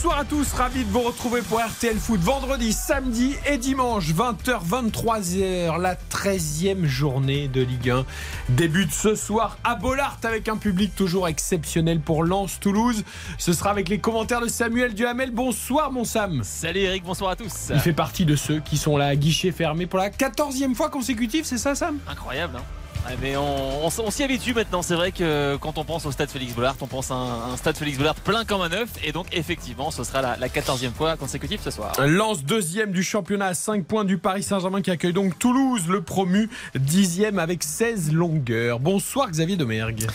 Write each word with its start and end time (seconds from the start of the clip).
Bonsoir 0.00 0.20
à 0.20 0.24
tous, 0.24 0.52
ravi 0.52 0.84
de 0.84 0.90
vous 0.90 1.00
retrouver 1.00 1.42
pour 1.42 1.58
RTL 1.58 1.96
Foot 1.96 2.20
vendredi, 2.20 2.72
samedi 2.72 3.34
et 3.50 3.58
dimanche 3.58 4.10
20h 4.10 4.64
23h 4.64 5.80
la 5.80 5.96
13e 5.96 6.84
journée 6.84 7.48
de 7.48 7.62
Ligue 7.62 7.90
1 7.90 8.04
débute 8.48 8.92
ce 8.92 9.16
soir 9.16 9.58
à 9.64 9.74
Bollard 9.74 10.18
avec 10.22 10.48
un 10.48 10.56
public 10.56 10.94
toujours 10.94 11.26
exceptionnel 11.26 11.98
pour 11.98 12.22
Lens 12.22 12.60
Toulouse. 12.60 13.02
Ce 13.38 13.52
sera 13.52 13.70
avec 13.70 13.88
les 13.88 13.98
commentaires 13.98 14.40
de 14.40 14.46
Samuel 14.46 14.94
Duhamel. 14.94 15.32
Bonsoir 15.32 15.90
mon 15.90 16.04
Sam. 16.04 16.42
Salut 16.44 16.82
Eric, 16.82 17.02
bonsoir 17.02 17.32
à 17.32 17.36
tous. 17.36 17.72
Il 17.74 17.80
fait 17.80 17.92
partie 17.92 18.24
de 18.24 18.36
ceux 18.36 18.60
qui 18.60 18.76
sont 18.76 18.96
là 18.96 19.06
à 19.06 19.16
guichet 19.16 19.50
fermé 19.50 19.86
pour 19.86 19.98
la 19.98 20.10
14e 20.10 20.76
fois 20.76 20.90
consécutive, 20.90 21.44
c'est 21.44 21.58
ça 21.58 21.74
Sam? 21.74 21.98
Incroyable, 22.06 22.58
hein 22.58 22.77
mais 23.20 23.36
on, 23.36 23.84
on 23.84 23.88
s- 23.88 24.00
on 24.04 24.10
s'y 24.10 24.22
habitue 24.22 24.54
maintenant. 24.54 24.82
C'est 24.82 24.94
vrai 24.94 25.12
que 25.12 25.56
quand 25.56 25.78
on 25.78 25.84
pense 25.84 26.04
au 26.06 26.12
stade 26.12 26.30
Félix 26.30 26.52
Bollard, 26.54 26.76
on 26.80 26.86
pense 26.86 27.10
à 27.10 27.14
un, 27.14 27.52
un 27.52 27.56
stade 27.56 27.76
Félix 27.76 27.96
Bollard 27.98 28.14
plein 28.16 28.44
comme 28.44 28.60
un 28.60 28.72
œuf. 28.72 28.88
Et 29.04 29.12
donc, 29.12 29.26
effectivement, 29.32 29.90
ce 29.90 30.04
sera 30.04 30.20
la, 30.22 30.36
la 30.36 30.48
14e 30.48 30.92
fois 30.92 31.16
consécutive 31.16 31.60
ce 31.62 31.70
soir. 31.70 31.92
Lance 32.06 32.44
deuxième 32.44 32.92
du 32.92 33.02
championnat 33.02 33.46
à 33.46 33.54
5 33.54 33.84
points 33.84 34.04
du 34.04 34.18
Paris 34.18 34.42
Saint-Germain 34.42 34.82
qui 34.82 34.90
accueille 34.90 35.12
donc 35.12 35.38
Toulouse, 35.38 35.88
le 35.88 36.02
promu, 36.02 36.48
dixième 36.74 37.38
avec 37.38 37.62
16 37.62 38.12
longueurs. 38.12 38.80
Bonsoir 38.80 39.30
Xavier 39.30 39.56
Domergue. 39.56 40.06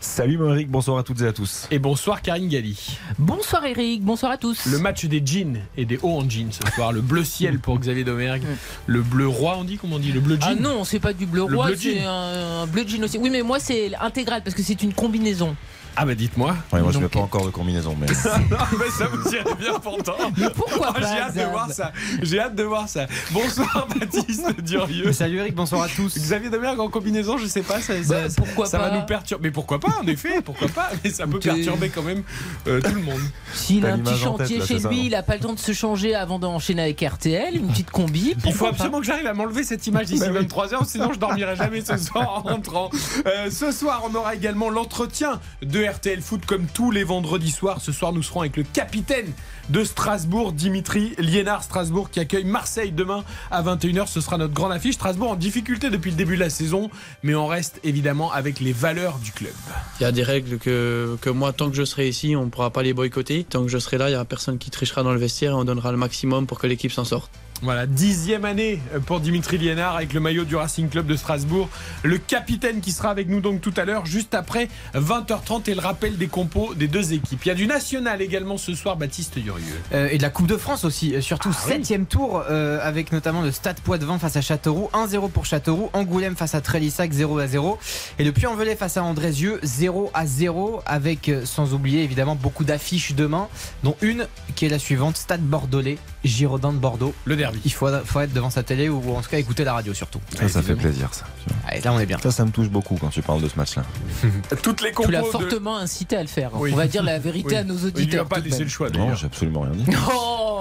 Salut 0.00 0.38
Eric, 0.48 0.68
bonsoir 0.70 0.98
à 0.98 1.02
toutes 1.02 1.20
et 1.22 1.26
à 1.26 1.32
tous. 1.32 1.66
Et 1.70 1.78
bonsoir 1.78 2.22
Karine 2.22 2.48
Galli. 2.48 2.98
Bonsoir 3.18 3.64
Eric, 3.66 4.02
bonsoir 4.02 4.32
à 4.32 4.36
tous. 4.38 4.66
Le 4.66 4.78
match 4.78 5.04
des 5.04 5.22
jeans 5.24 5.60
et 5.76 5.84
des 5.84 5.98
hauts 6.02 6.18
en 6.18 6.28
jeans 6.28 6.50
ce 6.52 6.72
soir. 6.72 6.92
Le 6.92 7.00
bleu 7.00 7.24
ciel 7.24 7.58
pour 7.58 7.78
Xavier 7.78 8.04
Domergue. 8.04 8.42
Le 8.86 9.02
bleu 9.02 9.28
roi, 9.28 9.56
on 9.58 9.64
dit 9.64 9.76
comment 9.76 9.96
on 9.96 9.98
dit 9.98 10.12
Le 10.12 10.20
bleu 10.20 10.38
Ah 10.42 10.50
jean 10.54 10.60
non, 10.60 10.84
c'est 10.84 10.98
pas 11.00 11.12
du 11.12 11.26
bleu 11.26 11.44
Le 11.48 11.56
roi, 11.56 11.68
c'est 11.76 12.00
un, 12.00 12.39
un 12.40 12.66
bleu 12.66 12.84
aussi. 13.02 13.18
Oui, 13.18 13.30
mais 13.30 13.42
moi 13.42 13.58
c'est 13.58 13.94
intégral 14.00 14.42
parce 14.42 14.54
que 14.54 14.62
c'est 14.62 14.82
une 14.82 14.92
combinaison. 14.92 15.56
Ah 15.96 16.06
bah 16.06 16.14
dites-moi. 16.14 16.54
Ouais, 16.72 16.80
moi 16.80 16.88
je 16.90 16.94
Donc- 16.94 17.02
mets 17.02 17.08
pas 17.08 17.20
encore 17.20 17.44
de 17.44 17.50
combinaison, 17.50 17.94
mais 18.00 18.06
Non 18.50 18.56
mais 18.78 18.90
ça 18.90 19.06
vous 19.06 19.28
irait 19.34 19.54
bien 19.58 19.78
pourtant. 19.80 20.14
Pourquoi 20.54 20.88
Oh, 20.90 20.92
pas 20.94 21.00
J'ai 21.00 21.20
hâte 21.20 21.36
de 21.36 21.42
voir 21.42 21.70
ça. 21.72 21.92
J'ai 22.22 22.40
hâte 22.40 22.54
de 22.54 22.62
voir 22.62 22.88
ça. 22.88 23.06
Bonsoir 23.32 23.86
Baptiste 24.00 24.60
Durieux. 24.62 25.12
Salut 25.12 25.38
Eric, 25.38 25.54
bonsoir 25.54 25.82
à 25.82 25.88
tous. 25.88 26.16
Xavier 26.16 26.48
Domergue 26.48 26.80
en 26.80 26.88
combinaison, 26.88 27.36
je 27.38 27.46
sais 27.46 27.62
pas, 27.62 27.80
ça, 27.80 28.02
ça- 28.02 28.22
Bah, 28.22 28.34
pourquoi 28.36 28.66
ça 28.66 28.78
pas 28.78 28.88
va 28.90 28.96
nous 28.98 29.04
perturber. 29.04 29.48
Mais 29.48 29.50
pourquoi 29.52 29.78
pas, 29.78 29.92
en 30.02 30.06
effet, 30.06 30.40
pourquoi 30.42 30.68
pas 30.68 30.90
Mais 31.04 31.10
ça 31.10 31.26
peut 31.26 31.38
perturber 31.38 31.88
quand 31.90 32.02
même 32.02 32.22
euh, 32.66 32.80
tout 32.80 32.94
le 32.94 33.02
monde. 33.02 33.20
S'il 33.52 33.84
a 33.84 33.94
un 33.94 33.98
petit 33.98 34.12
tête, 34.12 34.22
chantier 34.22 34.58
là, 34.58 34.66
chez 34.66 34.78
ça, 34.78 34.88
lui, 34.88 35.06
il 35.06 35.14
a 35.14 35.22
pas 35.22 35.34
le 35.34 35.40
temps 35.40 35.52
de 35.52 35.58
se 35.58 35.72
changer 35.72 36.14
avant 36.14 36.38
d'enchaîner 36.38 36.82
avec 36.82 37.00
RTL, 37.00 37.56
une 37.56 37.68
petite 37.68 37.90
combi. 37.90 38.34
Il 38.46 38.52
faut 38.54 38.66
absolument 38.66 39.00
que 39.00 39.06
j'arrive 39.06 39.26
à 39.26 39.34
m'enlever 39.34 39.64
cette 39.64 39.86
image 39.86 40.06
d'ici 40.06 40.22
23h, 40.24 40.86
sinon 40.86 41.12
je 41.12 41.18
dormirai 41.18 41.56
jamais 41.56 41.82
ce 41.84 41.96
soir 41.96 42.30
en 42.38 42.40
rentrant. 42.48 42.90
Euh, 43.26 43.50
ce 43.50 43.70
soir, 43.72 44.02
on 44.10 44.14
aura 44.14 44.34
également 44.34 44.70
l'entretien 44.70 45.40
de 45.62 45.79
RTL 45.86 46.20
Foot 46.20 46.46
comme 46.46 46.66
tous 46.66 46.90
les 46.90 47.04
vendredis 47.04 47.50
soirs. 47.50 47.80
Ce 47.80 47.92
soir, 47.92 48.12
nous 48.12 48.22
serons 48.22 48.40
avec 48.40 48.56
le 48.56 48.62
capitaine 48.62 49.32
de 49.68 49.84
Strasbourg, 49.84 50.52
Dimitri 50.52 51.14
Liénard 51.18 51.62
Strasbourg, 51.62 52.10
qui 52.10 52.20
accueille 52.20 52.44
Marseille 52.44 52.92
demain 52.92 53.24
à 53.50 53.62
21h. 53.62 54.06
Ce 54.08 54.20
sera 54.20 54.38
notre 54.38 54.54
grande 54.54 54.72
affiche. 54.72 54.94
Strasbourg 54.94 55.30
en 55.30 55.36
difficulté 55.36 55.90
depuis 55.90 56.10
le 56.10 56.16
début 56.16 56.34
de 56.34 56.40
la 56.40 56.50
saison, 56.50 56.90
mais 57.22 57.34
on 57.34 57.46
reste 57.46 57.80
évidemment 57.84 58.32
avec 58.32 58.60
les 58.60 58.72
valeurs 58.72 59.18
du 59.18 59.32
club. 59.32 59.52
Il 60.00 60.02
y 60.02 60.06
a 60.06 60.12
des 60.12 60.22
règles 60.22 60.58
que, 60.58 61.16
que 61.20 61.30
moi, 61.30 61.52
tant 61.52 61.70
que 61.70 61.76
je 61.76 61.84
serai 61.84 62.08
ici, 62.08 62.34
on 62.36 62.46
ne 62.46 62.50
pourra 62.50 62.70
pas 62.70 62.82
les 62.82 62.92
boycotter. 62.92 63.44
Tant 63.44 63.62
que 63.62 63.68
je 63.68 63.78
serai 63.78 63.98
là, 63.98 64.08
il 64.08 64.10
n'y 64.10 64.16
aura 64.16 64.24
personne 64.24 64.58
qui 64.58 64.70
trichera 64.70 65.02
dans 65.02 65.12
le 65.12 65.20
vestiaire 65.20 65.52
et 65.52 65.54
on 65.54 65.64
donnera 65.64 65.92
le 65.92 65.98
maximum 65.98 66.46
pour 66.46 66.58
que 66.58 66.66
l'équipe 66.66 66.92
s'en 66.92 67.04
sorte. 67.04 67.30
Voilà, 67.62 67.86
dixième 67.86 68.46
année 68.46 68.80
pour 69.04 69.20
Dimitri 69.20 69.58
Liénard 69.58 69.96
avec 69.96 70.14
le 70.14 70.20
maillot 70.20 70.44
du 70.44 70.56
Racing 70.56 70.88
Club 70.88 71.06
de 71.06 71.14
Strasbourg. 71.14 71.68
Le 72.02 72.16
capitaine 72.16 72.80
qui 72.80 72.90
sera 72.90 73.10
avec 73.10 73.28
nous 73.28 73.40
donc 73.42 73.60
tout 73.60 73.74
à 73.76 73.84
l'heure, 73.84 74.06
juste 74.06 74.34
après 74.34 74.68
20h30 74.94 75.68
et 75.70 75.74
le 75.74 75.80
rappel 75.80 76.16
des 76.16 76.26
compos 76.26 76.72
des 76.74 76.88
deux 76.88 77.12
équipes. 77.12 77.44
Il 77.44 77.48
y 77.48 77.50
a 77.50 77.54
du 77.54 77.66
national 77.66 78.22
également 78.22 78.56
ce 78.56 78.74
soir, 78.74 78.96
Baptiste 78.96 79.38
Durieux. 79.38 79.62
Euh, 79.92 80.08
et 80.10 80.16
de 80.16 80.22
la 80.22 80.30
Coupe 80.30 80.46
de 80.46 80.56
France 80.56 80.84
aussi, 80.86 81.14
euh, 81.14 81.20
surtout 81.20 81.50
Ah 81.52 81.62
oui. 81.66 81.72
septième 81.74 82.06
tour 82.06 82.42
euh, 82.48 82.78
avec 82.82 83.12
notamment 83.12 83.42
le 83.42 83.52
Stade 83.52 83.78
Poitvin 83.80 84.18
face 84.18 84.36
à 84.36 84.40
Châteauroux, 84.40 84.88
1-0 84.94 85.30
pour 85.30 85.44
Châteauroux, 85.44 85.90
Angoulême 85.92 86.36
face 86.36 86.54
à 86.54 86.62
Trélissac 86.62 87.12
0-0 87.12 87.76
et 88.18 88.24
le 88.24 88.32
Puy-en-Velay 88.32 88.74
face 88.74 88.96
à 88.96 89.04
Andrézieux 89.04 89.60
0-0 89.64 90.80
avec 90.86 91.30
sans 91.44 91.74
oublier 91.74 92.04
évidemment 92.04 92.36
beaucoup 92.36 92.64
d'affiches 92.64 93.12
demain 93.12 93.48
dont 93.84 93.96
une 94.00 94.26
qui 94.54 94.64
est 94.64 94.70
la 94.70 94.78
suivante 94.78 95.18
Stade 95.18 95.42
Bordelais, 95.42 95.98
Girondin 96.24 96.72
de 96.72 96.78
Bordeaux. 96.78 97.14
Le 97.24 97.36
derby. 97.36 97.60
Il 97.64 97.72
faut, 97.72 97.88
faut 98.04 98.20
être 98.20 98.32
devant 98.32 98.50
sa 98.50 98.62
télé 98.62 98.88
ou 98.88 99.14
en 99.16 99.20
tout 99.22 99.30
cas 99.30 99.38
écouter 99.38 99.64
la 99.64 99.72
radio 99.74 99.94
surtout. 99.94 100.20
ça, 100.38 100.48
ça 100.48 100.62
fait 100.62 100.74
plaisir 100.74 101.08
ça. 101.12 101.24
Allez, 101.66 101.80
là 101.80 101.92
on 101.92 101.98
est 102.00 102.06
bien. 102.06 102.18
Ça, 102.22 102.30
ça 102.30 102.44
me 102.44 102.50
touche 102.50 102.68
beaucoup 102.68 102.96
quand 103.00 103.08
tu 103.08 103.22
parles 103.22 103.40
de 103.42 103.48
ce 103.48 103.56
match-là. 103.56 103.84
Toutes 104.62 104.82
les 104.82 104.92
Tu 104.92 105.10
l'as 105.10 105.22
de- 105.22 105.26
fortement 105.26 105.76
incité 105.78 106.16
à 106.16 106.22
le 106.22 106.28
faire. 106.28 106.50
Oui. 106.54 106.70
On 106.72 106.76
va 106.76 106.86
dire 106.86 107.02
la 107.02 107.18
vérité 107.20 107.48
Oui. 107.50 107.56
à 107.56 107.64
nos 107.64 107.74
Il 107.76 107.80
lui 107.80 107.86
a 107.86 107.88
auditeurs. 108.02 108.26
pas 108.26 108.36
tout 108.36 108.42
de 108.42 108.46
laissé 108.46 108.58
même. 108.58 108.66
le 108.66 108.70
choix 108.70 108.90
Non, 108.90 109.14
j'ai 109.14 109.26
absolument 109.26 109.60
rien 109.60 109.72
dit. 109.72 109.84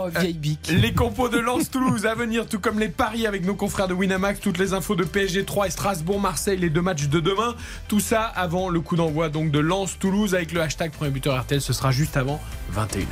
Oh, 0.02 0.08
vieille 0.18 0.34
bique. 0.34 0.72
Les 0.74 0.94
compos 0.94 1.28
de 1.28 1.38
Lens 1.40 1.70
Toulouse 1.70 2.06
à 2.06 2.16
venir, 2.16 2.48
tout 2.48 2.60
comme 2.62 2.80
les 2.80 2.88
paris 2.88 3.28
avec 3.28 3.46
nos 3.46 3.54
confrères 3.54 3.90
de 3.90 3.94
Winamax, 3.94 4.40
toutes 4.40 4.58
les 4.58 4.74
infos 4.74 4.96
de 4.96 5.04
PSG 5.04 5.44
3 5.44 5.68
et 5.68 5.70
Strasbourg 5.72 6.22
Marseille, 6.22 6.58
les 6.58 6.70
deux 6.70 6.82
matchs 6.82 7.08
de 7.10 7.20
demain. 7.20 7.54
Tout 7.90 8.00
ça 8.00 8.22
avant 8.24 8.70
le 8.70 8.80
coup 8.80 8.96
d'envoi 8.96 9.28
donc 9.28 9.52
de 9.52 9.60
Lens 9.60 10.00
Toulouse 10.00 10.36
avec 10.36 10.54
le 10.54 10.62
hashtag 10.62 10.92
premier 10.92 11.12
buteur 11.12 11.38
RTL. 11.42 11.60
Ce 11.62 11.74
sera 11.74 11.92
juste 11.92 12.16
avant 12.16 12.40
21h. 12.74 13.04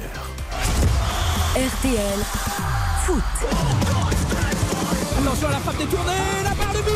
RTL 1.57 2.19
Foot. 3.06 3.24
Attention 5.18 5.48
à 5.48 5.52
la 5.52 5.59
frappe 5.59 5.78
détournée, 5.78 6.12
la 6.44 6.53
barre 6.53 6.74
de 6.74 6.81
but 6.81 6.92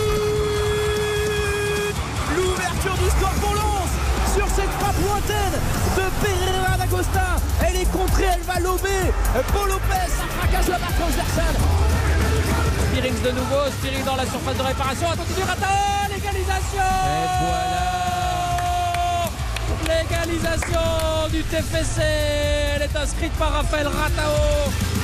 L'ouverture 2.36 2.98
du 2.98 3.10
score 3.10 3.36
pour 3.42 3.54
Lens 3.54 3.92
sur 4.36 4.48
cette 4.48 4.70
frappe 4.80 5.00
lointaine 5.02 5.60
de 5.98 6.04
Pereira 6.22 6.78
d'Agosta. 6.78 7.38
Elle 7.66 7.78
est 7.78 7.92
contrée, 7.92 8.30
elle 8.36 8.42
va 8.42 8.60
lober. 8.60 9.14
Paul 9.54 9.70
Lopez, 9.70 10.08
ça 10.08 10.26
fracasse 10.40 10.68
la 10.68 10.78
barre 10.80 10.96
transversale. 11.00 11.56
Spirings 12.92 13.22
de 13.22 13.32
nouveau, 13.32 13.70
Spirings 13.80 14.06
dans 14.06 14.16
la 14.16 14.26
surface 14.26 14.58
de 14.58 14.64
réparation. 14.64 15.08
Attention 15.12 15.36
du 15.36 15.44
Rata, 15.44 15.68
l'égalisation 16.14 16.90
L'égalisation 19.88 21.28
du 21.32 21.44
TFC, 21.44 22.02
elle 22.76 22.82
est 22.84 22.96
inscrite 22.96 23.34
par 23.34 23.52
Raphaël 23.52 23.88
Ratao. 23.88 25.01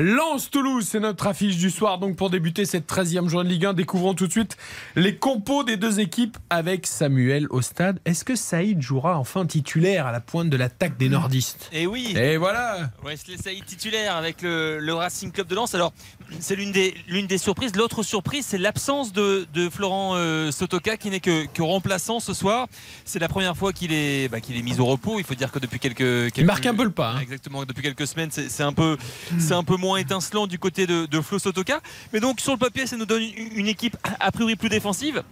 Lens 0.00 0.48
Toulouse, 0.50 0.86
c'est 0.88 1.00
notre 1.00 1.26
affiche 1.26 1.56
du 1.58 1.68
soir. 1.70 1.98
Donc 1.98 2.16
pour 2.16 2.30
débuter 2.30 2.64
cette 2.64 2.88
13e 2.90 3.28
journée 3.28 3.48
de 3.48 3.52
Ligue 3.54 3.66
1, 3.66 3.74
découvrons 3.74 4.14
tout 4.14 4.26
de 4.26 4.32
suite 4.32 4.56
les 4.96 5.16
compos 5.16 5.64
des 5.64 5.76
deux 5.76 6.00
équipes 6.00 6.38
avec 6.48 6.86
Samuel 6.86 7.46
au 7.50 7.60
stade. 7.60 8.00
Est-ce 8.06 8.24
que 8.24 8.34
Saïd 8.34 8.80
jouera 8.80 9.18
enfin 9.18 9.44
titulaire 9.44 10.06
à 10.06 10.12
la 10.12 10.20
pointe 10.20 10.48
de 10.48 10.56
l'attaque 10.56 10.96
des 10.96 11.10
nordistes? 11.10 11.68
Et 11.72 11.86
oui, 11.86 12.14
Et 12.16 12.38
voilà 12.38 12.90
Wesley 13.04 13.36
Saïd 13.36 13.64
titulaire 13.66 14.16
avec 14.16 14.40
le, 14.40 14.78
le 14.78 14.94
Racing 14.94 15.30
Club 15.30 15.46
de 15.48 15.54
Lens. 15.54 15.74
Alors, 15.74 15.92
c'est 16.40 16.56
l'une 16.56 16.72
des, 16.72 16.94
l'une 17.08 17.26
des 17.26 17.38
surprises. 17.38 17.74
L'autre 17.76 18.02
surprise, 18.02 18.46
c'est 18.48 18.58
l'absence 18.58 19.12
de, 19.12 19.46
de 19.54 19.68
Florent 19.68 20.12
euh, 20.16 20.50
Sotoka 20.50 20.96
qui 20.96 21.10
n'est 21.10 21.20
que, 21.20 21.46
que 21.46 21.62
remplaçant 21.62 22.20
ce 22.20 22.34
soir. 22.34 22.68
C'est 23.04 23.18
la 23.18 23.28
première 23.28 23.56
fois 23.56 23.72
qu'il 23.72 23.92
est, 23.92 24.28
bah, 24.28 24.40
qu'il 24.40 24.56
est 24.56 24.62
mis 24.62 24.80
au 24.80 24.86
repos. 24.86 25.18
Il 25.18 25.24
faut 25.24 25.34
dire 25.34 25.50
que 25.52 25.58
depuis 25.58 25.78
quelques. 25.78 25.96
quelques 25.98 26.38
Il 26.38 26.44
marque 26.46 26.66
un 26.66 26.74
peu 26.74 26.84
le 26.84 26.90
pas. 26.90 27.12
hein. 27.12 27.20
Exactement, 27.20 27.64
depuis 27.64 27.82
quelques 27.82 28.06
semaines, 28.06 28.30
c'est 28.30 28.48
c'est 28.48 28.62
un 28.62 28.72
peu, 28.72 28.96
c'est 29.38 29.54
un 29.54 29.64
peu 29.64 29.76
moins 29.76 29.98
étincelant 29.98 30.46
du 30.46 30.58
côté 30.58 30.86
de, 30.86 31.06
de 31.06 31.20
Flo 31.20 31.38
Sotoka. 31.38 31.80
Mais 32.12 32.20
donc 32.20 32.40
sur 32.40 32.52
le 32.52 32.58
papier, 32.58 32.86
ça 32.86 32.96
nous 32.96 33.06
donne 33.06 33.22
une, 33.22 33.52
une 33.58 33.68
équipe 33.68 33.96
a 34.20 34.30
priori 34.32 34.56
plus 34.56 34.68
défensive. 34.68 35.22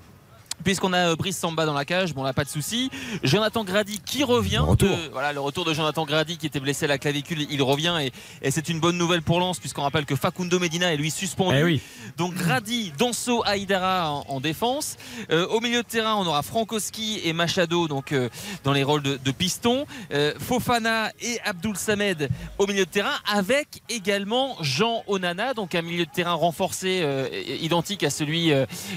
Puisqu'on 0.65 0.93
a 0.93 1.11
euh, 1.11 1.17
Brice 1.17 1.39
Samba 1.39 1.67
dans 1.67 1.75
la 1.75 1.85
cage, 1.85 2.15
bon, 2.15 2.23
on 2.23 2.25
n'a 2.25 2.33
pas 2.33 2.45
de 2.45 2.49
souci. 2.49 2.91
Jonathan 3.23 3.65
Grady 3.65 4.01
qui 4.05 4.25
revient. 4.25 4.57
Le 4.57 4.63
retour. 4.63 4.89
de- 4.89 5.11
voilà, 5.13 5.33
le 5.33 5.41
retour 5.41 5.65
de 5.65 5.73
Jonathan 5.75 6.05
Grady 6.05 6.37
qui 6.37 6.47
était 6.47 6.61
blessé 6.61 6.85
à 6.85 6.89
la 6.89 6.99
clavicule, 6.99 7.47
il 7.51 7.63
revient 7.63 7.97
et, 8.03 8.13
et 8.43 8.51
c'est 8.51 8.69
une 8.69 8.81
bonne 8.81 8.97
nouvelle 8.99 9.23
pour 9.23 9.41
Lens 9.41 9.59
puisqu'on 9.59 9.83
rappelle 9.83 10.07
que 10.07 10.17
Facundo 10.17 10.59
Medina 10.59 10.93
est 10.93 10.97
lui 10.97 11.11
suspendu. 11.11 11.57
Eh 11.59 11.65
oui. 11.65 11.81
Donc 12.17 12.35
Grady, 12.35 12.93
Danso, 12.99 13.43
Aïdara 13.47 14.11
en, 14.13 14.25
en 14.29 14.41
défense. 14.41 14.97
Euh, 15.31 15.47
au 15.49 15.61
milieu 15.61 15.83
de 15.83 15.89
terrain, 15.89 16.15
on 16.17 16.27
aura 16.27 16.43
Frankowski 16.43 17.21
et 17.25 17.33
Machado 17.33 17.89
donc 17.89 18.13
euh, 18.13 18.29
dans 18.65 18.73
les 18.73 18.83
rôles 18.83 19.03
de, 19.03 19.19
de 19.23 19.31
piston. 19.31 19.87
Euh, 20.13 20.35
Fofana 20.39 21.11
et 21.21 21.39
Abdul 21.45 21.77
Samed 21.77 22.29
au 22.59 22.67
milieu 22.67 22.85
de 22.85 22.91
terrain, 22.91 23.15
avec 23.33 23.83
également 23.89 24.57
Jean 24.61 25.03
Onana, 25.07 25.55
donc 25.55 25.75
un 25.75 25.83
milieu 25.83 26.05
de 26.05 26.11
terrain 26.11 26.35
renforcé, 26.35 27.05
identique 27.61 28.03
à 28.05 28.11
celui 28.11 28.53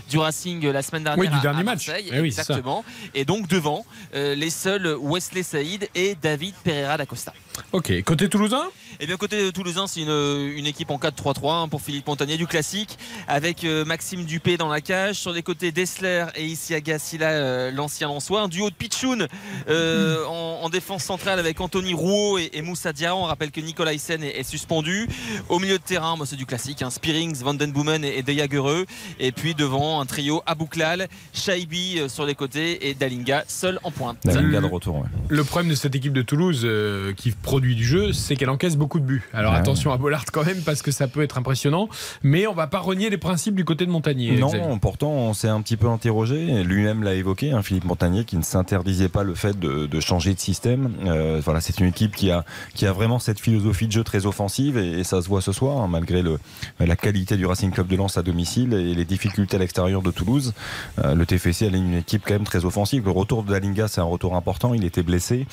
du 0.09 0.18
Racing 0.18 0.66
la 0.68 0.81
semaine 0.81 1.04
dernière. 1.04 1.31
Oui, 1.31 1.42
dernier 1.53 1.63
match. 1.63 1.89
Eh 1.89 2.19
oui, 2.19 2.27
exactement. 2.27 2.83
Et 3.13 3.25
donc 3.25 3.47
devant, 3.47 3.85
euh, 4.15 4.35
les 4.35 4.50
seuls 4.50 4.95
Wesley 5.01 5.44
Saïd 5.44 5.88
et 5.95 6.15
David 6.21 6.55
Pereira 6.63 6.97
d'Acosta. 6.97 7.33
Ok, 7.71 8.01
côté 8.03 8.29
toulousain? 8.29 8.69
Et 9.03 9.05
bien 9.05 9.17
côté 9.17 9.51
toulousain, 9.51 9.85
c'est 9.85 10.00
une, 10.00 10.53
une 10.55 10.65
équipe 10.65 10.89
en 10.89 10.97
4-3-3 10.97 11.63
hein, 11.63 11.67
pour 11.67 11.81
Philippe 11.81 12.07
Montagnier 12.07 12.38
du 12.38 12.47
classique 12.47 12.97
avec 13.27 13.65
euh, 13.65 13.83
Maxime 13.83 14.23
Dupé 14.23 14.55
dans 14.55 14.69
la 14.69 14.79
cage. 14.79 15.17
Sur 15.17 15.33
les 15.33 15.44
côtés 15.44 15.73
Dessler 15.73 16.27
et 16.38 16.45
Isiaga 16.45 17.00
Silla, 17.00 17.31
euh, 17.31 17.69
l'ancien 17.71 18.07
Lançois. 18.07 18.44
Un 18.44 18.47
duo 18.47 18.69
de 18.69 18.75
Pichoun 18.75 19.27
euh, 19.67 20.25
en, 20.25 20.61
en 20.63 20.69
défense 20.69 21.03
centrale 21.03 21.38
avec 21.38 21.59
Anthony 21.59 21.94
Rouault 21.94 22.38
et, 22.38 22.51
et 22.53 22.61
Moussa 22.61 22.94
Dia. 22.94 23.13
On 23.13 23.23
rappelle 23.23 23.51
que 23.51 23.59
Nicolas 23.59 23.91
Hyssen 23.91 24.23
est, 24.23 24.39
est 24.39 24.44
suspendu. 24.44 25.09
Au 25.49 25.59
milieu 25.59 25.79
de 25.79 25.83
terrain, 25.83 26.15
moi, 26.15 26.25
c'est 26.25 26.38
du 26.38 26.45
classique. 26.45 26.81
Hein, 26.81 26.89
Spearings, 26.89 27.35
Van 27.44 27.56
Den 27.56 27.73
Boomen 27.73 28.06
et, 28.06 28.19
et 28.19 28.23
De 28.23 28.31
Jagereux. 28.31 28.85
Et 29.19 29.33
puis 29.33 29.53
devant, 29.53 29.99
un 29.99 30.06
trio 30.06 30.41
Abouklal, 30.45 31.09
Shaibi 31.33 32.03
sur 32.07 32.25
les 32.25 32.35
côtés 32.35 32.88
et 32.88 32.94
Dalinga 32.94 33.44
seul 33.49 33.81
en 33.83 33.91
pointe. 33.91 34.19
Dalinga 34.23 34.61
de 34.61 34.65
retour, 34.65 34.95
ouais. 34.95 35.07
Le 35.27 35.44
problème 35.44 35.69
de 35.71 35.75
cette 35.75 35.94
équipe 35.94 36.13
de 36.13 36.21
Toulouse 36.21 36.61
euh, 36.63 37.11
qui 37.11 37.31
produit 37.31 37.75
du 37.75 37.83
jeu, 37.83 38.13
c'est 38.13 38.38
qu'elle 38.38 38.49
encaisse 38.49 38.77
beaucoup 38.77 38.93
de 39.00 39.06
buts. 39.06 39.24
Alors 39.34 39.54
attention 39.54 39.92
à 39.92 39.98
Bollard 39.98 40.25
quand 40.31 40.45
même 40.45 40.62
parce 40.62 40.81
que 40.81 40.92
ça 40.92 41.07
peut 41.07 41.22
être 41.22 41.38
impressionnant, 41.38 41.90
mais 42.22 42.48
on 42.48 42.54
va 42.54 42.68
pas 42.68 42.80
renier 42.80 43.10
les 43.10 43.18
principes 43.18 43.56
du 43.56 43.66
côté 43.66 43.86
de 43.86 43.92
Montagnier. 43.92 44.36
Xavier. 44.36 44.62
Non, 44.62 44.80
pourtant 44.80 45.12
on 45.12 45.34
s'est 45.34 45.48
un 45.48 45.62
petit 45.62 45.78
peu 45.78 45.88
interrogé. 45.88 46.63
Lui-même 46.63 47.04
l'a 47.04 47.13
évoqué, 47.13 47.51
hein, 47.51 47.62
Philippe 47.62 47.86
Montagnier, 47.86 48.25
qui 48.25 48.38
ne 48.38 48.44
s'interdisait 48.44 49.10
pas 49.10 49.24
le 49.24 49.36
fait 49.36 49.57
de, 49.60 49.86
de 49.86 50.00
changer 50.00 50.34
de 50.34 50.40
système. 50.40 50.92
Euh, 51.06 51.42
voilà, 51.44 51.62
c'est 51.62 51.80
une 51.80 51.88
équipe 51.88 52.16
qui 52.16 52.31
a 52.31 52.45
qui 52.74 52.86
a 52.86 52.94
vraiment 52.94 53.19
cette 53.19 53.40
philosophie 53.40 53.88
de 53.88 53.92
jeu 53.92 54.04
très 54.04 54.25
offensive 54.25 54.78
et, 54.78 55.00
et 55.00 55.04
ça 55.04 55.22
se 55.22 55.28
voit 55.28 55.42
ce 55.42 55.51
soir, 55.51 55.78
hein, 55.78 55.88
malgré 55.88 56.22
le, 56.22 56.40
la 56.80 56.95
qualité 56.95 57.38
du 57.38 57.45
Racing 57.45 57.72
Club 57.72 57.88
de 57.88 57.95
Lens 57.95 58.18
à 58.18 58.24
domicile 58.24 58.74
et 58.74 58.94
les 58.94 59.06
difficultés 59.06 59.56
à 59.56 59.60
l'extérieur 59.60 60.01
de 60.01 60.12
Toulouse. 60.12 60.54
Euh, 61.04 61.16
le 61.16 61.25
TFC 61.25 61.66
a 61.66 61.69
une 61.69 61.95
équipe 61.95 62.24
quand 62.25 62.34
même 62.34 62.44
très 62.44 62.66
offensive. 62.66 63.06
Le 63.06 63.12
retour 63.12 63.44
de 63.44 63.51
Dalinga, 63.51 63.88
c'est 63.88 64.01
un 64.01 64.06
retour 64.06 64.36
important. 64.36 64.74
Il 64.74 64.84
était 64.86 65.04
blessé. 65.04 65.45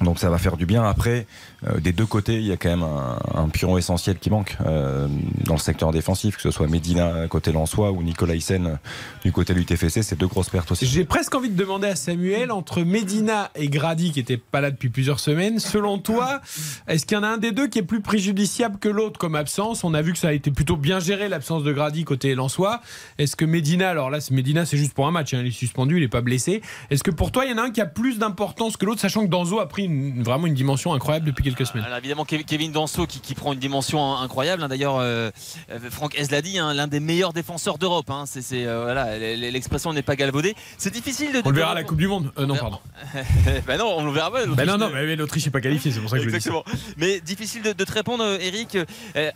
Donc 0.00 0.18
ça 0.18 0.30
va 0.30 0.38
faire 0.38 0.56
du 0.56 0.66
bien. 0.66 0.84
Après, 0.84 1.26
euh, 1.66 1.78
des 1.78 1.92
deux 1.92 2.06
côtés, 2.06 2.36
il 2.36 2.46
y 2.46 2.52
a 2.52 2.56
quand 2.56 2.70
même 2.70 2.82
un, 2.82 3.18
un 3.34 3.48
pion 3.48 3.78
essentiel 3.78 4.18
qui 4.18 4.30
manque 4.30 4.56
euh, 4.66 5.06
dans 5.44 5.54
le 5.54 5.60
secteur 5.60 5.92
défensif, 5.92 6.36
que 6.36 6.42
ce 6.42 6.50
soit 6.50 6.66
Medina 6.66 7.28
côté 7.28 7.52
Lensois 7.52 7.92
ou 7.92 8.02
Nicolas 8.02 8.34
Hyssen 8.34 8.66
euh, 8.66 8.74
du 9.22 9.32
côté 9.32 9.54
du 9.54 9.64
TFC, 9.64 10.02
c'est 10.02 10.18
deux 10.18 10.26
grosses 10.26 10.48
pertes 10.48 10.72
aussi. 10.72 10.86
J'ai 10.86 11.04
presque 11.04 11.34
envie 11.34 11.50
de 11.50 11.56
demander 11.56 11.88
à 11.88 11.96
Samuel, 11.96 12.50
entre 12.50 12.82
Medina 12.82 13.50
et 13.54 13.68
Grady, 13.68 14.12
qui 14.12 14.18
n'étaient 14.18 14.38
pas 14.38 14.60
là 14.60 14.70
depuis 14.70 14.88
plusieurs 14.88 15.20
semaines, 15.20 15.58
selon 15.58 15.98
toi, 15.98 16.40
est-ce 16.88 17.06
qu'il 17.06 17.16
y 17.16 17.20
en 17.20 17.22
a 17.22 17.28
un 17.28 17.38
des 17.38 17.52
deux 17.52 17.68
qui 17.68 17.78
est 17.78 17.84
plus 17.84 18.00
préjudiciable 18.00 18.78
que 18.78 18.88
l'autre 18.88 19.18
comme 19.18 19.36
absence? 19.36 19.84
On 19.84 19.94
a 19.94 20.02
vu 20.02 20.12
que 20.12 20.18
ça 20.18 20.28
a 20.28 20.32
été 20.32 20.50
plutôt 20.50 20.76
bien 20.76 20.98
géré, 20.98 21.28
l'absence 21.28 21.62
de 21.62 21.72
Grady 21.72 22.04
côté 22.04 22.34
Lensois. 22.34 22.80
Est-ce 23.18 23.36
que 23.36 23.44
Medina, 23.44 23.90
alors 23.90 24.10
là, 24.10 24.18
Medina, 24.30 24.64
c'est 24.64 24.78
juste 24.78 24.94
pour 24.94 25.06
un 25.06 25.12
match, 25.12 25.34
hein, 25.34 25.40
il 25.42 25.48
est 25.48 25.50
suspendu, 25.50 25.96
il 25.98 26.00
n'est 26.00 26.08
pas 26.08 26.22
blessé. 26.22 26.62
Est-ce 26.90 27.04
que 27.04 27.10
pour 27.10 27.30
toi, 27.30 27.44
il 27.44 27.50
y 27.50 27.54
en 27.54 27.58
a 27.58 27.62
un 27.62 27.70
qui 27.70 27.80
a 27.80 27.86
plus 27.86 28.18
d'importance 28.18 28.76
que 28.76 28.86
l'autre, 28.86 29.00
sachant 29.00 29.24
que 29.24 29.30
Danzo 29.30 29.60
a 29.60 29.68
pris 29.68 29.81
une- 29.84 30.22
vraiment 30.22 30.46
une 30.46 30.54
dimension 30.54 30.92
incroyable 30.94 31.26
depuis 31.26 31.42
quelques 31.44 31.66
semaines 31.66 31.84
Alors 31.84 31.98
évidemment 31.98 32.24
Kev- 32.24 32.44
Kevin 32.44 32.72
Danso 32.72 33.06
qui, 33.06 33.20
qui 33.20 33.34
prend 33.34 33.52
une 33.52 33.58
dimension 33.58 34.02
in- 34.04 34.22
incroyable. 34.22 34.62
hein. 34.62 34.68
D'ailleurs, 34.68 34.96
euh, 34.98 35.30
euh, 35.70 35.78
Franck 35.90 36.14
Hez 36.16 36.26
l'a 36.30 36.42
dit, 36.42 36.58
hein, 36.58 36.72
l'un 36.74 36.86
des 36.86 37.00
meilleurs 37.00 37.32
défenseurs 37.32 37.78
d'Europe. 37.78 38.10
hein. 38.10 38.24
C'est, 38.26 38.42
c'est, 38.42 38.66
euh, 38.66 38.82
voilà, 38.84 39.18
l'expression 39.18 39.92
n'est 39.92 40.02
pas 40.02 40.16
galvaudée. 40.16 40.54
C'est 40.78 40.92
difficile 40.92 41.32
de. 41.32 41.42
On 41.44 41.50
le 41.50 41.56
verra 41.56 41.72
à 41.72 41.74
la 41.74 41.84
Coupe 41.84 41.98
du 41.98 42.06
Monde. 42.08 42.32
Euh, 42.38 42.46
non, 42.46 42.56
pardon. 42.56 42.78
bah 43.66 43.76
non, 43.76 43.94
on 43.98 44.04
le 44.04 44.12
verra 44.12 44.30
pas. 44.30 44.46
Ben 44.46 44.64
non, 44.66 44.78
non, 44.78 44.90
mais 44.92 45.16
l'Autriche 45.16 45.44
n'est 45.46 45.50
pas 45.52 45.60
qualifiée, 45.60 45.90
c'est 45.92 46.00
pour 46.00 46.10
ça 46.10 46.16
que 46.18 46.22
je 46.24 46.28
le 46.28 46.38
dis. 46.38 46.40
ça. 46.40 46.52
Mais 46.96 47.20
difficile 47.20 47.62
de, 47.62 47.72
de 47.72 47.84
te 47.84 47.92
répondre, 47.92 48.24
Eric. 48.40 48.76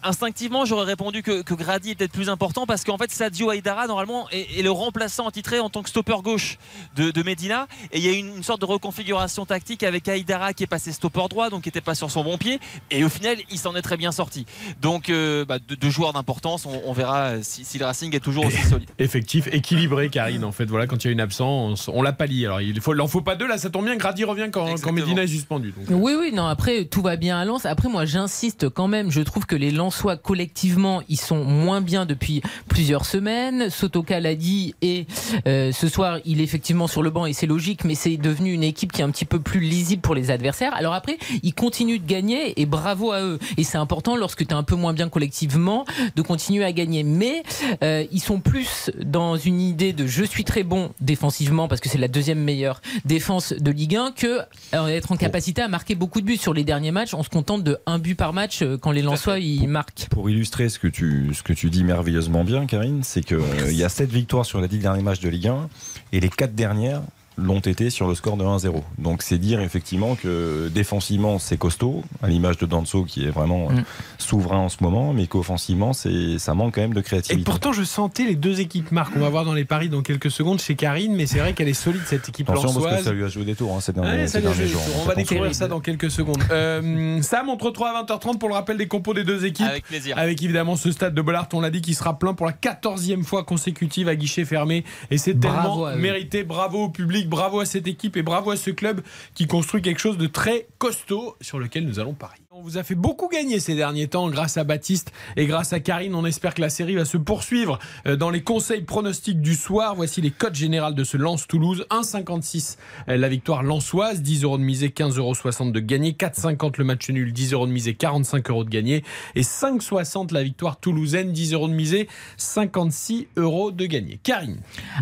Instinctivement, 0.02 0.64
j'aurais 0.64 0.84
répondu 0.84 1.22
que, 1.22 1.42
que 1.42 1.54
Grady 1.54 1.90
est 1.90 1.94
peut-être 1.94 2.12
plus 2.12 2.28
important 2.28 2.66
parce 2.66 2.84
qu'en 2.84 2.98
fait, 2.98 3.10
Sadio 3.10 3.50
Aïdara, 3.50 3.86
normalement, 3.86 4.28
est, 4.30 4.58
est 4.58 4.62
le 4.62 4.70
remplaçant 4.70 5.30
titré 5.30 5.58
en 5.60 5.70
tant 5.70 5.82
que 5.82 5.88
stopper 5.88 6.16
gauche 6.22 6.58
de, 6.96 7.10
de 7.10 7.22
Medina. 7.22 7.66
Et 7.92 7.98
il 7.98 8.04
y 8.04 8.08
a 8.08 8.12
une, 8.12 8.36
une 8.36 8.42
sorte 8.42 8.60
de 8.60 8.66
reconfiguration 8.66 9.46
tactique 9.46 9.82
avec 9.82 10.08
Aïdara 10.08 10.35
qui 10.54 10.62
est 10.64 10.66
passé 10.66 10.92
stopper 10.92 11.26
droit, 11.28 11.50
donc 11.50 11.62
qui 11.62 11.68
n'était 11.68 11.80
pas 11.80 11.94
sur 11.94 12.10
son 12.10 12.24
bon 12.24 12.38
pied. 12.38 12.60
Et 12.90 13.04
au 13.04 13.08
final, 13.08 13.36
il 13.50 13.58
s'en 13.58 13.74
est 13.74 13.82
très 13.82 13.96
bien 13.96 14.12
sorti. 14.12 14.46
Donc, 14.80 15.10
euh, 15.10 15.44
bah, 15.44 15.58
deux, 15.58 15.76
deux 15.76 15.90
joueurs 15.90 16.12
d'importance. 16.12 16.66
On, 16.66 16.82
on 16.84 16.92
verra 16.92 17.20
euh, 17.28 17.38
si, 17.42 17.64
si 17.64 17.78
le 17.78 17.84
Racing 17.86 18.14
est 18.14 18.20
toujours 18.20 18.46
aussi 18.46 18.62
solide. 18.62 18.88
Effectif, 18.98 19.48
équilibré, 19.52 20.08
Karine. 20.08 20.44
En 20.44 20.52
fait, 20.52 20.66
voilà, 20.66 20.86
quand 20.86 21.04
il 21.04 21.08
y 21.08 21.10
a 21.10 21.12
une 21.12 21.20
absence, 21.20 21.88
on, 21.88 21.98
on 21.98 22.02
l'a 22.02 22.12
pas 22.12 22.26
lié. 22.26 22.46
Alors, 22.46 22.60
il 22.60 22.80
faut, 22.80 22.94
faut 23.08 23.20
pas 23.20 23.36
deux. 23.36 23.46
Là, 23.46 23.58
ça 23.58 23.70
tombe 23.70 23.84
bien. 23.84 23.96
Grady 23.96 24.24
revient 24.24 24.48
quand. 24.52 24.66
Medina 24.92 25.22
est 25.22 25.26
suspendu. 25.28 25.72
donc. 25.76 25.86
Oui, 25.90 26.14
oui, 26.18 26.32
non, 26.32 26.46
après, 26.46 26.84
tout 26.84 27.02
va 27.02 27.16
bien 27.16 27.38
à 27.38 27.44
Lens. 27.44 27.66
Après, 27.66 27.88
moi, 27.88 28.04
j'insiste 28.04 28.68
quand 28.68 28.88
même. 28.88 29.10
Je 29.10 29.20
trouve 29.20 29.46
que 29.46 29.56
les 29.56 29.70
Lensois, 29.70 30.16
collectivement, 30.16 31.02
ils 31.08 31.20
sont 31.20 31.44
moins 31.44 31.80
bien 31.80 32.06
depuis 32.06 32.42
plusieurs 32.68 33.04
semaines. 33.04 33.70
Sotoka 33.70 34.20
l'a 34.20 34.34
dit 34.34 34.74
et 34.82 35.06
euh, 35.46 35.72
ce 35.72 35.88
soir, 35.88 36.18
il 36.24 36.40
est 36.40 36.44
effectivement 36.44 36.86
sur 36.86 37.02
le 37.02 37.10
banc 37.10 37.26
et 37.26 37.32
c'est 37.32 37.46
logique, 37.46 37.84
mais 37.84 37.94
c'est 37.94 38.16
devenu 38.16 38.52
une 38.52 38.62
équipe 38.62 38.92
qui 38.92 39.00
est 39.00 39.04
un 39.04 39.10
petit 39.10 39.24
peu 39.24 39.40
plus 39.40 39.60
lisible 39.60 40.02
pour 40.02 40.14
les 40.14 40.25
adversaires. 40.30 40.74
Alors 40.74 40.94
après, 40.94 41.18
ils 41.42 41.54
continuent 41.54 42.00
de 42.00 42.06
gagner 42.06 42.60
et 42.60 42.66
bravo 42.66 43.12
à 43.12 43.22
eux. 43.22 43.38
Et 43.56 43.64
c'est 43.64 43.78
important 43.78 44.16
lorsque 44.16 44.46
tu 44.46 44.52
es 44.52 44.56
un 44.56 44.62
peu 44.62 44.76
moins 44.76 44.92
bien 44.92 45.08
collectivement 45.08 45.84
de 46.14 46.22
continuer 46.22 46.64
à 46.64 46.72
gagner. 46.72 47.02
Mais 47.02 47.42
euh, 47.82 48.04
ils 48.12 48.20
sont 48.20 48.40
plus 48.40 48.90
dans 49.02 49.36
une 49.36 49.60
idée 49.60 49.92
de 49.92 50.06
je 50.06 50.24
suis 50.24 50.44
très 50.44 50.62
bon 50.62 50.90
défensivement 51.00 51.68
parce 51.68 51.80
que 51.80 51.88
c'est 51.88 51.98
la 51.98 52.08
deuxième 52.08 52.40
meilleure 52.40 52.80
défense 53.04 53.52
de 53.52 53.70
Ligue 53.70 53.96
1 53.96 54.12
que 54.12 54.40
euh, 54.74 54.86
être 54.88 55.12
en 55.12 55.16
capacité 55.16 55.62
à 55.62 55.68
marquer 55.68 55.94
beaucoup 55.94 56.20
de 56.20 56.26
buts 56.26 56.36
sur 56.36 56.54
les 56.54 56.64
derniers 56.64 56.92
matchs. 56.92 57.14
On 57.14 57.22
se 57.22 57.28
contente 57.28 57.62
de 57.62 57.78
un 57.86 57.98
but 57.98 58.14
par 58.14 58.32
match 58.32 58.62
euh, 58.62 58.76
quand 58.78 58.90
les 58.90 59.02
Lensois 59.02 59.38
ils 59.38 59.68
marquent. 59.68 60.06
Pour 60.10 60.30
illustrer 60.30 60.68
ce 60.68 60.78
que 60.78 60.88
tu, 60.88 61.30
ce 61.34 61.42
que 61.42 61.52
tu 61.52 61.70
dis 61.70 61.84
merveilleusement 61.84 62.44
bien, 62.44 62.66
Karine, 62.66 63.02
c'est 63.02 63.22
qu'il 63.22 63.72
y 63.72 63.84
a 63.84 63.88
7 63.88 64.10
victoires 64.10 64.46
sur 64.46 64.60
les 64.60 64.68
10 64.68 64.78
derniers 64.78 65.02
matchs 65.02 65.20
de 65.20 65.28
Ligue 65.28 65.48
1 65.48 65.68
et 66.12 66.20
les 66.20 66.28
4 66.28 66.54
dernières 66.54 67.02
l'ont 67.36 67.60
été 67.60 67.90
sur 67.90 68.08
le 68.08 68.14
score 68.14 68.36
de 68.36 68.44
1-0. 68.44 68.82
Donc 68.98 69.22
c'est 69.22 69.38
dire 69.38 69.60
effectivement 69.60 70.14
que 70.14 70.68
défensivement 70.74 71.38
c'est 71.38 71.56
costaud, 71.58 72.02
à 72.22 72.28
l'image 72.28 72.56
de 72.58 72.66
Danso 72.66 73.04
qui 73.04 73.24
est 73.24 73.30
vraiment 73.30 73.68
euh, 73.70 73.74
Mm. 73.76 73.84
souverain 74.18 74.58
en 74.58 74.68
ce 74.68 74.78
moment, 74.80 75.12
mais 75.12 75.26
qu'offensivement 75.26 75.92
c'est 75.92 76.38
ça 76.38 76.54
manque 76.54 76.74
quand 76.74 76.80
même 76.80 76.94
de 76.94 77.00
Et 77.00 77.02
créativité. 77.02 77.44
pourtant, 77.44 77.72
je 77.72 77.82
sentais 77.82 78.24
les 78.24 78.36
deux 78.36 78.60
équipes 78.60 78.90
marques. 78.92 79.12
On 79.16 79.20
va 79.20 79.28
voir 79.28 79.44
dans 79.44 79.52
les 79.54 79.64
paris 79.64 79.88
dans 79.88 80.02
quelques 80.02 80.30
secondes 80.30 80.60
chez 80.60 80.74
Karine, 80.76 81.14
mais 81.14 81.26
c'est 81.26 81.38
vrai 81.38 81.52
qu'elle 81.52 81.68
est 81.68 81.74
solide 81.74 82.02
cette 82.06 82.28
équipe 82.28 82.48
Attention 82.48 82.80
parce 82.80 82.98
que 82.98 83.04
ça 83.04 83.12
lui 83.12 83.24
a 83.24 83.28
joué 83.28 83.44
des 83.44 83.54
tours 83.54 83.74
hein, 83.74 83.80
ces 83.80 83.92
derniers, 83.92 84.26
ces 84.28 84.40
joué 84.40 84.52
jours. 84.52 84.64
des 84.64 84.70
tours. 84.72 84.82
On 84.96 85.00
Faut 85.00 85.08
va 85.08 85.14
découvrir 85.14 85.54
ça 85.54 85.68
dans 85.68 85.80
quelques 85.80 86.10
secondes. 86.10 86.42
Euh, 86.50 87.20
Sam, 87.22 87.48
entre 87.50 87.70
3 87.70 87.90
et 87.92 88.04
20h30 88.04 88.38
pour 88.38 88.48
le 88.48 88.54
rappel 88.54 88.76
des 88.76 88.86
compos 88.88 89.14
des 89.14 89.24
deux 89.24 89.44
équipes. 89.44 89.66
Avec 89.66 89.84
plaisir. 89.84 90.16
Avec 90.18 90.42
évidemment 90.42 90.76
ce 90.76 90.90
stade 90.92 91.14
de 91.14 91.20
Bollard, 91.22 91.48
on 91.52 91.60
l'a 91.60 91.70
dit, 91.70 91.80
qui 91.82 91.94
sera 91.94 92.18
plein 92.18 92.34
pour 92.34 92.46
la 92.46 92.52
14e 92.52 93.24
fois 93.24 93.44
consécutive 93.44 94.08
à 94.08 94.16
guichet 94.16 94.44
fermé. 94.44 94.84
Et 95.10 95.18
c'est 95.18 95.34
tellement 95.38 95.84
à 95.86 95.96
mérité. 95.96 96.44
Bravo 96.44 96.84
au 96.84 96.88
public, 96.88 97.25
bravo 97.26 97.60
à 97.60 97.66
cette 97.66 97.86
équipe 97.86 98.16
et 98.16 98.22
bravo 98.22 98.50
à 98.50 98.56
ce 98.56 98.70
club 98.70 99.02
qui 99.34 99.46
construit 99.46 99.82
quelque 99.82 100.00
chose 100.00 100.18
de 100.18 100.26
très 100.26 100.66
costaud 100.78 101.36
sur 101.40 101.58
lequel 101.58 101.86
nous 101.86 101.98
allons 101.98 102.14
parier. 102.14 102.45
On 102.58 102.62
vous 102.62 102.78
a 102.78 102.82
fait 102.82 102.94
beaucoup 102.94 103.28
gagner 103.28 103.60
ces 103.60 103.74
derniers 103.74 104.08
temps 104.08 104.30
grâce 104.30 104.56
à 104.56 104.64
Baptiste 104.64 105.12
et 105.36 105.44
grâce 105.44 105.74
à 105.74 105.80
Karine. 105.80 106.14
On 106.14 106.24
espère 106.24 106.54
que 106.54 106.62
la 106.62 106.70
série 106.70 106.94
va 106.94 107.04
se 107.04 107.18
poursuivre 107.18 107.78
euh, 108.06 108.16
dans 108.16 108.30
les 108.30 108.42
conseils 108.42 108.80
pronostics 108.80 109.42
du 109.42 109.54
soir. 109.54 109.94
Voici 109.94 110.22
les 110.22 110.30
codes 110.30 110.54
générales 110.54 110.94
de 110.94 111.04
ce 111.04 111.18
Lens 111.18 111.46
Toulouse. 111.46 111.84
1,56 111.90 112.78
euh, 113.10 113.18
la 113.18 113.28
victoire 113.28 113.62
lensoise, 113.62 114.22
10 114.22 114.44
euros 114.44 114.56
de 114.56 114.62
misée, 114.62 114.88
15,60 114.88 115.18
euros 115.18 115.70
de 115.70 115.80
gagné, 115.80 116.12
4,50 116.12 116.78
le 116.78 116.84
match 116.84 117.10
nul, 117.10 117.30
10 117.30 117.52
euros 117.52 117.66
de 117.66 117.72
misée, 117.72 117.92
45 117.92 118.48
euros 118.48 118.64
de 118.64 118.70
gagné 118.70 119.04
et 119.34 119.42
5,60 119.42 120.32
la 120.32 120.42
victoire 120.42 120.80
toulousaine, 120.80 121.32
10 121.32 121.52
euros 121.52 121.68
de 121.68 121.74
misée, 121.74 122.08
56 122.38 123.26
euros 123.36 123.70
de 123.70 123.84
gagné. 123.84 124.18
Karine. 124.22 124.60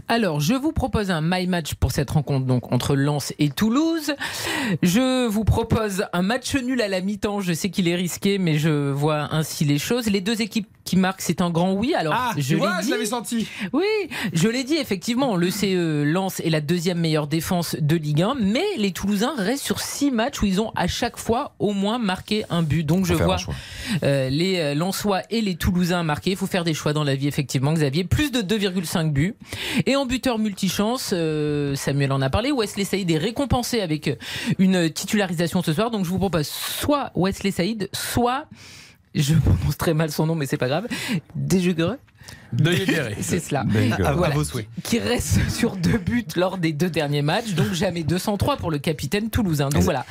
Alors, 0.08 0.40
je 0.40 0.54
vous 0.54 0.72
propose 0.72 1.12
un 1.12 1.20
my 1.22 1.46
match 1.46 1.74
pour 1.74 1.92
cette 1.92 2.10
rencontre 2.10 2.46
donc 2.46 2.72
entre 2.72 2.96
Lens 2.96 3.32
et 3.38 3.50
Toulouse. 3.50 4.12
Je 4.82 5.28
vous 5.28 5.44
propose 5.44 6.06
un 6.12 6.22
match 6.22 6.56
nul 6.56 6.82
à 6.82 6.88
la 6.88 7.00
mi-temps. 7.00 7.43
Je 7.44 7.52
sais 7.52 7.70
qu'il 7.70 7.88
est 7.88 7.94
risqué, 7.94 8.38
mais 8.38 8.58
je 8.58 8.90
vois 8.90 9.28
ainsi 9.34 9.64
les 9.64 9.78
choses. 9.78 10.06
Les 10.08 10.20
deux 10.20 10.40
équipes 10.40 10.66
qui 10.84 10.96
marquent, 10.96 11.22
c'est 11.22 11.40
un 11.40 11.48
grand 11.50 11.72
oui. 11.72 11.94
Alors, 11.94 12.14
Ah, 12.14 12.32
je 12.36 12.56
vois, 12.56 12.80
dit. 12.80 12.86
je 12.88 12.90
l'avais 12.92 13.06
senti. 13.06 13.48
Oui, 13.72 13.84
je 14.34 14.48
l'ai 14.48 14.64
dit 14.64 14.74
effectivement, 14.76 15.34
le 15.36 15.50
CE 15.50 16.02
Lens 16.04 16.40
est 16.40 16.50
la 16.50 16.60
deuxième 16.60 16.98
meilleure 16.98 17.26
défense 17.26 17.74
de 17.80 17.96
Ligue 17.96 18.20
1, 18.22 18.34
mais 18.38 18.64
les 18.76 18.92
Toulousains 18.92 19.32
restent 19.38 19.64
sur 19.64 19.80
six 19.80 20.10
matchs 20.10 20.42
où 20.42 20.46
ils 20.46 20.60
ont 20.60 20.72
à 20.76 20.86
chaque 20.86 21.16
fois 21.16 21.54
au 21.58 21.72
moins 21.72 21.98
marqué 21.98 22.44
un 22.50 22.62
but. 22.62 22.84
Donc 22.84 23.06
je 23.06 23.14
vois 23.14 23.38
euh, 24.02 24.28
les 24.28 24.58
euh, 24.58 24.74
Lensois 24.74 25.22
et 25.30 25.40
les 25.40 25.54
Toulousains 25.56 26.02
marqués. 26.02 26.32
Il 26.32 26.36
faut 26.36 26.46
faire 26.46 26.64
des 26.64 26.74
choix 26.74 26.92
dans 26.92 27.04
la 27.04 27.14
vie 27.14 27.28
effectivement, 27.28 27.72
Xavier. 27.72 28.04
Plus 28.04 28.30
de 28.30 28.42
2,5 28.42 29.10
buts. 29.10 29.34
Et 29.86 29.96
en 29.96 30.04
buteur 30.04 30.38
multichance, 30.38 31.10
euh, 31.14 31.74
Samuel 31.76 32.12
en 32.12 32.20
a 32.20 32.28
parlé, 32.28 32.52
Wesley 32.52 32.84
Saïd 32.84 33.10
est 33.10 33.18
récompensé 33.18 33.80
avec 33.80 34.10
une 34.58 34.90
titularisation 34.90 35.62
ce 35.62 35.72
soir. 35.72 35.90
Donc 35.90 36.04
je 36.04 36.10
vous 36.10 36.18
propose 36.18 36.46
soit 36.46 37.10
Wesley 37.14 37.33
Saïd, 37.50 37.88
soit... 37.92 38.46
Je 39.14 39.34
prononce 39.34 39.78
très 39.78 39.94
mal 39.94 40.10
son 40.10 40.26
nom, 40.26 40.34
mais 40.34 40.46
c'est 40.46 40.56
pas 40.56 40.66
grave. 40.66 40.88
Yégueré. 42.72 43.16
C'est 43.20 43.38
cela. 43.38 43.64
Ah, 44.04 44.12
voilà. 44.12 44.34
vos 44.34 44.44
souhaits. 44.44 44.66
Qui 44.82 44.98
reste 44.98 45.50
sur 45.50 45.76
deux 45.76 45.98
buts 45.98 46.26
lors 46.36 46.58
des 46.58 46.72
deux 46.72 46.90
derniers 46.90 47.22
matchs, 47.22 47.52
donc 47.52 47.72
jamais 47.72 48.02
203 48.02 48.56
pour 48.56 48.70
le 48.70 48.78
capitaine 48.78 49.30
toulousain. 49.30 49.68
Donc 49.68 49.82
voilà. 49.82 50.04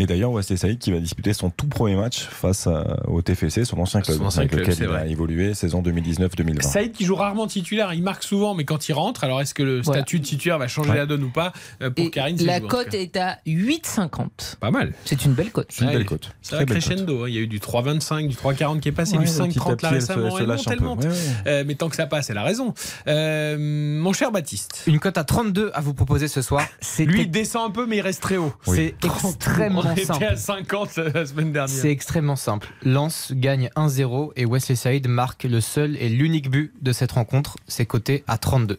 Et 0.00 0.06
d'ailleurs, 0.06 0.32
Wesley 0.32 0.56
Saïd 0.56 0.78
qui 0.78 0.90
va 0.90 0.98
disputer 0.98 1.34
son 1.34 1.50
tout 1.50 1.66
premier 1.66 1.94
match 1.94 2.20
face 2.22 2.66
à- 2.66 3.00
au 3.06 3.20
TFC, 3.20 3.66
son 3.66 3.78
ancien 3.78 4.00
club, 4.00 4.16
Son 4.16 4.24
ancien 4.24 4.40
avec 4.40 4.52
club, 4.52 4.66
lequel 4.66 4.88
il 4.88 4.94
a 4.96 5.06
évolué 5.06 5.52
saison 5.52 5.82
2019-2020. 5.82 6.62
Saïd 6.62 6.92
qui 6.92 7.04
joue 7.04 7.14
rarement 7.16 7.46
titulaire, 7.46 7.92
il 7.92 8.02
marque 8.02 8.22
souvent, 8.22 8.54
mais 8.54 8.64
quand 8.64 8.88
il 8.88 8.94
rentre, 8.94 9.24
alors 9.24 9.42
est-ce 9.42 9.52
que 9.52 9.62
le 9.62 9.82
Voilà. 9.82 10.00
statut 10.00 10.18
de 10.20 10.24
titulaire 10.24 10.58
va 10.58 10.68
changer 10.68 10.90
Ouais. 10.90 10.96
la 10.96 11.04
donne 11.06 11.22
ou 11.24 11.28
pas 11.30 11.52
Euh, 11.82 11.90
Pour 11.90 12.06
Et 12.06 12.10
Karine, 12.10 12.38
c'est 12.38 12.44
la 12.46 12.60
cote 12.60 12.94
est 12.94 13.14
à 13.18 13.38
8,50. 13.46 14.56
pas 14.58 14.70
mal. 14.70 14.94
C'est 15.04 15.24
une 15.26 15.34
belle 15.34 15.50
cote. 15.50 15.66
C'est 15.70 15.84
une 15.84 15.90
belle 15.92 16.06
cote. 16.06 16.30
C'est 16.40 16.56
cote. 16.58 16.68
crescendo, 16.68 17.24
hein. 17.24 17.28
il 17.28 17.34
y 17.34 17.38
a 17.38 17.42
eu 17.42 17.46
du 17.46 17.60
3,25, 17.60 18.26
du 18.28 18.34
3,40 18.36 18.80
qui 18.80 18.88
est 18.88 18.92
passé, 18.92 19.18
Ouais, 19.18 19.24
du 19.24 19.30
petit 19.30 19.40
à 19.40 19.44
5,30 19.44 19.82
là 19.82 19.90
récemment. 19.90 20.38
Elle 20.38 20.46
monte, 20.46 20.66
un 20.66 20.70
elle 20.72 20.78
peu. 20.78 20.84
monte. 20.84 21.04
Ouais. 21.04 21.10
Euh, 21.46 21.64
mais 21.66 21.74
tant 21.74 21.88
que 21.90 21.96
ça 21.96 22.06
passe, 22.06 22.30
elle 22.30 22.38
a 22.38 22.42
raison. 22.42 22.72
Euh, 23.06 23.56
mon 23.58 24.12
cher 24.14 24.32
Baptiste, 24.32 24.82
Une 24.86 24.98
cote 24.98 25.18
à 25.18 25.24
32 25.24 25.70
à 25.74 25.80
vous 25.82 25.92
proposer 25.94 26.26
ce 26.28 26.40
soir. 26.42 26.66
C'est 26.80 27.04
lui 27.04 27.22
il 27.22 27.30
descend 27.30 27.68
un 27.68 27.70
peu, 27.70 27.86
mais 27.86 27.96
il 27.98 28.00
reste 28.00 28.22
très 28.22 28.36
haut. 28.38 28.52
c'est 28.64 28.94
extrêmement 29.04 29.82
Simple. 29.96 30.24
à 30.24 30.36
50 30.36 30.96
la 30.96 31.26
semaine 31.26 31.52
dernière. 31.52 31.68
C'est 31.74 31.90
extrêmement 31.90 32.36
simple. 32.36 32.68
Lens 32.82 33.32
gagne 33.34 33.70
1-0 33.76 34.32
et 34.36 34.44
Wesley 34.46 34.76
Saïd 34.76 35.08
marque 35.08 35.44
le 35.44 35.60
seul 35.60 35.96
et 35.96 36.08
l'unique 36.08 36.50
but 36.50 36.72
de 36.80 36.92
cette 36.92 37.12
rencontre. 37.12 37.56
C'est 37.66 37.86
coté 37.86 38.24
à 38.26 38.38
32. 38.38 38.78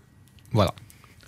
Voilà. 0.51 0.73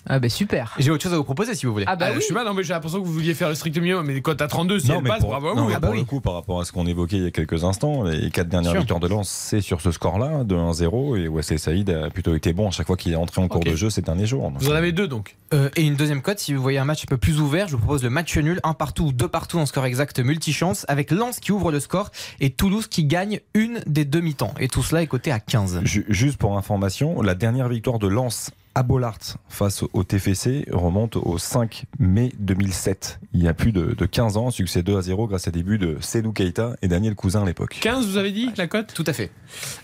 Ah 0.07 0.19
bah 0.19 0.27
super. 0.29 0.75
J'ai 0.79 0.91
autre 0.91 1.01
chose 1.03 1.13
à 1.13 1.17
vous 1.17 1.24
proposer 1.24 1.55
si 1.55 1.65
vous 1.65 1.72
voulez. 1.72 1.86
Ah 1.88 1.95
bah 1.95 2.07
Ah, 2.10 2.12
oui. 2.13 2.22
Je 2.22 2.27
sais 2.27 2.33
pas, 2.33 2.43
non, 2.43 2.53
mais 2.53 2.63
j'ai 2.63 2.74
l'impression 2.74 3.00
que 3.01 3.05
vous 3.05 3.13
vouliez 3.13 3.33
faire 3.33 3.48
le 3.50 3.55
strict 3.55 3.77
minimum, 3.77 4.05
mais 4.05 4.19
quand 4.22 4.41
à 4.41 4.48
32, 4.48 4.79
si 4.79 4.89
Non, 4.89 4.95
elle 4.98 5.03
mais 5.03 5.10
passe, 5.10 5.19
pour, 5.19 5.29
bravo 5.29 5.55
non, 5.55 5.67
mais 5.67 5.74
Ah 5.75 5.79
pour 5.79 5.89
bah 5.89 5.95
le 5.95 6.01
oui. 6.01 6.05
coup, 6.05 6.19
par 6.19 6.33
rapport 6.33 6.60
à 6.60 6.65
ce 6.65 6.72
qu'on 6.74 6.86
évoquait 6.86 7.15
il 7.17 7.24
y 7.24 7.27
a 7.27 7.31
quelques 7.31 7.63
instants, 7.63 8.03
les 8.03 8.29
quatre 8.29 8.50
dernières 8.50 8.74
victoires 8.75 9.00
de 9.00 9.07
Lens, 9.07 9.29
c'est 9.29 9.62
sur 9.62 9.79
ce 9.81 9.91
score-là, 9.91 10.43
de 10.43 10.55
1-0, 10.55 11.17
et 11.17 11.27
Wesley 11.29 11.57
Saïd 11.57 11.89
a 11.89 12.10
plutôt 12.10 12.36
été 12.36 12.51
bon 12.51 12.67
à 12.67 12.72
chaque 12.72 12.88
fois 12.88 12.98
qu'il 12.98 13.13
est 13.13 13.17
entré 13.17 13.41
en 13.41 13.48
cours 13.48 13.63
de 13.63 13.75
jeu 13.75 13.89
ces 13.89 14.01
derniers 14.01 14.25
jours. 14.25 14.51
Donc, 14.51 14.62
Vous 14.62 14.69
en 14.72 14.75
avez 14.75 14.91
deux 14.91 15.07
donc. 15.07 15.38
Euh, 15.53 15.69
et 15.75 15.83
une 15.83 15.95
deuxième 15.95 16.22
cote, 16.22 16.39
si 16.39 16.53
vous 16.53 16.62
voyez 16.62 16.79
un 16.79 16.86
match 16.86 17.03
un 17.03 17.07
peu 17.10 17.17
plus 17.17 17.39
ouvert, 17.39 17.67
je 17.67 17.74
vous 17.74 17.77
propose 17.79 18.03
le 18.03 18.10
match 18.10 18.36
nul, 18.38 18.60
un 18.63 18.74
partout 18.74 19.05
ou 19.05 19.12
deux 19.13 19.27
partout 19.27 19.60
en 19.60 19.65
score 19.65 19.86
exact 19.86 20.19
multichance, 20.19 20.86
avec 20.89 21.12
Lens 21.12 21.39
qui 21.39 21.51
ouvre 21.51 21.72
le 21.72 21.79
score 21.79 22.10
et 22.41 22.50
Toulouse 22.50 22.88
qui 22.88 23.05
gagne 23.05 23.39
une 23.53 23.79
des 23.88 24.03
demi-temps. 24.03 24.53
Et 24.60 24.67
tout 24.67 24.83
cela 24.83 25.01
est 25.01 25.07
coté 25.07 25.31
à 25.31 25.39
15. 25.39 25.81
Ju- 25.86 26.05
Juste 26.10 26.38
pour 26.38 26.57
information, 26.57 27.22
la 27.22 27.36
dernière 27.36 27.69
victoire 27.69 28.00
de 28.00 28.07
Lens 28.07 28.50
à 28.75 28.83
Bollard 28.83 29.17
face 29.49 29.83
au 29.93 30.03
TFC 30.03 30.65
remonte 30.71 31.15
au 31.15 31.37
5 31.37 31.85
mai 31.99 32.31
2007. 32.39 33.19
Il 33.33 33.43
y 33.43 33.47
a 33.47 33.53
plus 33.53 33.71
de, 33.71 33.93
de 33.93 34.05
15 34.05 34.37
ans, 34.37 34.49
succès 34.51 34.81
2 34.83 34.97
à 34.97 35.01
0 35.01 35.27
grâce 35.27 35.47
à 35.47 35.51
des 35.51 35.61
buts 35.63 35.77
de 35.77 35.97
Sedou 36.01 36.31
Keita 36.31 36.75
et 36.81 36.87
Daniel 36.87 37.15
Cousin 37.15 37.43
à 37.43 37.45
l'époque. 37.45 37.77
15, 37.81 38.07
vous 38.07 38.17
avez 38.17 38.31
dit 38.31 38.49
la 38.57 38.67
cote 38.67 38.93
Tout 38.93 39.03
à 39.05 39.13
fait. 39.13 39.29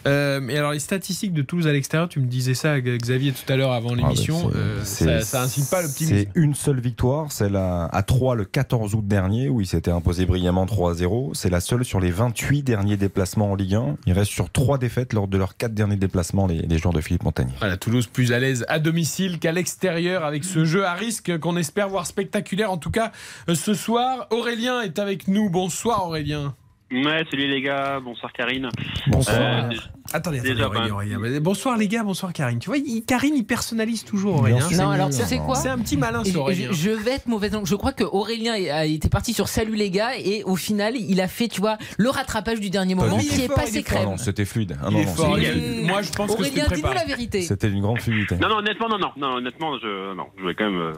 Euh, 0.07 0.39
mais 0.41 0.57
alors 0.57 0.71
les 0.71 0.79
statistiques 0.79 1.33
de 1.33 1.41
Toulouse 1.41 1.67
à 1.67 1.71
l'extérieur, 1.71 2.09
tu 2.09 2.19
me 2.19 2.25
disais 2.27 2.53
ça 2.53 2.79
Xavier 2.81 3.31
tout 3.31 3.51
à 3.51 3.55
l'heure 3.57 3.71
avant 3.73 3.91
Ah, 3.93 3.95
l'émission, 3.95 4.47
bah, 4.49 4.53
c'est- 4.83 5.07
euh, 5.07 5.19
ça, 5.19 5.25
ça 5.25 5.43
incite 5.43 5.69
pas 5.69 5.81
l'optimisme. 5.81 6.15
C'est 6.17 6.29
une 6.35 6.55
seule 6.55 6.79
victoire, 6.79 7.31
celle 7.31 7.55
à, 7.55 7.85
à 7.85 8.01
3 8.03 8.35
le 8.35 8.45
14 8.45 8.95
août 8.95 9.05
dernier 9.07 9.49
où 9.49 9.61
il 9.61 9.67
s'était 9.67 9.91
imposé 9.91 10.25
brillamment 10.25 10.65
3 10.65 10.91
à 10.91 10.93
0. 10.95 11.31
C'est 11.35 11.49
la 11.49 11.59
seule 11.59 11.85
sur 11.85 11.99
les 11.99 12.11
28 12.11 12.63
derniers 12.63 12.97
déplacements 12.97 13.51
en 13.51 13.55
Ligue 13.55 13.75
1. 13.75 13.97
Il 14.07 14.13
reste 14.13 14.31
sur 14.31 14.49
3 14.49 14.77
défaites 14.77 15.13
lors 15.13 15.27
de 15.27 15.37
leurs 15.37 15.57
4 15.57 15.73
derniers 15.73 15.95
déplacements 15.97 16.47
les, 16.47 16.63
les 16.63 16.77
joueurs 16.77 16.93
de 16.93 17.01
Philippe 17.01 17.23
Montagnier. 17.23 17.53
Voilà, 17.59 17.77
Toulouse 17.77 18.07
plus 18.07 18.31
à 18.33 18.39
l'aise 18.39 18.65
à 18.67 18.78
domicile 18.79 19.39
qu'à 19.39 19.51
l'extérieur 19.51 20.25
avec 20.25 20.43
ce 20.43 20.65
jeu 20.65 20.85
à 20.85 20.93
risque 20.93 21.37
qu'on 21.39 21.57
espère 21.57 21.89
voir 21.89 22.05
spectaculaire. 22.05 22.71
En 22.71 22.77
tout 22.77 22.91
cas, 22.91 23.11
euh, 23.47 23.55
ce 23.55 23.73
soir, 23.73 24.27
Aurélien 24.31 24.81
est 24.81 24.99
avec 24.99 25.27
nous. 25.27 25.49
Bonsoir 25.49 26.07
Aurélien. 26.07 26.55
Ouais, 26.91 27.23
salut 27.29 27.47
les 27.47 27.61
gars, 27.61 27.99
bonsoir 27.99 28.33
Karine. 28.33 28.69
Bonsoir. 29.07 29.37
Euh, 29.37 29.69
Attendez, 30.11 30.39
Déjà, 30.39 30.65
attendez, 30.65 30.89
Aurélien, 30.89 31.17
Aurélien. 31.17 31.39
Bonsoir 31.39 31.77
les 31.77 31.87
gars, 31.87 32.01
bonsoir 32.03 32.33
Karine. 32.33 32.57
Tu 32.57 32.65
vois, 32.67 32.77
il- 32.77 33.03
Karine, 33.05 33.35
il 33.35 33.45
personnalise 33.45 34.03
toujours 34.03 34.37
Aurélien. 34.37 34.67
Non, 34.75 34.89
alors 34.89 35.13
C'est 35.13 35.21
tu 35.21 35.27
sais 35.29 35.37
quoi 35.37 35.53
C'est 35.53 35.69
un 35.69 35.77
petit 35.77 35.97
malin 35.97 36.23
je, 36.25 36.31
ce 36.31 36.37
Aurélien. 36.37 36.69
je- 36.71 36.75
je 36.75 36.89
vais 36.89 37.11
être 37.11 37.27
mauvaise 37.27 37.53
langue. 37.53 37.67
Je 37.67 37.75
crois 37.75 37.91
que 37.93 38.03
Aurélien 38.03 38.53
a 38.53 38.85
été 38.85 39.07
parti 39.07 39.33
sur 39.33 39.47
Salut 39.47 39.75
les 39.75 39.91
gars 39.91 40.17
et 40.17 40.41
au 40.45 40.55
final 40.55 40.95
il 40.95 41.21
a 41.21 41.27
fait, 41.27 41.47
tu 41.47 41.61
vois, 41.61 41.77
le 41.99 42.09
rattrapage 42.09 42.59
du 42.59 42.71
dernier 42.71 42.95
moment 42.95 43.19
qui 43.19 43.39
est 43.41 43.45
fort, 43.47 43.55
passé 43.57 43.71
il 43.73 43.77
est 43.77 43.81
fort. 43.83 43.91
Ah 43.91 43.95
crème. 44.01 44.09
non, 44.09 44.17
c'était 44.17 44.45
fluide. 44.45 44.75
Ah 44.81 44.89
non, 44.89 45.03
non, 45.03 45.13
fort, 45.13 45.37
est- 45.37 45.83
Moi, 45.85 46.01
je 46.01 46.11
pense 46.11 46.31
que 46.35 46.39
Aurélien, 46.41 46.65
dis-nous 46.73 46.91
la 46.91 47.05
vérité. 47.05 47.43
C'était 47.43 47.69
une 47.69 47.81
grande 47.81 47.99
fluidité. 48.01 48.35
Non, 48.37 48.49
non, 48.49 48.57
honnêtement, 48.57 48.89
non, 48.89 48.97
non, 48.97 49.11
non, 49.15 49.35
honnêtement, 49.35 49.77
je, 49.79 50.15
non, 50.15 50.25
je 50.37 50.41
voulais 50.41 50.55
quand 50.55 50.71
même 50.71 50.81
euh, 50.81 50.93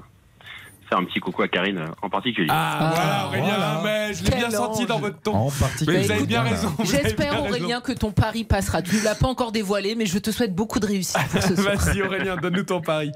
faire 0.91 1.00
un 1.00 1.05
petit 1.05 1.21
coucou 1.21 1.41
à 1.41 1.48
Karine 1.48 1.77
euh, 1.77 1.88
en 2.01 2.10
particulier. 2.10 2.48
Ah, 2.51 2.77
Ah, 2.81 2.93
voilà 2.93 3.25
Aurélien, 3.27 3.55
voilà. 3.55 3.81
mais 3.83 4.13
je 4.13 4.24
l'ai 4.25 4.36
bien 4.36 4.50
senti 4.51 4.86
dans 4.86 5.00
votre 5.00 5.21
ton. 5.21 5.33
En 5.33 5.45
Mais 5.50 5.60
particulier. 5.60 6.01
vous 6.01 6.12
avez 6.12 6.25
bien 6.25 6.41
raison. 6.41 6.75
J'espère. 6.83 7.41
Aurélien 7.41 7.79
que 7.79 7.93
ton 7.93 8.12
pari 8.12 8.43
passera. 8.43 8.81
Tu 8.81 8.98
ne 8.98 9.03
l'as 9.05 9.15
pas 9.15 9.27
encore 9.27 9.53
dévoilé, 9.53 9.95
mais 9.95 10.05
je 10.05 10.17
te 10.19 10.31
souhaite 10.31 10.53
beaucoup 10.53 10.79
de 10.81 10.86
réussite 10.88 11.17
pour 11.31 11.41
ce 11.41 11.55
soir. 11.62 11.75
Vas-y 11.77 12.01
Aurélien, 12.01 12.36
donne-nous 12.36 12.63
ton 12.63 12.81
pari. 12.81 13.12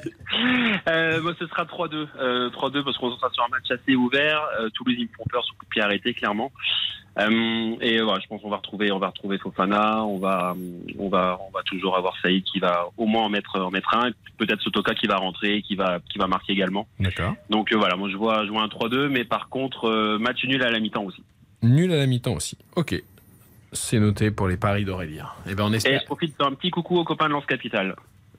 Euh, 0.88 1.22
moi, 1.22 1.34
ce 1.38 1.46
sera 1.48 1.64
3-2. 1.66 2.08
Euh, 2.20 2.50
3-2 2.52 2.84
parce 2.86 2.98
qu'on 2.98 3.14
sera 3.18 3.30
sur 3.32 3.44
un 3.44 3.50
match 3.50 3.70
assez 3.70 3.96
ouvert. 3.96 4.42
Euh, 4.62 4.70
Toulouse, 4.74 4.96
ils 4.98 5.04
me 5.08 5.14
font 5.18 5.26
peur 5.30 5.44
sur 5.44 5.56
coup 5.58 5.66
de 5.66 5.70
pied 5.70 5.82
arrêté, 5.82 6.14
clairement. 6.14 6.52
Euh, 7.18 7.76
et 7.80 8.02
voilà, 8.02 8.20
je 8.20 8.28
pense 8.28 8.42
qu'on 8.42 8.50
va 8.50 8.58
retrouver, 8.58 8.92
on 8.92 9.00
va 9.00 9.08
retrouver 9.08 9.38
Fofana, 9.38 10.04
on 10.04 10.18
va, 10.18 10.56
on 11.00 11.08
va, 11.10 11.40
on 11.48 11.52
va 11.52 11.64
toujours 11.64 11.96
avoir 11.98 12.14
Saïd 12.22 12.44
qui 12.44 12.60
va 12.60 12.90
au 12.98 13.06
moins 13.06 13.24
en 13.24 13.30
mettre, 13.30 13.60
en 13.60 13.72
mettre 13.72 13.96
un. 13.96 14.12
Peut-être 14.38 14.62
Sotoka 14.62 14.94
qui 14.96 15.08
va 15.08 15.18
rentrer, 15.18 15.62
qui 15.62 15.76
va, 15.76 16.00
qui 16.12 16.18
va 16.18 16.28
marquer 16.28 16.52
également. 16.54 16.88
D'accord. 17.00 17.36
Donc 17.50 17.72
euh, 17.72 17.78
voilà, 17.78 17.96
moi 17.96 18.10
je 18.10 18.18
vois, 18.18 18.46
je 18.46 18.52
vois 18.52 18.64
un 18.64 18.68
3-2, 18.68 19.08
mais 19.08 19.24
par 19.24 19.48
contre 19.50 19.86
euh, 19.88 20.18
match 20.20 20.44
nul 20.44 20.62
à 20.62 20.70
la 20.72 20.80
mi-temps 20.80 21.04
aussi. 21.06 21.24
Nul 21.62 21.92
à 21.94 21.98
la 21.98 22.06
mi-temps 22.06 22.34
aussi. 22.34 22.58
Ok. 22.76 23.02
C'est 23.72 24.00
noté 24.00 24.32
pour 24.32 24.48
les 24.48 24.58
paris 24.58 24.86
d'Aurélien. 24.86 25.28
Et 25.50 25.56
ben 25.56 25.66
on 25.66 25.74
Et 25.74 25.78
espère. 25.78 26.00
je 26.02 26.06
profite 26.06 26.32
de 26.32 26.36
faire 26.36 26.48
un 26.48 26.54
petit 26.54 26.70
coucou 26.70 26.98
aux 26.98 27.04
copains 27.04 27.28
de 27.28 27.34
Lance 27.34 27.46
Capital. 27.46 27.96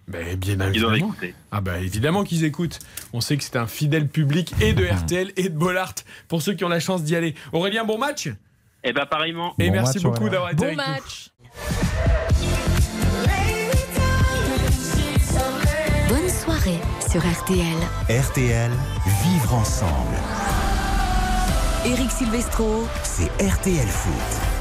Ben, 0.08 0.36
bien 0.36 0.60
évidemment. 0.60 1.14
Ah 1.50 1.60
bah 1.60 1.80
évidemment 1.80 2.24
qu'ils 2.24 2.44
écoutent. 2.44 2.78
On 3.12 3.20
sait 3.20 3.36
que 3.36 3.42
c'est 3.42 3.56
un 3.56 3.66
fidèle 3.66 4.06
public 4.06 4.52
et 4.60 4.72
de 4.72 4.84
RTL 4.86 5.32
et 5.36 5.48
de 5.48 5.56
Bollard 5.58 5.94
pour 6.28 6.42
ceux 6.42 6.54
qui 6.54 6.64
ont 6.64 6.68
la 6.68 6.78
chance 6.78 7.02
d'y 7.02 7.16
aller. 7.16 7.34
Aurélien, 7.52 7.84
bon 7.84 7.98
match? 7.98 8.28
Et 8.84 8.92
bah 8.92 9.06
pareillement. 9.06 9.54
et 9.58 9.66
Bon 9.68 9.72
merci 9.72 9.98
match, 9.98 10.02
beaucoup 10.04 10.28
d'avoir 10.28 10.50
été 10.50 10.56
Bon 10.56 10.64
avec 10.64 10.76
nous. 10.78 10.84
match. 10.84 11.30
Bonne 16.08 16.28
soirée 16.28 16.78
sur 17.10 17.20
RTL. 17.20 17.76
RTL, 18.08 18.70
vivre 19.24 19.54
ensemble. 19.54 20.16
Éric 21.84 22.10
Silvestro, 22.10 22.86
C'est 23.02 23.30
RTL 23.42 23.86
Foot. 23.86 24.55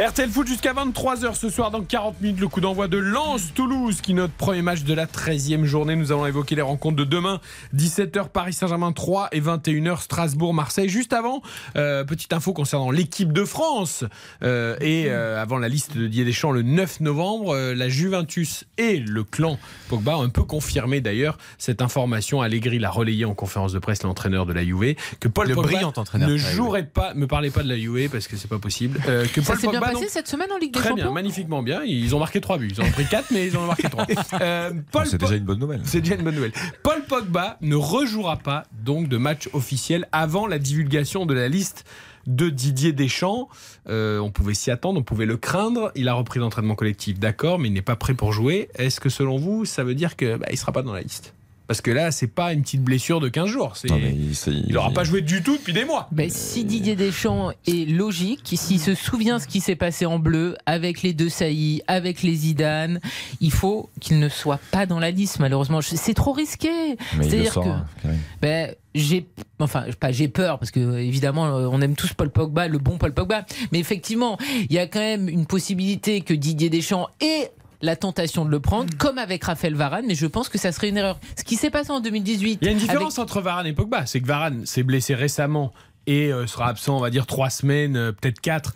RTL 0.00 0.28
Foot 0.28 0.48
jusqu'à 0.48 0.72
23h 0.72 1.36
ce 1.36 1.48
soir 1.48 1.70
dans 1.70 1.80
40 1.80 2.20
minutes 2.20 2.40
le 2.40 2.48
coup 2.48 2.60
d'envoi 2.60 2.88
de 2.88 2.98
Lens-Toulouse 2.98 4.00
qui 4.00 4.10
est 4.10 4.14
notre 4.16 4.32
premier 4.32 4.60
match 4.60 4.82
de 4.82 4.92
la 4.92 5.06
13e 5.06 5.62
journée. 5.66 5.94
Nous 5.94 6.10
allons 6.10 6.26
évoquer 6.26 6.56
les 6.56 6.62
rencontres 6.62 6.96
de 6.96 7.04
demain 7.04 7.40
17h 7.76 8.30
Paris 8.30 8.54
Saint-Germain 8.54 8.90
3 8.90 9.28
et 9.30 9.40
21h 9.40 10.00
Strasbourg-Marseille. 10.00 10.88
Juste 10.88 11.12
avant, 11.12 11.42
euh, 11.76 12.02
petite 12.02 12.32
info 12.32 12.52
concernant 12.52 12.90
l'équipe 12.90 13.32
de 13.32 13.44
France 13.44 14.02
euh, 14.42 14.76
et 14.80 15.04
euh, 15.10 15.40
avant 15.40 15.58
la 15.58 15.68
liste 15.68 15.96
de 15.96 16.08
Didier 16.08 16.24
Deschamps 16.24 16.50
le 16.50 16.62
9 16.62 16.98
novembre, 16.98 17.54
euh, 17.54 17.72
la 17.72 17.88
Juventus 17.88 18.64
et 18.78 18.98
le 18.98 19.22
clan 19.22 19.60
Pogba 19.88 20.18
ont 20.18 20.22
un 20.22 20.28
peu 20.28 20.42
confirmé 20.42 21.00
d'ailleurs 21.02 21.38
cette 21.56 21.80
information. 21.80 22.42
Allegri 22.42 22.80
l'a 22.80 22.90
relayé 22.90 23.26
en 23.26 23.34
conférence 23.34 23.72
de 23.72 23.78
presse 23.78 24.02
l'entraîneur 24.02 24.44
de 24.44 24.52
la 24.52 24.64
Juve 24.64 24.96
que 25.20 25.28
Paul 25.28 25.46
Le 25.46 25.54
Pogba 25.54 25.68
brillant 25.68 25.92
entraîneur 25.94 26.28
ne 26.28 26.36
jouerait 26.36 26.82
pas, 26.82 27.14
me 27.14 27.28
parlez 27.28 27.52
pas 27.52 27.62
de 27.62 27.68
la 27.68 27.78
Juve 27.78 28.10
parce 28.10 28.26
que 28.26 28.36
c'est 28.36 28.48
pas 28.48 28.58
possible. 28.58 29.00
Euh, 29.06 29.26
que 29.32 29.40
Paul 29.40 29.56
bien 29.70 29.83
Pogba 29.86 30.00
passé 30.00 30.10
cette 30.10 30.28
semaine 30.28 30.50
en 30.52 30.58
Ligue 30.58 30.72
des 30.72 30.78
Très 30.78 30.90
bien, 30.90 31.04
Champions 31.04 31.12
magnifiquement 31.12 31.62
bien. 31.62 31.82
Ils 31.84 32.14
ont 32.14 32.18
marqué 32.18 32.40
3 32.40 32.58
buts. 32.58 32.70
Ils 32.72 32.80
en 32.80 32.84
ont 32.84 32.90
pris 32.90 33.06
4, 33.06 33.30
mais 33.30 33.46
ils 33.46 33.56
en 33.56 33.62
ont 33.62 33.66
marqué 33.66 33.88
3. 33.88 34.06
Paul 34.92 35.06
C'est 35.06 35.18
déjà 35.18 35.36
une 35.36 35.44
bonne 35.44 35.58
nouvelle. 35.58 35.82
c'est 35.84 36.00
déjà 36.00 36.14
une 36.14 36.22
bonne 36.22 36.34
nouvelle. 36.34 36.52
Paul 36.82 37.02
Pogba 37.04 37.56
ne 37.60 37.76
rejouera 37.76 38.36
pas 38.36 38.64
donc 38.72 39.08
de 39.08 39.16
match 39.16 39.48
officiel 39.52 40.08
avant 40.12 40.46
la 40.46 40.58
divulgation 40.58 41.26
de 41.26 41.34
la 41.34 41.48
liste 41.48 41.84
de 42.26 42.48
Didier 42.48 42.92
Deschamps. 42.92 43.48
Euh, 43.88 44.18
on 44.18 44.30
pouvait 44.30 44.54
s'y 44.54 44.70
attendre, 44.70 44.98
on 44.98 45.02
pouvait 45.02 45.26
le 45.26 45.36
craindre. 45.36 45.92
Il 45.94 46.08
a 46.08 46.14
repris 46.14 46.40
l'entraînement 46.40 46.74
collectif, 46.74 47.18
d'accord, 47.18 47.58
mais 47.58 47.68
il 47.68 47.74
n'est 47.74 47.82
pas 47.82 47.96
prêt 47.96 48.14
pour 48.14 48.32
jouer. 48.32 48.68
Est-ce 48.76 49.00
que 49.00 49.08
selon 49.08 49.36
vous, 49.36 49.64
ça 49.64 49.84
veut 49.84 49.94
dire 49.94 50.16
que 50.16 50.36
bah, 50.36 50.46
il 50.50 50.56
sera 50.56 50.72
pas 50.72 50.82
dans 50.82 50.92
la 50.92 51.02
liste? 51.02 51.34
Parce 51.66 51.80
que 51.80 51.90
là, 51.90 52.10
c'est 52.10 52.26
pas 52.26 52.52
une 52.52 52.62
petite 52.62 52.82
blessure 52.82 53.20
de 53.20 53.28
15 53.28 53.46
jours. 53.48 53.76
C'est... 53.76 53.88
Non, 53.88 53.98
mais 53.98 54.14
il, 54.14 54.72
n'aura 54.72 54.90
pas 54.90 55.04
joué 55.04 55.22
du 55.22 55.42
tout 55.42 55.56
depuis 55.56 55.72
des 55.72 55.84
mois. 55.84 56.08
Ben, 56.12 56.28
si 56.28 56.64
Didier 56.64 56.94
Deschamps 56.94 57.52
est 57.66 57.88
logique, 57.88 58.40
s'il 58.54 58.78
se 58.78 58.94
souvient 58.94 59.38
ce 59.38 59.46
qui 59.46 59.60
s'est 59.60 59.76
passé 59.76 60.04
en 60.04 60.18
bleu 60.18 60.56
avec 60.66 61.02
les 61.02 61.14
deux 61.14 61.30
saillies, 61.30 61.82
avec 61.86 62.22
les 62.22 62.34
Zidane, 62.34 63.00
il 63.40 63.50
faut 63.50 63.88
qu'il 64.00 64.18
ne 64.18 64.28
soit 64.28 64.60
pas 64.70 64.84
dans 64.84 64.98
la 64.98 65.10
liste. 65.10 65.38
Malheureusement, 65.40 65.80
c'est 65.80 66.14
trop 66.14 66.32
risqué. 66.32 66.68
Mais 66.68 66.96
il 67.14 67.18
le 67.18 67.22
C'est-à-dire 67.30 67.52
sort. 67.54 67.64
que- 67.64 67.68
hein. 68.08 68.14
Ben, 68.42 68.74
j'ai, 68.94 69.26
enfin, 69.58 69.86
pas 69.98 70.12
j'ai 70.12 70.28
peur 70.28 70.58
parce 70.58 70.70
que 70.70 70.98
évidemment, 70.98 71.44
on 71.44 71.80
aime 71.80 71.96
tous 71.96 72.12
Paul 72.12 72.30
Pogba, 72.30 72.68
le 72.68 72.78
bon 72.78 72.98
Paul 72.98 73.12
Pogba. 73.14 73.46
Mais 73.72 73.78
effectivement, 73.78 74.38
il 74.68 74.72
y 74.72 74.78
a 74.78 74.86
quand 74.86 75.00
même 75.00 75.28
une 75.28 75.46
possibilité 75.46 76.20
que 76.20 76.34
Didier 76.34 76.68
Deschamps 76.70 77.08
ait 77.20 77.50
la 77.84 77.96
tentation 77.96 78.44
de 78.44 78.50
le 78.50 78.60
prendre, 78.60 78.92
comme 78.98 79.18
avec 79.18 79.44
Raphaël 79.44 79.74
Varane. 79.74 80.04
Mais 80.06 80.14
je 80.14 80.26
pense 80.26 80.48
que 80.48 80.58
ça 80.58 80.72
serait 80.72 80.88
une 80.88 80.96
erreur. 80.96 81.18
Ce 81.38 81.44
qui 81.44 81.56
s'est 81.56 81.70
passé 81.70 81.90
en 81.90 82.00
2018. 82.00 82.58
Il 82.60 82.64
y 82.64 82.68
a 82.68 82.70
une 82.72 82.78
avec- 82.78 82.88
différence 82.88 83.18
entre 83.18 83.40
Varane 83.40 83.66
et 83.66 83.72
Pogba. 83.72 84.06
C'est 84.06 84.20
que 84.20 84.26
Varane 84.26 84.66
s'est 84.66 84.82
blessé 84.82 85.14
récemment 85.14 85.72
et 86.06 86.30
sera 86.46 86.68
absent, 86.68 86.96
on 86.96 87.00
va 87.00 87.10
dire, 87.10 87.26
trois 87.26 87.50
semaines, 87.50 88.12
peut-être 88.20 88.40
quatre, 88.40 88.74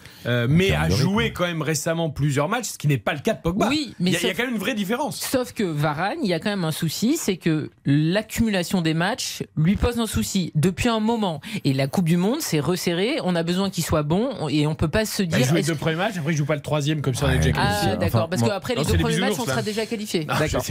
mais 0.48 0.72
a 0.72 0.88
joué 0.88 1.32
quand 1.32 1.46
même 1.46 1.62
récemment 1.62 2.10
plusieurs 2.10 2.48
matchs, 2.48 2.70
ce 2.70 2.78
qui 2.78 2.88
n'est 2.88 2.98
pas 2.98 3.14
le 3.14 3.20
cas 3.20 3.34
de 3.34 3.40
Pogba. 3.40 3.68
Oui, 3.68 3.94
mais 3.98 4.10
il 4.10 4.22
y, 4.22 4.26
a 4.26 4.34
quand 4.34 4.44
même 4.44 4.54
une 4.54 4.60
vraie 4.60 4.74
différence. 4.74 5.20
Sauf 5.20 5.52
que 5.52 5.64
Varane, 5.64 6.18
il 6.22 6.28
y 6.28 6.34
a 6.34 6.40
quand 6.40 6.50
même 6.50 6.64
un 6.64 6.72
souci, 6.72 7.16
c'est 7.16 7.36
que 7.36 7.70
l'accumulation 7.84 8.82
des 8.82 8.94
matchs 8.94 9.42
lui 9.56 9.76
pose 9.76 9.98
un 9.98 10.06
souci 10.06 10.52
depuis 10.54 10.88
un 10.88 11.00
moment. 11.00 11.40
Et 11.64 11.72
la 11.72 11.86
Coupe 11.86 12.06
du 12.06 12.16
Monde, 12.16 12.40
c'est 12.40 12.60
resserré. 12.60 13.18
On 13.22 13.34
a 13.34 13.42
besoin 13.42 13.70
qu'il 13.70 13.84
soit 13.84 14.02
bon 14.02 14.48
et 14.48 14.66
on 14.66 14.74
peut 14.74 14.88
pas 14.88 15.04
se 15.04 15.22
dire. 15.22 15.38
il 15.38 15.44
joue 15.44 15.54
les 15.54 15.62
deux 15.62 15.74
premiers 15.74 15.96
matchs, 15.96 16.16
après 16.18 16.32
il 16.32 16.36
joue 16.36 16.44
pas 16.44 16.54
le 16.54 16.62
troisième 16.62 17.02
comme 17.02 17.14
ça 17.14 17.26
on 17.26 17.30
est 17.30 17.38
déjà 17.38 17.52
qualifié. 17.52 17.90
Ah, 17.92 17.96
d'accord, 17.96 18.28
parce 18.28 18.42
qu'après 18.42 18.74
les 18.74 18.84
deux 18.84 18.98
premiers 18.98 19.18
matchs, 19.18 19.38
on 19.38 19.44
sera 19.44 19.62
déjà 19.62 19.86
qualifié. 19.86 20.24
D'accord. 20.24 20.62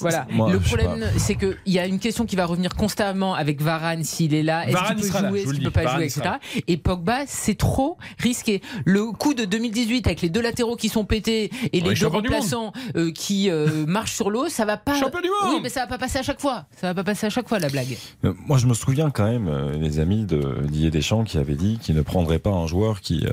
Voilà. 0.00 0.26
le 0.28 0.60
problème, 0.60 1.04
c'est 1.16 1.34
qu'il 1.34 1.56
y 1.66 1.78
a 1.78 1.86
une 1.86 1.98
question 1.98 2.26
qui 2.26 2.36
va 2.36 2.46
revenir 2.46 2.74
constamment 2.74 3.34
avec 3.34 3.60
Varane 3.60 4.04
s'il 4.04 4.34
est 4.34 4.42
là. 4.42 4.68
Est-ce 4.68 4.76
qu'il 4.86 4.96
peut 4.96 5.28
jouer, 5.28 5.40
est-ce 5.42 5.54
qu'il 5.54 5.62
peut 5.62 5.70
pas 5.70 5.87
jouer, 5.88 6.04
etc. 6.04 6.36
Et 6.66 6.76
Pogba, 6.76 7.26
c'est 7.26 7.56
trop 7.56 7.98
risqué. 8.18 8.62
Le 8.84 9.12
coup 9.12 9.34
de 9.34 9.44
2018 9.44 10.06
avec 10.06 10.20
les 10.20 10.30
deux 10.30 10.40
latéraux 10.40 10.76
qui 10.76 10.88
sont 10.88 11.04
pétés 11.04 11.50
et 11.72 11.80
les 11.80 11.94
deux 11.94 12.06
remplaçants 12.06 12.72
euh, 12.96 13.10
qui 13.12 13.50
euh, 13.50 13.68
marchent 13.86 14.14
sur 14.14 14.30
l'eau, 14.30 14.48
ça 14.48 14.64
va 14.64 14.76
pas. 14.76 14.98
Champion 14.98 15.20
du 15.20 15.28
monde. 15.28 15.54
Oui, 15.54 15.60
mais 15.62 15.68
ça 15.68 15.80
va 15.80 15.86
pas 15.86 15.98
passer 15.98 16.18
à 16.18 16.22
chaque 16.22 16.40
fois. 16.40 16.66
Ça 16.76 16.88
va 16.88 16.94
pas 16.94 17.04
passer 17.04 17.26
à 17.26 17.30
chaque 17.30 17.48
fois 17.48 17.58
la 17.58 17.68
blague. 17.68 17.96
Euh, 18.24 18.32
moi, 18.46 18.58
je 18.58 18.66
me 18.66 18.74
souviens 18.74 19.10
quand 19.10 19.26
même, 19.26 19.50
les 19.80 19.98
amis 19.98 20.24
de 20.24 20.66
Didier 20.68 20.90
Deschamps 20.90 21.24
qui 21.24 21.38
avait 21.38 21.54
dit 21.54 21.78
qu'il 21.80 21.94
ne 21.94 22.02
prendrait 22.02 22.38
pas 22.38 22.50
un 22.50 22.66
joueur 22.66 23.00
qui 23.00 23.26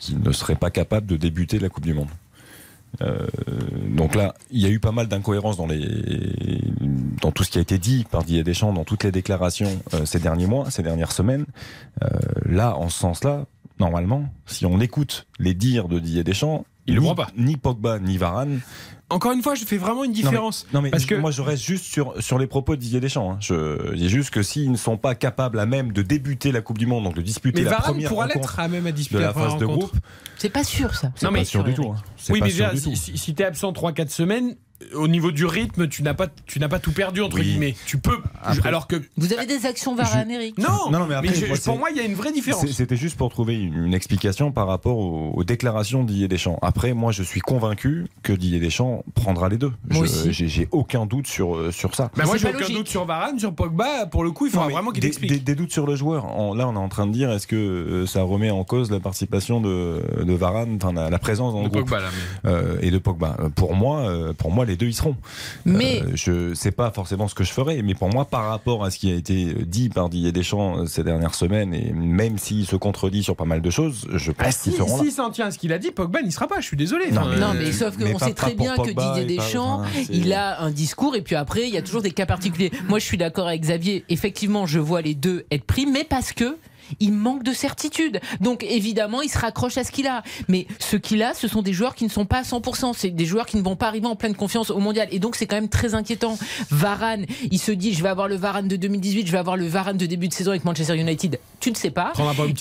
qui 0.00 0.16
ne 0.16 0.32
serait 0.32 0.54
pas 0.54 0.70
capable 0.70 1.06
de 1.06 1.16
débuter 1.16 1.58
la 1.58 1.68
Coupe 1.68 1.84
du 1.84 1.94
Monde. 1.94 2.08
Euh, 3.02 3.26
donc 3.88 4.14
là, 4.14 4.34
il 4.50 4.60
y 4.60 4.66
a 4.66 4.68
eu 4.68 4.80
pas 4.80 4.92
mal 4.92 5.08
d'incohérences 5.08 5.56
dans, 5.56 5.66
les, 5.66 6.60
dans 7.20 7.32
tout 7.32 7.44
ce 7.44 7.50
qui 7.50 7.58
a 7.58 7.60
été 7.60 7.78
dit 7.78 8.04
par 8.10 8.24
Didier 8.24 8.44
Deschamps, 8.44 8.72
dans 8.72 8.84
toutes 8.84 9.04
les 9.04 9.12
déclarations 9.12 9.80
euh, 9.94 10.04
ces 10.04 10.18
derniers 10.18 10.46
mois, 10.46 10.70
ces 10.70 10.82
dernières 10.82 11.12
semaines. 11.12 11.46
Euh, 12.02 12.08
là, 12.44 12.76
en 12.76 12.88
ce 12.88 12.98
sens-là, 12.98 13.46
normalement, 13.78 14.28
si 14.46 14.66
on 14.66 14.80
écoute 14.80 15.26
les 15.38 15.54
dires 15.54 15.88
de 15.88 15.98
Didier 15.98 16.24
Deschamps, 16.24 16.64
il 16.86 16.98
ni, 16.98 17.08
le 17.08 17.14
pas. 17.14 17.28
Ni 17.36 17.56
Pogba, 17.56 17.98
ni 17.98 18.18
Varane 18.18 18.60
encore 19.10 19.32
une 19.32 19.42
fois, 19.42 19.54
je 19.54 19.64
fais 19.64 19.76
vraiment 19.76 20.02
une 20.02 20.12
différence. 20.12 20.66
Non 20.72 20.80
mais, 20.80 20.90
parce 20.90 21.04
que 21.04 21.14
moi 21.14 21.30
je 21.30 21.42
reste 21.42 21.62
juste 21.62 21.84
sur, 21.84 22.14
sur 22.22 22.38
les 22.38 22.46
propos 22.46 22.74
de 22.74 22.80
Didier 22.80 23.00
Deschamps. 23.00 23.32
Hein. 23.32 23.38
Je 23.38 23.94
dis 23.94 24.08
juste 24.08 24.30
que 24.30 24.42
s'ils 24.42 24.72
ne 24.72 24.76
sont 24.76 24.96
pas 24.96 25.14
capables 25.14 25.60
à 25.60 25.66
même 25.66 25.92
de 25.92 26.02
débuter 26.02 26.52
la 26.52 26.62
Coupe 26.62 26.78
du 26.78 26.86
Monde, 26.86 27.04
donc 27.04 27.14
de 27.14 27.22
disputer 27.22 27.62
mais 27.62 27.64
la 27.66 27.76
Varane 27.76 27.92
première 27.92 28.08
pourra 28.08 28.26
l'être 28.26 28.58
à 28.58 28.66
même 28.66 28.86
à 28.86 28.92
disputer 28.92 29.20
de 29.20 29.26
la, 29.26 29.34
phase 29.34 29.58
de 29.58 29.66
groupe, 29.66 29.94
c'est 30.38 30.48
pas 30.48 30.64
sûr 30.64 30.94
ça. 30.94 31.12
C'est 31.16 31.30
pas 31.30 31.44
sûr 31.44 31.64
du 31.64 31.74
tout. 31.74 31.92
Hein. 31.94 32.02
Oui, 32.30 32.40
mais 32.42 32.48
déjà, 32.48 32.74
si, 32.74 32.96
si 32.96 33.34
tu 33.34 33.42
es 33.42 33.44
absent 33.44 33.72
3-4 33.72 34.08
semaines, 34.08 34.56
au 34.94 35.08
niveau 35.08 35.30
du 35.30 35.46
rythme, 35.46 35.88
tu 35.88 36.02
n'as 36.02 36.14
pas, 36.14 36.26
tu 36.46 36.58
n'as 36.58 36.68
pas 36.68 36.78
tout 36.78 36.92
perdu 36.92 37.22
entre 37.22 37.38
guillemets. 37.38 37.74
Tu 37.86 37.98
peux. 37.98 38.18
alors 38.64 38.86
que 38.86 38.96
vous 39.16 39.32
avez 39.32 39.46
des 39.46 39.66
actions 39.66 39.94
Varane, 39.94 40.30
Eric. 40.30 40.58
Non, 40.58 40.90
non, 40.90 41.06
mais, 41.06 41.30
pour 41.64 41.78
moi, 41.78 41.90
il 41.90 41.96
y 41.96 42.00
a 42.00 42.04
une 42.04 42.14
vraie 42.14 42.32
différence. 42.32 42.66
C'était 42.66 42.96
juste 42.96 43.16
pour 43.16 43.30
trouver 43.30 43.54
une, 43.54 43.94
explication 43.94 44.50
par 44.50 44.66
rapport 44.66 44.98
aux, 44.98 45.44
déclarations 45.44 46.04
d'Ier 46.04 46.26
Deschamps. 46.26 46.58
Après, 46.62 46.94
moi, 46.94 47.12
je 47.12 47.22
suis 47.22 47.40
convaincu 47.40 48.06
que 48.22 48.32
Didier 48.32 48.58
Deschamps 48.58 49.04
prendra 49.14 49.48
les 49.48 49.56
deux. 49.58 49.72
J'ai 50.30 50.68
aucun 50.72 51.06
doute 51.06 51.26
sur 51.26 51.54
euh, 51.54 51.70
sur 51.70 51.94
ça. 51.94 52.10
moi, 52.24 52.36
j'ai 52.36 52.48
aucun 52.48 52.68
doute 52.68 52.88
sur 52.88 53.04
Varane, 53.04 53.38
sur 53.38 53.54
Pogba. 53.54 54.06
Pour 54.06 54.24
le 54.24 54.32
coup, 54.32 54.46
il 54.46 54.52
faut 54.52 54.60
vraiment 54.60 54.90
qu'il 54.90 55.04
explique. 55.04 55.44
Des, 55.44 55.54
doutes 55.54 55.72
sur 55.72 55.86
le 55.86 55.94
joueur. 55.94 56.24
là, 56.54 56.68
on 56.68 56.74
est 56.74 56.78
en 56.78 56.88
train 56.88 57.06
de 57.06 57.12
dire, 57.12 57.30
est-ce 57.30 57.46
que 57.46 57.56
euh, 57.56 58.06
ça 58.06 58.22
remet 58.22 58.50
en 58.50 58.64
cause 58.64 58.90
la 58.90 59.00
participation 59.00 59.60
de, 59.60 60.02
de 60.22 60.32
Varane, 60.32 60.78
enfin 60.82 60.92
la, 60.92 61.18
présence 61.18 61.52
dans 61.54 61.62
le 61.62 61.68
groupe 61.68 61.88
Pogba, 61.88 62.10
euh, 62.44 62.76
et 62.80 62.90
de 62.90 62.98
Pogba. 62.98 63.36
Pour 63.54 63.74
moi, 63.74 64.10
pour 64.36 64.50
moi, 64.50 64.63
les 64.64 64.76
deux 64.76 64.86
y 64.86 64.94
seront. 64.94 65.16
Mais 65.64 66.02
euh, 66.02 66.10
je 66.14 66.54
sais 66.54 66.70
pas 66.70 66.90
forcément 66.90 67.28
ce 67.28 67.34
que 67.34 67.44
je 67.44 67.52
ferai, 67.52 67.82
mais 67.82 67.94
pour 67.94 68.08
moi, 68.08 68.24
par 68.24 68.48
rapport 68.48 68.84
à 68.84 68.90
ce 68.90 68.98
qui 68.98 69.10
a 69.10 69.14
été 69.14 69.54
dit 69.66 69.88
par 69.88 70.08
Didier 70.08 70.32
Deschamps 70.32 70.78
euh, 70.78 70.86
ces 70.86 71.04
dernières 71.04 71.34
semaines, 71.34 71.74
et 71.74 71.92
même 71.92 72.38
s'il 72.38 72.66
se 72.66 72.76
contredit 72.76 73.22
sur 73.22 73.36
pas 73.36 73.44
mal 73.44 73.62
de 73.62 73.70
choses, 73.70 74.06
je 74.12 74.32
pense 74.32 74.46
ah, 74.46 74.62
qu'ils 74.62 74.72
si, 74.72 74.78
seront 74.78 75.02
si 75.02 75.10
s'en 75.10 75.30
tient 75.30 75.46
à 75.46 75.50
ce 75.50 75.58
qu'il 75.58 75.72
a 75.72 75.78
dit, 75.78 75.90
Pogba 75.90 76.22
n'y 76.22 76.32
sera 76.32 76.46
pas. 76.46 76.60
Je 76.60 76.66
suis 76.66 76.76
désolé. 76.76 77.10
Non, 77.10 77.54
mais, 77.54 77.72
sauf 77.72 77.96
qu'on 77.96 78.18
sait 78.18 78.34
très 78.34 78.54
bien 78.54 78.76
que 78.76 78.90
Didier 78.90 79.36
Deschamps, 79.36 79.82
il 80.10 80.32
a 80.32 80.60
un 80.62 80.70
discours 80.70 81.16
et 81.16 81.22
puis 81.22 81.36
après, 81.36 81.68
il 81.68 81.74
y 81.74 81.78
a 81.78 81.82
toujours 81.82 82.02
des 82.02 82.10
cas 82.10 82.26
particuliers. 82.26 82.70
Moi, 82.88 82.98
je 82.98 83.04
suis 83.04 83.18
d'accord 83.18 83.48
avec 83.48 83.62
Xavier. 83.62 84.04
Effectivement, 84.08 84.66
je 84.66 84.78
vois 84.78 85.02
les 85.02 85.14
deux 85.14 85.44
être 85.50 85.64
pris, 85.64 85.86
mais 85.86 86.04
parce 86.04 86.32
que 86.32 86.56
il 87.00 87.12
manque 87.12 87.42
de 87.42 87.52
certitude. 87.52 88.20
Donc 88.40 88.64
évidemment, 88.64 89.22
il 89.22 89.28
se 89.28 89.38
raccroche 89.38 89.76
à 89.78 89.84
ce 89.84 89.92
qu'il 89.92 90.06
a. 90.06 90.22
Mais 90.48 90.66
ce 90.78 90.96
qu'il 90.96 91.22
a, 91.22 91.34
ce 91.34 91.48
sont 91.48 91.62
des 91.62 91.72
joueurs 91.72 91.94
qui 91.94 92.04
ne 92.04 92.10
sont 92.10 92.26
pas 92.26 92.38
à 92.38 92.42
100%. 92.42 92.92
C'est 92.96 93.10
des 93.10 93.26
joueurs 93.26 93.46
qui 93.46 93.56
ne 93.56 93.62
vont 93.62 93.76
pas 93.76 93.88
arriver 93.88 94.06
en 94.06 94.16
pleine 94.16 94.34
confiance 94.34 94.70
au 94.70 94.78
mondial. 94.78 95.08
Et 95.10 95.18
donc 95.18 95.36
c'est 95.36 95.46
quand 95.46 95.56
même 95.56 95.68
très 95.68 95.94
inquiétant. 95.94 96.38
Varane, 96.70 97.26
il 97.50 97.58
se 97.58 97.72
dit, 97.72 97.94
je 97.94 98.02
vais 98.02 98.08
avoir 98.08 98.28
le 98.28 98.36
Varane 98.36 98.68
de 98.68 98.76
2018, 98.76 99.26
je 99.26 99.32
vais 99.32 99.38
avoir 99.38 99.56
le 99.56 99.66
Varane 99.66 99.96
de 99.96 100.06
début 100.06 100.28
de 100.28 100.32
saison 100.32 100.50
avec 100.50 100.64
Manchester 100.64 100.96
United. 100.96 101.38
Tu 101.60 101.70
ne 101.70 101.76
sais 101.76 101.90
pas. 101.90 102.12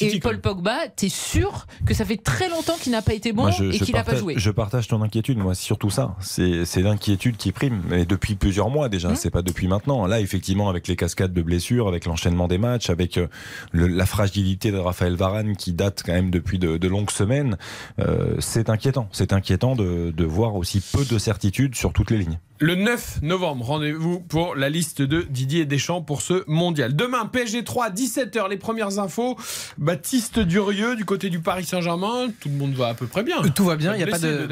Et 0.01 0.19
Paul 0.19 0.39
Pogba, 0.39 0.87
tu 0.95 1.07
es 1.07 1.09
sûr 1.09 1.65
que 1.85 1.93
ça 1.93 2.05
fait 2.05 2.17
très 2.17 2.49
longtemps 2.49 2.75
qu'il 2.79 2.91
n'a 2.91 3.01
pas 3.01 3.13
été 3.13 3.33
bon 3.33 3.47
et 3.47 3.79
qu'il 3.79 3.95
n'a 3.95 4.03
pas 4.03 4.15
joué. 4.15 4.35
Je 4.37 4.51
partage 4.51 4.87
ton 4.87 5.01
inquiétude, 5.01 5.37
moi, 5.37 5.55
surtout 5.55 5.89
ça. 5.89 6.15
C'est 6.21 6.81
l'inquiétude 6.81 7.37
qui 7.37 7.51
prime. 7.51 7.81
Mais 7.89 8.05
depuis 8.05 8.35
plusieurs 8.35 8.69
mois 8.69 8.89
déjà, 8.89 9.09
mmh. 9.09 9.15
c'est 9.15 9.29
pas 9.29 9.41
depuis 9.41 9.67
maintenant. 9.67 10.05
Là, 10.05 10.19
effectivement, 10.19 10.69
avec 10.69 10.87
les 10.87 10.95
cascades 10.95 11.33
de 11.33 11.41
blessures, 11.41 11.87
avec 11.87 12.05
l'enchaînement 12.05 12.47
des 12.47 12.57
matchs, 12.57 12.89
avec 12.89 13.17
euh, 13.17 13.27
le, 13.71 13.87
la 13.87 14.05
fragilité 14.13 14.71
de 14.71 14.77
Raphaël 14.77 15.15
Varane 15.15 15.55
qui 15.55 15.73
date 15.73 16.03
quand 16.05 16.13
même 16.13 16.29
depuis 16.29 16.59
de, 16.59 16.87
longues 16.87 17.09
semaines, 17.09 17.57
euh, 17.99 18.35
c'est 18.39 18.69
inquiétant. 18.69 19.09
C'est 19.11 19.33
inquiétant 19.33 19.75
de, 19.75 20.11
de 20.15 20.23
voir 20.23 20.55
aussi 20.55 20.81
peu 20.81 21.03
de 21.03 21.17
certitude 21.17 21.73
sur 21.73 21.93
toutes 21.93 22.11
les 22.11 22.19
lignes. 22.19 22.37
Le 22.59 22.75
9 22.75 23.23
novembre, 23.23 23.65
rendez-vous 23.65 24.19
pour 24.19 24.55
la 24.55 24.69
liste 24.69 25.01
de 25.01 25.23
Didier 25.23 25.65
Deschamps 25.65 26.01
pour 26.01 26.21
ce 26.21 26.43
mondial. 26.47 26.95
Demain, 26.95 27.25
PSG 27.25 27.63
3, 27.63 27.89
17h, 27.89 28.47
les 28.47 28.57
premières 28.57 28.99
infos. 28.99 29.35
Baptiste 29.79 30.37
Durieux 30.37 30.95
du 30.95 31.03
côté 31.03 31.31
du 31.31 31.39
Paris 31.39 31.65
Saint-Germain. 31.65 32.27
Tout 32.39 32.49
le 32.49 32.55
monde 32.55 32.73
va 32.73 32.89
à 32.89 32.93
peu 32.93 33.07
près 33.07 33.23
bien. 33.23 33.41
Tout 33.41 33.65
va 33.65 33.75
bien, 33.75 33.95
il 33.95 33.97
n'y 33.97 34.03
a 34.03 34.07
pas 34.07 34.19
de. 34.19 34.47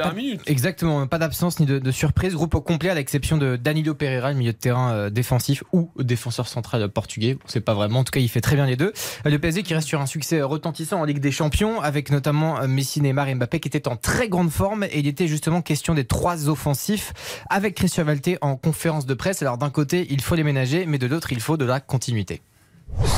exactement, 0.47 1.05
pas 1.05 1.19
d'absence 1.19 1.59
ni 1.59 1.67
de, 1.67 1.91
surprise. 1.91 2.33
Groupe 2.33 2.55
au 2.55 2.61
complet 2.61 2.89
à 2.89 2.95
l'exception 2.95 3.37
de 3.37 3.55
Danilo 3.55 3.93
Pereira, 3.93 4.31
le 4.31 4.37
milieu 4.37 4.53
de 4.53 4.57
terrain 4.57 4.91
euh, 4.91 5.09
défensif 5.11 5.63
ou 5.71 5.91
défenseur 5.99 6.47
central 6.47 6.89
portugais. 6.89 7.37
On 7.43 7.47
ne 7.47 7.51
sait 7.51 7.61
pas 7.61 7.75
vraiment. 7.75 7.99
En 7.99 8.03
tout 8.03 8.11
cas, 8.11 8.19
il 8.19 8.29
fait 8.29 8.41
très 8.41 8.55
bien 8.55 8.65
les 8.65 8.77
deux. 8.77 8.93
Le 9.23 9.37
PSG 9.37 9.61
qui 9.61 9.75
reste 9.75 9.87
sur 9.87 10.01
un 10.01 10.07
succès 10.07 10.41
retentissant 10.41 10.99
en 10.99 11.05
Ligue 11.05 11.19
des 11.19 11.31
Champions 11.31 11.79
avec 11.79 12.09
notamment 12.09 12.59
euh, 12.59 12.67
Messi, 12.67 12.99
Neymar 12.99 13.29
et 13.29 13.35
Mbappé 13.35 13.59
qui 13.59 13.67
étaient 13.67 13.87
en 13.87 13.95
très 13.95 14.27
grande 14.27 14.49
forme. 14.49 14.85
Et 14.85 14.99
il 14.99 15.07
était 15.07 15.27
justement 15.27 15.61
question 15.61 15.93
des 15.93 16.05
trois 16.05 16.49
offensifs 16.49 17.13
avec 17.49 17.75
Christian 17.75 17.90
Chevalté 17.91 18.37
en 18.39 18.55
conférence 18.55 19.05
de 19.05 19.13
presse. 19.13 19.41
Alors 19.41 19.57
d'un 19.57 19.69
côté, 19.69 20.07
il 20.09 20.21
faut 20.21 20.35
les 20.35 20.43
ménager, 20.43 20.85
mais 20.85 20.97
de 20.97 21.07
l'autre, 21.07 21.33
il 21.33 21.41
faut 21.41 21.57
de 21.57 21.65
la 21.65 21.81
continuité. 21.81 22.41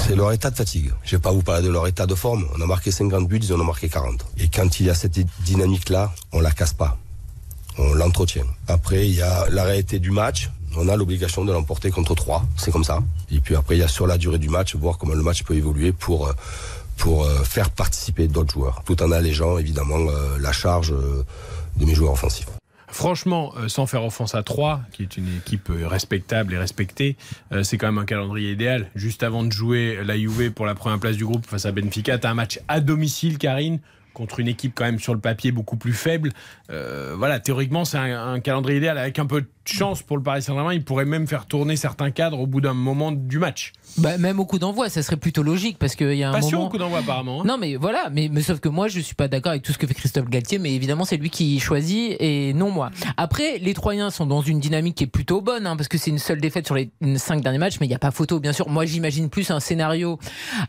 C'est 0.05 0.15
leur 0.15 0.31
état 0.31 0.49
de 0.49 0.55
fatigue. 0.55 0.91
Je 1.03 1.15
vais 1.15 1.21
pas 1.21 1.31
vous 1.31 1.43
parler 1.43 1.63
de 1.63 1.69
leur 1.69 1.85
état 1.87 2.07
de 2.07 2.15
forme. 2.15 2.47
On 2.55 2.61
a 2.61 2.65
marqué 2.65 2.89
50 2.89 3.27
buts, 3.27 3.39
ils 3.41 3.53
en 3.53 3.59
ont 3.59 3.65
marqué 3.65 3.87
40. 3.87 4.25
Et 4.39 4.47
quand 4.47 4.79
il 4.79 4.87
y 4.87 4.89
a 4.89 4.95
cette 4.95 5.19
dynamique-là, 5.43 6.11
on 6.31 6.41
la 6.41 6.51
casse 6.51 6.73
pas. 6.73 6.97
On 7.77 7.93
l'entretient. 7.93 8.45
Après, 8.67 9.07
il 9.07 9.15
y 9.15 9.21
a 9.21 9.47
la 9.49 9.63
réalité 9.63 9.99
du 9.99 10.09
match. 10.09 10.49
On 10.75 10.89
a 10.89 10.95
l'obligation 10.95 11.45
de 11.45 11.51
l'emporter 11.51 11.91
contre 11.91 12.15
3. 12.15 12.43
C'est 12.57 12.71
comme 12.71 12.83
ça. 12.83 13.03
Et 13.31 13.39
puis 13.41 13.55
après, 13.55 13.75
il 13.75 13.79
y 13.79 13.83
a 13.83 13.87
sur 13.87 14.07
la 14.07 14.17
durée 14.17 14.39
du 14.39 14.49
match, 14.49 14.75
voir 14.75 14.97
comment 14.97 15.13
le 15.13 15.23
match 15.23 15.43
peut 15.43 15.55
évoluer 15.55 15.91
pour, 15.91 16.27
euh, 16.27 16.33
pour 16.97 17.25
euh, 17.25 17.43
faire 17.43 17.69
participer 17.69 18.27
d'autres 18.27 18.53
joueurs. 18.53 18.81
Tout 18.85 19.03
en 19.03 19.11
allégeant, 19.11 19.59
évidemment, 19.59 19.99
euh, 19.99 20.37
la 20.39 20.51
charge 20.51 20.95
de 21.77 21.85
mes 21.85 21.93
joueurs 21.93 22.13
offensifs. 22.13 22.47
Franchement, 22.93 23.51
euh, 23.57 23.69
sans 23.69 23.87
faire 23.87 24.05
offense 24.05 24.35
à 24.35 24.43
3, 24.43 24.81
qui 24.91 25.01
est 25.01 25.17
une 25.17 25.27
équipe 25.35 25.71
euh, 25.71 25.87
respectable 25.87 26.53
et 26.53 26.59
respectée, 26.59 27.17
euh, 27.51 27.63
c'est 27.63 27.79
quand 27.79 27.87
même 27.87 27.97
un 27.97 28.05
calendrier 28.05 28.51
idéal. 28.51 28.87
Juste 28.93 29.23
avant 29.23 29.43
de 29.43 29.51
jouer 29.51 29.97
la 30.05 30.15
Juve 30.15 30.51
pour 30.51 30.67
la 30.67 30.75
première 30.75 30.99
place 30.99 31.17
du 31.17 31.25
groupe 31.25 31.43
face 31.47 31.65
à 31.65 31.71
Benfica, 31.71 32.19
tu 32.19 32.27
as 32.27 32.29
un 32.29 32.35
match 32.35 32.59
à 32.67 32.81
domicile, 32.81 33.39
Karine 33.39 33.79
contre 34.13 34.39
une 34.39 34.47
équipe 34.47 34.73
quand 34.75 34.85
même 34.85 34.99
sur 34.99 35.15
le 35.15 35.19
papier 35.19 35.51
beaucoup 35.51 35.75
plus 35.75 35.91
faible. 35.91 36.29
voilà, 36.69 37.39
théoriquement, 37.39 37.83
c'est 37.83 37.97
un, 37.97 38.39
calendrier 38.41 38.77
idéal 38.77 38.99
avec 38.99 39.17
un 39.17 39.25
peu 39.25 39.41
de 39.41 39.47
chance 39.65 40.01
pour 40.01 40.17
le 40.17 40.23
Paris 40.23 40.41
Saint-Germain. 40.41 40.73
Il 40.73 40.83
pourrait 40.83 41.05
même 41.05 41.27
faire 41.27 41.45
tourner 41.45 41.75
certains 41.75 42.11
cadres 42.11 42.39
au 42.39 42.47
bout 42.47 42.61
d'un 42.61 42.73
moment 42.73 43.11
du 43.11 43.39
match. 43.39 43.71
Bah, 43.97 44.17
même 44.17 44.39
au 44.39 44.45
coup 44.45 44.59
d'envoi, 44.59 44.89
ça 44.89 45.03
serait 45.03 45.17
plutôt 45.17 45.43
logique 45.43 45.77
parce 45.77 45.95
qu'il 45.95 46.13
y 46.15 46.23
a 46.23 46.29
un 46.29 46.33
Pas 46.33 46.39
moment. 46.39 46.65
au 46.65 46.69
coup 46.69 46.77
d'envoi 46.77 46.99
apparemment. 46.99 47.41
Hein. 47.41 47.45
Non 47.45 47.57
mais 47.57 47.75
voilà, 47.75 48.09
mais, 48.11 48.29
mais, 48.31 48.41
sauf 48.41 48.59
que 48.59 48.69
moi 48.69 48.87
je 48.87 48.99
suis 48.99 49.15
pas 49.15 49.27
d'accord 49.27 49.51
avec 49.51 49.61
tout 49.63 49.71
ce 49.71 49.77
que 49.77 49.85
fait 49.87 49.93
Christophe 49.93 50.29
Galtier, 50.29 50.57
mais 50.59 50.73
évidemment 50.73 51.05
c'est 51.05 51.17
lui 51.17 51.29
qui 51.29 51.59
choisit 51.59 52.15
et 52.19 52.53
non 52.53 52.71
moi. 52.71 52.89
Après, 53.17 53.59
les 53.59 53.73
Troyens 53.73 54.09
sont 54.09 54.25
dans 54.25 54.41
une 54.41 54.59
dynamique 54.59 54.95
qui 54.95 55.03
est 55.03 55.07
plutôt 55.07 55.41
bonne 55.41 55.67
hein, 55.67 55.75
parce 55.75 55.87
que 55.87 55.97
c'est 55.97 56.09
une 56.09 56.19
seule 56.19 56.41
défaite 56.41 56.65
sur 56.65 56.75
les 56.75 56.89
cinq 57.17 57.41
derniers 57.41 57.59
matchs, 57.59 57.77
mais 57.79 57.85
il 57.85 57.89
n'y 57.89 57.95
a 57.95 57.99
pas 57.99 58.11
photo 58.11 58.39
bien 58.39 58.53
sûr. 58.53 58.67
Moi 58.69 58.85
j'imagine 58.85 59.29
plus 59.29 59.51
un 59.51 59.59
scénario 59.59 60.17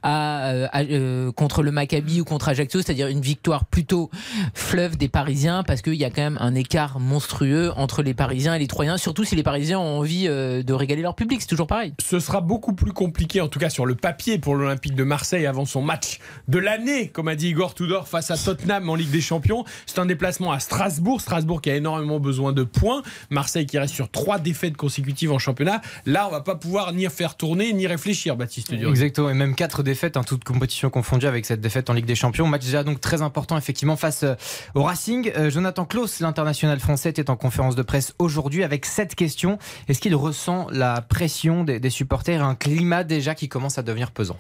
à, 0.02 0.48
euh, 0.50 0.68
euh, 0.74 1.32
contre 1.32 1.62
le 1.62 1.70
Maccabi 1.70 2.20
ou 2.20 2.24
contre 2.24 2.48
Ajaccio, 2.48 2.82
c'est-à-dire 2.82 3.08
une 3.08 3.20
victoire 3.22 3.64
plutôt 3.64 4.10
fleuve 4.52 4.96
des 4.96 5.08
Parisiens 5.08 5.62
parce 5.62 5.80
qu'il 5.82 5.94
y 5.94 6.04
a 6.04 6.10
quand 6.10 6.22
même 6.22 6.38
un 6.40 6.54
écart 6.54 7.00
monstrueux 7.00 7.72
entre 7.76 8.02
les 8.02 8.14
Parisiens 8.14 8.54
et 8.54 8.58
les 8.58 8.66
Troyens 8.66 8.83
rien, 8.84 8.96
surtout 8.96 9.24
si 9.24 9.36
les 9.36 9.42
Parisiens 9.42 9.78
ont 9.78 9.98
envie 9.98 10.26
de 10.26 10.72
régaler 10.72 11.02
leur 11.02 11.14
public. 11.14 11.40
C'est 11.40 11.48
toujours 11.48 11.66
pareil. 11.66 11.94
Ce 12.02 12.20
sera 12.20 12.40
beaucoup 12.40 12.72
plus 12.72 12.92
compliqué, 12.92 13.40
en 13.40 13.48
tout 13.48 13.58
cas 13.58 13.70
sur 13.70 13.86
le 13.86 13.94
papier, 13.94 14.38
pour 14.38 14.54
l'Olympique 14.54 14.94
de 14.94 15.04
Marseille 15.04 15.46
avant 15.46 15.64
son 15.64 15.82
match 15.82 16.18
de 16.48 16.58
l'année, 16.58 17.08
comme 17.08 17.28
a 17.28 17.34
dit 17.34 17.48
Igor 17.48 17.74
Tudor, 17.74 18.08
face 18.08 18.30
à 18.30 18.36
Tottenham 18.36 18.88
en 18.88 18.94
Ligue 18.94 19.10
des 19.10 19.20
Champions. 19.20 19.64
C'est 19.86 19.98
un 19.98 20.06
déplacement 20.06 20.52
à 20.52 20.60
Strasbourg. 20.60 21.20
Strasbourg 21.20 21.60
qui 21.60 21.70
a 21.70 21.76
énormément 21.76 22.20
besoin 22.20 22.52
de 22.52 22.64
points. 22.64 23.02
Marseille 23.30 23.66
qui 23.66 23.78
reste 23.78 23.94
sur 23.94 24.10
trois 24.10 24.38
défaites 24.38 24.76
consécutives 24.76 25.32
en 25.32 25.38
championnat. 25.38 25.80
Là, 26.06 26.26
on 26.28 26.30
va 26.30 26.40
pas 26.40 26.56
pouvoir 26.56 26.92
ni 26.92 27.04
faire 27.06 27.36
tourner 27.36 27.72
ni 27.72 27.86
réfléchir, 27.86 28.36
Baptiste 28.36 28.72
Durieux. 28.72 28.88
Exactement, 28.88 29.30
et 29.30 29.34
même 29.34 29.54
quatre 29.54 29.82
défaites, 29.82 30.16
en 30.16 30.20
hein, 30.20 30.24
toutes 30.26 30.44
compétitions 30.44 30.90
confondues 30.90 31.26
avec 31.26 31.46
cette 31.46 31.60
défaite 31.60 31.90
en 31.90 31.92
Ligue 31.92 32.06
des 32.06 32.14
Champions. 32.14 32.46
Match 32.46 32.64
déjà 32.64 32.82
donc 32.82 33.00
très 33.00 33.22
important 33.22 33.56
effectivement 33.56 33.96
face 33.96 34.22
euh, 34.22 34.34
au 34.74 34.82
Racing. 34.82 35.32
Euh, 35.36 35.50
Jonathan 35.50 35.84
Klaus, 35.84 36.20
l'international 36.20 36.80
français, 36.80 37.10
était 37.10 37.30
en 37.30 37.36
conférence 37.36 37.76
de 37.76 37.82
presse 37.82 38.14
aujourd'hui 38.18 38.64
avec 38.64 38.73
cette 38.82 39.14
question. 39.14 39.58
Est-ce 39.88 40.00
qu'il 40.00 40.14
ressent 40.14 40.66
la 40.70 41.00
pression 41.00 41.64
des, 41.64 41.90
supporters 41.90 42.42
un 42.42 42.54
climat 42.54 43.04
déjà 43.04 43.34
qui 43.34 43.48
commence 43.48 43.78
à 43.78 43.82
devenir 43.82 44.10
pesant? 44.10 44.36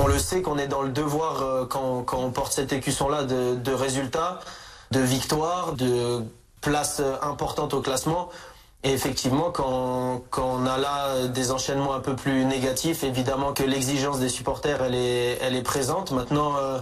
On 0.00 0.06
le 0.06 0.18
sait 0.18 0.42
qu'on 0.42 0.58
est 0.58 0.68
dans 0.68 0.82
le 0.82 0.90
devoir 0.90 1.42
euh, 1.42 1.66
quand, 1.66 2.06
on 2.12 2.30
porte 2.30 2.52
cette 2.52 2.72
écusson-là 2.72 3.24
de, 3.24 3.72
résultats, 3.72 4.40
de 4.92 5.00
victoires, 5.00 5.72
de 5.72 6.22
places 6.60 7.02
importantes 7.22 7.74
au 7.74 7.80
classement. 7.80 8.28
Et 8.84 8.92
effectivement, 8.92 9.50
quand, 9.50 10.22
on 10.36 10.66
a 10.66 10.78
là 10.78 11.26
des 11.26 11.50
enchaînements 11.50 11.94
un 11.94 12.00
peu 12.00 12.14
plus 12.14 12.44
négatifs, 12.44 13.02
évidemment 13.02 13.52
que 13.52 13.64
l'exigence 13.64 14.20
des 14.20 14.28
supporters, 14.28 14.82
elle 14.82 14.94
est, 14.94 15.62
présente. 15.62 16.12
Maintenant, 16.12 16.56
euh, 16.56 16.78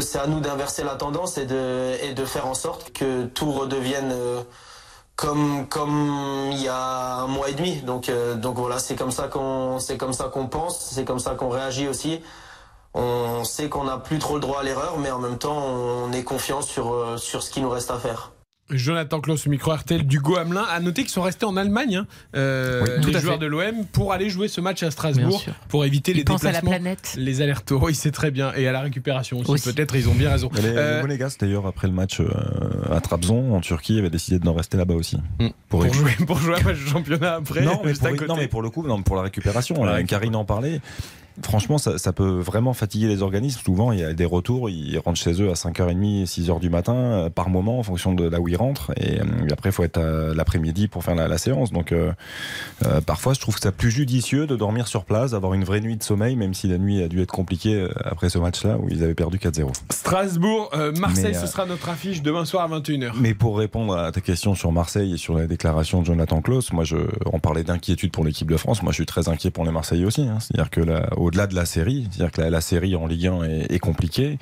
c'est 0.00 0.18
à 0.18 0.26
nous 0.26 0.40
d'inverser 0.40 0.84
la 0.84 0.96
tendance 0.96 1.38
et 1.38 1.46
de, 1.46 2.24
faire 2.26 2.46
en 2.46 2.54
sorte 2.54 2.92
que 2.92 3.24
tout 3.24 3.52
redevienne 3.52 4.10
euh, 4.12 4.42
comme, 5.16 5.66
comme 5.68 6.50
il 6.52 6.62
y 6.62 6.68
a 6.68 7.16
un 7.16 7.26
mois 7.26 7.48
et 7.50 7.54
demi. 7.54 7.76
Donc, 7.82 8.08
euh, 8.08 8.34
donc 8.36 8.56
voilà, 8.56 8.78
c'est 8.78 8.96
comme 8.96 9.10
ça 9.10 9.28
qu'on, 9.28 9.78
c'est 9.80 9.96
comme 9.96 10.12
ça 10.12 10.24
qu'on 10.24 10.46
pense, 10.46 10.78
c'est 10.78 11.04
comme 11.04 11.18
ça 11.18 11.34
qu'on 11.34 11.48
réagit 11.48 11.88
aussi. 11.88 12.20
On 12.94 13.44
sait 13.44 13.68
qu'on 13.68 13.84
n'a 13.84 13.98
plus 13.98 14.18
trop 14.18 14.34
le 14.34 14.40
droit 14.40 14.60
à 14.60 14.62
l'erreur, 14.62 14.98
mais 14.98 15.10
en 15.10 15.18
même 15.18 15.38
temps, 15.38 15.56
on 15.56 16.12
est 16.12 16.24
confiant 16.24 16.62
sur, 16.62 17.18
sur 17.18 17.42
ce 17.42 17.50
qu'il 17.50 17.62
nous 17.62 17.70
reste 17.70 17.90
à 17.90 17.98
faire. 17.98 18.32
Jonathan 18.70 19.20
Klaus, 19.20 19.46
micro 19.46 19.72
RTL 19.72 20.06
du 20.06 20.20
Hamelin. 20.36 20.64
A 20.68 20.80
noter 20.80 21.02
qu'ils 21.02 21.12
sont 21.12 21.22
restés 21.22 21.46
en 21.46 21.56
Allemagne, 21.56 21.96
hein, 21.96 22.06
euh, 22.34 22.98
les 22.98 23.20
joueurs 23.20 23.38
de 23.38 23.46
l'OM, 23.46 23.84
pour 23.92 24.12
aller 24.12 24.28
jouer 24.28 24.48
ce 24.48 24.60
match 24.60 24.82
à 24.82 24.90
Strasbourg, 24.90 25.44
pour 25.68 25.84
éviter 25.84 26.12
les 26.12 26.24
déplacements, 26.24 26.72
les 27.16 27.42
allers-retours. 27.42 27.82
Oui, 27.82 27.94
c'est 27.94 28.10
très 28.10 28.30
bien, 28.30 28.52
et 28.54 28.66
à 28.66 28.72
la 28.72 28.80
récupération 28.80 29.38
aussi. 29.38 29.72
Peut-être, 29.72 29.94
ils 29.94 30.08
ont 30.08 30.14
bien 30.14 30.30
raison. 30.30 30.50
Les, 30.54 30.62
euh, 30.64 31.02
Monégas, 31.02 31.36
d'ailleurs, 31.38 31.66
après 31.66 31.86
le 31.86 31.94
match 31.94 32.20
euh, 32.20 32.26
à 32.90 33.00
Trabzon, 33.00 33.54
en 33.54 33.60
Turquie, 33.60 33.98
avaient 33.98 34.10
décidé 34.10 34.38
de 34.38 34.44
n'en 34.44 34.54
rester 34.54 34.76
là-bas 34.76 34.94
aussi. 34.94 35.18
Mm. 35.38 35.48
Pour, 35.68 35.92
jouer, 35.92 36.12
pour 36.26 36.38
jouer 36.38 36.56
un 36.58 36.62
match 36.62 36.78
de 36.80 36.88
championnat 36.88 37.34
après. 37.36 37.62
Non, 37.62 37.80
mais, 37.84 37.92
pour, 37.92 38.26
non 38.26 38.36
mais 38.36 38.48
pour, 38.48 38.62
le 38.62 38.70
coup, 38.70 38.86
non, 38.86 39.02
pour 39.02 39.16
la 39.16 39.22
récupération. 39.22 39.76
Karine 40.06 40.36
en 40.36 40.44
parlait 40.44 40.80
franchement, 41.42 41.78
ça, 41.78 42.12
peut 42.12 42.38
vraiment 42.40 42.72
fatiguer 42.72 43.08
les 43.08 43.22
organismes. 43.22 43.60
Souvent, 43.64 43.92
il 43.92 44.00
y 44.00 44.04
a 44.04 44.12
des 44.12 44.24
retours, 44.24 44.70
ils 44.70 44.98
rentrent 44.98 45.20
chez 45.20 45.42
eux 45.42 45.50
à 45.50 45.54
5h30, 45.54 46.26
6h 46.26 46.60
du 46.60 46.70
matin 46.70 46.94
euh, 46.94 47.30
par 47.30 47.48
moment 47.48 47.78
en 47.78 47.82
fonction 47.82 48.14
de 48.14 48.28
là 48.28 48.40
où 48.40 48.48
ils 48.48 48.56
rentrent. 48.56 48.92
Et, 48.96 49.20
euh, 49.20 49.24
après, 49.52 49.70
il 49.70 49.72
faut 49.72 49.84
être 49.84 50.00
l'après-midi 50.34 50.88
pour 50.88 51.04
faire 51.04 51.14
la, 51.14 51.38
séance. 51.38 51.70
Donc, 51.70 51.92
euh, 51.92 52.12
parfois, 53.06 53.34
je 53.34 53.40
trouve 53.40 53.54
que 53.54 53.60
c'est 53.60 53.74
plus 53.74 53.90
judicieux 53.90 54.46
de 54.46 54.56
dormir 54.56 54.88
sur 54.88 55.04
place, 55.04 55.32
d'avoir 55.32 55.54
une 55.54 55.64
vraie 55.64 55.80
nuit 55.80 55.96
de 55.96 56.02
sommeil, 56.02 56.36
même 56.36 56.54
si 56.54 56.68
la 56.68 56.78
nuit 56.78 57.02
a 57.02 57.08
dû 57.08 57.20
être 57.20 57.32
compliquée 57.32 57.86
après 58.04 58.30
ce 58.30 58.38
match-là 58.38 58.78
où 58.78 58.88
ils 58.88 59.04
avaient 59.04 59.14
perdu 59.14 59.38
4-0. 59.38 59.70
Strasbourg, 59.90 60.70
Marseille, 60.98 61.34
ce 61.34 61.46
sera 61.46 61.66
notre 61.66 61.88
affiche 61.88 62.22
demain 62.22 62.44
soir 62.44 62.64
à 62.72 62.78
21h. 62.78 63.12
Mais 63.20 63.34
pour 63.34 63.58
répondre 63.58 63.96
à 63.96 64.12
ta 64.12 64.20
question 64.20 64.54
sur 64.54 64.72
Marseille 64.72 65.14
et 65.14 65.16
sur 65.16 65.36
la 65.36 65.46
déclaration 65.46 66.00
de 66.00 66.06
Jonathan 66.06 66.40
Klaus, 66.40 66.72
moi, 66.72 66.84
je, 66.84 66.96
on 67.26 67.38
parlait 67.38 67.64
d'inquiétude 67.64 68.12
pour 68.12 68.24
l'équipe 68.24 68.50
de 68.50 68.56
France. 68.56 68.82
Moi, 68.82 68.92
je 68.92 68.96
suis 68.96 69.06
très 69.06 69.28
inquiet 69.28 69.50
pour 69.50 69.64
les 69.64 69.72
Marseillais 69.72 70.04
aussi. 70.04 70.22
Hein. 70.22 70.38
C'est-à-dire 70.40 70.70
que 70.70 70.80
là, 70.80 71.08
au-delà 71.26 71.46
de 71.46 71.54
la 71.54 71.66
série, 71.66 72.06
c'est-à-dire 72.10 72.32
que 72.32 72.40
la, 72.40 72.60
série 72.60 72.94
en 72.94 73.06
Ligue 73.06 73.26
1 73.26 73.42
est, 73.42 73.72
est 73.72 73.78
compliquée. 73.78 74.38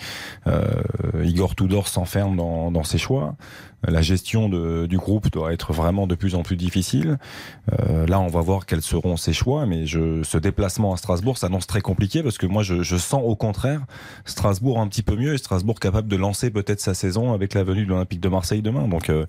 Euh, 0.46 0.60
Igor 1.22 1.54
Tudor 1.56 1.88
s'enferme 1.88 2.36
dans, 2.36 2.70
dans, 2.70 2.84
ses 2.84 2.98
choix 2.98 3.36
la 3.86 4.02
gestion 4.02 4.48
de, 4.48 4.86
du 4.86 4.96
groupe 4.96 5.30
doit 5.30 5.52
être 5.52 5.72
vraiment 5.72 6.06
de 6.06 6.14
plus 6.14 6.34
en 6.34 6.42
plus 6.42 6.56
difficile. 6.56 7.18
Euh, 7.72 8.06
là, 8.06 8.20
on 8.20 8.28
va 8.28 8.40
voir 8.40 8.66
quels 8.66 8.82
seront 8.82 9.16
ses 9.16 9.32
choix, 9.32 9.66
mais 9.66 9.86
je, 9.86 10.22
ce 10.22 10.38
déplacement 10.38 10.92
à 10.92 10.96
Strasbourg 10.96 11.38
s'annonce 11.38 11.66
très 11.66 11.80
compliqué 11.80 12.22
parce 12.22 12.38
que 12.38 12.46
moi, 12.46 12.62
je, 12.62 12.82
je, 12.82 12.96
sens 12.96 13.22
au 13.24 13.36
contraire 13.36 13.80
Strasbourg 14.24 14.80
un 14.80 14.88
petit 14.88 15.02
peu 15.02 15.16
mieux 15.16 15.34
et 15.34 15.38
Strasbourg 15.38 15.78
capable 15.78 16.08
de 16.08 16.16
lancer 16.16 16.50
peut-être 16.50 16.80
sa 16.80 16.94
saison 16.94 17.32
avec 17.32 17.54
la 17.54 17.64
venue 17.64 17.84
de 17.84 17.90
l'Olympique 17.90 18.20
de 18.20 18.28
Marseille 18.28 18.62
demain. 18.62 18.88
Donc, 18.88 19.10
euh, 19.10 19.26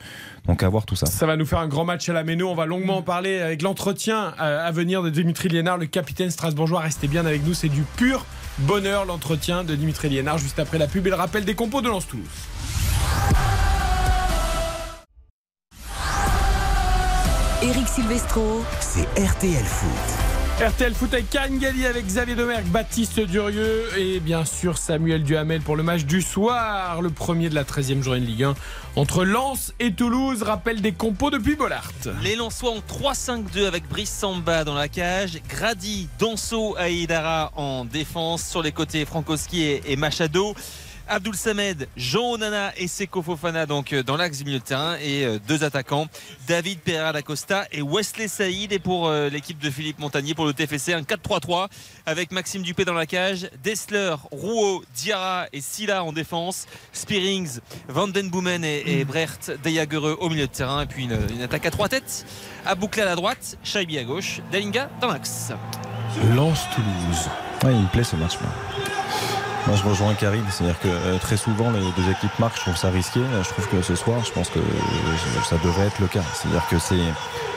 donc 0.48 0.64
à 0.64 0.70
voir 0.70 0.86
tout 0.86 0.96
ça. 0.96 1.06
Ça 1.06 1.26
va 1.26 1.36
nous 1.36 1.46
faire 1.46 1.60
un 1.60 1.68
grand 1.68 1.86
match 1.86 2.08
à 2.10 2.14
la 2.14 2.24
Méno. 2.24 2.50
On 2.50 2.56
va 2.56 2.66
longuement 2.66 2.98
en 2.98 3.02
parler 3.02 3.40
avec 3.40 3.62
l'entretien 3.62 4.34
à 4.38 4.72
venir 4.72 5.04
de 5.04 5.10
Dimitri 5.10 5.50
Liénard, 5.50 5.78
le 5.78 5.86
capitaine 5.86 6.30
strasbourgeois. 6.30 6.82
Restez 6.82 7.08
bien 7.08 7.26
avec 7.26 7.46
nous, 7.46 7.54
c'est 7.54 7.70
du 7.70 7.82
pur 7.98 8.26
bonheur 8.60 9.06
l'entretien 9.06 9.64
de 9.64 9.76
Dimitri 9.76 10.10
Liénard 10.10 10.38
juste 10.38 10.60
après 10.60 10.78
la 10.78 10.88
pub 10.88 11.06
et 11.08 11.10
le 11.10 11.16
rappel 11.16 11.46
des 11.46 11.56
compos 11.56 11.82
de 11.82 11.90
Lance 11.90 12.08
Eric 17.68 17.88
Silvestro. 17.88 18.64
C'est 18.80 19.08
RTL 19.20 19.64
Foot. 19.64 20.68
RTL 20.68 20.94
Foot 20.94 21.14
avec 21.14 21.32
Karine 21.32 21.58
Galli, 21.58 21.88
avec 21.88 22.06
Xavier 22.06 22.36
Domergue, 22.36 22.68
Baptiste 22.68 23.20
Durieux 23.22 23.86
et 23.98 24.20
bien 24.20 24.46
sûr 24.46 24.78
Samuel 24.78 25.24
Duhamel 25.24 25.62
pour 25.62 25.76
le 25.76 25.82
match 25.82 26.04
du 26.04 26.22
soir, 26.22 27.02
le 27.02 27.10
premier 27.10 27.50
de 27.50 27.56
la 27.56 27.64
13e 27.64 28.04
journée 28.04 28.20
de 28.20 28.26
Ligue 28.28 28.44
1 28.44 28.54
entre 28.96 29.26
Lens 29.26 29.74
et 29.80 29.94
Toulouse. 29.94 30.44
Rappel 30.44 30.82
des 30.82 30.92
compos 30.92 31.32
depuis 31.32 31.56
Bollard. 31.56 31.90
Les 32.22 32.36
Lensois 32.36 32.70
ont 32.70 32.84
3-5-2 32.88 33.66
avec 33.66 33.90
Brice 33.90 34.12
Samba 34.12 34.64
dans 34.64 34.76
la 34.76 34.88
cage, 34.88 35.42
Grady, 35.50 36.08
Danso, 36.20 36.76
Aïdara 36.78 37.52
en 37.56 37.84
défense, 37.84 38.48
sur 38.48 38.62
les 38.62 38.74
côtés 38.74 39.06
Frankowski 39.06 39.64
et 39.84 39.96
Machado. 39.96 40.54
Abdul 41.08 41.36
Samed, 41.36 41.88
Jean 41.96 42.34
Onana 42.34 42.72
et 42.78 42.88
Seko 42.88 43.22
Fofana 43.22 43.66
donc 43.66 43.94
euh, 43.94 44.02
dans 44.02 44.18
l'axe 44.18 44.40
du 44.40 44.46
milieu 44.46 44.60
de 44.60 44.64
terrain. 44.64 44.98
Et 45.02 45.26
euh, 45.26 45.40
deux 45.48 45.64
attaquants 45.64 46.08
David 46.48 46.80
Pereira 46.80 47.14
da 47.14 47.22
Costa 47.22 47.66
et 47.72 47.82
Wesley 47.82 48.28
Saïd. 48.28 48.72
Et 48.72 48.80
pour 48.80 49.08
euh, 49.08 49.30
l'équipe 49.30 49.60
de 49.60 49.70
Philippe 49.70 50.00
Montagnier 50.00 50.34
pour 50.34 50.46
le 50.46 50.54
TFC 50.54 50.94
un 50.94 51.02
4-3-3 51.02 51.68
avec 52.06 52.32
Maxime 52.32 52.64
Dupé 52.64 52.86
dans 52.86 52.94
la 52.94 53.06
cage 53.06 53.50
Dessler, 53.64 54.16
Rouault, 54.32 54.84
Diarra 54.96 55.46
et 55.54 55.62
Silla 55.62 56.04
en 56.04 56.12
défense 56.12 56.66
Spearings, 56.92 57.60
Van 57.88 58.08
Den 58.08 58.30
Boomen 58.30 58.64
et, 58.64 58.84
et 58.86 59.06
Brecht 59.06 59.52
Deyagereux 59.64 60.18
au 60.20 60.30
milieu 60.30 60.48
de 60.48 60.52
terrain. 60.52 60.84
Et 60.84 60.88
puis 60.88 61.04
une, 61.04 61.42
attaque 61.44 61.66
à 61.66 61.72
trois 61.72 61.90
têtes 61.90 62.26
à 62.66 62.76
boucler 62.76 63.04
à 63.04 63.06
la 63.06 63.16
droite 63.16 63.58
Shaibi 63.64 63.98
à 64.00 64.04
gauche 64.04 64.42
Dalinga 64.52 64.90
dans 65.00 65.12
l'axe. 65.12 65.52
Lance 66.36 66.66
Toulouse 66.74 67.30
il 67.72 67.82
me 67.82 67.88
plaît 67.88 68.04
ce 68.04 68.16
match 68.16 68.34
là 68.36 69.35
moi, 69.68 69.76
je 69.76 69.84
rejoins 69.84 70.14
Karim, 70.14 70.46
c'est-à-dire 70.50 70.80
que 70.80 70.88
euh, 70.88 71.18
très 71.18 71.38
souvent 71.38 71.72
les 71.72 71.80
deux 71.80 72.10
équipes 72.12 72.38
marquent, 72.40 72.58
je 72.58 72.62
trouve 72.62 72.78
ça 72.78 72.90
risqué. 72.90 73.20
Je 73.44 73.50
trouve 73.50 73.68
que 73.68 73.82
ce 73.82 73.96
soir, 73.96 74.24
je 74.24 74.32
pense 74.32 74.50
que 74.50 74.60
ça 75.50 75.58
devrait 75.64 75.88
être 75.88 76.00
le 76.00 76.08
cas. 76.08 76.24
C'est-à-dire 76.34 76.68
que 76.70 76.78
c'est 76.78 77.04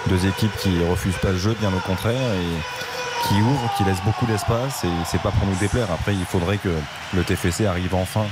deux 0.08 0.26
équipes 0.26 0.56
qui 0.58 0.82
refusent 0.84 1.18
pas 1.18 1.32
le 1.32 1.38
jeu, 1.38 1.54
bien 1.60 1.70
au 1.70 1.80
contraire, 1.80 2.14
et 2.14 3.28
qui 3.28 3.34
ouvre, 3.40 3.70
qui 3.76 3.84
laisse 3.84 4.00
beaucoup 4.04 4.26
d'espace 4.26 4.84
et 4.84 4.88
c'est 5.04 5.20
pas 5.20 5.30
pour 5.30 5.46
nous 5.46 5.56
déplaire. 5.56 5.90
Après, 5.90 6.14
il 6.14 6.24
faudrait 6.24 6.58
que 6.58 6.70
le 7.14 7.24
TFC 7.24 7.66
arrive 7.66 7.94
enfin 7.94 8.26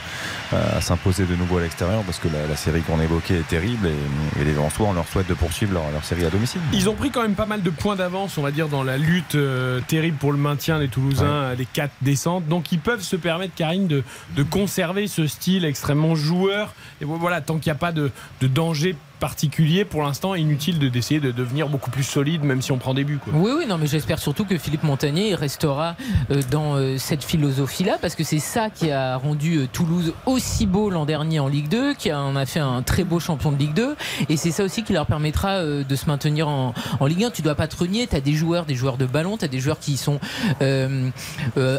euh, 0.46 0.46
à 0.53 0.81
s'imposer 0.81 1.25
de 1.25 1.35
nouveau 1.35 1.59
à 1.59 1.63
l'extérieur 1.63 2.03
parce 2.03 2.19
que 2.19 2.29
la, 2.29 2.57
série 2.57 2.83
qu'on 2.83 3.01
évoquait 3.01 3.39
est 3.39 3.49
terrible 3.49 3.89
et, 3.89 4.45
les 4.45 4.55
Lensois, 4.55 4.87
on 4.89 4.93
leur 4.93 5.07
souhaite 5.09 5.29
de 5.29 5.35
poursuivre 5.35 5.75
leur, 5.75 6.05
série 6.05 6.25
à 6.25 6.31
domicile. 6.31 6.61
Ils 6.73 6.89
ont 6.89 6.95
pris 6.95 7.11
quand 7.11 7.23
même 7.23 7.35
pas 7.35 7.47
mal 7.47 7.63
de 7.63 7.71
points 7.71 7.97
d'avance, 7.97 8.39
on 8.39 8.43
va 8.43 8.51
dire, 8.51 8.69
dans 8.69 8.85
la 8.85 8.97
lutte 8.97 9.35
euh, 9.35 9.81
terrible 9.87 10.17
pour 10.17 10.33
le 10.33 10.39
maintien 10.39 10.79
des 10.79 10.89
Toulousains, 10.89 11.55
des 11.55 11.67
quatre 11.67 11.95
descentes. 12.03 12.47
Donc, 12.47 12.73
ils 12.73 12.79
peuvent 12.79 13.03
se 13.03 13.17
permettre, 13.17 13.55
Karine, 13.55 13.87
de, 13.87 14.05
de 14.37 14.43
conserver 14.43 15.09
ce 15.09 15.27
style 15.27 15.65
extrêmement 15.65 16.15
joueur. 16.15 16.75
Et 17.01 17.05
voilà, 17.05 17.41
tant 17.41 17.59
qu'il 17.59 17.71
n'y 17.71 17.77
a 17.77 17.81
pas 17.81 17.93
de, 17.93 18.11
de 18.41 18.47
danger 18.47 18.97
particulier 19.19 19.85
pour 19.85 20.03
l'instant 20.03 20.35
inutile 20.35 20.79
de 20.79 20.89
d'essayer 20.89 21.21
de 21.21 21.31
devenir 21.31 21.69
beaucoup 21.69 21.91
plus 21.91 22.03
solide 22.03 22.43
même 22.45 22.61
si 22.61 22.71
on 22.73 22.79
prend 22.79 22.95
des 22.95 23.05
buts 23.05 23.19
Oui 23.33 23.51
oui 23.57 23.65
non 23.67 23.79
mais 23.79 23.87
j'espère 23.87 24.19
surtout 24.19 24.45
que 24.45 24.59
Philippe 24.59 24.83
Montagnier 24.83 25.35
restera 25.35 25.97
euh, 26.31 26.43
dans 26.51 26.77
euh, 26.77 26.99
cette 26.99 27.25
philosophie 27.25 27.85
là 27.85 27.97
parce 28.01 28.15
que 28.15 28.25
c'est 28.25 28.39
ça 28.39 28.69
qui 28.69 28.91
a 28.91 29.17
rendu 29.17 29.69
Toulouse 29.73 30.13
aussi 30.27 30.36
beau 30.67 30.91
l'an 30.91 31.07
dernier 31.07 31.41
en 31.41 31.49
Ligue 31.49 31.69
2 31.69 31.95
qui 31.95 32.13
en 32.13 32.37
a 32.37 32.47
fait 32.47 32.61
un 32.61 32.83
très 32.83 33.05
beau 33.05 33.21
champion 33.21 33.53
de 33.53 33.57
Ligue 33.57 33.75
2 33.75 33.97
et 34.29 34.37
c'est 34.37 34.51
ça 34.51 34.65
aussi 34.65 34.83
qui 34.83 34.93
leur 34.93 35.07
permettra 35.07 35.63
de 35.65 35.97
se 35.97 36.07
maintenir 36.07 36.49
en, 36.49 36.75
Ligue 37.07 37.25
1 37.25 37.31
tu 37.31 37.43
dois 37.43 37.55
pas 37.55 37.69
te 37.69 37.77
renier. 37.77 38.07
Tu 38.07 38.17
as 38.17 38.21
des 38.21 38.33
joueurs 38.33 38.67
des 38.67 38.75
joueurs 38.75 38.97
de 38.97 39.07
ballon. 39.07 39.37
Tu 39.37 39.45
as 39.45 39.49
des 39.49 39.61
joueurs 39.61 39.79
qui 39.79 39.97
sont 39.97 40.21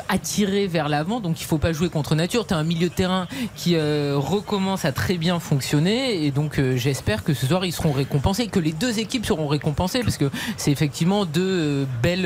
attirés 0.10 0.68
vers 0.68 0.90
l'avant. 0.90 1.20
Donc 1.20 1.42
il 1.42 1.46
faut 1.46 1.58
pas 1.58 1.74
jouer 1.74 1.90
contre 1.90 2.16
nature. 2.16 2.46
Tu 2.48 2.54
as 2.54 2.58
un 2.58 2.64
milieu 2.64 2.90
de 2.90 2.94
terrain 2.94 3.28
qui 3.56 3.78
recommence 3.78 4.86
à 4.86 4.92
très 4.92 5.18
bien 5.18 5.40
fonctionner. 5.40 6.26
Et 6.26 6.32
donc 6.32 6.62
j'espère 6.76 7.24
que 7.24 7.34
ce 7.34 7.46
soir 7.46 7.66
ils 7.66 7.72
seront 7.72 7.92
récompensés, 7.92 8.48
que 8.48 8.60
les 8.60 8.74
deux 8.74 9.00
équipes 9.00 9.26
seront 9.26 9.48
récompensées. 9.48 10.02
Parce 10.02 10.18
que 10.18 10.30
c'est 10.56 10.72
effectivement 10.72 11.26
deux 11.26 11.42
euh, 11.44 11.86
belles 12.02 12.26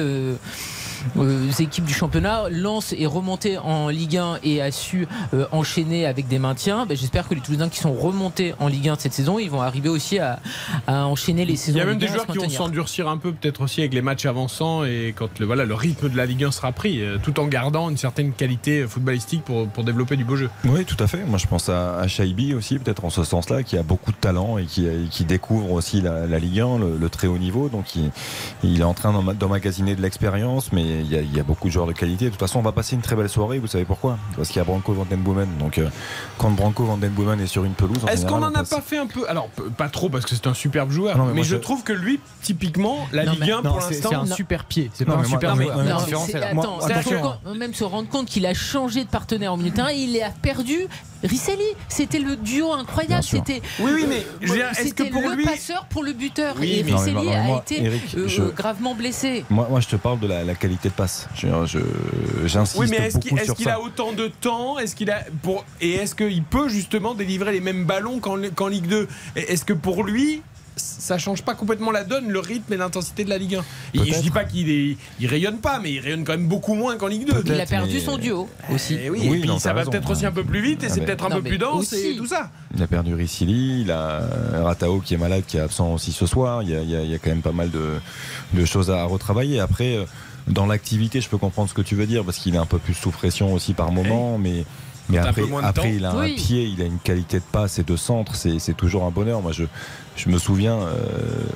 euh, 1.17 1.21
euh, 1.49 1.51
équipes 1.63 1.85
du 1.85 1.93
championnat. 1.93 2.43
Lens 2.49 2.93
est 2.97 3.05
remonté 3.05 3.57
en 3.57 3.89
Ligue 3.89 4.17
1 4.17 4.39
et 4.43 4.61
a 4.61 4.71
su 4.71 5.07
euh, 5.33 5.45
enchaîner 5.51 6.05
avec 6.05 6.27
des 6.27 6.39
maintiens. 6.39 6.85
Ben, 6.85 6.97
J'espère 6.97 7.27
que 7.27 7.35
les 7.35 7.41
Toulousains 7.41 7.69
qui 7.69 7.79
sont 7.79 7.93
remontés 7.93 8.53
en 8.59 8.67
Ligue 8.67 8.89
1 8.89 8.95
cette 8.99 9.13
saison, 9.13 9.39
ils 9.39 9.49
vont 9.49 9.61
arriver 9.61 9.89
aussi 9.89 10.19
à, 10.19 10.39
à 10.87 11.05
enchaîner 11.07 11.45
les 11.45 11.55
saisons. 11.55 11.77
Il 11.77 11.81
y 11.81 11.83
a 11.83 11.85
même 11.85 11.97
des 11.97 12.07
1 12.07 12.09
à 12.09 12.13
joueurs 12.13 12.27
qui 12.27 12.37
vont 12.37 12.49
s'endurcir 12.49 13.07
un 13.09 13.17
peu, 13.17 13.31
peut-être 13.31 13.61
aussi 13.61 13.81
avec 13.81 13.93
les 13.93 14.01
matchs 14.01 14.25
avançants 14.25 14.83
et 14.83 15.13
quand 15.15 15.39
le, 15.39 15.45
voilà, 15.45 15.65
le 15.65 15.73
rythme 15.73 16.09
de 16.09 16.17
la 16.17 16.25
Ligue 16.25 16.43
1 16.43 16.51
sera 16.51 16.71
pris, 16.71 17.01
euh, 17.01 17.17
tout 17.21 17.39
en 17.39 17.47
gardant 17.47 17.89
une 17.89 17.97
certaine 17.97 18.31
qualité 18.33 18.85
footballistique 18.87 19.43
pour, 19.43 19.67
pour 19.67 19.83
développer 19.83 20.15
du 20.17 20.23
beau 20.23 20.35
jeu. 20.35 20.49
Oui, 20.65 20.85
tout 20.85 20.97
à 21.03 21.07
fait. 21.07 21.23
Moi, 21.25 21.37
je 21.37 21.47
pense 21.47 21.69
à, 21.69 21.97
à 21.99 22.07
Shaibi 22.07 22.53
aussi, 22.53 22.79
peut-être 22.79 23.05
en 23.05 23.09
ce 23.09 23.23
sens-là, 23.23 23.63
qui 23.63 23.77
a 23.77 23.83
beaucoup 23.83 24.11
de 24.11 24.17
talent 24.17 24.57
et 24.57 24.65
qui, 24.65 24.85
et 24.85 25.07
qui 25.09 25.25
découvre 25.25 25.71
aussi 25.71 26.01
la, 26.01 26.27
la 26.27 26.39
Ligue 26.39 26.59
1, 26.59 26.77
le, 26.79 26.97
le 26.97 27.09
très 27.09 27.27
haut 27.27 27.37
niveau. 27.37 27.69
Donc, 27.69 27.95
il, 27.95 28.11
il 28.63 28.81
est 28.81 28.83
en 28.83 28.93
train 28.93 29.11
d'emma- 29.13 29.33
d'emmagasiner 29.33 29.95
de 29.95 30.01
l'expérience, 30.01 30.71
mais 30.71 30.83
il 30.99 31.11
y, 31.11 31.15
a, 31.17 31.21
il 31.21 31.35
y 31.35 31.39
a 31.39 31.43
beaucoup 31.43 31.67
de 31.67 31.73
joueurs 31.73 31.87
de 31.87 31.93
qualité. 31.93 32.25
De 32.25 32.29
toute 32.31 32.39
façon, 32.39 32.59
on 32.59 32.63
va 32.63 32.71
passer 32.71 32.95
une 32.95 33.01
très 33.01 33.15
belle 33.15 33.29
soirée. 33.29 33.59
Vous 33.59 33.67
savez 33.67 33.85
pourquoi? 33.85 34.17
Parce 34.35 34.49
qu'il 34.49 34.57
y 34.57 34.61
a 34.61 34.63
Branco 34.65 34.93
Van 34.93 35.05
Den 35.05 35.19
Boomen. 35.21 35.47
Donc, 35.59 35.77
euh, 35.77 35.89
quand 36.37 36.49
Branco 36.51 36.83
Van 36.85 36.97
Den 36.97 37.11
Boomen 37.11 37.39
est 37.39 37.47
sur 37.47 37.63
une 37.63 37.73
pelouse, 37.73 37.97
en 38.03 38.07
Est-ce 38.07 38.25
qu'on 38.25 38.39
n'en 38.39 38.49
a 38.53 38.59
passe- 38.59 38.69
pas 38.69 38.81
fait 38.81 38.97
un 38.97 39.07
peu? 39.07 39.27
Alors, 39.29 39.49
pas 39.77 39.89
trop 39.89 40.09
parce 40.09 40.25
que 40.25 40.35
c'est 40.35 40.47
un 40.47 40.53
superbe 40.53 40.91
joueur, 40.91 41.17
Non, 41.17 41.25
mais 41.33 41.43
je, 41.43 41.49
je- 41.49 41.55
trouve 41.57 41.83
que 41.83 41.93
lui, 41.93 42.19
typiquement, 42.41 43.07
la 43.11 43.25
Non, 43.25 43.31
Ligue 43.33 43.41
mais- 43.41 43.51
1 43.51 43.61
non, 43.61 43.71
pour 43.73 43.81
c'est- 43.83 43.91
l'instant. 43.93 44.09
c'est 44.09 44.15
un 44.15 44.25
non. 44.25 44.35
super 44.35 44.65
pied. 44.65 44.89
C'est 44.93 45.07
Non, 45.07 45.15
pas 45.15 45.21
un 45.21 45.23
super 45.25 45.51
non, 45.51 45.55
mais- 45.57 45.63
joueur. 45.65 45.79
attends, 45.79 45.91
moi, 45.91 46.03
il 46.07 46.13
faut 46.13 46.85
attention. 46.91 47.21
quand 47.43 47.55
même 47.55 47.73
se 47.73 47.83
rendre 47.83 48.09
compte 48.09 48.27
qu'il 48.27 48.45
a 48.45 48.53
changé 48.53 49.03
de 49.03 49.09
partenaire 49.09 49.53
au 49.53 49.57
milieu 49.57 49.69
de 49.71 49.75
terrain. 49.75 49.91
Il 49.91 50.19
a 50.21 50.29
perdu 50.29 50.87
Risselli. 51.23 51.61
C'était 51.87 52.19
le 52.19 52.35
duo 52.35 52.73
incroyable. 52.73 53.23
C'était 53.23 53.61
Oui, 53.79 53.91
oui, 53.93 54.05
mais 54.09 54.25
est-ce 54.41 54.83
c'était 54.83 55.07
que 55.09 55.11
pour 55.13 55.21
le 55.21 55.35
lui- 55.35 55.45
passeur 55.45 55.85
pour 55.89 56.03
le 56.03 56.13
buteur. 56.13 56.55
Oui, 56.59 56.79
et 56.79 56.81
Risselli 56.81 57.29
a 57.31 57.43
moi, 57.43 57.63
été 57.65 57.83
Eric, 57.83 58.01
euh, 58.17 58.27
je- 58.27 58.41
gravement 58.43 58.95
blessé. 58.95 59.45
Moi, 59.51 59.67
moi, 59.69 59.79
je 59.81 59.87
te 59.87 59.95
parle 59.97 60.19
de 60.19 60.27
la, 60.27 60.43
la 60.43 60.55
qualité 60.55 60.80
de 60.89 60.93
passe. 60.93 61.27
J'insiste 62.45 62.79
Oui, 62.79 62.87
mais 62.89 62.97
est-ce 63.07 63.51
qu'il 63.53 63.69
a 63.69 63.79
autant 63.79 64.11
de 64.13 64.27
temps? 64.27 64.79
Est-ce 64.79 64.95
qu'il 64.95 65.09
a 65.11 65.23
pour 65.41 65.65
et 65.79 65.91
est-ce 65.93 66.15
qu'il 66.15 66.43
peut 66.43 66.69
justement 66.69 67.13
délivrer 67.13 67.51
les 67.51 67.61
mêmes 67.61 67.85
ballons 67.85 68.19
qu'en 68.19 68.67
Ligue 68.67 68.87
2 68.87 69.07
Et 69.35 69.51
Est-ce 69.53 69.65
que 69.65 69.73
pour 69.73 70.03
lui 70.03 70.41
ça 70.77 71.17
change 71.17 71.43
pas 71.43 71.53
complètement 71.53 71.91
la 71.91 72.03
donne, 72.05 72.29
le 72.29 72.39
rythme 72.39 72.71
et 72.73 72.77
l'intensité 72.77 73.23
de 73.25 73.29
la 73.29 73.37
Ligue 73.37 73.55
1 73.55 73.63
Et 73.93 74.13
Je 74.13 74.19
dis 74.21 74.31
pas 74.31 74.45
qu'il 74.45 74.69
est, 74.69 74.95
il 75.19 75.27
rayonne 75.27 75.57
pas, 75.57 75.79
mais 75.79 75.91
il 75.91 75.99
rayonne 75.99 76.23
quand 76.23 76.31
même 76.31 76.47
beaucoup 76.47 76.73
moins 76.75 76.95
qu'en 76.95 77.07
Ligue 77.07 77.27
2. 77.27 77.33
Peut-être. 77.33 77.55
Il 77.55 77.61
a 77.61 77.65
perdu 77.65 77.95
mais- 77.95 77.99
son 77.99 78.17
duo 78.17 78.49
aussi. 78.73 78.95
Et 78.95 79.09
oui, 79.09 79.19
Oui, 79.29 79.37
et 79.37 79.39
puis 79.41 79.49
non, 79.49 79.59
ça 79.59 79.73
va 79.73 79.83
peut-être 79.83 80.09
aussi 80.09 80.25
un 80.25 80.31
peu 80.31 80.43
plus 80.45 80.61
vite 80.61 80.81
et 80.83 80.87
Ah, 80.89 80.93
c'est 80.93 81.01
peut-être 81.01 81.25
un 81.25 81.29
peu 81.29 81.41
plus 81.43 81.57
dense 81.57 81.91
et 81.93 82.15
tout 82.15 82.25
ça. 82.25 82.49
Il 82.75 82.81
a 82.81 82.87
perdu 82.87 83.13
Ricili, 83.13 83.81
il 83.81 83.91
a 83.91 84.21
Ratao 84.63 85.01
qui 85.01 85.13
est 85.13 85.17
malade, 85.17 85.43
qui 85.45 85.57
est 85.57 85.61
absent 85.61 85.91
aussi 85.93 86.13
ce 86.13 86.25
soir. 86.25 86.63
Il 86.63 86.69
y 86.69 86.75
a, 86.75 86.81
il 86.81 86.89
y 86.89 86.95
a- 86.95 87.01
il 87.03 87.11
y 87.11 87.15
a 87.15 87.19
quand 87.19 87.29
même 87.31 87.41
pas 87.41 87.51
mal 87.51 87.69
de, 87.69 87.99
de 88.53 88.65
choses 88.65 88.89
à 88.89 89.03
retravailler. 89.03 89.59
Après, 89.59 89.95
euh, 89.97 90.05
dans 90.47 90.65
l'activité, 90.65 91.21
je 91.21 91.29
peux 91.29 91.37
comprendre 91.37 91.69
ce 91.69 91.73
que 91.73 91.81
tu 91.81 91.95
veux 91.95 92.05
dire 92.07 92.23
parce 92.23 92.37
qu'il 92.37 92.55
est 92.55 92.59
un 92.59 92.65
peu 92.65 92.77
plus 92.79 92.93
sous 92.93 93.11
pression 93.11 93.53
aussi 93.53 93.73
par 93.73 93.91
moment, 93.91 94.37
mais. 94.37 94.65
Mais 95.09 95.17
après, 95.17 95.41
il 95.93 96.05
a 96.05 96.15
Oui. 96.15 96.31
un 96.31 96.35
pied, 96.35 96.63
il 96.65 96.81
a 96.81 96.85
une 96.85 96.99
qualité 96.99 97.39
de 97.39 97.43
passe 97.51 97.79
et 97.79 97.83
de 97.83 97.95
centre, 97.97 98.35
c'est 98.35 98.59
c'est 98.59 98.75
toujours 98.75 99.03
un 99.03 99.09
bonheur. 99.09 99.41
Moi, 99.41 99.51
je, 99.51 99.65
je 100.15 100.29
me 100.29 100.37
souviens 100.37 100.75
euh, 100.79 100.95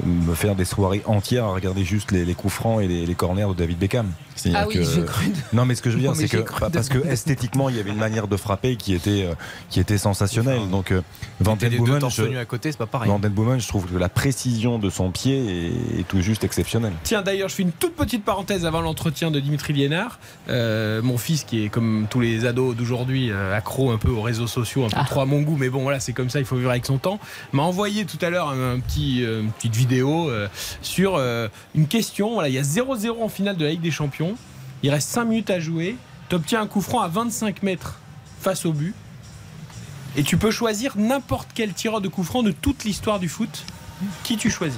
me 0.05 0.33
faire 0.33 0.55
des 0.55 0.65
soirées 0.65 1.03
entières 1.05 1.45
à 1.45 1.53
regarder 1.53 1.85
juste 1.85 2.11
les, 2.11 2.25
les 2.25 2.33
coups 2.33 2.53
francs 2.53 2.81
et 2.81 2.87
les, 2.87 3.05
les 3.05 3.15
corners 3.15 3.47
de 3.49 3.53
David 3.53 3.77
Beckham. 3.77 4.11
Ah 4.53 4.65
oui, 4.67 4.75
que- 4.75 4.83
j'ai 4.83 5.03
cru. 5.03 5.25
non, 5.53 5.65
mais 5.65 5.75
ce 5.75 5.81
que 5.81 5.89
je 5.89 5.95
veux 5.95 6.01
dire, 6.01 6.15
c'est 6.15 6.27
que 6.27 6.37
parce 6.71 6.89
que 6.89 6.99
esthétiquement, 7.07 7.69
il 7.69 7.75
y 7.77 7.79
avait 7.79 7.91
une 7.91 7.97
manière 7.97 8.27
de 8.27 8.37
frapper 8.37 8.75
qui 8.75 8.93
était 8.93 9.23
euh, 9.23 9.33
qui 9.69 9.79
était 9.79 9.97
sensationnelle. 9.97 10.69
Donc, 10.69 10.91
euh, 10.91 11.01
Van 11.39 11.55
T'es 11.55 11.65
Den 11.69 11.71
les 11.73 11.77
deux 11.85 11.99
Boomen, 11.99 12.09
je- 12.09 12.37
à 12.37 12.45
côté, 12.45 12.71
c'est 12.71 12.77
pas 12.77 12.85
pareil. 12.85 13.09
Van 13.09 13.19
Den 13.19 13.31
Boomen, 13.31 13.59
je 13.59 13.67
trouve 13.67 13.85
que 13.85 13.97
la 13.97 14.09
précision 14.09 14.77
de 14.79 14.89
son 14.89 15.11
pied 15.11 15.37
est, 15.97 15.99
est 16.01 16.07
tout 16.07 16.21
juste 16.21 16.43
exceptionnelle. 16.43 16.93
Tiens, 17.03 17.21
d'ailleurs, 17.21 17.49
je 17.49 17.55
fais 17.55 17.63
une 17.63 17.71
toute 17.71 17.95
petite 17.95 18.23
parenthèse 18.25 18.65
avant 18.65 18.81
l'entretien 18.81 19.31
de 19.31 19.39
Dimitri 19.39 19.73
Liénard. 19.73 20.19
Euh, 20.49 21.01
mon 21.01 21.17
fils, 21.17 21.43
qui 21.43 21.63
est 21.65 21.69
comme 21.69 22.07
tous 22.09 22.19
les 22.21 22.45
ados 22.45 22.75
d'aujourd'hui, 22.75 23.31
accro 23.31 23.91
un 23.91 23.97
peu 23.97 24.09
aux 24.11 24.21
réseaux 24.21 24.47
sociaux, 24.47 24.85
un 24.85 24.89
peu 24.89 24.95
Ah. 24.99 25.05
trop 25.09 25.21
à 25.21 25.25
mon 25.25 25.41
goût, 25.41 25.55
mais 25.57 25.69
bon, 25.69 25.81
voilà, 25.83 25.99
c'est 25.99 26.13
comme 26.13 26.29
ça, 26.29 26.39
il 26.39 26.45
faut 26.45 26.55
vivre 26.57 26.69
avec 26.71 26.85
son 26.85 26.97
temps, 26.97 27.19
m'a 27.53 27.63
envoyé 27.63 28.05
tout 28.05 28.17
à 28.21 28.29
l'heure 28.29 28.49
un, 28.49 28.73
un 28.75 28.79
petit, 28.79 29.21
une 29.21 29.51
petite 29.51 29.75
vidéo 29.75 30.29
euh, 30.29 30.47
sur 30.81 31.15
euh, 31.15 31.47
une 31.75 31.87
question. 31.87 32.33
Voilà, 32.33 32.49
il 32.49 32.55
y 32.55 32.59
a 32.59 32.63
0-0 32.63 33.21
en 33.21 33.29
finale 33.29 33.55
de 33.57 33.65
la 33.65 33.71
Ligue 33.71 33.81
des 33.81 33.91
Champions. 33.91 34.24
Il 34.85 34.91
reste 34.91 35.09
5 35.09 35.25
minutes 35.25 35.49
à 35.49 35.59
jouer. 35.59 35.95
Tu 36.29 36.35
obtiens 36.35 36.61
un 36.61 36.67
coup 36.67 36.79
franc 36.79 37.01
à 37.01 37.07
25 37.07 37.63
mètres 37.63 37.97
face 38.39 38.67
au 38.67 38.71
but. 38.71 38.93
Et 40.15 40.21
tu 40.21 40.37
peux 40.37 40.51
choisir 40.51 40.93
n'importe 40.95 41.49
quel 41.55 41.73
tireur 41.73 42.01
de 42.01 42.07
coup 42.07 42.23
franc 42.23 42.43
de 42.43 42.51
toute 42.51 42.83
l'histoire 42.83 43.17
du 43.19 43.27
foot. 43.27 43.63
Qui 44.23 44.37
tu 44.37 44.51
choisis 44.51 44.77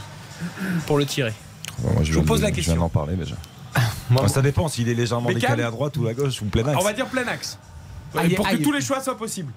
pour 0.86 0.98
le 0.98 1.06
tirer 1.06 1.34
Bon, 1.80 1.92
moi, 1.92 2.04
Je 2.04 2.14
vous 2.14 2.22
pose 2.24 2.40
de- 2.40 2.46
la 2.46 2.52
Je 2.52 2.56
question. 2.56 2.74
viens 2.76 2.84
d'en 2.84 2.90
parler 2.90 3.18
déjà. 3.18 3.36
Moi, 4.10 4.22
Enfin, 4.24 4.30
ça 4.36 4.42
dépend 4.42 4.70
s'il 4.70 4.88
est 4.88 4.94
légèrement 4.94 5.28
Beckham 5.28 5.42
décalé 5.42 5.64
à 5.64 5.72
droite 5.72 5.98
ou 5.98 6.08
à 6.08 6.14
gauche 6.14 6.42
ou 6.42 6.46
plein 6.46 6.66
axe. 6.66 6.78
On 6.80 6.86
va 6.86 6.94
dire 6.94 7.08
plein 7.08 7.28
axe. 7.28 7.60
Aïe, 8.16 8.34
pour 8.34 8.48
que 8.48 8.56
tous 8.56 8.72
les 8.72 8.80
choix 8.80 9.02
soient 9.04 9.18
possibles. 9.18 9.52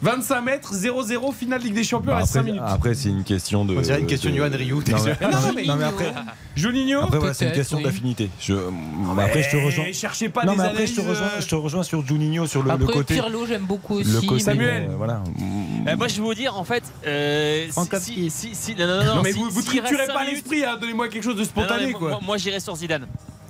25 0.00 0.40
mètres, 0.42 0.74
0-0, 0.74 1.32
finale 1.34 1.60
Ligue 1.60 1.74
des 1.74 1.82
Champions, 1.82 2.12
Bah, 2.12 2.18
reste 2.18 2.32
5 2.32 2.38
après, 2.40 2.52
minutes. 2.52 2.62
après, 2.68 2.94
c'est 2.94 3.08
une 3.08 3.24
question 3.24 3.64
de. 3.64 3.76
On 3.76 3.80
dirait 3.80 3.98
une 4.00 4.06
question 4.06 4.30
de 4.30 4.36
Johan 4.36 4.50
Rioux, 4.52 4.76
Non, 4.76 4.82
t'es 4.82 4.92
mais, 4.92 4.98
non, 5.32 5.38
mais- 5.56 5.64
non, 5.64 5.76
mais 5.76 5.84
après, 5.84 6.12
Juninho 6.54 7.00
après 7.02 7.18
voilà, 7.18 7.34
c'est 7.34 7.46
une 7.46 7.52
question 7.52 7.78
oui. 7.78 7.84
d'affinité. 7.84 8.30
Je, 8.40 8.52
mais 8.54 9.22
après, 9.24 9.42
je 9.42 9.50
te 9.50 9.56
rejoins. 9.56 9.84
Cherchez 9.92 10.28
pas 10.28 10.44
Non, 10.44 10.52
des 10.52 10.58
mais 10.58 10.64
après, 10.64 10.86
je 10.86 10.94
te 10.94 11.00
rejoins, 11.00 11.26
euh, 11.26 11.40
je 11.40 11.46
te 11.48 11.54
rejoins 11.56 11.82
sur 11.82 12.06
Juninho, 12.06 12.46
sur 12.46 12.62
le, 12.62 12.68
le 12.68 12.74
Après, 12.74 12.92
côté. 12.92 13.14
Pirlo, 13.14 13.44
j'aime 13.46 13.64
beaucoup 13.64 13.94
aussi. 13.96 14.10
Le 14.10 14.20
côté 14.20 14.40
Samuel. 14.44 14.88
euh, 14.90 14.94
voilà. 14.96 15.22
Euh, 15.88 15.96
moi, 15.96 16.06
je 16.08 16.14
vais 16.16 16.22
vous 16.22 16.34
dire, 16.34 16.56
en 16.56 16.64
fait, 16.64 16.84
euh, 17.06 17.66
si, 18.00 18.30
si, 18.30 18.30
si, 18.30 18.54
si- 18.54 18.74
non, 18.76 18.86
non, 18.86 19.04
non, 19.04 19.14
Non, 19.16 19.22
mais 19.22 19.32
si- 19.32 19.38
vous, 19.38 19.62
triturez 19.62 20.06
cinq 20.06 20.14
pas 20.14 20.24
l'esprit, 20.24 20.64
hein, 20.64 20.76
donnez-moi 20.80 21.08
quelque 21.08 21.24
chose 21.24 21.34
de 21.34 21.40
Non, 21.40 21.46
non, 21.56 21.62
spontané 21.66 21.92
quoi. 21.92 22.08
moi, 22.10 22.20
moi, 22.24 22.36
j'irais 22.36 22.60
sur 22.60 22.76
Zidane. 22.76 23.06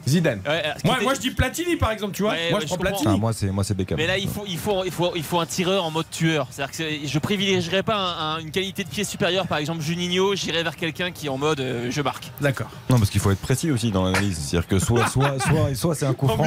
Zidane. 0.08 0.40
Ouais, 0.46 0.62
alors, 0.84 1.02
Moi, 1.02 1.14
je 1.14 1.20
dis 1.20 1.30
Platini 1.30 1.76
par 1.76 1.92
exemple, 1.92 2.14
tu 2.14 2.22
vois. 2.22 2.32
Ouais, 2.32 2.50
moi 2.50 2.58
ouais, 2.58 2.66
je 2.66 2.68
prends. 2.74 2.78
Platini. 2.78 3.12
Ah, 3.14 3.16
moi, 3.16 3.32
c'est 3.32 3.46
moi, 3.50 3.64
c'est 3.64 3.74
Beckham. 3.74 3.96
Mais 3.98 4.06
là, 4.06 4.18
il 4.18 4.28
faut, 4.28 4.44
il 4.48 4.58
faut, 4.58 4.84
il 4.84 4.90
faut, 4.90 5.12
il 5.14 5.22
faut 5.22 5.38
un 5.40 5.46
tireur 5.46 5.84
en 5.84 5.90
mode 5.90 6.10
tueur. 6.10 6.48
C'est-à-dire 6.50 6.76
que 6.76 7.06
je 7.06 7.18
privilégierais 7.18 7.82
pas 7.82 7.96
un- 7.96 8.36
un- 8.36 8.38
une 8.40 8.50
qualité 8.50 8.84
de 8.84 8.88
pied 8.88 9.04
supérieure. 9.04 9.46
Par 9.46 9.58
exemple, 9.58 9.80
Juninho, 9.82 10.34
j'irais 10.34 10.62
vers 10.62 10.76
quelqu'un 10.76 11.10
qui 11.10 11.26
est 11.26 11.30
en 11.30 11.38
mode 11.38 11.60
euh, 11.60 11.90
je 11.90 12.02
marque. 12.02 12.30
D'accord. 12.40 12.68
Non, 12.90 12.98
parce 12.98 13.10
qu'il 13.10 13.20
faut 13.20 13.30
être 13.30 13.38
précis 13.40 13.70
aussi 13.70 13.90
dans 13.90 14.04
l'analyse. 14.04 14.38
C'est-à-dire 14.38 14.68
que 14.68 14.78
soit, 14.78 15.06
soit, 15.08 15.38
soit, 15.46 15.74
soit 15.74 15.94
c'est 15.94 16.06
un 16.06 16.14
coup 16.14 16.26
franc 16.28 16.44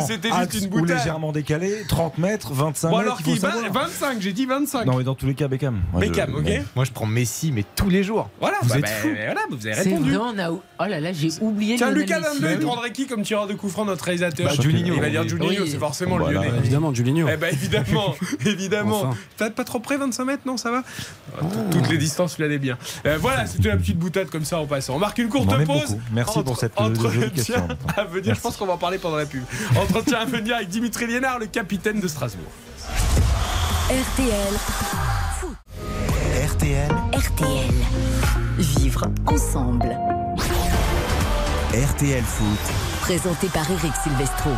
ou 0.71 0.85
légèrement 0.85 1.31
décalé, 1.31 1.83
30 1.87 2.17
mètres, 2.17 2.53
25 2.53 2.89
Bon 2.89 2.97
mètres. 2.97 3.07
alors 3.07 3.19
il 3.25 3.35
faut 3.35 3.39
savoir. 3.41 3.71
25, 3.71 4.21
j'ai 4.21 4.33
dit 4.33 4.45
25. 4.45 4.85
Non, 4.85 4.97
mais 4.97 5.03
dans 5.03 5.15
tous 5.15 5.25
les 5.27 5.35
cas, 5.35 5.47
Beckham. 5.47 5.81
Moi, 5.91 6.01
je- 6.03 6.09
Beckham, 6.09 6.35
ok 6.35 6.49
Moi, 6.75 6.85
je 6.85 6.91
prends 6.91 7.05
Messi, 7.05 7.51
mais 7.51 7.63
tous 7.75 7.89
les 7.89 8.03
jours. 8.03 8.29
Voilà, 8.39 8.57
Vous 8.61 8.69
bah, 8.69 8.75
êtes 8.77 8.81
bah, 8.83 8.87
fous. 8.87 9.09
voilà, 9.13 9.41
vous 9.49 9.67
avez 9.67 9.75
répondu. 9.75 10.11
vrai, 10.13 10.17
on 10.35 10.39
a. 10.39 10.49
Oh 10.51 10.59
là 10.79 10.99
là, 10.99 11.13
j'ai 11.13 11.29
oublié 11.41 11.75
Tiens, 11.75 11.91
Lucas. 11.91 12.19
Lambert, 12.19 12.53
il 12.59 12.65
prendrait 12.65 12.91
qui 12.91 13.05
comme 13.07 13.21
tireur 13.23 13.47
de 13.51 13.57
coup 13.57 13.69
franc, 13.69 13.85
notre 13.85 14.03
réalisateur 14.05 14.47
Bah, 14.47 14.61
Juninho. 14.61 14.93
Il 14.95 15.01
va 15.01 15.09
dire 15.09 15.27
Juninho, 15.27 15.63
Oui. 15.63 15.69
c'est 15.71 15.77
forcément 15.77 16.17
le 16.17 16.25
Voilà. 16.25 16.41
lyonnais. 16.41 16.57
Évidemment, 16.59 16.93
Julinho. 16.93 17.27
Eh 17.31 17.37
ben 17.37 17.49
évidemment, 17.53 18.15
évidemment. 18.45 19.01
Enfin. 19.03 19.17
T'as 19.37 19.49
pas 19.49 19.63
trop 19.63 19.79
près 19.79 19.97
25 19.97 20.25
mètres, 20.25 20.43
non 20.45 20.57
Ça 20.57 20.71
va 20.71 20.83
Toutes 21.71 21.89
les 21.89 21.97
distances, 21.97 22.35
tu 22.35 22.41
l'as 22.47 22.57
bien. 22.57 22.77
Euh, 23.05 23.17
voilà, 23.19 23.45
c'était 23.47 23.69
la 23.69 23.77
petite 23.77 23.97
boutade 23.97 24.29
comme 24.29 24.45
ça 24.45 24.59
en 24.59 24.65
passant. 24.65 24.95
On 24.95 24.99
marque 24.99 25.17
une 25.17 25.29
courte 25.29 25.47
pause. 25.65 25.65
beaucoup. 25.67 26.01
Merci 26.13 26.43
pour 26.43 26.57
cette 26.57 26.79
entretien 26.79 27.29
question. 27.29 27.67
à 27.97 28.03
venir. 28.05 28.35
Je 28.35 28.39
pense 28.41 28.57
qu'on 28.57 28.65
va 28.65 28.73
en 28.73 28.77
parler 28.77 28.97
pendant 28.97 29.17
la 29.17 29.25
pub. 29.25 29.43
Entretien 29.75 30.19
à 30.19 30.25
venir 30.25 30.55
avec 30.55 30.69
Dimitri 30.69 31.07
Liénard, 31.07 31.39
le 31.39 31.45
capitaine 31.47 31.99
de 31.99 32.07
Strasbourg. 32.07 32.51
RTL, 33.89 34.53
RTL, 36.47 36.91
RTL. 37.13 37.71
Vivre 38.57 39.07
ensemble. 39.27 39.97
RTL 41.73 42.23
Foot. 42.23 42.90
Présenté 43.11 43.47
par 43.47 43.69
Eric 43.69 43.91
Silvestro. 44.01 44.51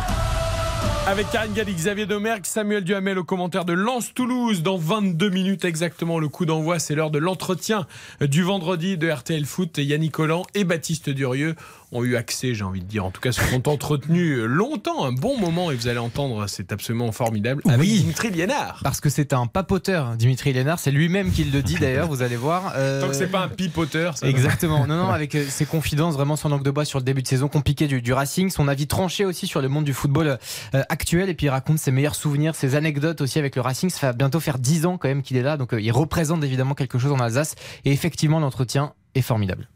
Avec 1.08 1.28
Karine 1.30 1.52
Galli, 1.54 1.74
Xavier 1.74 2.06
Domergue, 2.06 2.46
Samuel 2.46 2.84
Duhamel 2.84 3.18
au 3.18 3.24
commentaire 3.24 3.64
de 3.64 3.72
Lens-Toulouse. 3.72 4.62
Dans 4.62 4.76
22 4.76 5.28
minutes 5.28 5.64
exactement, 5.64 6.20
le 6.20 6.28
coup 6.28 6.46
d'envoi, 6.46 6.78
c'est 6.78 6.94
l'heure 6.94 7.10
de 7.10 7.18
l'entretien 7.18 7.86
du 8.20 8.44
vendredi 8.44 8.96
de 8.96 9.10
RTL 9.10 9.44
Foot. 9.44 9.78
Yannick 9.78 10.12
Collant 10.12 10.44
et 10.54 10.62
Baptiste 10.62 11.10
Durieux 11.10 11.56
ont 11.94 12.04
eu 12.04 12.16
accès, 12.16 12.54
j'ai 12.54 12.64
envie 12.64 12.80
de 12.80 12.86
dire, 12.86 13.04
en 13.04 13.10
tout 13.10 13.20
cas 13.20 13.32
se 13.32 13.40
sont 13.42 13.68
entretenus 13.68 14.40
longtemps, 14.40 15.04
un 15.04 15.12
bon 15.12 15.38
moment, 15.38 15.70
et 15.70 15.76
vous 15.76 15.88
allez 15.88 15.98
entendre, 15.98 16.46
c'est 16.48 16.72
absolument 16.72 17.10
formidable, 17.12 17.62
avec 17.66 17.80
Oui. 17.80 18.00
Dimitri 18.00 18.30
Liénard. 18.30 18.80
Parce 18.82 19.00
que 19.00 19.08
c'est 19.08 19.32
un 19.32 19.46
papoteur, 19.46 20.16
Dimitri 20.16 20.52
Lénard. 20.52 20.78
C'est 20.78 20.90
lui-même 20.90 21.30
qui 21.32 21.44
le 21.44 21.62
dit 21.62 21.76
d'ailleurs, 21.76 22.08
vous 22.08 22.22
allez 22.22 22.36
voir. 22.36 22.72
Euh, 22.76 23.00
Tant 23.02 23.08
que 23.08 23.14
c'est 23.14 23.28
pas 23.28 23.40
un 23.40 23.48
pipoteur, 23.48 24.18
ça 24.18 24.26
va. 24.26 24.30
Exactement. 24.30 24.86
Non, 24.86 24.96
non, 24.96 25.10
avec 25.10 25.34
euh, 25.34 25.44
ses 25.48 25.66
confidences, 25.66 26.14
vraiment 26.14 26.36
son 26.36 26.48
langue 26.48 26.62
de 26.64 26.70
bois 26.70 26.84
sur 26.84 26.98
le 26.98 27.04
début 27.04 27.22
de 27.22 27.28
saison 27.28 27.48
compliqué 27.48 27.86
du, 27.86 28.02
du 28.02 28.12
Racing, 28.12 28.50
son 28.50 28.68
avis 28.68 28.86
tranché 28.86 29.24
aussi 29.24 29.46
sur 29.46 29.62
le 29.62 29.68
monde 29.68 29.84
du 29.84 29.94
football 29.94 30.38
euh, 30.74 30.82
actuel, 30.88 31.28
et 31.28 31.34
puis 31.34 31.46
il 31.46 31.50
raconte 31.50 31.78
ses 31.78 31.90
meilleurs 31.92 32.14
souvenirs, 32.14 32.54
ses 32.54 32.74
anecdotes 32.74 33.20
aussi 33.20 33.38
avec 33.38 33.56
le 33.56 33.62
Racing. 33.62 33.90
Ça 33.90 34.08
va 34.08 34.12
bientôt 34.12 34.40
faire 34.40 34.58
10 34.58 34.86
ans 34.86 34.98
quand 34.98 35.08
même 35.08 35.22
qu'il 35.22 35.36
est 35.36 35.42
là, 35.42 35.56
donc 35.56 35.72
euh, 35.74 35.80
il 35.80 35.92
représente 35.92 36.42
évidemment 36.44 36.74
quelque 36.74 36.98
chose 36.98 37.12
en 37.12 37.18
Alsace, 37.20 37.54
et 37.84 37.92
effectivement 37.92 38.40
l'entretien 38.40 38.92
est 39.14 39.22
formidable. 39.22 39.68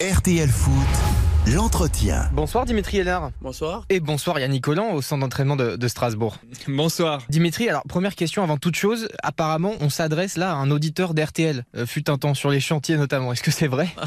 RTL 0.00 0.48
Foot. 0.48 1.29
L'entretien. 1.46 2.28
Bonsoir 2.32 2.64
Dimitri 2.64 2.98
Hénard. 2.98 3.30
Bonsoir. 3.40 3.84
Et 3.88 4.00
bonsoir 4.00 4.38
Yannick 4.38 4.62
Collant 4.64 4.92
au 4.92 5.02
centre 5.02 5.20
d'entraînement 5.22 5.56
de, 5.56 5.76
de 5.76 5.88
Strasbourg. 5.88 6.36
Bonsoir. 6.68 7.22
Dimitri, 7.28 7.68
alors 7.68 7.82
première 7.88 8.14
question 8.14 8.42
avant 8.42 8.56
toute 8.58 8.76
chose, 8.76 9.08
apparemment 9.22 9.74
on 9.80 9.88
s'adresse 9.88 10.36
là 10.36 10.52
à 10.52 10.54
un 10.54 10.70
auditeur 10.70 11.14
d'RTL, 11.14 11.64
euh, 11.76 11.86
fut 11.86 12.10
un 12.10 12.18
temps 12.18 12.34
sur 12.34 12.50
les 12.50 12.60
chantiers 12.60 12.96
notamment, 12.96 13.32
est-ce 13.32 13.42
que 13.42 13.50
c'est 13.50 13.68
vrai? 13.68 13.88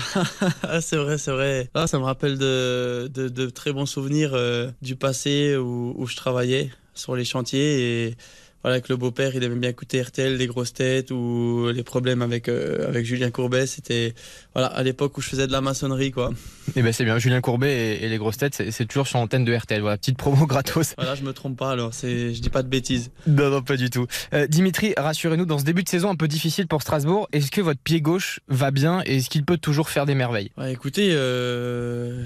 Ah, 0.63 0.81
c'est 0.81 0.97
vrai, 0.97 1.17
c'est 1.17 1.31
vrai. 1.31 1.69
Ah, 1.73 1.87
ça 1.87 1.99
me 1.99 2.03
rappelle 2.03 2.37
de, 2.37 3.09
de, 3.13 3.27
de 3.27 3.49
très 3.49 3.73
bons 3.73 3.85
souvenirs 3.85 4.31
euh, 4.33 4.71
du 4.81 4.95
passé 4.95 5.55
où, 5.55 5.93
où 5.97 6.07
je 6.07 6.15
travaillais 6.15 6.71
sur 6.93 7.15
les 7.15 7.25
chantiers 7.25 8.07
et 8.07 8.15
voilà, 8.63 8.75
avec 8.75 8.89
le 8.89 8.95
beau-père, 8.95 9.35
il 9.35 9.43
aimait 9.43 9.55
bien 9.55 9.69
écouter 9.69 10.01
RTL, 10.01 10.35
les 10.37 10.47
grosses 10.47 10.73
têtes 10.73 11.11
ou 11.11 11.67
les 11.73 11.83
problèmes 11.83 12.21
avec, 12.21 12.47
euh, 12.49 12.87
avec 12.87 13.05
Julien 13.05 13.29
Courbet. 13.29 13.67
C'était 13.67 14.13
voilà, 14.53 14.67
à 14.69 14.81
l'époque 14.83 15.17
où 15.17 15.21
je 15.21 15.27
faisais 15.29 15.47
de 15.47 15.51
la 15.51 15.61
maçonnerie. 15.61 16.11
quoi. 16.11 16.31
Eh 16.75 16.81
ben 16.81 16.91
c'est 16.93 17.03
bien, 17.03 17.17
Julien 17.19 17.41
Courbet 17.41 17.97
et, 17.97 18.05
et 18.05 18.09
les 18.09 18.17
grosses 18.17 18.37
têtes, 18.37 18.63
c'est 18.71 18.85
toujours 18.87 19.07
sur 19.07 19.19
l'antenne 19.19 19.45
de 19.45 19.53
RTL. 19.53 19.81
Voilà, 19.81 19.97
petite 19.97 20.17
promo 20.17 20.45
gratos. 20.47 20.93
Voilà, 20.97 21.15
je 21.15 21.23
me 21.23 21.33
trompe 21.33 21.57
pas 21.57 21.71
alors, 21.71 21.93
c'est, 21.93 22.33
je 22.33 22.41
dis 22.41 22.49
pas 22.49 22.63
de 22.63 22.69
bêtises. 22.69 23.11
Non, 23.27 23.49
non, 23.49 23.61
pas 23.61 23.75
du 23.77 23.89
tout. 23.89 24.07
Euh, 24.33 24.47
Dimitri, 24.47 24.93
rassurez-nous, 24.97 25.45
dans 25.45 25.59
ce 25.59 25.65
début 25.65 25.83
de 25.83 25.89
saison 25.89 26.09
un 26.09 26.15
peu 26.15 26.27
difficile 26.27 26.67
pour 26.67 26.81
Strasbourg, 26.81 27.27
est-ce 27.33 27.51
que 27.51 27.61
votre 27.61 27.79
pied 27.81 27.99
gauche 28.01 28.39
va 28.47 28.71
bien 28.71 29.01
et 29.05 29.17
est-ce 29.17 29.29
qu'il 29.29 29.43
peut 29.43 29.57
toujours 29.57 29.89
faire 29.89 30.05
des 30.05 30.15
merveilles? 30.15 30.51
Ouais, 30.57 30.71
écoutez, 30.71 31.09
euh, 31.11 32.25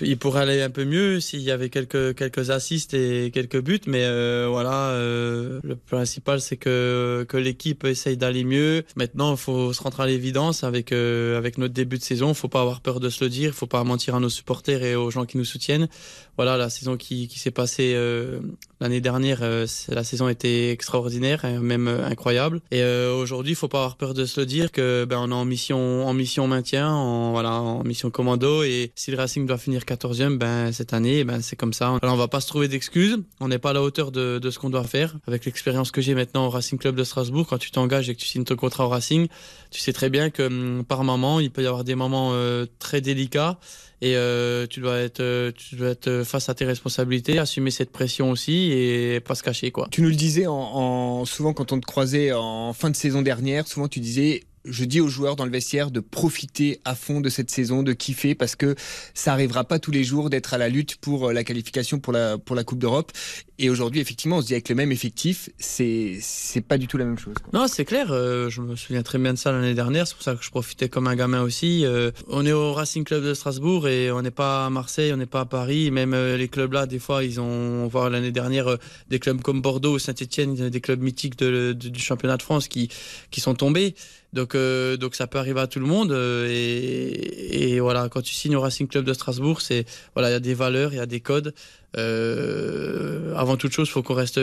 il 0.00 0.18
pourrait 0.18 0.42
aller 0.42 0.62
un 0.62 0.70
peu 0.70 0.84
mieux 0.84 1.20
s'il 1.20 1.40
y 1.40 1.50
avait 1.50 1.68
quelques, 1.68 2.14
quelques 2.14 2.50
assists 2.50 2.94
et 2.94 3.30
quelques 3.32 3.60
buts, 3.60 3.80
mais 3.86 4.04
euh, 4.04 4.46
voilà, 4.48 4.90
euh, 4.90 5.60
le 5.62 5.76
principal 5.76 6.40
c'est 6.40 6.56
que, 6.56 7.26
que 7.28 7.36
l'équipe 7.36 7.84
essaye 7.84 8.16
d'aller 8.16 8.44
mieux. 8.44 8.84
Maintenant, 8.96 9.32
il 9.32 9.38
faut 9.38 9.72
se 9.72 9.82
rentrer 9.82 10.04
à 10.04 10.06
l'évidence 10.06 10.64
avec, 10.64 10.92
euh, 10.92 11.38
avec 11.38 11.58
notre 11.58 11.74
début 11.74 11.98
de 11.98 12.02
saison. 12.02 12.34
Faut 12.34 12.48
pas 12.48 12.60
avoir 12.60 12.80
peur 12.80 13.00
de 13.00 13.08
se 13.08 13.22
le 13.24 13.30
dire, 13.30 13.54
faut 13.54 13.66
pas 13.66 13.82
mentir 13.84 14.14
à 14.14 14.20
nos 14.20 14.28
supporters 14.28 14.82
et 14.82 14.94
aux 14.94 15.10
gens 15.10 15.24
qui 15.24 15.38
nous 15.38 15.44
soutiennent. 15.44 15.88
Voilà, 16.36 16.56
la 16.56 16.68
saison 16.68 16.96
qui, 16.96 17.28
qui 17.28 17.38
s'est 17.38 17.50
passée 17.50 17.94
euh, 17.94 18.40
l'année 18.80 19.00
dernière, 19.00 19.38
euh, 19.42 19.66
la 19.88 20.04
saison 20.04 20.28
était 20.28 20.70
extraordinaire, 20.70 21.46
même 21.60 21.88
euh, 21.88 22.06
incroyable. 22.06 22.60
Et 22.70 22.82
euh, 22.82 23.14
aujourd'hui, 23.14 23.52
il 23.52 23.56
faut 23.56 23.68
pas 23.68 23.78
avoir 23.78 23.96
peur 23.96 24.14
de 24.14 24.24
se 24.24 24.40
le 24.40 24.46
dire 24.46 24.72
que 24.72 25.04
ben 25.04 25.18
on 25.18 25.30
est 25.30 25.34
en 25.34 25.44
mission, 25.44 26.06
en 26.06 26.12
mission 26.12 26.46
maintien, 26.46 26.90
en 26.90 27.32
voilà, 27.32 27.52
en 27.54 27.84
mission 27.84 28.10
commando. 28.10 28.62
Et 28.62 28.92
si 28.94 29.10
le 29.10 29.16
Racing 29.16 29.46
doit 29.46 29.58
finir 29.58 29.82
14e, 29.82 30.36
ben 30.36 30.72
cette 30.72 30.92
année, 30.92 31.24
ben 31.24 31.40
c'est 31.40 31.56
comme 31.56 31.72
ça. 31.72 31.98
Alors 32.02 32.14
on 32.14 32.18
va 32.18 32.28
pas 32.28 32.40
se 32.40 32.48
trouver 32.48 32.68
d'excuses. 32.68 33.18
On 33.40 33.48
n'est 33.48 33.58
pas 33.58 33.70
à 33.70 33.74
la 33.74 33.82
hauteur 33.82 34.12
de, 34.12 34.38
de 34.38 34.50
ce 34.50 34.58
qu'on 34.58 34.70
doit 34.70 34.84
faire. 34.84 35.16
Avec 35.26 35.44
l'expérience 35.44 35.90
que 35.90 36.00
j'ai 36.00 36.14
maintenant 36.14 36.46
au 36.46 36.50
Racing 36.50 36.78
Club 36.78 36.96
de 36.96 37.04
Strasbourg, 37.04 37.46
quand 37.48 37.58
tu 37.58 37.70
t'engages 37.70 38.08
et 38.08 38.14
que 38.14 38.20
tu 38.20 38.26
signes 38.26 38.44
ton 38.44 38.56
contrat 38.56 38.86
au 38.86 38.88
Racing, 38.88 39.28
tu 39.70 39.80
sais 39.80 39.92
très 39.92 40.10
bien 40.10 40.30
que 40.30 40.42
hum, 40.44 40.84
par 40.84 41.04
moment, 41.04 41.40
il 41.40 41.50
peut 41.50 41.62
y 41.62 41.66
avoir 41.66 41.84
des 41.84 41.94
moments 41.94 42.30
euh, 42.32 42.66
très 42.78 43.00
délicats 43.00 43.58
et 44.02 44.16
euh, 44.16 44.66
tu 44.66 44.80
dois 44.80 44.98
être 44.98 45.20
euh, 45.20 45.52
tu 45.56 45.76
dois 45.76 45.88
être 45.90 46.22
face 46.24 46.48
à 46.48 46.54
tes 46.54 46.64
responsabilités, 46.64 47.38
assumer 47.38 47.70
cette 47.70 47.90
pression 47.90 48.30
aussi 48.30 48.70
et 48.72 49.20
pas 49.20 49.34
se 49.34 49.42
cacher 49.42 49.70
quoi. 49.70 49.88
Tu 49.90 50.02
nous 50.02 50.08
le 50.10 50.14
disais 50.14 50.46
en, 50.46 50.54
en- 50.54 51.24
souvent 51.24 51.52
quand 51.54 51.72
on 51.72 51.80
te 51.80 51.86
croisait 51.86 52.32
en 52.32 52.72
fin 52.72 52.90
de 52.90 52.96
saison 52.96 53.22
dernière, 53.22 53.66
souvent 53.66 53.88
tu 53.88 54.00
disais 54.00 54.44
je 54.68 54.84
dis 54.84 55.00
aux 55.00 55.08
joueurs 55.08 55.36
dans 55.36 55.44
le 55.44 55.50
vestiaire 55.50 55.90
de 55.90 56.00
profiter 56.00 56.80
à 56.84 56.94
fond 56.94 57.20
de 57.20 57.28
cette 57.28 57.50
saison, 57.50 57.82
de 57.82 57.92
kiffer 57.92 58.34
parce 58.34 58.56
que 58.56 58.74
ça 59.14 59.32
arrivera 59.32 59.64
pas 59.64 59.78
tous 59.78 59.90
les 59.90 60.04
jours 60.04 60.30
d'être 60.30 60.54
à 60.54 60.58
la 60.58 60.68
lutte 60.68 60.96
pour 60.96 61.28
euh, 61.28 61.32
la 61.32 61.44
qualification 61.44 61.98
pour 61.98 62.12
la 62.12 62.38
pour 62.38 62.56
la 62.56 62.64
Coupe 62.64 62.78
d'Europe. 62.78 63.12
Et 63.58 63.70
aujourd'hui, 63.70 64.00
effectivement, 64.00 64.36
on 64.36 64.42
se 64.42 64.46
dit 64.48 64.52
avec 64.52 64.68
le 64.68 64.74
même 64.74 64.92
effectif, 64.92 65.48
c'est 65.58 66.18
c'est 66.20 66.60
pas 66.60 66.78
du 66.78 66.86
tout 66.86 66.98
la 66.98 67.04
même 67.04 67.18
chose. 67.18 67.34
Non, 67.52 67.66
c'est 67.68 67.84
clair. 67.84 68.08
euh, 68.10 68.50
je 68.50 68.60
me 68.60 68.76
souviens 68.76 69.02
très 69.02 69.18
bien 69.18 69.32
de 69.32 69.38
ça 69.38 69.52
l'année 69.52 69.74
dernière. 69.74 70.06
C'est 70.06 70.14
pour 70.14 70.22
ça 70.22 70.34
que 70.34 70.44
je 70.44 70.50
profitais 70.50 70.88
comme 70.88 71.06
un 71.06 71.16
gamin 71.16 71.42
aussi. 71.42 71.84
Euh, 71.84 72.10
on 72.28 72.44
est 72.44 72.52
au 72.52 72.72
Racing 72.72 73.04
Club 73.04 73.24
de 73.24 73.34
Strasbourg 73.34 73.88
et 73.88 74.10
on 74.10 74.22
n'est 74.22 74.30
pas 74.30 74.66
à 74.66 74.70
Marseille, 74.70 75.12
on 75.12 75.16
n'est 75.16 75.26
pas 75.26 75.40
à 75.40 75.46
Paris. 75.46 75.90
Même 75.90 76.14
les 76.14 76.48
clubs 76.48 76.72
là, 76.72 76.86
des 76.86 76.98
fois, 76.98 77.24
ils 77.24 77.40
ont 77.40 77.46
on 77.46 77.88
voit 77.88 78.10
l'année 78.10 78.32
dernière 78.32 78.76
des 79.08 79.18
clubs 79.18 79.40
comme 79.40 79.60
Bordeaux, 79.62 79.98
Saint-Etienne, 79.98 80.68
des 80.68 80.80
clubs 80.80 81.00
mythiques 81.00 81.36
du 81.36 82.00
championnat 82.00 82.36
de 82.36 82.42
France 82.42 82.68
qui 82.68 82.88
qui 83.30 83.40
sont 83.40 83.54
tombés. 83.54 83.94
Donc, 84.32 84.54
euh, 84.54 84.96
donc 84.96 85.14
ça 85.14 85.26
peut 85.26 85.38
arriver 85.38 85.60
à 85.60 85.66
tout 85.66 85.80
le 85.80 85.86
monde. 85.86 86.12
euh, 86.12 86.46
et, 86.48 87.80
voilà, 87.80 88.08
quand 88.08 88.22
tu 88.22 88.34
signes 88.34 88.56
au 88.56 88.60
Racing 88.60 88.86
Club 88.86 89.04
de 89.04 89.12
Strasbourg, 89.12 89.60
c'est 89.60 89.86
voilà, 90.14 90.30
il 90.30 90.32
y 90.32 90.36
a 90.36 90.40
des 90.40 90.54
valeurs, 90.54 90.92
il 90.92 90.96
y 90.96 91.00
a 91.00 91.06
des 91.06 91.20
codes. 91.20 91.54
Euh, 91.96 93.34
avant 93.36 93.56
toute 93.56 93.72
chose, 93.72 93.88
faut 93.88 94.02
qu'on 94.02 94.14
reste 94.14 94.40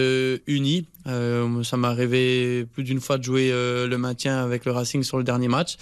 unis. 0.48 0.88
Ça 1.06 1.78
m'est 1.78 1.88
arrivé 1.88 2.66
plus 2.66 2.84
d'une 2.84 3.02
fois 3.02 3.18
de 3.18 3.24
jouer 3.24 3.52
le 3.52 3.96
maintien 3.98 4.44
avec 4.44 4.66
le 4.66 4.72
Racing 4.72 5.04
sur 5.04 5.18
le 5.18 5.24
dernier 5.24 5.48
match. 5.48 5.78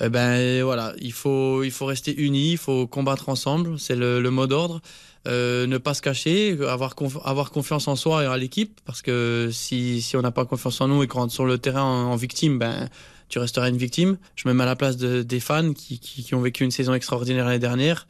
Eh 0.00 0.08
ben 0.08 0.62
voilà, 0.62 0.94
il 1.00 1.12
faut 1.12 1.62
il 1.62 1.70
faut 1.70 1.86
rester 1.86 2.14
unis, 2.20 2.52
il 2.52 2.58
faut 2.58 2.86
combattre 2.86 3.28
ensemble, 3.28 3.78
c'est 3.78 3.94
le, 3.94 4.20
mot 4.30 4.46
d'ordre. 4.46 4.80
Ne 5.26 5.78
pas 5.78 5.94
se 5.94 6.02
cacher, 6.02 6.56
avoir 6.68 6.94
avoir 7.24 7.50
confiance 7.50 7.88
en 7.88 7.96
soi 7.96 8.24
et 8.24 8.26
à 8.26 8.36
l'équipe, 8.36 8.80
parce 8.84 9.02
que 9.02 9.50
si 9.52 10.02
si 10.02 10.16
on 10.16 10.22
n'a 10.22 10.32
pas 10.32 10.44
confiance 10.44 10.80
en 10.80 10.88
nous 10.88 11.02
et 11.02 11.06
qu'on 11.08 11.20
rentre 11.20 11.32
sur 11.32 11.46
le 11.46 11.58
terrain 11.58 11.82
en, 11.82 12.12
en 12.12 12.16
victime, 12.16 12.58
ben 12.58 12.88
tu 13.32 13.38
resteras 13.38 13.70
une 13.70 13.78
victime. 13.78 14.18
Je 14.36 14.46
me 14.46 14.52
mets 14.52 14.62
à 14.62 14.66
la 14.66 14.76
place 14.76 14.98
de, 14.98 15.22
des 15.22 15.40
fans 15.40 15.72
qui, 15.72 15.98
qui, 15.98 16.22
qui 16.22 16.34
ont 16.34 16.42
vécu 16.42 16.64
une 16.64 16.70
saison 16.70 16.92
extraordinaire 16.92 17.46
l'année 17.46 17.58
dernière. 17.58 18.06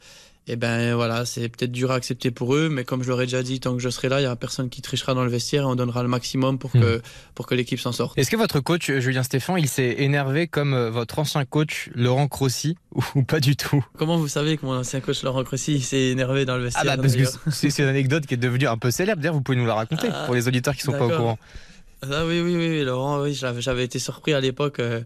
Et 0.47 0.57
ben 0.57 0.93
voilà, 0.95 1.25
c'est 1.25 1.47
peut-être 1.47 1.71
dur 1.71 1.91
à 1.91 1.95
accepter 1.95 2.29
pour 2.29 2.53
eux, 2.53 2.67
mais 2.67 2.83
comme 2.83 3.01
je 3.01 3.07
l'aurais 3.07 3.27
déjà 3.27 3.41
dit, 3.41 3.61
tant 3.61 3.73
que 3.73 3.81
je 3.81 3.87
serai 3.87 4.09
là, 4.09 4.19
il 4.19 4.23
y 4.23 4.27
a 4.27 4.35
personne 4.35 4.69
qui 4.69 4.81
trichera 4.81 5.13
dans 5.13 5.23
le 5.23 5.29
vestiaire 5.29 5.63
et 5.63 5.65
on 5.65 5.75
donnera 5.75 6.03
le 6.03 6.09
maximum 6.09 6.59
pour 6.59 6.73
que 6.73 7.01
pour 7.35 7.47
que 7.47 7.55
l'équipe 7.55 7.79
s'en 7.79 7.93
sorte. 7.93 8.17
Est-ce 8.17 8.29
que 8.29 8.35
votre 8.35 8.59
coach 8.59 8.91
Julien 8.91 9.23
Stéphan, 9.23 9.55
il 9.55 9.69
s'est 9.69 9.95
énervé 9.99 10.47
comme 10.47 10.73
euh, 10.73 10.89
votre 10.89 11.19
ancien 11.19 11.45
coach 11.45 11.89
Laurent 11.95 12.27
Crossi 12.27 12.75
ou, 13.15 13.23
pas 13.23 13.39
du 13.39 13.55
tout? 13.55 13.85
Comment 13.97 14.17
vous 14.17 14.27
savez 14.27 14.57
que 14.57 14.65
mon 14.65 14.75
ancien 14.77 14.99
coach 14.99 15.23
Laurent 15.23 15.45
Cressy 15.45 15.79
s'est 15.79 16.09
énervé 16.09 16.43
dans 16.43 16.57
le 16.57 16.63
Ah 16.63 16.65
vestiaire 16.65 16.97
bah 16.97 17.01
parce 17.01 17.15
que 17.15 17.69
c'est 17.69 17.81
une 17.81 17.87
anecdote 17.87 18.25
qui 18.25 18.33
est 18.33 18.37
devenue 18.37 18.67
un 18.67 18.77
peu 18.77 18.91
célèbre. 18.91 19.21
D'ailleurs, 19.21 19.35
vous 19.35 19.41
pouvez 19.41 19.57
nous 19.57 19.65
la 19.65 19.75
raconter 19.75 20.09
Ah, 20.11 20.23
pour 20.25 20.35
les 20.35 20.49
auditeurs 20.49 20.75
qui 20.75 20.81
sont 20.81 20.91
pas 20.91 21.05
au 21.05 21.09
courant. 21.09 21.39
Ah 22.11 22.25
oui, 22.25 22.41
oui, 22.41 22.55
oui, 22.55 22.83
Laurent, 22.83 23.21
oui, 23.21 23.33
j'avais, 23.33 23.83
été 23.83 23.97
surpris 23.97 24.33
à 24.33 24.41
l'époque 24.41 24.79
euh, 24.79 25.01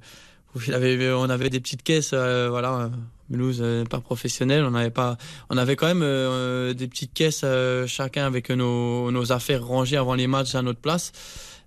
où 0.56 0.74
avait, 0.74 1.12
on 1.12 1.30
avait 1.30 1.50
des 1.50 1.60
petites 1.60 1.84
caisses, 1.84 2.12
euh, 2.14 2.48
voilà, 2.50 2.90
Mulhouse 3.30 3.60
euh, 3.62 3.86
pas 3.86 4.00
professionnel, 4.00 4.64
on 4.64 4.72
n'avait 4.72 4.90
pas, 4.90 5.18
on 5.52 5.58
avait 5.58 5.76
quand 5.76 5.86
même 5.86 6.02
euh, 6.02 6.74
des 6.74 6.88
petites 6.88 7.14
caisses 7.14 7.46
chacun 7.86 8.26
avec 8.26 8.50
nos, 8.50 9.12
nos 9.12 9.32
affaires 9.32 9.64
rangées 9.66 9.98
avant 9.98 10.16
les 10.16 10.28
matchs 10.28 10.56
à 10.56 10.62
notre 10.64 10.80
place. 10.80 11.12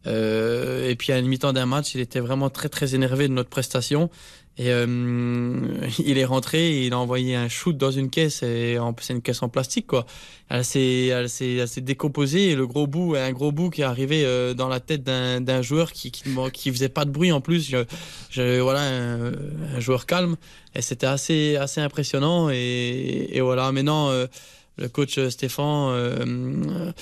Et 0.06 0.96
puis 0.98 1.12
à 1.12 1.16
la 1.16 1.22
mi-temps 1.22 1.52
d'un 1.52 1.66
match, 1.66 1.94
il 1.94 2.00
était 2.00 2.20
vraiment 2.20 2.48
très 2.48 2.70
très 2.70 2.94
énervé 2.94 3.28
de 3.28 3.34
notre 3.34 3.50
prestation. 3.50 4.08
Et 4.58 4.72
euh, 4.72 4.86
il 5.98 6.18
est 6.18 6.24
rentré, 6.24 6.84
il 6.84 6.92
a 6.92 6.98
envoyé 6.98 7.34
un 7.34 7.48
shoot 7.48 7.76
dans 7.76 7.90
une 7.90 8.10
caisse, 8.10 8.42
et 8.42 8.78
c'est 9.00 9.12
une 9.12 9.22
caisse 9.22 9.42
en 9.42 9.48
plastique 9.48 9.86
quoi. 9.86 10.06
Elle 10.48 10.64
s'est, 10.64 11.80
décomposée 11.80 12.50
et 12.50 12.54
le 12.56 12.66
gros 12.66 12.86
bout, 12.86 13.14
un 13.14 13.32
gros 13.32 13.52
bout 13.52 13.70
qui 13.70 13.82
est 13.82 13.84
arrivé 13.84 14.24
euh, 14.24 14.52
dans 14.52 14.68
la 14.68 14.80
tête 14.80 15.04
d'un, 15.04 15.62
joueur 15.62 15.92
qui, 15.92 16.10
qui, 16.10 16.24
qui 16.52 16.70
faisait 16.72 16.88
pas 16.88 17.04
de 17.04 17.10
bruit 17.10 17.32
en 17.32 17.40
plus. 17.40 17.70
Je, 18.30 18.60
voilà, 18.60 18.80
un, 18.82 19.80
joueur 19.80 20.06
calme 20.06 20.36
et 20.74 20.82
c'était 20.82 21.06
assez, 21.06 21.56
assez 21.56 21.80
impressionnant 21.80 22.50
et, 22.50 23.38
voilà. 23.40 23.70
Maintenant, 23.72 24.10
euh, 24.10 24.26
le 24.76 24.88
coach 24.88 25.18
Stéphane. 25.28 26.92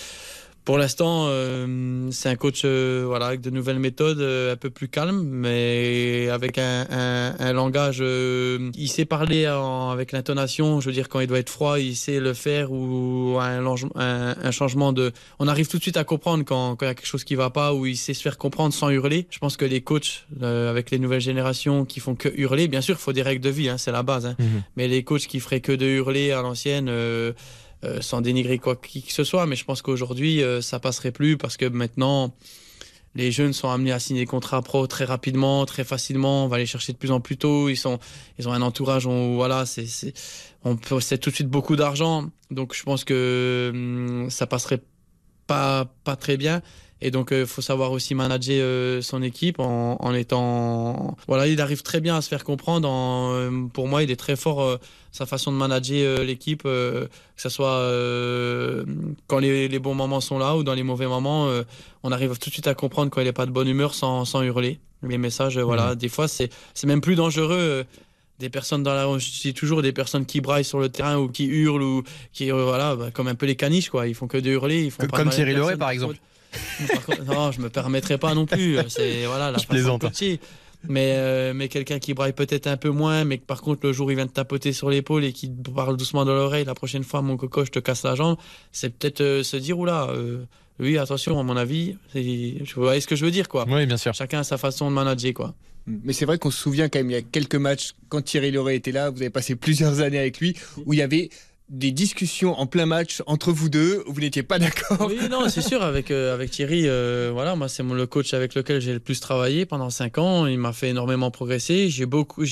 Pour 0.68 0.76
l'instant, 0.76 1.28
euh, 1.30 2.08
c'est 2.10 2.28
un 2.28 2.36
coach 2.36 2.60
euh, 2.66 3.04
voilà, 3.06 3.24
avec 3.28 3.40
de 3.40 3.48
nouvelles 3.48 3.78
méthodes, 3.78 4.20
euh, 4.20 4.52
un 4.52 4.56
peu 4.56 4.68
plus 4.68 4.86
calme, 4.88 5.22
mais 5.22 6.28
avec 6.30 6.58
un, 6.58 6.86
un, 6.90 7.34
un 7.38 7.52
langage. 7.54 8.00
il 8.00 8.88
sait 8.88 9.06
parler 9.06 9.48
en- 9.48 9.88
avec 9.88 10.12
l'intonation. 10.12 10.82
Je 10.82 10.86
veux 10.90 10.92
dire, 10.92 11.08
quand 11.08 11.20
il 11.20 11.26
doit 11.26 11.38
être 11.38 11.48
froid, 11.48 11.78
il 11.80 11.96
sait 11.96 12.20
le 12.20 12.34
faire 12.34 12.70
ou 12.70 13.38
un, 13.40 14.50
changement 14.50 14.92
de. 14.92 15.12
On 15.38 15.48
arrive 15.48 15.68
tout 15.68 15.78
de 15.78 15.82
suite 15.82 15.96
à 15.96 16.04
comprendre 16.04 16.44
quand, 16.44 16.76
quand 16.76 16.84
il 16.84 16.88
y 16.88 16.92
a 16.92 16.94
quelque 16.94 17.06
chose 17.06 17.24
qui 17.24 17.34
va 17.34 17.48
pas 17.48 17.72
ou 17.72 17.86
il 17.86 17.96
sait 17.96 18.12
se 18.12 18.20
faire 18.20 18.36
comprendre 18.36 18.74
sans 18.74 18.90
hurler. 18.90 19.26
Je 19.30 19.38
pense 19.38 19.56
que 19.56 19.64
les 19.64 19.80
coachs 19.80 20.26
avec 20.42 20.90
les 20.90 20.98
nouvelles 20.98 21.22
générations 21.22 21.86
qui 21.86 21.98
font 21.98 22.14
que 22.14 22.28
hurler, 22.36 22.68
bien 22.68 22.82
sûr, 22.82 22.96
il 22.96 23.02
faut 23.02 23.14
des 23.14 23.22
règles 23.22 23.42
de 23.42 23.48
vie, 23.48 23.70
hein, 23.70 23.78
c'est 23.78 23.90
la 23.92 24.02
base. 24.02 24.26
hein. 24.26 24.36
Mais 24.76 24.86
les 24.86 25.02
coachs 25.02 25.26
qui 25.28 25.40
feraient 25.40 25.62
que 25.62 25.72
de 25.72 25.86
hurler 25.86 26.30
à 26.32 26.42
l'ancienne. 26.42 26.90
Euh, 27.84 28.00
sans 28.00 28.20
dénigrer 28.20 28.58
quoi 28.58 28.76
qui 28.76 29.02
que 29.02 29.12
ce 29.12 29.24
soit, 29.24 29.46
mais 29.46 29.56
je 29.56 29.64
pense 29.64 29.82
qu'aujourd'hui 29.82 30.42
euh, 30.42 30.60
ça 30.60 30.80
passerait 30.80 31.12
plus 31.12 31.36
parce 31.36 31.56
que 31.56 31.66
maintenant 31.66 32.34
les 33.14 33.32
jeunes 33.32 33.52
sont 33.52 33.68
amenés 33.68 33.92
à 33.92 33.98
signer 33.98 34.22
des 34.22 34.26
contrats 34.26 34.62
pro 34.62 34.86
très 34.86 35.04
rapidement, 35.04 35.64
très 35.66 35.84
facilement. 35.84 36.44
On 36.44 36.48
va 36.48 36.58
les 36.58 36.66
chercher 36.66 36.92
de 36.92 36.98
plus 36.98 37.10
en 37.10 37.20
plus 37.20 37.36
tôt. 37.36 37.68
Ils 37.68 37.76
sont, 37.76 37.98
ils 38.38 38.48
ont 38.48 38.52
un 38.52 38.62
entourage. 38.62 39.06
On, 39.06 39.34
voilà, 39.34 39.66
c'est, 39.66 39.86
c'est, 39.86 40.12
on 40.64 40.76
possède 40.76 41.18
tout 41.20 41.30
de 41.30 41.34
suite 41.34 41.48
beaucoup 41.48 41.74
d'argent. 41.74 42.30
Donc 42.50 42.74
je 42.74 42.82
pense 42.82 43.04
que 43.04 43.70
hum, 43.72 44.30
ça 44.30 44.46
passerait 44.46 44.82
pas, 45.46 45.86
pas 46.04 46.16
très 46.16 46.36
bien. 46.36 46.62
Et 47.00 47.10
donc, 47.12 47.28
il 47.30 47.46
faut 47.46 47.62
savoir 47.62 47.92
aussi 47.92 48.14
manager 48.16 48.56
euh, 48.60 49.00
son 49.02 49.22
équipe 49.22 49.60
en, 49.60 49.96
en 50.00 50.14
étant. 50.14 51.16
Voilà, 51.28 51.46
il 51.46 51.60
arrive 51.60 51.82
très 51.82 52.00
bien 52.00 52.16
à 52.16 52.20
se 52.22 52.28
faire 52.28 52.42
comprendre. 52.42 52.88
En, 52.88 53.32
euh, 53.34 53.50
pour 53.72 53.86
moi, 53.86 54.02
il 54.02 54.10
est 54.10 54.16
très 54.16 54.34
fort 54.34 54.62
euh, 54.62 54.76
sa 55.12 55.24
façon 55.24 55.52
de 55.52 55.56
manager 55.56 56.18
euh, 56.20 56.24
l'équipe, 56.24 56.62
euh, 56.66 57.06
que 57.06 57.42
ce 57.42 57.48
soit 57.48 57.70
euh, 57.72 58.84
quand 59.26 59.38
les, 59.38 59.68
les 59.68 59.78
bons 59.78 59.94
moments 59.94 60.20
sont 60.20 60.38
là 60.38 60.56
ou 60.56 60.64
dans 60.64 60.74
les 60.74 60.82
mauvais 60.82 61.06
moments. 61.06 61.46
euh, 61.48 61.62
on 62.02 62.10
arrive 62.12 62.36
tout 62.38 62.48
de 62.50 62.54
suite 62.54 62.66
à 62.66 62.74
comprendre 62.74 63.10
quand 63.10 63.20
il 63.20 63.24
n'est 63.24 63.32
pas 63.32 63.46
de 63.46 63.50
bonne 63.52 63.68
humeur 63.68 63.94
sans, 63.94 64.24
sans 64.24 64.42
hurler. 64.42 64.78
Les 65.02 65.18
messages, 65.18 65.56
euh, 65.58 65.62
voilà, 65.62 65.94
des 65.94 66.08
fois, 66.08 66.26
c'est 66.28 66.50
c'est 66.74 66.86
même 66.88 67.00
plus 67.00 67.14
dangereux. 67.14 67.56
euh, 67.58 67.84
des 68.40 68.50
personnes 68.50 68.84
dans 68.84 68.94
la 68.94 69.18
je 69.18 69.40
dis 69.42 69.52
toujours 69.52 69.82
des 69.82 69.90
personnes 69.92 70.24
qui 70.24 70.40
braillent 70.40 70.64
sur 70.64 70.78
le 70.78 70.88
terrain 70.88 71.16
ou 71.18 71.26
qui 71.28 71.46
hurlent 71.46 71.82
ou 71.82 72.04
qui 72.32 72.52
euh, 72.52 72.62
voilà 72.66 72.94
bah, 72.94 73.10
comme 73.12 73.26
un 73.26 73.34
peu 73.34 73.46
les 73.46 73.56
caniches 73.56 73.90
quoi 73.90 74.06
ils 74.06 74.14
font 74.14 74.28
que 74.28 74.38
de 74.38 74.48
hurler 74.50 74.84
ils 74.84 74.92
font 74.92 74.98
Comme- 75.00 75.10
pas 75.10 75.16
comme 75.16 75.30
Thierry 75.30 75.54
personne. 75.54 75.76
par 75.78 75.90
exemple. 75.90 76.18
Contre, 77.06 77.24
non 77.24 77.52
je 77.52 77.60
me 77.60 77.68
permettrai 77.68 78.18
pas 78.18 78.34
non 78.34 78.46
plus 78.46 78.78
c'est 78.88 79.24
voilà 79.26 79.50
la 79.50 79.58
Je 79.58 79.66
plaisante. 79.66 80.02
coacher. 80.02 80.38
mais 80.88 81.14
euh, 81.16 81.52
mais 81.54 81.68
quelqu'un 81.68 81.98
qui 81.98 82.14
braille 82.14 82.32
peut-être 82.32 82.66
un 82.68 82.76
peu 82.76 82.90
moins 82.90 83.24
mais 83.24 83.38
que 83.38 83.44
par 83.44 83.60
contre 83.62 83.80
le 83.86 83.92
jour 83.92 84.10
il 84.12 84.14
vient 84.16 84.26
te 84.26 84.32
tapoter 84.32 84.72
sur 84.72 84.90
l'épaule 84.90 85.24
et 85.24 85.32
qui 85.32 85.50
te 85.50 85.70
parle 85.70 85.96
doucement 85.96 86.24
dans 86.24 86.34
l'oreille 86.34 86.64
la 86.64 86.74
prochaine 86.74 87.02
fois 87.04 87.20
mon 87.22 87.36
coco 87.36 87.64
je 87.64 87.70
te 87.70 87.78
casse 87.80 88.04
la 88.04 88.14
jambe 88.14 88.36
c'est 88.72 88.90
peut-être 88.96 89.20
euh, 89.20 89.42
se 89.42 89.56
dire 89.56 89.78
oula 89.78 90.08
euh, 90.10 90.44
oui 90.78 90.96
attention 90.98 91.38
à 91.40 91.42
mon 91.42 91.56
avis 91.56 91.96
c'est- 92.12 92.54
vous 92.76 92.82
voyez 92.82 93.00
ce 93.00 93.06
que 93.08 93.16
je 93.16 93.24
veux 93.24 93.32
dire 93.32 93.48
quoi? 93.48 93.66
Oui, 93.68 93.86
bien 93.86 93.96
sûr. 93.96 94.14
chacun 94.14 94.40
a 94.40 94.44
sa 94.44 94.56
façon 94.58 94.88
de 94.88 94.94
manager 94.94 95.32
quoi 95.34 95.54
Mais 96.04 96.12
c'est 96.12 96.26
vrai 96.26 96.38
qu'on 96.38 96.50
se 96.52 96.60
souvient 96.60 96.88
quand 96.90 96.98
même, 97.00 97.10
il 97.10 97.14
y 97.14 97.16
a 97.16 97.22
quelques 97.22 97.54
matchs, 97.56 97.94
quand 98.10 98.20
Thierry 98.22 98.50
Loret 98.52 98.76
était 98.76 98.92
là, 98.92 99.08
vous 99.10 99.22
avez 99.22 99.30
passé 99.30 99.56
plusieurs 99.56 100.00
années 100.00 100.18
avec 100.18 100.38
lui, 100.38 100.54
où 100.84 100.92
il 100.92 100.98
y 100.98 101.02
avait 101.02 101.30
des 101.68 101.90
discussions 101.90 102.58
en 102.58 102.66
plein 102.66 102.86
match 102.86 103.22
entre 103.26 103.52
vous 103.52 103.68
deux, 103.68 104.02
où 104.06 104.12
vous 104.12 104.20
n'étiez 104.20 104.42
pas 104.42 104.58
d'accord. 104.58 105.06
Oui, 105.08 105.18
non, 105.30 105.48
c'est 105.48 105.60
sûr. 105.60 105.82
Avec, 105.82 106.10
euh, 106.10 106.34
avec 106.34 106.50
Thierry, 106.50 106.84
euh, 106.86 107.30
voilà, 107.32 107.56
moi, 107.56 107.68
c'est 107.68 107.82
le 107.82 108.06
coach 108.06 108.32
avec 108.34 108.54
lequel 108.54 108.80
j'ai 108.80 108.92
le 108.92 109.00
plus 109.00 109.20
travaillé 109.20 109.66
pendant 109.66 109.90
cinq 109.90 110.18
ans. 110.18 110.46
Il 110.46 110.58
m'a 110.58 110.72
fait 110.72 110.88
énormément 110.88 111.30
progresser. 111.30 111.90
J'ai 111.90 112.06
beaucoup, 112.06 112.44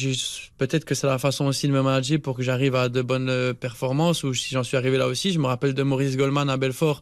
peut-être 0.58 0.84
que 0.84 0.94
c'est 0.94 1.06
la 1.06 1.18
façon 1.18 1.46
aussi 1.46 1.66
de 1.66 1.72
me 1.72 1.82
manager 1.82 2.20
pour 2.20 2.36
que 2.36 2.42
j'arrive 2.42 2.74
à 2.74 2.88
de 2.88 3.02
bonnes 3.02 3.54
performances 3.54 4.22
ou 4.22 4.34
si 4.34 4.50
j'en 4.50 4.62
suis 4.62 4.76
arrivé 4.76 4.98
là 4.98 5.06
aussi. 5.06 5.32
Je 5.32 5.38
me 5.38 5.46
rappelle 5.46 5.74
de 5.74 5.82
Maurice 5.82 6.16
Goldman 6.16 6.50
à 6.50 6.56
Belfort. 6.56 7.00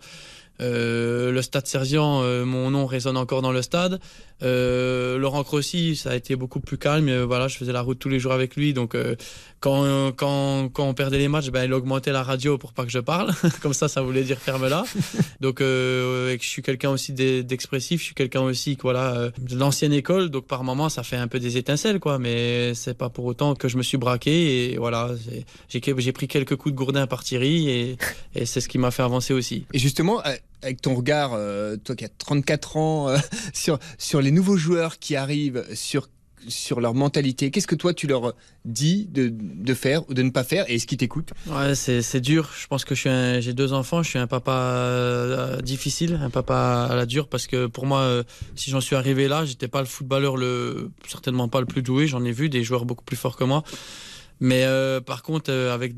Euh, 0.60 1.32
le 1.32 1.42
stade 1.42 1.66
Serzian, 1.66 2.22
euh, 2.22 2.44
mon 2.44 2.70
nom 2.70 2.86
résonne 2.86 3.16
encore 3.16 3.42
dans 3.42 3.52
le 3.52 3.62
stade. 3.62 4.00
Euh, 4.42 5.16
Laurent 5.18 5.44
Crossi, 5.44 5.96
ça 5.96 6.10
a 6.10 6.14
été 6.16 6.36
beaucoup 6.36 6.60
plus 6.60 6.76
calme. 6.78 7.22
Voilà, 7.22 7.48
je 7.48 7.56
faisais 7.56 7.72
la 7.72 7.80
route 7.80 7.98
tous 7.98 8.08
les 8.08 8.18
jours 8.18 8.32
avec 8.32 8.56
lui. 8.56 8.74
Donc, 8.74 8.94
euh, 8.94 9.14
quand, 9.60 10.12
quand, 10.16 10.68
quand 10.72 10.86
on 10.86 10.94
perdait 10.94 11.18
les 11.18 11.28
matchs, 11.28 11.48
ben, 11.48 11.64
il 11.64 11.72
augmentait 11.72 12.12
la 12.12 12.22
radio 12.22 12.58
pour 12.58 12.72
pas 12.72 12.84
que 12.84 12.90
je 12.90 12.98
parle. 12.98 13.32
Comme 13.62 13.72
ça, 13.72 13.88
ça 13.88 14.02
voulait 14.02 14.22
dire 14.24 14.38
ferme-la. 14.38 14.84
donc, 15.40 15.60
euh, 15.60 16.36
je 16.40 16.46
suis 16.46 16.62
quelqu'un 16.62 16.90
aussi 16.90 17.12
d'e- 17.12 17.42
d'expressif. 17.42 18.00
Je 18.00 18.06
suis 18.06 18.14
quelqu'un 18.14 18.42
aussi 18.42 18.76
voilà, 18.82 19.30
de 19.38 19.56
l'ancienne 19.56 19.92
école. 19.92 20.28
Donc, 20.30 20.46
par 20.46 20.64
moment, 20.64 20.88
ça 20.88 21.02
fait 21.02 21.16
un 21.16 21.28
peu 21.28 21.38
des 21.38 21.56
étincelles, 21.56 22.00
quoi. 22.00 22.18
Mais 22.18 22.74
c'est 22.74 22.98
pas 22.98 23.08
pour 23.08 23.24
autant 23.24 23.54
que 23.54 23.68
je 23.68 23.76
me 23.78 23.82
suis 23.82 23.96
braqué. 23.98 24.72
Et 24.72 24.76
voilà, 24.76 25.10
j'ai 25.68 26.12
pris 26.12 26.28
quelques 26.28 26.56
coups 26.56 26.72
de 26.72 26.76
gourdin 26.78 27.06
par 27.06 27.24
Thierry. 27.24 27.68
Et, 27.70 27.96
et 28.34 28.46
c'est 28.46 28.60
ce 28.60 28.68
qui 28.68 28.78
m'a 28.78 28.90
fait 28.90 29.02
avancer 29.02 29.32
aussi. 29.32 29.64
Et 29.72 29.78
justement, 29.78 30.20
avec 30.62 30.80
ton 30.82 30.94
regard, 30.94 31.30
toi 31.84 31.94
qui 31.94 32.04
as 32.04 32.08
34 32.18 32.76
ans, 32.76 33.14
sur, 33.54 33.78
sur 33.98 34.20
les 34.24 34.30
nouveaux 34.30 34.56
joueurs 34.56 34.98
qui 34.98 35.14
arrivent, 35.16 35.64
sur, 35.74 36.08
sur 36.48 36.80
leur 36.80 36.94
mentalité, 36.94 37.50
qu'est-ce 37.50 37.66
que 37.66 37.74
toi 37.74 37.92
tu 37.94 38.06
leur 38.06 38.34
dis 38.64 39.06
de, 39.06 39.30
de 39.30 39.74
faire 39.74 40.08
ou 40.08 40.14
de 40.14 40.22
ne 40.22 40.30
pas 40.30 40.44
faire 40.44 40.68
et 40.68 40.74
est-ce 40.76 40.86
qu'ils 40.86 40.98
t'écoutent? 40.98 41.32
Ouais, 41.46 41.74
c'est 41.74 42.20
dur. 42.20 42.50
Je 42.58 42.66
pense 42.66 42.84
que 42.84 42.94
j'ai 42.94 43.52
deux 43.52 43.72
enfants. 43.72 44.02
Je 44.02 44.08
suis 44.08 44.18
un 44.18 44.26
papa 44.26 44.52
euh, 44.52 45.60
difficile, 45.60 46.18
un 46.20 46.30
papa 46.30 46.88
à 46.90 46.96
la 46.96 47.06
dure 47.06 47.28
parce 47.28 47.46
que 47.46 47.66
pour 47.66 47.86
moi, 47.86 48.00
euh, 48.00 48.22
si 48.56 48.70
j'en 48.70 48.80
suis 48.80 48.96
arrivé 48.96 49.28
là, 49.28 49.44
j'étais 49.44 49.68
pas 49.68 49.80
le 49.80 49.86
footballeur 49.86 50.36
le 50.36 50.90
certainement 51.06 51.48
pas 51.48 51.60
le 51.60 51.66
plus 51.66 51.82
doué. 51.82 52.06
J'en 52.06 52.24
ai 52.24 52.32
vu 52.32 52.48
des 52.48 52.64
joueurs 52.64 52.86
beaucoup 52.86 53.04
plus 53.04 53.16
forts 53.16 53.36
que 53.36 53.44
moi. 53.44 53.62
Mais 54.40 54.64
euh, 54.64 55.00
par 55.00 55.22
contre, 55.22 55.52
avec 55.52 55.94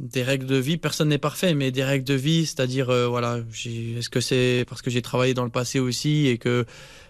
des 0.00 0.22
règles 0.22 0.46
de 0.46 0.56
vie, 0.56 0.78
personne 0.78 1.10
n'est 1.10 1.18
parfait, 1.18 1.54
mais 1.54 1.70
des 1.70 1.84
règles 1.84 2.04
de 2.04 2.14
vie, 2.14 2.46
c'est-à-dire, 2.46 2.88
euh, 2.88 3.06
voilà, 3.06 3.38
est-ce 3.66 4.08
que 4.08 4.20
c'est 4.20 4.64
parce 4.68 4.80
que 4.80 4.90
j'ai 4.90 5.02
travaillé 5.02 5.34
dans 5.34 5.44
le 5.44 5.50
passé 5.50 5.78
aussi 5.78 6.26
et 6.26 6.38
que 6.38 6.64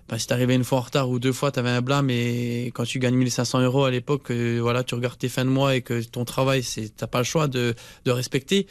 bah, 0.09 0.19
si 0.19 0.27
t'arrivais 0.27 0.57
une 0.57 0.65
fois 0.65 0.79
en 0.79 0.83
retard 0.83 1.09
ou 1.09 1.21
deux 1.21 1.33
fois, 1.33 1.53
t'avais 1.53 1.71
un 1.71 1.83
blâme 1.83 2.11
et 2.11 2.73
quand 2.75 2.85
tu 2.85 2.99
gagnes 2.99 3.15
1500 3.15 3.61
euros 3.61 3.85
à 3.85 3.93
l'époque, 3.93 4.33
euh, 4.33 4.59
voilà, 4.61 4.83
tu 4.83 4.97
regardes 4.97 5.19
tes 5.19 5.29
fins 5.29 5.45
de 5.45 5.51
mois 5.51 5.77
et 5.77 5.83
que 5.83 6.03
ton 6.03 6.25
travail, 6.25 6.65
c'est, 6.65 6.95
t'as 6.97 7.07
pas 7.07 7.19
le 7.19 7.25
choix 7.25 7.47
de, 7.47 7.75
de 8.05 8.11
respecter. 8.11 8.67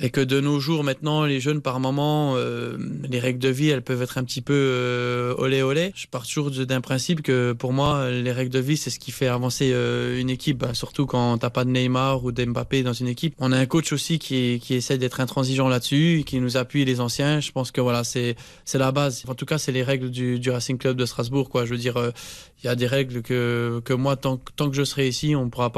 Et 0.00 0.10
que 0.10 0.20
de 0.20 0.40
nos 0.40 0.60
jours, 0.60 0.84
maintenant, 0.84 1.24
les 1.24 1.40
jeunes, 1.40 1.60
par 1.60 1.80
moment, 1.80 2.34
euh, 2.36 2.76
les 3.08 3.18
règles 3.18 3.40
de 3.40 3.48
vie, 3.48 3.68
elles 3.68 3.82
peuvent 3.82 4.00
être 4.00 4.16
un 4.16 4.22
petit 4.22 4.42
peu 4.42 4.54
euh, 4.54 5.34
olé 5.38 5.62
olé. 5.62 5.92
Je 5.96 6.06
pars 6.06 6.24
toujours 6.24 6.50
d'un 6.50 6.80
principe 6.80 7.20
que 7.20 7.52
pour 7.52 7.72
moi, 7.72 8.08
les 8.08 8.30
règles 8.30 8.52
de 8.52 8.60
vie, 8.60 8.76
c'est 8.76 8.90
ce 8.90 9.00
qui 9.00 9.10
fait 9.10 9.26
avancer 9.26 9.70
euh, 9.72 10.20
une 10.20 10.30
équipe, 10.30 10.58
bah, 10.58 10.72
surtout 10.72 11.06
quand 11.06 11.38
t'as 11.38 11.50
pas 11.50 11.64
de 11.64 11.70
Neymar 11.70 12.24
ou 12.24 12.30
d'Mbappé 12.30 12.84
dans 12.84 12.92
une 12.92 13.08
équipe. 13.08 13.34
On 13.38 13.50
a 13.50 13.58
un 13.58 13.66
coach 13.66 13.92
aussi 13.92 14.20
qui, 14.20 14.60
qui 14.62 14.74
essaie 14.74 14.98
d'être 14.98 15.20
intransigeant 15.20 15.68
là-dessus, 15.68 16.22
qui 16.24 16.38
nous 16.38 16.56
appuie 16.56 16.84
les 16.84 17.00
anciens. 17.00 17.40
Je 17.40 17.50
pense 17.50 17.72
que 17.72 17.80
voilà, 17.80 18.04
c'est 18.04 18.36
la 18.74 18.92
base. 18.92 19.24
En 19.26 19.34
tout 19.34 19.46
cas, 19.46 19.58
c'est 19.58 19.72
les 19.72 19.82
règles 19.82 20.10
du, 20.10 20.38
du 20.38 20.50
Racing 20.50 20.78
Club 20.78 20.96
de 20.96 21.06
Strasbourg, 21.06 21.48
quoi. 21.48 21.64
Je 21.64 21.70
veux 21.70 21.76
dire, 21.76 21.96
euh, 21.96 22.12
il 22.62 22.66
y 22.66 22.70
a 22.70 22.76
des 22.76 22.86
règles 22.86 23.22
que, 23.22 23.80
que 23.84 23.94
moi, 23.94 24.14
tant, 24.14 24.40
tant 24.56 24.70
que 24.70 24.76
je 24.76 24.84
serai 24.84 25.08
ici, 25.08 25.34
on 25.34 25.50
pourra 25.50 25.72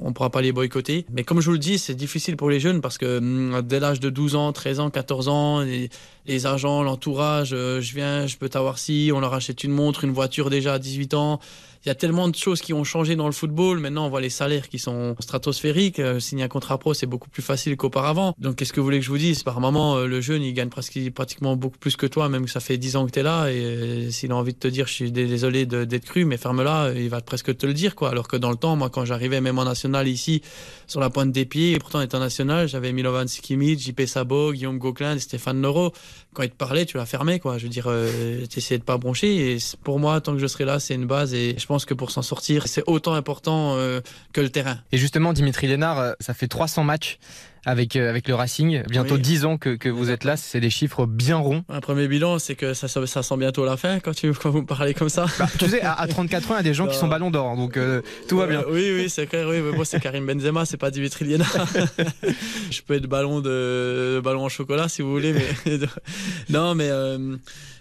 on 0.00 0.12
pourra 0.12 0.30
pas 0.30 0.40
les 0.40 0.52
boycotter. 0.52 1.06
Mais 1.12 1.22
comme 1.22 1.40
je 1.40 1.46
vous 1.46 1.52
le 1.52 1.58
dis, 1.58 1.78
c'est 1.78 1.94
difficile 1.94 2.36
pour 2.36 2.50
les 2.50 2.58
jeunes 2.58 2.80
parce 2.80 2.98
que 2.98 3.19
hum, 3.20 3.62
dès 3.62 3.80
l'âge 3.80 4.00
de 4.00 4.10
12 4.10 4.34
ans, 4.34 4.52
13 4.52 4.80
ans, 4.80 4.90
14 4.90 5.28
ans, 5.28 5.60
les, 5.60 5.88
les 6.26 6.46
agents, 6.46 6.82
l'entourage, 6.82 7.50
euh, 7.52 7.80
je 7.80 7.94
viens, 7.94 8.26
je 8.26 8.36
peux 8.36 8.48
t'avoir 8.48 8.78
si, 8.78 9.10
on 9.14 9.20
leur 9.20 9.34
achète 9.34 9.64
une 9.64 9.72
montre, 9.72 10.04
une 10.04 10.12
voiture 10.12 10.50
déjà 10.50 10.74
à 10.74 10.78
18 10.78 11.14
ans. 11.14 11.40
Il 11.84 11.88
y 11.88 11.90
a 11.90 11.94
tellement 11.94 12.28
de 12.28 12.34
choses 12.36 12.60
qui 12.60 12.74
ont 12.74 12.84
changé 12.84 13.16
dans 13.16 13.24
le 13.24 13.32
football. 13.32 13.78
Maintenant, 13.78 14.04
on 14.04 14.10
voit 14.10 14.20
les 14.20 14.28
salaires 14.28 14.68
qui 14.68 14.78
sont 14.78 15.16
stratosphériques. 15.18 15.98
Euh, 15.98 16.20
signer 16.20 16.44
un 16.44 16.48
contrat 16.48 16.76
pro, 16.76 16.92
c'est 16.92 17.06
beaucoup 17.06 17.30
plus 17.30 17.42
facile 17.42 17.74
qu'auparavant. 17.78 18.34
Donc, 18.38 18.56
qu'est-ce 18.56 18.74
que 18.74 18.80
vous 18.80 18.84
voulez 18.84 18.98
que 18.98 19.04
je 19.06 19.10
vous 19.10 19.16
dise? 19.16 19.42
Par 19.42 19.60
moment, 19.60 19.96
euh, 19.96 20.06
le 20.06 20.20
jeune, 20.20 20.42
il 20.42 20.52
gagne 20.52 20.68
pratiquement 20.68 21.56
beaucoup 21.56 21.78
plus 21.78 21.96
que 21.96 22.04
toi, 22.06 22.28
même 22.28 22.44
que 22.44 22.50
ça 22.50 22.60
fait 22.60 22.76
10 22.76 22.96
ans 22.96 23.06
que 23.06 23.12
tu 23.12 23.20
es 23.20 23.22
là. 23.22 23.50
Et 23.50 23.54
euh, 23.64 24.10
s'il 24.10 24.30
a 24.32 24.36
envie 24.36 24.52
de 24.52 24.58
te 24.58 24.68
dire, 24.68 24.86
je 24.88 24.92
suis 24.92 25.10
dé- 25.10 25.26
désolé 25.26 25.64
d'être 25.64 26.04
cru, 26.04 26.26
mais 26.26 26.36
ferme-la, 26.36 26.92
il 26.94 27.08
va 27.08 27.22
presque 27.22 27.56
te 27.56 27.64
le 27.64 27.72
dire. 27.72 27.94
quoi. 27.94 28.10
Alors 28.10 28.28
que 28.28 28.36
dans 28.36 28.50
le 28.50 28.56
temps, 28.56 28.76
moi, 28.76 28.90
quand 28.90 29.06
j'arrivais 29.06 29.40
même 29.40 29.58
en 29.58 29.64
national 29.64 30.06
ici, 30.06 30.42
sur 30.86 31.00
la 31.00 31.08
pointe 31.08 31.32
des 31.32 31.46
pieds, 31.46 31.72
et 31.72 31.78
pourtant 31.78 32.02
étant 32.02 32.18
national, 32.18 32.68
j'avais 32.68 32.92
Milovan 32.92 33.26
Sikimic, 33.26 33.80
JP 33.80 34.02
Sabo, 34.06 34.52
Guillaume 34.52 34.76
Gauquelin, 34.78 35.18
Stéphane 35.18 35.60
Noro. 35.62 35.92
Quand 36.34 36.42
ils 36.42 36.50
te 36.50 36.56
parlaient, 36.56 36.84
tu 36.84 36.98
la 36.98 37.06
fermais. 37.06 37.38
Quoi. 37.40 37.56
Je 37.58 37.64
veux 37.64 37.68
dire, 37.70 37.86
euh, 37.88 38.44
t'essayais 38.46 38.78
de 38.78 38.84
pas 38.84 38.98
broncher. 38.98 39.54
Et 39.54 39.58
pour 39.82 39.98
moi, 39.98 40.20
tant 40.20 40.32
que 40.34 40.38
je 40.38 40.46
serai 40.46 40.64
là, 40.66 40.78
c'est 40.78 40.94
une 40.94 41.06
base. 41.06 41.32
Pense 41.70 41.84
que 41.84 41.94
pour 41.94 42.10
s'en 42.10 42.22
sortir, 42.22 42.66
c'est 42.66 42.82
autant 42.88 43.14
important 43.14 43.76
euh, 43.76 44.00
que 44.32 44.40
le 44.40 44.48
terrain. 44.48 44.78
Et 44.90 44.98
justement, 44.98 45.32
Dimitri 45.32 45.68
Lénard, 45.68 46.00
euh, 46.00 46.12
ça 46.18 46.34
fait 46.34 46.48
300 46.48 46.82
matchs 46.82 47.20
avec, 47.64 47.94
euh, 47.94 48.10
avec 48.10 48.26
le 48.26 48.34
Racing. 48.34 48.82
Bientôt 48.88 49.14
Oui. 49.14 49.20
10 49.20 49.44
ans 49.44 49.56
que, 49.56 49.76
que 49.76 49.88
vous 49.88 50.10
êtes 50.10 50.24
là. 50.24 50.36
C'est 50.36 50.58
des 50.58 50.68
chiffres 50.68 51.06
bien 51.06 51.36
ronds. 51.36 51.62
Un 51.68 51.78
premier 51.78 52.08
bilan, 52.08 52.40
c'est 52.40 52.56
que 52.56 52.74
ça, 52.74 52.88
sent 52.88 53.36
bientôt 53.36 53.64
la 53.64 53.76
fin 53.76 54.00
quand, 54.00 54.12
tu, 54.12 54.32
quand 54.32 54.50
vous 54.50 54.62
me 54.62 54.66
parlez 54.66 54.94
comme 54.94 55.08
ça. 55.08 55.26
Bah, 55.38 55.46
tu 55.60 55.68
sais, 55.68 55.80
à, 55.80 55.92
à 55.92 56.08
34 56.08 56.50
ans, 56.50 56.54
il 56.54 56.56
y 56.56 56.58
a 56.58 56.62
des 56.64 56.74
gens 56.74 56.88
qui 56.88 56.96
sont 56.96 57.06
ballons 57.06 57.30
d'or. 57.30 57.54
Donc 57.54 57.76
euh, 57.76 58.02
tout 58.26 58.38
va 58.38 58.48
bien. 58.48 58.64
Oui, 58.68 58.90
oui, 58.92 59.08
c'est 59.08 59.28
clair. 59.28 59.46
Oui, 59.48 59.60
mais 59.60 59.70
moi, 59.70 59.84
c'est 59.84 60.00
Karim 60.00 60.26
Benzema, 60.26 60.64
c'est 60.64 60.76
pas 60.76 60.90
Dimitri 60.90 61.24
Liénard. 61.24 61.54
je 62.72 62.82
peux 62.82 62.94
être 62.94 63.06
ballon 63.06 63.40
de 63.40 64.20
ballon 64.24 64.44
en 64.44 64.48
chocolat 64.48 64.88
si 64.88 65.02
vous 65.02 65.12
voulez, 65.12 65.32
mais 65.32 65.78
non, 66.48 66.74
mais 66.74 66.90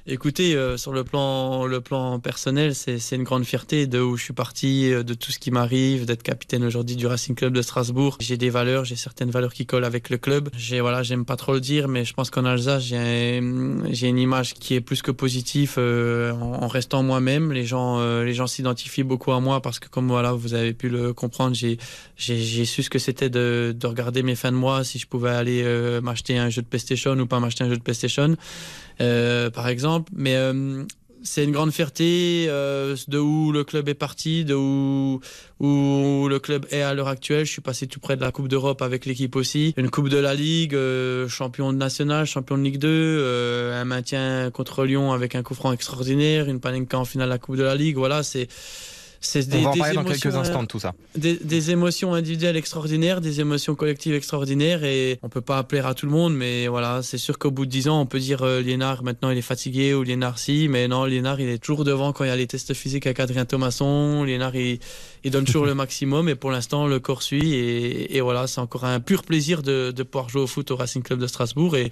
écoutez, 0.09 0.55
euh, 0.55 0.77
sur 0.77 0.91
le 0.91 1.03
plan 1.03 2.19
personnel, 2.19 2.73
c'est 2.75 3.15
une 3.15 3.23
grande 3.23 3.45
fierté 3.45 3.87
de 3.87 3.99
où 3.99 4.17
je 4.17 4.23
suis 4.23 4.33
parti, 4.33 4.91
euh, 4.91 5.03
de 5.03 5.13
tout 5.13 5.31
ce 5.31 5.39
qui 5.39 5.51
m'arrive, 5.51 6.05
d'être 6.05 6.23
capitaine 6.23 6.63
aujourd'hui 6.63 6.95
du 6.95 7.07
Racing 7.07 7.35
Club 7.35 7.53
de 7.53 7.61
Strasbourg. 7.61 8.17
J'ai 8.19 8.37
des 8.37 8.49
valeurs, 8.49 8.85
j'ai 8.85 8.95
certaines 8.95 9.29
valeurs 9.29 9.53
qui 9.53 9.65
collent 9.65 9.85
avec 9.85 10.09
le 10.09 10.17
club. 10.17 10.49
J'ai 10.57 10.81
voilà, 10.81 11.03
j'aime 11.03 11.25
pas 11.25 11.35
trop 11.35 11.53
le 11.53 11.59
dire, 11.59 11.87
mais 11.87 12.05
je 12.05 12.13
pense 12.13 12.29
qu'en 12.29 12.45
Alsace, 12.45 12.83
j'ai 12.83 12.97
un- 12.97 13.83
j'ai 13.91 14.07
une 14.07 14.17
image 14.17 14.55
qui 14.55 14.73
est 14.75 14.81
plus 14.81 15.01
que 15.01 15.11
positive 15.11 15.75
euh, 15.77 16.31
en, 16.33 16.67
restant 16.67 17.03
moi-même. 17.03 17.51
Les 17.51 17.65
gens 17.65 17.99
les 18.21 18.33
gens 18.33 18.47
s'identifient 18.47 19.03
beaucoup 19.03 19.31
à 19.31 19.39
moi 19.39 19.61
parce 19.61 19.79
que 19.79 19.89
comme 19.89 20.07
voilà, 20.07 20.33
vous 20.33 20.53
avez 20.53 20.73
pu 20.73 20.89
le 20.89 21.13
comprendre, 21.13 21.55
j'ai 21.55 22.65
su 22.65 22.83
ce 22.83 22.89
que 22.89 22.99
c'était 22.99 23.29
de, 23.29 23.75
de 23.77 23.87
regarder 23.87 24.23
mes 24.23 24.35
fins 24.35 24.51
de 24.51 24.57
mois, 24.57 24.83
si 24.83 24.99
je 24.99 25.07
pouvais 25.07 25.31
aller 25.31 25.63
m'acheter 26.01 26.37
un 26.37 26.49
jeu 26.49 26.61
de 26.61 26.67
PlayStation 26.67 27.17
ou 27.17 27.25
pas 27.25 27.39
m'acheter 27.39 27.63
un 27.63 27.69
jeu 27.69 27.77
de 27.77 27.81
PlayStation, 27.81 28.35
par 28.97 29.67
Mais 30.13 30.35
euh, 30.35 30.83
c'est 31.23 31.43
une 31.43 31.51
grande 31.51 31.71
fierté 31.71 32.45
euh, 32.47 32.95
de 33.07 33.17
où 33.17 33.51
le 33.51 33.63
club 33.63 33.89
est 33.89 33.93
parti, 33.93 34.45
de 34.45 34.53
où, 34.53 35.19
le 35.59 36.37
club 36.39 36.65
est 36.71 36.81
à 36.81 36.93
l'heure 36.93 37.07
actuelle. 37.07 37.45
Je 37.45 37.51
suis 37.51 37.61
passé 37.61 37.87
tout 37.87 37.99
près 37.99 38.15
de 38.15 38.21
la 38.21 38.31
Coupe 38.31 38.47
d'Europe 38.47 38.81
avec 38.81 39.05
l'équipe 39.05 39.35
aussi. 39.35 39.73
Une 39.77 39.89
Coupe 39.89 40.09
de 40.09 40.17
la 40.17 40.33
Ligue, 40.33 40.75
euh, 40.75 41.27
champion 41.27 41.73
de 41.73 41.77
national, 41.77 42.25
champion 42.25 42.57
de 42.57 42.63
Ligue 42.63 42.77
2, 42.77 42.87
euh, 42.87 43.81
un 43.81 43.85
maintien 43.85 44.49
contre 44.51 44.85
Lyon 44.85 45.11
avec 45.11 45.35
un 45.35 45.43
coup 45.43 45.55
franc 45.55 45.71
extraordinaire, 45.73 46.47
une 46.47 46.59
Panenka 46.59 46.97
en 46.97 47.05
finale 47.05 47.27
de 47.27 47.33
la 47.33 47.39
Coupe 47.39 47.57
de 47.57 47.63
la 47.63 47.75
Ligue. 47.75 47.97
Voilà, 47.97 48.23
c'est 48.23 48.47
c'est 49.21 49.47
On 49.47 49.49
des, 49.57 49.61
va 49.61 49.69
en 49.69 49.73
des 49.73 49.79
parler 49.79 49.95
dans 49.95 50.01
émotions, 50.01 50.21
quelques 50.29 50.35
euh, 50.35 50.39
instants 50.39 50.63
de 50.63 50.67
tout 50.67 50.79
ça. 50.79 50.93
des, 51.15 51.35
des 51.35 51.71
émotions 51.71 52.13
individuelles 52.13 52.55
extraordinaires, 52.57 53.21
des 53.21 53.41
émotions 53.41 53.75
collectives 53.75 54.13
extraordinaires 54.13 54.83
et 54.83 55.19
on 55.23 55.29
peut 55.29 55.41
pas 55.41 55.57
appeler 55.57 55.81
à 55.81 55.93
tout 55.93 56.05
le 56.05 56.11
monde, 56.11 56.33
mais 56.35 56.67
voilà, 56.67 57.01
c'est 57.03 57.17
sûr 57.17 57.37
qu'au 57.37 57.51
bout 57.51 57.65
de 57.65 57.71
10 57.71 57.89
ans, 57.89 58.01
on 58.01 58.05
peut 58.05 58.19
dire 58.19 58.43
euh, 58.43 58.61
Liénard 58.61 59.03
maintenant 59.03 59.29
il 59.29 59.37
est 59.37 59.41
fatigué 59.41 59.93
ou 59.93 60.03
Liénard 60.03 60.39
si, 60.39 60.67
mais 60.69 60.87
non, 60.87 61.05
Liénard 61.05 61.39
il 61.39 61.49
est 61.49 61.57
toujours 61.57 61.83
devant 61.83 62.13
quand 62.13 62.23
il 62.23 62.27
y 62.27 62.31
a 62.31 62.35
les 62.35 62.47
tests 62.47 62.73
physiques 62.73 63.05
avec 63.05 63.19
Adrien 63.19 63.45
Thomasson, 63.45 64.23
Liénard 64.23 64.55
il, 64.55 64.79
il 65.23 65.31
donne 65.31 65.45
toujours 65.45 65.65
le 65.65 65.75
maximum 65.75 66.29
et 66.29 66.35
pour 66.35 66.51
l'instant 66.51 66.87
le 66.87 66.99
corps 66.99 67.23
suit 67.23 67.53
et, 67.53 68.21
voilà, 68.21 68.47
c'est 68.47 68.61
encore 68.61 68.85
un 68.85 68.99
pur 68.99 69.23
plaisir 69.23 69.61
de, 69.61 69.91
pouvoir 70.03 70.29
jouer 70.29 70.41
au 70.41 70.47
foot 70.47 70.71
au 70.71 70.75
Racing 70.75 71.03
Club 71.03 71.19
de 71.19 71.27
Strasbourg 71.27 71.75
et 71.75 71.91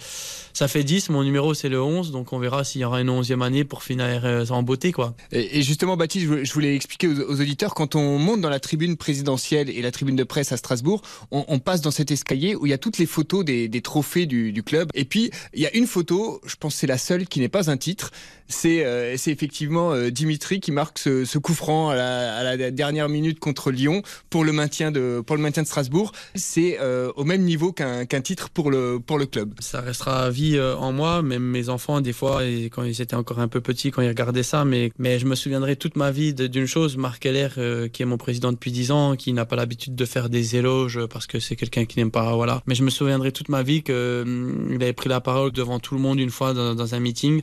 ça 0.53 0.67
fait 0.67 0.84
10, 0.84 1.09
mon 1.09 1.23
numéro 1.23 1.53
c'est 1.53 1.69
le 1.69 1.82
11, 1.82 2.11
donc 2.11 2.34
on 2.34 2.39
verra 2.39 2.63
s'il 2.63 2.82
y 2.82 2.86
aura 2.86 3.01
une 3.01 3.09
11e 3.09 3.43
année 3.43 3.63
pour 3.63 3.84
finir 3.84 4.25
euh, 4.25 4.45
en 4.49 4.63
beauté 4.63 4.91
quoi. 4.91 5.15
Et, 5.32 5.61
justement, 5.61 5.97
Baptiste, 5.97 6.28
je 6.43 6.53
voulais- 6.53 6.75
expliquer 6.75 7.07
aux 7.07 7.41
auditeurs, 7.41 7.73
quand 7.73 7.95
on 7.95 8.19
monte 8.19 8.41
dans 8.41 8.49
la 8.49 8.59
tribune 8.59 8.97
présidentielle 8.97 9.69
et 9.69 9.82
la 9.82 9.91
tribune 9.91 10.15
de 10.15 10.23
presse 10.23 10.51
à 10.51 10.57
Strasbourg, 10.57 11.01
on, 11.32 11.59
passe 11.59 11.82
dans 11.82 11.91
cet 11.91 12.11
escalier 12.11 12.55
où 12.55 12.65
il 12.65 12.69
y 12.69 12.73
a 12.73 12.78
toutes 12.78 12.97
les 12.97 13.05
photos 13.05 13.43
des, 13.43 13.82
trophées 13.82 14.25
du, 14.25 14.51
du 14.51 14.63
club. 14.63 14.89
Et 14.93 15.05
puis, 15.05 15.32
il 15.53 15.61
y 15.61 15.65
a 15.65 15.75
une 15.75 15.88
photo, 15.88 16.41
je 16.45 16.55
pense 16.55 16.75
c'est 16.75 16.88
la 16.88 16.97
seule 16.97 17.28
qui 17.28 17.39
n'est 17.39 17.49
pas 17.49 17.69
un 17.69 17.78
titre. 17.78 18.11
C'est 18.47 18.85
euh, 18.85 19.13
effectivement 19.13 19.93
euh, 19.93 20.09
Dimitri 20.09 20.59
qui 20.59 20.71
marque 20.71 20.99
ce, 20.99 21.25
ce 21.25 21.37
coup 21.37 21.53
franc 21.53 21.89
à 21.89 21.95
la, 21.95 22.37
à 22.37 22.43
la 22.43 22.71
dernière 22.71 23.09
minute 23.09 23.39
contre 23.39 23.71
Lyon 23.71 24.01
pour 24.29 24.43
le 24.43 24.51
maintien 24.51 24.91
de, 24.91 25.21
pour 25.25 25.35
le 25.35 25.41
maintien 25.41 25.63
de 25.63 25.67
Strasbourg. 25.67 26.11
C'est 26.35 26.77
euh, 26.79 27.11
au 27.15 27.23
même 27.23 27.43
niveau 27.43 27.71
qu'un 27.71 28.05
qu'un 28.05 28.21
titre 28.21 28.49
pour 28.49 28.71
le, 28.71 28.99
pour 28.99 29.17
le 29.17 29.25
club. 29.25 29.53
Ça 29.59 29.81
restera 29.81 30.23
à 30.23 30.29
vie 30.29 30.57
euh, 30.57 30.75
en 30.75 30.91
moi, 30.91 31.21
même 31.21 31.43
mes 31.43 31.69
enfants, 31.69 32.01
des 32.01 32.13
fois, 32.13 32.41
quand 32.71 32.83
ils 32.83 33.01
étaient 33.01 33.15
encore 33.15 33.39
un 33.39 33.47
peu 33.47 33.61
petits, 33.61 33.91
quand 33.91 34.01
ils 34.01 34.07
regardaient 34.07 34.43
ça, 34.43 34.65
mais, 34.65 34.91
mais 34.97 35.19
je 35.19 35.25
me 35.25 35.35
souviendrai 35.35 35.75
toute 35.75 35.95
ma 35.95 36.11
vie 36.11 36.33
d'une 36.33 36.65
chose, 36.65 36.97
Marc 36.97 37.25
Heller, 37.25 37.49
euh, 37.57 37.87
qui 37.87 38.01
est 38.01 38.05
mon 38.05 38.17
président 38.17 38.51
depuis 38.51 38.71
10 38.71 38.91
ans, 38.91 39.15
qui 39.15 39.33
n'a 39.33 39.45
pas 39.45 39.55
l'habitude 39.55 39.95
de 39.95 40.05
faire 40.05 40.29
des 40.29 40.55
éloges 40.55 41.05
parce 41.07 41.27
que 41.27 41.39
c'est 41.39 41.55
quelqu'un 41.55 41.85
qui 41.85 41.99
n'aime 41.99 42.11
pas, 42.11 42.35
voilà. 42.35 42.61
Mais 42.67 42.75
je 42.75 42.83
me 42.83 42.89
souviendrai 42.89 43.31
toute 43.31 43.49
ma 43.49 43.63
vie 43.63 43.83
que 43.83 44.23
hum, 44.25 44.69
il 44.71 44.83
avait 44.83 44.93
pris 44.93 45.09
la 45.09 45.21
parole 45.21 45.51
devant 45.51 45.79
tout 45.79 45.95
le 45.95 46.01
monde 46.01 46.19
une 46.19 46.29
fois 46.29 46.53
dans, 46.53 46.75
dans 46.75 46.95
un 46.95 46.99
meeting 46.99 47.41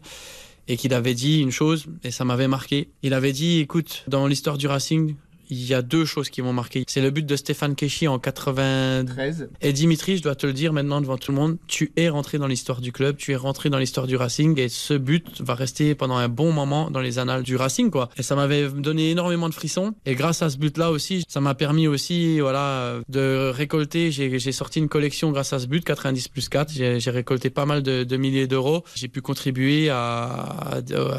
et 0.69 0.77
qu'il 0.77 0.95
avait 0.95 1.15
dit 1.15 1.41
une 1.41 1.51
chose, 1.51 1.87
et 2.03 2.11
ça 2.11 2.25
m'avait 2.25 2.49
marqué. 2.49 2.89
Il 3.03 3.15
avait 3.15 3.33
dit, 3.33 3.61
écoute, 3.61 4.05
dans 4.09 4.27
l'histoire 4.27 4.59
du 4.59 4.67
Racing, 4.67 5.17
il 5.51 5.65
y 5.67 5.75
a 5.75 5.83
deux 5.83 6.05
choses 6.05 6.31
qui 6.31 6.43
m'ont 6.43 6.53
marqué. 6.53 6.85
C'est 6.89 7.01
le 7.01 7.11
but 7.11 7.25
de 7.27 7.37
Stéphane 7.37 7.75
Keshi 7.75 8.09
en 8.09 8.19
93. 8.19 9.49
Et 9.61 9.73
Dimitri, 9.73 10.17
je 10.17 10.23
dois 10.23 10.35
te 10.35 10.47
le 10.47 10.53
dire 10.53 10.73
maintenant 10.73 11.01
devant 11.01 11.17
tout 11.19 11.33
le 11.33 11.37
monde, 11.39 11.57
tu 11.67 11.93
es 11.97 12.09
rentré 12.09 12.39
dans 12.39 12.47
l'histoire 12.47 12.81
du 12.81 12.93
club, 12.93 13.17
tu 13.17 13.33
es 13.33 13.37
rentré 13.37 13.71
dans 13.71 13.79
l'histoire 13.79 14.07
du 14.07 14.17
Racing 14.17 14.59
et 14.59 14.69
ce 14.69 14.95
but 14.95 15.41
va 15.41 15.55
rester 15.55 15.95
pendant 15.95 16.17
un 16.17 16.29
bon 16.29 16.53
moment 16.53 16.91
dans 16.91 17.01
les 17.01 17.19
annales 17.19 17.43
du 17.43 17.57
Racing, 17.57 17.91
quoi. 17.91 18.09
Et 18.17 18.23
ça 18.23 18.35
m'avait 18.37 18.69
donné 18.71 19.11
énormément 19.11 19.49
de 19.49 19.55
frissons. 19.55 19.95
Et 20.07 20.15
grâce 20.15 20.43
à 20.43 20.51
ce 20.51 20.57
but-là 20.59 20.91
aussi, 20.91 21.25
ça 21.29 21.41
m'a 21.41 21.55
permis 21.55 21.87
aussi, 21.87 22.41
voilà, 22.41 23.01
de 23.09 23.51
récolter. 23.55 24.11
J'ai 24.11 24.53
sorti 24.53 24.79
une 24.79 24.89
collection 24.89 25.31
grâce 25.33 25.53
à 25.53 25.59
ce 25.59 25.67
but, 25.67 25.85
90 25.85 26.29
plus 26.29 26.49
4. 26.49 26.73
J'ai 26.73 27.11
récolté 27.11 27.51
pas 27.51 27.67
mal 27.67 27.83
de, 27.83 28.05
de 28.05 28.17
milliers 28.17 28.47
d'euros. 28.47 28.85
J'ai 28.95 29.09
pu 29.09 29.21
contribuer 29.21 29.91
à, 29.91 30.25
à, 30.25 30.79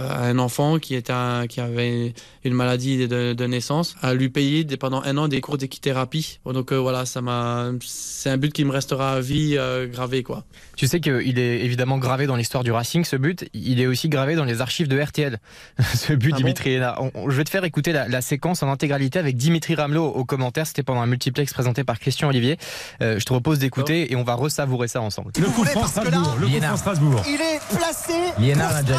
à 0.09 0.25
un 0.27 0.39
enfant 0.39 0.79
qui 0.79 0.95
était 0.95 1.13
un- 1.13 1.47
qui 1.47 1.59
avait 1.59 2.13
une 2.43 2.53
maladie 2.53 3.07
de, 3.07 3.33
de 3.33 3.45
naissance, 3.45 3.95
à 4.01 4.13
lui 4.15 4.29
payer 4.29 4.65
pendant 4.77 5.01
un 5.03 5.17
an 5.17 5.27
des 5.27 5.41
cours 5.41 5.57
d'équithérapie. 5.57 6.39
Donc 6.45 6.71
euh, 6.71 6.77
voilà, 6.77 7.05
ça 7.05 7.21
m'a, 7.21 7.71
c'est 7.85 8.29
un 8.29 8.37
but 8.37 8.51
qui 8.53 8.63
me 8.65 8.71
restera 8.71 9.13
à 9.13 9.19
vie 9.19 9.55
euh, 9.57 9.87
gravé, 9.87 10.23
quoi. 10.23 10.43
Tu 10.75 10.87
sais 10.87 10.99
qu'il 10.99 11.37
est 11.39 11.63
évidemment 11.65 11.97
gravé 11.97 12.25
dans 12.27 12.35
l'histoire 12.35 12.63
du 12.63 12.71
Racing, 12.71 13.05
ce 13.05 13.15
but. 13.15 13.47
Il 13.53 13.79
est 13.79 13.87
aussi 13.87 14.09
gravé 14.09 14.35
dans 14.35 14.45
les 14.45 14.61
archives 14.61 14.87
de 14.87 14.99
RTL. 14.99 15.39
ce 15.95 16.13
but, 16.13 16.31
Ah 16.33 16.37
Dimitri 16.37 16.73
Hénard. 16.73 17.01
On- 17.01 17.11
on- 17.13 17.29
Je 17.29 17.37
vais 17.37 17.43
te 17.43 17.49
faire 17.49 17.63
écouter 17.63 17.91
la, 17.91 18.07
la 18.07 18.21
séquence 18.21 18.63
en 18.63 18.69
intégralité 18.71 19.19
avec 19.19 19.37
Dimitri 19.37 19.75
Ramelot 19.75 20.05
au 20.07 20.25
commentaire. 20.25 20.65
C'était 20.67 20.83
pendant 20.83 21.01
un 21.01 21.07
multiplex 21.07 21.53
présenté 21.53 21.83
par 21.83 21.99
Christian 21.99 22.29
Olivier. 22.29 22.57
Euh, 23.01 23.19
je 23.19 23.23
te 23.25 23.29
propose 23.29 23.59
d'écouter 23.59 24.11
et 24.11 24.15
on 24.15 24.23
va 24.23 24.33
resavourer 24.35 24.87
ça 24.87 25.01
ensemble. 25.01 25.31
Le 25.37 25.45
coup 25.45 25.63
franc 25.65 25.87
Strasbourg. 25.87 26.37
Le 26.39 26.47
coup 26.47 26.77
Strasbourg. 26.77 27.23
Il 27.27 27.35
est 27.35 27.59
placé 27.77 28.13
pour 28.35 28.39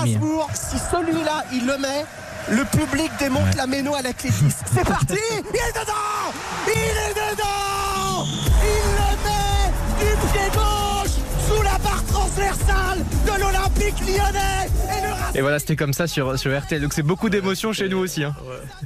mis. 0.04 0.12
Strasbourg. 0.14 0.48
Si 0.54 0.76
celui-là, 0.78 1.44
il 1.52 1.66
le 1.66 1.78
met, 1.78 2.04
le 2.50 2.64
public 2.76 3.10
démonte 3.18 3.54
la 3.56 3.66
méno 3.66 3.94
à 3.94 4.02
l'athlétisme. 4.02 4.48
C'est 4.74 4.84
parti 4.84 5.14
Il 5.14 5.36
est 5.56 5.72
dedans 5.72 6.32
Il 6.66 6.72
est 6.72 7.14
dedans 7.14 8.26
Il 8.62 8.86
le 8.96 9.10
met 9.24 9.72
du 10.00 10.16
pied 10.32 10.48
gauche 10.54 11.16
sous 11.48 11.62
la 11.62 11.78
barre 11.78 12.04
transversale 12.06 12.98
de 13.24 13.40
l'Olympique 13.40 14.00
lyonnais 14.00 14.66
et 14.66 15.02
le 15.34 15.38
Et 15.38 15.42
voilà, 15.42 15.58
c'était 15.58 15.76
comme 15.76 15.92
ça 15.92 16.06
sur, 16.06 16.38
sur 16.38 16.56
RTL. 16.56 16.80
Donc 16.80 16.92
c'est 16.92 17.02
beaucoup 17.02 17.28
d'émotions 17.28 17.72
chez 17.72 17.88
nous 17.88 17.98
aussi. 17.98 18.22
hein. 18.24 18.34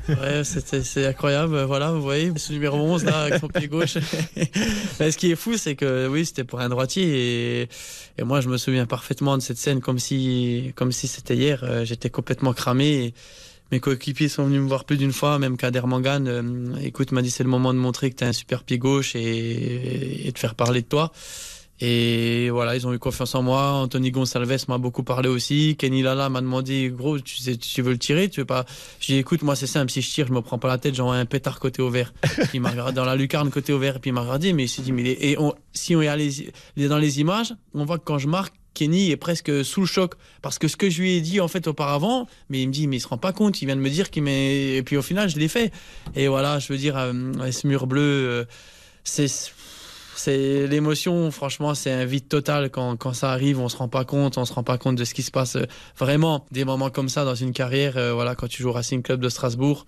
Ouais, 0.09 0.43
c'était- 0.45 0.83
c'est 0.83 1.07
incroyable. 1.07 1.63
Voilà, 1.65 1.93
vous 1.93 2.03
voyez, 2.03 2.33
ce 2.37 2.53
numéro 2.53 2.79
11 2.79 3.05
là, 3.05 3.23
avec 3.25 3.41
son 3.41 3.49
pied 3.49 3.69
gauche. 3.69 3.99
Mais 5.01 5.11
ce 5.13 5.19
qui 5.19 5.31
est 5.31 5.37
fou, 5.37 5.57
c'est 5.59 5.75
que 5.77 6.09
oui, 6.09 6.25
c'était 6.27 6.45
pour 6.45 6.61
un 6.61 6.69
droitier 6.71 7.63
et, 7.63 7.69
et 8.19 8.25
moi, 8.25 8.41
je 8.41 8.49
me 8.49 8.57
souviens 8.57 8.87
parfaitement 8.87 9.37
de 9.37 9.43
cette 9.43 9.59
scène 9.59 9.81
comme 9.81 9.99
si, 9.99 10.73
comme 10.77 10.93
si 10.93 11.07
c'était 11.09 11.37
hier. 11.37 11.61
Euh, 11.63 11.85
J'étais 11.85 12.09
complètement 12.11 12.53
cramé. 12.55 12.87
Et 12.87 13.15
mes 13.73 13.81
coéquipiers 13.81 14.29
sont 14.29 14.45
venus 14.45 14.61
me 14.61 14.69
voir 14.69 14.85
plus 14.85 14.97
d'une 14.97 15.13
fois, 15.13 15.39
même 15.39 15.57
Kader 15.57 15.83
Mangan. 15.87 16.27
euh, 16.27 16.75
écoute, 16.83 17.13
m'a 17.13 17.23
dit 17.23 17.31
c'est 17.31 17.45
le 17.45 17.51
moment 17.51 17.73
de 17.73 17.79
montrer 17.79 18.11
que 18.11 18.17
tu 18.17 18.25
as 18.25 18.29
un 18.29 18.33
super 18.33 18.65
pied 18.65 18.79
gauche 18.79 19.15
et, 19.17 20.27
et 20.29 20.33
de 20.33 20.39
faire 20.39 20.55
parler 20.55 20.83
de 20.83 20.87
toi. 20.87 21.13
Et 21.83 22.51
voilà, 22.51 22.77
ils 22.77 22.87
ont 22.87 22.93
eu 22.93 22.99
confiance 22.99 23.35
en 23.35 23.43
moi. 23.43 23.71
Anthony 23.73 24.11
Gonsalves 24.11 24.67
m'a 24.69 24.77
beaucoup 24.77 25.03
parlé 25.03 25.31
aussi. 25.31 25.77
Kenny 25.79 26.03
Lala 26.03 26.29
m'a 26.29 26.43
demandé, 26.43 26.93
gros, 26.95 27.19
tu, 27.19 27.37
sais, 27.39 27.57
tu 27.57 27.81
veux 27.81 27.93
le 27.93 27.99
tirer 27.99 28.29
Tu 28.29 28.41
veux 28.41 28.45
pas? 28.47 28.67
J'ai 29.01 29.15
dit, 29.15 29.19
écoute, 29.21 29.41
moi 29.43 29.57
c'est 29.57 29.67
simple, 29.67 29.91
si 29.91 30.03
je 30.03 30.11
tire, 30.11 30.27
je 30.27 30.33
me 30.35 30.43
prends 30.43 30.59
pas 30.59 30.69
la 30.69 30.77
tête, 30.77 30.95
j'envoie 30.95 31.17
un 31.17 31.25
pétard 31.25 31.59
côté 31.59 31.81
au 31.81 31.89
vert. 31.89 32.13
Il 32.53 32.61
m'a 32.61 32.69
regardé 32.71 32.93
dans 32.97 33.07
la 33.07 33.17
lucarne 33.17 33.49
côté 33.51 33.73
au 33.73 33.79
vert, 33.79 33.97
et 33.97 33.99
puis 33.99 34.11
il 34.11 34.13
m'a 34.13 34.21
regardé, 34.21 34.53
mais 34.53 34.65
il 34.65 34.69
s'est 34.69 34.83
dit, 34.83 34.93
mais 34.93 35.05
et 35.21 35.39
on- 35.39 35.55
si 35.73 35.97
on 35.97 36.03
est 36.03 36.87
dans 36.89 36.99
les 36.99 37.21
images, 37.21 37.55
on 37.73 37.87
voit 37.87 37.97
que 37.99 38.05
quand 38.05 38.19
je 38.19 38.29
marque, 38.29 38.55
Kenny 38.75 39.11
est 39.11 39.17
presque 39.17 39.65
sous 39.65 39.81
le 39.81 39.87
choc 39.87 40.15
parce 40.43 40.59
que 40.59 40.69
ce 40.69 40.77
que 40.77 40.89
je 40.91 41.01
lui 41.03 41.17
ai 41.17 41.21
dit 41.21 41.41
en 41.41 41.49
fait 41.49 41.67
auparavant, 41.67 42.27
mais 42.49 42.63
il 42.63 42.69
me 42.69 42.73
dit 42.73 42.87
mais 42.87 42.97
il 42.97 43.01
se 43.01 43.09
rend 43.09 43.19
pas 43.19 43.33
compte, 43.33 43.61
il 43.63 43.67
vient 43.67 43.77
de 43.77 43.81
me 43.81 43.91
dire 43.91 44.11
qu'il 44.11 44.23
met 44.23 44.77
et 44.77 44.83
puis 44.83 44.97
au 44.97 45.03
final 45.03 45.29
je 45.29 45.39
l'ai 45.39 45.49
fait 45.49 45.73
et 46.15 46.29
voilà 46.29 46.59
je 46.59 46.73
veux 46.73 46.79
dire 46.79 46.97
euh, 46.97 47.13
ce 47.51 47.67
mur 47.67 47.87
bleu 47.87 48.01
euh, 48.03 48.45
c'est 49.05 49.27
c'est 50.17 50.67
l'émotion, 50.67 51.31
franchement, 51.31 51.75
c'est 51.75 51.91
un 51.91 52.05
vide 52.05 52.29
total 52.29 52.69
quand, 52.69 52.95
quand 52.99 53.15
ça 53.15 53.33
arrive. 53.33 53.59
On 53.59 53.71
se 53.71 53.77
rend 53.79 53.89
pas 53.89 54.05
compte, 54.05 54.37
on 54.37 54.45
se 54.45 54.53
rend 54.53 54.63
pas 54.63 54.77
compte 54.77 54.97
de 54.97 55.05
ce 55.05 55.15
qui 55.15 55.23
se 55.23 55.31
passe. 55.31 55.57
euh, 55.57 55.65
Vraiment, 55.97 56.45
des 56.51 56.67
moments 56.67 56.91
comme 56.91 57.09
ça 57.09 57.25
dans 57.25 57.35
une 57.35 57.53
carrière, 57.55 57.95
voilà, 58.13 58.35
quand 58.35 58.47
tu 58.47 58.63
joues 58.63 58.69
au 58.69 58.73
Racing 58.73 59.01
Club 59.03 59.21
de 59.21 59.31
Strasbourg, 59.31 59.87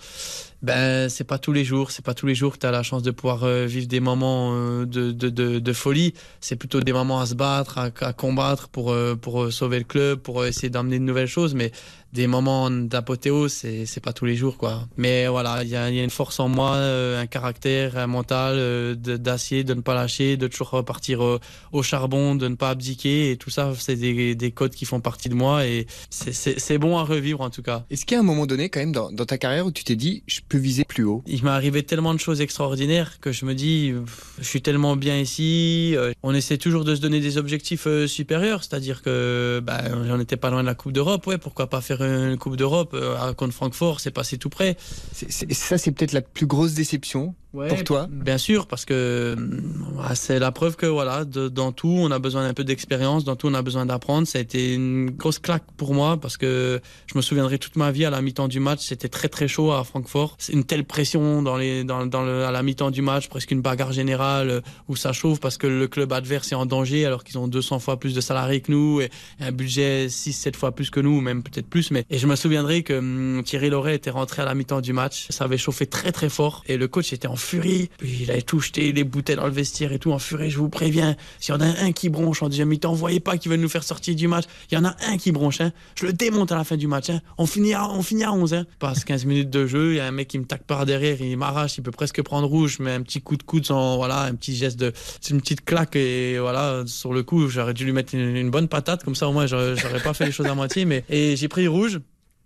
ben 0.63 1.09
c'est 1.09 1.25
pas 1.25 1.39
tous 1.39 1.53
les 1.53 1.65
jours, 1.65 1.91
c'est 1.91 2.05
pas 2.05 2.15
tous 2.15 2.27
les 2.27 2.35
jours 2.35 2.53
que 2.53 2.59
tu 2.59 2.67
as 2.67 2.71
la 2.71 2.83
chance 2.83 3.03
de 3.03 3.11
pouvoir 3.11 3.45
euh, 3.45 3.67
vivre 3.67 3.87
des 3.89 4.01
moments 4.01 4.53
euh, 4.55 4.87
de, 4.87 5.11
de, 5.11 5.59
de, 5.59 5.73
folie. 5.73 6.15
C'est 6.41 6.57
plutôt 6.57 6.81
des 6.81 6.93
moments 6.93 7.21
à 7.21 7.27
se 7.27 7.35
battre, 7.35 7.79
à, 7.79 8.13
combattre 8.13 8.69
pour 8.69 8.93
euh, 8.93 9.17
pour 9.17 9.53
sauver 9.53 9.79
le 9.79 9.85
club, 9.85 10.21
pour 10.21 10.45
essayer 10.45 10.71
d'amener 10.71 10.99
de 10.99 11.05
nouvelles 11.05 11.27
choses. 11.27 11.55
Mais 11.55 11.73
des 12.13 12.27
moments 12.27 12.71
d'apothéose, 12.71 13.53
c'est 13.53 13.87
c'est 13.87 14.01
pas 14.01 14.13
tous 14.13 14.27
les 14.27 14.37
jours, 14.37 14.59
quoi. 14.59 14.87
Mais 14.97 15.27
voilà, 15.27 15.65
il 15.65 15.71
y 15.71 15.77
a, 15.77 15.89
une 15.89 16.11
force 16.11 16.39
en 16.41 16.49
moi, 16.49 16.77
un 16.77 17.27
caractère, 17.27 17.97
un 17.97 18.07
mental 18.07 18.97
d'acier, 18.97 19.65
de 19.65 19.73
ne 19.75 19.81
pas 19.81 19.95
lâcher, 19.95 20.37
de 20.37 20.47
toujours 20.47 20.71
repartir 20.71 21.39
au 21.73 21.83
charbon, 21.83 22.35
de 22.35 22.49
ne 22.49 22.55
pas 22.55 22.71
abdiquer. 22.71 23.31
Et 23.31 23.37
tout 23.39 23.49
ça, 23.51 23.73
c'est 23.79 23.97
des, 23.97 24.35
des 24.35 24.51
codes 24.51 24.75
qui 24.75 24.85
font 24.85 25.01
partie 25.01 25.31
de 25.31 25.35
moi. 25.35 25.67
Et 25.67 25.87
c'est- 26.11 26.79
bon 26.79 26.99
à 26.99 27.05
revivre, 27.05 27.41
en 27.41 27.51
tout 27.51 27.63
cas. 27.63 27.85
Est-ce 27.91 28.05
qu'il 28.05 28.17
y 28.17 28.19
a 28.19 28.21
un 28.21 28.25
moment 28.27 28.47
donné, 28.47 28.69
quand 28.69 28.81
même, 28.81 28.93
dans, 28.93 29.11
ta 29.13 29.39
carrière 29.39 29.67
où 29.67 29.73
tu 29.73 29.85
t'es 29.85 29.97
dit, 29.97 30.23
viser 30.59 30.85
plus 30.85 31.05
haut 31.05 31.23
Il 31.27 31.43
m'est 31.45 31.51
arrivé 31.51 31.83
tellement 31.83 32.15
de 32.15 32.21
choses 32.21 32.41
extraordinaires 32.41 33.21
que 33.21 33.33
je 33.33 33.45
me 33.45 33.55
dis, 33.55 33.93
je 34.39 34.45
suis 34.45 34.63
tellement 34.63 34.97
bien 34.97 35.19
ici. 35.19 35.95
euh, 35.97 36.13
On 36.23 36.35
essaie 36.35 36.59
toujours 36.59 36.85
de 36.85 36.95
se 36.95 37.01
donner 37.01 37.21
des 37.21 37.39
objectifs 37.39 37.87
euh, 37.87 38.07
supérieurs, 38.07 38.65
c'est-à-dire 38.65 39.03
que 39.03 39.61
bah, 39.65 39.83
j'en 40.07 40.19
étais 40.21 40.37
pas 40.37 40.51
loin 40.51 40.63
de 40.63 40.67
la 40.67 40.75
Coupe 40.75 40.93
d'Europe. 40.93 41.27
Ouais, 41.27 41.39
pourquoi 41.39 41.69
pas 41.69 41.81
faire 41.81 42.03
une 42.03 42.37
Coupe 42.39 42.57
d'Europe 42.57 42.93
euh, 42.95 43.17
à- 43.19 43.35
contre 43.35 43.55
Francfort 43.55 44.01
C'est 44.01 44.11
passé 44.11 44.39
tout 44.39 44.49
près. 44.51 44.77
Ça, 45.13 45.79
c'est 45.79 45.93
peut-être 45.93 46.13
la 46.13 46.23
plus 46.23 46.47
grosse 46.47 46.75
déception 46.75 47.35
Ouais, 47.55 47.69
pour 47.69 47.85
toi 47.85 48.09
Bien 48.11 48.39
sûr, 48.39 48.67
parce 48.67 48.85
que 48.87 49.35
hum, 49.37 49.99
ouais, 49.99 50.15
c'est 50.15 50.39
la 50.39 50.53
preuve 50.53 50.77
que 50.77 50.87
voilà, 50.87 51.25
de- 51.25 51.49
dans 51.49 51.71
tout, 51.73 51.95
on 51.99 52.11
a 52.11 52.19
besoin 52.19 52.47
d'un 52.47 52.55
peu 52.55 52.65
d'expérience, 52.65 53.25
dans 53.25 53.37
tout, 53.37 53.49
on 53.49 53.55
a 53.55 53.61
besoin 53.63 53.85
d'apprendre. 53.87 54.27
Ça 54.27 54.39
a 54.39 54.41
été 54.41 54.75
une 54.75 55.11
grosse 55.11 55.39
claque 55.39 55.65
pour 55.77 55.93
moi 55.95 56.17
parce 56.17 56.37
que 56.37 56.81
je 57.07 57.17
me 57.17 57.23
souviendrai 57.23 57.59
toute 57.59 57.77
ma 57.77 57.91
vie 57.93 58.05
à 58.05 58.11
la 58.11 58.23
mi-temps 58.23 58.49
du 58.49 58.59
match, 58.61 58.81
c'était 58.87 59.09
très 59.09 59.29
très 59.29 59.49
chaud 59.49 59.73
à 59.73 59.85
Francfort. 59.85 60.37
C'est 60.39 60.53
une 60.55 60.65
telle 60.65 60.85
pression 60.85 61.43
dans 61.43 61.57
les, 61.57 61.85
dans, 61.85 62.07
dans 62.07 62.23
le, 62.23 62.45
à 62.45 62.51
la 62.51 62.63
mi-temps 62.63 62.91
du 62.91 63.03
match, 63.03 63.29
presque 63.29 63.51
une 63.51 63.61
bagarre 63.61 63.93
générale 63.93 64.49
euh, 64.51 64.61
où 64.89 64.97
ça 64.97 65.13
chauffe 65.13 65.39
parce 65.41 65.59
que 65.59 65.67
le 65.67 65.89
club 65.89 66.13
adverse 66.13 66.53
est 66.53 66.55
en 66.57 66.65
danger 66.67 67.05
alors 67.05 67.23
qu'ils 67.23 67.39
ont 67.39 67.49
200 67.49 67.81
fois 67.81 67.99
plus 68.01 68.15
de 68.15 68.21
salariés 68.23 68.61
que 68.63 68.73
nous 68.73 69.01
et 69.03 69.11
un 69.41 69.53
budget 69.53 70.07
6-7 70.07 70.55
fois 70.57 70.73
plus 70.73 70.89
que 70.91 71.01
nous, 71.01 71.21
même 71.21 71.43
peut-être 71.43 71.67
plus. 71.69 71.91
Mais 71.91 72.05
et 72.09 72.19
je 72.19 72.27
me 72.27 72.35
souviendrai 72.37 72.83
que 72.83 72.95
hum, 72.95 73.43
Thierry 73.45 73.69
Loret 73.69 73.95
était 73.97 74.11
rentré 74.11 74.41
à 74.41 74.47
la 74.47 74.55
mi-temps 74.55 74.81
du 74.81 74.93
match, 74.95 75.27
ça 75.29 75.45
avait 75.45 75.59
chauffé 75.59 75.85
très 75.87 76.13
très 76.13 76.31
fort 76.31 76.65
et 76.67 76.77
le 76.79 76.89
coach 76.89 77.13
était 77.13 77.29
en 77.29 77.37
furie. 77.43 77.91
Puis 77.99 78.21
il 78.23 78.31
avait 78.31 78.43
tout 78.43 78.61
jeté, 78.61 78.93
les 78.93 79.05
bouteilles 79.05 79.37
dans 79.37 79.47
le 79.47 79.53
vestiaire 79.53 79.93
et 79.93 79.99
tout 79.99 80.13
en 80.13 80.19
furie. 80.19 80.51
Je 80.51 80.59
vous 80.59 80.69
préviens, 80.69 81.17
s'il 81.39 81.55
y 81.55 81.59
en 81.59 81.61
a 81.61 81.67
un 81.67 81.93
qui 81.93 82.09
bronche 82.09 82.43
en 82.43 82.49
deuxième 82.49 82.69
mi-temps, 82.69 82.93
voyez 82.93 83.21
pas 83.21 83.37
qu'ils 83.39 83.51
veulent 83.51 83.61
nous 83.61 83.69
faire 83.69 83.85
sortir 83.85 84.15
du 84.15 84.29
match. 84.29 84.45
Il 84.71 84.75
y 84.75 84.79
en 84.79 84.85
a 84.85 84.95
un 85.07 85.17
qui 85.17 85.33
bronche, 85.33 85.61
hein. 85.61 85.73
je 85.95 86.07
le 86.07 86.13
démonte 86.13 86.53
à 86.53 86.57
la 86.57 86.65
fin 86.65 86.77
du 86.77 86.87
match. 86.87 87.11
Hein. 87.11 87.21
On 87.39 87.47
finit 87.47 87.75
à, 87.75 87.89
on 87.91 88.03
finit 88.03 88.25
à 88.25 88.33
11. 88.33 88.55
Hein. 88.55 88.67
Passe 88.79 89.05
15 89.05 89.25
minutes 89.25 89.51
de 89.51 89.67
jeu, 89.67 89.93
il 89.93 89.97
y 89.97 90.01
a 90.01 90.07
un 90.07 90.13
mec 90.13 90.29
qui 90.29 90.39
me 90.39 90.45
tape 90.45 90.67
par 90.67 90.87
derrière, 90.87 91.21
il 91.21 91.37
m'arrache, 91.37 91.79
il 91.79 91.83
peut 91.83 91.91
presque 91.91 92.23
prendre 92.23 92.47
rouge, 92.47 92.79
mais 92.81 92.93
un 92.93 93.03
petit 93.03 93.21
coup 93.21 93.37
de 93.37 93.43
coude 93.43 93.67
voilà, 93.71 94.23
un 94.23 94.35
petit 94.35 94.55
geste 94.57 94.79
de, 94.79 94.93
c'est 95.21 95.31
une 95.31 95.41
petite 95.41 95.65
claque 95.65 95.97
et 95.97 96.39
voilà, 96.39 96.83
sur 96.87 97.13
le 97.13 97.23
coup, 97.23 97.49
j'aurais 97.49 97.75
dû 97.75 97.85
lui 97.85 97.93
mettre 97.93 98.15
une, 98.15 98.37
une 98.37 98.51
bonne 98.51 98.69
patate, 98.69 99.05
comme 99.05 99.15
ça 99.15 99.29
au 99.29 99.33
moins 99.33 99.47
j'aurais 99.47 100.03
pas 100.03 100.15
fait 100.15 100.27
les 100.27 100.33
choses 100.33 100.47
à 100.47 100.55
moitié, 100.55 100.85
mais, 100.85 101.05
et 101.09 101.37
j'ai 101.37 101.49
pris 101.49 101.67
rouge. 101.69 102.01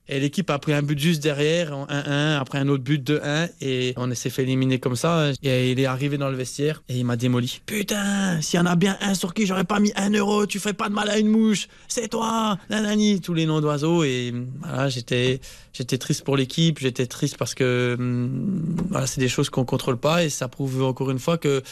Et 0.09 0.21
l'équipe 0.21 0.49
a 0.51 0.59
pris 0.59 0.73
un 0.73 0.83
but 0.83 0.99
juste 0.99 1.23
derrière, 1.23 1.77
en 1.77 1.87
1-1, 1.87 2.39
après 2.39 2.59
un 2.59 2.69
autre 2.69 2.85
but 2.85 3.03
de 3.03 3.21
1 3.23 3.49
et 3.61 3.95
on 3.97 4.13
s'est 4.15 4.31
fait 4.31 4.43
éliminer 4.43 4.79
comme 4.79 4.97
ça. 4.97 5.33
Et 5.43 5.73
il 5.73 5.81
est 5.81 5.87
arrivé 5.87 6.17
dans 6.17 6.29
le 6.29 6.37
vestiaire 6.37 6.83
et 6.89 6.97
il 6.97 7.05
m'a 7.05 7.17
démoli. 7.17 7.61
Putain, 7.67 8.41
s'il 8.41 8.59
y 8.59 8.63
en 8.63 8.67
a 8.67 8.77
bien 8.77 8.97
un 9.01 9.15
sur 9.15 9.35
qui 9.35 9.47
j'aurais 9.47 9.65
pas 9.65 9.81
mis 9.81 9.93
un 9.97 10.11
euro, 10.11 10.47
tu 10.47 10.61
fais 10.61 10.73
pas 10.73 10.89
de 10.89 10.95
mal 10.95 11.11
à 11.11 11.19
une 11.19 11.29
mouche, 11.29 11.69
c'est 11.89 12.09
toi, 12.09 12.59
nanani, 12.71 13.21
tous 13.21 13.35
les 13.35 13.47
noms 13.47 13.61
d'oiseaux. 13.61 14.05
Et 14.05 14.33
voilà, 14.63 14.89
j'étais, 14.89 15.41
j'étais 15.73 15.99
triste 15.99 16.23
pour 16.25 16.37
l'équipe, 16.37 16.79
j'étais 16.79 17.07
triste 17.07 17.37
parce 17.37 17.55
que 17.55 17.97
hum, 17.99 18.77
voilà, 18.91 19.07
c'est 19.07 19.21
des 19.21 19.29
choses 19.29 19.51
qu'on 19.51 19.65
contrôle 19.65 19.97
pas 19.97 20.25
et 20.25 20.31
ça 20.31 20.47
prouve 20.47 20.83
encore 20.83 21.11
une 21.11 21.19
fois 21.19 21.37
que 21.37 21.63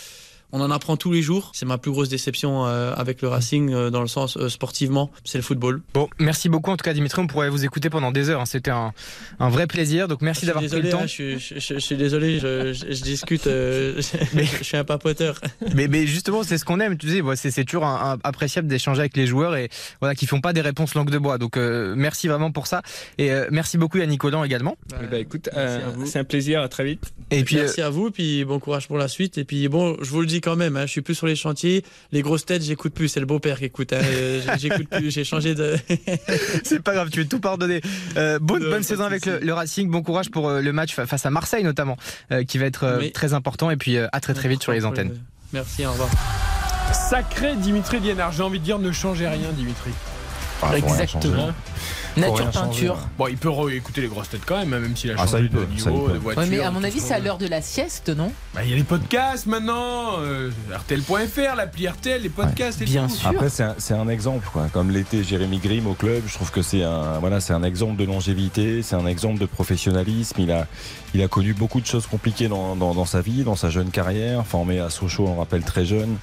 on 0.52 0.60
en 0.60 0.70
apprend 0.70 0.96
tous 0.96 1.10
les 1.12 1.22
jours. 1.22 1.50
C'est 1.54 1.66
ma 1.66 1.78
plus 1.78 1.90
grosse 1.90 2.08
déception 2.08 2.66
euh, 2.66 2.92
avec 2.96 3.22
le 3.22 3.28
Racing 3.28 3.72
euh, 3.72 3.90
dans 3.90 4.00
le 4.02 4.06
sens 4.08 4.36
euh, 4.36 4.48
sportivement, 4.48 5.10
c'est 5.24 5.38
le 5.38 5.42
football. 5.42 5.82
Bon, 5.94 6.08
merci 6.18 6.48
beaucoup 6.48 6.70
en 6.70 6.76
tout 6.76 6.84
cas 6.84 6.92
Dimitri, 6.92 7.20
on 7.20 7.26
pourrait 7.26 7.48
vous 7.50 7.64
écouter 7.64 7.90
pendant 7.90 8.12
des 8.12 8.30
heures. 8.30 8.40
hein. 8.40 8.46
C'était 8.46 8.70
un, 8.70 8.92
un 9.40 9.48
vrai 9.48 9.66
plaisir, 9.66 10.06
donc 10.08 10.20
merci 10.22 10.46
d'avoir 10.46 10.64
pris 10.64 10.80
le 10.82 10.90
temps. 10.90 11.00
hein, 11.02 11.06
je, 11.06 11.12
suis- 11.12 11.38
je- 11.40 11.58
je 11.58 11.78
suis 11.78 11.96
désolé, 11.96 12.38
je, 12.38 12.72
je- 12.72 12.92
je 12.94 13.02
discute, 13.02 13.46
euh, 13.46 14.00
je, 14.34 14.42
je 14.44 14.64
suis 14.64 14.76
un 14.76 14.84
papoteur. 14.84 15.40
mais, 15.74 15.88
mais 15.88 16.06
justement, 16.06 16.42
c'est 16.42 16.58
ce 16.58 16.64
qu'on 16.64 16.80
aime. 16.80 16.96
Tu 16.98 17.08
sais, 17.08 17.20
voilà, 17.20 17.36
c'est 17.36 17.64
toujours 17.64 17.84
un- 17.86 18.12
un- 18.12 18.18
appréciable 18.22 18.68
d'échanger 18.68 19.00
avec 19.00 19.16
les 19.16 19.26
joueurs 19.26 19.56
et 19.56 19.68
voilà 20.00 20.14
qui 20.14 20.26
font 20.26 20.40
pas 20.40 20.52
des 20.52 20.60
réponses 20.60 20.94
langue 20.94 21.10
de 21.10 21.18
bois. 21.18 21.38
Donc 21.38 21.56
euh, 21.56 21.94
merci 21.96 22.28
vraiment 22.28 22.52
pour 22.52 22.66
ça 22.66 22.82
et 23.18 23.32
euh, 23.32 23.46
merci 23.50 23.78
beaucoup 23.78 23.98
à 23.98 24.06
Nicolas 24.06 24.44
également. 24.44 24.76
Bah, 25.10 25.18
écoute, 25.18 25.48
euh, 25.56 25.80
c'est 26.04 26.18
un 26.18 26.24
plaisir, 26.24 26.60
à 26.62 26.68
très 26.68 26.84
vite. 26.84 27.12
Et 27.30 27.42
puis 27.44 27.56
Merci 27.56 27.80
à 27.82 27.90
vous, 27.90 28.10
puis 28.10 28.44
bon 28.44 28.58
courage 28.58 28.86
pour 28.88 28.98
la 28.98 29.08
suite. 29.08 29.38
Et 29.38 29.44
puis 29.44 29.68
bon, 29.68 29.96
je 30.02 30.10
vous 30.10 30.20
le 30.20 30.26
dis 30.26 30.40
quand 30.44 30.56
même, 30.56 30.76
hein, 30.76 30.82
je 30.86 30.90
suis 30.90 31.00
plus 31.00 31.14
sur 31.14 31.26
les 31.26 31.34
chantiers. 31.36 31.82
Les 32.12 32.20
grosses 32.22 32.44
têtes, 32.44 32.62
j'écoute 32.62 32.92
plus. 32.92 33.08
C'est 33.08 33.20
le 33.20 33.26
beau-père 33.26 33.58
qui 33.58 33.64
écoute. 33.64 33.92
hein, 33.94 34.00
euh, 34.02 34.42
j'écoute 34.58 34.88
plus. 34.90 35.10
J'ai 35.10 35.24
changé 35.24 35.54
de. 35.54 35.74
C'est 36.64 36.82
pas 36.82 36.92
grave, 36.94 37.08
tu 37.10 37.22
es 37.22 37.24
tout 37.24 37.40
pardonné. 37.40 37.80
Euh, 38.16 38.38
bonne 38.38 38.62
bonne 38.62 38.82
saison 38.82 39.04
avec 39.04 39.24
le, 39.26 39.38
le 39.40 39.52
Racing. 39.54 39.88
Bon 39.90 40.02
courage 40.02 40.30
pour 40.30 40.48
euh, 40.48 40.60
le 40.60 40.72
match 40.72 40.94
fa- 40.94 41.06
face 41.06 41.24
à 41.24 41.30
Marseille 41.30 41.64
notamment, 41.64 41.96
euh, 42.30 42.44
qui 42.44 42.58
va 42.58 42.66
être 42.66 42.84
euh, 42.84 42.98
Oui. 42.98 43.12
très 43.12 43.32
important. 43.32 43.70
Et 43.70 43.76
puis 43.76 43.96
euh, 43.96 44.06
à 44.12 44.20
très 44.20 44.34
très 44.34 44.48
vite 44.48 44.62
sur 44.62 44.72
les 44.72 44.84
antennes. 44.84 45.18
Merci, 45.52 45.86
au 45.86 45.92
revoir. 45.92 46.10
Sacré 46.92 47.56
Dimitri 47.56 48.00
Liénard. 48.00 48.32
J'ai 48.32 48.42
envie 48.42 48.58
de 48.60 48.64
dire 48.64 48.78
ne 48.78 48.92
changez 48.92 49.26
rien, 49.26 49.50
Dimitri. 49.56 49.90
Ah, 50.62 50.76
Exactement. 50.76 51.52
Nature 52.16 52.50
peinture. 52.50 52.96
hein. 53.02 53.08
Bon, 53.18 53.26
il 53.28 53.36
peut 53.36 53.50
écouter 53.72 54.00
les 54.00 54.08
grosses 54.08 54.28
têtes 54.28 54.42
quand 54.46 54.58
même, 54.58 54.72
hein, 54.72 54.78
même 54.80 54.96
s'il 54.96 55.10
a 55.10 55.14
Ah, 55.18 55.26
ça, 55.26 55.38
changé 55.38 55.44
il 55.44 55.58
de 55.58 55.64
niveau, 55.66 56.08
de 56.08 56.18
voiture. 56.18 56.42
Ouais, 56.42 56.48
mais 56.48 56.60
à 56.60 56.70
mon 56.70 56.82
avis, 56.84 57.00
c'est 57.00 57.14
à 57.14 57.18
l'heure 57.18 57.38
de 57.38 57.46
la 57.46 57.60
sieste, 57.62 58.08
non? 58.10 58.30
Bah, 58.54 58.60
il 58.64 58.70
y 58.70 58.72
a 58.72 58.76
les 58.76 58.84
podcasts 58.84 59.46
maintenant, 59.46 60.18
euh, 60.20 60.50
RTL.fr, 60.72 61.56
l'appli 61.56 61.88
RTL, 61.88 62.22
les 62.22 62.28
podcasts 62.28 62.80
et 62.82 62.84
Bien 62.84 63.08
tout. 63.08 63.14
sûr. 63.14 63.28
Après, 63.30 63.48
c'est 63.48 63.94
un, 63.94 64.08
exemple, 64.08 64.48
quoi. 64.52 64.68
Comme 64.72 64.90
l'était 64.90 65.24
Jérémy 65.24 65.58
Grimm 65.58 65.86
au 65.86 65.94
club, 65.94 66.22
je 66.26 66.34
trouve 66.34 66.50
que 66.50 66.62
c'est 66.62 66.82
un, 66.82 67.18
voilà, 67.18 67.40
c'est 67.40 67.52
un 67.52 67.62
exemple 67.62 67.96
de 67.96 68.04
longévité, 68.04 68.82
c'est 68.82 68.96
un 68.96 69.06
exemple 69.06 69.38
de 69.40 69.46
professionnalisme. 69.46 70.36
Il 70.40 70.50
a, 70.52 70.66
il 71.14 71.22
a 71.22 71.28
connu 71.28 71.54
beaucoup 71.54 71.80
de 71.80 71.86
choses 71.86 72.06
compliquées 72.06 72.48
dans, 72.48 72.76
dans, 72.76 72.94
dans 72.94 73.04
sa 73.06 73.20
vie, 73.20 73.44
dans 73.44 73.56
sa 73.56 73.70
jeune 73.70 73.90
carrière, 73.90 74.46
formé 74.46 74.78
à 74.80 74.90
Sochaux, 74.90 75.26
on 75.26 75.32
le 75.34 75.38
rappelle, 75.38 75.62
très 75.62 75.84
jeune. 75.84 76.16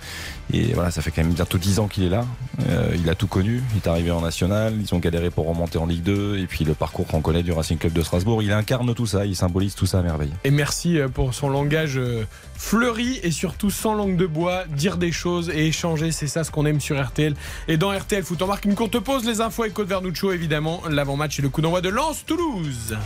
Et 0.53 0.73
voilà, 0.73 0.91
ça 0.91 1.01
fait 1.01 1.11
quand 1.11 1.23
même 1.23 1.33
bientôt 1.33 1.57
10 1.57 1.79
ans 1.79 1.87
qu'il 1.87 2.03
est 2.03 2.09
là. 2.09 2.25
Euh, 2.69 2.93
il 3.01 3.09
a 3.09 3.15
tout 3.15 3.27
connu. 3.27 3.63
Il 3.73 3.77
est 3.77 3.87
arrivé 3.87 4.11
en 4.11 4.19
national. 4.21 4.73
Ils 4.79 4.93
ont 4.93 4.99
galéré 4.99 5.29
pour 5.29 5.47
remonter 5.47 5.77
en 5.81 5.87
Ligue 5.87 6.03
2. 6.03 6.37
Et 6.37 6.47
puis 6.47 6.63
le 6.63 6.73
parcours 6.73 7.07
qu'on 7.07 7.21
connaît 7.21 7.43
du 7.43 7.51
Racing 7.51 7.77
Club 7.77 7.93
de 7.93 8.01
Strasbourg. 8.01 8.41
Il 8.43 8.51
incarne 8.51 8.93
tout 8.93 9.05
ça. 9.05 9.25
Il 9.25 9.35
symbolise 9.35 9.75
tout 9.75 9.85
ça 9.85 9.99
à 9.99 10.01
merveille. 10.01 10.31
Et 10.43 10.51
merci 10.51 10.99
euh, 10.99 11.07
pour 11.07 11.33
son 11.33 11.49
langage 11.49 11.97
euh, 11.97 12.25
fleuri 12.55 13.19
et 13.23 13.31
surtout 13.31 13.69
sans 13.69 13.95
langue 13.95 14.15
de 14.15 14.25
bois, 14.25 14.65
dire 14.67 14.97
des 14.97 15.11
choses 15.11 15.49
et 15.49 15.67
échanger, 15.67 16.11
c'est 16.11 16.27
ça 16.27 16.43
ce 16.43 16.51
qu'on 16.51 16.65
aime 16.65 16.79
sur 16.79 17.03
RTL. 17.03 17.33
Et 17.67 17.77
dans 17.77 17.91
RTL 17.91 18.23
Foot, 18.23 18.41
on 18.41 18.47
marque 18.47 18.65
une 18.65 18.75
courte 18.75 18.99
pause, 18.99 19.25
les 19.25 19.41
infos 19.41 19.63
avec 19.63 19.73
Côte 19.73 19.87
Vernuccio 19.87 20.31
évidemment, 20.31 20.81
l'avant-match 20.89 21.39
et 21.39 21.41
le 21.41 21.49
coup 21.49 21.61
d'envoi 21.61 21.81
de 21.81 21.89
Lens-Toulouse. 21.89 22.97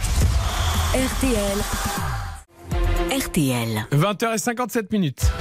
RTL. 0.94 1.58
RTL. 3.12 3.88
20h57 3.92 4.86
minutes. 4.92 5.32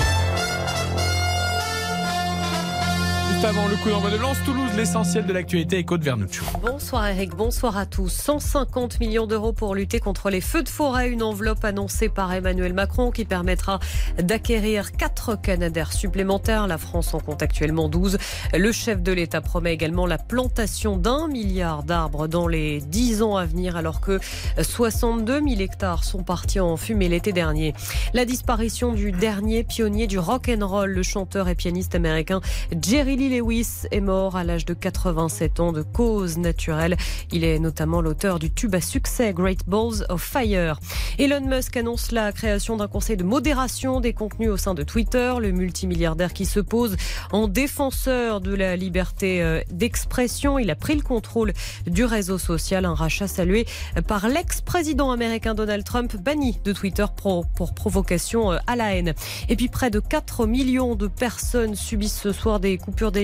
Avant 3.45 3.69
le 3.69 3.77
coup 3.77 3.91
d'envoi 3.91 4.09
de 4.11 4.17
Lens-Toulouse, 4.17 4.71
l'essentiel 4.75 5.27
de 5.27 5.33
l'actualité 5.35 5.77
avec 5.77 5.87
Côte 5.87 6.03
Vernuccio. 6.03 6.43
Bonsoir 6.63 7.09
Eric, 7.09 7.35
bonsoir 7.37 7.77
à 7.77 7.85
tous. 7.85 8.09
150 8.09 9.01
millions 9.01 9.27
d'euros 9.27 9.53
pour 9.53 9.75
lutter 9.75 10.01
contre 10.01 10.31
les 10.31 10.41
feux 10.41 10.63
de 10.63 10.69
forêt, 10.71 11.11
une 11.11 11.23
enveloppe 11.23 11.63
annoncée 11.63 12.09
par 12.09 12.33
Emmanuel 12.33 12.73
Macron 12.73 13.11
qui 13.11 13.27
permettra 13.27 13.81
d'acquérir 14.17 14.93
4 14.93 15.43
Canadaires 15.43 15.93
supplémentaires. 15.93 16.67
La 16.67 16.79
France 16.79 17.13
en 17.13 17.21
compte 17.21 17.43
actuellement 17.43 17.91
12. 17.91 18.17
Le 18.55 18.73
chef 18.73 19.03
de 19.03 19.13
l'État 19.13 19.43
promet 19.43 19.75
également 19.75 20.07
la 20.07 20.17
plantation 20.17 20.97
d'un 20.97 21.29
milliard 21.29 21.83
d'arbres 21.83 22.29
dans 22.29 22.49
les 22.49 22.81
10 22.81 23.21
ans 23.21 23.37
à 23.37 23.45
venir 23.45 23.77
alors 23.77 24.01
que 24.01 24.21
62 24.59 25.41
000 25.47 25.61
hectares 25.61 26.05
sont 26.05 26.23
partis 26.23 26.61
en 26.61 26.79
fumée 26.79 27.11
l'été 27.11 27.33
dernier. 27.33 27.75
La 28.15 28.25
disparition 28.25 28.95
du 28.95 29.13
dernier 29.13 29.65
pionnier 29.65 30.07
du 30.07 30.19
rock 30.19 30.49
and 30.49 30.67
roll, 30.67 30.91
le 30.91 31.03
chanteur 31.03 31.51
et 31.51 31.55
pianiste 31.55 31.95
américain 31.95 32.41
Jerry 32.81 33.17
Lee 33.17 33.34
Lewis 33.35 33.87
est 33.91 34.01
mort 34.01 34.37
à 34.37 34.45
l'âge 34.45 34.65
de 34.65 34.75
87 34.75 35.59
ans 35.59 35.73
de 35.73 35.83
cause 35.83 36.39
naturelle. 36.39 36.97
Il 37.33 37.43
est 37.43 37.59
notamment 37.59 38.01
l'auteur 38.01 38.39
du 38.39 38.53
tube 38.53 38.75
à 38.77 38.81
succès 38.81 39.33
Great 39.33 39.67
Balls 39.67 40.07
of 40.09 40.23
Fire. 40.23 40.79
Elon 41.19 41.41
Musk 41.41 41.77
annonce 41.77 42.13
la 42.13 42.31
création 42.31 42.77
d'un 42.77 42.87
conseil 42.87 43.17
de 43.17 43.25
modération 43.25 44.01
des 44.01 44.13
contenus 44.13 44.51
au 44.51 44.57
sein 44.57 44.75
de 44.75 44.85
Twitter, 44.85 45.35
le 45.41 45.51
multimilliardaire 45.51 46.33
qui 46.33 46.47
se 46.47 46.61
pose 46.61 46.97
en 47.33 47.49
défenseur 47.49 48.41
de 48.41 48.55
la 48.55 48.77
liberté 48.77 49.43
euh, 49.43 49.61
d'expression. 49.71 50.59
Il 50.59 50.71
a 50.71 50.77
pris 50.77 50.95
le 50.95 51.03
contrôle 51.03 51.53
du 51.89 52.05
réseau 52.05 52.39
social, 52.39 52.85
un 52.85 52.95
rachat 52.95 53.27
salué 53.27 53.67
par 54.07 54.29
l'ex-président 54.29 55.11
américain 55.11 55.55
Donald 55.55 55.83
Trump, 55.85 56.15
banni 56.17 56.61
de 56.65 56.73
Twitter 56.73 57.07
pour 57.17 57.47
provocation 57.75 58.53
euh, 58.53 58.59
à 58.69 58.77
la 58.77 58.95
haine. 58.95 59.15
Et 59.49 59.57
puis 59.57 59.69
près 59.69 59.91
de 59.91 59.99
4 59.99 60.47
millions 60.47 60.95
de 60.95 61.09
personnes 61.09 61.75
subissent 61.75 62.21
ce 62.21 62.31
soir 62.31 62.61
des 62.61 62.79
coupures 62.79 63.11
d'électricité 63.11 63.24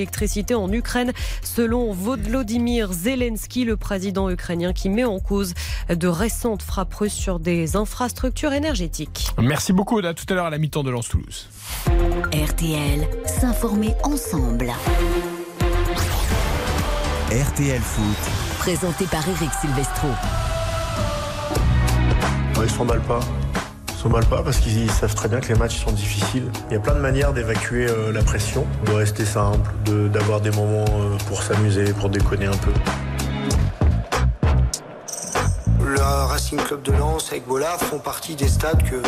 en 0.54 0.72
Ukraine, 0.72 1.12
selon 1.42 1.92
Volodymyr 1.92 2.92
Zelensky, 2.92 3.64
le 3.64 3.76
président 3.76 4.30
ukrainien, 4.30 4.72
qui 4.72 4.88
met 4.88 5.04
en 5.04 5.20
cause 5.20 5.54
de 5.88 6.08
récentes 6.08 6.62
frappes 6.62 6.94
russes 6.94 7.12
sur 7.12 7.38
des 7.38 7.76
infrastructures 7.76 8.52
énergétiques. 8.52 9.28
Merci 9.40 9.72
beaucoup, 9.72 9.98
à 9.98 10.14
tout 10.14 10.24
à 10.28 10.34
l'heure 10.34 10.46
à 10.46 10.50
la 10.50 10.58
mi-temps 10.58 10.82
de 10.82 10.90
Lens-Toulouse. 10.90 11.48
RTL. 12.32 13.08
S'informer 13.26 13.94
ensemble. 14.02 14.72
RTL 17.30 17.80
Foot. 17.80 18.32
Présenté 18.58 19.04
par 19.06 19.26
Eric 19.28 19.50
Silvestro. 19.60 20.08
Ouais, 22.56 22.64
ils 22.64 22.70
s'emballent 22.70 23.00
pas? 23.02 23.20
Ils 24.00 24.04
s'emballent 24.04 24.24
pas 24.24 24.42
parce 24.42 24.56
qu'ils 24.56 24.90
savent 24.90 25.14
très 25.14 25.28
bien 25.28 25.40
que 25.40 25.48
les 25.52 25.58
matchs 25.58 25.84
sont 25.84 25.92
difficiles. 25.92 26.50
Il 26.70 26.72
y 26.72 26.76
a 26.78 26.80
plein 26.80 26.94
de 26.94 27.00
manières 27.00 27.34
d'évacuer 27.34 27.86
euh, 27.86 28.10
la 28.12 28.22
pression. 28.22 28.66
On 28.80 28.84
doit 28.92 29.00
rester 29.00 29.26
simple, 29.26 29.70
de- 29.84 30.08
d'avoir 30.08 30.40
des 30.40 30.50
moments 30.52 30.86
euh, 30.88 31.18
pour 31.28 31.42
s'amuser, 31.42 31.84
pour 31.92 32.08
déconner 32.08 32.46
un 32.46 32.56
peu. 32.56 32.70
Le 35.84 36.00
Racing 36.00 36.58
Club 36.60 36.80
de 36.80 36.92
Lens 36.92 37.28
avec 37.30 37.46
Bollard 37.46 37.76
font 37.76 37.98
partie 37.98 38.36
des 38.36 38.48
stades 38.48 38.82
que, 38.84 39.02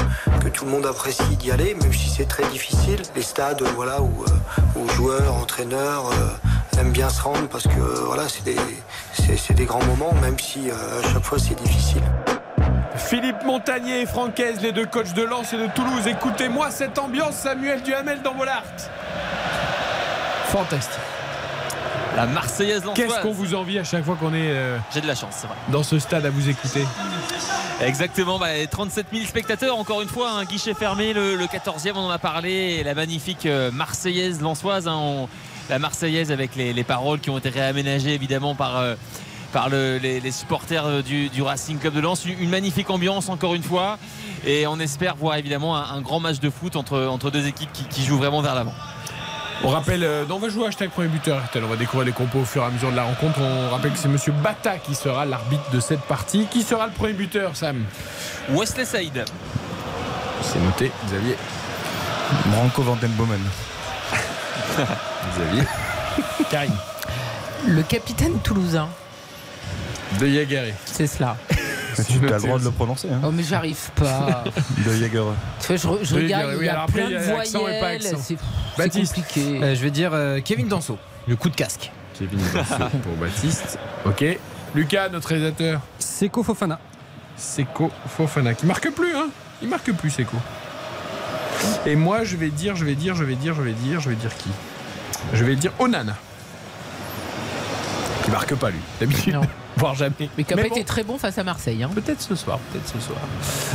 que 0.44 0.48
tout 0.50 0.66
le 0.66 0.70
monde 0.70 0.84
apprécie 0.84 1.36
d'y 1.38 1.50
aller, 1.50 1.74
même 1.80 1.94
si 1.94 2.10
c'est 2.10 2.28
très 2.28 2.44
difficile. 2.50 3.00
Les 3.16 3.22
stades 3.22 3.62
voilà, 3.74 4.02
où, 4.02 4.24
euh, 4.28 4.78
où 4.78 4.86
joueurs, 4.90 5.32
entraîneurs 5.36 6.04
euh, 6.12 6.78
aiment 6.80 6.92
bien 6.92 7.08
se 7.08 7.22
rendre 7.22 7.48
parce 7.50 7.64
que 7.64 7.80
euh, 7.80 8.02
voilà, 8.04 8.24
c'est 8.28 8.44
des, 8.44 8.56
des 9.54 9.64
grands 9.64 9.84
moments, 9.86 10.12
même 10.20 10.38
si 10.38 10.68
euh, 10.68 10.74
à 11.02 11.12
chaque 11.14 11.24
fois 11.24 11.38
c'est 11.38 11.54
difficile. 11.62 12.02
Philippe 13.12 13.44
Montagnier 13.44 14.00
et 14.00 14.06
Francaise, 14.06 14.56
les 14.62 14.72
deux 14.72 14.86
coachs 14.86 15.12
de 15.12 15.20
Lens 15.22 15.52
et 15.52 15.58
de 15.58 15.66
Toulouse. 15.74 16.06
Écoutez-moi 16.06 16.70
cette 16.70 16.98
ambiance, 16.98 17.34
Samuel 17.34 17.82
Duhamel 17.82 18.22
dans 18.22 18.32
Bollard. 18.34 18.62
Fantastique. 20.46 20.98
La 22.16 22.24
Marseillaise 22.24 22.82
lensoise. 22.82 22.96
Qu'est-ce 22.96 23.20
qu'on 23.20 23.32
vous 23.32 23.54
envie 23.54 23.78
à 23.78 23.84
chaque 23.84 24.02
fois 24.06 24.16
qu'on 24.18 24.32
est 24.32 24.38
euh, 24.50 24.78
J'ai 24.94 25.02
de 25.02 25.06
la 25.06 25.14
chance, 25.14 25.34
c'est 25.42 25.46
vrai. 25.46 25.56
dans 25.68 25.82
ce 25.82 25.98
stade 25.98 26.24
à 26.24 26.30
vous 26.30 26.48
écouter 26.48 26.86
Exactement, 27.82 28.38
bah, 28.38 28.46
37 28.70 29.08
000 29.12 29.26
spectateurs, 29.26 29.76
encore 29.78 30.00
une 30.00 30.08
fois, 30.08 30.30
un 30.30 30.44
guichet 30.44 30.72
fermé, 30.72 31.12
le, 31.12 31.36
le 31.36 31.44
14e, 31.44 31.92
on 31.96 32.06
en 32.06 32.10
a 32.10 32.18
parlé, 32.18 32.78
et 32.80 32.82
la 32.82 32.94
magnifique 32.94 33.44
euh, 33.44 33.70
Marseillaise 33.70 34.40
lensoise, 34.40 34.88
hein, 34.88 34.96
on- 34.96 35.28
la 35.68 35.78
Marseillaise 35.78 36.32
avec 36.32 36.56
les, 36.56 36.72
les 36.72 36.84
paroles 36.84 37.20
qui 37.20 37.28
ont 37.28 37.36
été 37.36 37.50
réaménagées 37.50 38.14
évidemment 38.14 38.54
par, 38.54 38.78
euh, 38.78 38.94
par 39.52 39.68
le- 39.68 39.98
les, 39.98 40.20
les 40.20 40.30
supporters 40.32 40.84
euh, 40.86 41.02
du, 41.02 41.28
du 41.28 41.42
Racing 41.42 41.78
Club 41.78 41.94
de 41.94 42.00
Lens. 42.00 42.24
Une, 42.24 42.40
une 42.40 42.50
magnifique 42.50 42.90
ambiance, 42.90 43.28
encore 43.28 43.54
une 43.54 43.62
fois, 43.62 43.98
et 44.46 44.66
on 44.66 44.78
espère 44.80 45.16
voir 45.16 45.36
évidemment 45.36 45.76
un, 45.76 45.94
un 45.96 46.00
grand 46.00 46.20
match 46.20 46.40
de 46.40 46.50
foot 46.50 46.76
entre, 46.76 47.04
entre 47.06 47.30
deux 47.30 47.46
équipes 47.46 47.72
qui, 47.72 47.84
qui 47.84 48.04
jouent 48.04 48.18
vraiment 48.18 48.40
vers 48.42 48.54
l'avant. 48.54 48.74
On 49.64 49.68
rappelle, 49.68 50.02
euh, 50.02 50.24
on 50.28 50.38
va 50.40 50.48
jouer 50.48 50.66
hashtag 50.66 50.90
premier 50.90 51.06
buteur 51.08 51.40
RTL. 51.44 51.62
On 51.62 51.68
va 51.68 51.76
découvrir 51.76 52.04
les 52.06 52.12
compos 52.12 52.40
au 52.40 52.44
fur 52.44 52.62
et 52.62 52.66
à 52.66 52.70
mesure 52.70 52.90
de 52.90 52.96
la 52.96 53.04
rencontre. 53.04 53.38
On 53.40 53.70
rappelle 53.70 53.92
que 53.92 53.98
c'est 53.98 54.08
Monsieur 54.08 54.32
Bata 54.32 54.78
qui 54.78 54.94
sera 54.96 55.24
l'arbitre 55.24 55.70
de 55.72 55.78
cette 55.78 56.00
partie. 56.00 56.46
Qui 56.50 56.62
sera 56.62 56.86
le 56.86 56.92
premier 56.92 57.12
buteur, 57.12 57.54
Sam? 57.54 57.84
Wesley 58.50 58.84
Saïd. 58.84 59.24
C'est 60.42 60.58
noté, 60.58 60.90
Xavier. 61.06 61.36
Branco 62.46 62.82
Vandenbomen. 62.82 63.38
Xavier. 65.36 65.62
Karim. 66.50 66.72
Le 67.68 67.82
capitaine 67.82 68.38
toulousain. 68.40 68.88
De 70.18 70.26
Jaguerre. 70.26 70.74
C'est 70.84 71.06
cela. 71.06 71.36
Tu 71.96 72.26
as 72.26 72.36
le 72.38 72.40
droit 72.40 72.58
de 72.58 72.64
le 72.64 72.70
prononcer. 72.70 73.08
Hein. 73.10 73.20
Oh, 73.24 73.30
mais 73.30 73.42
j'arrive 73.42 73.90
pas. 73.94 74.44
De 74.86 74.92
Jaeger. 74.96 75.24
Tu 75.60 75.66
vois, 75.66 75.76
je, 75.76 75.88
re- 75.88 75.98
je 76.04 76.14
De 76.16 76.22
regarde, 76.22 76.50
il 76.52 76.58
oui, 76.58 76.66
y 76.66 76.68
a 76.68 76.86
plein 76.86 77.10
de 77.10 77.18
voyelles. 77.18 78.02
C'est 78.16 78.36
compliqué. 78.90 79.60
Euh, 79.62 79.74
je 79.74 79.80
vais 79.82 79.90
dire 79.90 80.10
euh, 80.14 80.40
Kevin 80.40 80.68
Danso, 80.68 80.98
le 81.28 81.36
coup 81.36 81.50
de 81.50 81.54
casque. 81.56 81.90
Kevin 82.18 82.38
Danso 82.54 82.74
pour 83.02 83.12
Baptiste. 83.20 83.78
Ok. 84.06 84.24
Lucas, 84.74 85.10
notre 85.10 85.28
réalisateur. 85.28 85.80
Seko 85.98 86.42
Fofana. 86.42 86.78
Seko 87.36 87.90
Fofana. 88.16 88.54
Qui 88.54 88.64
marque 88.66 88.90
plus, 88.90 89.14
hein 89.14 89.26
Il 89.60 89.68
marque 89.68 89.92
plus, 89.92 90.10
Seko. 90.10 90.36
Et 91.84 91.94
moi, 91.94 92.24
je 92.24 92.36
vais 92.36 92.48
dire, 92.48 92.74
je 92.74 92.84
vais 92.86 92.94
dire, 92.94 93.14
je 93.14 93.24
vais 93.24 93.34
dire, 93.34 93.54
je 93.54 93.62
vais 93.62 93.72
dire, 93.72 94.00
je 94.00 94.08
vais 94.08 94.16
dire 94.16 94.34
qui? 94.36 94.48
Je 95.34 95.44
vais 95.44 95.56
dire 95.56 95.72
Onana. 95.78 96.16
Qui 98.24 98.30
marque 98.30 98.54
pas, 98.54 98.70
lui, 98.70 98.78
d'habitude. 99.00 99.36
Voire 99.76 99.94
jamais. 99.94 100.28
Mais 100.36 100.44
qui 100.44 100.54
n'a 100.54 100.62
pas 100.62 100.68
bon, 100.68 100.74
été 100.74 100.84
très 100.84 101.02
bon 101.02 101.18
face 101.18 101.38
à 101.38 101.44
Marseille. 101.44 101.82
hein. 101.82 101.90
Peut-être 101.94 102.20
ce 102.20 102.34
soir, 102.36 102.58
peut-être 102.72 102.86
ce 102.88 103.00
soir. 103.00 103.18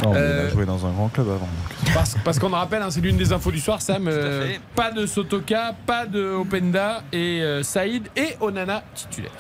Non, 0.04 0.14
mais 0.14 0.20
il 0.20 0.24
Euh, 0.24 0.48
a 0.48 0.50
joué 0.50 0.66
dans 0.66 0.86
un 0.86 0.92
grand 0.92 1.10
club 1.10 1.28
avant. 1.28 1.40
donc. 1.40 1.94
Parce, 1.94 2.16
parce 2.24 2.40
qu'on 2.40 2.50
le 2.50 2.56
rappelle, 2.56 2.82
hein, 2.82 2.92
c'est 2.92 3.02
l'une 3.02 3.18
des 3.18 3.34
infos 3.34 3.52
du 3.52 3.60
soir, 3.60 3.82
Sam. 3.82 4.08
euh, 4.08 4.54
pas 4.76 4.92
de 4.92 5.06
Sotoka, 5.06 5.74
pas 5.86 6.06
de 6.06 6.24
Openda 6.34 7.02
et 7.12 7.42
euh, 7.42 7.64
Saïd 7.64 8.08
et 8.16 8.36
Onana 8.40 8.84
titulaire. 8.94 9.32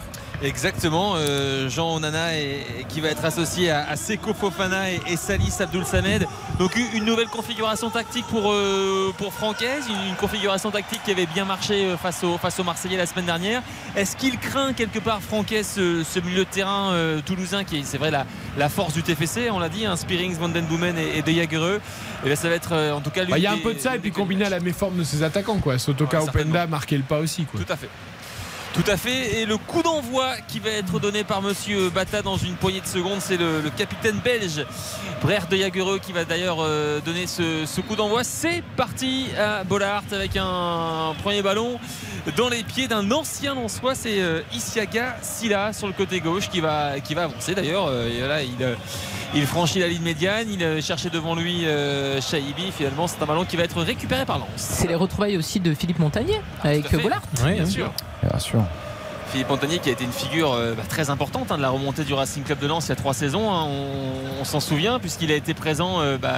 Exactement, 0.44 1.14
euh, 1.16 1.68
Jean 1.68 1.96
Onana 1.96 2.38
est- 2.38 2.86
qui 2.90 3.02
va 3.02 3.08
être 3.10 3.26
associé 3.26 3.72
à, 3.72 3.90
à 3.90 3.96
Seko 3.96 4.36
Fofana 4.36 4.92
et, 4.92 5.02
et 5.08 5.18
Salis 5.18 5.52
Abdoul 5.60 5.84
Samed. 5.84 6.28
Donc 6.60 6.76
une 6.94 7.06
nouvelle 7.06 7.28
configuration 7.28 7.90
tactique 7.90 8.26
pour, 8.28 8.52
euh, 8.52 9.12
pour 9.18 9.34
Francaise, 9.34 9.86
une, 9.90 10.10
une 10.10 10.16
configuration 10.16 10.70
tactique 10.70 11.02
qui 11.04 11.10
avait 11.12 11.26
bien 11.26 11.44
marché 11.44 11.86
euh, 11.86 11.98
face, 11.98 12.24
au, 12.24 12.38
face 12.38 12.60
aux 12.60 12.64
Marseillais 12.64 12.98
la 12.98 13.08
semaine 13.08 13.26
dernière. 13.26 13.64
Est-ce 13.96 14.16
qu'il 14.16 14.38
craint 14.38 14.74
quelque 14.74 15.00
part 15.00 15.22
Francaise 15.24 15.72
ce, 15.76 16.04
ce 16.04 16.20
milieu 16.20 16.46
de 16.46 16.50
terrain 16.50 16.92
euh, 16.92 17.20
toulousain 17.26 17.64
qui 17.64 17.80
est 17.80 17.84
c'est 17.84 17.98
vrai 17.98 18.12
la, 18.12 18.28
la 18.60 18.70
force 18.70 18.94
du 18.94 19.02
TFC, 19.02 19.50
on 19.52 19.58
l'a 19.58 19.70
dit, 19.70 19.88
hein, 19.88 19.96
Spearings, 19.96 20.36
Van 20.38 20.50
Den 20.50 20.66
Boomen 20.66 20.98
et, 21.00 21.18
et 21.18 21.22
De 21.24 21.32
Jagereux. 21.32 21.82
Et 22.24 22.28
bien, 22.28 22.36
ça 22.36 22.48
va 22.48 22.56
être 22.56 22.74
en 22.94 23.02
tout 23.02 23.10
cas 23.10 23.26
Bah, 23.26 23.40
Il 23.40 23.44
y 23.44 23.48
a 23.48 23.54
un 23.54 23.58
peu 23.58 23.74
de 23.74 23.80
ça 23.80 23.96
et 23.96 24.00
puis 24.00 24.12
combiné 24.12 24.46
à 24.46 24.50
la 24.50 24.60
méforme 24.60 24.98
de 24.98 25.04
ses 25.04 25.24
attaquants, 25.24 25.58
quoi. 25.58 25.80
Sotoka, 25.80 26.22
Ouais, 26.22 26.30
Openda 26.30 26.68
marquaient 26.68 26.98
le 26.98 27.04
pas 27.04 27.18
aussi, 27.20 27.46
quoi. 27.46 27.60
Tout 27.60 27.74
à 27.74 27.76
fait. 27.76 27.90
Tout 28.78 28.92
à 28.92 28.96
fait. 28.96 29.42
Et 29.42 29.46
le 29.46 29.58
coup 29.58 29.82
d'envoi 29.82 30.36
qui 30.48 30.60
va 30.60 30.70
être 30.70 31.00
donné 31.00 31.24
par 31.24 31.42
Monsieur 31.42 31.90
Bata 31.90 32.22
dans 32.22 32.38
une 32.38 32.54
poignée 32.54 32.80
de 32.82 32.86
secondes, 32.86 33.20
c'est 33.20 33.38
le, 33.38 33.60
le 33.62 33.70
capitaine 33.72 34.20
belge 34.24 34.64
Brère 35.22 35.48
de 35.48 35.58
Jagereux 35.58 35.98
qui 36.00 36.12
va 36.14 36.26
d'ailleurs 36.26 36.58
euh, 36.60 37.00
donner 37.04 37.26
ce, 37.26 37.66
ce 37.66 37.82
coup 37.82 37.96
d'envoi. 37.96 38.24
C'est 38.24 38.62
parti 38.76 39.30
à 39.38 39.64
Bollard 39.64 40.04
avec 40.12 40.38
un 40.38 41.16
premier 41.24 41.42
ballon 41.42 41.80
dans 42.36 42.50
les 42.50 42.64
pieds 42.64 42.88
d'un 42.88 43.10
ancien 43.12 43.56
soi 43.68 43.96
C'est 43.96 44.22
euh, 44.22 44.42
Isiaga 44.54 45.18
Silla 45.24 45.74
sur 45.74 45.88
le 45.88 45.94
côté 45.94 46.20
gauche 46.20 46.48
qui 46.50 46.60
va, 46.62 47.00
qui 47.00 47.16
va 47.16 47.24
avancer 47.24 47.56
d'ailleurs. 47.56 47.88
Euh, 47.88 48.10
et 48.10 48.28
là, 48.28 48.44
il, 48.44 48.62
euh, 48.62 48.76
il 49.34 49.48
franchit 49.48 49.80
la 49.80 49.88
ligne 49.88 50.04
médiane. 50.04 50.48
Il 50.52 50.84
cherchait 50.84 51.10
devant 51.10 51.34
lui 51.34 51.66
euh, 51.66 52.22
Shaibi. 52.22 52.72
Finalement, 52.72 53.08
c'est 53.08 53.22
un 53.24 53.26
ballon 53.26 53.44
qui 53.44 53.58
va 53.58 53.64
être 53.64 53.82
récupéré 53.82 54.24
par 54.26 54.38
Lens. 54.38 54.48
C'est 54.56 54.88
les 54.88 54.96
retrouvailles 54.96 55.38
aussi 55.38 55.60
de 55.60 55.74
Philippe 55.74 55.98
Montagnier 55.98 56.40
avec 56.62 56.86
à 56.86 56.90
fait. 56.90 56.98
Bollard. 56.98 57.24
bien 57.44 57.66
sûr. 57.66 57.92
Bien 58.24 58.40
sûr. 58.40 58.64
Philippe 59.32 59.50
Montagnier 59.50 59.80
qui 59.80 59.90
a 59.90 59.92
été 59.92 60.06
une 60.06 60.12
figure 60.14 60.54
euh, 60.54 60.74
bah, 60.74 60.84
très 60.88 61.10
importante 61.10 61.52
hein, 61.52 61.58
de 61.58 61.62
la 61.62 61.70
remontée 61.70 62.04
du 62.06 62.14
Racing 62.14 62.44
Club 62.44 62.60
de 62.60 62.68
Lens 62.68 62.86
il 62.86 62.90
y 62.90 62.92
a 62.94 62.96
trois 62.96 63.14
saisons. 63.14 63.52
hein. 63.52 63.66
on, 63.68 64.42
on 64.42 64.44
s'en 64.46 64.62
souvient 64.62 65.00
puisqu'il 65.00 65.32
a 65.32 65.36
été 65.36 65.54
présent 65.54 66.00
euh, 66.00 66.18
bah, 66.18 66.38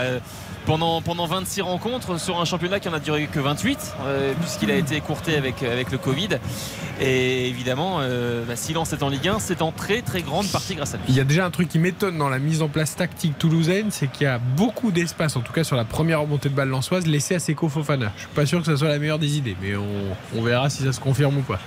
pendant, 0.65 1.01
pendant 1.01 1.25
26 1.25 1.61
rencontres 1.61 2.19
sur 2.19 2.39
un 2.39 2.45
championnat 2.45 2.79
qui 2.79 2.89
en 2.89 2.93
a 2.93 2.99
duré 2.99 3.27
que 3.27 3.39
28 3.39 3.95
euh, 4.05 4.33
puisqu'il 4.39 4.71
a 4.71 4.75
été 4.75 4.95
écourté 4.95 5.35
avec, 5.35 5.63
avec 5.63 5.91
le 5.91 5.97
Covid. 5.97 6.29
Et 7.01 7.47
évidemment, 7.47 7.97
euh, 7.99 8.43
bah, 8.45 8.55
si 8.55 8.73
Lens 8.73 8.91
est 8.91 9.03
en 9.03 9.09
Ligue 9.09 9.29
1, 9.29 9.39
c'est 9.39 9.61
en 9.61 9.71
très 9.71 10.01
très 10.01 10.21
grande 10.21 10.47
partie 10.47 10.75
grâce 10.75 10.93
à 10.93 10.97
lui. 10.97 11.03
Il 11.07 11.15
y 11.15 11.19
a 11.19 11.23
déjà 11.23 11.45
un 11.45 11.51
truc 11.51 11.69
qui 11.69 11.79
m'étonne 11.79 12.17
dans 12.17 12.29
la 12.29 12.39
mise 12.39 12.61
en 12.61 12.67
place 12.67 12.95
tactique 12.95 13.37
toulousaine, 13.37 13.87
c'est 13.89 14.11
qu'il 14.11 14.25
y 14.25 14.27
a 14.27 14.39
beaucoup 14.39 14.91
d'espace, 14.91 15.35
en 15.35 15.41
tout 15.41 15.53
cas 15.53 15.63
sur 15.63 15.75
la 15.75 15.85
première 15.85 16.21
remontée 16.21 16.49
de 16.49 16.55
balle 16.55 16.69
lançoise, 16.69 17.07
laissé 17.07 17.35
à 17.35 17.39
Seko 17.39 17.69
Fofana. 17.69 18.11
Je 18.15 18.21
suis 18.21 18.29
pas 18.35 18.45
sûr 18.45 18.59
que 18.59 18.65
ce 18.65 18.75
soit 18.75 18.89
la 18.89 18.99
meilleure 18.99 19.19
des 19.19 19.37
idées, 19.37 19.55
mais 19.61 19.73
on 19.75 20.41
verra 20.41 20.69
si 20.69 20.83
ça 20.83 20.91
se 20.91 20.99
confirme 20.99 21.37
ou 21.37 21.41
pas. 21.41 21.59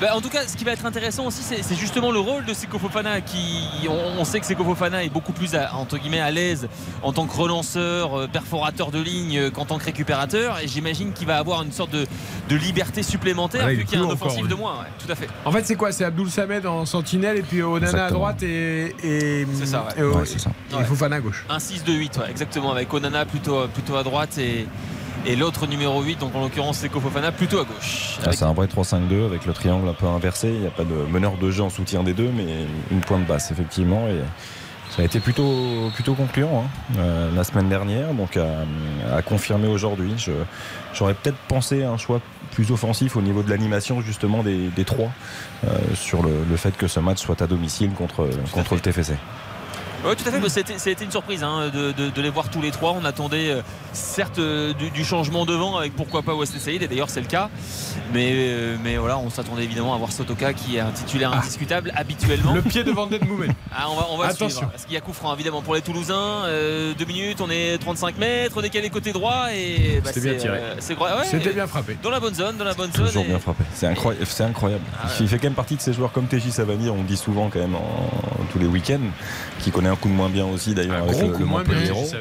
Bah, 0.00 0.14
en 0.14 0.20
tout 0.20 0.28
cas, 0.28 0.46
ce 0.46 0.56
qui 0.56 0.62
va 0.62 0.70
être 0.72 0.86
intéressant 0.86 1.26
aussi, 1.26 1.42
c'est 1.42 1.74
justement 1.74 2.12
le 2.12 2.20
rôle 2.20 2.44
de 2.44 2.54
Seko 2.54 2.78
Fofana. 2.78 3.20
Qui, 3.20 3.88
on, 3.88 4.20
on 4.20 4.24
sait 4.24 4.38
que 4.38 4.46
Seko 4.46 4.62
Fofana 4.62 5.02
est 5.02 5.08
beaucoup 5.08 5.32
plus 5.32 5.56
à, 5.56 5.74
entre 5.74 5.98
guillemets 5.98 6.20
à 6.20 6.30
l'aise 6.30 6.68
en 7.02 7.12
tant 7.12 7.26
que 7.26 7.36
relanceur, 7.36 8.16
euh, 8.16 8.26
perforateur 8.28 8.92
de 8.92 9.00
ligne 9.00 9.36
euh, 9.38 9.50
qu'en 9.50 9.64
tant 9.64 9.76
que 9.76 9.84
récupérateur. 9.84 10.60
Et 10.60 10.68
j'imagine 10.68 11.12
qu'il 11.12 11.26
va 11.26 11.36
avoir 11.38 11.62
une 11.64 11.72
sorte 11.72 11.90
de, 11.90 12.06
de 12.48 12.56
liberté 12.56 13.02
supplémentaire 13.02 13.64
Ah 13.64 13.72
vu 13.72 13.84
qu'il 13.84 13.98
y 13.98 14.00
a 14.00 14.04
un 14.04 14.08
offensif 14.08 14.46
de 14.46 14.54
moins. 14.54 14.74
ouais, 14.74 14.86
tout 15.04 15.10
à 15.10 15.16
fait. 15.16 15.28
En 15.44 15.50
fait, 15.50 15.66
c'est 15.66 15.74
quoi? 15.74 15.90
C'est 15.90 16.04
Abdoul 16.04 16.30
Samed 16.30 16.64
en 16.64 16.86
sentinelle 16.86 17.38
et 17.38 17.42
puis 17.42 17.60
Onana 17.60 18.06
à 18.06 18.10
droite 18.10 18.40
et, 18.44 18.94
et, 19.02 19.46
C'est 19.54 19.66
ça, 19.66 19.84
ouais. 19.96 20.00
et, 20.00 20.06
Ouais, 20.06 20.26
c'est 20.26 20.38
ça. 20.38 20.50
et 20.80 20.84
Fofana 20.84 21.16
à 21.16 21.20
gauche. 21.20 21.44
Un 21.50 21.58
6-2-8, 21.58 22.20
ouais, 22.20 22.30
exactement, 22.30 22.70
avec 22.70 22.94
Onana 22.94 23.24
plutôt, 23.26 23.66
plutôt 23.66 23.96
à 23.96 24.04
droite 24.04 24.38
et, 24.38 24.68
et 25.26 25.36
l'autre 25.36 25.66
numéro 25.66 26.02
8, 26.02 26.20
donc 26.20 26.34
en 26.34 26.40
l'occurrence 26.40 26.78
Seko 26.78 27.00
Fofana, 27.00 27.32
plutôt 27.32 27.60
à 27.60 27.64
gauche. 27.64 28.18
Ah, 28.24 28.32
c'est 28.32 28.44
un 28.44 28.52
vrai 28.52 28.66
3-5-2 28.66 29.24
avec 29.26 29.46
le 29.46 29.52
triangle 29.52 29.88
un 29.88 29.92
peu 29.94 30.06
inversé. 30.06 30.48
Il 30.48 30.60
n'y 30.60 30.66
a 30.66 30.70
pas 30.70 30.84
de 30.84 30.94
meneur 31.10 31.36
de 31.36 31.50
jeu 31.50 31.62
en 31.62 31.70
soutien 31.70 32.02
des 32.02 32.14
deux, 32.14 32.30
mais 32.34 32.46
une 32.90 33.00
pointe 33.00 33.26
basse, 33.26 33.50
effectivement. 33.50 34.06
Et 34.08 34.20
ça 34.90 35.02
a 35.02 35.04
été 35.04 35.20
plutôt, 35.20 35.90
plutôt 35.94 36.14
concluant 36.14 36.64
hein, 36.64 36.98
euh, 36.98 37.30
la 37.34 37.44
semaine 37.44 37.68
dernière, 37.68 38.14
donc 38.14 38.36
à, 38.36 38.64
à 39.16 39.22
confirmer 39.22 39.68
aujourd'hui. 39.68 40.14
J'aurais 40.94 41.14
peut-être 41.14 41.38
pensé 41.48 41.82
à 41.82 41.90
un 41.90 41.98
choix 41.98 42.20
plus 42.52 42.70
offensif 42.70 43.14
au 43.16 43.20
niveau 43.22 43.42
de 43.42 43.50
l'animation, 43.50 44.00
justement, 44.00 44.42
des, 44.42 44.68
des 44.68 44.84
trois, 44.84 45.10
euh, 45.66 45.68
sur 45.94 46.22
le, 46.22 46.30
le 46.48 46.56
fait 46.56 46.76
que 46.76 46.88
ce 46.88 46.98
match 47.00 47.18
soit 47.18 47.42
à 47.42 47.46
domicile 47.46 47.90
contre, 47.90 48.28
contre 48.52 48.74
le 48.74 48.80
TFC. 48.80 49.14
Oui, 50.04 50.14
tout 50.16 50.28
à 50.28 50.32
fait. 50.32 50.48
C'était, 50.48 50.78
ça 50.78 50.88
a 50.90 50.92
été 50.92 51.04
une 51.04 51.10
surprise 51.10 51.42
hein, 51.42 51.70
de, 51.74 51.92
de- 51.92 52.10
de 52.10 52.22
les 52.22 52.30
voir 52.30 52.48
tous 52.50 52.60
les 52.62 52.70
trois. 52.70 52.92
On 52.92 53.04
attendait 53.04 53.50
euh, 53.50 53.62
certes 53.92 54.38
euh, 54.38 54.72
du, 54.74 54.90
du 54.90 55.04
changement 55.04 55.44
devant 55.44 55.76
avec 55.76 55.94
pourquoi 55.96 56.22
pas 56.22 56.34
Wesley 56.34 56.60
Saïd, 56.60 56.82
et 56.82 56.88
d'ailleurs 56.88 57.10
c'est 57.10 57.20
le 57.20 57.26
cas. 57.26 57.50
Mais, 58.14 58.30
euh, 58.32 58.76
mais 58.82 58.96
voilà, 58.96 59.18
on 59.18 59.28
s'attendait 59.28 59.64
évidemment 59.64 59.94
à 59.94 59.98
voir 59.98 60.12
Sotoka 60.12 60.52
qui 60.54 60.76
est 60.76 60.80
un 60.80 60.90
titulaire 60.92 61.32
indiscutable 61.32 61.92
habituellement. 61.96 62.54
Le 62.54 62.62
pied 62.62 62.84
de 62.84 62.92
Van 62.92 63.06
Den 63.06 63.20
Boomen. 63.26 63.52
Ah, 63.80 63.86
on 63.90 63.96
va, 63.96 64.06
on 64.10 64.16
va 64.16 64.24
Attention. 64.26 64.48
suivre. 64.48 64.70
Parce 64.70 64.84
qu'il 64.86 64.94
y 64.94 64.96
a 64.96 65.00
coup 65.00 65.12
franc 65.12 65.32
évidemment 65.34 65.60
pour 65.62 65.74
les 65.74 65.82
Toulousains. 65.82 66.14
Euh, 66.46 66.94
deux 66.94 67.04
minutes, 67.04 67.40
on 67.40 67.50
est 67.50 67.78
35 67.78 68.16
mètres, 68.18 68.54
on 68.58 68.62
est 68.62 68.70
calé 68.70 68.88
côté 68.90 69.12
droit 69.12 69.48
et 69.54 70.00
bah, 70.02 70.10
C'était 70.12 70.30
bien 70.30 70.38
tiré. 70.38 70.58
euh, 70.58 70.74
ouais, 70.74 71.24
C'était 71.24 71.52
bien 71.52 71.66
frappé. 71.66 71.96
Dans 72.02 72.10
la 72.10 72.18
bonne 72.18 72.34
zone, 72.34 72.56
dans 72.56 72.64
la 72.64 72.74
bonne 72.74 72.92
zone. 72.92 73.06
Toujours 73.06 73.24
et- 73.24 73.28
bien 73.28 73.38
frappé. 73.38 73.62
C'est 73.74 73.86
incroyable. 73.86 74.26
Incroyable. 74.40 74.82
Ah 75.00 75.06
ouais. 75.06 75.12
Il 75.20 75.28
fait 75.28 75.36
quand 75.36 75.44
même 75.44 75.52
partie 75.54 75.76
de 75.76 75.80
ces 75.80 75.92
joueurs 75.92 76.10
comme 76.12 76.26
TJ 76.26 76.50
Savani, 76.50 76.88
on 76.90 76.96
le 76.96 77.02
dit 77.04 77.16
souvent 77.16 77.50
quand 77.52 77.58
même 77.60 77.74
en, 77.76 78.10
tous 78.52 78.58
les 78.58 78.66
week-ends, 78.66 78.98
qui 79.60 79.70
connaît 79.70 79.87
un 79.88 79.96
coup 79.96 80.08
de 80.08 80.14
moins 80.14 80.28
bien 80.28 80.46
aussi 80.46 80.74
d'ailleurs 80.74 81.02
avec 81.02 81.10
gros 81.10 81.22
le, 81.22 81.32
coup 81.32 81.38
le 81.40 81.44
de 81.44 81.50
moins 81.50 81.62
bien, 81.62 81.74
Montpellier. 81.74 82.18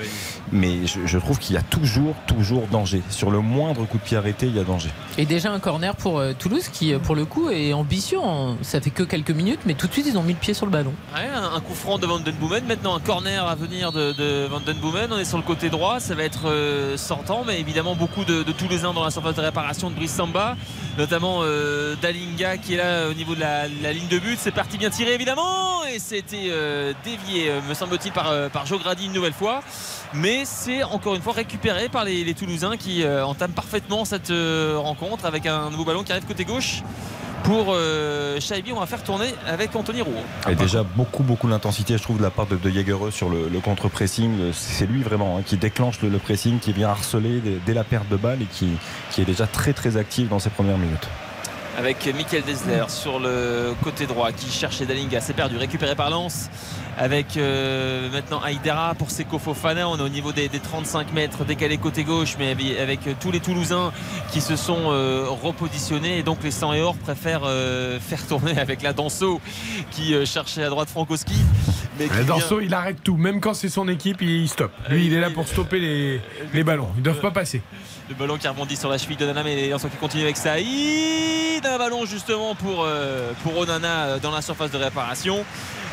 Mais 0.51 0.85
je, 0.87 1.05
je 1.05 1.17
trouve 1.17 1.39
qu'il 1.39 1.55
y 1.55 1.57
a 1.57 1.61
toujours, 1.61 2.15
toujours 2.25 2.67
danger. 2.67 3.01
Sur 3.09 3.31
le 3.31 3.39
moindre 3.39 3.85
coup 3.85 3.97
de 3.97 4.03
pied 4.03 4.15
arrêté, 4.17 4.45
il 4.47 4.55
y 4.55 4.59
a 4.59 4.63
danger. 4.63 4.89
Et 5.17 5.25
déjà 5.25 5.51
un 5.51 5.59
corner 5.59 5.95
pour 5.95 6.19
euh, 6.19 6.33
Toulouse 6.37 6.69
qui, 6.71 6.93
euh, 6.93 6.99
pour 6.99 7.15
le 7.15 7.25
coup, 7.25 7.49
est 7.49 7.73
ambitieux. 7.73 8.19
hein. 8.23 8.55
Ça 8.61 8.79
fait 8.79 8.89
que 8.91 9.03
quelques 9.03 9.31
minutes, 9.31 9.59
mais 9.65 9.73
tout 9.73 9.87
de 9.87 9.93
suite, 9.93 10.05
ils 10.07 10.17
ont 10.17 10.23
mis 10.23 10.33
le 10.33 10.39
pied 10.39 10.53
sur 10.53 10.65
le 10.65 10.71
ballon. 10.71 10.93
Ouais, 11.13 11.27
un, 11.27 11.55
un 11.55 11.59
coup 11.59 11.73
franc 11.73 11.97
de 11.97 12.05
Van 12.05 12.19
Den 12.19 12.35
Boomen. 12.35 12.63
Maintenant, 12.65 12.95
un 12.95 12.99
corner 12.99 13.45
à 13.45 13.55
venir 13.55 13.91
de, 13.91 14.13
de 14.13 14.47
Van 14.49 14.59
Den 14.59 14.77
Boomen. 14.77 15.09
On 15.11 15.17
est 15.17 15.25
sur 15.25 15.37
le 15.37 15.43
côté 15.43 15.69
droit. 15.69 15.99
Ça 15.99 16.15
va 16.15 16.23
être 16.23 16.47
euh, 16.47 16.95
sortant, 16.97 17.43
mais 17.45 17.59
évidemment, 17.59 17.95
beaucoup 17.95 18.23
de, 18.23 18.43
de 18.43 18.51
Toulousains 18.51 18.93
dans 18.93 19.03
la 19.03 19.11
surface 19.11 19.35
de 19.35 19.41
réparation 19.41 19.89
de 19.89 19.95
Brice 19.95 20.13
Samba, 20.13 20.55
notamment 20.97 21.39
euh, 21.41 21.95
Dalinga 22.01 22.57
qui 22.57 22.75
est 22.75 22.77
là 22.77 23.09
au 23.09 23.13
niveau 23.13 23.35
de 23.35 23.41
la, 23.41 23.67
la 23.67 23.91
ligne 23.93 24.07
de 24.07 24.19
but. 24.19 24.37
C'est 24.39 24.51
parti 24.51 24.77
bien 24.77 24.89
tiré, 24.89 25.13
évidemment, 25.13 25.83
et 25.93 25.99
c'était 25.99 26.47
euh, 26.49 26.93
dévié, 27.03 27.51
me 27.67 27.73
semble-t-il, 27.73 28.11
par, 28.13 28.29
euh, 28.29 28.49
par 28.49 28.65
Joe 28.65 28.79
Grady 28.81 29.05
une 29.07 29.13
nouvelle 29.13 29.33
fois. 29.33 29.61
Mais 30.13 30.36
c'est 30.45 30.83
encore 30.83 31.15
une 31.15 31.21
fois 31.21 31.33
récupéré 31.33 31.89
par 31.89 32.03
les, 32.03 32.33
Toulousains 32.33 32.77
qui 32.77 33.03
euh, 33.03 33.25
entament 33.25 33.53
parfaitement 33.53 34.05
cette 34.05 34.31
euh, 34.31 34.77
rencontre 34.77 35.25
avec 35.25 35.45
un 35.45 35.69
nouveau 35.69 35.85
ballon 35.85 36.03
qui 36.03 36.11
arrive 36.11 36.25
côté 36.25 36.45
gauche. 36.45 36.83
Pour 37.43 37.67
euh, 37.69 38.39
on 38.73 38.79
va 38.79 38.85
faire 38.85 39.03
tourner 39.03 39.33
avec 39.47 39.75
Anthony 39.75 40.01
Roux. 40.01 40.11
Et 40.49 40.55
déjà 40.55 40.83
beaucoup, 40.83 41.23
beaucoup 41.23 41.47
d'intensité, 41.47 41.97
je 41.97 42.03
trouve, 42.03 42.17
de 42.17 42.23
la 42.23 42.29
part 42.29 42.45
de, 42.45 42.57
de 42.57 43.11
sur 43.11 43.29
le, 43.29 43.59
contre-pressing. 43.59 44.51
C'est 44.51 44.85
lui 44.85 45.01
vraiment 45.01 45.37
hein, 45.37 45.41
qui 45.45 45.55
déclenche 45.55 46.01
le, 46.01 46.17
pressing, 46.17 46.59
qui 46.59 46.73
vient 46.73 46.89
harceler 46.89 47.39
dès, 47.39 47.59
dès 47.65 47.73
la 47.73 47.83
perte 47.83 48.09
de 48.09 48.17
balle 48.17 48.41
et 48.41 48.47
qui, 48.51 48.69
qui 49.11 49.21
est 49.21 49.25
déjà 49.25 49.47
très, 49.47 49.73
très 49.73 49.95
actif 49.97 50.29
dans 50.29 50.39
ses 50.39 50.49
premières 50.49 50.77
minutes. 50.77 51.07
Avec 51.77 52.05
Michael 52.13 52.41
Desler 52.43 52.83
sur 52.89 53.19
le 53.19 53.73
côté 53.83 54.07
droit 54.07 54.31
qui 54.31 54.49
cherchait 54.49 54.85
Dalinga, 54.85 55.21
c'est 55.21 55.33
perdu, 55.33 55.57
récupéré 55.57 55.95
par 55.95 56.09
Lens 56.09 56.49
avec 56.99 57.37
euh, 57.37 58.09
maintenant 58.11 58.39
Aïdara 58.41 58.95
pour 58.95 59.11
Seko 59.11 59.37
Fofana, 59.37 59.87
on 59.87 59.97
est 59.99 60.01
au 60.01 60.09
niveau 60.09 60.31
des, 60.31 60.49
des 60.49 60.59
35 60.59 61.13
mètres 61.13 61.45
décalé 61.45 61.77
côté 61.77 62.03
gauche 62.03 62.35
mais 62.39 62.49
avec, 62.51 62.79
avec 62.79 62.99
tous 63.19 63.29
les 63.31 63.39
Toulousains 63.39 63.91
qui 64.31 64.41
se 64.41 64.55
sont 64.55 64.85
euh, 64.87 65.27
repositionnés 65.29 66.17
et 66.17 66.23
donc 66.23 66.39
les 66.43 66.49
100 66.49 66.73
et 66.73 66.81
or 66.81 66.95
préfèrent 66.95 67.43
euh, 67.45 67.99
faire 67.99 68.25
tourner 68.25 68.57
avec 68.57 68.81
la 68.81 68.93
Danso 68.93 69.39
qui 69.91 70.15
cherchait 70.25 70.63
à 70.63 70.69
droite 70.69 70.89
Frankowski 70.89 71.35
mais 71.99 72.07
vient- 72.07 72.23
Danso, 72.23 72.59
il 72.61 72.73
arrête 72.73 73.03
tout. 73.03 73.17
Même 73.17 73.39
quand 73.41 73.53
c'est 73.55 73.69
son 73.69 73.87
équipe, 73.87 74.21
il 74.21 74.47
stoppe. 74.47 74.71
Lui, 74.89 75.07
il 75.07 75.13
est 75.15 75.19
là 75.19 75.31
pour 75.31 75.47
stopper 75.47 75.79
les, 75.79 76.21
les 76.53 76.63
ballons. 76.63 76.89
Ils 76.95 77.01
doivent 77.01 77.21
pas 77.21 77.31
passer. 77.31 77.63
Le 78.09 78.15
ballon 78.15 78.37
qui 78.37 78.47
rebondit 78.47 78.77
sur 78.77 78.89
la 78.89 78.97
cheville 78.97 79.17
de 79.17 79.25
Nana 79.25 79.43
mais 79.43 79.67
Lens 79.69 79.81
qui 79.83 79.97
continue 79.97 80.23
avec 80.23 80.37
Saïd 80.37 81.65
un 81.65 81.77
ballon 81.77 82.05
justement 82.05 82.55
pour, 82.55 82.83
euh, 82.85 83.31
pour 83.43 83.57
Onana 83.57 84.05
euh, 84.05 84.19
dans 84.19 84.31
la 84.31 84.41
surface 84.41 84.71
de 84.71 84.77
réparation. 84.77 85.43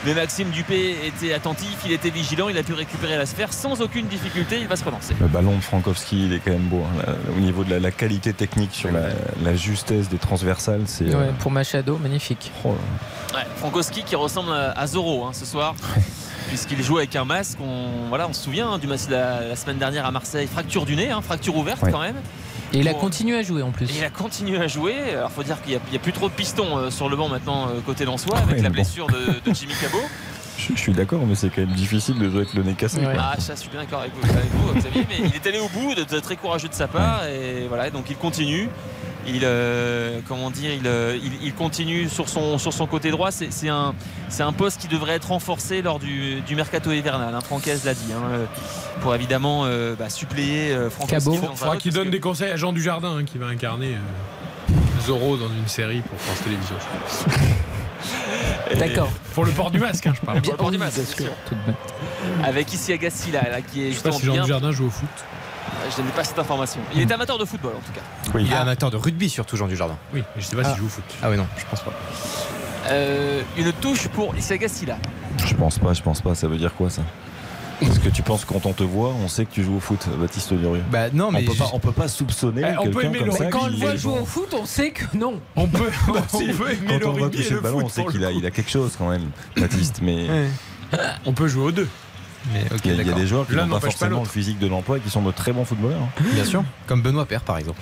Mais 0.05 0.15
Maxime 0.15 0.51
Dupé 0.51 0.95
était 1.07 1.33
attentif, 1.33 1.77
il 1.87 1.93
était 1.93 2.11
vigilant, 2.11 2.49
il 2.51 2.59
a 2.59 2.63
pu 2.63 2.75
récupérer 2.75 3.17
la 3.17 3.25
sphère 3.25 3.53
sans 3.53 3.81
aucune 3.81 4.07
difficulté, 4.07 4.59
il 4.61 4.69
va 4.69 4.77
se 4.77 4.85
relancer. 4.85 5.15
Le 5.19 5.27
ballon 5.27 5.57
de 5.57 5.63
Frankowski, 5.63 6.27
il 6.27 6.33
est 6.35 6.41
quand 6.41 6.51
même 6.51 6.69
beau. 6.69 6.83
hein. 6.85 7.03
Là, 7.07 7.15
au 7.35 7.41
niveau 7.41 7.65
de 7.65 7.71
la, 7.71 7.81
la 7.81 7.91
qualité 7.91 8.35
technique 8.35 8.75
sur 8.75 8.93
la, 8.93 9.09
la 9.43 9.57
justesse 9.57 10.11
des 10.11 10.19
transversales, 10.19 10.83
c'est. 10.87 11.13
euh, 11.13 11.33
pour 11.39 11.51
Machado, 11.51 11.97
magnifique. 11.97 12.53
oh, 12.67 12.77
Ouais, 13.35 13.41
Frankowski 13.57 14.05
qui 14.05 14.15
ressemble 14.15 14.53
à, 14.53 14.73
à 14.79 14.87
Zorro 14.87 15.25
hein, 15.25 15.33
ce 15.33 15.47
soir. 15.47 15.75
Puisqu'il 16.49 16.83
joue 16.83 16.99
avec 16.99 17.17
un 17.17 17.25
masque, 17.25 17.59
on, 17.61 18.09
voilà, 18.09 18.29
on 18.29 18.33
se 18.33 18.43
souvient 18.43 18.71
hein, 18.73 18.79
du 18.79 18.87
match 18.87 19.07
de 19.07 19.13
la, 19.13 19.41
la 19.49 19.57
semaine 19.57 19.79
dernière 19.79 20.07
à 20.07 20.11
Marseille, 20.11 20.47
fracture 20.47 20.85
du 20.85 20.95
nez, 20.97 21.11
hein, 21.11 21.21
fracture 21.23 21.57
ouverte 21.57 21.83
Ouais. 21.83 21.91
quand 21.91 22.01
même. 22.01 22.17
Et 22.73 22.79
il 22.79 22.89
a 22.89 22.95
continué 22.95 23.37
à 23.39 23.43
jouer 23.43 23.63
en 23.63 23.71
plus. 23.71 23.87
Et 23.91 23.99
il 23.99 24.05
a 24.05 24.11
continué 24.11 24.59
à 24.59 24.67
jouer. 24.67 24.95
Alors 25.13 25.31
faut 25.31 25.43
dire 25.45 25.63
qu'il 25.63 25.79
n'y 25.91 25.97
a, 25.97 26.01
plus 26.01 26.13
trop 26.13 26.29
de 26.29 26.35
pistons 26.35 26.77
euh, 26.77 26.91
sur 26.91 27.09
le 27.09 27.17
banc 27.17 27.29
maintenant 27.29 27.69
euh, 27.69 27.81
côté 27.87 28.05
Lensois 28.05 28.37
avec 28.39 28.57
Ouais, 28.57 28.63
la 28.63 28.69
bon. 28.69 28.75
blessure 28.75 29.07
de, 29.07 29.49
de 29.49 29.55
Jimmy 29.55 29.75
Cabot. 29.81 30.03
je, 30.59 30.73
je 30.75 30.79
suis 30.81 30.93
d'accord, 30.93 31.21
mais 31.27 31.35
c'est 31.37 31.51
quand 31.51 31.61
même 31.63 31.73
difficile 31.75 32.19
de 32.19 32.29
jouer 32.29 32.41
avec 32.43 32.55
le 32.55 32.63
nez 32.65 32.75
cassé. 32.75 33.01
Ah 33.19 33.37
ça 33.39 33.55
je 33.55 33.61
suis 33.61 33.69
bien 33.71 33.81
d'accord 33.81 34.01
avec 34.01 34.13
vous, 34.15 34.29
avec 34.29 34.51
vous, 34.53 34.75
Xavier, 34.75 35.07
mais 35.09 35.17
il 35.29 35.35
est 35.35 35.47
allé 35.47 35.61
au 35.61 35.69
bout, 35.69 35.95
de, 35.95 36.03
de 36.05 36.21
très 36.21 36.37
courageux 36.37 36.69
de 36.69 36.75
sa 36.75 36.89
part 36.89 37.27
et 37.27 37.67
voilà 37.69 37.91
donc 37.91 38.07
il 38.11 38.17
continue. 38.17 38.69
Il 39.27 39.41
euh, 39.45 40.21
comment 40.29 40.51
dire 40.51 40.73
il, 40.75 40.87
euh, 40.87 41.19
il, 41.23 41.33
il 41.47 41.55
continue 41.55 42.09
sur 42.09 42.29
son 42.29 42.59
sur 42.59 42.73
son 42.73 42.87
côté 42.87 43.11
droit. 43.11 43.31
C'est 43.31 43.69
un 43.69 43.95
c'est 44.29 44.43
un 44.43 44.53
poste 44.53 44.81
qui 44.81 44.89
devrait 44.89 45.15
être 45.15 45.29
renforcé 45.29 45.81
lors 45.83 45.99
du, 45.99 46.41
du 46.43 46.55
mercato 46.57 46.93
hivernal. 46.93 47.35
Hein, 47.35 47.41
Francaise 47.41 47.85
l'a 47.85 47.95
dit 47.95 48.13
hein, 48.13 48.23
euh, 48.33 48.45
pour 49.01 49.15
évidemment 49.15 49.63
euh, 49.65 49.95
bah, 49.99 50.11
suppléer 50.11 50.73
euh, 50.73 50.91
Il 51.09 51.15
un 51.15 51.21
faudra 51.21 51.71
autre, 51.73 51.79
qu'il 51.79 51.93
donne 51.93 52.07
que- 52.07 52.11
des 52.13 52.21
conseils 52.21 52.51
à 52.51 52.57
Jean 52.57 52.73
Dujardin 52.73 53.19
hein, 53.19 53.25
qui 53.25 53.39
va 53.39 53.47
incarner 53.47 53.95
euh, 53.95 54.73
Zorro 55.07 55.37
dans 55.37 55.49
une 55.49 55.69
série 55.69 56.01
pour 56.03 56.19
France 56.21 56.43
Télévisions. 56.43 56.77
D'accord. 58.79 59.09
Pour 59.35 59.45
le 59.45 59.53
port 59.53 59.71
du 59.71 59.79
masque, 59.79 60.07
hein, 60.07 60.13
je 60.15 60.21
parle. 60.25 60.41
Pour 60.43 60.53
le 60.53 60.57
port 60.59 60.71
du 60.71 60.79
masque, 60.79 60.97
bien 60.97 61.27
sûr. 61.27 61.33
Avec 62.43 62.73
ici 62.73 62.93
Agassi 62.93 63.31
là, 63.31 63.49
là, 63.51 63.61
qui 63.63 63.85
est 63.87 63.93
Je 63.93 63.97
sais 63.99 64.03
pas 64.03 64.11
Jean 64.11 64.33
bien. 64.33 64.43
Dujardin 64.43 64.73
joue 64.73 64.87
au 64.87 64.91
foot. 64.91 65.09
Je 65.97 66.03
n'ai 66.03 66.11
pas 66.11 66.25
cette 66.25 66.39
information. 66.39 66.81
Il 66.95 67.01
est 67.03 67.13
amateur 67.13 67.39
de 67.39 67.45
football 67.45 67.73
en 67.77 67.81
tout 67.81 67.93
cas. 67.93 68.39
Il 68.39 68.51
est 68.53 68.57
amateur 68.57 68.91
de 68.91 68.97
rugby 68.97 69.29
surtout, 69.29 69.57
Jean 69.57 69.69
Dujardin. 69.69 69.97
Oui, 70.13 70.23
mais 70.35 70.43
je 70.43 70.47
sais 70.47 70.57
pas 70.57 70.63
Ah. 70.65 70.69
s'il 70.71 70.79
joue 70.79 70.87
au 70.87 70.89
foot. 70.89 71.05
Ah 71.23 71.31
oui, 71.31 71.37
non, 71.37 71.47
je 71.57 71.65
pense 71.71 71.81
pas. 71.83 71.93
Euh, 72.89 73.43
une 73.57 73.73
touche 73.73 74.09
pour 74.09 74.35
Agassi 74.51 74.87
là. 74.87 74.97
Je 75.45 75.55
pense 75.55 75.79
pas, 75.79 75.93
je 75.95 76.03
pense 76.03 76.21
pas. 76.21 76.35
Ça 76.35 76.49
veut 76.49 76.57
dire 76.59 76.75
quoi 76.75 76.91
ça? 76.91 77.03
Parce 77.81 77.99
que 77.99 78.09
tu 78.09 78.23
penses 78.23 78.45
que 78.45 78.53
quand 78.53 78.67
on 78.67 78.73
te 78.73 78.83
voit, 78.85 79.09
on 79.25 79.27
sait 79.29 79.45
que 79.47 79.53
tu 79.53 79.65
joues 79.65 79.77
au 79.77 79.81
foot, 79.81 80.07
Baptiste 80.19 80.55
Durieux. 80.55 80.85
Bah 80.93 81.11
non, 81.13 81.31
mais 81.33 81.43
on 81.43 81.47
peut 81.47 81.53
je- 81.55 81.59
pas, 81.59 81.71
on 81.73 81.79
peut 81.81 81.93
pas 81.93 82.09
soupçonner 82.09 82.63
Eh, 82.65 82.79
on 82.79 82.85
peut 82.85 83.01
quelqu'un 83.01 83.09
aimer 83.09 83.19
comme 83.19 83.27
le 83.29 83.33
ça. 83.33 83.45
Quand 83.47 83.65
on 83.65 83.67
le 83.69 83.77
voit 83.77 83.97
jouer 83.97 84.19
au 84.21 84.25
foot, 84.25 84.55
on 84.59 84.65
sait 84.65 84.91
que 84.93 85.05
non. 85.17 85.41
On 85.57 85.67
peut, 85.67 85.91
on 86.09 86.39
Si. 86.39 86.47
peut 86.53 86.71
aimer 86.73 86.87
Quand 86.87 86.99
le 86.99 87.07
on 87.09 87.13
voit 87.15 87.31
toucher 87.31 87.51
le 87.51 87.57
le 87.57 87.61
ballon, 87.63 87.81
foot 87.81 87.87
on 87.87 87.89
sait 87.89 88.05
qu'il 88.19 88.23
il 88.37 88.47
a 88.47 88.51
quelque 88.51 88.71
chose 88.71 88.95
quand 88.97 89.09
même, 89.11 89.29
Baptiste. 89.57 90.01
Mais 90.03 90.27
On 91.27 91.33
peut 91.33 91.49
jouer 91.49 91.65
aux 91.65 91.73
deux. 91.73 91.89
Mais 92.53 92.65
il 92.85 93.07
y 93.07 93.11
a- 93.11 93.13
des 93.15 93.27
joueurs 93.27 93.47
qui 93.47 93.55
n'ont 93.55 93.69
pas 93.69 93.81
forcément 93.81 94.21
le 94.21 94.29
physique 94.29 94.59
de 94.59 94.67
l'emploi 94.67 94.99
et 94.99 95.01
qui 95.01 95.11
sont 95.11 95.23
de 95.23 95.33
très 95.33 95.53
bons 95.53 95.65
footballeurs. 95.65 96.01
hein. 96.03 96.23
Bien 96.35 96.45
sûr, 96.45 96.65
comme 96.87 97.03
Benoît 97.03 97.25
Père 97.27 97.43
par 97.43 97.59
exemple. 97.59 97.81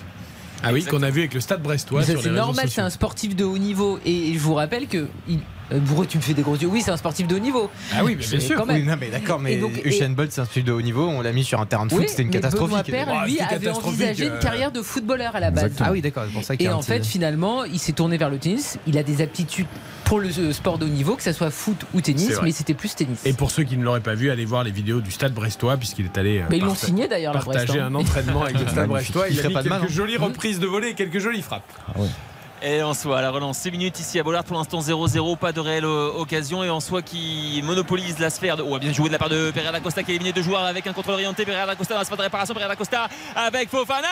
Ah 0.65 0.73
oui, 0.73 0.85
qu'on 0.85 1.03
a 1.03 1.11
vu 1.11 1.21
avec 1.23 1.35
le 1.35 1.41
Stade 1.41 1.61
Brestois. 1.63 2.03
C'est 2.05 2.31
normal, 2.31 2.67
c'est 2.69 2.81
un 2.81 2.91
sportif 2.91 3.35
de 3.35 3.45
haut 3.45 3.59
niveau. 3.59 3.99
Et 4.07 4.33
je 4.35 4.39
vous 4.39 4.55
rappelle 4.55 4.87
que. 4.87 5.09
Il... 5.29 5.41
euh, 5.73 5.79
Bourreau, 5.79 6.05
tu 6.05 6.17
me 6.19 6.23
fais 6.23 6.35
des 6.35 6.43
gros 6.43 6.57
yeux. 6.57 6.67
Oui, 6.69 6.83
c'est 6.85 6.91
un 6.91 6.97
sportif 6.97 7.27
de 7.27 7.37
haut 7.37 7.39
niveau. 7.39 7.71
Ah 7.95 8.05
oui, 8.05 8.17
bien 8.17 8.41
sûr. 8.41 8.57
quand 8.57 8.67
même. 8.67 8.77
Oui, 8.79 8.83
non, 8.87 8.97
mais 9.01 9.09
d'accord, 9.09 9.39
mais 9.39 9.57
donc- 9.57 9.79
et- 9.85 9.89
Usain 9.89 10.11
Bolt, 10.11 10.33
c'est 10.33 10.41
un 10.41 10.45
sujet 10.47 10.63
de 10.65 10.73
haut 10.73 10.83
niveau. 10.83 11.07
On 11.09 11.21
l'a 11.23 11.33
mis 11.33 11.45
sur 11.45 11.61
un 11.61 11.67
terrain 11.67 11.87
de 11.87 11.91
foot, 11.93 12.01
Oui, 12.01 12.07
c'était 12.09 12.23
une 12.25 12.31
Ah, 12.35 13.25
lui, 13.27 13.33
c'était 13.39 13.55
avait 13.55 13.69
envisagé 13.71 14.27
une 14.27 14.33
euh, 14.33 14.41
carrière 14.41 14.73
de 14.73 14.83
footballeur 14.83 15.37
à 15.37 15.41
la 15.41 15.51
base. 15.51 15.65
Exactement. 15.65 15.89
Ah 15.89 15.93
oui, 15.93 16.01
d'accord, 16.03 16.25
c'est 16.27 16.33
pour 16.35 16.45
ça 16.45 16.57
qu'il 16.57 16.67
Et 16.67 16.71
en 16.71 16.83
fait, 16.83 17.01
petit- 17.01 17.09
finalement, 17.09 17.65
il 17.65 17.79
s'est 17.79 17.93
tourné 17.93 18.17
vers 18.19 18.31
le 18.31 18.39
tennis. 18.39 18.79
Il 18.87 18.99
a 18.99 19.03
des 19.03 19.23
aptitudes 19.23 19.67
pour 20.05 20.19
le 20.21 20.29
euh, 20.39 20.53
sport 20.53 20.79
de 20.79 20.85
haut 20.85 20.89
niveau, 20.89 21.15
que 21.17 21.23
ce 21.23 21.33
soit 21.33 21.51
foot 21.51 21.87
ou 21.95 22.01
tennis, 22.01 22.33
mais 22.43 22.53
c'était 22.53 22.75
plus 22.75 22.95
tennis. 22.95 23.21
Et 23.25 23.33
pour 23.33 23.51
ceux 23.51 23.63
qui 23.65 23.77
ne 23.77 23.85
l'auraient 23.85 24.01
pas 24.01 24.15
vu, 24.15 24.31
allez 24.31 24.45
voir 24.45 24.65
les 24.65 24.71
vidéos 24.73 25.01
du 25.01 25.11
Stade 25.11 25.33
Brestois 25.33 25.77
puisqu'il 25.77 26.07
est 26.07 26.19
allé. 26.19 26.43
Mais 26.51 26.59
ils 26.59 26.65
l'ont 26.65 26.75
signé 26.75 27.09
d'ailleurs, 27.09 27.33
Partager 27.33 27.81
un 27.81 27.95
entraînement 27.95 28.43
avec 28.43 28.59
le 28.59 28.67
Stade 28.69 28.89
Magnifique. 28.89 29.13
Brestois. 29.15 29.29
Il 29.29 29.35
Il, 29.35 29.39
a 29.39 29.43
ferait 29.43 29.49
mis 29.49 29.55
pas 29.55 29.63
de 29.63 29.69
quelques 29.69 29.81
mal, 29.81 29.89
hein. 29.91 29.93
jolies 29.95 30.17
reprises 30.17 30.61
de 30.61 30.67
volée 30.67 30.89
et 30.89 30.95
quelques 30.95 31.19
jolies 31.19 31.43
frappes. 31.43 31.63
Et 32.65 32.81
en 32.81 32.95
soi, 32.95 33.21
la 33.21 33.33
relance, 33.33 33.59
6 33.59 33.73
minutes 33.73 33.99
ici 33.99 34.21
à 34.21 34.23
Bollard. 34.23 34.45
Pour 34.45 34.57
l'instant, 34.57 34.79
0-0, 34.79 35.37
pas 35.37 35.51
de 35.51 35.59
réelle 35.59 35.85
euh, 35.85 36.13
occasion. 36.17 36.63
Et 36.63 36.71
en 36.71 36.79
soi, 36.79 37.03
qui 37.03 37.61
monopolise 37.65 38.21
la 38.21 38.31
sphère. 38.31 38.57
De... 38.57 38.63
Oh, 38.63 38.79
bien 38.79 38.93
joué 38.93 39.09
de 39.09 39.13
la 39.13 39.19
part 39.19 39.29
de 39.29 39.51
Pereira 39.51 39.81
Costa 39.81 40.05
qui 40.05 40.13
a 40.13 40.15
éliminé 40.15 40.33
deux 40.33 40.43
joueurs 40.43 40.63
avec 40.65 40.87
un 40.87 40.93
contrôle 40.93 41.15
orienté. 41.15 41.45
Pereira 41.45 41.75
Costa 41.75 41.95
dans 41.95 42.01
la 42.01 42.05
sphère 42.05 42.19
de 42.19 42.23
réparation. 42.23 42.55
Pereira 42.55 42.77
Costa 42.77 43.09
avec 43.35 43.69
Fofana. 43.69 44.07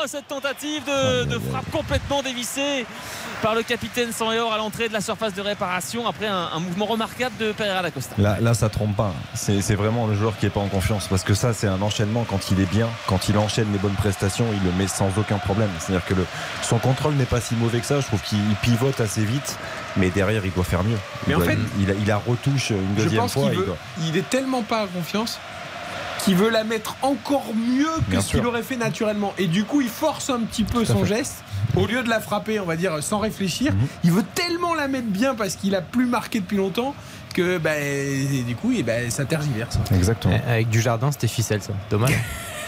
Oh, 0.00 0.06
Cette 0.06 0.26
tentative 0.26 0.86
de 0.86 1.38
frappe 1.38 1.70
complètement 1.70 2.22
dévissée 2.22 2.86
par 3.42 3.54
le 3.56 3.62
capitaine 3.62 4.12
Sanleor 4.12 4.52
à 4.52 4.56
l'entrée 4.58 4.88
de 4.88 4.92
la 4.92 5.00
surface 5.00 5.34
de 5.34 5.42
réparation 5.42 6.06
après 6.06 6.26
un, 6.28 6.48
un 6.54 6.60
mouvement 6.60 6.86
remarquable 6.86 7.36
de 7.38 7.52
Pereira 7.52 7.90
Costa. 7.90 8.14
Là, 8.18 8.38
là, 8.40 8.54
ça 8.54 8.68
trompe 8.68 8.96
pas. 8.96 9.12
C'est 9.34 9.60
c'est 9.60 9.74
vraiment 9.74 10.06
le 10.06 10.14
joueur 10.14 10.36
qui 10.38 10.46
est 10.46 10.50
pas 10.50 10.60
en 10.60 10.68
confiance. 10.68 11.08
Parce 11.08 11.24
que 11.24 11.34
ça, 11.34 11.52
c'est 11.52 11.66
un 11.66 11.82
enchaînement. 11.82 12.24
Quand 12.28 12.50
il 12.52 12.60
est 12.60 12.70
bien, 12.70 12.88
quand 13.08 13.28
il 13.28 13.36
enchaîne 13.36 13.66
les 13.72 13.78
bonnes 13.78 13.94
prestations, 13.94 14.46
il 14.52 14.64
le 14.64 14.72
met 14.76 14.86
sans 14.86 15.10
aucun 15.18 15.38
problème. 15.38 15.70
C'est-à-dire 15.80 16.06
que 16.06 16.14
le, 16.14 16.24
son 16.62 16.78
contrôle 16.78 17.14
n'est 17.14 17.24
pas 17.24 17.40
si 17.40 17.54
mauvais 17.56 17.80
que 17.80 17.86
ça. 17.86 18.00
Je 18.00 18.06
trouve 18.06 18.22
qu'il 18.22 18.38
pivote 18.62 19.00
assez 19.00 19.24
vite. 19.24 19.58
Mais 19.96 20.10
derrière, 20.10 20.44
il 20.46 20.52
doit 20.52 20.64
faire 20.64 20.84
mieux. 20.84 20.96
Il, 21.26 21.28
Mais 21.30 21.34
en 21.34 21.38
doit- 21.38 21.48
fait, 21.48 21.58
il, 21.80 21.90
a, 21.90 21.94
il 21.94 22.10
a 22.10 22.16
retouche 22.16 22.70
une 22.70 22.96
Je 22.96 23.02
deuxième 23.02 23.22
pense 23.22 23.32
fois. 23.34 23.42
qu'il 23.44 23.52
il 23.54 23.58
veut. 23.58 23.66
doit- 23.66 23.76
Il 24.06 24.16
est 24.16 24.30
tellement 24.30 24.62
pas 24.62 24.84
en 24.84 24.86
confiance 24.86 25.38
qu'il 26.24 26.36
veut 26.36 26.50
la 26.50 26.62
mettre 26.62 26.94
encore 27.02 27.46
mieux 27.54 27.90
que 28.06 28.10
Bien 28.12 28.20
ce 28.20 28.28
qu'il 28.28 28.46
aurait 28.46 28.62
fait 28.62 28.76
naturellement. 28.76 29.34
Et 29.38 29.48
du 29.48 29.64
coup, 29.64 29.80
il 29.80 29.88
force 29.88 30.30
un 30.30 30.38
petit 30.40 30.62
peu 30.62 30.84
son 30.84 31.00
fait. 31.04 31.16
geste. 31.16 31.42
Au 31.76 31.86
lieu 31.86 32.02
de 32.02 32.08
la 32.08 32.20
frapper, 32.20 32.60
on 32.60 32.66
va 32.66 32.76
dire, 32.76 33.02
sans 33.02 33.18
réfléchir, 33.18 33.72
Mhm. 33.72 33.86
il 34.04 34.12
veut 34.12 34.24
tellement 34.34 34.74
la 34.74 34.88
mettre 34.88 35.08
bien 35.08 35.34
parce 35.34 35.56
qu'il 35.56 35.74
a 35.74 35.80
plus 35.80 36.06
marqué 36.06 36.40
depuis 36.40 36.56
longtemps 36.56 36.94
que 37.34 37.58
bah, 37.58 37.78
et 37.78 38.42
du 38.46 38.54
coup, 38.56 38.72
et 38.72 38.82
bah, 38.82 39.08
ça 39.10 39.24
tergiverse. 39.24 39.78
Exactement. 39.94 40.34
Eh, 40.46 40.50
Avec 40.50 40.68
du 40.68 40.80
jardin, 40.80 41.10
c'était 41.12 41.28
ficelle 41.28 41.62
ça. 41.62 41.72
Dommage. 41.90 42.12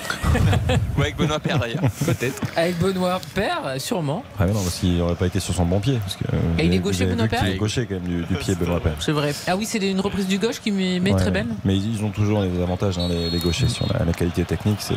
Ou 0.99 1.01
avec 1.01 1.17
Benoît 1.17 1.39
Père 1.41 1.59
d'ailleurs. 1.59 1.83
Peut-être. 2.05 2.41
Avec 2.57 2.79
Benoît 2.79 3.21
Père, 3.35 3.75
sûrement. 3.79 4.23
Ah, 4.39 4.45
mais 4.47 4.53
non, 4.53 4.63
parce 4.63 4.77
qu'il 4.79 4.97
n'aurait 4.99 5.15
pas 5.15 5.27
été 5.27 5.41
sur 5.41 5.55
son 5.55 5.65
bon 5.65 5.81
pied. 5.81 5.99
Parce 5.99 6.17
que, 6.17 6.25
euh, 6.25 6.39
Et 6.59 6.67
il 6.67 6.75
est 6.75 6.79
gaucher, 6.79 7.07
Benoît 7.07 7.27
qu'il 7.29 7.39
Paire 7.39 7.47
est 7.49 7.57
gaucher 7.57 7.87
quand 7.87 7.95
même 7.95 8.03
du, 8.03 8.23
du 8.25 8.35
pied, 8.35 8.55
Benoît 8.55 8.81
Paire. 8.81 8.97
C'est 9.01 9.13
vrai. 9.13 9.35
Ah 9.47 9.57
oui, 9.57 9.65
c'est 9.65 9.79
une 9.79 10.01
reprise 10.01 10.27
du 10.27 10.39
gauche 10.39 10.61
qui 10.61 10.71
Ouais, 10.73 11.15
très 11.15 11.31
belle. 11.31 11.47
Mais 11.65 11.77
ils 11.77 12.03
ont 12.05 12.11
toujours 12.11 12.43
les 12.43 12.63
avantages, 12.63 12.99
hein, 12.99 13.09
les, 13.09 13.31
les 13.31 13.39
gauchers, 13.39 13.69
sur 13.69 13.87
la, 13.93 14.05
la 14.05 14.13
qualité 14.13 14.45
technique. 14.45 14.79
C'est 14.81 14.95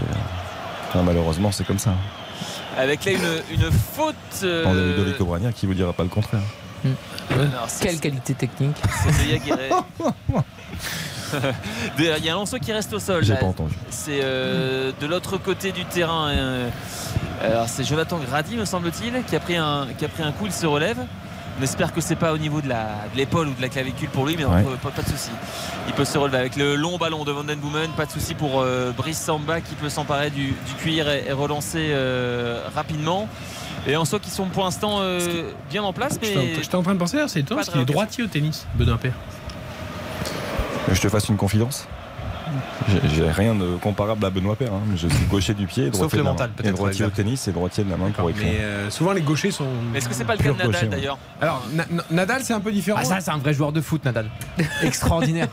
enfin, 0.90 1.04
malheureusement, 1.04 1.52
c'est 1.54 1.66
comme 1.66 1.80
ça. 1.80 1.94
Avec 2.78 3.06
là 3.06 3.12
une, 3.12 3.20
une 3.52 3.72
faute. 3.72 4.16
euh, 4.44 4.66
On 4.68 4.72
a 4.72 4.74
Ludovic 4.82 5.20
Obrania 5.22 5.52
qui 5.52 5.66
vous 5.66 5.74
dira 5.74 5.94
pas 5.94 6.04
le 6.04 6.10
contraire. 6.10 6.42
alors, 7.32 7.66
c'est- 7.68 7.86
Quelle 7.86 8.00
qualité 8.00 8.34
technique. 8.36 8.76
C'est. 9.04 9.42
Il 12.00 12.06
y 12.26 12.30
a 12.30 12.34
un 12.34 12.36
lanceau 12.36 12.58
qui 12.60 12.72
reste 12.72 12.94
au 12.94 13.00
sol. 13.00 13.24
J'ai 13.24 13.36
pas 13.36 13.46
entendu. 13.48 13.74
C'est 13.90 14.20
euh, 14.24 14.92
de 15.00 15.06
l'autre 15.08 15.38
côté 15.38 15.72
du 15.72 15.84
terrain. 15.86 16.30
euh, 16.30 16.70
alors 17.42 17.68
c'est 17.68 17.84
Jonathan 17.84 18.18
Grady, 18.20 18.56
me 18.56 18.66
semble-t-il, 18.66 19.24
qui 19.26 19.36
a 19.36 19.40
pris 19.40 19.56
un 19.58 19.88
qui 19.98 20.06
a 20.06 20.08
pris 20.08 20.24
un 20.24 20.32
coup. 20.32 20.46
Il 20.46 20.54
se 20.54 20.66
relève. 20.66 20.98
On 21.60 21.64
espère 21.64 21.92
que 21.94 22.02
c'est 22.02 22.16
pas 22.16 22.34
au 22.34 22.38
niveau 22.38 22.62
de 22.62 22.70
la 22.70 22.86
de 23.12 23.18
l'épaule 23.18 23.48
ou 23.48 23.54
de 23.54 23.62
la 23.62 23.70
clavicule 23.70 24.10
pour 24.10 24.26
lui, 24.28 24.36
mais 24.38 24.44
pas, 24.44 24.92
pas 24.92 25.02
de 25.02 25.08
souci. 25.10 25.32
Il 25.88 25.94
peut 25.94 26.06
se 26.06 26.18
relever 26.18 26.38
avec 26.38 26.56
le 26.56 26.76
long 26.76 26.98
ballon 26.98 27.24
de 27.26 27.32
Vandenboomen. 27.32 27.90
Pas 27.98 28.06
de 28.06 28.12
souci 28.12 28.36
pour 28.36 28.62
euh, 28.62 28.92
Brice 28.96 29.20
Samba 29.20 29.62
qui 29.62 29.74
peut 29.76 29.90
s'emparer 29.90 30.30
du, 30.30 30.48
du 30.48 30.74
cuir 30.78 31.10
et, 31.10 31.26
et 31.28 31.32
relancer 31.32 31.88
euh, 31.90 32.62
rapidement. 32.76 33.28
Et 33.88 33.96
en 33.96 34.06
soi, 34.06 34.20
qui 34.20 34.30
sont 34.30 34.46
pour 34.48 34.66
l'instant 34.66 34.98
euh, 35.00 35.52
bien 35.70 35.82
en 35.84 35.94
place, 35.94 36.20
mais 36.22 36.28
J'étais 36.62 36.76
en- 36.76 36.84
train 36.84 36.94
de 36.94 37.00
penser, 37.00 37.18
c'est 37.28 37.42
Pas 37.48 37.56
parce 37.56 37.70
qu'il 37.70 37.80
est 37.82 37.86
droitier 37.86 38.24
au 38.24 38.28
tennis, 38.28 38.68
Benoît 38.76 38.98
Paire. 38.98 39.14
Que 40.88 40.94
Je 40.94 41.02
te 41.02 41.10
fasse 41.10 41.30
une 41.30 41.38
confidence 41.38 41.88
J'ai- 43.14 43.30
rien 43.32 43.54
de 43.56 43.76
comparable 43.78 44.26
à 44.26 44.30
Benoît 44.30 44.56
Paire. 44.56 44.74
hein. 44.74 44.82
Je 44.96 45.08
suis 45.08 45.26
gaucher 45.26 45.54
du 45.54 45.68
pied, 45.68 45.90
droitier 45.90 46.00
Sauf 46.04 46.12
le 46.14 46.20
de 46.20 46.24
la 46.24 46.30
mental, 46.32 46.50
main. 46.50 46.54
peut-être, 46.56 46.70
Et 46.74 46.78
droitier 46.78 47.06
au 47.06 47.10
tennis 47.10 47.48
et 47.48 47.52
droitier 47.52 47.84
de 47.84 47.90
la 47.90 47.98
main 47.98 48.10
pour 48.12 48.30
écrire. 48.30 48.46
Mais 48.48 48.60
euh, 48.62 48.90
souvent, 48.90 49.12
les 49.12 49.22
gauchers 49.22 49.52
sont. 49.52 49.68
Est-ce 49.96 50.08
que 50.10 50.16
c'est 50.16 50.26
pas 50.26 50.36
le 50.36 50.44
cas 50.44 50.52
de 50.54 50.58
Nadal 50.58 50.90
d'ailleurs 50.90 51.18
Alors, 51.42 51.64
Na- 51.74 51.86
Na- 51.90 52.04
Nadal, 52.12 52.42
c'est 52.44 52.54
un 52.54 52.60
peu 52.60 52.72
différent. 52.72 53.00
Ah 53.02 53.06
ça, 53.06 53.20
c'est 53.20 53.32
un 53.32 53.38
vrai 53.38 53.54
joueur 53.54 53.72
de 53.72 53.82
foot, 53.82 54.04
Nadal. 54.06 54.30
Extraordinaire. 54.84 55.48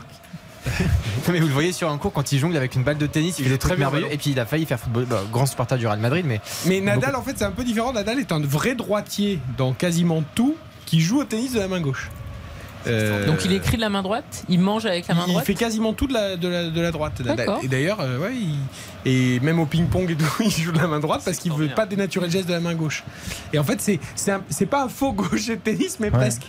Mais 1.31 1.39
vous 1.39 1.47
le 1.47 1.53
voyez 1.53 1.71
sur 1.71 1.91
un 1.91 1.97
cours 1.99 2.11
quand 2.11 2.31
il 2.31 2.39
jongle 2.39 2.57
avec 2.57 2.73
une 2.75 2.83
balle 2.83 2.97
de 2.97 3.05
tennis, 3.05 3.37
il, 3.37 3.45
trucs 3.45 3.59
très 3.59 3.77
merveilleux 3.77 4.07
et 4.11 4.17
puis 4.17 4.31
il 4.31 4.39
a 4.39 4.45
failli 4.47 4.65
faire 4.65 4.79
football. 4.79 5.05
bah, 5.05 5.21
grand 5.31 5.45
supporter 5.45 5.77
du 5.77 5.85
Real 5.85 5.99
Madrid, 5.99 6.25
mais 6.27 6.41
Mais 6.65 6.81
Nadal, 6.81 7.15
en 7.15 7.21
fait, 7.21 7.33
c'est 7.37 7.45
un 7.45 7.51
peu 7.51 7.63
différent. 7.63 7.93
Nadal 7.93 8.19
est 8.19 8.31
un 8.31 8.39
vrai 8.41 8.73
droitier 8.73 9.39
dans 9.57 9.73
quasiment 9.73 10.23
tout 10.33 10.55
qui 10.87 11.01
joue 11.01 11.19
au 11.19 11.23
tennis 11.23 11.53
de 11.53 11.59
la 11.59 11.67
main 11.67 11.81
gauche. 11.81 12.09
Euh, 12.87 13.25
Donc 13.25 13.43
il 13.45 13.51
écrit 13.53 13.77
de 13.77 13.81
la 13.81 13.89
main 13.89 14.01
droite, 14.03 14.43
il 14.49 14.59
mange 14.59 14.85
avec 14.85 15.07
la 15.07 15.15
main 15.15 15.23
il 15.27 15.31
droite. 15.31 15.45
fait 15.45 15.53
quasiment 15.55 15.93
tout 15.93 16.07
de 16.07 16.13
la, 16.13 16.35
de 16.37 16.47
la, 16.47 16.69
de 16.69 16.81
la 16.81 16.91
droite. 16.91 17.21
Et 17.63 17.67
d'ailleurs, 17.67 17.99
euh, 18.01 18.19
ouais, 18.19 18.33
il- 18.35 18.55
et 19.07 19.39
même 19.41 19.59
au 19.59 19.65
ping-pong 19.65 20.09
et 20.11 20.15
tout, 20.15 20.25
il 20.43 20.49
joue 20.51 20.71
de 20.71 20.79
la 20.79 20.87
main 20.87 20.99
droite 20.99 21.21
parce 21.25 21.37
qu'il 21.37 21.51
veut 21.53 21.67
pas 21.69 21.85
dénaturer 21.85 22.25
le 22.27 22.31
geste 22.31 22.47
de 22.47 22.53
la 22.53 22.59
main 22.59 22.73
gauche. 22.75 23.03
Et 23.53 23.59
en 23.59 23.63
fait, 23.63 23.81
c'est 23.81 23.99
c'est 24.15 24.65
pas 24.65 24.83
un 24.83 24.89
faux 24.89 25.13
gaucher 25.13 25.55
de 25.57 25.61
tennis, 25.61 25.99
mais 25.99 26.11
presque. 26.11 26.43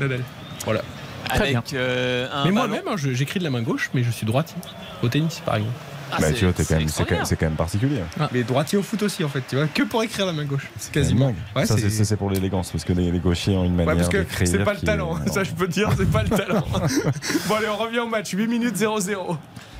Nadal. 0.00 0.20
Voilà. 0.64 0.82
Très 1.28 1.48
bien. 1.50 1.62
Euh, 1.74 2.28
un 2.32 2.44
mais 2.44 2.52
moi-même, 2.52 2.82
hein, 2.88 2.94
j'écris 2.96 3.40
de 3.40 3.44
la 3.44 3.50
main 3.50 3.62
gauche, 3.62 3.90
mais 3.94 4.04
je 4.04 4.10
suis 4.10 4.24
droitier 4.26 4.56
au 5.02 5.08
tennis, 5.08 5.40
par 5.44 5.56
exemple. 5.56 5.74
Ah, 6.12 6.16
bah, 6.20 6.32
tu 6.32 6.44
vois, 6.44 6.52
quand 6.52 6.70
même- 6.76 6.88
c'est 7.24 7.36
quand, 7.36 7.46
même 7.46 7.54
particulier. 7.56 8.00
Mais 8.32 8.42
droitier 8.42 8.78
au 8.78 8.82
foot 8.82 9.02
aussi, 9.02 9.24
en 9.24 9.28
fait, 9.28 9.42
tu 9.48 9.56
vois, 9.56 9.66
que 9.66 9.82
pour 9.82 10.02
écrire 10.02 10.26
la 10.26 10.32
main 10.32 10.44
gauche. 10.44 10.68
C'est 10.78 10.92
quasiment. 10.92 11.34
Ouais, 11.54 11.66
ça, 11.66 11.76
c'est- 11.76 12.16
pour 12.16 12.30
l'élégance, 12.30 12.70
parce 12.70 12.84
que 12.84 12.92
les, 12.92 13.10
les 13.10 13.18
gauchers 13.18 13.56
ont 13.56 13.64
une 13.64 13.74
manière 13.74 13.94
Ouais, 14.08 14.10
parce 14.10 14.26
que 14.36 14.46
c'est 14.46 14.64
pas 14.64 14.72
le 14.72 14.78
est- 14.78 14.84
talent, 14.86 15.18
ça 15.32 15.44
je 15.44 15.50
peux 15.52 15.66
te 15.66 15.72
dire, 15.72 15.90
c'est 15.96 16.10
pas 16.10 16.22
le 16.22 16.28
talent. 16.30 16.64
bon, 17.48 17.54
allez, 17.54 17.68
on 17.68 17.76
revient 17.76 17.98
au 18.00 18.06
match, 18.08 18.30
8 18.32 18.46
minutes 18.46 18.76
0-0. 18.76 19.36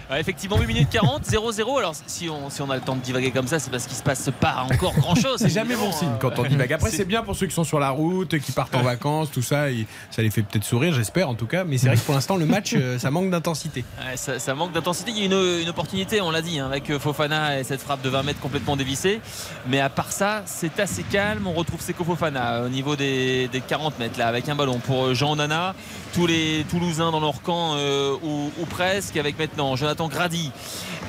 Ouais, 0.08 0.20
effectivement, 0.20 0.56
8 0.58 0.66
minutes 0.68 0.88
40, 0.90 1.24
0-0. 1.24 1.78
Alors, 1.78 1.94
si 2.06 2.28
on, 2.28 2.48
si 2.48 2.62
on 2.62 2.70
a 2.70 2.76
le 2.76 2.80
temps 2.80 2.94
de 2.94 3.00
divaguer 3.00 3.32
comme 3.32 3.48
ça, 3.48 3.58
c'est 3.58 3.70
parce 3.70 3.86
qu'il 3.86 3.96
se 3.96 4.04
passe 4.04 4.30
pas 4.38 4.64
encore 4.70 4.94
grand 4.94 5.16
chose. 5.16 5.36
C'est 5.40 5.48
jamais 5.48 5.74
bon 5.74 5.90
signe 5.90 6.12
quand 6.20 6.38
on 6.38 6.44
divague. 6.48 6.72
Après, 6.72 6.90
c'est 6.90 7.04
bien 7.04 7.22
pour 7.22 7.34
ceux 7.34 7.46
qui 7.46 7.54
sont 7.54 7.64
sur 7.64 7.80
la 7.80 7.90
route, 7.90 8.38
qui 8.38 8.52
partent 8.52 8.74
en 8.76 8.82
vacances, 8.82 9.30
tout 9.32 9.42
ça. 9.42 9.70
et 9.70 9.86
ça 10.10 10.22
les 10.22 10.30
fait 10.30 10.42
peut-être 10.42 10.64
sourire, 10.64 10.92
j'espère 10.92 11.28
en 11.28 11.34
tout 11.34 11.46
cas. 11.46 11.64
Mais 11.64 11.76
c'est 11.78 11.88
vrai 11.88 11.96
que 11.96 12.02
pour 12.02 12.14
l'instant, 12.14 12.36
le 12.36 12.46
match, 12.46 12.74
euh, 12.76 12.98
ça 12.98 13.10
manque 13.10 13.30
d'intensité. 13.30 13.84
Ouais, 13.98 14.16
ça, 14.16 14.38
ça 14.38 14.54
manque 14.54 14.72
d'intensité. 14.72 15.10
Il 15.10 15.18
y 15.18 15.22
a 15.22 15.24
une, 15.26 15.62
une 15.62 15.68
opportunité, 15.68 16.20
on 16.20 16.30
l'a 16.30 16.42
dit, 16.42 16.60
hein, 16.60 16.66
avec 16.66 16.88
euh, 16.90 16.98
Fofana 17.00 17.58
et 17.58 17.64
cette 17.64 17.80
frappe 17.80 18.02
de 18.02 18.08
20 18.08 18.22
mètres 18.22 18.40
complètement 18.40 18.76
dévissée. 18.76 19.20
Mais 19.66 19.80
à 19.80 19.88
part 19.88 20.12
ça, 20.12 20.42
c'est 20.46 20.78
assez 20.78 21.02
calme. 21.02 21.46
On 21.48 21.52
retrouve 21.52 21.80
Seko 21.80 22.04
Fofana 22.04 22.62
au 22.62 22.68
niveau 22.68 22.94
des, 22.96 23.48
des 23.48 23.60
40 23.60 23.98
mètres, 23.98 24.18
là, 24.18 24.28
avec 24.28 24.48
un 24.48 24.54
ballon 24.54 24.78
pour 24.78 25.06
euh, 25.06 25.14
Jean 25.14 25.34
Nana. 25.36 25.74
Tous 26.14 26.26
les 26.26 26.64
Toulousains 26.70 27.10
dans 27.10 27.20
leur 27.20 27.42
camp, 27.42 27.74
euh, 27.74 28.14
ou, 28.22 28.50
ou 28.58 28.66
presque, 28.66 29.16
avec 29.16 29.38
maintenant 29.38 29.74
Jonathan 29.76 29.95
Grady 30.04 30.52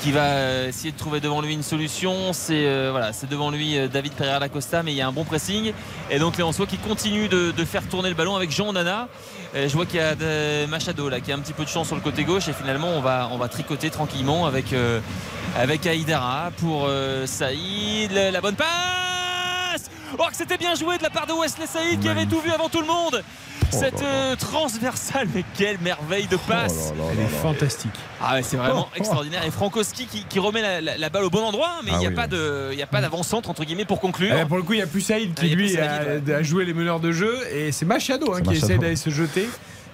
qui 0.01 0.11
va 0.11 0.65
essayer 0.67 0.91
de 0.91 0.97
trouver 0.97 1.19
devant 1.19 1.41
lui 1.41 1.53
une 1.53 1.63
solution. 1.63 2.33
C'est 2.33 2.65
euh, 2.67 2.89
voilà, 2.91 3.11
devant 3.29 3.51
lui 3.51 3.77
euh, 3.77 3.87
David 3.87 4.13
Pereira 4.13 4.39
da 4.39 4.49
Costa, 4.49 4.83
mais 4.83 4.91
il 4.93 4.97
y 4.97 5.01
a 5.01 5.07
un 5.07 5.11
bon 5.11 5.23
pressing. 5.23 5.73
Et 6.09 6.19
donc 6.19 6.37
Léon 6.37 6.51
Sois 6.51 6.67
qui 6.67 6.77
continue 6.77 7.27
de, 7.27 7.51
faire 7.65 7.87
tourner 7.87 8.09
le 8.09 8.15
ballon 8.15 8.35
avec 8.35 8.51
Jean 8.51 8.73
Nana. 8.73 9.07
Euh, 9.55 9.67
je 9.67 9.73
vois 9.73 9.85
qu'il 9.85 9.99
y 9.99 10.03
a 10.03 10.67
Machado 10.67 11.09
là 11.09 11.19
qui 11.19 11.31
a 11.31 11.35
un 11.35 11.39
petit 11.39 11.53
peu 11.53 11.63
de 11.63 11.69
chance 11.69 11.87
sur 11.87 11.95
le 11.95 12.01
côté 12.01 12.23
gauche 12.23 12.47
et 12.47 12.53
finalement 12.53 12.89
on 12.89 13.01
va, 13.01 13.29
on 13.31 13.37
va 13.37 13.47
tricoter 13.47 13.89
tranquillement 13.89 14.45
avec, 14.45 14.73
avec 15.57 15.85
Aïdara 15.85 16.51
pour 16.57 16.89
Saïd. 17.25 18.11
La 18.13 18.41
bonne 18.41 18.55
passe 18.55 18.67
Oh 20.17 20.23
que 20.29 20.35
c'était 20.35 20.57
bien 20.57 20.73
joué 20.75 20.97
de 20.97 21.03
la 21.03 21.09
part 21.09 21.27
de 21.27 21.33
Wesley 21.33 21.67
Saïd 21.67 21.99
qui 21.99 22.09
avait 22.09 22.25
tout 22.25 22.39
vu 22.39 22.51
avant 22.51 22.69
tout 22.69 22.79
le 22.81 22.87
monde 22.87 23.21
Cette 23.71 24.01
euh, 24.01 24.35
transversale, 24.35 25.27
mais 25.35 25.43
quelle 25.57 25.77
merveille 25.79 26.27
de 26.27 26.37
passe 26.37 26.93
Elle 27.11 27.19
est 27.19 27.27
fantastique. 27.41 27.91
ah 28.21 28.35
ouais, 28.35 28.43
c'est 28.43 28.57
vraiment 28.57 28.85
Oh, 28.87 28.91
oh. 28.93 28.97
extraordinaire. 28.97 29.43
Et 29.45 29.51
Frankowski 29.51 30.05
qui, 30.05 30.23
qui 30.23 30.39
remet 30.39 30.61
la, 30.61 30.81
la- 30.81 30.97
la 30.97 31.09
balle 31.09 31.25
au 31.25 31.29
bon 31.29 31.43
endroit, 31.43 31.71
mais 31.83 31.91
il 31.91 31.95
Ah 31.95 31.99
n'y 31.99 32.05
a, 32.05 32.09
oui, 32.09 32.15
pas 32.15 32.23
oui. 32.23 32.29
de- 32.29 32.69
il 32.71 32.79
y 32.79 32.81
a 32.83 32.87
pas 32.87 33.01
d'avant-centre 33.01 33.49
entre 33.49 33.65
guillemets 33.65 33.85
pour 33.85 33.99
conclure. 33.99 34.35
Eh, 34.39 34.45
pour 34.45 34.57
le 34.57 34.63
coup, 34.63 34.73
il 34.73 34.77
n'y 34.77 34.81
a 34.83 34.87
plus 34.87 35.01
Saïd 35.01 35.33
qui 35.33 35.51
a 35.51 35.55
lui 35.55 35.69
Saïd, 35.69 35.81
a, 35.83 36.29
ouais. 36.31 36.33
a 36.35 36.43
joué 36.43 36.63
les 36.65 36.73
meneurs 36.73 36.99
de 36.99 37.11
jeu. 37.11 37.37
Et 37.51 37.71
c'est 37.71 37.85
Machado 37.85 38.33
hein, 38.33 38.41
qui 38.41 38.49
Machado. 38.49 38.65
essaie 38.65 38.77
d'aller 38.77 38.95
se 38.95 39.09
jeter, 39.09 39.49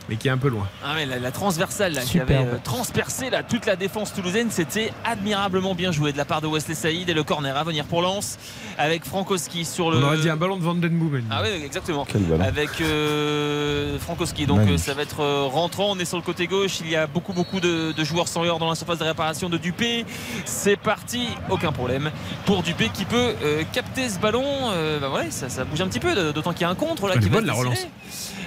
mais 0.09 0.15
qui 0.15 0.27
est 0.27 0.31
un 0.31 0.37
peu 0.37 0.49
loin. 0.49 0.67
Ah 0.85 0.93
ouais, 0.95 1.05
la, 1.05 1.19
la 1.19 1.31
transversale 1.31 1.93
là, 1.93 2.01
qui 2.01 2.19
avait 2.19 2.35
euh, 2.37 2.57
transpercé 2.63 3.29
là, 3.29 3.43
toute 3.43 3.65
la 3.65 3.75
défense 3.75 4.13
toulousaine, 4.13 4.51
c'était 4.51 4.91
admirablement 5.05 5.75
bien 5.75 5.91
joué 5.91 6.11
de 6.11 6.17
la 6.17 6.25
part 6.25 6.41
de 6.41 6.47
Wesley 6.47 6.75
Saïd 6.75 7.09
et 7.09 7.13
le 7.13 7.23
corner 7.23 7.55
à 7.55 7.63
venir 7.63 7.85
pour 7.85 8.01
Lens 8.01 8.37
avec 8.77 9.05
Frankowski 9.05 9.65
sur 9.65 9.91
le. 9.91 9.97
On 9.97 10.03
aurait 10.03 10.17
dit 10.17 10.29
un 10.29 10.35
ballon 10.35 10.57
de 10.57 10.63
Van 10.63 10.75
Den 10.75 10.97
Boomen. 10.97 11.23
Ah 11.31 11.41
oui, 11.43 11.49
exactement. 11.63 12.05
Avec 12.41 12.69
euh, 12.81 13.97
Frankowski. 13.99 14.45
Donc 14.45 14.57
Magnifique. 14.59 14.79
euh, 14.79 14.83
ça 14.83 14.93
va 14.93 15.03
être 15.03 15.23
rentrant. 15.47 15.91
On 15.91 15.99
est 15.99 16.05
sur 16.05 16.17
le 16.17 16.23
côté 16.23 16.47
gauche. 16.47 16.79
Il 16.81 16.89
y 16.89 16.95
a 16.95 17.07
beaucoup, 17.07 17.33
beaucoup 17.33 17.59
de, 17.59 17.91
de 17.91 18.03
joueurs 18.03 18.27
sans 18.27 18.43
heure 18.45 18.59
dans 18.59 18.69
la 18.69 18.75
surface 18.75 18.97
de 18.99 19.03
réparation 19.03 19.49
de 19.49 19.57
Dupé. 19.57 20.05
C'est 20.45 20.75
parti, 20.77 21.27
aucun 21.49 21.71
problème 21.71 22.11
pour 22.45 22.63
Dupé 22.63 22.89
qui 22.89 23.05
peut 23.05 23.33
euh, 23.43 23.63
capter 23.71 24.09
ce 24.09 24.19
ballon. 24.19 24.43
Euh, 24.71 24.99
bah 24.99 25.09
ouais, 25.11 25.31
ça, 25.31 25.49
ça 25.49 25.63
bouge 25.63 25.81
un 25.81 25.87
petit 25.87 25.99
peu, 25.99 26.33
d'autant 26.33 26.51
qu'il 26.51 26.61
y 26.61 26.65
a 26.65 26.69
un 26.69 26.75
contre 26.75 27.07
là 27.07 27.13
Elle 27.15 27.21
qui 27.21 27.27
est 27.27 27.29
va 27.29 27.37
bonne, 27.37 27.45
la 27.45 27.53
relance. 27.53 27.87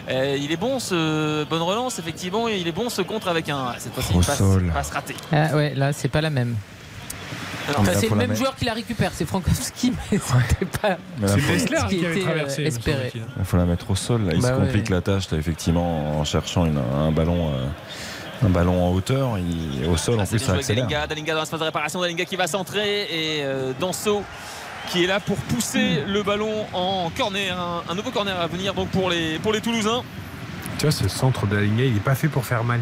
Euh, 0.08 0.36
il 0.40 0.52
est 0.52 0.56
bon 0.56 0.78
ce 0.78 1.44
bonne 1.44 1.62
relance 1.62 1.98
effectivement 1.98 2.48
et 2.48 2.58
il 2.58 2.68
est 2.68 2.72
bon 2.72 2.88
ce 2.88 3.02
contre 3.02 3.28
avec 3.28 3.48
un 3.48 3.74
cette 3.78 3.92
fois-ci 3.92 4.12
une 4.14 4.22
passe, 4.24 4.38
sol. 4.38 4.70
passe 4.72 4.90
ratée. 4.90 5.16
Ah 5.32 5.56
ouais, 5.56 5.74
là, 5.74 5.92
c'est 5.92 6.08
pas 6.08 6.20
la 6.20 6.30
même. 6.30 6.54
Enfin, 7.76 7.92
c'est 7.98 8.08
le 8.08 8.14
même 8.14 8.36
joueur 8.36 8.54
qui 8.54 8.64
la 8.64 8.74
récupère, 8.74 9.10
c'est 9.12 9.26
Frankowski, 9.26 9.92
mais 10.12 10.18
c'était 10.18 10.64
pas. 10.66 10.96
Ce 11.26 11.88
qui 11.88 11.96
était, 11.96 12.20
traversé. 12.20 12.62
euh, 12.62 12.66
espéré. 12.68 13.12
Il 13.38 13.44
faut 13.44 13.56
la 13.56 13.64
mettre 13.64 13.90
au 13.90 13.96
sol. 13.96 14.24
Là. 14.24 14.32
Il 14.34 14.40
Bah 14.40 14.48
se 14.50 14.52
ouais. 14.54 14.60
complique 14.66 14.88
la 14.88 15.00
tâche, 15.00 15.28
là, 15.32 15.38
effectivement, 15.38 16.20
en 16.20 16.24
cherchant 16.24 16.64
une- 16.66 16.78
un 16.78 17.10
ballon. 17.10 17.50
euh, 17.52 17.66
un 18.44 18.50
ballon 18.50 18.84
en 18.84 18.92
hauteur, 18.92 19.38
il, 19.38 19.88
au 19.88 19.96
sol 19.96 20.16
Ah, 20.18 20.22
en 20.22 20.26
c'est 20.26 20.36
plus 20.36 20.44
ça 20.44 20.52
accélère. 20.52 20.84
Dalinga, 20.86 21.06
Dalinga 21.06 21.32
dans 21.34 21.40
l'espace 21.40 21.58
de 21.58 21.64
réparation, 21.64 22.00
Dalinga 22.02 22.26
qui 22.26 22.36
va 22.36 22.46
centrer 22.46 23.04
et 23.04 23.42
euh, 23.42 23.72
Danso 23.80 24.22
qui 24.86 25.04
est 25.04 25.06
là 25.06 25.20
pour 25.20 25.36
pousser 25.36 26.02
le 26.06 26.22
ballon 26.22 26.66
en 26.72 27.10
corner, 27.16 27.58
un, 27.58 27.82
un 27.88 27.94
nouveau 27.94 28.10
corner 28.10 28.40
à 28.40 28.46
venir 28.46 28.74
donc 28.74 28.88
pour 28.88 29.10
les, 29.10 29.38
pour 29.38 29.52
les 29.52 29.60
Toulousains. 29.60 30.02
Tu 30.78 30.82
vois, 30.82 30.92
ce 30.92 31.08
centre 31.08 31.46
de 31.46 31.56
la 31.56 31.62
ligne, 31.62 31.78
il 31.78 31.94
n'est 31.94 32.00
pas 32.00 32.14
fait 32.14 32.28
pour 32.28 32.44
faire 32.44 32.64
mal. 32.64 32.80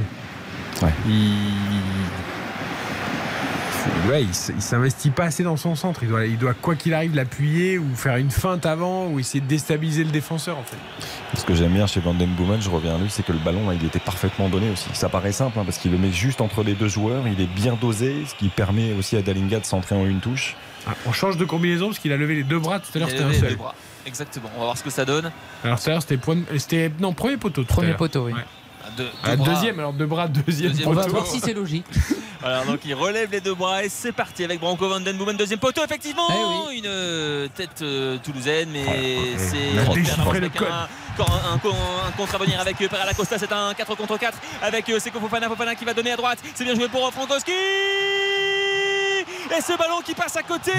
Ouais. 0.83 0.93
Il. 1.07 1.35
Ouais, 4.09 4.23
il 4.23 4.63
s'investit 4.63 5.11
pas 5.11 5.25
assez 5.25 5.43
dans 5.43 5.57
son 5.57 5.75
centre. 5.75 6.03
Il 6.03 6.09
doit, 6.09 6.27
il 6.27 6.39
doit 6.39 6.55
quoi 6.55 6.75
qu'il 6.75 6.93
arrive, 6.95 7.15
l'appuyer 7.15 7.79
ou 7.79 7.95
faire 7.95 8.17
une 8.17 8.31
feinte 8.31 8.67
avant 8.67 9.07
ou 9.07 9.19
essayer 9.19 9.41
de 9.41 9.47
déstabiliser 9.47 10.05
le 10.05 10.11
défenseur 10.11 10.59
en 10.59 10.63
fait. 10.63 10.77
Ce 11.39 11.45
que 11.45 11.55
j'aime 11.55 11.73
bien 11.73 11.87
chez 11.87 12.01
Van 12.01 12.13
Den 12.15 12.31
Boomen, 12.31 12.61
je 12.61 12.71
reviens 12.71 12.97
à 12.97 12.99
lui, 12.99 13.09
c'est 13.09 13.25
que 13.25 13.33
le 13.33 13.39
ballon, 13.39 13.69
là, 13.69 13.75
il 13.75 13.85
était 13.85 13.99
parfaitement 13.99 14.49
donné 14.49 14.71
aussi. 14.71 14.89
Ça 14.93 15.09
paraît 15.09 15.33
simple, 15.33 15.59
hein, 15.59 15.65
parce 15.65 15.79
qu'il 15.79 15.91
le 15.91 15.99
met 15.99 16.13
juste 16.13 16.41
entre 16.41 16.63
les 16.63 16.75
deux 16.75 16.89
joueurs, 16.89 17.27
il 17.29 17.41
est 17.41 17.47
bien 17.47 17.79
dosé, 17.81 18.25
ce 18.27 18.35
qui 18.35 18.49
permet 18.49 18.93
aussi 18.93 19.17
à 19.17 19.23
Dalinga 19.23 19.61
de 19.61 19.67
centrer 19.67 19.95
en 19.95 20.05
une 20.05 20.21
touche. 20.21 20.57
Ah, 20.87 20.93
on 21.07 21.13
change 21.13 21.37
de 21.37 21.45
combinaison 21.45 21.87
parce 21.87 21.99
qu'il 21.99 22.13
a 22.13 22.17
levé 22.17 22.35
les 22.35 22.43
deux 22.43 22.59
bras 22.59 22.79
tout 22.81 22.91
à 22.95 22.99
l'heure, 22.99 23.09
c'était 23.11 23.23
un 23.23 23.29
les 23.31 23.39
seul. 23.41 23.57
bras. 23.57 23.75
Exactement, 24.07 24.51
on 24.55 24.59
va 24.59 24.65
voir 24.67 24.79
ce 24.79 24.83
que 24.85 24.91
ça 24.91 25.05
donne. 25.05 25.31
Alors 25.65 25.81
tout 25.81 25.89
à 25.89 25.93
l'heure, 25.93 26.03
c'était 26.03 26.17
point- 26.19 26.37
non 27.01 27.15
premier 27.15 27.37
poteau. 27.39 27.63
tout 27.63 27.69
Premier 27.75 27.95
poteau, 27.95 28.27
oui. 28.27 28.33
Ouais. 28.33 28.41
Ah, 28.85 29.03
Ah, 29.25 29.37
deuxième, 29.37 29.79
alors 29.79 29.95
deux 29.95 30.05
bras, 30.07 30.29
deuxième, 30.29 30.71
Deuxième 30.73 30.89
On 30.89 30.93
va 30.93 31.03
poteau. 31.05 31.15
voir 31.15 31.27
si 31.27 31.41
c'est 31.41 31.55
logique. 31.55 31.87
Voilà, 32.41 32.63
donc 32.67 32.81
il 32.85 32.93
relève 32.93 33.31
les 33.33 33.41
deux 33.41 33.55
bras 33.55 33.83
et 33.85 33.89
c'est 33.89 34.13
parti 34.13 34.45
avec 34.45 34.61
Branco 34.61 34.87
Van 34.87 35.01
Den 35.01 35.17
Boomen, 35.17 35.35
deuxième 35.35 35.59
poteau, 35.59 35.83
effectivement 35.83 36.29
Eh 36.69 36.77
Une 36.77 36.85
euh, 36.85 37.49
tête 37.55 37.81
euh, 37.81 38.19
toulousaine, 38.23 38.69
mais 38.71 38.85
c'est 39.39 39.73
le 39.73 40.49
code. 40.51 40.69
un, 40.69 41.59
contre 42.19 42.35
à 42.35 42.39
venir 42.39 42.61
avec 42.61 42.79
euh, 42.83 42.89
Pereira 42.89 43.15
Costa, 43.15 43.39
c'est 43.39 43.51
un 43.51 43.73
4 43.73 43.95
contre 43.95 44.19
4 44.19 44.37
avec 44.61 44.85
Seko 44.87 45.21
Fofana, 45.21 45.49
Fofana 45.49 45.75
qui 45.75 45.87
va 45.87 45.95
donner 45.95 46.13
à 46.13 46.17
droite, 46.17 46.39
c'est 46.55 46.65
bien 46.65 46.75
joué 46.75 46.87
pour 46.89 47.11
Frankowski 47.15 47.53
et 49.57 49.61
ce 49.61 49.77
ballon 49.77 50.01
qui 50.05 50.15
passe 50.15 50.37
à 50.37 50.43
côté 50.43 50.73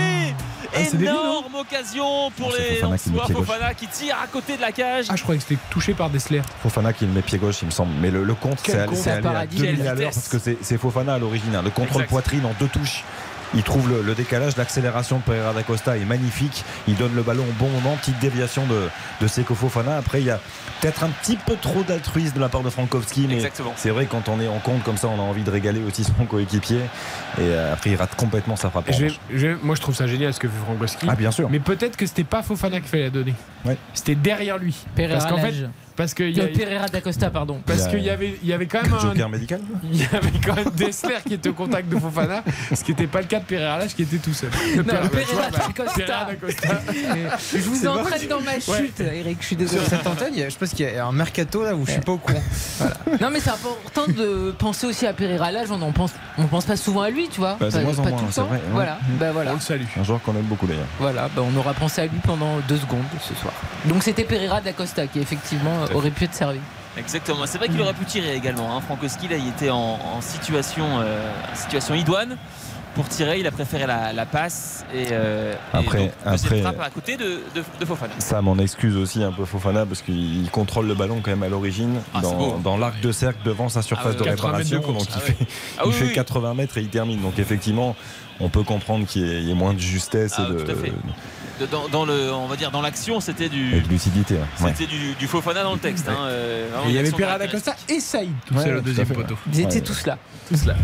Ah, 0.73 0.79
des 0.91 1.03
Énorme 1.03 1.55
occasion 1.55 2.31
pour 2.31 2.47
Non, 2.49 2.53
c'est 2.57 2.69
les 2.69 2.75
Fofana 2.77 2.97
qui 2.97 3.09
met 3.09 3.15
Lensois. 3.17 3.25
pied 3.25 3.35
gauche. 3.35 3.45
Fofana 3.45 3.73
qui 3.73 3.87
tire 3.87 4.17
à 4.23 4.27
côté 4.27 4.55
de 4.57 4.61
la 4.61 4.71
cage. 4.71 5.05
Ah, 5.09 5.15
je 5.15 5.23
croyais 5.23 5.39
que 5.39 5.45
c'était 5.47 5.61
touché 5.69 5.93
par 5.93 6.09
Dessler. 6.09 6.41
Fofana 6.63 6.91
qui 6.93 7.05
le 7.05 7.11
met 7.11 7.21
pied 7.21 7.37
gauche, 7.37 7.61
il 7.61 7.65
me 7.67 7.71
semble. 7.71 7.91
Mais 8.01 8.11
le, 8.11 8.23
le 8.23 8.33
contre, 8.33 8.63
Quel 8.63 8.87
c'est 8.93 9.11
allé, 9.11 9.19
à 9.19 9.21
paradis. 9.31 9.57
2000 9.57 9.77
Quelle 9.77 9.87
à 9.87 9.93
l'heure 9.95 10.11
parce 10.11 10.27
que 10.27 10.39
c'est- 10.39 10.57
c'est 10.61 10.77
Fofana 10.77 11.13
à 11.15 11.19
l'origine. 11.19 11.55
hein. 11.55 11.61
Le 11.63 11.69
contrôle 11.69 12.01
Exact. 12.01 12.09
poitrine 12.09 12.45
en 12.45 12.53
deux 12.59 12.67
touches. 12.67 13.03
Il 13.53 13.63
trouve 13.63 13.89
le, 13.89 14.01
le 14.01 14.15
décalage, 14.15 14.57
l'accélération 14.57 15.17
de 15.17 15.23
Pereira 15.23 15.53
da 15.53 15.63
Costa 15.63 15.97
est 15.97 16.05
magnifique. 16.05 16.63
Il 16.87 16.95
donne 16.95 17.15
le 17.15 17.21
ballon 17.23 17.43
au 17.47 17.53
bon 17.53 17.69
moment. 17.69 17.95
Petite 17.97 18.19
déviation 18.19 18.65
de, 18.65 18.87
de 19.21 19.27
Seko 19.27 19.55
Fofana. 19.55 19.97
Après, 19.97 20.19
il 20.21 20.25
y 20.25 20.31
a 20.31 20.39
peut-être 20.81 21.03
un 21.03 21.09
petit 21.09 21.37
peu 21.37 21.55
trop 21.61 21.83
d'altruisme 21.83 22.35
de 22.35 22.39
la 22.41 22.49
part 22.49 22.63
de 22.63 22.69
Frankowski. 22.69 23.25
Mais 23.27 23.35
Exactement. 23.35 23.73
c'est 23.77 23.91
vrai, 23.91 24.07
quand 24.07 24.27
on 24.29 24.39
est 24.41 24.47
en 24.47 24.59
compte 24.59 24.83
comme 24.83 24.97
ça, 24.97 25.07
on 25.07 25.19
a 25.19 25.23
envie 25.23 25.43
de 25.43 25.51
régaler 25.51 25.81
aussi 25.83 26.03
son 26.03 26.25
coéquipier. 26.25 26.79
Et 27.37 27.41
euh, 27.41 27.73
après, 27.73 27.91
il 27.91 27.95
rate 27.95 28.15
complètement 28.15 28.55
sa 28.55 28.69
frappe. 28.69 28.89
en 28.89 28.93
Je 28.93 28.97
vais- 28.99 29.05
marche. 29.05 29.19
je 29.33 29.47
vais- 29.47 29.57
moi, 29.61 29.75
je 29.75 29.81
trouve 29.81 29.95
ça 29.95 30.07
génial 30.07 30.33
ce 30.33 30.39
que 30.39 30.47
fait 30.47 30.65
Frankowski. 30.65 31.05
Ah, 31.09 31.15
bien 31.15 31.31
sûr. 31.31 31.49
Mais 31.49 31.59
peut-être 31.59 31.95
que 31.97 32.05
c'était 32.05 32.23
pas 32.23 32.41
Fofana 32.43 32.81
qui 32.81 32.87
fallait 32.89 33.03
la 33.03 33.09
donner. 33.09 33.35
Ouais. 33.63 33.77
C'était 33.93 34.15
derrière 34.15 34.57
lui. 34.57 34.75
Pereira 34.95 35.19
Parce 35.19 35.31
qu'en 35.31 35.37
fait. 35.39 35.53
Parce 35.95 36.13
que 36.13 36.23
il 36.23 36.37
y 36.37 36.41
a- 36.41 36.47
Pereira 36.47 36.87
d'Acosta, 36.87 37.29
pardon. 37.29 37.59
parce 37.65 37.79
Il 37.79 37.83
y 37.83 37.87
a- 37.87 37.89
qu'il 37.91 38.03
y 38.03 38.09
avait, 38.09 38.39
il 38.43 38.49
y 38.49 38.53
avait 38.53 38.65
quand 38.65 38.81
même 38.83 38.93
un, 38.93 38.99
Joker 38.99 39.29
médical 39.29 39.61
il 39.91 39.99
y 40.01 40.03
avait 40.05 40.31
quand 40.45 40.55
même 40.55 40.69
Dessler 40.75 41.17
qui 41.27 41.33
était 41.35 41.49
au 41.49 41.53
contact 41.53 41.89
de 41.89 41.97
Fofana, 41.97 42.43
ce 42.73 42.83
qui 42.83 42.91
n'était 42.91 43.07
pas 43.07 43.21
le 43.21 43.27
cas 43.27 43.39
de 43.39 43.45
Pereira 43.45 43.77
Lage 43.77 43.95
qui 43.95 44.03
était 44.03 44.17
tout 44.17 44.33
seul. 44.33 44.49
Non, 44.77 44.83
Pereira- 44.83 45.51
d'Acosta. 45.51 46.81
Je 47.53 47.57
vous 47.59 47.87
entraîne 47.87 48.27
dans 48.27 48.41
ma 48.41 48.53
chute, 48.59 48.99
Eric. 48.99 49.37
Je 49.41 49.45
suis 49.45 49.55
Sur 49.55 49.65
désolé. 49.65 49.85
cette 49.89 50.07
antenne, 50.07 50.33
je 50.35 50.55
pense 50.55 50.69
qu'il 50.69 50.85
y 50.85 50.95
a 50.97 51.05
un 51.05 51.11
mercato 51.11 51.63
là 51.63 51.75
où 51.75 51.85
je 51.85 51.91
suis 51.91 52.01
pas 52.01 52.13
au 52.13 52.17
courant. 52.17 52.43
Non, 53.21 53.29
mais 53.31 53.39
c'est 53.39 53.49
important 53.51 54.05
de 54.07 54.51
penser 54.57 54.87
aussi 54.87 55.05
à 55.07 55.13
Pereira 55.13 55.51
Lage. 55.51 55.67
On 55.71 55.81
en 55.81 55.91
pense, 55.91 56.11
on 56.37 56.45
pense 56.47 56.65
pas 56.65 56.75
souvent 56.77 57.01
à 57.01 57.09
lui, 57.09 57.27
tu 57.29 57.39
vois. 57.39 57.57
Bah, 57.59 57.67
pas 57.69 57.77
pas 57.79 57.81
moins, 57.83 57.93
tout 57.93 58.25
le 58.27 58.33
temps. 58.33 58.45
vrai, 58.45 58.57
ouais. 58.57 58.61
Voilà. 58.71 58.99
Bah 59.19 59.31
voilà. 59.31 59.51
On 59.51 59.55
le 59.55 59.59
salue. 59.59 59.83
Un 59.97 60.03
joueur 60.03 60.21
qu'on 60.21 60.33
aime 60.35 60.43
beaucoup 60.43 60.67
d'ailleurs. 60.67 60.85
Voilà, 60.99 61.29
bah, 61.35 61.43
on 61.45 61.55
aura 61.57 61.73
pensé 61.73 62.01
à 62.01 62.05
lui 62.05 62.19
pendant 62.23 62.57
deux 62.67 62.77
secondes 62.77 63.03
ce 63.21 63.33
soir. 63.35 63.53
Donc 63.85 64.03
c'était 64.03 64.23
Pereira 64.23 64.61
d'Acosta 64.61 65.07
qui 65.07 65.19
effectivement 65.19 65.84
aurait 65.93 66.11
pu 66.11 66.23
être 66.25 66.33
servi. 66.33 66.59
Exactement. 66.97 67.45
C'est 67.45 67.57
vrai 67.57 67.67
qu'il 67.67 67.81
aurait 67.81 67.93
pu 67.93 68.05
tirer 68.05 68.35
également. 68.35 68.75
Hein. 68.77 68.81
Frankowski, 68.81 69.27
là, 69.27 69.35
il 69.37 69.47
était 69.49 69.69
en, 69.69 69.77
en 70.15 70.21
situation, 70.21 70.85
euh, 71.01 71.29
situation 71.53 71.93
idoine. 71.93 72.37
Pour 72.93 73.09
tirer, 73.09 73.41
il 73.41 73.45
a 73.45 73.51
préféré 73.51 73.85
la, 73.85 74.13
la 74.13 74.25
passe 74.25 74.85
et, 74.93 75.07
euh, 75.11 75.51
et 75.53 75.77
Après- 75.77 75.97
donc, 75.99 76.11
après- 76.25 76.61
frappe 76.61 76.79
à 76.79 76.89
côté 76.89 77.17
de, 77.17 77.41
de, 77.53 77.61
de 77.77 77.85
Fofana. 77.85 78.13
Ça 78.19 78.41
m'en 78.41 78.57
excuse 78.57 78.95
aussi 78.95 79.21
un 79.21 79.33
peu 79.33 79.43
Fofana 79.43 79.85
parce 79.85 80.01
qu'il 80.01 80.49
contrôle 80.49 80.87
le 80.87 80.95
ballon 80.95 81.19
quand 81.21 81.31
même 81.31 81.43
à 81.43 81.49
l'origine 81.49 81.99
Ah, 82.13 82.21
dans, 82.21 82.57
dans 82.59 82.77
l'arc 82.77 83.01
de 83.01 83.11
cercle 83.11 83.39
devant 83.43 83.67
sa 83.67 83.81
surface 83.81 84.15
Ah 84.17 84.23
ouais, 84.23 84.29
de 84.29 84.35
80 84.37 84.57
mètres 84.59 84.69
de 84.69 84.75
réparation. 84.77 84.93
donc 84.93 85.07
Ah 85.13 85.17
il 85.17 85.19
ouais. 85.19 85.35
fait, 85.35 85.47
Ah 85.77 85.81
il 85.83 85.87
oui, 85.89 85.93
fait 85.93 86.05
oui. 86.05 86.13
80 86.13 86.53
mètres 86.53 86.77
et 86.77 86.81
il 86.83 86.87
termine. 86.87 87.19
Donc 87.21 87.37
effectivement, 87.37 87.97
on 88.39 88.47
peut 88.47 88.63
comprendre 88.63 89.05
qu'il 89.05 89.27
y, 89.27 89.43
y 89.47 89.51
ait 89.51 89.55
moins 89.55 89.73
de 89.73 89.79
justesse 89.79 90.35
Ah, 90.37 90.47
et, 90.49 90.53
de, 90.53 90.59
tout 90.61 90.71
à 90.71 90.75
fait. 90.75 90.93
De- 91.59 91.65
dans, 91.67 91.87
dans 91.87 92.05
le, 92.05 92.31
on 92.33 92.47
va 92.47 92.55
dire 92.57 92.69
dans 92.71 92.81
l'action, 92.81 93.19
c'était 93.21 93.47
du, 93.47 93.79
de 93.81 93.87
lucidité. 93.87 94.35
ouais. 94.35 94.73
c'était 94.75 94.87
du, 94.87 95.13
du 95.13 95.25
Fofana 95.27 95.63
dans 95.63 95.73
le 95.73 95.79
texte. 95.79 96.09
hein, 96.09 96.17
euh, 96.23 96.67
il 96.87 96.91
y 96.91 96.97
avait 96.97 97.11
caractéristique. 97.11 97.65
d'Acosta 97.65 97.93
et 97.93 97.99
Saïd 98.01 98.31
tout 98.45 98.55
Ouais, 98.55 98.69
à 98.71 98.81
deuxième 98.81 99.07
poteau. 99.07 99.37
Ils 99.53 99.61
étaient 99.61 99.75
Ouais. 99.75 99.81
tous 99.81 100.05
là. 100.05 100.17
Tous 100.49 100.65
là. 100.65 100.75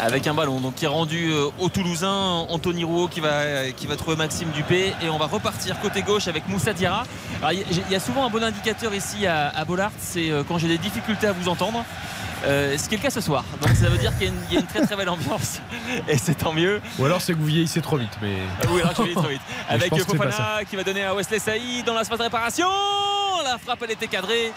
Avec 0.00 0.26
un 0.26 0.34
ballon 0.34 0.60
donc 0.60 0.76
qui 0.76 0.84
est 0.84 0.88
rendu 0.88 1.30
euh, 1.32 1.46
au 1.58 1.68
Toulousain 1.68 2.08
Anthony 2.48 2.84
Rouault 2.84 3.08
qui 3.08 3.20
va, 3.20 3.70
qui 3.76 3.86
va 3.86 3.96
trouver 3.96 4.16
Maxime 4.16 4.48
Dupé 4.50 4.92
et 5.02 5.08
on 5.08 5.18
va 5.18 5.26
repartir 5.26 5.80
côté 5.80 6.02
gauche 6.02 6.28
avec 6.28 6.46
Moussa 6.48 6.72
Diarra 6.72 7.02
il 7.52 7.58
y, 7.58 7.62
a- 7.62 7.66
il 7.88 7.92
y 7.92 7.96
a 7.96 8.00
souvent 8.00 8.24
un 8.26 8.30
bon 8.30 8.42
indicateur 8.42 8.94
ici 8.94 9.26
à, 9.26 9.48
à 9.48 9.64
Bollard 9.64 9.90
c'est 9.98 10.30
euh, 10.30 10.44
quand 10.46 10.58
j'ai 10.58 10.68
des 10.68 10.78
difficultés 10.78 11.26
à 11.26 11.32
vous 11.32 11.48
entendre 11.48 11.84
Euh, 12.46 12.78
ce 12.78 12.88
qui 12.88 12.94
est 12.94 12.98
le 12.98 13.02
cas 13.02 13.10
ce 13.10 13.20
soir 13.20 13.42
donc 13.60 13.74
ça 13.74 13.88
veut 13.88 13.98
dire 13.98 14.12
qu'il 14.16 14.28
y, 14.28 14.30
a 14.30 14.32
une- 14.32 14.40
il 14.48 14.54
y 14.54 14.56
a 14.58 14.60
une 14.60 14.66
très 14.68 14.82
très 14.86 14.94
belle 14.94 15.08
ambiance 15.08 15.58
et 16.08 16.16
c'est 16.16 16.36
tant 16.36 16.52
mieux 16.52 16.80
Ou 17.00 17.04
alors 17.04 17.20
c'est 17.20 17.32
que 17.32 17.38
vous 17.38 17.46
vieillissez 17.46 17.80
trop 17.82 17.96
vite. 17.96 18.16
Mais... 18.22 18.36
ah 18.62 18.66
oui, 18.70 18.80
alors 18.80 18.94
je 18.96 19.02
vais 19.02 19.12
trop 19.12 19.26
vite. 19.26 19.40
Avec 19.68 19.90
Fofana 19.98 20.60
qui 20.70 20.76
va 20.76 20.84
donner 20.84 21.02
à 21.02 21.12
Wesley 21.16 21.40
Saïd 21.40 21.84
dans 21.84 21.98
l'espace 21.98 22.18
de 22.18 22.22
réparation. 22.22 22.68
La 23.44 23.58
frappe, 23.58 23.82
elle 23.82 23.90
était 23.90 24.06
cadrée. 24.06 24.52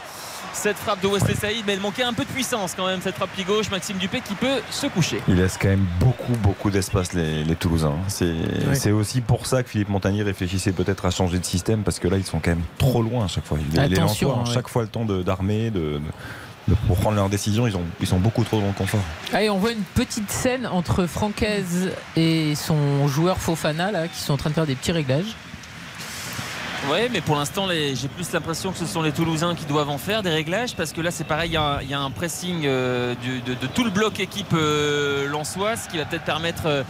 Cette 0.54 0.78
frappe 0.78 1.02
de 1.02 1.08
Wesley 1.08 1.34
Saïd, 1.36 1.64
mais 1.66 1.74
elle 1.74 1.80
manquait 1.80 2.04
un 2.04 2.14
peu 2.14 2.24
de 2.24 2.30
puissance 2.30 2.74
quand 2.76 2.86
même, 2.86 3.02
cette 3.02 3.16
frappe 3.16 3.32
pied 3.32 3.44
gauche. 3.44 3.72
Maxime 3.72 3.98
Dupé 3.98 4.22
qui 4.22 4.36
peut 4.36 4.60
se 4.70 4.86
coucher. 4.88 5.22
Il 5.28 5.36
laisse 5.36 5.58
quand 5.60 5.70
même 5.70 5.86
beaucoup, 6.00 6.34
beaucoup 6.44 6.70
d'espace 6.70 7.14
les, 7.14 7.44
les 7.44 7.56
Toulousains. 7.56 7.96
C'est 8.08 8.92
aussi 8.92 9.22
pour 9.22 9.46
ça 9.48 9.64
que 9.64 9.70
Philippe 9.70 9.90
Montagnier 9.90 10.24
réfléchissait 10.24 10.72
peut-être 10.74 11.06
à 11.06 11.12
changer 11.12 11.40
de 11.40 11.46
système 11.46 11.84
parce 11.84 12.00
que 12.00 12.08
là, 12.08 12.18
ils 12.18 12.26
sont 12.26 12.40
quand 12.40 12.52
même 12.52 12.64
trop 12.78 13.02
loin 13.02 13.26
à 13.26 13.28
chaque 13.28 13.46
fois. 13.46 13.58
Les 13.74 13.88
Lensois 13.96 14.36
ont 14.36 14.44
ouais. 14.46 14.54
chaque 14.54 14.68
fois 14.68 14.84
le 14.84 14.88
temps 14.88 15.06
d'armer, 15.06 15.72
de, 15.72 15.80
de- 15.80 16.02
de- 16.68 16.76
pour 16.88 16.98
prendre 16.98 17.16
leurs 17.16 17.30
décisions. 17.30 17.66
Ils, 17.66 17.76
ont, 17.76 17.84
ils 18.00 18.08
sont 18.08 18.20
beaucoup 18.20 18.44
trop 18.44 18.60
dans 18.60 18.68
le 18.68 18.74
confort. 18.74 19.00
Allez, 19.34 19.50
on 19.50 19.58
voit 19.58 19.72
une 19.72 19.84
petite 19.96 20.30
scène 20.30 20.68
entre 20.68 21.06
Francaise 21.08 21.90
et 22.16 22.54
son 22.56 23.08
joueur 23.08 23.40
Fofana 23.40 23.92
là, 23.92 24.08
qui 24.08 24.20
sont 24.20 24.34
en 24.34 24.38
train 24.38 24.50
de 24.50 24.56
faire 24.56 24.68
des 24.68 24.76
petits 24.76 24.92
réglages. 24.92 25.36
Ouais, 26.90 27.10
mais 27.12 27.22
pour 27.22 27.36
l'instant, 27.36 27.68
les- 27.68 27.96
j'ai 27.96 28.08
plus 28.08 28.32
l'impression 28.34 28.72
que 28.72 28.78
ce 28.78 28.86
sont 28.88 29.04
les 29.04 29.12
Toulousains 29.12 29.54
qui 29.56 29.66
doivent 29.66 29.90
en 29.90 30.00
faire 30.00 30.24
des 30.24 30.32
réglages 30.32 30.76
parce 30.76 30.92
que 30.94 31.02
là, 31.02 31.12
c'est 31.12 31.24
pareil, 31.26 31.52
il 31.52 31.54
y 31.54 31.58
a 31.58 31.62
un- 31.62 31.82
il 31.82 31.90
y, 31.90 31.94
a 31.94 32.00
un 32.00 32.10
pressing 32.10 32.64
euh, 32.66 33.14
du- 33.22 33.42
de, 33.42 33.54
de 33.54 33.68
tout 33.68 33.84
le 33.84 33.92
bloc 33.92 34.20
équipe 34.20 34.54
euh, 34.54 35.28
lensoise 35.28 35.88
qui 35.92 35.98
va 35.98 36.06
peut-être 36.06 36.24
permettre. 36.26 36.64
euh, 36.66 36.84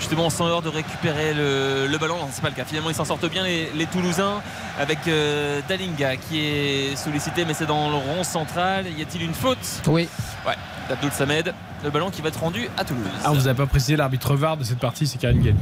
Justement, 0.00 0.30
sans 0.30 0.46
heure 0.46 0.62
de 0.62 0.68
récupérer 0.68 1.34
le, 1.34 1.88
le 1.88 1.98
ballon. 1.98 2.18
Non, 2.18 2.28
c'est 2.32 2.40
pas 2.40 2.50
le 2.50 2.54
cas. 2.54 2.64
Finalement, 2.64 2.88
ils 2.88 2.94
s'en 2.94 3.04
sortent 3.04 3.28
bien, 3.28 3.42
les, 3.42 3.68
les 3.74 3.86
Toulousains, 3.86 4.40
avec 4.78 4.98
euh, 5.08 5.60
Dalinga 5.68 6.14
qui 6.16 6.38
est 6.38 6.94
sollicité, 6.94 7.44
mais 7.44 7.52
c'est 7.52 7.66
dans 7.66 7.90
le 7.90 7.96
rond 7.96 8.22
central. 8.22 8.86
Y 8.96 9.02
a-t-il 9.02 9.24
une 9.24 9.34
faute? 9.34 9.58
Oui. 9.88 10.08
Ouais, 10.46 10.54
d'Abdoul 10.88 11.10
Samed. 11.12 11.54
Le 11.84 11.90
ballon 11.90 12.10
qui 12.10 12.22
va 12.22 12.28
être 12.28 12.40
rendu 12.40 12.68
à 12.76 12.84
Toulouse. 12.84 13.04
Ah, 13.24 13.30
vous 13.32 13.46
a 13.48 13.54
pas 13.54 13.66
précisé 13.66 13.96
l'arbitre 13.96 14.34
VAR 14.34 14.56
de 14.56 14.64
cette 14.64 14.78
partie, 14.78 15.06
c'est 15.06 15.18
Karine 15.18 15.42
Galli. 15.42 15.56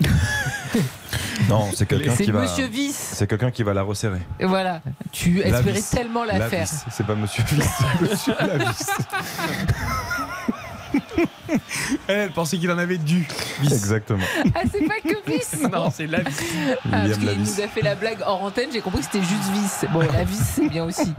Non, 1.48 1.68
c'est 1.74 1.86
quelqu'un 1.86 2.14
C'est 2.16 2.24
qui 2.24 2.30
va. 2.30 2.40
Monsieur 2.42 2.66
Vice. 2.66 3.10
C'est 3.14 3.26
quelqu'un 3.26 3.50
qui 3.50 3.62
va 3.64 3.74
la 3.74 3.82
resserrer. 3.82 4.20
Et 4.40 4.46
voilà, 4.46 4.80
tu 5.12 5.34
La 5.42 5.48
espérais 5.58 5.72
vis. 5.72 5.90
tellement 5.90 6.24
la, 6.24 6.38
La 6.38 6.48
faire. 6.48 6.64
vis. 6.64 6.84
C'est 6.90 7.06
pas 7.06 7.14
Monsieur 7.14 7.42
Vice, 7.48 7.64
c'est 8.00 8.00
Monsieur 8.10 8.34
Lavis. 8.38 8.86
Elle 12.08 12.30
pensait 12.30 12.56
qu'il 12.56 12.70
en 12.70 12.78
avait 12.78 12.98
du. 12.98 13.26
Exactement. 13.62 14.24
Ah, 14.54 14.60
c'est 14.70 14.86
pas 14.86 15.00
que 15.02 15.30
Vice 15.30 15.56
non, 15.70 15.90
c'est 15.90 16.06
la 16.06 16.20
vis. 16.22 16.36
Ah, 16.92 17.02
parce 17.06 17.18
qu'il 17.18 17.38
nous 17.40 17.60
a 17.60 17.68
fait 17.68 17.82
la 17.82 17.94
blague 17.94 18.18
hors 18.26 18.42
antenne, 18.42 18.70
j'ai 18.72 18.80
compris 18.80 19.00
que 19.00 19.06
c'était 19.06 19.20
juste 19.24 19.50
Vice. 19.52 19.84
Bon, 19.92 20.00
la 20.00 20.24
vis, 20.24 20.38
c'est 20.54 20.68
bien 20.68 20.84
aussi. 20.84 21.14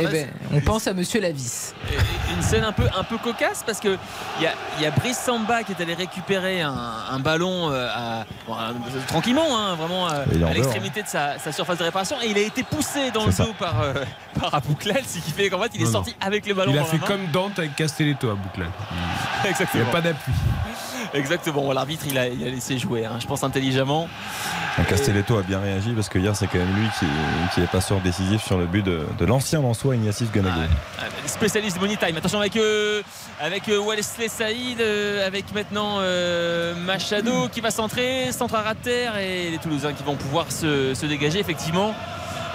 Eh 0.00 0.06
ben, 0.06 0.28
on 0.52 0.60
pense 0.60 0.86
à 0.86 0.92
Monsieur 0.94 1.20
Lavis. 1.20 1.74
Une 2.34 2.42
scène 2.42 2.64
un 2.64 2.72
peu, 2.72 2.84
un 2.98 3.04
peu 3.04 3.18
cocasse 3.18 3.62
parce 3.64 3.80
que 3.80 3.96
il 4.38 4.42
y 4.42 4.46
a, 4.46 4.52
y 4.80 4.86
a 4.86 4.90
Brice 4.90 5.18
Samba 5.18 5.62
qui 5.62 5.72
est 5.72 5.80
allé 5.82 5.94
récupérer 5.94 6.62
un, 6.62 6.72
un 7.10 7.18
ballon 7.18 7.70
euh, 7.70 7.88
à- 7.94 8.24
bon, 8.46 8.54
à- 8.54 8.72
tranquillement, 9.08 9.56
hein, 9.58 9.74
vraiment 9.74 10.08
euh, 10.10 10.24
à 10.48 10.52
l'extrémité 10.52 11.02
de 11.02 11.08
sa, 11.08 11.38
sa 11.38 11.52
surface 11.52 11.78
de 11.78 11.84
réparation 11.84 12.16
et 12.22 12.28
il 12.30 12.36
a 12.38 12.42
été 12.42 12.62
poussé 12.62 13.10
dans 13.10 13.26
le 13.26 13.32
ça. 13.32 13.44
dos 13.44 13.52
par, 13.58 13.80
euh, 13.80 13.94
par 14.40 14.54
Abouklal, 14.54 15.02
ce 15.06 15.18
qui 15.18 15.30
fait 15.30 15.48
qu'en 15.50 15.60
fait 15.60 15.70
il 15.74 15.82
est 15.82 15.84
Non, 15.84 15.92
sorti 15.92 16.14
avec 16.20 16.46
le 16.46 16.54
ballon 16.54 16.72
Il 16.72 16.78
a 16.78 16.82
dans 16.82 16.86
fait 16.86 16.96
la 16.96 17.00
main. 17.02 17.06
comme 17.06 17.26
Dante 17.28 17.58
avec 17.58 17.74
Castelletto 17.76 18.30
à 18.30 18.34
Bouclin. 18.34 18.66
Il 19.42 19.44
n'y 19.44 19.50
Exactement. 19.50 19.84
a 19.88 19.92
pas 19.92 20.00
d'appui. 20.00 20.32
Exactement. 21.14 21.62
Bon, 21.62 21.72
L'arbitre 21.72 22.04
il 22.08 22.16
a, 22.18 22.28
il 22.28 22.46
a 22.46 22.50
laissé 22.50 22.78
jouer, 22.78 23.04
hein, 23.04 23.18
je 23.20 23.26
pense 23.26 23.42
intelligemment. 23.42 24.08
Castelletto 24.88 25.36
a 25.36 25.42
bien 25.42 25.60
réagi 25.60 25.90
parce 25.92 26.08
que 26.08 26.18
hier, 26.18 26.34
c'est 26.34 26.46
quand 26.46 26.58
même 26.58 26.74
lui 26.74 26.86
qui, 26.98 27.06
qui 27.54 27.60
est 27.60 27.70
passeur 27.70 28.00
décisif 28.00 28.42
sur 28.42 28.56
le 28.56 28.66
but 28.66 28.82
de, 28.82 29.06
de 29.18 29.24
l'ancien 29.26 29.60
Lançois 29.60 29.94
Ignatius 29.96 30.30
Ganago. 30.30 30.60
Ah, 30.98 31.02
Spécialiste 31.26 31.76
de 31.76 31.80
Money 31.82 31.96
Time. 31.96 32.16
Attention 32.16 32.40
avec, 32.40 32.56
euh, 32.56 33.02
avec 33.40 33.68
euh, 33.68 33.78
Wesley 33.80 34.28
Saïd, 34.28 34.80
euh, 34.80 35.26
avec 35.26 35.52
maintenant 35.54 35.96
euh, 35.98 36.74
Machado 36.76 37.48
qui 37.48 37.60
va 37.60 37.70
centrer, 37.70 38.32
centre 38.32 38.54
à 38.54 38.74
terre 38.74 39.18
et 39.18 39.50
les 39.50 39.58
Toulousains 39.58 39.92
qui 39.92 40.02
vont 40.02 40.16
pouvoir 40.16 40.50
se, 40.50 40.94
se 40.94 41.06
dégager. 41.06 41.40
Effectivement, 41.40 41.94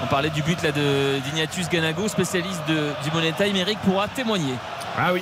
on 0.02 0.08
parlait 0.08 0.32
du 0.32 0.42
but 0.42 0.62
là 0.64 0.72
de 0.72 1.20
d'Ignatius 1.20 1.70
Ganago, 1.70 2.08
spécialiste 2.08 2.62
de, 2.68 2.92
du 3.04 3.12
Money 3.14 3.34
Time. 3.38 3.56
Eric 3.56 3.78
pourra 3.80 4.08
témoigner. 4.08 4.56
Ah 4.98 5.14
oui. 5.14 5.22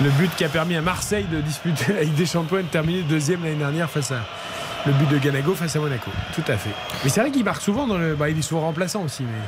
Le 0.00 0.10
but 0.10 0.30
qui 0.36 0.44
a 0.44 0.48
permis 0.48 0.76
à 0.76 0.82
Marseille 0.82 1.26
de 1.30 1.40
disputer 1.40 1.92
la 1.92 2.02
Ligue 2.02 2.14
des 2.14 2.26
Champions 2.26 2.58
et 2.58 2.62
de 2.62 2.68
terminer 2.68 3.02
deuxième 3.02 3.42
l'année 3.42 3.56
dernière 3.56 3.90
face 3.90 4.12
à 4.12 4.20
le 4.86 4.92
but 4.92 5.08
de 5.08 5.18
Ganago 5.18 5.54
face 5.54 5.74
à 5.74 5.80
Monaco. 5.80 6.10
Tout 6.34 6.44
à 6.46 6.56
fait. 6.56 6.70
Mais 7.02 7.10
c'est 7.10 7.20
vrai 7.20 7.32
qu'il 7.32 7.44
marque 7.44 7.60
souvent 7.60 7.86
dans 7.86 7.98
le. 7.98 8.14
Bah, 8.14 8.30
il 8.30 8.38
est 8.38 8.42
souvent 8.42 8.60
remplaçant 8.60 9.02
aussi, 9.02 9.24
mais 9.24 9.38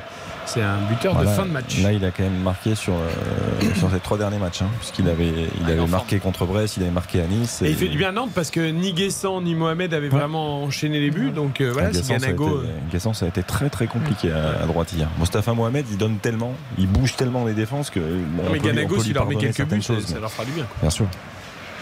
c'est 0.47 0.63
un 0.63 0.79
buteur 0.89 1.15
Voilà, 1.15 1.31
de 1.31 1.37
fin 1.37 1.47
de 1.47 1.51
match. 1.53 1.79
Là, 1.83 1.93
il 1.93 2.05
a 2.05 2.11
quand 2.11 2.23
même 2.25 2.41
marqué 2.43 2.75
sur, 2.75 2.93
euh, 2.95 3.75
sur 3.77 3.91
ces 3.91 4.01
trois 4.01 4.19
derniers 4.19 4.39
matchs, 4.39 4.63
hein, 4.63 4.69
puisqu'il 4.79 5.09
avait, 5.09 5.33
il 5.61 5.71
avait 5.71 5.87
marqué 5.87 6.19
contre 6.19 6.45
Brest, 6.47 6.77
il 6.77 6.83
avait 6.83 6.93
marqué 6.93 7.21
à 7.21 7.27
Nice. 7.27 7.63
Et 7.63 7.71
il 7.71 7.77
fait 7.77 7.89
du 7.89 7.99
bien 7.99 8.09
à 8.09 8.13
Nantes 8.13 8.31
parce 8.35 8.51
que 8.51 8.61
ni 8.71 8.93
Guessant 8.93 9.41
ni 9.41 9.55
Mohamed 9.55 9.95
avaient 9.95 10.09
vraiment 10.09 10.65
enchaîné 10.65 10.99
les 11.01 11.11
buts. 11.11 11.31
Donc 11.31 11.61
euh, 11.61 11.71
voilà, 11.73 11.89
c'est 11.93 11.99
Guessant, 12.01 12.09
ça 12.09 12.15
a 12.15 12.19
Ganago. 12.33 12.63
été- 12.63 12.69
Guessant, 12.91 13.13
ça 13.13 13.27
a 13.27 13.29
été 13.29 13.43
très 13.43 13.71
très 13.71 13.87
compliqué 13.87 14.33
à, 14.33 14.63
à 14.63 14.67
droite 14.67 14.93
hier. 14.93 15.09
Mostafa 15.19 15.53
Mohamed, 15.53 15.87
il 15.91 15.97
donne 15.99 16.17
tellement, 16.19 16.55
il 16.79 16.87
bouge 16.89 17.15
tellement 17.17 17.45
les 17.45 17.55
défenses 17.55 17.91
que. 17.91 18.01
bon, 18.01 18.43
Non, 18.43 18.49
on 18.49 18.53
mais 18.53 18.59
Ganago, 18.59 18.99
s'il 19.01 19.15
leur 19.15 19.27
met 19.27 19.37
quelques 19.37 19.65
buts, 19.65 19.83
ça, 19.83 19.95
choses, 19.95 20.07
ça 20.07 20.19
leur 20.19 20.31
fera 20.33 20.45
du 20.45 20.53
bien. 20.53 20.65
quoi. 20.65 20.77
Bien 20.83 20.91
sûr. 20.91 21.07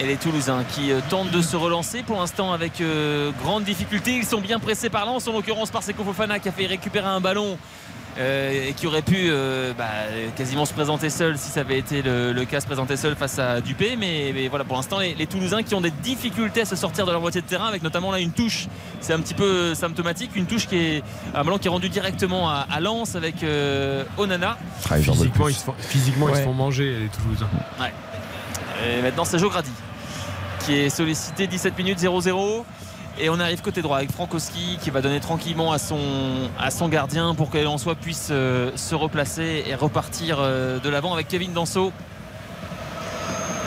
Et 0.00 0.06
les 0.06 0.14
Toulousains 0.16 0.62
qui 0.74 0.92
euh, 0.92 1.00
tentent 1.10 1.32
de 1.32 1.42
se 1.42 1.56
relancer 1.56 2.02
pour 2.04 2.20
l'instant 2.20 2.52
avec 2.52 2.80
euh, 2.80 3.32
grande 3.42 3.64
difficulté. 3.64 4.12
Ils 4.16 4.24
sont 4.24 4.40
bien 4.40 4.60
pressés 4.60 4.90
par 4.90 5.04
Lens, 5.06 5.26
en 5.26 5.32
l'occurrence 5.32 5.70
par 5.70 5.82
Seko 5.82 6.04
Fofana 6.04 6.38
qui 6.38 6.48
a 6.48 6.52
fait 6.52 6.66
récupérer 6.66 7.08
un 7.08 7.20
ballon 7.20 7.58
euh, 8.18 8.68
et 8.68 8.72
qui 8.72 8.86
aurait 8.86 9.02
pu 9.02 9.28
euh, 9.30 9.72
bah, 9.76 9.84
quasiment 10.36 10.64
se 10.64 10.72
présenter 10.72 11.10
seul 11.10 11.36
si 11.38 11.50
ça 11.50 11.60
avait 11.60 11.78
été 11.78 12.02
le, 12.02 12.32
le 12.32 12.44
cas, 12.44 12.60
se 12.60 12.66
présenter 12.66 12.96
seul 12.96 13.14
face 13.16 13.38
à 13.38 13.60
Dupé. 13.60 13.96
Mais, 13.96 14.32
mais 14.34 14.48
voilà, 14.48 14.64
pour 14.64 14.76
l'instant, 14.76 14.98
les, 14.98 15.14
les 15.14 15.26
Toulousains 15.26 15.62
qui 15.62 15.74
ont 15.74 15.80
des 15.80 15.90
difficultés 15.90 16.62
à 16.62 16.64
se 16.64 16.74
sortir 16.76 17.06
de 17.06 17.12
leur 17.12 17.20
moitié 17.20 17.40
de 17.40 17.46
terrain 17.46 17.66
avec 17.66 17.82
notamment 17.82 18.10
là 18.10 18.18
une 18.20 18.32
touche, 18.32 18.66
c'est 19.00 19.12
un 19.12 19.20
petit 19.20 19.34
peu 19.34 19.74
symptomatique, 19.74 20.30
une 20.34 20.46
touche 20.46 20.66
qui 20.66 20.76
est 20.76 21.02
un 21.34 21.44
ballon 21.44 21.58
qui 21.58 21.68
est 21.68 21.70
rendu 21.70 21.88
directement 21.88 22.48
à, 22.50 22.66
à 22.70 22.80
Lens 22.80 23.14
avec 23.14 23.42
euh, 23.42 24.04
Onana. 24.16 24.56
Ah, 24.90 24.96
Physiquement, 24.96 25.48
ils 25.48 25.54
se 25.54 25.64
font, 25.64 25.74
physiquement, 25.78 26.28
ils 26.28 26.34
se 26.34 26.38
Ouais. 26.40 26.44
font 26.44 26.54
manger, 26.54 26.96
les 27.00 27.08
Toulousains. 27.08 27.48
Ouais. 27.80 27.92
Et 28.98 29.02
maintenant, 29.02 29.24
c'est 29.24 29.38
Jogradi 29.38 29.70
qui 30.64 30.74
est 30.74 30.90
sollicité 30.90 31.46
17 31.46 31.78
minutes 31.78 31.98
0-0. 32.00 32.64
Et 33.20 33.30
on 33.30 33.40
arrive 33.40 33.62
côté 33.62 33.82
droit 33.82 33.96
avec 33.96 34.12
Frankowski 34.12 34.78
qui 34.80 34.90
va 34.90 35.00
donner 35.00 35.20
tranquillement 35.20 35.72
à 35.72 35.78
son, 35.78 35.98
à 36.58 36.70
son 36.70 36.88
gardien 36.88 37.34
pour 37.34 37.50
que 37.50 37.58
soit 37.78 37.96
puisse 37.96 38.28
euh, 38.30 38.70
se 38.76 38.94
replacer 38.94 39.64
et 39.66 39.74
repartir 39.74 40.38
euh, 40.40 40.78
de 40.78 40.88
l'avant 40.88 41.12
avec 41.14 41.28
Kevin 41.28 41.52
Danso. 41.52 41.92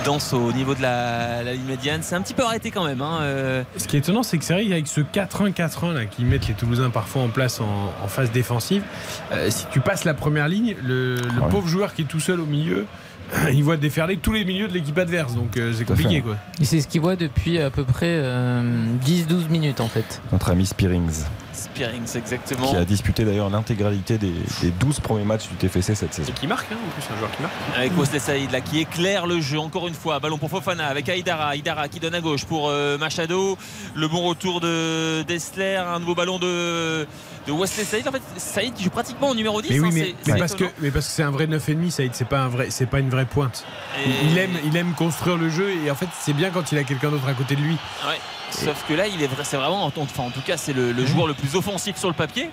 Danso 0.06 0.38
au 0.38 0.52
niveau 0.54 0.74
de 0.74 0.82
la, 0.82 1.44
la 1.44 1.54
ligne 1.54 1.66
médiane. 1.66 2.02
C'est 2.02 2.16
un 2.16 2.22
petit 2.22 2.34
peu 2.34 2.44
arrêté 2.44 2.72
quand 2.72 2.86
même. 2.86 3.02
hein, 3.02 3.20
euh. 3.22 3.64
Ce 3.78 3.88
qui 3.88 3.98
est 3.98 4.00
étonnant, 4.00 4.24
c'est 4.24 4.38
que 4.38 4.44
c'est 4.44 4.54
vrai 4.54 4.66
qu'avec 4.66 4.88
ce 4.88 5.02
4-1-4-1 5.02 5.94
là, 5.94 6.06
qui 6.06 6.24
mettent 6.24 6.48
les 6.48 6.54
Toulousains 6.56 6.90
parfois 6.90 7.22
en 7.22 7.30
place 7.30 7.60
en, 7.62 7.94
en 8.04 8.08
phase 8.08 8.32
défensive, 8.32 8.84
euh, 9.32 9.50
si 9.52 9.66
tu 9.72 9.80
passes 9.80 10.04
la 10.06 10.14
première 10.16 10.48
ligne, 10.48 10.76
le, 10.84 11.16
le 11.16 11.42
ouais. 11.42 11.50
pauvre 11.50 11.68
joueur 11.68 11.94
qui 11.94 12.02
est 12.04 12.06
tout 12.06 12.20
seul 12.20 12.40
au 12.40 12.46
milieu, 12.46 12.88
il 13.54 13.64
voit 13.64 13.78
déferler 13.78 14.18
tous 14.18 14.34
les 14.34 14.46
milieux 14.46 14.68
de 14.68 14.74
l'équipe 14.74 14.98
adverse. 14.98 15.36
Donc 15.36 15.58
euh, 15.58 15.74
c'est 15.76 15.86
compliqué 15.86 16.22
quoi. 16.22 16.38
Et 16.60 16.66
c'est 16.66 16.82
ce 16.82 16.88
qu'il 16.88 17.02
voit 17.02 17.16
depuis 17.16 17.60
à 17.60 17.70
peu 17.70 17.84
près 17.84 18.16
euh, 18.20 18.64
10-12 19.06 19.50
minutes 19.50 19.82
en 19.82 19.88
fait. 19.88 20.22
Notre 20.32 20.50
ami 20.50 20.66
Spearings, 20.66 21.24
Spearings, 21.62 22.18
exactement. 22.18 22.68
qui 22.70 22.76
a 22.76 22.86
disputé 22.86 23.24
d'ailleurs 23.26 23.50
l'intégralité 23.50 24.18
des, 24.18 24.34
des 24.62 24.72
12 24.72 25.00
premiers 25.00 25.24
matchs 25.26 25.48
du 25.48 25.56
TFC 25.56 25.96
cette 25.96 26.14
saison. 26.14 26.30
Et 26.36 26.40
qui 26.40 26.48
marque, 26.48 26.72
hein, 26.72 26.76
en 26.86 26.92
plus, 26.92 27.14
un 27.14 27.18
joueur 27.18 27.32
qui 27.32 27.42
marque. 27.42 27.54
Avec 27.78 27.98
Wesley 27.98 28.20
Saïd 28.20 28.52
là 28.52 28.62
qui 28.62 28.80
éclaire 28.80 29.28
le 29.28 29.40
jeu 29.42 29.60
encore 29.60 29.88
une 29.88 29.94
fois 29.94 30.20
ballon 30.20 30.38
pour 30.38 30.50
Fofana 30.50 30.88
avec 30.88 31.08
Aïdara 31.10 31.50
Aïdara 31.50 31.88
qui 31.88 32.00
donne 32.00 32.16
à 32.16 32.22
gauche 32.22 32.46
pour 32.46 32.70
euh, 32.70 32.98
Machado 32.98 33.58
le 33.96 34.08
bon 34.08 34.22
retour 34.28 34.60
de 34.62 35.22
Dessler 35.24 35.76
un 35.76 36.00
nouveau 36.00 36.16
ballon 36.16 36.40
de, 36.40 37.06
de 37.48 37.52
Wesley 37.52 37.84
Saïd 37.86 38.08
en 38.08 38.12
fait 38.12 38.22
Saïd 38.38 38.74
qui 38.74 38.84
joue 38.84 38.90
pratiquement 38.90 39.30
au 39.30 39.36
numéro 39.36 39.62
10 39.62 39.70
Mais 39.70 39.80
oui, 39.80 39.88
hein, 40.12 40.14
mais, 40.28 40.38
parce 40.40 40.56
que, 40.56 40.66
mais 40.80 40.92
parce 40.92 41.08
que 41.08 41.12
c'est 41.14 41.24
un 41.24 41.32
vrai 41.32 41.48
9,5, 41.48 41.90
Saïd, 41.92 42.12
c'est 42.14 42.28
pas, 42.28 42.40
un 42.42 42.48
vrai, 42.50 42.68
c'est 42.70 42.86
pas 42.88 43.00
une 43.00 43.10
vraie 43.10 43.26
pointe. 43.26 43.66
Et- 44.06 44.10
Il, 44.32 44.38
aime, 44.38 44.58
il 44.66 44.76
aime 44.78 44.94
construire 44.94 45.38
le 45.38 45.50
jeu 45.50 45.70
et 45.86 45.92
en 45.92 45.96
fait, 45.96 46.08
c'est 46.20 46.34
bien 46.34 46.50
quand 46.52 46.72
il 46.72 46.78
a 46.78 46.84
quelqu'un 46.84 47.10
d'autre 47.12 47.28
à 47.28 47.34
côté 47.34 47.56
de 47.56 47.62
lui. 47.62 47.74
Ouais. 48.08 48.20
sauf 48.52 48.84
que 48.88 48.94
là 48.94 49.08
il 49.08 49.22
est 49.24 49.28
vrai 49.28 49.44
c'est 49.46 49.56
vraiment 49.58 49.86
enfin 49.86 50.24
en 50.24 50.30
tout 50.30 50.42
cas 50.46 50.58
c'est 50.58 50.74
le, 50.74 50.92
le 50.92 51.06
joueur 51.06 51.26
le 51.28 51.34
plus 51.34 51.51
offensif 51.56 51.98
sur 51.98 52.08
le 52.08 52.14
papier 52.14 52.50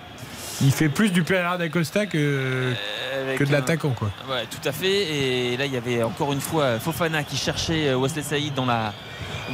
Il 0.61 0.71
fait 0.71 0.89
plus 0.89 1.11
du 1.11 1.23
Pereira 1.23 1.57
d'Acosta 1.57 2.05
que, 2.05 2.73
avec 3.21 3.39
que 3.39 3.43
de 3.43 3.51
l'attaquant, 3.51 3.91
quoi. 3.91 4.09
Ouais, 4.29 4.45
tout 4.49 4.67
à 4.67 4.71
fait. 4.71 4.87
Et 5.13 5.57
là, 5.57 5.65
il 5.65 5.73
y 5.73 5.77
avait 5.77 6.03
encore 6.03 6.33
une 6.33 6.41
fois 6.41 6.79
Fofana 6.79 7.23
qui 7.23 7.37
cherchait 7.37 7.89
euh, 7.89 7.97
Wesley 7.97 8.23
Saïd 8.23 8.53
dans 8.53 8.65
la, 8.65 8.93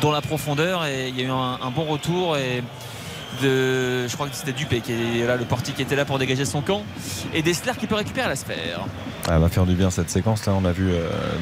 dans 0.02 0.12
la 0.12 0.22
profondeur. 0.22 0.86
Et 0.86 1.10
il 1.10 1.20
y 1.20 1.22
a 1.22 1.26
eu 1.26 1.30
un, 1.32 1.60
un 1.62 1.72
bon 1.72 1.86
retour. 1.86 2.38
Et 2.38 2.64
de, 3.42 4.08
je 4.08 4.14
crois 4.14 4.28
que 4.28 4.36
c'était 4.36 4.54
Dupé 4.54 4.82
qui 4.82 4.94
est 4.94 5.28
là, 5.28 5.36
le 5.36 5.46
portier 5.46 5.74
qui 5.74 5.82
était 5.82 5.96
là 5.96 6.06
pour 6.06 6.18
dégager 6.20 6.46
son 6.46 6.62
camp. 6.62 6.84
Et 7.34 7.42
Dessler 7.42 7.74
qui 7.80 7.88
peut 7.88 7.96
récupérer 7.96 8.28
la 8.30 8.36
sphère. 8.36 8.86
Elle 9.28 9.40
va 9.40 9.50
faire 9.50 9.66
du 9.66 9.74
bien 9.74 9.90
cette 9.90 10.10
séquence 10.10 10.46
là. 10.46 10.54
On 10.54 10.66
a 10.66 10.72
vu 10.72 10.92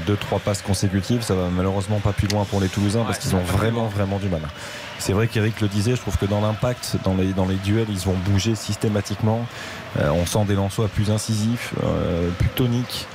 2-3 0.07 0.39
passes 0.39 0.61
consécutives. 0.61 1.21
Ça 1.21 1.36
va 1.36 1.49
malheureusement 1.49 1.99
pas 1.99 2.13
plus 2.13 2.27
loin 2.27 2.45
pour 2.45 2.61
les 2.61 2.69
Toulousains 2.69 3.03
parce 3.03 3.19
qu'ils 3.19 3.36
ont 3.36 3.43
vraiment 3.43 3.88
vraiment 3.88 4.19
du 4.19 4.29
mal. 4.29 4.41
C'est 4.99 5.11
vrai 5.11 5.27
qu'Eric 5.27 5.59
le 5.59 5.67
disait, 5.67 5.97
je 5.97 6.01
trouve 6.01 6.17
que 6.17 6.25
dans 6.25 6.39
l'impact, 6.39 6.95
dans 7.03 7.13
les, 7.13 7.34
dans 7.34 7.45
les 7.45 7.55
duels, 7.55 7.88
ils 7.89 7.97
vont 7.99 8.15
bouger 8.25 8.55
systématiquement. 8.55 9.45
Euh, 9.99 10.09
on 10.11 10.25
sent 10.25 10.45
des 10.47 10.55
Lensois 10.55 10.88
plus 10.88 11.11
incisifs, 11.11 11.73
euh, 11.84 12.29
plus 12.39 12.47
toniques. 12.47 13.05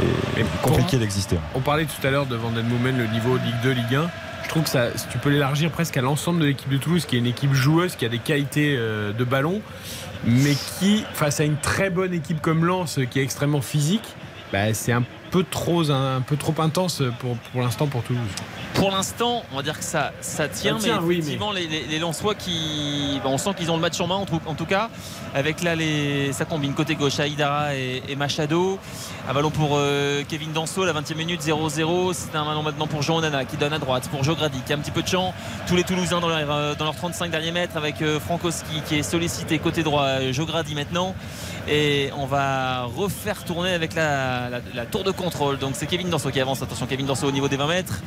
Et, 0.00 0.44
compliqué 0.62 0.96
d'exister. 0.96 1.36
On 1.54 1.60
parlait 1.60 1.84
tout 1.84 2.06
à 2.06 2.10
l'heure 2.10 2.24
de 2.24 2.34
Vandenmomen, 2.34 2.96
le 2.96 3.06
niveau 3.08 3.36
Ligue 3.36 3.60
2, 3.62 3.70
Ligue 3.72 3.94
1. 3.94 4.10
Je 4.44 4.48
trouve 4.48 4.62
que 4.62 4.70
ça, 4.70 4.86
tu 5.10 5.18
peux 5.18 5.28
l'élargir 5.28 5.70
presque 5.70 5.98
à 5.98 6.00
l'ensemble 6.00 6.40
de 6.40 6.46
l'équipe 6.46 6.70
de 6.70 6.78
Toulouse, 6.78 7.04
qui 7.04 7.16
est 7.16 7.18
une 7.18 7.26
équipe 7.26 7.52
joueuse, 7.52 7.94
qui 7.94 8.06
a 8.06 8.08
des 8.08 8.18
qualités 8.18 8.76
euh, 8.78 9.12
de 9.12 9.24
ballon, 9.24 9.60
mais 10.24 10.54
qui, 10.78 11.04
face 11.14 11.40
à 11.40 11.44
une 11.44 11.56
très 11.56 11.90
bonne 11.90 12.12
équipe 12.12 12.40
comme 12.40 12.64
Lens, 12.64 12.98
qui 13.10 13.20
est 13.20 13.22
extrêmement 13.22 13.60
physique, 13.60 14.04
bah, 14.52 14.72
c'est 14.74 14.92
un 14.92 15.04
peu 15.30 15.44
trop, 15.44 15.90
un, 15.90 16.20
peu 16.22 16.36
trop 16.36 16.54
intense 16.60 17.02
pour, 17.18 17.36
pour 17.36 17.60
l'instant 17.60 17.86
pour 17.86 18.02
Toulouse. 18.02 18.22
Pour 18.74 18.90
l'instant, 18.90 19.42
on 19.52 19.56
va 19.56 19.62
dire 19.62 19.76
que 19.78 19.84
ça, 19.84 20.12
ça 20.20 20.48
tient, 20.48 20.78
mais 20.80 20.88
effectivement, 20.88 21.52
les, 21.52 21.66
les, 21.66 21.98
Lensois 21.98 22.34
qui. 22.34 23.20
Bah, 23.22 23.30
on 23.30 23.38
sent 23.38 23.50
qu'ils 23.56 23.70
ont 23.70 23.76
le 23.76 23.80
match 23.80 24.00
en 24.00 24.06
main, 24.06 24.14
en 24.14 24.54
tout, 24.54 24.66
cas. 24.66 24.88
Avec 25.34 25.62
là, 25.62 25.74
les, 25.74 26.32
ça 26.32 26.44
combine 26.44 26.74
côté 26.74 26.94
gauche, 26.94 27.18
Aïdara 27.18 27.74
et, 27.74 28.14
Machado. 28.16 28.78
Un 29.28 29.34
ballon 29.34 29.50
pour 29.50 29.72
euh, 29.74 30.22
Kevin 30.26 30.54
Danso, 30.54 30.86
la 30.86 30.94
20e 30.94 31.14
minute, 31.14 31.42
0-0. 31.42 32.14
C'est 32.14 32.34
un 32.34 32.46
ballon 32.46 32.62
maintenant 32.62 32.86
pour 32.86 33.02
Jean 33.02 33.20
Nana 33.20 33.44
qui 33.44 33.58
donne 33.58 33.74
à 33.74 33.78
droite, 33.78 34.08
pour 34.08 34.24
Jogradi 34.24 34.58
qui 34.62 34.72
a 34.72 34.76
un 34.76 34.78
petit 34.78 34.90
peu 34.90 35.02
de 35.02 35.06
champ. 35.06 35.34
Tous 35.66 35.76
les 35.76 35.84
Toulousains 35.84 36.20
dans, 36.20 36.30
leur, 36.30 36.50
euh, 36.50 36.74
dans 36.74 36.86
leurs 36.86 36.96
35 36.96 37.30
derniers 37.30 37.52
mètres 37.52 37.76
avec 37.76 38.00
euh, 38.00 38.18
Frankowski 38.20 38.80
qui 38.86 38.94
est 38.94 39.02
sollicité 39.02 39.58
côté 39.58 39.82
droit, 39.82 40.32
Jogradi 40.32 40.74
maintenant. 40.74 41.14
Et 41.68 42.08
on 42.16 42.24
va 42.24 42.84
refaire 42.84 43.44
tourner 43.44 43.74
avec 43.74 43.94
la, 43.94 44.62
tour 44.90 45.04
de 45.04 45.10
contrôle. 45.10 45.58
Donc 45.58 45.72
c'est 45.74 45.86
Kevin 45.86 46.08
Danso 46.08 46.30
qui 46.30 46.40
avance. 46.40 46.62
Attention, 46.62 46.86
Kevin 46.86 47.04
Danso 47.04 47.28
au 47.28 47.32
niveau 47.32 47.48
des 47.48 47.58
20 47.58 47.66
mètres. 47.66 48.00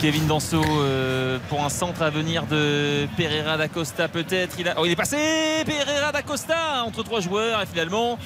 Kevin 0.00 0.26
Danso 0.26 0.60
euh, 0.62 1.38
pour 1.48 1.64
un 1.64 1.68
centre 1.68 2.02
à 2.02 2.10
venir 2.10 2.44
de 2.46 3.06
Pereira 3.16 3.56
d'Acosta 3.56 4.08
peut-être. 4.08 4.56
Il, 4.58 4.68
a... 4.68 4.74
oh, 4.78 4.82
il 4.84 4.90
est 4.90 4.96
passé 4.96 5.16
Pereira 5.64 6.10
d'Acosta 6.10 6.82
entre 6.84 7.04
trois 7.04 7.20
joueurs 7.20 7.62
et 7.62 7.66
finalement. 7.66 8.18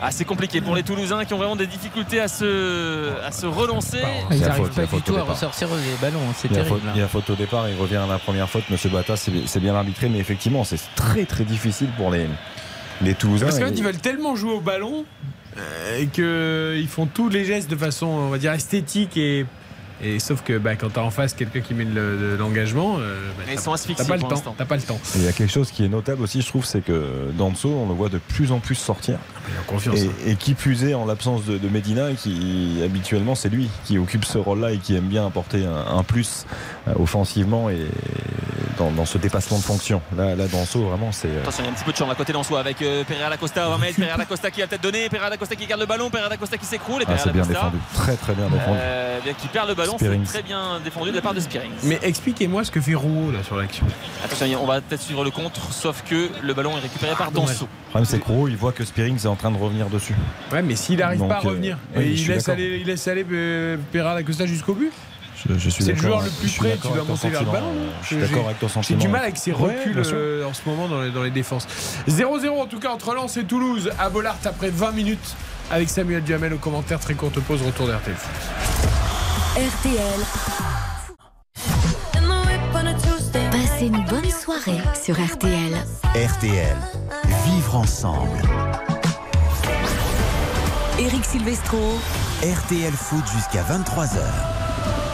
Ah, 0.00 0.10
c'est 0.10 0.24
compliqué 0.24 0.60
pour 0.60 0.74
les 0.74 0.82
Toulousains 0.82 1.24
qui 1.24 1.34
ont 1.34 1.38
vraiment 1.38 1.56
des 1.56 1.66
difficultés 1.66 2.20
à 2.20 2.28
se, 2.28 3.12
à 3.24 3.32
se 3.32 3.46
relancer. 3.46 4.02
Ils 4.30 4.40
n'arrivent 4.40 4.68
pas 4.70 4.86
du 4.86 5.02
tout 5.02 5.16
à 5.16 5.22
ressortir 5.22 5.68
les 5.68 5.96
ballons, 6.00 6.20
hein, 6.28 6.34
c'est 6.36 6.48
terrible. 6.48 6.80
il 6.94 7.00
y 7.00 7.04
a 7.04 7.08
faute 7.08 7.30
au 7.30 7.34
départ, 7.34 7.68
il 7.68 7.76
revient 7.76 7.96
à 7.96 8.06
la 8.06 8.18
première 8.18 8.48
faute. 8.48 8.64
Monsieur 8.70 8.90
Bata, 8.90 9.16
c'est 9.16 9.60
bien 9.60 9.74
arbitré, 9.74 10.08
mais 10.08 10.18
effectivement, 10.18 10.64
c'est 10.64 10.80
très 10.94 11.24
très 11.24 11.44
difficile 11.44 11.88
pour 11.96 12.10
les, 12.10 12.26
les 13.02 13.14
Toulousains. 13.14 13.46
Parce 13.46 13.58
qu'ils 13.58 13.84
veulent 13.84 13.96
tellement 13.98 14.36
jouer 14.36 14.52
au 14.52 14.60
ballon 14.60 15.04
euh, 15.56 16.00
et 16.00 16.06
qu'ils 16.06 16.88
font 16.88 17.06
tous 17.06 17.28
les 17.28 17.44
gestes 17.44 17.70
de 17.70 17.76
façon, 17.76 18.06
on 18.06 18.28
va 18.28 18.38
dire, 18.38 18.52
esthétique 18.52 19.16
et 19.16 19.46
et 20.02 20.18
sauf 20.18 20.42
que 20.42 20.58
bah, 20.58 20.76
quand 20.76 20.90
tu 20.90 20.98
as 20.98 21.02
en 21.02 21.10
face 21.10 21.34
quelqu'un 21.34 21.60
qui 21.60 21.74
met 21.74 21.84
de 21.84 22.36
l'engagement, 22.38 22.96
euh, 22.98 23.30
bah, 23.38 23.44
ils 23.52 23.58
sont 23.58 23.72
asphyxiés. 23.72 24.04
T'as 24.04 24.08
pas, 24.08 24.16
le 24.16 24.22
temps, 24.22 24.52
pas 24.52 24.76
le 24.76 24.82
temps. 24.82 25.00
Il 25.14 25.22
y 25.22 25.28
a 25.28 25.32
quelque 25.32 25.52
chose 25.52 25.70
qui 25.70 25.84
est 25.84 25.88
notable 25.88 26.22
aussi, 26.22 26.42
je 26.42 26.48
trouve, 26.48 26.64
c'est 26.64 26.80
que 26.80 27.30
Danso, 27.36 27.68
on 27.68 27.88
le 27.88 27.94
voit 27.94 28.08
de 28.08 28.18
plus 28.18 28.52
en 28.52 28.58
plus 28.58 28.74
sortir. 28.74 29.18
Ah, 29.46 29.62
confiance, 29.66 29.98
et, 29.98 30.06
hein. 30.06 30.12
et, 30.26 30.36
qui 30.36 30.54
plus 30.54 30.84
est 30.84 30.94
en 30.94 31.04
l'absence 31.04 31.44
de, 31.44 31.68
Medina, 31.68 32.12
qui 32.12 32.80
habituellement 32.84 33.34
c'est 33.34 33.48
lui 33.48 33.68
qui 33.84 33.98
occupe 33.98 34.24
ce 34.24 34.38
rôle-là 34.38 34.72
et 34.72 34.78
qui 34.78 34.94
aime 34.94 35.04
bien 35.04 35.26
apporter 35.26 35.64
un, 35.64 36.02
plus 36.02 36.46
euh, 36.88 36.94
offensivement 36.98 37.68
et 37.70 37.80
dans, 38.78 39.04
ce 39.04 39.18
dépassement 39.18 39.58
de 39.58 39.62
fonction. 39.62 40.00
Là, 40.16 40.34
là 40.34 40.46
Danso, 40.48 40.84
vraiment, 40.84 41.12
c'est. 41.12 41.28
Euh, 41.28 41.42
Attention, 41.42 41.64
il 41.64 41.66
y 41.66 41.68
a 41.68 41.72
un 41.72 41.74
petit 41.74 41.84
peu 41.84 41.92
de 41.92 41.96
champ 41.96 42.10
à 42.10 42.14
côté 42.14 42.32
Danso 42.32 42.56
avec 42.56 42.80
euh, 42.82 43.04
Pereira 43.04 43.28
Lacosta, 43.28 43.68
Pereira 43.96 44.16
Lacosta 44.16 44.50
qui 44.50 44.62
a 44.62 44.66
peut-être 44.66 44.82
donné, 44.82 45.08
Pereira 45.08 45.30
Lacosta 45.30 45.56
qui 45.56 45.66
garde 45.66 45.80
le 45.80 45.86
ballon, 45.86 46.10
Pereira 46.10 46.28
Lacosta 46.28 46.56
qui 46.58 46.66
s'écroule 46.66 47.02
et 47.02 47.04
ah, 47.06 47.12
Pereira 47.12 47.32
bien 47.32 47.46
défendu, 47.46 47.78
très 47.94 48.16
très 48.16 48.34
bien 48.34 48.48
défendu. 48.48 48.78
bien 49.24 49.34
qui 49.34 49.48
perd 49.48 49.68
le 49.68 49.74
ballon, 49.74 49.83
c'est 49.98 50.22
très 50.24 50.42
bien 50.42 50.80
défendu 50.82 51.10
de 51.10 51.16
la 51.16 51.22
part 51.22 51.34
de 51.34 51.40
Spearing. 51.40 51.70
Mais 51.84 51.98
expliquez-moi 52.02 52.64
ce 52.64 52.70
que 52.70 52.80
fait 52.80 52.94
Rouault 52.94 53.32
là 53.32 53.42
sur 53.42 53.56
l'action. 53.56 53.86
Attention, 54.24 54.62
on 54.62 54.66
va 54.66 54.80
peut-être 54.80 55.02
suivre 55.02 55.24
le 55.24 55.30
contre, 55.30 55.72
sauf 55.72 56.02
que 56.08 56.28
le 56.42 56.54
ballon 56.54 56.76
est 56.76 56.80
récupéré 56.80 57.14
par 57.16 57.30
Danso. 57.30 57.64
Le 57.64 57.90
problème, 57.90 58.04
c'est 58.04 58.18
que 58.18 58.26
Rouault, 58.26 58.48
il 58.48 58.56
voit 58.56 58.72
que 58.72 58.84
Spearing 58.84 59.16
est 59.16 59.26
en 59.26 59.36
train 59.36 59.50
de 59.50 59.58
revenir 59.58 59.88
dessus. 59.88 60.14
Ouais, 60.52 60.62
mais 60.62 60.76
s'il 60.76 60.98
n'arrive 60.98 61.26
pas 61.26 61.36
à 61.36 61.40
revenir, 61.40 61.78
euh, 61.96 62.02
il, 62.04 62.26
laisse 62.26 62.48
aller, 62.48 62.78
il 62.80 62.86
laisse 62.86 63.06
aller 63.08 63.24
Pereira 63.92 64.14
Lacosta 64.14 64.46
jusqu'au 64.46 64.74
but 64.74 64.92
c'est 65.58 65.88
le 65.88 65.96
joueur 65.96 66.22
le 66.22 66.30
plus 66.30 66.52
près, 66.56 66.76
tu 66.80 66.88
vas 66.88 67.04
monter 67.04 67.28
vers 67.28 67.44
le 67.44 67.50
ballon. 67.50 67.72
Je 68.02 68.06
suis 68.06 68.16
d'accord 68.16 68.46
avec 68.46 68.58
ton 68.58 68.68
sentiment. 68.68 68.98
J'ai 68.98 69.06
du 69.06 69.12
mal 69.12 69.22
avec 69.22 69.36
ses 69.36 69.52
reculs 69.52 70.02
euh, 70.12 70.46
en 70.46 70.54
ce 70.54 70.62
moment 70.66 70.88
dans 70.88 71.02
les, 71.02 71.10
dans 71.10 71.22
les 71.22 71.30
défenses. 71.30 71.66
0-0 72.08 72.48
en 72.48 72.66
tout 72.66 72.78
cas 72.78 72.90
entre 72.90 73.14
Lens 73.14 73.36
et 73.36 73.44
Toulouse 73.44 73.90
à 73.98 74.08
Bollard 74.08 74.38
après 74.44 74.70
20 74.70 74.92
minutes 74.92 75.36
avec 75.70 75.88
Samuel 75.90 76.22
Duhamel 76.22 76.54
au 76.54 76.58
commentaire. 76.58 77.00
Très 77.00 77.14
courte 77.14 77.40
pause, 77.40 77.62
retour 77.62 77.86
d'RTL. 77.86 78.14
RTL. 79.56 80.20
Passez 83.52 83.86
une 83.86 84.04
bonne 84.06 84.28
soirée 84.28 84.82
sur 85.00 85.14
RTL. 85.14 85.72
RTL. 86.12 86.76
Vivre 87.46 87.76
ensemble. 87.76 88.42
Eric 90.98 91.24
Silvestro. 91.24 91.78
RTL 92.42 92.92
Foot 92.94 93.24
jusqu'à 93.32 93.62
23h. 93.62 94.53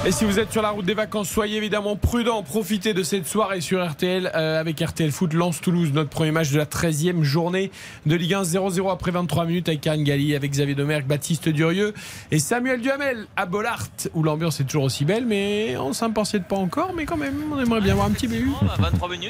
Et 0.06 0.12
si 0.12 0.24
vous 0.24 0.38
êtes 0.38 0.50
sur 0.50 0.62
la 0.62 0.70
route 0.70 0.86
des 0.86 0.94
vacances, 0.94 1.28
soyez 1.28 1.58
évidemment 1.58 1.94
prudents. 1.94 2.42
Profitez 2.42 2.94
de 2.94 3.02
cette 3.02 3.26
soirée 3.26 3.60
sur 3.60 3.86
RTL 3.86 4.32
euh, 4.34 4.58
avec 4.58 4.80
RTL 4.80 5.10
Foot 5.10 5.34
Lance 5.34 5.60
Toulouse, 5.60 5.90
notre 5.92 6.08
premier 6.08 6.30
match 6.30 6.50
de 6.50 6.56
la 6.56 6.64
13e 6.64 7.22
journée 7.22 7.70
de 8.06 8.14
Ligue 8.14 8.32
1 8.32 8.42
0-0 8.44 8.90
après 8.90 9.10
23 9.10 9.44
minutes 9.44 9.68
avec 9.68 9.82
Karine 9.82 10.02
Galli, 10.02 10.34
avec 10.34 10.52
Xavier 10.52 10.74
Domergue, 10.74 11.06
Baptiste 11.06 11.50
Durieux 11.50 11.92
et 12.30 12.38
Samuel 12.38 12.80
Duhamel 12.80 13.26
à 13.36 13.44
Bollard 13.44 13.88
où 14.14 14.22
l'ambiance 14.22 14.58
est 14.60 14.64
toujours 14.64 14.84
aussi 14.84 15.04
belle, 15.04 15.26
mais 15.26 15.76
on 15.76 15.90
de 15.90 16.38
pas 16.44 16.56
encore, 16.56 16.94
mais 16.96 17.04
quand 17.04 17.18
même, 17.18 17.34
on 17.52 17.60
aimerait 17.60 17.82
bien 17.82 17.94
voir 17.94 18.06
un 18.06 18.12
petit 18.12 18.26
but. 18.26 18.46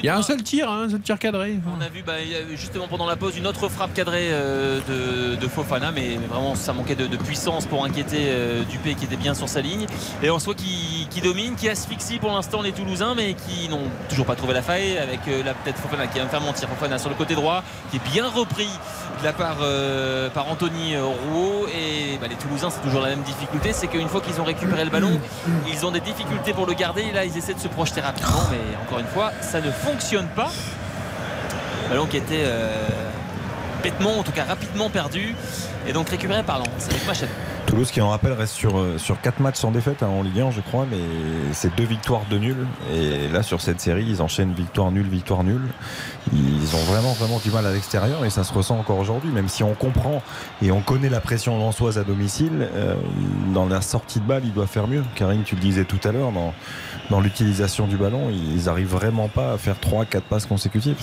Il 0.01 0.05
y 0.05 0.09
a 0.09 0.17
un 0.17 0.21
seul 0.21 0.41
tir, 0.41 0.71
hein, 0.71 0.83
un 0.85 0.89
seul 0.89 1.01
tir 1.01 1.19
cadré. 1.19 1.59
On 1.77 1.81
a 1.81 1.89
vu 1.89 2.01
bah, 2.01 2.13
justement 2.55 2.87
pendant 2.87 3.07
la 3.07 3.17
pause 3.17 3.37
une 3.37 3.45
autre 3.45 3.67
frappe 3.67 3.93
cadrée 3.93 4.29
euh, 4.31 5.35
de, 5.35 5.47
Fofana, 5.49 5.91
mais, 5.91 6.17
vraiment 6.29 6.55
ça 6.55 6.71
manquait 6.71 6.95
de, 6.95 7.17
puissance 7.17 7.65
pour 7.65 7.83
inquiéter 7.83 8.27
euh, 8.29 8.63
Dupé 8.63 8.95
qui 8.95 9.03
était 9.03 9.17
bien 9.17 9.33
sur 9.33 9.49
sa 9.49 9.59
ligne. 9.59 9.85
Et 10.23 10.29
qui, 11.09 11.21
domine, 11.21 11.55
qui 11.55 11.69
asphyxie 11.69 12.19
pour 12.19 12.31
l'instant 12.31 12.61
les 12.61 12.71
Toulousains, 12.71 13.13
mais 13.15 13.33
qui 13.33 13.69
n'ont 13.69 13.89
toujours 14.09 14.25
pas 14.25 14.35
trouvé 14.35 14.53
la 14.53 14.61
faille 14.61 14.97
avec 14.97 15.19
euh, 15.27 15.43
la 15.43 15.53
tête 15.53 15.75
Fofana 15.77 16.07
qui 16.07 16.19
va 16.19 16.25
me 16.25 16.29
faire 16.29 16.41
mentir. 16.41 16.67
Fofana 16.69 16.97
sur 16.97 17.09
le 17.09 17.15
côté 17.15 17.35
droit, 17.35 17.63
qui 17.89 17.97
est 17.97 18.11
bien 18.11 18.27
repris 18.27 18.69
de 19.19 19.23
la 19.23 19.33
part 19.33 19.57
euh, 19.61 20.29
par 20.29 20.49
Anthony 20.49 20.95
Rouault. 20.97 21.67
Et 21.67 22.17
bah, 22.19 22.27
les 22.29 22.35
Toulousains, 22.35 22.69
c'est 22.69 22.81
toujours 22.81 23.01
la 23.01 23.09
même 23.09 23.21
difficulté, 23.21 23.73
c'est 23.73 23.87
qu'une 23.87 24.07
fois 24.07 24.21
qu'ils 24.21 24.39
ont 24.39 24.43
récupéré 24.43 24.83
le 24.83 24.89
ballon, 24.89 25.19
ils 25.71 25.85
ont 25.85 25.91
des 25.91 25.99
difficultés 25.99 26.53
pour 26.53 26.65
le 26.65 26.73
garder. 26.73 27.03
Et 27.03 27.11
là, 27.11 27.25
ils 27.25 27.37
essaient 27.37 27.53
de 27.53 27.59
se 27.59 27.67
projeter 27.67 28.01
rapidement, 28.01 28.43
mais 28.51 28.77
encore 28.85 28.99
une 28.99 29.07
fois, 29.07 29.31
ça 29.41 29.61
ne 29.61 29.71
fonctionne 29.71 30.27
pas. 30.27 30.51
ballon 31.89 32.05
qui 32.05 32.17
était 32.17 32.43
euh, 32.45 32.87
bêtement, 33.83 34.19
en 34.19 34.23
tout 34.23 34.31
cas 34.31 34.45
rapidement 34.45 34.89
perdu, 34.89 35.35
et 35.87 35.93
donc 35.93 36.09
récupéré 36.09 36.43
par 36.43 36.59
Lens 36.59 36.87
avec 36.89 37.05
Machado. 37.05 37.31
Toulouse 37.71 37.89
qui 37.89 38.01
en 38.01 38.09
rappelle 38.09 38.33
reste 38.33 38.53
sur, 38.53 38.77
euh, 38.77 38.97
sur 38.97 39.21
4 39.21 39.39
matchs 39.39 39.55
sans 39.55 39.71
défaite 39.71 40.03
hein, 40.03 40.07
en 40.07 40.23
Ligue 40.23 40.41
1 40.41 40.51
je 40.51 40.59
crois 40.59 40.85
mais 40.91 40.97
c'est 41.53 41.73
deux 41.73 41.85
victoires 41.85 42.23
de 42.29 42.37
nul. 42.37 42.67
Et 42.93 43.29
là 43.29 43.43
sur 43.43 43.61
cette 43.61 43.79
série 43.79 44.03
ils 44.05 44.21
enchaînent 44.21 44.51
victoire 44.51 44.91
nulle 44.91 45.07
victoire 45.07 45.45
nulle. 45.45 45.69
Ils 46.33 46.75
ont 46.75 46.83
vraiment 46.91 47.13
vraiment 47.13 47.39
du 47.39 47.49
mal 47.49 47.65
à 47.65 47.71
l'extérieur 47.71 48.25
et 48.25 48.29
ça 48.29 48.43
se 48.43 48.51
ressent 48.51 48.77
encore 48.77 48.97
aujourd'hui. 48.97 49.29
Même 49.31 49.47
si 49.47 49.63
on 49.63 49.73
comprend 49.73 50.21
et 50.61 50.69
on 50.69 50.81
connaît 50.81 51.07
la 51.07 51.21
pression 51.21 51.57
lançoise 51.57 51.97
à 51.97 52.03
domicile 52.03 52.67
euh, 52.75 52.95
dans 53.53 53.65
la 53.65 53.79
sortie 53.79 54.19
de 54.19 54.25
balle 54.25 54.41
il 54.43 54.51
doit 54.51 54.67
faire 54.67 54.89
mieux. 54.89 55.05
Karine 55.15 55.43
tu 55.43 55.55
le 55.55 55.61
disais 55.61 55.85
tout 55.85 56.05
à 56.05 56.11
l'heure 56.11 56.33
dans, 56.33 56.53
dans 57.09 57.21
l'utilisation 57.21 57.87
du 57.87 57.95
ballon 57.95 58.29
ils 58.29 58.67
arrivent 58.67 58.91
vraiment 58.91 59.29
pas 59.29 59.53
à 59.53 59.57
faire 59.57 59.77
3-4 59.77 60.19
passes 60.23 60.45
consécutives. 60.45 60.97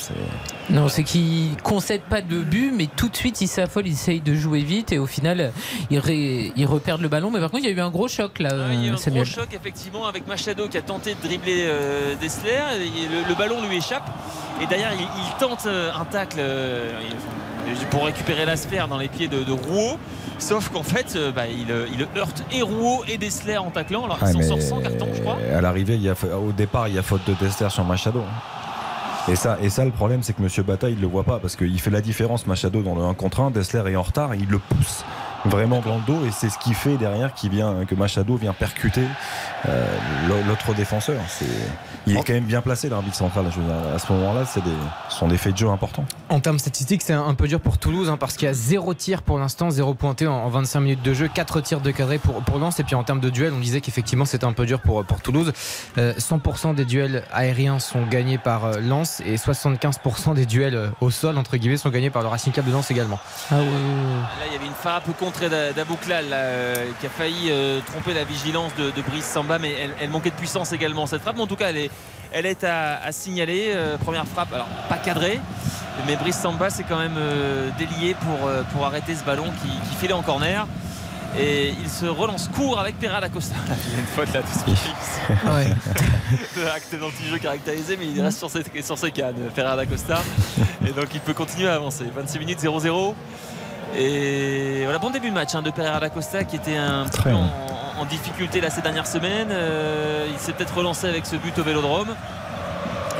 Non 0.68 0.88
c'est 0.88 1.02
qu'ils 1.02 1.56
concèdent 1.62 2.02
pas 2.02 2.20
de 2.20 2.40
but 2.40 2.74
mais 2.76 2.88
tout 2.94 3.08
de 3.08 3.16
suite 3.16 3.40
ils 3.40 3.48
s'affolent 3.48 3.86
ils 3.86 3.94
essayent 3.94 4.20
de 4.20 4.34
jouer 4.34 4.60
vite 4.60 4.92
et 4.92 4.98
au 4.98 5.06
final 5.06 5.50
ils, 5.90 6.57
ils 6.58 6.66
reperdent 6.66 7.02
le 7.02 7.08
ballon. 7.08 7.30
Mais 7.30 7.40
par 7.40 7.50
contre, 7.50 7.64
il 7.64 7.70
y 7.70 7.72
a 7.72 7.76
eu 7.76 7.80
un 7.80 7.90
gros 7.90 8.08
choc 8.08 8.40
là. 8.40 8.50
il 8.72 8.84
y 8.84 8.88
a 8.88 8.90
eu 8.90 8.94
un 8.94 9.10
gros 9.10 9.24
choc 9.24 9.48
effectivement 9.52 10.06
avec 10.06 10.26
Machado 10.26 10.68
qui 10.68 10.76
a 10.76 10.82
tenté 10.82 11.14
de 11.14 11.20
dribbler 11.26 11.66
euh, 11.66 12.14
Dessler. 12.20 12.58
Le, 13.28 13.34
ballon 13.34 13.56
lui 13.66 13.76
échappe 13.76 14.08
et 14.60 14.66
derrière 14.66 14.92
il, 14.92 15.38
tente 15.38 15.66
euh, 15.66 15.90
un 15.98 16.04
tacle 16.04 16.38
euh, 16.40 17.00
pour 17.90 18.06
récupérer 18.06 18.44
la 18.44 18.56
sphère 18.56 18.88
dans 18.88 18.98
les 18.98 19.08
pieds 19.08 19.28
de, 19.28 19.50
Rouault. 19.50 19.98
Sauf 20.38 20.68
qu'en 20.68 20.84
fait, 20.84 21.18
bah, 21.34 21.44
il, 21.48 21.70
heurte 22.16 22.44
et 22.52 22.62
Rouault 22.62 23.02
et 23.08 23.18
Dessler 23.18 23.58
en 23.58 23.70
taclant. 23.70 24.04
Alors 24.04 24.18
il 24.22 24.32
s'en 24.32 24.42
sort 24.42 24.62
sans 24.62 24.80
carton, 24.80 25.08
je 25.14 25.20
crois. 25.20 25.36
À 25.52 25.60
l'arrivée, 25.60 25.98
au 26.34 26.52
départ, 26.52 26.86
il 26.88 26.94
y 26.94 26.98
a 26.98 27.02
faute 27.02 27.22
de 27.26 27.34
Dessler 27.34 27.70
sur 27.70 27.84
Machado. 27.84 28.22
Et 29.28 29.36
ça, 29.36 29.58
et 29.60 29.68
ça, 29.68 29.84
le 29.84 29.90
problème, 29.90 30.22
c'est 30.22 30.32
que 30.32 30.42
M. 30.42 30.64
Bata, 30.64 30.88
il 30.88 31.00
le 31.00 31.06
voit 31.06 31.24
pas 31.24 31.38
parce 31.38 31.54
qu'il 31.54 31.78
fait 31.80 31.90
la 31.90 32.00
différence, 32.00 32.46
Machado, 32.46 32.82
dans 32.82 32.94
le 32.94 33.02
1 33.02 33.14
contre 33.14 33.40
1. 33.40 33.50
Dessler 33.50 33.82
est 33.90 33.96
en 33.96 34.02
retard 34.02 34.32
et 34.32 34.38
il 34.38 34.48
le 34.48 34.58
pousse 34.58 35.04
vraiment 35.48 35.80
dans 35.80 35.96
le 35.96 36.02
dos 36.02 36.26
et 36.26 36.30
c'est 36.30 36.50
ce 36.50 36.58
qui 36.58 36.74
fait 36.74 36.96
derrière 36.96 37.34
qui 37.34 37.48
vient, 37.48 37.84
que 37.86 37.94
Machado 37.94 38.36
vient 38.36 38.52
percuter 38.52 39.04
euh, 39.68 39.86
l'autre 40.46 40.74
défenseur. 40.74 41.20
C'est, 41.28 41.46
il 42.06 42.16
est 42.16 42.22
quand 42.22 42.32
même 42.32 42.44
bien 42.44 42.62
placé 42.62 42.88
l'arbitre 42.88 43.16
central. 43.16 43.46
Je 43.50 43.60
veux 43.60 43.66
dire, 43.66 43.94
à 43.94 43.98
ce 43.98 44.12
moment-là, 44.12 44.44
c'est 44.46 44.62
des, 44.62 44.70
sont 45.08 45.28
des 45.28 45.36
faits 45.36 45.52
de 45.52 45.58
jeu 45.58 45.68
importants. 45.68 46.04
En 46.28 46.40
termes 46.40 46.58
statistiques, 46.58 47.02
c'est 47.02 47.12
un 47.12 47.34
peu 47.34 47.48
dur 47.48 47.60
pour 47.60 47.78
Toulouse 47.78 48.08
hein, 48.08 48.16
parce 48.18 48.36
qu'il 48.36 48.46
y 48.46 48.50
a 48.50 48.54
zéro 48.54 48.94
tir 48.94 49.22
pour 49.22 49.38
l'instant, 49.38 49.70
zéro 49.70 49.94
pointé 49.94 50.26
en, 50.26 50.34
en 50.34 50.48
25 50.48 50.80
minutes 50.80 51.02
de 51.02 51.14
jeu, 51.14 51.28
4 51.28 51.60
tirs 51.60 51.80
de 51.80 51.90
cadré 51.90 52.18
pour, 52.18 52.42
pour 52.42 52.58
Lens. 52.58 52.80
Et 52.80 52.84
puis 52.84 52.94
en 52.94 53.04
termes 53.04 53.20
de 53.20 53.30
duel, 53.30 53.52
on 53.54 53.60
disait 53.60 53.80
qu'effectivement 53.80 54.24
c'était 54.24 54.46
un 54.46 54.52
peu 54.52 54.66
dur 54.66 54.80
pour, 54.80 55.04
pour 55.04 55.20
Toulouse. 55.20 55.52
Euh, 55.98 56.14
100% 56.14 56.74
des 56.74 56.84
duels 56.84 57.24
aériens 57.32 57.78
sont 57.78 58.06
gagnés 58.06 58.38
par 58.38 58.64
euh, 58.64 58.80
Lens 58.80 59.20
et 59.24 59.36
75% 59.36 60.34
des 60.34 60.46
duels 60.46 60.74
euh, 60.74 60.88
au 61.00 61.10
sol, 61.10 61.36
entre 61.38 61.56
guillemets, 61.56 61.76
sont 61.76 61.90
gagnés 61.90 62.10
par 62.10 62.22
le 62.22 62.28
Racing 62.28 62.52
Club 62.52 62.66
de 62.66 62.72
Lens 62.72 62.90
également. 62.90 63.18
Ah 63.50 63.56
ouais. 63.56 63.64
Là, 63.64 64.46
il 64.46 64.52
y 64.52 64.56
avait 64.56 64.66
une 64.66 64.72
frappe 64.72 65.04
contrée 65.18 65.37
d'A- 65.40 65.72
d'Abouklal 65.72 66.28
là, 66.28 66.36
euh, 66.36 66.74
qui 67.00 67.06
a 67.06 67.10
failli 67.10 67.48
euh, 67.50 67.80
tromper 67.86 68.14
la 68.14 68.24
vigilance 68.24 68.72
de, 68.76 68.90
de 68.90 69.02
Brice 69.02 69.24
Samba, 69.26 69.58
mais 69.58 69.72
elle, 69.72 69.90
elle 70.00 70.10
manquait 70.10 70.30
de 70.30 70.34
puissance 70.36 70.72
également 70.72 71.06
cette 71.06 71.22
frappe. 71.22 71.36
Mais 71.36 71.42
en 71.42 71.46
tout 71.46 71.56
cas, 71.56 71.70
elle 71.70 71.76
est, 71.78 71.90
elle 72.32 72.46
est 72.46 72.64
à, 72.64 72.98
à 73.02 73.12
signaler. 73.12 73.72
Euh, 73.74 73.96
première 73.98 74.26
frappe, 74.26 74.52
alors 74.52 74.66
pas 74.88 74.96
cadrée, 74.96 75.40
mais 76.06 76.16
Brice 76.16 76.38
Samba 76.40 76.70
s'est 76.70 76.84
quand 76.88 76.98
même 76.98 77.16
euh, 77.18 77.70
délié 77.78 78.14
pour, 78.14 78.48
euh, 78.48 78.62
pour 78.72 78.84
arrêter 78.86 79.14
ce 79.14 79.24
ballon 79.24 79.46
qui, 79.62 79.68
qui 79.88 79.96
filait 80.00 80.12
en 80.14 80.22
corner. 80.22 80.66
Et 81.38 81.74
il 81.82 81.90
se 81.90 82.06
relance 82.06 82.48
court 82.48 82.80
avec 82.80 82.98
Perra 82.98 83.20
Costa. 83.28 83.54
Il 83.86 83.92
y 83.92 83.96
a 83.96 84.00
une 84.00 84.06
faute 84.06 84.32
là, 84.32 84.40
tout 84.40 84.58
ce 84.58 84.64
qui 84.64 84.74
fixe. 84.74 85.20
Le 86.56 86.70
acte 86.70 86.94
d'anti-jeu 86.98 87.36
caractérisé, 87.38 87.98
mais 87.98 88.06
il 88.06 88.20
reste 88.22 88.38
sur 88.38 88.50
ses, 88.50 88.62
sur 88.82 88.96
ses 88.96 89.10
cannes, 89.10 89.36
Costa. 89.86 90.22
Et 90.86 90.90
donc 90.90 91.08
il 91.12 91.20
peut 91.20 91.34
continuer 91.34 91.68
à 91.68 91.74
avancer. 91.74 92.04
26 92.16 92.38
minutes 92.38 92.60
0-0. 92.62 93.14
Et 93.96 94.82
voilà, 94.84 94.98
bon 94.98 95.10
début 95.10 95.30
de 95.30 95.34
match 95.34 95.54
hein, 95.54 95.62
de 95.62 95.70
Pereira 95.70 96.00
da 96.00 96.10
Costa 96.10 96.44
qui 96.44 96.56
était 96.56 96.76
un 96.76 97.06
petit 97.06 97.22
peu 97.22 97.32
en, 97.32 97.50
en 97.98 98.04
difficulté 98.04 98.60
là 98.60 98.70
ces 98.70 98.82
dernières 98.82 99.06
semaines. 99.06 99.48
Euh, 99.50 100.26
il 100.32 100.38
s'est 100.38 100.52
peut-être 100.52 100.76
relancé 100.76 101.08
avec 101.08 101.26
ce 101.26 101.36
but 101.36 101.58
au 101.58 101.62
vélodrome. 101.62 102.14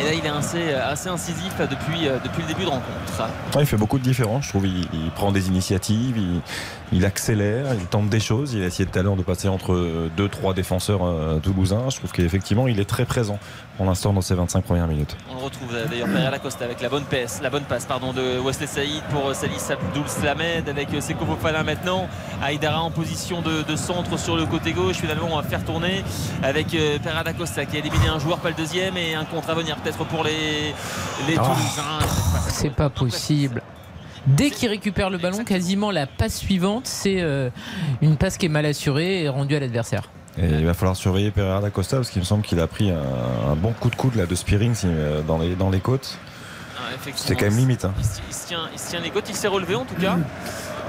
Et 0.01 0.05
là, 0.05 0.13
il 0.13 0.25
est 0.25 0.29
assez, 0.29 0.73
assez 0.75 1.09
incisif 1.09 1.55
depuis, 1.59 2.07
euh, 2.07 2.19
depuis 2.23 2.43
le 2.43 2.49
début 2.49 2.63
de 2.63 2.69
rencontre. 2.69 3.23
Ouais, 3.57 3.63
il 3.63 3.67
fait 3.67 3.77
beaucoup 3.77 3.99
de 3.99 4.05
différences, 4.05 4.45
je 4.45 4.51
trouve. 4.51 4.67
Il, 4.69 4.87
il 4.93 5.11
prend 5.11 5.33
des 5.33 5.49
initiatives, 5.49 6.17
il, 6.17 6.41
il 6.93 7.05
accélère, 7.05 7.75
il 7.75 7.87
tente 7.87 8.09
des 8.09 8.21
choses. 8.21 8.55
Il 8.55 8.63
a 8.63 8.67
essayé 8.67 8.89
tout 8.89 8.99
à 8.99 9.03
l'heure 9.03 9.17
de 9.17 9.23
passer 9.23 9.49
entre 9.49 10.09
deux, 10.17 10.29
trois 10.29 10.55
défenseurs 10.55 11.01
euh, 11.05 11.39
toulousains. 11.39 11.91
Je 11.91 11.97
trouve 11.99 12.13
qu'effectivement, 12.13 12.67
il 12.69 12.81
est 12.81 12.89
très 12.89 13.05
présent 13.05 13.39
pour 13.77 13.87
l'instant 13.87 14.13
dans 14.13 14.21
ces 14.23 14.35
25 14.35 14.65
premières 14.65 14.89
minutes. 14.89 15.17
On 15.31 15.35
le 15.39 15.45
retrouve 15.45 15.69
euh, 15.75 15.87
d'ailleurs 15.87 16.09
Pereira 16.09 16.39
Costa 16.39 16.65
avec 16.65 16.81
la 16.81 16.89
bonne 16.89 17.05
passe, 17.05 17.41
la 17.43 17.51
bonne 17.51 17.63
passe 17.65 17.87
pardon, 17.87 18.13
de 18.13 18.39
Wesley 18.39 18.67
Saïd 18.67 19.03
pour 19.13 19.29
euh, 19.29 19.35
Salis 19.35 19.63
Abdoul 19.71 20.09
Slamed 20.09 20.69
avec 20.69 20.93
euh, 20.95 21.01
Seko 21.01 21.25
Fofana 21.27 21.63
maintenant. 21.63 22.09
Aïdara 22.43 22.81
en 22.83 22.91
position 22.91 23.43
de, 23.43 23.63
de 23.63 23.77
centre 23.77 24.19
sur 24.19 24.37
le 24.37 24.47
côté 24.47 24.73
gauche. 24.73 24.97
Finalement, 24.97 25.29
on 25.33 25.37
va 25.37 25.43
faire 25.43 25.65
tourner 25.65 26.03
avec 26.43 26.75
euh, 26.75 26.99
Pereira 26.99 27.33
Costa 27.35 27.67
qui 27.67 27.77
a 27.77 27.81
éliminé 27.81 28.09
un 28.09 28.19
joueur, 28.19 28.39
pas 28.39 28.49
le 28.49 28.55
deuxième, 28.57 28.97
et 28.97 29.15
un 29.15 29.25
contre 29.25 29.51
à 29.51 29.55
venir 29.55 29.77
peut-être 29.77 30.05
pour 30.07 30.25
les, 30.25 30.75
les 31.29 31.37
Oh. 31.39 31.43
Toulousains. 31.43 32.07
C'est 32.49 32.71
pas 32.75 32.89
possible. 32.91 33.63
Dès 34.27 34.51
qu'il 34.51 34.69
récupère 34.69 35.11
le 35.11 35.19
ballon, 35.19 35.45
quasiment 35.45 35.91
la 35.91 36.07
passe 36.07 36.37
suivante, 36.39 36.87
c'est 36.87 37.21
euh, 37.21 37.51
une 38.03 38.17
passe 38.17 38.37
qui 38.37 38.47
est 38.47 38.51
mal 38.51 38.67
assurée 38.67 39.23
et 39.23 39.29
rendue 39.29 39.57
à 39.57 39.61
l'adversaire. 39.61 40.11
Et 40.41 40.47
il 40.47 40.65
va 40.67 40.75
falloir 40.75 40.97
surveiller 40.97 41.31
Pereira 41.31 41.61
da 41.61 41.71
Costa 41.71 41.97
parce 41.97 42.11
qu'il 42.11 42.21
me 42.21 42.27
semble 42.27 42.45
qu'il 42.45 42.61
a 42.61 42.67
pris 42.67 42.91
un, 42.91 43.01
un 43.51 43.57
bon 43.57 43.73
coup 43.73 43.91
de 43.91 43.97
coude 43.97 44.15
là, 44.15 44.27
de 44.27 44.35
Spearing 44.35 44.75
euh, 44.85 45.23
dans 45.23 45.39
les, 45.39 45.55
dans 45.57 45.71
les 45.71 45.81
côtes. 45.81 46.17
Ah, 46.77 46.95
C'était 47.17 47.35
quand 47.35 47.47
même 47.51 47.57
limite. 47.59 47.85
hein. 47.85 47.93
Il, 47.99 48.05
se- 48.05 48.21
il 48.29 48.35
se 48.35 48.47
tient, 48.47 48.69
il 48.73 48.79
se 48.79 48.91
tient 48.91 49.01
les 49.01 49.11
côtes, 49.11 49.29
il 49.29 49.35
s'est 49.35 49.49
relevé 49.49 49.75
en 49.75 49.85
tout 49.85 49.97
cas. 50.01 50.17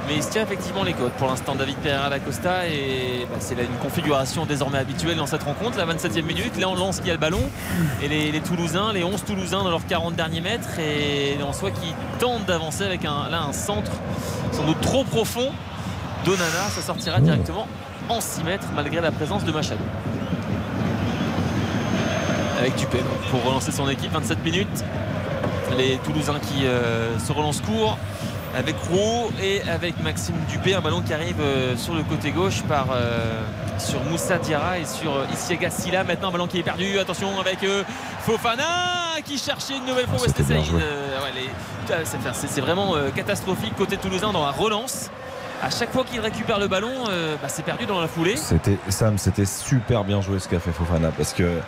Mais 0.08 0.16
il 0.16 0.24
se 0.24 0.30
tient 0.30 0.44
effectivement 0.44 0.84
les 0.84 0.94
côtes. 0.94 1.14
Pour 1.14 1.28
l'instant 1.28 1.56
David 1.56 1.76
Pereira 1.78 2.10
da 2.10 2.20
Costa 2.20 2.68
et 2.68 3.28
bah, 3.30 3.38
c'est 3.40 3.54
une 3.54 3.78
configuration 3.82 4.46
désormais 4.46 4.80
habituelle 4.80 5.18
dans 5.18 5.28
cette 5.28 5.44
rencontre, 5.44 5.78
la 5.78 5.86
27e 5.86 6.24
minute, 6.24 6.58
là 6.60 6.70
on 6.70 6.76
lance 6.76 7.00
qui 7.00 7.10
a 7.10 7.14
le 7.14 7.20
ballon. 7.20 7.42
Et 8.02 8.08
les, 8.08 8.40
Toulousains, 8.42 8.94
les 8.94 9.04
11 9.04 9.24
Toulousains 9.24 9.64
dans 9.64 9.70
leurs 9.70 9.86
40 9.86 10.16
derniers 10.16 10.42
mètres. 10.42 10.80
Et 10.80 11.38
en 11.44 11.54
soi 11.54 11.72
qui 11.72 11.94
tentent 12.20 12.46
d'avancer 12.46 12.84
avec 12.84 13.06
un, 13.06 13.30
là 13.30 13.42
un 13.42 13.54
centre 13.54 13.92
sans 14.52 14.66
doute 14.66 14.82
trop 14.82 15.04
profond. 15.04 15.52
d'Onana, 16.26 16.70
ça 16.70 16.82
sortira 16.82 17.20
directement 17.20 17.68
en 18.10 18.20
6 18.20 18.44
mètres 18.44 18.68
malgré 18.76 19.02
la 19.02 19.12
présence 19.12 19.44
de 19.44 19.52
Machado. 19.52 19.84
Avec 22.60 22.76
donc, 22.76 23.22
pour 23.32 23.44
relancer 23.46 23.72
son 23.72 23.88
équipe, 23.90 24.12
27 24.12 24.44
minutes. 24.44 24.84
Les 25.78 25.98
Toulousains 26.00 26.40
qui 26.40 26.66
euh, 26.66 27.18
se 27.20 27.32
relancent 27.32 27.62
court 27.62 27.98
avec 28.56 28.76
Roux 28.90 29.32
et 29.42 29.62
avec 29.70 30.00
Maxime 30.02 30.36
Dupé, 30.50 30.74
un 30.74 30.82
ballon 30.82 31.02
qui 31.02 31.14
arrive 31.14 31.40
euh, 31.40 31.78
sur 31.78 31.94
le 31.94 32.04
côté 32.04 32.32
gauche 32.32 32.62
par 32.64 32.88
euh, 32.92 33.42
sur 33.78 34.04
Moussa 34.06 34.38
Diarra 34.38 34.80
et 34.80 34.86
sur 34.86 35.16
euh, 35.16 35.26
Isiaga 35.34 35.70
Silla. 35.70 36.04
Maintenant 36.04 36.30
un 36.30 36.32
ballon 36.32 36.48
qui 36.48 36.60
est 36.60 36.64
perdu. 36.64 36.98
Attention 37.00 37.40
avec 37.40 37.64
euh, 37.64 37.84
Fofana 38.26 38.64
qui 39.26 39.38
cherchait 39.38 39.78
une 39.78 39.86
nouvelle 39.86 40.08
fois 40.08 40.18
Saïd. 40.62 40.66
joué. 40.66 40.82
Euh, 40.82 41.20
ouais, 41.24 41.32
c'est- 42.04 42.62
vraiment 42.62 42.96
catastrophique 43.16 43.76
côté 43.76 43.98
toulousain 43.98 44.32
dans 44.32 44.46
la 44.46 44.52
relance. 44.52 45.10
À 45.62 45.70
chaque 45.70 45.92
fois 45.92 46.06
qu'il 46.06 46.22
récupère 46.22 46.58
le 46.58 46.68
ballon, 46.70 46.90
euh, 47.10 47.36
bah, 47.42 47.50
c'est 47.50 47.64
perdu 47.64 47.86
dans 47.86 48.00
la 48.00 48.08
foulée. 48.08 48.38
C'était 48.38 48.78
Sam, 48.88 49.18
c'était 49.18 49.46
super 49.46 50.06
bien 50.06 50.22
joué 50.22 50.40
ce 50.40 50.48
qu'a 50.48 50.60
fait 50.60 50.72
Fofana 50.72 51.10
parce 51.12 51.34
que 51.34 51.60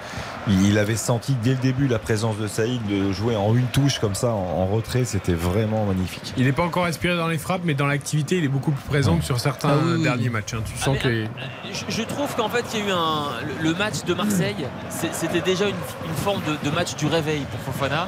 il 0.47 0.77
avait 0.79 0.95
senti 0.95 1.33
dès 1.43 1.51
le 1.51 1.57
début 1.57 1.87
la 1.87 1.99
présence 1.99 2.37
de 2.37 2.47
Saïd 2.47 2.81
de 2.87 3.11
jouer 3.11 3.35
en 3.35 3.53
une 3.53 3.67
touche 3.67 3.99
comme 3.99 4.15
ça 4.15 4.29
en, 4.31 4.61
en 4.61 4.65
retrait, 4.65 5.03
c'était 5.03 5.33
vraiment 5.33 5.85
magnifique. 5.85 6.33
Il 6.37 6.45
n'est 6.45 6.53
pas 6.53 6.63
encore 6.63 6.85
inspiré 6.85 7.17
dans 7.17 7.27
les 7.27 7.37
frappes, 7.37 7.61
mais 7.65 7.73
dans 7.73 7.85
l'activité, 7.85 8.37
il 8.37 8.45
est 8.45 8.49
beaucoup 8.49 8.71
plus 8.71 8.87
présent 8.87 9.17
que 9.17 9.25
sur 9.25 9.39
certains 9.41 9.69
Ah 9.73 9.77
oui, 9.83 9.93
oui. 9.97 10.03
derniers 10.03 10.29
matchs. 10.29 10.53
hein. 10.53 10.61
Tu 10.65 10.77
sens 10.77 10.95
Ah, 10.99 11.03
que. 11.03 11.25
je, 11.73 11.83
je 11.93 12.03
trouve 12.03 12.33
qu'en 12.35 12.49
fait, 12.49 12.63
il 12.73 12.79
y 12.79 12.83
a 12.83 12.87
eu 12.87 12.91
un, 12.91 13.25
le, 13.61 13.69
le 13.71 13.75
match 13.75 14.03
de 14.05 14.13
Marseille, 14.13 14.67
c'était 15.11 15.41
déjà 15.41 15.65
une, 15.65 15.75
une 16.07 16.15
forme 16.15 16.41
de, 16.47 16.69
de 16.69 16.73
match 16.73 16.95
du 16.95 17.07
réveil 17.07 17.41
pour 17.51 17.73
Fofana, 17.73 18.07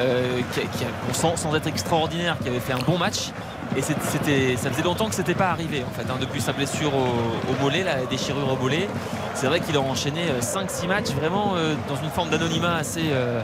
euh, 0.00 0.40
qui, 0.52 0.60
qui 0.62 0.84
sans 1.14 1.54
être 1.54 1.66
extraordinaire, 1.68 2.36
qui 2.42 2.48
avait 2.48 2.60
fait 2.60 2.72
un 2.72 2.78
bon 2.84 2.98
match. 2.98 3.30
Et 3.76 3.80
c'était, 3.82 4.56
ça 4.56 4.70
faisait 4.70 4.82
longtemps 4.82 5.08
que 5.08 5.14
c'était 5.14 5.34
pas 5.34 5.48
arrivé 5.50 5.82
en 5.82 5.90
fait, 5.98 6.02
hein, 6.10 6.16
depuis 6.20 6.40
sa 6.42 6.52
blessure 6.52 6.92
au, 6.94 7.50
au 7.50 7.62
mollet, 7.62 7.82
la 7.82 8.04
déchirure 8.04 8.52
au 8.52 8.56
mollet. 8.62 8.86
C'est 9.34 9.46
vrai 9.46 9.60
qu'il 9.60 9.74
a 9.76 9.80
enchaîné 9.80 10.20
5-6 10.40 10.86
matchs 10.88 11.10
vraiment 11.10 11.54
euh, 11.56 11.74
dans 11.88 11.96
une 11.96 12.10
forme 12.10 12.28
d'anonymat 12.28 12.76
assez, 12.76 13.04
euh, 13.12 13.40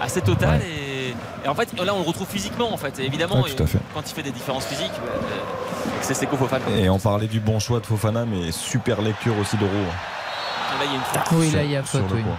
assez 0.00 0.20
totale. 0.20 0.60
Et, 0.62 1.14
et 1.44 1.48
en 1.48 1.54
fait, 1.54 1.72
là, 1.82 1.94
on 1.94 1.98
le 2.00 2.06
retrouve 2.06 2.28
physiquement 2.28 2.72
en 2.72 2.76
fait. 2.76 2.98
Et 3.00 3.06
évidemment, 3.06 3.40
Ouais, 3.42 3.50
tout 3.50 3.62
à 3.62 3.66
fait. 3.66 3.78
quand 3.92 4.02
il 4.08 4.14
fait 4.14 4.22
des 4.22 4.30
différences 4.30 4.66
physiques, 4.66 4.92
bah, 5.04 5.12
euh, 5.14 5.88
c'est 6.00 6.14
Seko 6.14 6.36
Fofana. 6.36 6.64
Et 6.78 6.88
on 6.88 6.98
parlait 7.00 7.26
du 7.26 7.40
bon 7.40 7.58
choix 7.58 7.80
de 7.80 7.86
Fofana, 7.86 8.24
mais 8.24 8.52
super 8.52 9.02
lecture 9.02 9.36
aussi 9.40 9.56
de 9.56 9.64
Roux. 9.64 9.70
Là, 9.70 10.84
il 10.84 10.90
y 10.90 10.92
a 10.92 10.94
une 10.94 11.00
faute. 11.02 11.22
Oui, 11.32 11.48
Sur- 11.48 11.58
là, 11.58 11.64
il 11.64 11.70
y 11.72 11.76
a 11.76 11.84
sur 11.84 12.00
faute, 12.00 12.10
le 12.10 12.16
oui. 12.16 12.22
point. 12.22 12.36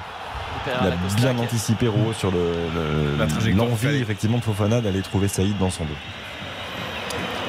Pereira 0.65 0.95
Il 1.17 1.27
a 1.27 1.31
bien 1.33 1.43
anticipé 1.43 1.87
Roux 1.89 2.13
sur 2.13 2.31
le- 2.31 2.37
le- 2.73 3.51
l'envie 3.51 3.97
effectivement 4.01 4.37
de 4.37 4.43
Fofana 4.43 4.79
d'aller 4.79 5.01
trouver 5.01 5.27
Saïd 5.27 5.57
dans 5.57 5.69
son 5.69 5.83
dos. 5.83 5.89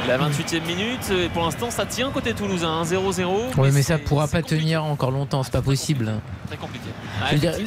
La 0.07 0.19
28e 0.19 0.67
minute, 0.67 1.11
et 1.11 1.29
pour 1.31 1.45
l'instant 1.45 1.71
ça 1.71 1.87
tient 1.87 2.11
côté 2.11 2.35
toulousain, 2.35 2.83
1-0-0. 2.83 3.57
Ouais, 3.59 3.71
mais 3.73 3.81
ça 3.83 3.97
pourra 3.97 4.29
pas 4.29 4.43
tenir 4.43 4.85
encore 4.85 5.11
longtemps, 5.11 5.43
c'est 5.43 5.53
pas 5.53 5.63
possible. 5.63 6.13
Très 6.47 6.59
compliqué. 6.59 6.85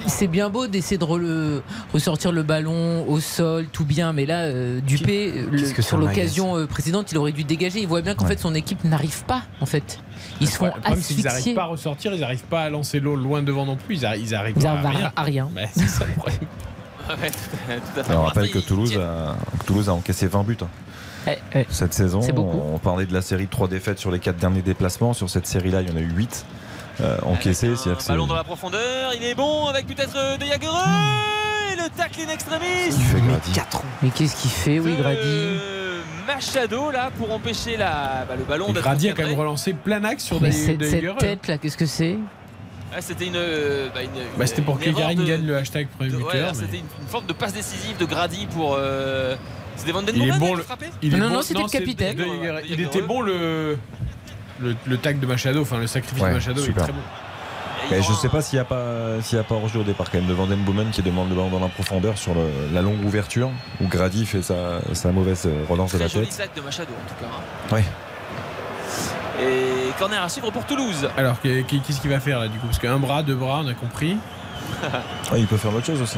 C'est 0.06 0.28
bien 0.28 0.50
beau 0.50 0.68
d'essayer 0.68 1.00
de 1.00 1.04
re- 1.06 1.62
ressortir 1.94 2.32
le 2.32 2.44
ballon 2.44 3.06
au 3.08 3.20
sol, 3.20 3.66
tout 3.72 3.86
bien, 3.86 4.14
mais 4.14 4.28
là, 4.28 4.42
euh, 4.44 4.80
Dupé, 4.82 5.34
euh, 5.36 5.48
le- 5.52 5.82
sur 5.82 5.98
l'occasion 5.98 6.56
euh, 6.58 6.68
précédente, 6.68 7.12
il 7.12 7.18
aurait 7.18 7.32
dû 7.32 7.44
dégager. 7.44 7.80
Il 7.80 7.88
voit 7.88 8.02
bien 8.02 8.14
qu'en 8.14 8.26
fait 8.28 8.40
son 8.40 8.54
équipe 8.54 8.84
n'arrive 8.84 9.24
pas, 9.26 9.42
en 9.60 9.66
fait. 9.66 10.00
Ils 10.40 10.48
se 10.48 10.58
font 10.58 10.66
Le 10.66 10.72
problème, 10.72 11.00
c'est 11.02 11.16
qu'ils 11.16 11.24
n'arrivent 11.24 11.56
pas 11.56 11.64
à 11.64 11.66
ressortir, 11.66 12.14
ils 12.14 12.20
n'arrivent 12.22 12.44
pas 12.44 12.62
à 12.64 12.70
lancer 12.70 13.00
l'eau 13.00 13.16
loin 13.16 13.42
devant 13.42 13.66
non 13.66 13.78
plus. 13.78 13.96
Ils 13.96 14.06
arrivent, 14.06 14.26
ils 14.28 14.36
arrivent 14.36 14.56
Ils 14.58 14.64
pas 14.64 14.70
arrivent 14.70 14.86
à 14.86 14.90
à- 14.90 14.92
rien. 14.92 15.12
à 15.16 15.24
rien. 15.24 15.50
Ouais, 15.56 15.70
c'est 15.76 15.88
ça 15.88 16.06
le 16.06 16.14
problème. 16.14 16.40
Ouais, 17.10 17.16
tout 17.16 17.38
à 17.54 17.72
fait. 17.72 17.78
tout 17.80 18.00
à 18.00 18.04
fait. 18.04 18.10
Alors, 18.12 18.24
on 18.24 18.26
rappelle 18.26 18.50
que 18.50 18.56
l'instant, 18.58 18.76
Toulouse 18.76 18.98
a, 18.98 19.36
que 19.60 19.66
Toulouse 19.66 19.88
a 19.90 19.94
encaissé 19.94 20.28
20 20.28 20.44
buts 20.44 20.58
hein, 20.62 20.68
Eh, 21.28 21.38
eh, 21.54 21.66
cette 21.70 21.94
saison. 21.94 22.22
On 22.74 22.80
parlait 22.80 23.06
de 23.06 23.14
la 23.14 23.22
série 23.22 23.46
de 23.46 23.52
3 23.52 23.68
défaites 23.68 24.00
sur 24.00 24.12
les 24.12 24.20
4 24.20 24.38
derniers 24.38 24.62
déplacements. 24.62 25.14
Sur 25.14 25.30
cette 25.30 25.46
série-là, 25.48 25.82
il 25.82 25.90
y 25.90 25.92
en 25.92 25.98
a 25.98 26.00
eu 26.02 26.10
8 26.16 26.46
euh, 27.02 27.18
encaissés. 27.26 27.68
un 27.68 27.94
que 27.96 28.02
c'est- 28.02 28.10
ballon 28.10 28.28
dans 28.28 28.36
la 28.36 28.44
profondeur, 28.44 29.12
il 29.16 29.24
est 29.24 29.36
bon 29.36 29.68
avec 29.68 29.86
peut-être 29.88 30.16
euh, 30.16 30.38
De 30.38 30.46
Jagereux 30.46 30.78
et 31.74 31.76
le 31.76 31.90
tacle 31.96 32.22
in 32.28 32.34
extremis. 32.34 32.66
il 32.88 32.92
fait 32.94 33.20
Grady. 33.22 33.60
Mais 34.02 34.10
qu'est-ce 34.10 34.36
qu'il 34.42 34.52
fait, 34.52 34.80
oui, 34.80 34.96
de 34.96 35.02
Grady 35.02 35.48
Machado 36.26 36.92
là 36.92 37.10
pour 37.18 37.32
empêcher 37.32 37.78
la, 37.78 38.26
bah, 38.28 38.36
le 38.38 38.44
ballon 38.44 38.72
d'être 38.74 38.84
Grady 38.84 39.10
a 39.10 39.14
quand 39.14 39.24
même 39.24 39.38
relancé 39.40 39.74
plein 39.74 40.04
axe 40.04 40.24
sur 40.26 40.42
Mais 40.42 40.50
des, 40.50 40.56
cette, 40.56 40.78
des 40.78 40.86
cette 40.90 41.02
Jaeger. 41.02 41.16
tête 41.18 41.48
là, 41.48 41.58
qu'est-ce 41.58 41.78
que 41.78 41.86
c'est 41.86 42.18
Ah, 42.94 43.00
c'était 43.00 43.28
une, 43.28 43.36
euh, 43.38 43.88
bah, 43.94 44.04
une- 44.04 44.10
Bah, 44.38 44.46
C'était 44.48 44.62
pour 44.62 44.76
une 44.78 44.94
que 44.94 45.00
de- 45.16 45.26
gagne 45.26 45.46
le 45.46 45.56
hashtag 45.58 45.88
premier 45.90 46.12
ouais, 46.12 46.18
buteur. 46.18 46.52
mais- 46.54 46.60
C'était 46.60 46.78
une, 46.78 46.86
une 47.02 47.08
forme 47.08 47.26
de 47.28 47.34
passe 47.34 47.54
décisive 47.54 47.98
de 47.98 48.06
Grady 48.06 48.46
pour. 48.48 48.76
Euh... 48.78 49.36
C'était 49.78 49.92
Van 49.94 50.02
Den 50.02 50.16
Il 50.16 50.24
est 50.24 50.26
Boomen 50.26 50.40
bon, 50.40 50.52
qui 50.52 50.58
le- 50.58 50.64
frappait 50.64 50.90
Il 51.02 51.14
est 51.14 51.18
Non, 51.18 51.28
bon- 51.30 51.34
non, 51.36 51.42
c'était 51.42 51.62
le 51.62 51.68
capitaine. 51.70 52.18
Il 52.70 52.82
était 52.82 53.02
bon 53.02 53.22
le, 53.22 53.78
le, 54.60 54.76
le 54.86 54.98
tag 54.98 55.20
de 55.20 55.26
Machado, 55.26 55.62
enfin 55.62 55.78
le 55.78 55.88
sacrifice 55.88 56.22
Ouais, 56.22 56.30
de 56.30 56.34
Machado, 56.36 56.56
il 56.60 56.64
est 56.64 56.66
super. 56.66 56.84
très 56.84 56.92
bon. 56.94 57.00
Mais 57.90 58.00
il 58.00 58.04
je 58.04 58.08
rend 58.10 58.16
sais 58.16 58.28
pas 58.28 58.42
s'il 58.42 58.58
n'y 58.58 58.62
a 58.62 58.66
pas 58.66 59.22
s'il 59.22 59.38
y 59.38 59.40
a 59.40 59.44
pas 59.46 59.56
hors-jeu 59.56 59.80
au 59.80 59.84
départ 59.84 60.10
quand 60.12 60.18
même 60.18 60.28
de 60.28 60.34
Vanden 60.34 60.58
Boomen 60.60 60.90
qui 60.90 61.02
demande 61.02 61.30
le 61.30 61.36
ballon 61.36 61.50
dans 61.50 61.60
la 61.60 61.70
profondeur 61.70 62.18
sur 62.18 62.34
le- 62.34 62.74
la 62.74 62.82
longue 62.82 63.02
ouverture 63.06 63.50
où 63.80 63.88
Grady 63.88 64.26
fait 64.26 64.42
sa, 64.42 64.80
sa 64.94 65.12
mauvaise 65.14 65.44
euh, 65.46 65.64
relance 65.70 65.94
de 65.94 66.00
la 66.00 66.08
joli 66.08 66.28
tête. 66.28 66.38
tacle 66.38 66.58
de 66.60 66.62
Machado 66.66 66.90
en 66.92 67.08
tout 67.08 67.24
cas. 67.24 67.32
hein. 67.32 67.76
Ouais. 67.76 67.84
Et 69.40 69.92
corner 70.00 70.22
à 70.22 70.30
suivre 70.30 70.52
pour 70.52 70.66
Toulouse. 70.66 71.08
Alors, 71.16 71.40
qu'est- 71.42 71.64
qu'est-ce 71.64 72.02
qu'il 72.02 72.10
va 72.10 72.20
faire 72.20 72.40
là 72.40 72.48
du 72.48 72.58
coup? 72.58 72.66
Parce 72.66 72.80
qu'un 72.80 72.98
bras, 72.98 73.22
deux 73.24 73.36
bras, 73.36 73.62
on 73.64 73.68
a 73.68 73.74
compris. 73.76 74.18
Ah, 74.84 75.38
il 75.38 75.46
peut 75.46 75.58
faire 75.58 75.74
autre 75.74 75.86
chose 75.86 76.02
aussi. 76.02 76.18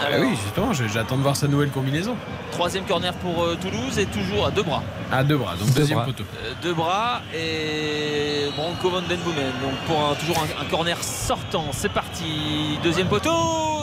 Ah 0.00 0.06
oui, 0.20 0.30
justement, 0.42 0.72
j'attends 0.72 1.16
de 1.16 1.22
voir 1.22 1.36
sa 1.36 1.46
nouvelle 1.48 1.70
combinaison. 1.70 2.16
Troisième 2.52 2.84
corner 2.84 3.12
pour 3.14 3.42
euh, 3.44 3.56
Toulouse 3.60 3.98
et 3.98 4.06
toujours 4.06 4.46
à 4.46 4.50
deux 4.50 4.62
bras. 4.62 4.82
À 5.12 5.22
deux 5.22 5.36
bras, 5.36 5.54
donc 5.56 5.68
Deux 5.68 5.80
deuxième 5.80 5.98
bras. 5.98 6.06
poteau. 6.06 6.24
Euh, 6.44 6.52
deux 6.62 6.74
bras 6.74 7.20
et 7.34 8.48
Branco 8.56 8.90
Van 8.90 9.02
Den 9.02 9.18
Boomen. 9.20 9.52
Donc 9.62 9.72
pour 9.86 9.96
un- 10.10 10.14
toujours 10.14 10.38
un, 10.38 10.62
un 10.62 10.64
corner 10.68 10.96
sortant. 11.02 11.66
C'est 11.72 11.92
parti. 11.92 12.78
Deuxième 12.82 13.06
poteau. 13.08 13.30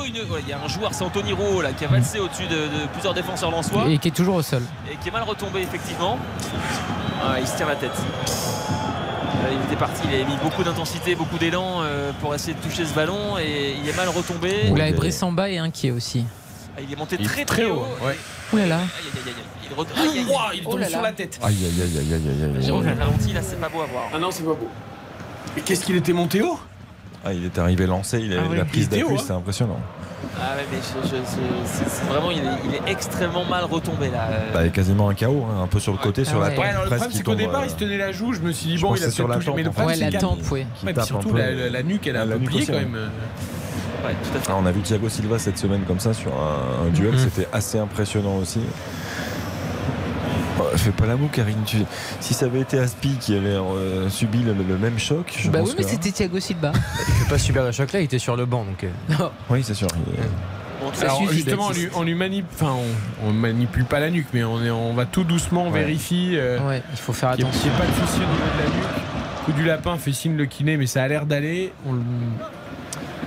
Une- 0.06 0.22
voilà, 0.28 0.44
Il 0.46 0.50
y 0.50 0.54
a 0.54 0.60
un 0.64 0.68
joueur, 0.68 0.94
c'est 0.94 1.04
Anthony 1.04 1.34
Roux 1.34 1.62
là, 1.62 1.72
qui 1.74 1.86
a 1.86 1.88
valsé 1.88 2.20
au-dessus 2.20 2.48
de, 2.48 2.56
de 2.56 2.88
plusieurs 2.92 3.14
défenseurs 3.14 3.52
lensois 3.52 3.86
Et 3.88 3.98
qui 3.98 4.10
est 4.10 4.12
toujours 4.16 4.36
au 4.36 4.42
sol. 4.42 4.62
et 4.92 4.96
qui 4.98 5.10
est 5.10 5.12
mal 5.12 5.24
retombé 5.24 5.62
effectivement. 5.62 6.20
Ah, 7.24 7.40
il 7.40 7.48
se 7.48 7.56
tient 7.56 7.68
la 7.68 7.76
tête. 7.76 7.92
Euh, 9.46 9.50
Il 9.54 9.66
était 9.66 9.76
parti, 9.80 10.02
il 10.10 10.14
avait 10.16 10.24
mis 10.26 10.38
beaucoup 10.44 10.64
d'intensité, 10.64 11.16
beaucoup 11.16 11.38
d'élan 11.38 11.82
euh, 11.82 12.12
pour 12.22 12.34
essayer 12.34 12.54
de 12.54 12.60
toucher 12.60 12.86
ce 12.86 12.94
ballon 12.94 13.38
et 13.38 13.76
il 13.82 13.88
est 13.88 13.96
mal 13.96 14.10
retombé. 14.10 14.70
Oula, 14.72 14.88
et 14.90 14.94
Bressamba 14.94 15.50
est 15.50 15.58
inquiet 15.58 15.92
aussi. 15.92 16.26
Ah, 16.78 16.82
Il 16.82 16.92
est 16.92 16.96
monté 16.96 17.16
Il 17.20 17.26
est 17.26 17.28
très 17.30 17.46
très 17.46 17.62
très 17.64 17.72
haut, 17.72 17.80
haut. 18.02 18.06
ouais. 18.06 18.18
Ouh 18.54 18.58
là 18.58 18.66
là. 18.68 18.76
Aïe, 18.78 18.82
aïe, 18.84 19.22
aïe, 19.26 19.34
aïe. 19.38 19.70
Il, 19.70 19.76
re- 19.76 19.86
aïe, 20.02 20.10
aïe, 20.10 20.20
aïe. 20.20 20.26
Ouah, 20.34 20.52
il 20.54 20.64
tombe 20.64 20.74
Oh 20.74 20.78
là 20.78 20.88
sur 20.90 20.98
là. 21.02 21.04
la 21.10 21.14
tête. 21.14 21.40
Aïe 21.42 21.56
aïe 21.56 21.82
aïe 21.82 21.98
aïe 22.00 22.14
aïe 22.14 22.22
aïe 22.44 22.56
aïe. 22.58 22.64
Jérôme, 22.66 22.86
ralenti 22.88 23.34
là, 23.34 23.42
c'est 23.42 23.60
pas 23.60 23.70
beau 23.70 23.82
à 23.82 23.86
voir. 23.86 24.04
Ah 24.14 24.20
non, 24.20 24.30
c'est 24.32 24.44
pas 24.44 24.50
beau. 24.54 24.68
Et 25.58 25.62
qu'est-ce 25.62 25.86
qu'il 25.86 25.96
était 25.96 26.14
monté 26.14 26.42
haut? 26.42 26.60
Ah, 27.28 27.34
il 27.34 27.44
est 27.44 27.58
arrivé 27.58 27.88
lancé, 27.88 28.20
il 28.20 28.34
a 28.38 28.42
Ah 28.46 28.50
ouais, 28.50 28.58
la 28.58 28.66
prise 28.66 28.88
il 28.92 29.00
d'appui, 29.00 29.16
hein. 29.16 29.18
c'était 29.20 29.32
impressionnant. 29.34 29.80
Ah 30.40 30.56
ouais, 30.56 30.66
mais 30.72 30.78
je- 30.78 31.08
je- 31.10 31.16
je- 31.16 31.66
c'est- 31.66 31.90
c'est 31.90 32.06
vraiment, 32.06 32.30
il 32.30 32.38
est, 32.38 32.42
il 32.70 32.76
est 32.76 32.92
extrêmement 32.92 33.46
mal 33.46 33.64
retombé 33.64 34.10
là. 34.12 34.28
Euh, 34.30 34.54
Bah, 34.54 34.68
quasiment 34.70 35.10
un 35.10 35.16
KO, 35.16 35.46
hein, 35.50 35.64
un 35.64 35.68
peu 35.68 35.80
sur 35.80 35.92
le 35.92 35.98
côté, 35.98 36.24
sur 36.24 36.40
la 36.40 36.50
Ouais, 36.50 36.56
tempe, 36.56 36.66
alors 36.66 36.84
le 36.84 36.90
problème 36.90 37.10
c'est 37.12 37.24
qu'au 37.24 37.34
départ 37.36 37.62
euh, 37.62 37.66
il 37.66 37.70
se 37.72 37.76
tenait 37.76 37.98
la 37.98 38.12
joue, 38.12 38.34
je 38.34 38.42
me 38.42 38.52
suis 38.52 38.68
dit 38.72 38.78
je 38.78 38.82
bon 38.84 38.96
il 38.96 39.04
a 39.04 39.10
sur 39.10 39.28
la 39.28 39.36
touché, 39.38 39.52
mais 39.56 39.58
le 39.64 39.64
tempe, 39.66 39.74
problème 39.76 40.00
Ouais, 40.00 40.12
la 40.12 40.20
tempe, 40.20 40.40
oui. 40.52 40.66
Ouais, 40.86 40.94
surtout 41.04 41.30
peu. 41.30 41.38
la, 41.40 41.52
la- 41.52 41.70
la 41.70 41.84
nuque 41.84 42.06
elle 42.08 42.18
a 42.18 42.20
Ah, 42.20 42.24
un 42.24 42.26
la 42.28 42.36
peu 42.38 42.42
plié 42.46 42.66
quand 42.66 42.74
ouais. 42.74 42.80
même. 42.80 42.94
ouais, 44.06 44.12
tout 44.24 44.38
à 44.38 44.42
fait. 44.42 44.52
Ah, 44.52 44.56
on 44.60 44.66
a 44.68 44.72
vu 44.72 44.82
Thiago 44.82 45.10
Silva 45.10 45.40
cette 45.40 45.58
semaine 45.58 45.82
comme 45.88 46.00
ça 46.00 46.14
sur 46.14 46.32
un, 46.32 46.88
un 46.88 46.90
duel, 46.92 47.14
Mhm. 47.14 47.18
c'était 47.20 47.48
assez 47.52 47.80
impressionnant 47.80 48.36
aussi. 48.38 48.60
Oh, 50.58 50.64
fais 50.78 50.92
pas 50.92 51.06
la 51.06 51.16
moue 51.18 51.28
Karine, 51.28 51.64
tu- 51.66 51.78
si 52.22 52.34
ça 52.34 52.46
avait 52.46 52.62
été 52.62 52.80
Aspi 52.80 53.18
qui 53.20 53.36
avait 53.36 53.50
euh, 53.50 54.10
subi 54.10 54.42
le, 54.42 54.54
le 54.54 54.78
même 54.78 54.98
choc, 54.98 55.34
je 55.38 55.50
Bah 55.50 55.60
pense 55.60 55.70
oui, 55.70 55.76
mais 55.80 55.84
que- 55.84 55.90
c'était 55.90 56.12
Thiago 56.12 56.40
Silva. 56.40 56.72
Il 56.76 57.14
fait 57.14 57.30
pas 57.30 57.38
super 57.38 57.64
le 57.66 57.72
choc 57.74 57.92
là, 57.92 58.00
il 58.00 58.06
était 58.06 58.20
sur 58.20 58.36
le 58.38 58.46
banc 58.46 58.64
donc. 58.64 58.84
euh, 58.86 58.90
Oui, 59.50 59.64
c'est 59.64 59.74
sûr. 59.74 59.88
il 60.08 61.02
Alors 61.04 61.30
justement 61.32 61.68
on 61.68 61.72
lui, 61.72 61.88
on 61.96 62.04
lui 62.04 62.16
manip- 62.16 62.46
enfin 62.54 62.74
on, 63.24 63.28
on 63.30 63.34
manipule 63.34 63.86
pas 63.86 64.00
la 64.00 64.10
nuque 64.10 64.28
mais 64.34 64.44
on, 64.44 64.64
est, 64.64 64.70
on 64.70 64.94
va 64.94 65.06
tout 65.06 65.24
doucement 65.24 65.64
on 65.68 65.72
Ouais. 65.72 65.80
vérifie 65.80 66.32
euh, 66.36 66.60
Ouais, 66.68 66.82
il 66.92 66.98
faut 66.98 67.12
faire 67.14 67.32
qu'il 67.36 67.44
n'y 67.44 67.50
ait, 67.50 67.54
attention. 67.54 67.72
pas 67.78 67.86
de 67.86 68.06
souci 68.08 68.18
au 68.18 68.20
niveau 68.20 68.46
de 68.58 68.64
la 68.64 68.76
nuque. 68.78 69.46
Coup 69.46 69.52
du 69.54 69.64
lapin 69.66 69.98
fait 69.98 70.12
signe 70.14 70.38
le 70.38 70.46
kiné 70.46 70.78
mais 70.78 70.86
ça 70.88 71.04
a 71.04 71.08
l'air 71.08 71.26
d'aller. 71.26 71.74
On 71.86 71.94
le- 71.94 72.02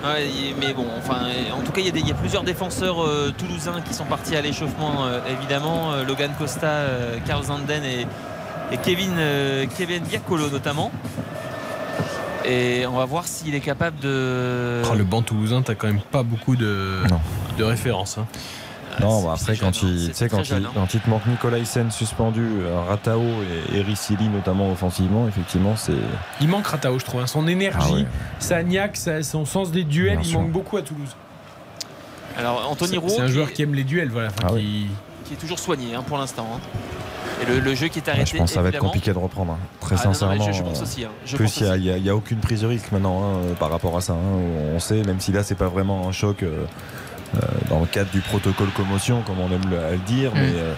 Ouais, 0.04 0.26
il- 0.28 0.54
mais 0.60 0.72
bon, 0.72 0.86
enfin, 0.96 1.22
en 1.52 1.60
tout 1.62 1.72
cas, 1.72 1.80
il 1.80 1.86
y 1.86 1.88
a, 1.88 1.92
des- 1.92 2.00
il 2.00 2.08
y 2.08 2.12
a 2.12 2.14
plusieurs 2.14 2.44
défenseurs 2.44 3.02
euh, 3.04 3.32
toulousains 3.36 3.80
qui 3.80 3.92
sont 3.94 4.04
partis 4.04 4.36
à 4.36 4.40
l'échauffement, 4.40 5.04
euh, 5.04 5.18
évidemment. 5.38 5.92
Euh, 5.92 6.04
Logan 6.04 6.30
Costa, 6.38 6.66
euh, 6.66 7.16
Karl 7.26 7.42
Zanden 7.44 7.82
et, 7.84 8.06
et 8.72 8.76
Kevin, 8.78 9.14
euh, 9.18 9.66
Kevin 9.76 10.04
Biacolo 10.04 10.50
notamment. 10.50 10.92
Et 12.44 12.86
on 12.86 12.92
va 12.96 13.04
voir 13.04 13.26
s'il 13.26 13.54
est 13.54 13.60
capable 13.60 13.98
de. 14.00 14.82
Oh, 14.90 14.94
le 14.94 15.04
banc 15.04 15.22
toulousain 15.22 15.60
t'as 15.62 15.74
quand 15.74 15.88
même 15.88 16.00
pas 16.00 16.22
beaucoup 16.22 16.56
de, 16.56 17.02
Non. 17.10 17.20
de 17.58 17.64
références. 17.64 18.16
hein. 18.18 18.26
Non, 19.00 19.22
bah 19.24 19.34
après, 19.34 19.56
quand, 19.56 19.74
jeune, 19.74 19.90
hein. 19.90 20.12
il, 20.20 20.28
quand, 20.28 20.42
jeune, 20.44 20.62
il, 20.62 20.66
hein. 20.66 20.70
quand 20.74 20.94
il 20.94 21.00
te 21.00 21.08
manque 21.10 21.26
Nicolas 21.26 21.58
Hyssen 21.58 21.90
suspendu, 21.90 22.42
euh, 22.62 22.80
Ratao 22.88 23.22
et 23.72 23.78
Ericili 23.78 24.28
notamment 24.28 24.70
offensivement, 24.70 25.26
effectivement, 25.28 25.76
c'est. 25.76 25.92
Il 26.40 26.48
manque 26.48 26.66
Ratao 26.66 26.98
je 26.98 27.04
trouve. 27.04 27.20
hein. 27.20 27.26
Son 27.26 27.46
énergie, 27.48 27.78
Ah 27.90 27.92
ouais. 27.94 28.06
sa 28.38 28.62
niaque, 28.62 28.96
sa- 28.96 29.22
son 29.22 29.44
sens 29.44 29.70
des 29.70 29.84
duels, 29.84 30.14
Bien 30.18 30.20
il 30.22 30.28
sûr. 30.30 30.40
manque 30.40 30.50
beaucoup 30.52 30.76
à 30.76 30.82
Toulouse. 30.82 31.14
Alors, 32.36 32.68
Anthony 32.70 32.98
Roux, 32.98 33.08
c'est 33.08 33.20
un 33.20 33.26
joueur 33.28 33.52
qui 33.52 33.62
aime 33.62 33.74
les 33.74 33.84
duels 33.84 34.10
voilà. 34.10 34.28
enfin, 34.28 34.48
Ah 34.50 34.52
ouais. 34.52 34.60
qui- 34.60 34.86
qui 35.24 35.34
est 35.34 35.36
toujours 35.36 35.58
soigné 35.58 35.94
hein, 35.94 36.02
pour 36.06 36.16
l'instant. 36.18 36.46
hein. 36.54 36.60
Et 37.42 37.46
le, 37.46 37.60
le 37.60 37.74
jeu 37.74 37.86
qui 37.88 37.98
est 38.00 38.02
Ouais, 38.06 38.10
arrêté. 38.10 38.32
je 38.32 38.36
pense 38.38 38.48
que 38.50 38.54
ça 38.54 38.62
va 38.62 38.70
être 38.70 38.78
compliqué 38.78 39.12
de 39.12 39.18
reprendre, 39.18 39.52
hein. 39.52 39.58
très 39.80 39.94
Ah, 39.96 39.98
non, 39.98 40.04
non, 40.04 40.08
mais 40.10 40.14
sincèrement. 40.14 40.44
je- 40.52 40.58
je 40.58 40.62
pense 40.62 40.82
aussi, 40.82 41.04
hein. 41.04 41.08
Je 41.24 41.36
plus, 41.36 41.44
pense 41.44 41.60
il 41.76 42.02
n'y 42.02 42.08
a, 42.08 42.16
aucune 42.16 42.38
prise 42.38 42.62
de 42.62 42.66
risque 42.66 42.90
maintenant 42.90 43.22
hein, 43.22 43.38
par 43.60 43.70
rapport 43.70 43.96
à 43.96 44.00
ça. 44.00 44.14
hein. 44.14 44.38
On 44.74 44.78
sait, 44.80 45.02
même 45.02 45.20
si 45.20 45.30
là, 45.32 45.42
c'est 45.44 45.54
pas 45.54 45.68
vraiment 45.68 46.08
un 46.08 46.12
choc 46.12 46.42
euh, 46.42 46.64
dans 47.68 47.80
le 47.80 47.86
cadre 47.86 48.10
du 48.10 48.20
protocole 48.20 48.68
commotion, 48.70 49.22
comme 49.22 49.38
on 49.40 49.50
aime 49.52 49.68
le, 49.70 49.78
à 49.78 49.90
le 49.92 49.98
dire, 49.98 50.30
mais, 50.34 50.52
euh, 50.54 50.72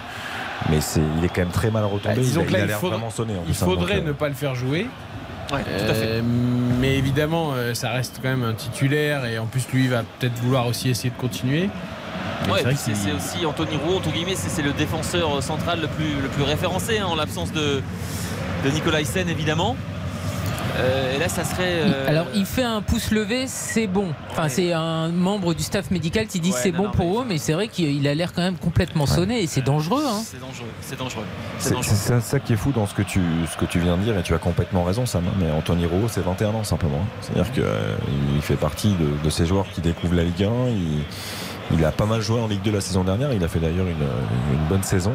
mais 0.69 0.81
c'est, 0.81 1.01
il 1.19 1.25
est 1.25 1.29
quand 1.29 1.43
même 1.43 1.49
très 1.51 1.71
mal 1.71 1.85
retombé. 1.85 2.17
Bah, 2.17 2.21
disons 2.23 2.41
il 2.43 2.45
a, 2.45 2.47
que 2.49 2.53
là, 2.53 2.59
il 2.59 2.63
a 2.63 2.65
il 2.65 2.69
l'air 2.69 2.79
faudra- 2.81 2.97
vraiment 2.97 3.11
sonné. 3.11 3.35
en 3.35 3.39
Il 3.39 3.45
plus, 3.55 3.63
hein, 3.63 3.67
donc, 3.67 3.79
faudrait 3.79 3.99
euh, 3.99 4.03
ne 4.05 4.13
pas 4.13 4.29
le 4.29 4.35
faire 4.35 4.55
jouer. 4.55 4.87
Ouais, 5.53 5.63
tout 5.63 5.91
à 5.91 5.95
fait. 5.95 6.07
Euh, 6.07 6.23
mais 6.81 6.97
évidemment, 6.97 7.53
euh, 7.55 7.75
ça 7.75 7.91
reste 7.91 8.21
quand 8.23 8.29
même 8.29 8.45
un 8.45 8.53
titulaire 8.55 9.25
et 9.27 9.39
en 9.39 9.47
plus, 9.47 9.67
lui, 9.73 9.89
va 9.89 10.03
peut-être 10.19 10.39
vouloir 10.43 10.67
aussi 10.67 10.89
essayer 10.91 11.11
de 11.11 11.17
continuer. 11.21 11.63
Ouais, 12.49 12.57
c'est 12.57 12.63
vrai 12.63 12.73
puis 12.73 12.77
c'est 12.79 12.93
qu'il- 12.93 12.97
c'est 13.01 13.13
aussi 13.13 13.47
Anthony 13.47 13.77
Roux, 13.77 13.97
entre 13.97 14.11
guillemets, 14.13 14.35
c'est 14.37 14.49
c'est 14.49 14.63
le 14.63 14.73
défenseur 14.73 15.43
central 15.43 15.81
le 15.81 15.89
plus, 15.89 16.21
le 16.23 16.29
plus 16.29 16.43
référencé 16.43 16.99
hein, 16.99 17.07
en 17.07 17.15
l'absence 17.15 17.53
de, 17.53 17.83
de 18.65 18.71
Nicolas 18.71 19.01
Hyssen 19.01 19.29
évidemment. 19.29 19.77
Euh, 20.81 21.17
et 21.17 21.19
là, 21.19 21.29
ça 21.29 21.45
serait. 21.45 21.83
Il- 21.87 21.93
euh, 21.93 22.09
Alors, 22.09 22.27
il 22.35 22.47
fait 22.47 22.63
un 22.63 22.81
pouce 22.83 23.11
levé, 23.11 23.45
c'est 23.47 23.87
bon. 23.87 24.09
Enfin, 24.31 24.49
c'est 24.49 24.73
un 24.73 25.09
membre 25.09 25.55
du 25.55 25.63
staff 25.63 25.91
médical 25.91 26.27
qui 26.27 26.41
dit 26.41 26.51
Ouais, 26.51 26.59
c'est 26.63 26.73
bon 26.73 26.85
non, 26.85 26.91
pour 26.91 27.21
eux, 27.21 27.25
mais 27.29 27.39
c'est 27.39 27.53
vrai 27.53 27.69
qu'il 27.69 28.07
a 28.09 28.15
l'air 28.15 28.33
quand 28.33 28.43
même 28.43 28.57
complètement 28.57 29.07
sonné 29.07 29.43
et 29.43 29.47
c'est 29.47 29.61
dangereux. 29.63 30.05
Hein. 30.07 30.21
C'est 30.25 30.41
dangereux, 30.41 30.67
c'est 30.81 30.99
dangereux. 30.99 31.25
C'est 31.59 32.21
ça, 32.21 32.41
qui 32.41 32.53
est 32.55 32.57
fou 32.57 32.73
dans 32.73 32.87
ce 32.87 32.95
que 32.95 33.03
tu, 33.03 33.21
ce 33.51 33.57
que 33.57 33.65
tu 33.67 33.79
viens 33.79 33.97
de 33.97 34.03
dire 34.03 34.19
et 34.19 34.23
tu 34.23 34.35
as 34.35 34.39
complètement 34.39 34.85
raison 34.85 35.07
Sam. 35.07 35.25
hein, 35.27 35.33
Mais 35.39 35.51
Anthony 35.51 35.87
Rowe 35.87 36.09
c'est 36.09 36.23
21 36.25 36.51
ans 36.51 36.65
simplement. 36.65 37.05
C'est-à-dire 37.21 37.53
qu'il 37.53 38.43
fait 38.43 38.55
partie 38.57 38.95
de, 38.95 39.23
de 39.25 39.31
ces 39.31 39.47
joueurs 39.47 39.67
qui 39.75 39.81
découvrent 39.81 40.15
la 40.17 40.25
Ligue 40.25 40.45
1. 40.45 40.49
Il, 40.71 41.79
il 41.79 41.85
a 41.85 41.93
pas 41.93 42.07
mal 42.07 42.21
joué 42.21 42.41
en 42.41 42.47
Ligue 42.49 42.63
2 42.63 42.73
la 42.73 42.81
saison 42.81 43.05
dernière. 43.05 43.33
Il 43.33 43.45
a 43.45 43.49
fait 43.49 43.61
d'ailleurs 43.61 43.87
une, 43.87 44.55
une 44.55 44.69
bonne 44.69 44.83
saison. 44.83 45.13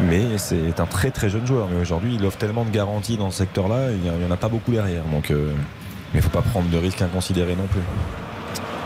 Mais 0.00 0.38
c'est 0.38 0.80
un 0.80 0.86
très 0.86 1.10
très 1.10 1.28
jeune 1.28 1.46
joueur. 1.46 1.68
Mais 1.72 1.80
aujourd'hui 1.80 2.16
il 2.18 2.24
offre 2.26 2.38
tellement 2.38 2.64
de 2.64 2.70
garanties 2.70 3.16
dans 3.16 3.30
ce 3.30 3.38
secteur-là. 3.38 3.90
Il 3.92 3.98
n'y 4.00 4.24
en 4.26 4.30
a 4.30 4.36
pas 4.36 4.48
beaucoup 4.48 4.72
derrière. 4.72 5.04
Donc, 5.04 5.30
euh, 5.30 5.52
mais 6.12 6.20
il 6.20 6.22
faut 6.22 6.30
pas 6.30 6.42
prendre 6.42 6.68
de 6.68 6.76
risques 6.78 7.02
inconsidérés 7.02 7.56
non 7.56 7.66
plus. 7.66 7.80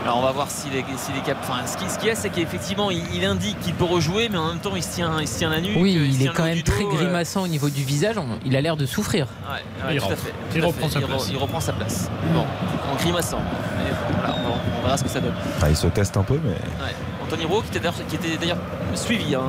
Alors 0.05 0.19
on 0.19 0.21
va 0.21 0.31
voir 0.31 0.49
s'il 0.49 0.73
est, 0.75 0.85
s'il 0.97 1.15
est 1.17 1.25
cap- 1.25 1.37
Enfin, 1.41 1.65
ce 1.67 1.75
qui- 1.77 1.89
ce 1.89 1.99
qu'il 1.99 2.07
y 2.07 2.11
a, 2.11 2.15
c'est 2.15 2.29
qu'effectivement, 2.29 2.89
il, 2.89 3.03
il 3.13 3.25
indique 3.25 3.59
qu'il 3.59 3.73
peut 3.73 3.83
rejouer, 3.83 4.29
mais 4.29 4.37
en 4.37 4.47
même 4.47 4.59
temps, 4.59 4.75
il 4.75 4.81
se 4.81 4.95
tient, 4.95 5.19
il 5.19 5.27
se 5.27 5.37
tient 5.39 5.49
la 5.49 5.59
nuque. 5.59 5.77
Oui, 5.77 5.91
il 6.13 6.23
est 6.25 6.29
quand 6.33 6.45
même 6.45 6.57
dos, 6.59 6.63
très 6.71 6.83
euh, 6.85 6.87
grimaçant 6.89 7.43
au 7.43 7.47
niveau 7.47 7.69
du 7.69 7.83
visage. 7.83 8.17
On- 8.17 8.39
Il 8.45 8.55
a 8.55 8.61
l'air 8.61 8.77
de 8.77 8.85
souffrir. 8.85 9.25
Ouais, 9.27 9.55
ouais, 9.87 9.95
Il 9.95 9.97
tout 9.99 10.05
à 10.05 10.07
rentre. 10.07 10.21
fait. 10.21 10.33
Il 10.55 10.59
tout 10.61 10.65
à 10.65 10.67
reprend 10.69 10.89
sa 10.89 11.01
place. 11.01 11.27
Il 11.31 11.37
reprend 11.37 11.59
sa 11.59 11.73
place. 11.73 12.09
Bon, 12.33 12.45
en 12.91 12.95
grimaçant. 12.95 13.39
Mais 13.77 13.89
bon, 13.91 14.17
voilà, 14.19 14.35
on, 14.39 14.49
va- 14.49 14.55
on 14.79 14.83
verra 14.83 14.97
ce 14.97 15.03
que 15.03 15.09
ça 15.09 15.19
donne. 15.19 15.33
Ah, 15.61 15.69
il 15.69 15.75
se 15.75 15.87
teste 15.87 16.15
un 16.15 16.23
peu, 16.23 16.39
mais 16.43 16.51
Ouais. 16.51 16.95
Anthony 17.29 17.45
Rowe 17.45 17.61
qui 17.71 17.77
était 18.15 18.37
d'ailleurs, 18.37 18.57
suivi. 18.95 19.35
hein. 19.35 19.41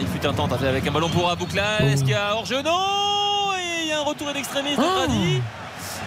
Il 0.00 0.06
fut 0.08 0.26
un 0.26 0.32
temps 0.32 0.48
avec 0.50 0.86
un 0.86 0.90
ballon 0.90 1.08
pour 1.08 1.30
Abouklal. 1.30 1.84
Est-ce 1.88 2.00
qu'il 2.02 2.10
y 2.10 2.14
a 2.14 2.34
hors-jeu 2.34 2.62
Non 2.62 3.52
Et 3.56 3.84
il 3.84 3.88
y 3.88 3.92
a 3.92 3.98
un 4.00 4.02
retour 4.02 4.32
d'extrémiste 4.32 4.78
de 4.78 4.82
Oh. 4.84 5.06
Brady. 5.06 5.40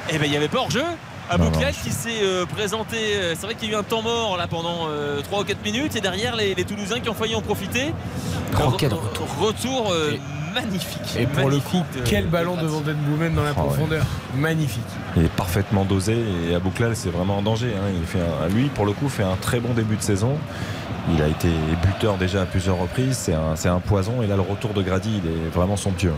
Eh 0.09 0.17
ben 0.17 0.25
il 0.25 0.31
n'y 0.31 0.37
avait 0.37 0.49
pas 0.49 0.59
hors-jeu. 0.59 0.81
Non. 0.83 1.35
Abouklal 1.45 1.73
qui 1.73 1.91
s'est 1.91 2.21
euh, 2.23 2.45
présenté. 2.45 2.97
euh, 3.15 3.33
C'est 3.37 3.45
vrai 3.45 3.55
qu'il 3.55 3.69
y 3.69 3.71
a 3.73 3.77
eu 3.77 3.79
un 3.79 3.83
temps 3.83 4.01
mort 4.01 4.35
là 4.35 4.47
pendant 4.47 4.87
3 5.23 5.39
ou 5.39 5.43
4 5.45 5.63
minutes. 5.63 5.95
Et 5.95 6.01
derrière 6.01 6.35
les, 6.35 6.53
les 6.53 6.63
Toulousains 6.65 6.99
qui 6.99 7.07
ont 7.07 7.13
failli 7.13 7.33
en 7.35 7.41
profiter. 7.41 7.93
Oh, 8.61 8.71
quel 8.77 8.89
Re- 8.91 8.95
Retour 9.39 9.93
euh, 9.93 10.17
magnifique. 10.53 11.15
Et 11.17 11.25
pour 11.27 11.49
le 11.49 11.59
coup, 11.59 11.81
de- 11.95 12.01
quel 12.03 12.27
ballon 12.27 12.57
de 12.57 12.61
de 12.63 12.65
Graz. 12.67 12.73
Van 12.75 12.81
Den 12.81 12.97
Boomen 12.97 13.33
dans 13.33 13.43
la 13.43 13.51
Oh, 13.55 13.61
ouais. 13.61 13.67
profondeur. 13.67 14.03
Magnifique. 14.35 14.83
Il 15.15 15.23
est 15.23 15.29
parfaitement 15.31 15.85
dosé 15.85 16.17
et 16.49 16.55
Abouklal 16.55 16.93
c'est 16.97 17.09
vraiment 17.11 17.37
en 17.37 17.41
danger. 17.41 17.73
hein. 17.77 17.89
Il 17.97 18.05
fait 18.05 18.19
un- 18.19 18.49
lui 18.49 18.65
pour 18.67 18.85
le 18.85 18.91
coup 18.91 19.07
fait 19.07 19.23
un 19.23 19.37
très 19.39 19.61
bon 19.61 19.73
début 19.73 19.95
de 19.95 20.01
saison. 20.03 20.37
Il 21.09 21.21
a 21.21 21.27
été 21.27 21.49
buteur 21.83 22.17
déjà 22.17 22.43
à 22.43 22.45
plusieurs 22.45 22.77
reprises. 22.77 23.31
C'est 23.55 23.69
un, 23.69 23.79
poison 23.79 24.21
et 24.21 24.27
là 24.27 24.35
le 24.35 24.41
retour 24.41 24.73
de 24.73 24.81
Grady 24.81 25.21
il 25.23 25.29
est 25.29 25.49
vraiment 25.49 25.75
somptueux. 25.75 26.13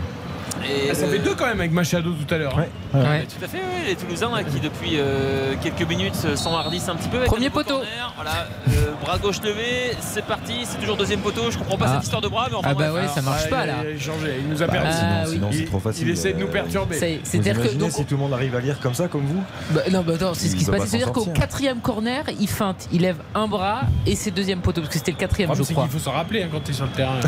Et, 0.64 0.90
Ah, 0.90 0.94
ça 0.94 1.04
euh, 1.06 1.10
fait 1.12 1.18
deux 1.18 1.34
quand 1.34 1.46
même 1.46 1.60
avec 1.60 1.72
Machado 1.72 2.12
tout 2.12 2.34
à 2.34 2.38
l'heure. 2.38 2.58
hein. 2.58 2.64
Ouais. 2.94 3.26
Tout 3.26 3.44
à 3.44 3.48
fait, 3.48 3.58
oui, 3.58 3.86
les 3.88 3.96
Toulousains 3.96 4.30
là, 4.30 4.42
qui 4.44 4.60
depuis 4.60 4.92
euh, 4.98 5.54
quelques 5.62 5.88
minutes 5.88 6.14
euh, 6.24 6.36
s'enhardissent 6.36 6.88
un 6.88 6.96
petit 6.96 7.08
peu. 7.08 7.18
avec 7.18 7.28
Premier 7.28 7.50
poteau. 7.50 7.74
corner. 7.78 8.12
Voilà, 8.16 8.46
euh, 8.68 8.92
bras 9.02 9.18
gauche 9.18 9.40
levé, 9.42 9.92
c'est 10.00 10.24
parti, 10.24 10.60
c'est 10.64 10.78
toujours 10.78 10.96
deuxième 10.96 11.20
poteau. 11.20 11.50
Je 11.50 11.58
comprends 11.58 11.76
pas 11.76 11.86
Ah. 11.88 11.92
cette 11.94 12.04
histoire 12.04 12.22
de 12.22 12.28
bras, 12.28 12.46
mais 12.50 12.56
enfin 12.56 12.68
Ah 12.70 12.74
bah 12.74 12.88
bref. 12.90 13.02
ouais, 13.04 13.08
ça 13.14 13.20
marche 13.22 13.42
Ah, 13.46 13.48
pas 13.48 13.64
il 13.64 13.66
là. 13.66 13.74
a- 13.80 13.84
Il 13.90 13.96
a 13.96 14.00
changé, 14.00 14.34
il 14.40 14.48
nous 14.48 14.62
a 14.62 14.66
Bah, 14.66 14.72
perdu. 14.72 14.88
Ah, 14.90 14.94
sinon, 15.24 15.32
sinon, 15.34 15.48
il, 15.52 15.58
c'est 15.58 15.64
trop 15.66 15.78
facile. 15.80 16.08
il 16.08 16.12
essaie 16.12 16.32
de 16.32 16.38
nous 16.38 16.46
Euh, 16.46 16.50
perturber. 16.52 17.20
C'est-à-dire 17.24 17.60
que 17.60 17.68
donc, 17.74 17.90
si 17.90 18.04
tout 18.04 18.14
le 18.14 18.20
monde 18.20 18.32
arrive 18.32 18.54
à 18.56 18.60
lire 18.60 18.78
comme 18.80 18.94
ça, 18.94 19.08
comme 19.08 19.26
vous 19.26 19.42
Bah, 19.70 19.82
non, 19.92 20.02
bah 20.02 20.12
attends, 20.14 20.34
c'est 20.34 20.48
ce 20.48 20.52
Il 20.54 20.58
qui 20.58 20.64
se 20.64 20.70
passe. 20.70 20.80
pas 20.80 20.86
C'est-à-dire 20.86 21.12
qu'au 21.12 21.24
sortir. 21.24 21.40
quatrième 21.40 21.80
corner, 21.80 22.24
il 22.40 22.48
feinte, 22.48 22.88
il 22.92 23.02
lève 23.02 23.16
un 23.34 23.48
bras 23.48 23.82
et 24.06 24.14
c'est 24.16 24.30
deuxième 24.30 24.60
poteau 24.60 24.80
parce 24.80 24.92
que 24.92 24.98
c'était 24.98 25.12
le 25.12 25.16
quatrième, 25.18 25.50
je 25.54 25.62
crois. 25.62 25.82
qu'il 25.84 25.92
faut 25.92 25.98
s'en 25.98 26.12
rappeler 26.12 26.42
hein, 26.44 26.48
quand 26.52 26.60
tu 26.64 26.70
es 26.70 26.74
sur 26.74 26.86
le 26.86 26.92
terrain. 26.92 27.18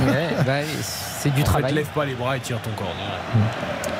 Ouais, 0.00 0.28
bah, 0.44 0.52
c'est 0.82 1.32
du 1.34 1.42
travail. 1.44 1.72
lève 1.74 1.86
pas 1.94 2.04
les 2.04 2.14
bras 2.14 2.36
et 2.36 2.40
tire 2.40 2.58
ton 2.60 2.70
corner. 2.82 3.20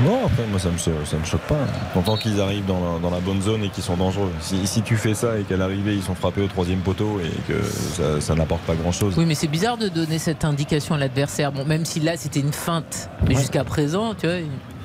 Non, 0.02 0.26
après 0.26 0.46
moi 0.46 0.58
ça 0.58 0.68
me, 0.70 0.78
ça 0.78 1.16
me 1.16 1.24
choque 1.24 1.42
pas. 1.42 1.58
Content 1.94 2.16
qu'ils 2.16 2.40
arrivent 2.40 2.66
dans 2.66 2.80
la, 2.80 2.98
dans 2.98 3.10
la 3.10 3.20
bonne 3.20 3.40
zone 3.40 3.62
et 3.62 3.68
qu'ils 3.68 3.84
sont 3.84 3.96
dangereux. 3.96 4.32
Si, 4.40 4.66
si 4.66 4.82
tu 4.82 4.96
fais 4.96 5.14
ça 5.14 5.38
et 5.38 5.42
qu'à 5.42 5.56
l'arrivée 5.56 5.94
ils 5.94 6.02
sont 6.02 6.14
frappés 6.14 6.42
au 6.42 6.48
troisième 6.48 6.80
poteau 6.80 7.20
et 7.20 7.30
que 7.52 7.62
ça, 7.62 8.20
ça 8.20 8.34
n'apporte 8.34 8.62
pas 8.62 8.74
grand-chose. 8.74 9.14
Oui, 9.16 9.24
mais 9.26 9.34
c'est 9.34 9.48
bizarre 9.48 9.76
de 9.76 9.88
donner 9.88 10.18
cette 10.18 10.44
indication 10.44 10.94
à 10.94 10.98
l'adversaire. 10.98 11.52
Bon, 11.52 11.64
même 11.64 11.84
si 11.84 12.00
là 12.00 12.16
c'était 12.16 12.40
une 12.40 12.52
feinte, 12.52 13.10
mais 13.28 13.34
jusqu'à 13.34 13.64
présent, 13.64 14.14
tu 14.14 14.26
vois. 14.26 14.36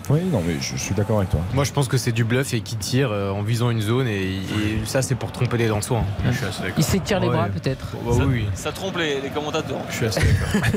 Oui, 0.10 0.22
non, 0.32 0.42
mais 0.46 0.54
je, 0.62 0.76
je 0.76 0.82
suis 0.82 0.96
d'accord 0.96 1.18
avec 1.18 1.30
toi. 1.30 1.42
Moi, 1.54 1.64
je 1.66 1.72
pense 1.74 1.88
que 1.88 1.98
c'est 1.98 2.12
du 2.14 2.24
bluff 2.24 2.54
et 2.54 2.62
qui 2.62 2.76
tire 2.78 3.12
euh, 3.12 3.30
en 3.32 3.42
visant 3.42 3.70
une 3.70 3.82
zone 3.82 4.08
et, 4.08 4.36
et 4.38 4.40
ça, 4.86 5.02
c'est 5.02 5.16
pour 5.16 5.32
tromper 5.32 5.58
les 5.58 5.68
Lensois. 5.68 6.00
hein. 6.00 6.30
Je 6.32 6.38
suis 6.38 6.46
assez 6.46 6.62
d'accord. 6.62 6.76
Il 6.78 6.84
s'étire 6.84 7.20
les 7.20 7.28
Ouais. 7.28 7.34
bras 7.34 7.48
peut-être. 7.50 7.88
Bah 8.06 8.14
ça, 8.18 8.26
oui. 8.26 8.46
ça 8.54 8.72
trompe 8.72 8.98
les, 8.98 9.20
les 9.22 9.30
commentateurs. 9.30 9.80
Je 9.90 9.96
suis 9.96 10.06
assez 10.06 10.22
d'accord. 10.22 10.70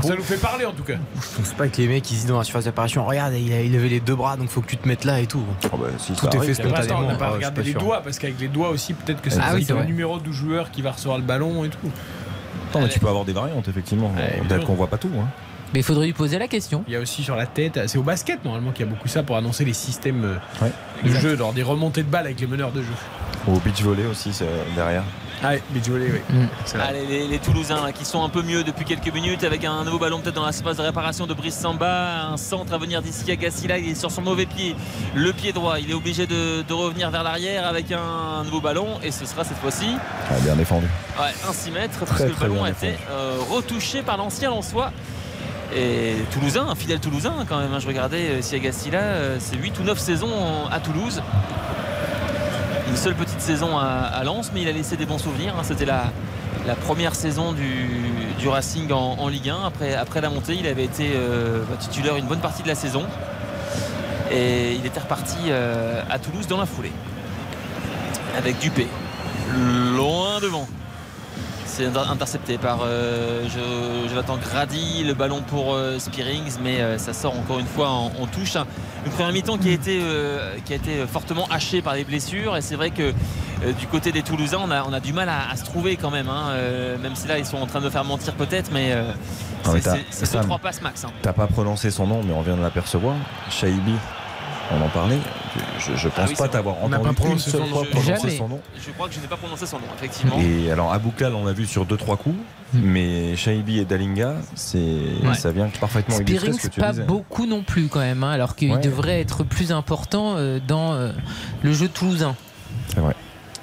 Ça. 0.02 0.14
nous 0.16 0.22
fait 0.22 0.36
parler 0.40 0.64
en 0.64 0.72
tout 0.72 0.82
cas. 0.84 0.94
Je 1.16 1.36
pense 1.38 1.52
pas 1.54 1.68
que 1.68 1.76
les 1.78 1.86
mecs 1.88 2.10
ils 2.10 2.14
se 2.14 2.20
disent 2.20 2.26
dans 2.30 2.38
la 2.38 2.44
surface 2.44 2.64
d'apparition 2.64 3.04
regarde 3.04 3.34
il 3.34 3.52
a 3.52 3.60
les 3.62 4.00
deux 4.00 4.14
bras 4.14 4.36
donc 4.36 4.48
faut 4.48 4.60
que 4.60 4.66
tu 4.68 4.76
te 4.76 4.86
mettes 4.88 5.04
là 5.04 5.20
et 5.20 5.26
tout. 5.26 5.42
Oh, 5.72 5.76
bah, 5.76 5.88
si 5.98 6.12
Tout 6.12 6.20
ça 6.20 6.28
est 6.28 6.30
fait 6.32 6.38
arrive, 6.38 6.54
spontanément. 6.54 6.98
on 7.00 7.08
n'a 7.08 7.14
pas 7.16 7.24
Ah, 7.26 7.28
suis 7.30 7.36
regardé 7.36 7.62
les 7.62 7.74
doigts 7.74 8.00
parce 8.02 8.18
qu'avec 8.18 8.40
les 8.40 8.48
doigts 8.48 8.70
aussi, 8.70 8.94
peut-être 8.94 9.20
que 9.20 9.30
ça 9.30 9.40
Ah 9.44 9.52
c'est 9.58 9.68
le 9.68 9.74
vrai. 9.74 9.86
numéro 9.86 10.18
du 10.18 10.32
joueur 10.32 10.70
qui 10.70 10.82
va 10.82 10.92
recevoir 10.92 11.18
le 11.18 11.24
ballon 11.24 11.64
et 11.64 11.68
tout. 11.68 11.78
Attends, 12.70 12.80
mais 12.82 12.88
tu 12.88 13.00
peux 13.00 13.08
avoir 13.08 13.24
des 13.24 13.32
variantes, 13.32 13.66
effectivement. 13.68 14.12
Peut-être 14.48 14.64
qu'on 14.66 14.74
voit 14.74 14.86
pas 14.86 14.98
tout. 14.98 15.10
Hein. 15.18 15.26
Mais 15.72 15.80
il 15.80 15.82
faudrait 15.84 16.06
lui 16.06 16.12
poser 16.12 16.38
la 16.38 16.48
question. 16.48 16.84
Il 16.88 16.94
y 16.94 16.96
a 16.96 17.00
aussi 17.00 17.22
sur 17.22 17.36
la 17.36 17.46
tête, 17.46 17.78
c'est 17.86 17.98
au 17.98 18.02
basket 18.02 18.44
normalement 18.44 18.72
qu'il 18.72 18.84
y 18.86 18.88
a 18.88 18.92
beaucoup 18.92 19.08
ça 19.08 19.22
pour 19.22 19.36
annoncer 19.36 19.64
les 19.64 19.72
systèmes 19.74 20.24
euh, 20.24 20.64
Ouais. 20.64 20.72
de 21.02 21.08
Exact. 21.08 21.20
jeu, 21.20 21.36
lors 21.36 21.52
des 21.52 21.62
remontées 21.62 22.02
de 22.02 22.08
balles 22.08 22.26
avec 22.26 22.40
les 22.40 22.46
meneurs 22.46 22.72
de 22.72 22.82
jeu. 22.82 22.88
Au 23.46 23.58
beach 23.60 23.80
volley 23.82 24.04
aussi, 24.06 24.32
c'est 24.32 24.44
euh, 24.44 24.62
derrière. 24.74 25.04
Ah, 25.42 25.52
oui, 25.54 25.60
beach 25.70 25.88
volley, 25.88 26.08
oui. 26.12 26.36
Mm. 26.36 26.80
Allez, 26.80 27.06
les, 27.06 27.26
les 27.28 27.38
Toulousains 27.38 27.82
là, 27.86 27.92
qui 27.92 28.04
sont 28.04 28.22
un 28.22 28.28
peu 28.28 28.42
mieux 28.42 28.62
depuis 28.62 28.84
quelques 28.84 29.10
minutes 29.14 29.42
avec 29.44 29.64
un 29.64 29.84
nouveau 29.84 29.98
ballon 29.98 30.20
peut-être 30.20 30.34
dans 30.34 30.44
la 30.44 30.52
surface 30.52 30.76
de 30.76 30.82
réparation 30.82 31.26
de 31.26 31.32
Brice 31.32 31.54
Samba. 31.56 32.26
Un 32.32 32.36
centre 32.36 32.74
à 32.74 32.78
venir 32.78 33.00
d'ici 33.00 33.30
à 33.30 33.36
Gassila. 33.36 33.78
Il 33.78 33.90
est 33.90 33.94
sur 33.94 34.10
son 34.10 34.20
mauvais 34.20 34.44
pied, 34.46 34.76
le 35.14 35.32
pied 35.32 35.52
droit. 35.52 35.78
Il 35.80 35.90
est 35.90 35.94
obligé 35.94 36.26
de, 36.26 36.60
de 36.62 36.72
revenir 36.74 37.10
vers 37.10 37.22
l'arrière 37.22 37.66
avec 37.66 37.90
un 37.92 38.44
nouveau 38.44 38.60
ballon 38.60 38.98
et 39.02 39.10
ce 39.12 39.24
sera 39.24 39.44
cette 39.44 39.56
fois-ci 39.58 39.86
Ah, 40.28 40.34
bien 40.42 40.56
défendu. 40.56 40.86
ouais, 41.18 41.32
un 41.48 41.52
6 41.54 41.70
mètres 41.70 41.98
parce 42.04 42.22
que 42.22 42.28
le 42.28 42.34
ballon 42.34 42.64
a 42.64 42.70
été 42.70 42.96
euh, 43.10 43.38
retouché 43.48 44.02
par 44.02 44.16
l'ancien 44.18 44.50
Lançois. 44.50 44.92
Et 45.74 46.14
Toulousain, 46.32 46.66
un 46.68 46.74
fidèle 46.74 46.98
Toulousain 46.98 47.32
quand 47.48 47.58
même. 47.58 47.72
hein. 47.72 47.78
Je 47.78 47.86
regardais 47.86 48.30
euh, 48.30 48.38
ici 48.40 48.56
à 48.56 48.58
Gassila, 48.58 48.98
euh, 48.98 49.36
c'est 49.38 49.56
8 49.56 49.78
ou 49.78 49.82
9 49.84 49.98
saisons 49.98 50.66
à 50.70 50.80
Toulouse. 50.80 51.22
Une 52.88 52.96
seule 52.96 53.14
petite 53.14 53.40
saison 53.40 53.78
à, 53.78 54.20
Lens, 54.24 54.50
mais 54.52 54.62
il 54.62 54.68
a 54.68 54.72
laissé 54.72 54.96
des 54.96 55.06
bons 55.06 55.18
souvenirs. 55.18 55.54
hein. 55.56 55.62
C'était 55.62 55.84
la, 55.84 56.10
première 56.84 57.14
saison 57.14 57.52
du, 57.52 58.48
Racing 58.48 58.90
en, 58.90 59.28
Ligue 59.28 59.50
1. 59.50 59.58
Après, 59.96 60.20
la 60.20 60.28
montée, 60.28 60.56
il 60.58 60.66
avait 60.66 60.84
été 60.84 61.12
euh, 61.14 61.62
bah, 61.70 61.76
titulaire 61.78 62.16
une 62.16 62.26
bonne 62.26 62.40
partie 62.40 62.64
de 62.64 62.68
la 62.68 62.74
saison. 62.74 63.04
Et 64.32 64.74
il 64.74 64.84
était 64.86 65.00
reparti 65.00 65.52
à 65.52 66.18
Toulouse 66.18 66.48
dans 66.48 66.58
la 66.58 66.66
foulée. 66.66 66.92
Avec 68.36 68.58
Dupé. 68.58 68.88
Loin 69.96 70.40
devant. 70.40 70.66
C'est 71.80 71.96
intercepté 71.96 72.58
par 72.58 72.80
euh, 72.84 73.46
Jonathan 74.10 74.36
Grady, 74.36 75.02
le 75.02 75.14
ballon 75.14 75.40
pour 75.40 75.72
euh, 75.74 75.98
Spearings, 75.98 76.58
mais 76.62 76.82
euh, 76.82 76.98
ça 76.98 77.14
sort 77.14 77.38
encore 77.38 77.58
une 77.58 77.66
fois 77.66 77.88
en, 77.88 78.12
en 78.20 78.26
touche. 78.26 78.56
Une 79.06 79.12
première 79.12 79.32
mi-temps 79.32 79.56
qui, 79.56 79.70
a 79.70 79.72
été, 79.72 79.98
euh, 80.02 80.56
qui 80.66 80.74
a 80.74 80.76
été 80.76 81.06
fortement 81.10 81.46
hachée 81.50 81.80
par 81.80 81.94
les 81.94 82.04
blessures, 82.04 82.54
et 82.58 82.60
c'est 82.60 82.74
vrai 82.74 82.90
que 82.90 83.14
euh, 83.64 83.72
du 83.78 83.86
côté 83.86 84.12
des 84.12 84.20
Toulousains, 84.22 84.58
on 84.62 84.70
a, 84.70 84.84
on 84.84 84.92
a 84.92 85.00
du 85.00 85.14
mal 85.14 85.30
à, 85.30 85.48
à 85.50 85.56
se 85.56 85.64
trouver 85.64 85.96
quand 85.96 86.10
même, 86.10 86.28
hein. 86.28 86.52
Même 87.02 87.14
si 87.16 87.26
là 87.28 87.38
ils 87.38 87.46
sont 87.46 87.56
en 87.56 87.66
train 87.66 87.80
de 87.80 87.88
faire 87.88 88.04
mentir 88.04 88.34
peut-être, 88.34 88.70
mais 88.72 88.94
mais 89.72 89.80
c'est- 90.10 90.26
2-3 90.48 90.58
passes 90.60 90.82
max. 90.82 91.04
hein. 91.04 91.10
T'as 91.22 91.32
pas 91.32 91.46
prononcé 91.46 91.90
son 91.90 92.06
nom, 92.06 92.20
mais 92.22 92.34
on 92.34 92.42
vient 92.42 92.56
de 92.58 92.62
l'apercevoir. 92.62 93.14
Shaibi, 93.50 93.94
on 94.72 94.80
en 94.84 94.88
parlait. 94.88 95.18
Je, 95.78 95.96
je 95.96 96.08
pense 96.08 96.18
Ah 96.18 96.26
oui, 96.28 96.34
pas 96.36 96.48
t'avoir 96.48 96.76
On 96.82 96.86
entendu 96.86 97.02
pas 97.02 97.08
une 97.08 97.14
prononcé 97.14 97.50
seule 97.50 97.60
son 97.62 97.66
fois 97.66 97.82
nom. 97.84 97.90
prononcer 97.90 98.30
son 98.36 98.48
nom. 98.48 98.60
Je 98.80 98.90
crois 98.92 99.08
que 99.08 99.14
je 99.14 99.20
n'ai 99.20 99.26
pas 99.26 99.36
prononcé 99.36 99.66
son 99.66 99.78
nom, 99.78 99.84
effectivement. 99.96 100.36
Et 100.38 100.70
alors 100.70 100.92
Aboukal, 100.92 101.34
on 101.34 101.44
l'a 101.44 101.52
vu 101.52 101.66
sur 101.66 101.84
2-3 101.86 102.16
coups, 102.16 102.36
mais 102.74 103.36
Shaibi 103.36 103.78
et 103.80 103.84
Dalinga, 103.84 104.34
c'est 104.54 104.78
Ouais. 104.78 105.34
ça 105.34 105.50
vient 105.50 105.68
parfaitement 105.80 106.18
illustrer 106.20 106.52
ce 106.52 106.56
que 106.58 106.62
Spearings, 106.62 106.70
tu 106.74 106.80
pas 106.80 106.90
disais. 106.92 107.02
beaucoup 107.04 107.46
non 107.46 107.62
plus 107.62 107.88
quand 107.88 108.00
même, 108.00 108.22
hein, 108.24 108.30
alors 108.30 108.54
qu'il 108.56 108.72
Ouais. 108.72 108.78
devrait 108.80 109.20
être 109.20 109.42
plus 109.44 109.72
important 109.72 110.34
euh, 110.36 110.58
dans 110.66 110.92
euh, 110.92 111.12
le 111.62 111.72
jeu 111.72 111.88
toulousain. 111.88 112.36
C'est 112.94 113.00
vrai. 113.00 113.14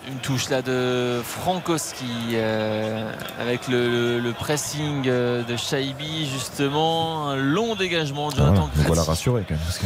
Une 0.09 0.19
touche 0.19 0.49
là 0.49 0.61
de 0.61 1.21
Frankowski 1.23 2.05
euh, 2.33 3.11
avec 3.41 3.67
le, 3.67 3.89
le- 3.89 4.19
le 4.21 4.31
pressing 4.31 5.01
de 5.03 5.43
Shaibi 5.57 6.29
justement 6.31 7.27
un 7.29 7.35
long 7.35 7.75
dégagement 7.75 8.29
de 8.29 8.35
Ah, 8.37 8.43
voilà, 8.43 8.55
Jonathan 8.55 8.69
nous 8.73 8.81
voilà 8.83 8.95
Grady, 9.01 9.09
rassurés 9.09 9.43
quand 9.47 9.55
même. 9.55 9.63
Parce 9.65 9.79
que... 9.79 9.85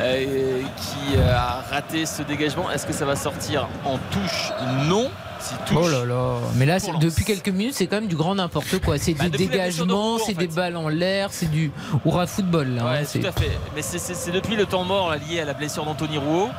euh, 0.00 0.62
qui 0.76 1.16
euh, 1.16 1.34
a 1.36 1.62
raté 1.70 2.06
ce 2.06 2.22
dégagement 2.22 2.70
est-ce 2.70 2.86
que 2.86 2.92
ça 2.92 3.04
va 3.04 3.16
sortir 3.16 3.68
en 3.84 3.98
touche? 4.10 4.52
Non 4.88 5.10
si 5.40 5.54
touche 5.66 5.78
Oh 5.82 5.88
là 5.88 6.04
là 6.04 6.34
Mais 6.56 6.66
là, 6.66 6.76
depuis 7.00 7.24
quelques 7.24 7.48
minutes, 7.48 7.72
c'est 7.74 7.86
quand 7.86 7.96
même 7.96 8.08
du 8.08 8.16
grand 8.16 8.34
n'importe 8.34 8.78
quoi. 8.84 8.98
C'est 8.98 9.14
Bah, 9.14 9.24
Roux, 9.24 10.16
en 10.16 10.18
c'est 10.18 10.34
des 10.34 10.48
balles 10.48 10.76
en 10.76 10.88
l'air, 10.88 11.28
c'est 11.32 11.50
du 11.50 11.70
hurrah 12.04 12.26
football. 12.26 12.68
Là, 12.74 12.84
Ouais, 12.84 12.90
hein, 12.90 13.00
tout 13.00 13.06
c'est- 13.22 13.26
à 13.26 13.32
fait. 13.32 13.50
Mais 13.74 13.80
c'est- 13.80 14.30
depuis 14.32 14.54
le 14.56 14.66
temps 14.66 14.84
mort 14.84 15.08
là, 15.10 15.16
lié 15.16 15.40
à 15.40 15.46
la 15.46 15.54
blessure 15.54 15.84
d'Anthony 15.86 16.18
Rouault. 16.18 16.50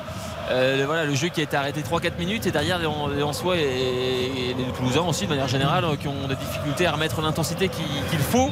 Euh, 0.49 0.77
le- 0.79 0.85
voilà, 0.85 1.05
le 1.05 1.13
jeu 1.13 1.27
qui 1.29 1.39
a 1.41 1.43
été 1.43 1.55
arrêté 1.55 1.81
3-4 1.83 2.17
minutes 2.17 2.47
et 2.47 2.51
derrière 2.51 2.79
les, 2.79 2.87
les 3.15 3.21
Ansois 3.23 3.55
et, 3.57 3.61
et 3.61 4.53
les 4.57 4.63
Toulousains 4.75 5.01
aussi 5.07 5.25
de 5.25 5.29
manière 5.29 5.47
générale 5.47 5.85
qui 5.99 6.07
ont 6.07 6.27
des 6.27 6.35
difficultés 6.35 6.87
à 6.87 6.91
remettre 6.93 7.21
l'intensité 7.21 7.69
qu'il 7.69 7.85
qu'il 8.09 8.19
faut 8.19 8.49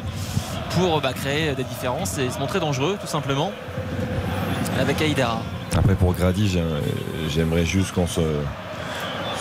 pour 0.78 1.02
bah, 1.02 1.11
créer 1.14 1.56
des 1.56 1.64
différences 1.64 2.20
et 2.20 2.30
se 2.30 2.38
montrer 2.38 2.60
dangereux 2.60 2.98
tout 3.02 3.07
simplement 3.07 3.52
avec 4.80 5.01
Aïdara. 5.01 5.41
Après 5.77 5.95
pour 5.95 6.14
Grady, 6.14 6.47
j'ai- 6.49 6.64
j'aimerais 7.30 7.65
juste 7.65 7.91
qu'on 7.91 8.07
se, 8.07 8.22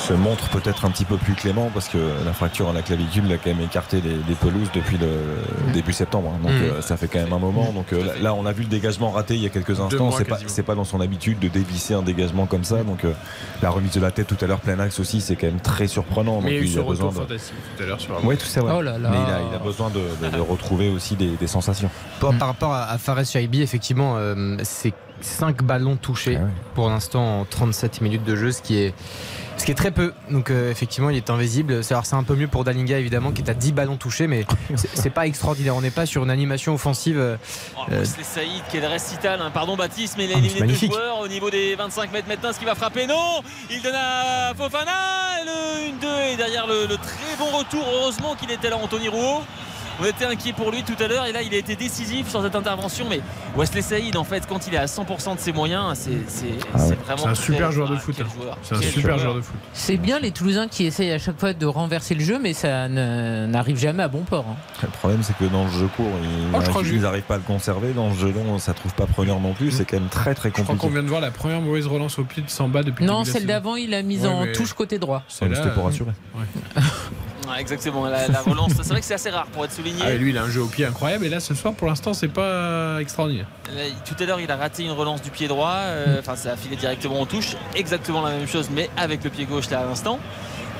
se 0.06 0.12
montre 0.12 0.48
peut-être 0.50 0.84
un 0.84 0.90
petit 0.90 1.04
peu 1.04 1.16
plus 1.16 1.34
clément 1.34 1.70
parce 1.74 1.88
que 1.88 1.98
la 2.24 2.32
fracture 2.32 2.68
à 2.68 2.72
la 2.72 2.82
clavicule 2.82 3.26
l'a 3.28 3.36
quand 3.36 3.50
même 3.50 3.60
écarté 3.62 4.00
des, 4.00 4.14
des 4.14 4.34
pelouses 4.34 4.70
depuis 4.74 4.96
le 4.98 5.72
début 5.72 5.92
septembre. 5.92 6.32
hein. 6.34 6.38
Donc 6.42 6.52
Mm. 6.52 6.62
euh, 6.64 6.80
ça 6.82 6.96
fait 6.96 7.08
quand 7.08 7.18
même 7.18 7.32
un 7.32 7.38
moment. 7.38 7.72
Donc 7.72 7.92
euh, 7.92 8.04
là, 8.04 8.12
là, 8.20 8.34
on 8.34 8.46
a 8.46 8.52
vu 8.52 8.62
le 8.62 8.68
dégagement 8.68 9.10
raté 9.10 9.34
il 9.34 9.42
y 9.42 9.46
a 9.46 9.48
quelques 9.48 9.80
instants. 9.80 10.10
C'est 10.12 10.24
pas, 10.24 10.38
pas 10.66 10.74
dans 10.74 10.84
son 10.84 11.00
habitude 11.00 11.38
de 11.40 11.48
dévisser 11.48 11.94
un 11.94 12.02
dégagement 12.02 12.46
comme 12.46 12.64
ça. 12.64 12.84
Donc 12.84 13.04
euh, 13.04 13.12
la 13.62 13.70
remise 13.70 13.92
de 13.92 14.00
la 14.00 14.10
tête 14.10 14.26
tout 14.28 14.36
à 14.42 14.46
l'heure 14.46 14.60
plein 14.60 14.78
axe 14.78 15.00
aussi, 15.00 15.20
c'est 15.20 15.36
quand 15.36 15.46
même 15.48 15.60
très 15.60 15.88
surprenant. 15.88 16.40
Mais 16.42 16.58
il 16.60 16.78
a 16.78 16.82
besoin 16.82 17.08
de... 17.10 17.14
fantastique 17.14 17.54
tout 17.76 17.82
à 17.82 17.86
l'heure 17.86 18.00
sur 18.00 18.12
la 18.14 18.20
Oui, 18.22 18.36
tout 18.36 18.46
ça, 18.46 18.62
ouais. 18.62 18.72
Oh 18.76 18.80
là 18.82 18.98
là. 18.98 19.08
Mais 19.10 19.16
il 19.26 19.32
a, 19.32 19.40
il 19.50 19.54
a 19.56 19.58
besoin 19.58 19.90
de, 19.90 20.26
de- 20.26 20.36
de 20.36 20.40
retrouver 20.40 20.88
aussi 20.90 21.16
des, 21.16 21.30
des 21.36 21.46
sensations. 21.46 21.90
Par, 22.20 22.32
par 22.34 22.48
rapport 22.48 22.72
à, 22.72 22.84
à 22.90 22.98
Fares 22.98 23.24
Shaibi, 23.26 23.62
effectivement, 23.62 24.14
euh, 24.16 24.56
c'est 24.62 24.92
5 25.20 25.62
ballons 25.62 25.96
touchés 25.96 26.36
Ah 26.40 26.44
ouais. 26.44 26.50
pour 26.74 26.88
l'instant 26.88 27.40
en 27.40 27.44
37 27.44 28.00
minutes 28.00 28.24
de 28.24 28.36
jeu, 28.36 28.52
ce 28.52 28.62
qui 28.62 28.78
est, 28.78 28.94
ce 29.56 29.64
qui 29.64 29.70
est 29.72 29.74
très 29.74 29.90
peu. 29.90 30.12
Donc 30.30 30.50
euh, 30.50 30.70
effectivement, 30.70 31.10
il 31.10 31.16
est 31.16 31.30
invisible. 31.30 31.82
C'est 31.82 31.94
alors, 31.94 32.06
c'est 32.06 32.14
un 32.16 32.22
peu 32.22 32.34
mieux 32.34 32.48
pour 32.48 32.64
Dalinga, 32.64 32.98
évidemment, 32.98 33.32
qui 33.32 33.42
est 33.42 33.50
à 33.50 33.54
10 33.54 33.72
ballons 33.72 33.96
touchés, 33.96 34.26
mais 34.26 34.46
c'est 34.76 34.88
c'est 34.94 35.10
pas 35.10 35.26
extraordinaire. 35.26 35.74
On 35.76 35.80
n'est 35.80 35.90
pas 35.90 36.06
sur 36.06 36.22
une 36.24 36.30
animation 36.30 36.74
offensive. 36.74 37.18
euh, 37.18 37.36
Oh, 37.76 37.80
Euh, 37.92 38.00
Wesley 38.00 38.22
Saïd 38.24 38.62
qui 38.70 38.76
est 38.76 38.80
le 38.80 38.86
récital, 38.88 39.40
hein. 39.40 39.50
pardon 39.52 39.76
Baptiste, 39.76 40.14
mais 40.18 40.24
il 40.26 40.32
a 40.32 40.34
Ah, 40.36 40.38
éliminé 40.38 40.74
c'est 40.74 40.86
deux 40.88 40.92
joueurs 40.94 41.20
au 41.20 41.28
niveau 41.28 41.50
des 41.50 41.74
25 41.74 42.12
mètres 42.12 42.28
maintenant, 42.28 42.52
ce 42.52 42.58
qui 42.58 42.64
va 42.64 42.74
frapper, 42.74 43.06
non 43.06 43.42
Il 43.70 43.80
donne 43.82 43.94
à 43.96 44.52
Fofana, 44.56 44.92
le 45.44 45.90
1-2 46.06 46.32
et 46.32 46.36
derrière 46.36 46.66
le, 46.66 46.86
le 46.86 46.96
très 46.96 47.36
bon 47.38 47.56
retour, 47.56 47.84
heureusement 47.92 48.34
qu'il 48.34 48.50
était 48.50 48.70
là 48.70 48.76
Anthony 48.76 49.08
Rouault. 49.08 49.42
On 50.00 50.04
était 50.04 50.24
inquiet 50.26 50.52
pour 50.52 50.70
lui 50.70 50.84
tout 50.84 50.94
à 51.02 51.08
l'heure 51.08 51.26
et 51.26 51.32
là 51.32 51.42
il 51.42 51.52
a 51.52 51.56
été 51.56 51.74
décisif 51.74 52.28
sur 52.28 52.40
cette 52.42 52.54
intervention 52.54 53.06
mais 53.10 53.20
Wesley 53.56 53.82
Saïd 53.82 54.16
en 54.16 54.22
fait 54.24 54.46
quand 54.48 54.66
il 54.68 54.74
est 54.74 54.78
à 54.78 54.86
100% 54.86 55.34
de 55.34 55.40
ses 55.40 55.52
moyens 55.52 55.98
c'est 55.98 56.46
Ah 56.72 56.78
ouais. 56.86 56.94
vraiment 57.04 57.22
C'est 57.22 57.28
un 57.28 57.32
très- 57.32 57.42
super 57.44 57.72
joueur 57.72 57.88
de 57.90 57.96
foot. 57.96 58.14
hein. 58.20 58.54
C'est 58.62 58.74
un 58.76 58.80
super 58.82 59.18
joueur 59.18 59.34
de 59.34 59.40
foot. 59.40 59.56
C'est 59.72 59.96
bien 59.96 60.18
les 60.20 60.30
Toulousains 60.30 60.68
qui 60.68 60.84
essayent 60.86 61.10
à 61.12 61.18
chaque 61.18 61.38
fois 61.40 61.52
de 61.52 61.66
renverser 61.66 62.14
le 62.14 62.20
jeu, 62.22 62.38
mais 62.40 62.52
ça 62.52 62.88
n'arrive 62.88 63.76
jamais 63.78 64.02
à 64.04 64.08
bon 64.08 64.22
port. 64.22 64.44
hein. 64.48 64.56
Le 64.82 64.88
problème, 64.88 65.22
c'est 65.22 65.36
que 65.36 65.44
dans 65.46 65.64
le 65.64 65.70
jeu 65.70 65.88
court, 65.96 66.06
ils 66.22 66.28
Oh, 66.56 66.82
j'ai- 66.84 66.98
n'arrivent 66.98 67.22
pas 67.24 67.34
à 67.34 67.38
le 67.38 67.42
conserver. 67.42 67.92
Dans 67.92 68.08
le 68.10 68.14
jeu 68.14 68.30
long, 68.32 68.58
ça 68.58 68.74
trouve 68.74 68.94
pas 68.94 69.06
preneur 69.06 69.40
non 69.40 69.52
plus. 69.52 69.70
C'est 69.72 69.84
quand 69.84 69.98
même 69.98 70.08
très 70.08 70.34
très 70.34 70.50
Je 70.50 70.54
crois 70.54 70.64
qu'on 70.66 70.72
compliqué. 70.72 70.92
vient 70.94 71.02
de 71.02 71.08
voir 71.08 71.20
la 71.20 71.30
première 71.30 71.60
mauvaise 71.60 71.86
relance 71.86 72.18
au 72.18 72.24
pied 72.24 72.42
de 72.42 72.50
Samba 72.50 72.82
depuis 72.82 73.04
le 73.04 73.10
Non, 73.10 73.24
celle 73.24 73.46
d'avant, 73.46 73.74
il 73.76 73.94
a 73.94 74.02
mis 74.02 74.20
Ouais, 74.20 74.26
en 74.28 74.46
touche 74.54 74.72
côté 74.74 74.98
droit. 74.98 75.22
C'était 75.28 75.56
pour 75.74 75.84
rassurer. 75.84 76.12
Ouais, 76.36 77.60
exactement 77.60 78.04
la, 78.06 78.28
la 78.28 78.42
relance 78.42 78.72
c'est 78.76 78.88
vrai 78.88 79.00
que 79.00 79.06
c'est 79.06 79.14
assez 79.14 79.30
rare 79.30 79.46
pour 79.46 79.64
être 79.64 79.72
souligné 79.72 79.87
Ah, 80.02 80.10
et 80.12 80.18
lui, 80.18 80.30
il 80.30 80.38
a 80.38 80.42
un 80.42 80.50
jeu 80.50 80.62
au 80.62 80.66
pied 80.66 80.84
incroyable. 80.84 81.24
Et 81.26 81.28
là, 81.28 81.40
ce 81.40 81.54
soir, 81.54 81.74
pour 81.74 81.88
l'instant, 81.88 82.14
c'est 82.14 82.28
pas 82.28 83.00
extraordinaire. 83.00 83.46
Tout 84.04 84.14
à 84.22 84.26
l'heure, 84.26 84.40
il 84.40 84.50
a 84.50 84.56
raté 84.56 84.84
une 84.84 84.92
relance 84.92 85.22
du 85.22 85.30
pied 85.30 85.48
droit. 85.48 85.74
euh, 85.76 86.16
Enfin, 86.20 86.36
ça 86.36 86.52
a 86.52 86.56
filé 86.56 86.76
directement 86.76 87.20
en 87.20 87.26
touche. 87.26 87.56
Exactement 87.74 88.22
la 88.22 88.30
même 88.30 88.48
chose, 88.48 88.68
mais 88.72 88.88
avec 88.96 89.22
le 89.24 89.30
pied 89.30 89.44
gauche 89.44 89.68
là 89.70 89.80
à 89.80 89.84
l'instant. 89.84 90.18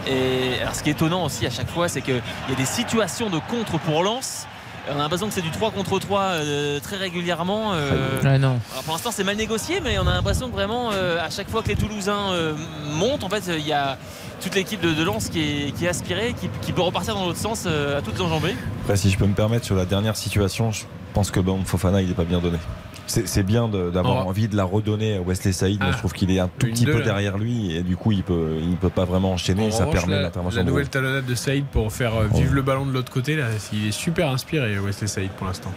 Et 0.07 0.61
alors, 0.61 0.75
ce 0.75 0.83
qui 0.83 0.89
est 0.91 0.93
étonnant 0.93 1.25
aussi 1.25 1.45
à 1.47 1.51
chaque 1.51 1.69
fois, 1.71 1.89
c'est 1.89 2.01
qu'il 2.03 2.15
y 2.49 2.53
a 2.53 2.55
des 2.57 2.65
situations 2.65 3.29
de 3.31 3.39
contre 3.39 3.79
pour 3.81 4.03
Lens. 4.03 4.47
On 4.91 4.95
a 4.95 5.03
l'impression 5.03 5.29
que 5.29 5.35
c'est 5.35 5.43
du 5.43 5.51
3 5.51 5.71
contre 5.73 5.99
3 5.99 6.21
euh, 6.23 6.81
très 6.81 6.97
régulièrement. 6.97 7.75
euh, 7.75 7.91
Ah 8.25 8.39
non. 8.39 8.59
alors 8.73 8.85
pour 8.85 8.95
l'instant, 8.95 9.11
c'est 9.13 9.25
mal 9.25 9.37
négocié, 9.37 9.81
mais 9.83 9.99
on 9.99 10.07
a 10.07 10.15
l'impression 10.15 10.49
que 10.49 10.55
vraiment, 10.55 10.91
euh, 10.93 11.23
à 11.23 11.29
chaque 11.29 11.51
fois 11.51 11.63
que 11.63 11.69
les 11.69 11.77
Toulousains 11.77 12.33
euh, 12.33 12.55
montent, 12.95 13.23
en 13.23 13.29
fait, 13.29 13.43
il 13.49 13.67
y 13.67 13.73
a 13.75 13.99
toute 14.41 14.55
l'équipe 14.55 14.81
de, 14.81 14.93
de 14.93 15.03
Lens 15.05 15.29
qui 15.29 15.41
est, 15.41 15.71
qui 15.77 15.85
est 15.85 15.89
aspirée, 15.89 16.35
qui, 16.41 16.49
qui 16.63 16.73
peut 16.73 16.83
repartir 16.83 17.15
dans 17.15 17.27
l'autre 17.27 17.39
sens 17.39 17.65
euh, 17.67 17.99
à 17.99 18.03
toutes 18.03 18.21
enjambées. 18.21 18.55
Après, 18.83 18.97
si 18.97 19.11
je 19.11 19.19
peux 19.19 19.27
me 19.27 19.35
permettre, 19.35 19.65
sur 19.65 19.75
la 19.77 19.85
dernière 19.85 20.17
situation, 20.17 20.71
je 20.73 20.85
pense 21.15 21.31
que 21.31 21.41
bon, 21.41 21.65
Fofana, 21.65 22.01
il 22.03 22.09
n'est 22.09 22.15
pas 22.15 22.25
bien 22.25 22.41
donné. 22.41 22.59
C'est 23.07 23.43
bien 23.43 23.69
d'avoir 23.69 24.27
Oh. 24.27 24.29
envie 24.29 24.49
de 24.49 24.57
la 24.57 24.65
redonner 24.65 25.17
à 25.17 25.23
Wesley 25.23 25.53
Saïd, 25.53 25.79
mais 25.81 25.87
Ah. 25.89 25.93
je 25.93 25.99
trouve 25.99 26.13
qu'il 26.13 26.31
est 26.31 26.39
un 26.41 26.49
tout 26.59 26.67
Une 26.67 26.75
petit 26.75 26.85
deux, 26.85 26.93
peu 26.93 26.99
là. 26.99 27.05
derrière 27.07 27.39
lui 27.39 27.75
et 27.75 27.83
du 27.83 27.97
coup 27.97 28.13
il 28.13 28.23
peut, 28.23 28.57
il 28.63 28.77
peut 28.77 28.91
pas 28.91 29.07
vraiment 29.07 29.33
enchaîner. 29.33 29.69
En 29.69 29.71
ça 29.71 29.87
revanche, 29.87 29.95
permet 30.01 30.17
la, 30.17 30.23
l'intervention 30.25 30.59
la 30.59 30.65
nouvelle 30.65 30.89
talonnade 30.91 31.25
de 31.25 31.35
Saïd 31.35 31.65
pour 31.73 31.91
faire 31.91 32.15
euh, 32.15 32.27
vivre 32.35 32.53
le 32.53 32.61
ballon 32.61 32.85
de 32.85 32.93
l'autre 32.93 33.11
côté, 33.11 33.35
là, 33.37 33.47
il 33.73 33.87
est 33.89 33.93
super 33.93 34.29
inspiré, 34.31 34.79
Wesley 34.79 35.07
Saïd, 35.09 35.31
pour 35.31 35.47
l'instant. 35.47 35.73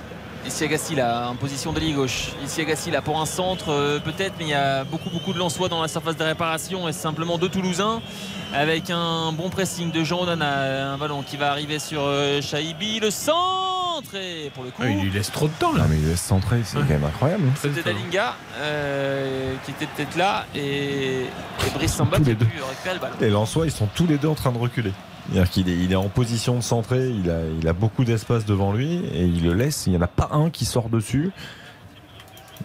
Ici 0.46 0.64
Agassi 0.64 0.96
là 0.96 1.30
en 1.30 1.36
position 1.36 1.72
de 1.72 1.80
ligne 1.80 1.96
gauche. 1.96 2.30
Ici 2.44 2.62
Agassi 2.62 2.90
là 2.92 3.02
pour 3.02 3.22
un 3.22 3.26
centre 3.26 3.70
euh, 3.70 4.00
peut-être 4.00 4.34
mais 4.40 4.46
il 4.46 4.50
y 4.50 4.54
a 4.54 4.84
beaucoup 4.84 5.10
beaucoup 5.10 5.34
de 5.34 5.38
Lensois 5.40 5.70
dans 5.70 5.82
la 5.82 5.88
surface 5.88 6.18
de 6.18 6.24
réparation 6.24 6.88
et 6.90 6.94
simplement 6.94 7.38
deux 7.38 7.50
Toulousains 7.50 8.02
avec 8.54 8.90
un 8.90 9.32
bon 9.34 9.50
pressing 9.50 9.92
de 9.92 10.04
Jean 10.04 10.22
Onana, 10.24 10.94
un 10.94 10.98
ballon 10.98 11.22
qui 11.22 11.38
va 11.38 11.52
arriver 11.52 11.80
sur 11.80 12.02
euh, 12.04 12.42
Shaibi, 12.42 13.00
le 13.00 13.12
centre 13.12 14.16
et 14.16 14.50
pour 14.54 14.64
le 14.64 14.72
coup 14.72 14.82
Ah, 14.84 14.90
il 14.90 15.00
lui 15.02 15.12
laisse 15.12 15.32
trop 15.32 15.48
de 15.48 15.54
temps 15.54 15.74
là. 15.74 15.84
Non, 15.84 15.90
mais 15.90 15.98
il 15.98 16.08
laisse 16.10 16.22
centrer, 16.22 16.62
c'est 16.66 16.78
quand 16.80 16.86
même 16.90 17.04
incroyable. 17.04 17.44
hein. 17.48 17.54
c'était 17.62 17.84
Dalinga 17.84 18.36
euh, 18.58 19.54
qui 19.64 19.72
était 19.72 19.86
peut-être 19.86 20.18
là 20.18 20.46
et, 20.56 21.22
et 21.22 21.70
Brice 21.76 21.94
Samba 21.94 22.18
qui 22.18 22.24
a 22.24 22.26
les 22.30 22.36
pu 22.36 22.46
deux. 22.46 22.64
récupérer 22.68 22.96
le 22.96 23.00
ballon. 23.00 23.14
Et 23.22 23.30
Lensois, 23.30 23.66
ils 23.68 23.72
sont 23.72 23.88
tous 23.94 24.08
les 24.08 24.18
deux 24.18 24.28
en 24.28 24.36
train 24.36 24.52
de 24.52 24.58
reculer. 24.58 24.92
C'est-à-dire 25.30 25.50
qu'il 25.52 25.70
est, 25.70 25.78
il 25.78 25.92
est 25.92 25.96
en 25.96 26.10
position 26.10 26.56
de 26.56 26.62
centrer, 26.62 27.10
il 27.10 27.30
a, 27.30 27.40
il 27.62 27.68
a 27.68 27.74
beaucoup 27.74 28.04
d'espace 28.04 28.46
devant 28.46 28.74
lui 28.74 28.96
et 29.14 29.24
il 29.26 29.44
le 29.44 29.54
laisse. 29.54 29.86
Il 29.88 29.92
n'y 29.92 29.98
en 29.98 30.02
a 30.02 30.08
pas 30.08 30.30
un 30.32 30.50
qui 30.50 30.66
sort 30.66 30.90
dessus. 30.90 31.32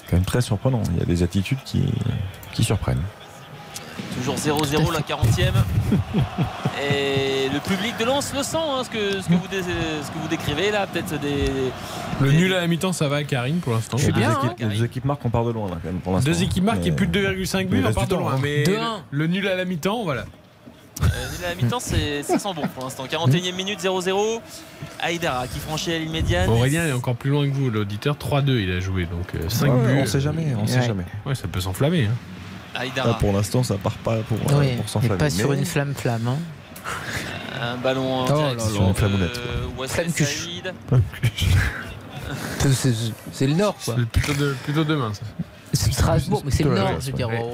C'est 0.00 0.10
quand 0.10 0.16
même 0.16 0.24
très 0.24 0.40
surprenant. 0.40 0.82
Il 0.92 0.98
y 0.98 1.02
a 1.02 1.06
des 1.06 1.22
attitudes 1.22 1.58
qui, 1.64 1.84
qui 2.52 2.64
surprennent. 2.64 3.02
Toujours 4.18 4.34
0-0 4.36 4.92
la 4.92 5.00
40e. 5.00 5.52
Et 6.82 7.48
le 7.48 7.60
public 7.60 7.94
de 7.98 8.04
Lens 8.04 8.32
le 8.36 8.42
sent, 8.42 8.56
hein, 8.58 8.82
ce, 8.84 8.90
que, 8.90 9.20
ce, 9.22 9.28
que 9.28 9.34
vous 9.34 9.48
dé- 9.48 9.62
ce 9.62 10.10
que 10.10 10.18
vous 10.20 10.28
décrivez 10.28 10.70
là, 10.70 10.86
peut-être 10.86 11.18
des. 11.20 11.50
Le 12.20 12.32
nul 12.32 12.52
à 12.54 12.60
la 12.60 12.66
mi-temps, 12.66 12.92
ça 12.92 13.08
va 13.08 13.16
à 13.16 13.24
Karine 13.24 13.58
pour 13.60 13.72
l'instant. 13.72 13.96
Les 13.98 14.06
deux, 14.06 14.12
bien, 14.12 14.32
équipes, 14.32 14.50
hein, 14.62 14.68
les 14.70 14.76
deux 14.78 14.84
équipes 14.84 15.04
marquent, 15.06 15.24
on 15.24 15.30
part 15.30 15.44
de 15.46 15.52
loin 15.52 15.68
là, 15.70 15.76
quand 15.82 15.90
même 15.90 16.00
pour 16.00 16.12
l'instant. 16.12 16.30
Deux 16.30 16.42
équipes 16.42 16.64
marquent 16.64 16.86
et 16.86 16.92
plus 16.92 17.06
de 17.06 17.18
2,5 17.20 17.66
buts, 17.68 17.68
mais 17.72 17.78
il 17.80 17.86
on 17.86 17.92
part 17.94 18.06
de 18.06 18.14
loin. 18.16 18.38
Mais 18.42 18.64
2-1. 18.64 18.68
le, 18.68 18.78
le 19.10 19.26
nul 19.28 19.48
à 19.48 19.54
la 19.56 19.64
mi-temps, 19.64 20.02
voilà. 20.04 20.24
Euh, 21.02 21.06
la 21.42 21.54
mi-temps, 21.54 21.80
c'est- 21.80 22.22
ça 22.22 22.38
sent 22.38 22.48
bon 22.54 22.66
pour 22.68 22.84
l'instant. 22.84 23.06
41e 23.06 23.54
minute, 23.54 23.80
0-0. 23.80 24.40
Aïdara 25.00 25.46
qui 25.46 25.58
franchit 25.58 25.90
la 25.90 25.98
ligne 25.98 26.10
médiane. 26.10 26.48
Aurélien 26.48 26.86
est 26.86 26.92
encore 26.92 27.16
plus 27.16 27.30
loin 27.30 27.48
que 27.48 27.54
vous, 27.54 27.70
l'auditeur. 27.70 28.16
3-2, 28.16 28.60
il 28.60 28.70
a 28.72 28.80
joué, 28.80 29.06
donc 29.06 29.32
5 29.50 29.72
Ouais, 29.72 29.94
buts. 29.94 30.00
on 30.02 30.06
sait 30.06 30.20
jamais, 30.20 30.46
on 30.60 30.66
sait 30.66 30.78
Ouais. 30.80 30.86
jamais. 30.86 31.04
Ouais, 31.26 31.34
ça 31.34 31.48
peut 31.48 31.60
s'enflammer. 31.60 32.06
hein. 32.06 32.14
Là, 32.74 32.80
Aïdara. 32.80 33.18
pour 33.18 33.32
l'instant, 33.32 33.62
ça 33.62 33.76
part 33.76 33.96
pas 33.98 34.16
pour, 34.18 34.38
euh, 34.38 34.60
Oui, 34.60 34.74
pour 34.76 34.84
et 34.84 34.88
s'enflammer. 34.88 35.18
pas 35.18 35.30
sur 35.30 35.50
Mais- 35.50 35.58
une 35.58 35.64
flamme-flamme. 35.66 36.28
hein. 36.28 36.36
Un 37.60 37.76
ballon 37.76 38.12
en 38.12 38.26
Oh 38.26 38.28
là 38.28 38.34
là. 38.34 38.54
direction. 38.54 38.94
C'est- 42.58 42.72
C'est 42.74 42.94
c'est 43.32 43.46
le 43.46 43.54
Nord, 43.54 43.76
quoi. 43.84 43.94
C'est 43.98 44.06
plutôt, 44.08 44.34
de- 44.34 44.56
plutôt 44.64 44.84
demain, 44.84 45.12
ça. 45.14 45.22
C'est 45.72 45.92
Strasbourg, 45.92 46.42
mais 46.44 46.50
c'est 46.50 46.64
le 46.64 46.74
Nord, 46.74 47.00
je 47.00 47.06
veux 47.06 47.12
dire. 47.12 47.28
Oh. 47.40 47.52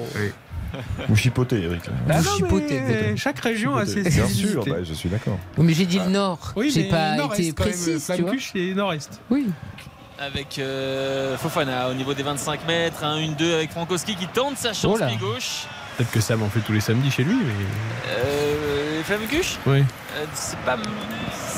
Ouais. 0.74 1.04
Vous 1.08 1.16
chipotez, 1.16 1.62
Eric. 1.62 1.86
là. 1.86 1.92
Ah 2.08 2.20
Vous 2.20 2.30
non, 2.30 2.36
chipotez, 2.36 2.80
mais 2.80 2.90
exactement. 2.90 3.16
Chaque 3.16 3.40
région 3.40 3.76
a 3.76 3.86
ses 3.86 4.02
Bien 4.02 4.26
sûr, 4.28 4.64
bah, 4.64 4.82
je 4.82 4.94
suis 4.94 5.08
d'accord. 5.08 5.38
Oui, 5.58 5.66
mais 5.66 5.74
j'ai 5.74 5.86
dit 5.86 5.98
le 5.98 6.06
Nord. 6.10 6.52
Oui, 6.56 6.70
j'ai 6.72 6.84
pas 6.84 7.16
nord-est, 7.16 7.40
été 7.40 7.52
précis, 7.52 8.00
c'est 8.00 8.74
nord-est. 8.74 9.20
Oui. 9.30 9.46
Avec 10.18 10.58
euh, 10.58 11.36
Fofana 11.36 11.88
au 11.88 11.94
niveau 11.94 12.14
des 12.14 12.22
25 12.22 12.66
mètres. 12.66 13.02
Un 13.02 13.18
1-2 13.20 13.54
avec 13.54 13.70
Frankowski 13.72 14.14
qui 14.14 14.28
tente 14.28 14.56
sa 14.56 14.72
chance 14.72 15.00
Oh 15.02 15.06
pied 15.06 15.16
gauche. 15.16 15.64
Peut-être 15.96 16.10
que 16.12 16.20
Sam 16.20 16.42
en 16.42 16.48
fait 16.48 16.60
tous 16.60 16.72
les 16.72 16.80
samedis 16.80 17.10
chez 17.10 17.24
lui, 17.24 17.34
mais. 17.34 17.52
Euh, 18.08 19.02
Flamme 19.02 19.26
cuche? 19.28 19.58
Oui. 19.66 19.82
Euh, 20.16 20.24
C'est 20.34 20.58
pas, 20.58 20.76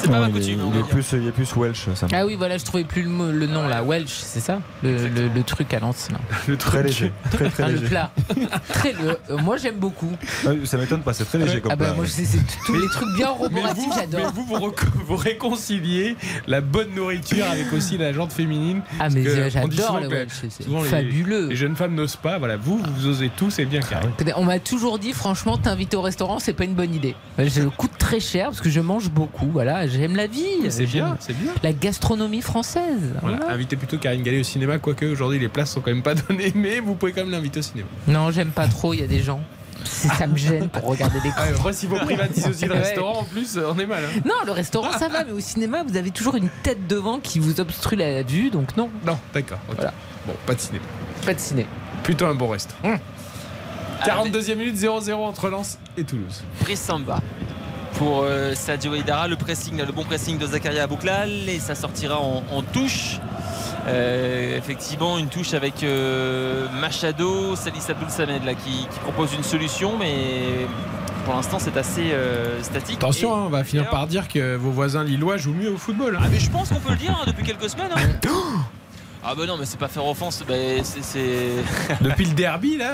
c'est 0.00 0.10
pas 0.10 0.20
ma 0.20 0.28
il, 0.28 0.32
coutume. 0.34 0.60
il 0.66 0.72
va 0.72 0.78
est 0.80 0.88
plus, 0.88 1.12
il 1.12 1.26
est 1.28 1.32
plus 1.32 1.56
Welsh, 1.56 1.88
ça. 1.94 2.06
Ah 2.12 2.24
oui, 2.26 2.36
voilà, 2.36 2.56
je 2.58 2.64
trouvais 2.64 2.84
plus 2.84 3.02
le, 3.02 3.46
nom 3.46 3.66
là. 3.66 3.82
Welsh, 3.82 4.12
c'est 4.12 4.40
ça? 4.40 4.60
Le, 4.82 5.08
le- 5.08 5.28
le 5.28 5.42
truc 5.42 5.72
à 5.74 5.80
Lens. 5.80 6.08
là. 6.12 6.18
Le 6.48 6.56
Très 6.56 6.82
léger. 6.82 7.12
Très, 7.32 7.48
très 7.50 7.62
Ah, 7.64 7.68
le 7.68 7.74
léger. 7.74 7.88
plat. 7.88 8.10
Très, 8.68 8.92
le- 8.92 9.18
euh, 9.30 9.38
moi, 9.38 9.56
j'aime 9.56 9.76
beaucoup. 9.76 10.12
Ah, 10.46 10.50
Ça 10.64 10.76
m'étonne 10.78 11.02
pas, 11.02 11.12
c'est 11.14 11.24
très 11.24 11.38
léger 11.38 11.60
comme 11.60 11.72
Ah 11.72 11.76
bah, 11.76 11.86
plat. 11.86 11.94
moi, 11.94 12.04
c'est 12.06 12.24
c'est 12.24 12.38
tous 12.66 12.74
les 12.74 12.88
trucs 12.88 13.08
bien 13.16 13.26
Mais 13.26 13.38
roboratifs, 13.44 13.84
vous, 13.84 13.90
mais 13.90 14.18
j'adore. 14.18 14.32
vous, 14.32 14.72
vous, 15.06 15.16
réconciliez 15.16 16.16
la 16.46 16.60
bonne 16.60 16.94
nourriture 16.94 17.46
avec 17.50 17.72
aussi 17.72 17.98
la 17.98 18.12
jante 18.12 18.32
féminine. 18.32 18.82
Ah, 19.00 19.08
mais 19.10 19.50
j'adore 19.50 20.00
le 20.00 20.08
Welsh, 20.08 20.32
c'est- 20.48 20.62
souvent 20.64 20.82
les- 20.82 20.88
fabuleux. 20.88 21.48
Les 21.48 21.56
jeunes 21.56 21.76
femmes 21.76 21.94
n'osent 21.94 22.16
pas. 22.16 22.38
Voilà, 22.38 22.56
vous, 22.56 22.78
vous 22.78 23.06
osez 23.08 23.30
tout, 23.36 23.50
c'est 23.50 23.64
bien 23.64 23.80
carré. 23.80 24.06
On 24.36 24.44
m'a 24.44 24.58
toujours 24.58 24.98
dit, 24.98 25.12
franchement, 25.12 25.56
t'inviter 25.58 25.96
au 25.96 26.02
restaurant, 26.02 26.38
c'est 26.38 26.52
pas 26.52 26.64
une 26.64 26.74
bonne 26.74 26.94
idée. 26.94 27.14
Je 27.38 27.62
coûte 27.62 27.92
très 27.98 28.20
cher 28.20 28.43
parce 28.46 28.60
que 28.60 28.70
je 28.70 28.80
mange 28.80 29.10
beaucoup. 29.10 29.46
Voilà, 29.52 29.86
j'aime 29.86 30.16
la 30.16 30.26
vie. 30.26 30.44
C'est 30.70 30.86
bien, 30.86 31.16
c'est 31.20 31.32
bien. 31.36 31.52
La 31.62 31.72
gastronomie 31.72 32.40
française. 32.42 33.12
Voilà, 33.20 33.36
Voilà. 33.38 33.52
invitez 33.54 33.76
plutôt 33.76 33.98
Karine 33.98 34.22
Gallet 34.22 34.40
au 34.40 34.44
cinéma, 34.44 34.78
quoique 34.78 35.04
aujourd'hui 35.06 35.38
les 35.38 35.48
places 35.48 35.72
sont 35.72 35.80
quand 35.80 35.90
même 35.92 36.02
pas 36.02 36.14
données, 36.28 36.52
mais 36.54 36.80
vous 36.80 36.94
pouvez 36.94 37.12
quand 37.12 37.22
même 37.22 37.30
l'inviter 37.30 37.60
au 37.60 37.62
cinéma. 37.62 37.88
Non, 38.08 38.30
j'aime 38.30 38.50
pas 38.50 38.66
trop. 38.68 38.94
Il 38.94 39.00
y 39.00 39.04
a 39.04 39.06
des 39.06 39.22
gens. 39.22 39.40
Ça 39.84 40.26
me 40.26 40.36
gêne 40.36 40.68
pour 40.70 40.84
regarder 40.84 41.20
des 41.20 41.28
Ah, 41.36 41.42
après, 41.54 41.72
si 41.74 41.86
vous 41.86 41.96
privatisez 41.96 42.48
aussi 42.48 42.64
le 42.64 42.72
restaurant, 42.74 43.18
en 43.20 43.24
plus, 43.24 43.58
on 43.58 43.78
est 43.78 43.84
mal. 43.86 44.02
hein. 44.04 44.20
Non, 44.24 44.34
le 44.46 44.52
restaurant 44.52 44.92
ça 44.92 45.08
va, 45.08 45.24
mais 45.24 45.32
au 45.32 45.40
cinéma 45.40 45.82
vous 45.86 45.96
avez 45.98 46.10
toujours 46.10 46.36
une 46.36 46.48
tête 46.62 46.86
devant 46.86 47.18
qui 47.20 47.38
vous 47.38 47.60
obstrue 47.60 47.96
la 47.96 48.22
vue, 48.22 48.48
donc 48.50 48.76
non. 48.78 48.88
Non, 49.06 49.18
d'accord. 49.34 49.58
ok. 49.68 49.74
Voilà. 49.76 49.92
Bon, 50.26 50.32
pas 50.46 50.54
de 50.54 50.60
cinéma. 50.60 50.84
Pas 51.26 51.34
de 51.34 51.40
ciné. 51.40 51.66
Plutôt 52.02 52.24
un 52.26 52.34
bon 52.34 52.48
reste. 52.48 52.74
Hum. 52.82 52.96
42e 54.06 54.56
minute, 54.56 54.76
0-0 54.76 55.12
entre 55.14 55.48
Lens 55.48 55.78
et 55.96 56.04
Toulouse. 56.04 56.42
Brice 56.62 56.80
Samba 56.80 57.20
pour 57.98 58.22
euh, 58.22 58.54
Sadio 58.54 58.94
Aidara. 58.94 59.28
Le 59.28 59.36
pressing, 59.36 59.76
le 59.84 59.92
bon 59.92 60.04
pressing 60.04 60.38
de 60.38 60.46
Zakaria 60.46 60.86
Bouklal 60.86 61.30
et 61.48 61.58
ça 61.58 61.74
sortira 61.74 62.18
en, 62.20 62.42
en 62.52 62.62
touche. 62.62 63.18
Euh, 63.86 64.56
effectivement, 64.56 65.18
une 65.18 65.28
touche 65.28 65.52
avec 65.54 65.82
euh, 65.82 66.66
Machado, 66.80 67.54
Salis 67.56 67.82
Abdul 67.88 68.08
Samed 68.08 68.44
là, 68.44 68.54
qui, 68.54 68.86
qui 68.90 68.98
propose 69.00 69.34
une 69.34 69.42
solution, 69.42 69.98
mais 69.98 70.66
pour 71.26 71.34
l'instant 71.34 71.58
c'est 71.58 71.76
assez 71.76 72.12
euh, 72.12 72.62
statique. 72.62 72.96
Attention, 72.96 73.30
Et- 73.30 73.38
hein, 73.38 73.42
on 73.46 73.50
va 73.50 73.62
finir 73.62 73.90
par 73.90 74.06
dire 74.06 74.28
que 74.28 74.56
vos 74.56 74.70
voisins 74.70 75.04
lillois 75.04 75.36
jouent 75.36 75.52
mieux 75.54 75.70
au 75.72 75.76
football. 75.76 76.16
hein. 76.16 76.22
Ah 76.24 76.28
mais 76.30 76.38
je 76.38 76.50
pense 76.50 76.70
qu'on 76.70 76.80
peut 76.80 76.92
le 76.92 76.96
dire 76.98 77.10
hein, 77.12 77.24
depuis 77.26 77.44
quelques 77.44 77.68
semaines. 77.68 77.90
Ah 79.26 79.34
bah 79.34 79.46
non 79.46 79.56
mais 79.56 79.64
c'est 79.64 79.78
pas 79.78 79.88
faire 79.88 80.06
offense, 80.06 80.44
bah, 80.46 80.52
c'est- 80.82 81.02
c'est... 81.02 81.48
Depuis 82.02 82.26
le 82.26 82.34
derby, 82.34 82.76
là. 82.76 82.90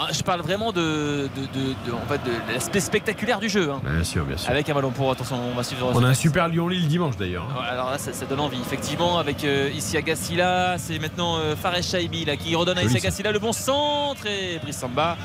Ah, 0.00 0.08
je 0.12 0.22
parle 0.22 0.42
vraiment 0.42 0.70
de, 0.70 1.28
de, 1.34 1.42
de- 1.58 1.74
de- 1.86 1.92
en 1.92 2.06
fait, 2.08 2.20
de 2.24 2.52
l'aspect 2.54 2.78
spectaculaire 2.78 3.40
du 3.40 3.48
jeu. 3.48 3.68
hein. 3.70 3.80
Bien 3.82 4.04
sûr, 4.04 4.24
bien 4.24 4.36
sûr. 4.36 4.48
Avec 4.50 4.68
un 4.68 4.74
ballon 4.74 4.90
pour 4.92 5.10
attention, 5.10 5.36
on 5.50 5.56
va 5.56 5.64
suivre. 5.64 5.90
On 5.92 6.04
a 6.04 6.08
un 6.08 6.14
super 6.14 6.46
Lyon-Lille 6.48 6.86
dimanche 6.86 7.16
d'ailleurs. 7.16 7.46
hein. 7.50 7.62
Alors 7.68 7.90
là, 7.90 7.98
ça, 7.98 8.12
ça 8.12 8.24
donne 8.26 8.38
envie. 8.40 8.60
Effectivement, 8.60 9.18
avec 9.18 9.42
euh, 9.42 9.70
ici 9.74 9.96
Agassi 9.96 10.36
là, 10.36 10.78
c'est 10.78 10.98
maintenant 11.00 11.38
euh, 11.38 11.56
Fares 11.56 11.82
Shaibi 11.82 12.24
là, 12.24 12.36
qui 12.36 12.54
redonne 12.54 12.78
à 12.78 12.82
Joli, 12.82 12.94
Issi 12.94 13.06
Agassi 13.06 13.22
là 13.24 13.32
le 13.32 13.38
bon 13.40 13.52
centre 13.52 14.24
et 14.26 14.60
Brice 14.62 14.78
Samba 14.78 15.16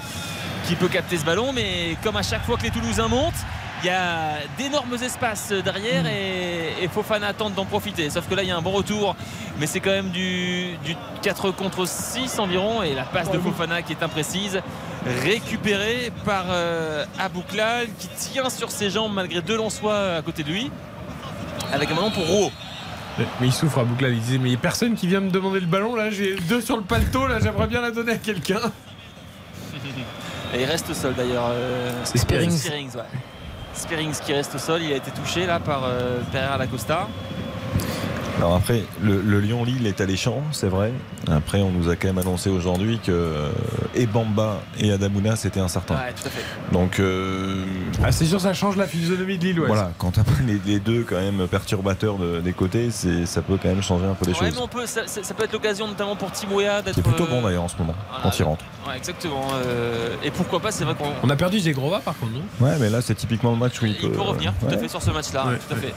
qui 0.67 0.75
peut 0.75 0.87
capter 0.87 1.17
ce 1.17 1.25
ballon. 1.25 1.53
Mais 1.53 1.95
comme 2.03 2.15
à 2.15 2.23
chaque 2.23 2.43
fois 2.43 2.57
que 2.57 2.63
les 2.63 2.71
Toulousains 2.71 3.07
montent, 3.09 3.33
il 3.83 3.87
y 3.87 3.89
a 3.89 4.37
d'énormes 4.57 4.93
espaces 5.01 5.51
derrière 5.51 6.05
et, 6.07 6.73
et 6.81 6.87
Fofana 6.87 7.33
tente 7.33 7.53
d'en 7.53 7.65
profiter. 7.65 8.09
Sauf 8.09 8.27
que 8.29 8.35
là, 8.35 8.43
il 8.43 8.47
y 8.49 8.51
a 8.51 8.57
un 8.57 8.61
bon 8.61 8.71
retour, 8.71 9.15
mais 9.59 9.67
c'est 9.67 9.81
quand 9.81 9.91
même 9.91 10.09
du, 10.09 10.77
du 10.85 10.95
4 11.21 11.51
contre 11.51 11.85
6 11.85 12.39
environ. 12.39 12.81
Et 12.81 12.93
la 12.93 13.03
passe 13.03 13.29
de 13.29 13.37
Fofana 13.39 13.81
qui 13.81 13.91
est 13.93 14.01
imprécise, 14.03 14.61
récupérée 15.23 16.11
par 16.23 16.45
euh, 16.49 17.05
Abouklal 17.19 17.87
qui 17.99 18.07
tient 18.07 18.49
sur 18.49 18.71
ses 18.71 18.89
jambes 18.89 19.13
malgré 19.13 19.41
deux 19.41 19.57
Lensois 19.57 20.15
à 20.17 20.21
côté 20.21 20.43
de 20.43 20.49
lui. 20.49 20.71
Avec 21.73 21.91
un 21.91 21.95
ballon 21.95 22.11
pour 22.11 22.25
Rouault. 22.25 22.51
Mais 23.41 23.47
il 23.47 23.53
souffre 23.53 23.79
à. 23.79 23.83
Il 24.07 24.19
disait 24.19 24.37
Mais 24.37 24.45
il 24.49 24.51
n'y 24.51 24.55
a 24.55 24.59
personne 24.59 24.95
qui 24.95 25.07
vient 25.07 25.19
me 25.19 25.29
demander 25.29 25.59
le 25.59 25.65
ballon. 25.67 25.95
Là, 25.95 26.09
j'ai 26.09 26.35
deux 26.35 26.61
sur 26.61 26.77
le 26.77 26.83
paletot. 26.83 27.27
Là, 27.27 27.39
j'aimerais 27.41 27.67
bien 27.67 27.81
la 27.81 27.91
donner 27.91 28.13
à 28.13 28.17
quelqu'un. 28.17 28.59
Et 30.55 30.61
il 30.61 30.65
reste 30.65 30.89
au 30.89 30.93
sol 30.93 31.13
d'ailleurs. 31.15 31.47
euh, 31.49 31.91
C'est 32.03 32.17
Spearings. 32.19 32.51
Spearings, 32.51 32.95
ouais. 32.95 33.01
Spearings 33.73 34.13
qui 34.19 34.33
reste 34.33 34.55
au 34.55 34.57
sol, 34.57 34.81
il 34.81 34.93
a 34.93 34.95
été 34.95 35.11
touché 35.11 35.45
là 35.45 35.59
par 35.59 35.83
euh, 35.83 36.19
Pereira 36.31 36.57
Lacosta. 36.57 37.07
Alors 38.43 38.57
après, 38.57 38.83
le, 39.01 39.21
le 39.21 39.39
Lyon-Lille 39.39 39.87
est 39.87 40.01
alléchant, 40.01 40.41
c'est 40.51 40.67
vrai. 40.67 40.91
Après, 41.31 41.61
on 41.61 41.71
nous 41.71 41.87
a 41.87 41.95
quand 41.95 42.09
même 42.09 42.17
annoncé 42.17 42.49
aujourd'hui 42.49 42.99
que 42.99 43.09
euh, 43.13 43.49
et 43.95 44.05
Bamba 44.05 44.59
et 44.81 44.91
Adamouna, 44.91 45.37
c'était 45.37 45.61
incertain. 45.61 45.95
Ouais, 45.95 46.11
tout 46.11 46.27
à 46.27 46.29
fait. 46.29 46.43
Donc, 46.73 46.99
euh, 46.99 47.63
Ah, 48.03 48.11
c'est 48.11 48.25
sûr, 48.25 48.41
ça 48.41 48.53
change 48.53 48.75
la 48.75 48.85
physionomie 48.85 49.37
de 49.37 49.45
Lille. 49.45 49.59
ouais. 49.61 49.67
voilà, 49.67 49.91
quand 49.97 50.11
t'as 50.11 50.25
pas 50.25 50.33
les, 50.45 50.59
les 50.65 50.81
deux 50.81 51.05
quand 51.07 51.15
même 51.21 51.47
perturbateurs 51.47 52.17
de- 52.17 52.41
des 52.41 52.51
côtés, 52.51 52.91
c'est, 52.91 53.25
ça 53.25 53.41
peut 53.41 53.57
quand 53.63 53.69
même 53.69 53.81
changer 53.81 54.03
un 54.07 54.13
peu 54.13 54.25
les 54.25 54.33
Ouais, 54.33 54.39
choses. 54.49 54.55
mais 54.57 54.61
on 54.61 54.67
peut, 54.67 54.85
ça, 54.87 55.03
peut 55.37 55.43
être 55.45 55.53
l'occasion 55.53 55.87
notamment 55.87 56.17
pour 56.17 56.29
Timouya 56.33 56.81
d'être. 56.81 56.95
C'est 56.95 57.01
plutôt 57.01 57.23
euh, 57.23 57.27
bon 57.27 57.41
d'ailleurs 57.43 57.63
en 57.63 57.69
ce 57.69 57.77
moment, 57.77 57.95
voilà. 58.09 58.23
quand 58.23 58.37
il 58.37 58.43
rentre. 58.43 58.65
Ouais, 58.85 58.97
exactement. 58.97 59.47
euh, 59.65 60.09
et 60.21 60.31
pourquoi 60.31 60.59
pas, 60.59 60.71
c'est 60.73 60.83
vrai 60.83 60.95
qu'on 60.95 61.05
On 61.23 61.29
a 61.29 61.35
perdu 61.37 61.59
Zegrova 61.61 61.99
par 62.01 62.17
contre, 62.17 62.33
non? 62.33 62.41
Ouais, 62.67 62.75
mais 62.77 62.89
là, 62.89 63.01
c'est 63.01 63.15
typiquement 63.15 63.51
le 63.51 63.57
match 63.57 63.81
où 63.81 63.85
il, 63.85 63.93
il 64.03 64.09
peut 64.11 64.19
revenir 64.19 64.51
tout 64.59 64.65
ouais. 64.65 64.73
à 64.73 64.77
fait 64.77 64.89
sur 64.89 65.01
ce 65.01 65.11
match-là. 65.11 65.45
Ouais, 65.47 65.57
tout 65.65 65.73
à 65.73 65.77
ouais. 65.77 65.81
fait. 65.83 65.93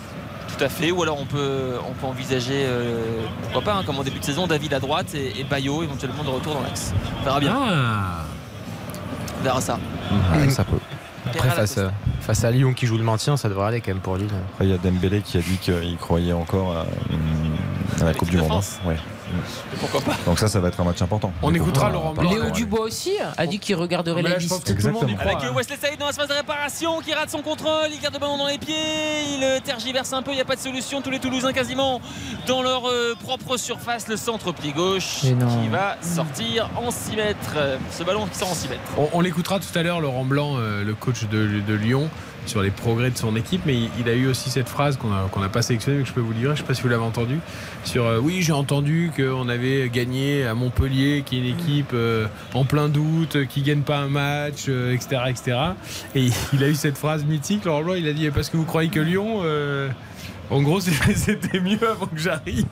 Tout 0.48 0.64
à 0.64 0.68
fait. 0.68 0.90
Ou 0.90 1.02
alors 1.02 1.20
on 1.20 1.26
peut, 1.26 1.74
on 1.88 1.92
peut 1.92 2.06
envisager, 2.06 2.64
euh, 2.66 3.02
pourquoi 3.42 3.62
pas, 3.62 3.74
hein, 3.74 3.82
comme 3.84 3.98
en 3.98 4.04
début 4.04 4.20
de 4.20 4.24
saison, 4.24 4.46
David 4.46 4.72
à 4.74 4.80
droite 4.80 5.14
et, 5.14 5.40
et 5.40 5.44
Bayo 5.44 5.82
éventuellement 5.82 6.24
de 6.24 6.30
retour 6.30 6.54
dans 6.54 6.62
l'axe. 6.62 6.92
On 7.20 7.24
verra 7.24 7.40
bien. 7.40 7.54
Ah 7.56 8.24
On 9.40 9.42
verra 9.42 9.60
ça. 9.60 9.78
Ouais, 10.34 10.48
ça 10.50 10.64
peut. 10.64 10.78
Après, 11.26 11.50
face 11.50 11.76
à, 11.78 11.90
face 12.20 12.44
à 12.44 12.50
Lyon 12.52 12.72
qui 12.72 12.86
joue 12.86 12.96
le 12.96 13.02
maintien, 13.04 13.36
ça 13.36 13.48
devrait 13.48 13.66
aller 13.66 13.80
quand 13.80 13.90
même 13.90 14.00
pour 14.00 14.16
Lille. 14.16 14.30
Après, 14.52 14.64
il 14.66 14.70
y 14.70 14.74
a 14.74 14.78
Dembélé 14.78 15.20
qui 15.22 15.36
a 15.36 15.40
dit 15.40 15.58
qu'il 15.58 15.96
croyait 15.98 16.32
encore 16.32 16.72
à, 16.76 16.86
à 18.00 18.04
la 18.04 18.14
Coupe 18.14 18.30
du 18.30 18.36
de 18.36 18.40
Monde. 18.42 18.50
France. 18.50 18.78
Ouais. 18.86 18.96
Pourquoi 19.80 20.00
pas 20.00 20.16
Donc 20.24 20.38
ça, 20.38 20.48
ça 20.48 20.60
va 20.60 20.68
être 20.68 20.80
un 20.80 20.84
match 20.84 21.02
important. 21.02 21.32
On 21.42 21.54
écoutera 21.54 21.90
Laurent 21.90 22.14
Blanc. 22.14 22.30
Léo 22.30 22.50
Dubois 22.50 22.80
aussi 22.82 23.12
a 23.36 23.46
dit 23.46 23.58
qu'il 23.58 23.74
regarderait 23.76 24.22
Mais 24.22 24.28
la 24.28 24.34
là, 24.36 24.38
je 24.38 24.48
pense 24.48 24.58
liste. 24.64 24.76
que 24.76 24.80
tout 24.80 24.86
le 24.86 24.92
monde 24.92 25.10
y 25.10 25.14
croit. 25.16 25.32
Avec 25.32 25.44
euh, 25.44 25.52
Wesley 25.52 25.76
Saïd 25.80 25.98
dans 25.98 26.06
l'espace 26.06 26.28
de 26.28 26.34
réparation 26.34 27.00
qui 27.00 27.12
rate 27.12 27.30
son 27.30 27.42
contrôle, 27.42 27.88
il 27.92 28.00
garde 28.00 28.14
le 28.14 28.20
ballon 28.20 28.38
dans 28.38 28.46
les 28.46 28.58
pieds, 28.58 28.74
il 29.36 29.44
euh, 29.44 29.58
tergiverse 29.60 30.12
un 30.12 30.22
peu, 30.22 30.32
il 30.32 30.36
n'y 30.36 30.40
a 30.40 30.44
pas 30.44 30.56
de 30.56 30.60
solution. 30.60 31.02
Tous 31.02 31.10
les 31.10 31.18
Toulousains 31.18 31.52
quasiment 31.52 32.00
dans 32.46 32.62
leur 32.62 32.88
euh, 32.88 33.14
propre 33.22 33.56
surface, 33.56 34.08
le 34.08 34.16
centre 34.16 34.52
pied 34.52 34.72
gauche 34.72 35.20
qui 35.20 35.68
va 35.70 35.96
sortir 36.00 36.70
en 36.76 36.90
6 36.90 37.16
mètres. 37.16 37.56
Ce 37.90 38.02
ballon 38.04 38.26
qui 38.26 38.38
sort 38.38 38.50
en 38.50 38.54
6 38.54 38.68
mètres. 38.68 38.80
On, 38.96 39.08
on 39.12 39.20
l'écoutera 39.20 39.58
tout 39.58 39.76
à 39.78 39.82
l'heure, 39.82 40.00
Laurent 40.00 40.24
Blanc, 40.24 40.56
le 40.56 40.94
coach 40.94 41.24
de, 41.24 41.60
de 41.66 41.74
Lyon, 41.74 42.08
sur 42.46 42.62
les 42.62 42.70
progrès 42.70 43.10
de 43.10 43.16
son 43.16 43.36
équipe, 43.36 43.62
mais 43.66 43.76
il, 43.98 44.08
a 44.08 44.14
eu 44.14 44.26
aussi 44.26 44.50
cette 44.50 44.68
phrase 44.68 44.96
qu'on 44.96 45.40
n'a 45.40 45.48
pas 45.48 45.62
sélectionnée, 45.62 45.98
mais 45.98 46.02
que 46.04 46.08
je 46.08 46.14
peux 46.14 46.20
vous 46.20 46.32
livrer, 46.32 46.56
je 46.56 46.62
ne 46.62 46.66
sais 46.66 46.68
pas 46.68 46.74
si 46.74 46.82
vous 46.82 46.88
l'avez 46.88 47.02
entendu, 47.02 47.38
sur 47.84 48.06
euh, 48.06 48.18
oui, 48.18 48.42
j'ai 48.42 48.52
entendu 48.52 49.10
qu'on 49.16 49.48
avait 49.48 49.88
gagné 49.88 50.44
à 50.46 50.54
Montpellier, 50.54 51.22
qui 51.24 51.36
est 51.36 51.40
une 51.40 51.58
équipe 51.58 51.90
euh, 51.94 52.26
en 52.54 52.64
plein 52.64 52.88
doute, 52.88 53.46
qui 53.48 53.62
gagne 53.62 53.82
pas 53.82 53.98
un 53.98 54.08
match, 54.08 54.66
euh, 54.68 54.94
etc., 54.94 55.22
etc. 55.28 55.58
Et 56.14 56.28
il 56.52 56.64
a 56.64 56.68
eu 56.68 56.74
cette 56.74 56.98
phrase 56.98 57.24
mythique, 57.24 57.64
Laurent 57.64 57.82
Blanc, 57.82 57.94
il 57.94 58.08
a 58.08 58.12
dit 58.12 58.30
parce 58.30 58.50
que 58.50 58.56
vous 58.56 58.64
croyez 58.64 58.90
que 58.90 59.00
Lyon... 59.00 59.42
en 60.50 60.62
gros, 60.62 60.80
c'était 61.14 61.60
mieux 61.60 61.78
avant 61.88 62.06
que 62.06 62.18
j'arrive. 62.18 62.64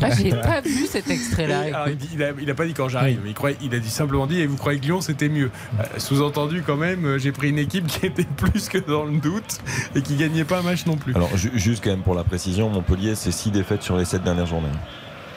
Ah, 0.00 0.10
j'ai 0.10 0.30
pas 0.30 0.60
vu 0.60 0.86
cet 0.86 1.10
extrait-là. 1.10 1.68
Il, 1.86 1.90
écoute. 1.92 1.96
dit- 1.98 2.08
il 2.14 2.22
a, 2.22 2.30
il 2.40 2.50
a 2.50 2.54
pas 2.54 2.66
dit 2.66 2.74
quand 2.74 2.88
j'arrive, 2.88 3.20
mais 3.24 3.30
il, 3.30 3.34
croyait- 3.34 3.56
il 3.62 3.74
a 3.74 3.78
dit 3.78 3.90
simplement 3.90 4.26
dit 4.26 4.40
et 4.40 4.46
vous 4.46 4.56
croyez 4.56 4.78
que 4.80 4.84
Lyon 4.84 5.00
c'était 5.00 5.28
mieux? 5.28 5.50
Euh, 5.78 5.84
Sous-entendu 5.98 6.62
quand 6.66 6.76
même, 6.76 7.04
euh, 7.04 7.18
j'ai 7.18 7.32
pris 7.32 7.50
une 7.50 7.58
équipe 7.58 7.86
qui 7.86 8.06
était 8.06 8.24
plus 8.36 8.68
que 8.68 8.78
dans 8.78 9.04
le 9.04 9.18
doute 9.18 9.58
et 9.94 10.02
qui 10.02 10.16
gagnait 10.16 10.44
pas 10.44 10.58
un 10.58 10.62
match 10.62 10.86
non 10.86 10.96
plus. 10.96 11.14
Alors 11.14 11.36
ju- 11.36 11.52
juste 11.54 11.82
quand 11.84 11.90
même 11.90 12.02
pour 12.02 12.14
la 12.14 12.24
précision, 12.24 12.68
Montpellier 12.70 13.14
c'est 13.14 13.32
6 13.32 13.50
défaites 13.50 13.82
sur 13.82 13.96
les 13.96 14.04
7 14.04 14.22
dernières 14.24 14.46
journées. 14.46 14.68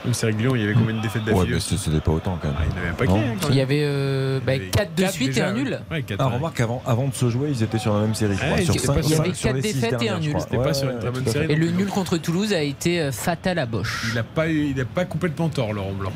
Donc 0.06 0.14
c'est 0.16 0.32
Lyon, 0.32 0.56
il 0.56 0.62
y 0.62 0.64
avait 0.66 0.74
combien 0.74 0.96
de 0.96 1.02
défaites 1.02 1.24
Ouais, 1.26 1.34
d'affilée 1.34 1.54
mais 1.56 1.60
ce- 1.60 1.78
c'était 1.78 2.00
pas 2.00 2.12
autant 2.12 2.38
quand 2.42 2.48
même. 2.50 2.58
Il 2.72 2.76
y 2.76 2.80
avait 2.80 2.90
un 2.90 2.94
paquet. 2.94 3.12
Non 3.12 3.18
hein, 3.20 3.36
quand 3.42 3.48
Il 3.50 3.56
y 3.56 3.58
même. 3.58 3.66
avait 3.66 3.82
euh, 3.84 4.40
bah, 4.46 4.54
4 4.60 4.96
de 4.96 5.02
quatre 5.02 5.12
suite 5.14 5.28
déjà, 5.30 5.48
et 5.48 5.50
un 5.50 5.54
nul. 5.54 5.80
Ouais, 5.92 6.04
quatre, 6.04 6.22
Ah, 6.22 6.28
ouais. 6.28 6.36
remarque 6.36 6.60
avant, 6.60 6.82
avant 6.86 7.08
de 7.08 7.14
se 7.16 7.30
jouer, 7.30 7.50
ils 7.52 7.64
étaient 7.64 7.78
sur 7.80 7.94
la 7.94 8.02
même 8.02 8.14
série. 8.16 8.34
je 8.36 8.40
crois. 8.40 8.56
Ouais, 8.56 8.62
sur 8.64 8.76
il 8.76 8.82
y 8.82 8.84
avait 8.84 8.86
cinq 8.88 8.94
quatre 9.24 9.36
sur 9.36 9.54
les 9.54 9.62
six 9.62 9.74
défaites 9.82 10.02
et 10.02 10.10
un 10.10 10.20
nul. 10.20 10.30
crois. 10.34 10.42
C'était 10.50 10.58
pas 10.64 10.74
sur 10.74 10.90
une 10.90 11.00
très 11.00 11.06
ouais, 11.08 11.12
bonne 11.14 11.24
tout 11.24 11.30
à 11.30 11.34
fait. 11.34 11.40
série. 11.40 11.54
Et 11.54 11.56
le 11.56 11.72
nul 11.72 11.88
contre 11.88 12.18
Toulouse 12.18 12.54
a 12.54 12.62
été 12.62 13.00
euh, 13.02 13.12
fatal 13.12 13.60
à 13.60 13.66
Bosch. 13.66 14.06
Il 14.10 14.16
n'a 14.16 14.24
pas, 14.24 14.48
il 14.48 14.80
a 14.80 14.86
pas 14.86 15.06
complètement 15.06 15.50
tort, 15.50 15.74
Laurent 15.74 15.94
Blanc. 15.94 16.14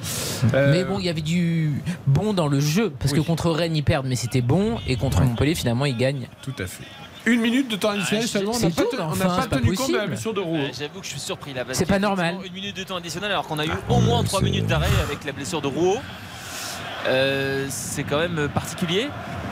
Euh, 0.54 0.72
Mais 0.72 0.84
bon, 0.84 1.00
il 1.00 1.06
y 1.06 1.10
avait 1.10 1.22
du 1.22 1.72
bon 2.08 2.34
dans 2.34 2.48
le 2.48 2.60
jeu. 2.60 2.92
Parce 3.00 3.14
que 3.14 3.20
contre 3.22 3.50
Rennes, 3.50 3.76
ils 3.76 3.84
perdent, 3.84 4.08
mais 4.08 4.16
c'était 4.16 4.42
bon. 4.42 4.78
Et 4.88 4.96
contre 4.98 5.22
Montpellier, 5.22 5.56
finalement, 5.56 5.86
ils 5.86 5.98
gagnent. 5.98 6.28
Tout 6.42 6.54
à 6.60 6.68
fait. 6.68 6.84
Une 7.32 7.42
minute 7.42 7.68
de 7.70 7.76
temps 7.76 7.90
additionnel 7.90 8.26
Ah, 8.26 8.32
seulement. 8.32 8.52
On 8.56 8.60
n'a 8.60 8.70
pas, 8.70 8.82
on 9.00 9.04
enfin, 9.12 9.16
n'a 9.18 9.26
pas 9.36 9.42
c'est 9.44 9.50
pas 9.50 9.56
tenu 9.58 9.74
compte 9.76 9.92
de 9.92 9.98
la 9.98 10.08
blessure 10.08 10.34
de 10.34 10.40
Roux. 10.40 10.56
Euh, 10.58 10.68
J'avoue 10.78 11.00
que 11.00 11.06
je 11.06 11.12
suis 11.12 11.20
surpris 11.20 11.54
là. 11.54 11.64
C'est 11.72 11.86
pas 11.86 12.00
normal. 12.00 12.36
Une 12.46 12.54
minute 12.54 12.76
de 12.78 12.84
temps 12.84 12.96
additionnel 12.98 13.32
alors 13.32 13.48
qu'on 13.48 13.60
a 13.60 13.66
eu 13.66 13.72
au 13.90 14.00
moins 14.00 14.24
3 14.24 14.40
c'est- 14.40 14.46
minutes 14.46 14.68
d'arrêt 14.68 14.88
avec 15.04 15.24
la 15.26 15.32
blessure 15.32 15.62
de 15.62 15.68
Rouault. 15.68 16.00
Euh, 17.08 17.66
c'est 17.70 18.04
quand 18.04 18.18
même 18.20 18.50
particulier. 18.54 19.08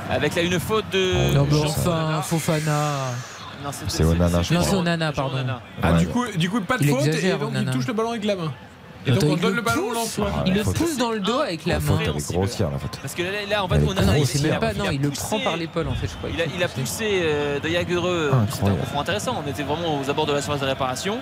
Avec 0.09 0.35
là 0.35 0.41
une 0.41 0.59
faute 0.59 0.85
de. 0.91 1.33
Non, 1.33 1.47
mais 1.49 1.59
enfin, 1.65 2.21
Fofana. 2.21 3.11
Non, 3.63 3.71
C'est 3.87 4.03
Onana, 4.03 4.41
je 4.43 4.53
Non, 4.53 4.59
crois. 4.59 4.69
c'est 4.71 4.77
Onana, 4.77 5.11
pardon. 5.11 5.37
Ah, 5.81 5.93
du, 5.93 6.07
coup, 6.07 6.25
du 6.35 6.49
coup, 6.49 6.61
pas 6.61 6.77
de 6.77 6.83
Il 6.83 6.89
faute 6.89 7.07
et 7.07 7.31
donc 7.31 7.51
il 7.55 7.65
touche 7.71 7.87
le 7.87 7.93
ballon 7.93 8.11
avec 8.11 8.23
la 8.23 8.35
main. 8.35 8.53
Et 9.07 9.11
donc 9.11 9.17
Attends, 9.23 9.27
on 9.31 9.35
il 9.35 9.41
donne 9.41 9.49
le 9.51 9.55
le 9.57 9.61
ballon 9.61 9.81
au 9.83 9.85
pousse 9.87 9.95
Lensois. 9.95 10.31
Ah, 10.35 10.43
Il 10.45 10.53
le 10.53 10.63
pousse 10.63 10.97
dans 10.97 11.11
le 11.11 11.19
dos 11.19 11.39
avec 11.39 11.65
la 11.65 11.75
main. 11.75 11.79
faute, 11.81 11.95
elle 11.95 12.01
est 12.03 12.05
Compréhensible. 12.07 12.39
grossière 12.39 12.71
la 12.71 12.77
faute. 12.79 12.99
Parce 13.01 13.13
que 13.15 13.23
là, 13.23 13.29
là, 13.49 13.63
en 13.63 13.67
fait, 13.67 13.75
même 13.79 13.87
a- 14.53 14.59
pas, 14.59 14.71
il 14.73 14.77
non, 14.77 14.85
a 14.85 14.93
il 14.93 15.01
le 15.01 15.09
prend 15.11 15.39
par 15.39 15.57
l'épaule 15.57 15.87
en 15.87 15.93
fait, 15.95 16.07
je 16.07 16.15
crois. 16.15 16.29
Il 16.33 16.41
a, 16.41 16.45
il 16.55 16.61
a 16.63 16.67
poussé 16.67 17.21
euh. 17.23 17.59
Ah, 18.33 18.45
C'était 18.51 18.69
un 18.69 18.85
franc 18.85 19.01
intéressant. 19.01 19.41
On 19.45 19.49
était 19.49 19.63
vraiment 19.63 19.99
aux 20.01 20.09
abords 20.09 20.25
de 20.25 20.33
la 20.33 20.41
surface 20.41 20.61
de 20.61 20.65
réparation. 20.65 21.17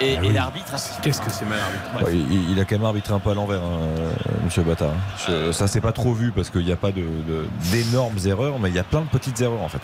Et, 0.00 0.16
Ah 0.18 0.24
et 0.24 0.28
oui. 0.28 0.32
l'arbitre 0.32 0.74
a 0.74 0.78
Qu'est-ce 1.02 1.20
que 1.20 1.30
c'est 1.30 1.44
mal 1.44 1.58
arbitré. 1.60 2.12
Ouais, 2.12 2.18
il, 2.30 2.50
il 2.52 2.60
a 2.60 2.64
quand 2.64 2.74
même 2.76 2.84
arbitré 2.86 3.14
un 3.14 3.20
peu 3.20 3.30
à 3.30 3.34
l'envers, 3.34 3.60
hein, 3.60 3.78
euh, 3.98 4.10
Monsieur 4.44 4.62
Bata. 4.62 4.90
Je- 5.28 5.52
ça 5.52 5.68
s'est 5.68 5.80
pas 5.82 5.92
trop 5.92 6.12
vu 6.12 6.32
parce 6.32 6.50
qu'il 6.50 6.64
n'y 6.64 6.72
a 6.72 6.76
pas 6.76 6.90
de- 6.90 7.02
de- 7.02 7.46
d'énormes 7.70 8.16
erreurs, 8.26 8.58
mais 8.58 8.70
il 8.70 8.74
y 8.74 8.78
a 8.80 8.84
plein 8.84 9.02
de 9.02 9.06
petites 9.08 9.40
erreurs 9.40 9.62
en 9.62 9.68
fait. 9.68 9.82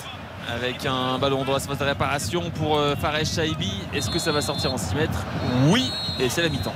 Avec 0.48 0.86
un 0.86 1.18
ballon 1.18 1.44
dans 1.44 1.52
la 1.52 1.60
surface 1.60 1.78
de 1.78 1.84
réparation 1.84 2.50
pour 2.50 2.78
euh, 2.78 2.96
Fares 2.96 3.24
Shaibi. 3.24 3.72
Est-ce 3.94 4.10
que 4.10 4.18
ça 4.18 4.32
va 4.32 4.40
sortir 4.40 4.72
en 4.72 4.78
6 4.78 4.94
mètres? 4.94 5.26
Oui, 5.68 5.92
et 6.18 6.28
c'est 6.28 6.42
la 6.42 6.48
mi-temps. 6.48 6.74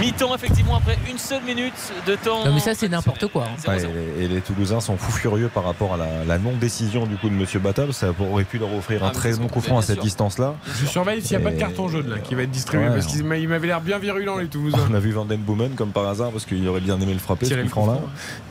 Mi-temps, 0.00 0.34
effectivement, 0.34 0.76
après 0.76 0.98
une 1.08 1.18
seule 1.18 1.42
minute 1.44 1.72
de 2.06 2.16
temps. 2.16 2.44
Non, 2.44 2.52
mais 2.52 2.58
ça, 2.60 2.74
c'est 2.74 2.88
n'importe 2.88 3.28
quoi. 3.28 3.44
hein. 3.44 3.56
0-0. 3.64 3.68
Ouais, 3.70 3.82
et, 3.82 4.18
les, 4.18 4.24
et 4.24 4.28
les 4.28 4.40
Toulousains 4.40 4.80
sont 4.80 4.96
fous 4.96 5.12
furieux 5.12 5.48
par 5.52 5.64
rapport 5.64 5.94
à 5.94 5.96
la, 5.96 6.24
la 6.26 6.38
non-décision 6.38 7.06
du 7.06 7.16
coup 7.16 7.28
de 7.28 7.34
Monsieur 7.34 7.60
Bata. 7.60 7.84
Ça 7.92 8.08
aurait 8.18 8.42
pu 8.44 8.58
leur 8.58 8.72
offrir 8.74 9.00
Ah, 9.02 9.06
un 9.06 9.08
mais 9.10 9.14
très 9.14 9.30
bien 9.30 9.38
bon 9.42 9.48
coup 9.48 9.60
franc 9.60 9.76
à 9.76 9.80
bien 9.80 9.86
cette 9.86 10.00
distance-là. 10.00 10.54
Je 10.80 10.86
surveille 10.86 11.22
s'il 11.22 11.36
n'y 11.38 11.44
a 11.44 11.48
pas 11.48 11.54
de 11.54 11.60
carton 11.60 11.88
jaune 11.88 12.08
là, 12.10 12.18
qui 12.18 12.34
va 12.34 12.42
être 12.42 12.50
distribué 12.50 12.88
Ouais. 12.88 12.94
parce 12.94 13.06
qu'il 13.06 13.24
m'a- 13.24 13.36
il 13.36 13.48
m'avait 13.48 13.68
l'air 13.68 13.80
bien 13.80 13.98
virulent 13.98 14.38
les 14.38 14.48
Toulousains. 14.48 14.78
On 14.90 14.94
a 14.94 14.98
vu 15.00 15.12
Van 15.12 15.24
Den 15.24 15.40
Boomen 15.40 15.70
comme 15.76 15.90
par 15.90 16.08
hasard 16.08 16.30
parce 16.32 16.44
qu'il 16.44 16.66
aurait 16.68 16.80
bien 16.80 17.00
aimé 17.00 17.12
le 17.12 17.18
frapper 17.20 17.46
ce 17.46 17.64
franc 17.66 17.86
là. 17.86 17.98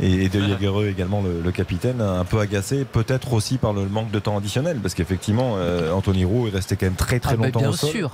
Et, 0.01 0.23
et 0.25 0.29
De 0.29 0.39
Jagereux 0.47 0.87
également 0.87 1.21
le, 1.21 1.41
le 1.43 1.51
capitaine 1.51 1.99
un 2.01 2.23
peu 2.23 2.39
agacé 2.39 2.85
peut-être 2.85 3.33
aussi 3.33 3.57
par 3.57 3.73
le 3.73 3.85
manque 3.87 4.11
de 4.11 4.19
temps 4.19 4.37
additionnel 4.37 4.77
parce 4.81 4.93
qu'effectivement 4.93 5.55
euh, 5.57 5.91
Anthony 5.91 6.23
Roux 6.25 6.47
est 6.47 6.51
resté 6.51 6.77
quand 6.77 6.85
même 6.85 6.95
très 6.95 7.19
très 7.19 7.33
Ah, 7.33 7.37
bah, 7.37 7.45
longtemps 7.47 7.59
bien 7.59 7.69
au 7.69 7.73
sol. 7.73 7.89
sûr. 7.89 8.11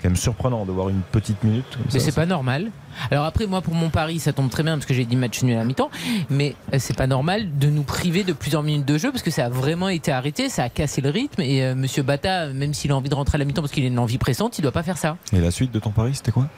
Quand 0.00 0.08
même 0.08 0.16
surprenant 0.16 0.64
de 0.64 0.70
voir 0.72 0.88
une 0.88 1.00
petite 1.00 1.42
minute. 1.42 1.64
comme 1.72 1.86
Mais 1.92 1.98
c'est 1.98 2.14
pas 2.14 2.26
normal. 2.26 2.70
Alors 3.10 3.24
après, 3.24 3.46
moi, 3.46 3.62
pour 3.62 3.74
mon 3.74 3.90
pari, 3.90 4.20
ça 4.20 4.32
tombe 4.32 4.48
très 4.50 4.62
bien 4.62 4.74
parce 4.74 4.86
que 4.86 4.94
j'ai 4.94 5.04
dit 5.04 5.16
match 5.16 5.42
nul 5.42 5.54
à 5.54 5.58
la 5.58 5.64
mi-temps. 5.64 5.90
Mais 6.30 6.54
euh, 6.72 6.76
c'est 6.78 6.96
pas 6.96 7.06
normal 7.06 7.58
de 7.58 7.68
nous 7.68 7.82
priver 7.82 8.22
de 8.22 8.32
plusieurs 8.32 8.62
minutes 8.62 8.86
de 8.86 8.96
jeu 8.96 9.10
parce 9.10 9.22
que 9.22 9.30
ça 9.30 9.46
a 9.46 9.48
vraiment 9.48 9.88
été 9.88 10.12
arrêté, 10.12 10.48
ça 10.48 10.64
a 10.64 10.68
cassé 10.68 11.00
le 11.00 11.10
rythme. 11.10 11.40
Et 11.42 11.64
euh, 11.64 11.74
Monsieur 11.74 12.02
Bata, 12.02 12.48
même 12.52 12.74
s'il 12.74 12.92
a 12.92 12.96
envie 12.96 13.08
de 13.08 13.14
rentrer 13.14 13.36
à 13.36 13.38
la 13.38 13.44
mi-temps 13.44 13.62
parce 13.62 13.72
qu'il 13.72 13.84
a 13.84 13.88
une 13.88 13.98
envie 13.98 14.18
pressante, 14.18 14.58
il 14.58 14.62
doit 14.62 14.72
pas 14.72 14.82
faire 14.84 14.98
ça. 14.98 15.16
Et 15.32 15.40
la 15.40 15.50
suite 15.50 15.72
de 15.72 15.78
ton 15.78 15.90
pari 15.90 16.14
c'était 16.14 16.32
quoi? 16.32 16.48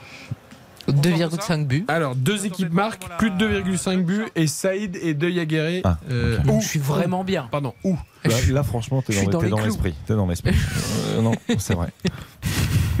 2,5 0.89 1.65
buts. 1.65 1.85
Alors, 1.87 2.15
deux 2.15 2.45
équipes 2.45 2.73
marquent, 2.73 3.07
plus 3.17 3.31
de 3.31 3.47
2,5 3.47 4.03
buts 4.03 4.25
et 4.35 4.47
Saïd 4.47 4.97
et 5.01 5.13
De 5.13 5.29
Jaguerre. 5.29 5.81
Ah, 5.83 5.97
euh, 6.09 6.39
je 6.61 6.67
suis 6.67 6.79
vraiment 6.79 7.23
bien. 7.23 7.47
Pardon, 7.51 7.73
où? 7.83 7.97
Là, 8.25 8.35
là, 8.51 8.63
franchement 8.63 9.01
t'es 9.01 9.13
dans, 9.25 9.41
dans 9.41 9.61
l'esprit. 9.61 9.95
T'es 10.05 10.15
dans 10.15 10.27
l'esprit. 10.27 10.55
Euh, 11.13 11.21
non 11.21 11.33
c'est 11.57 11.73
vrai. 11.73 11.89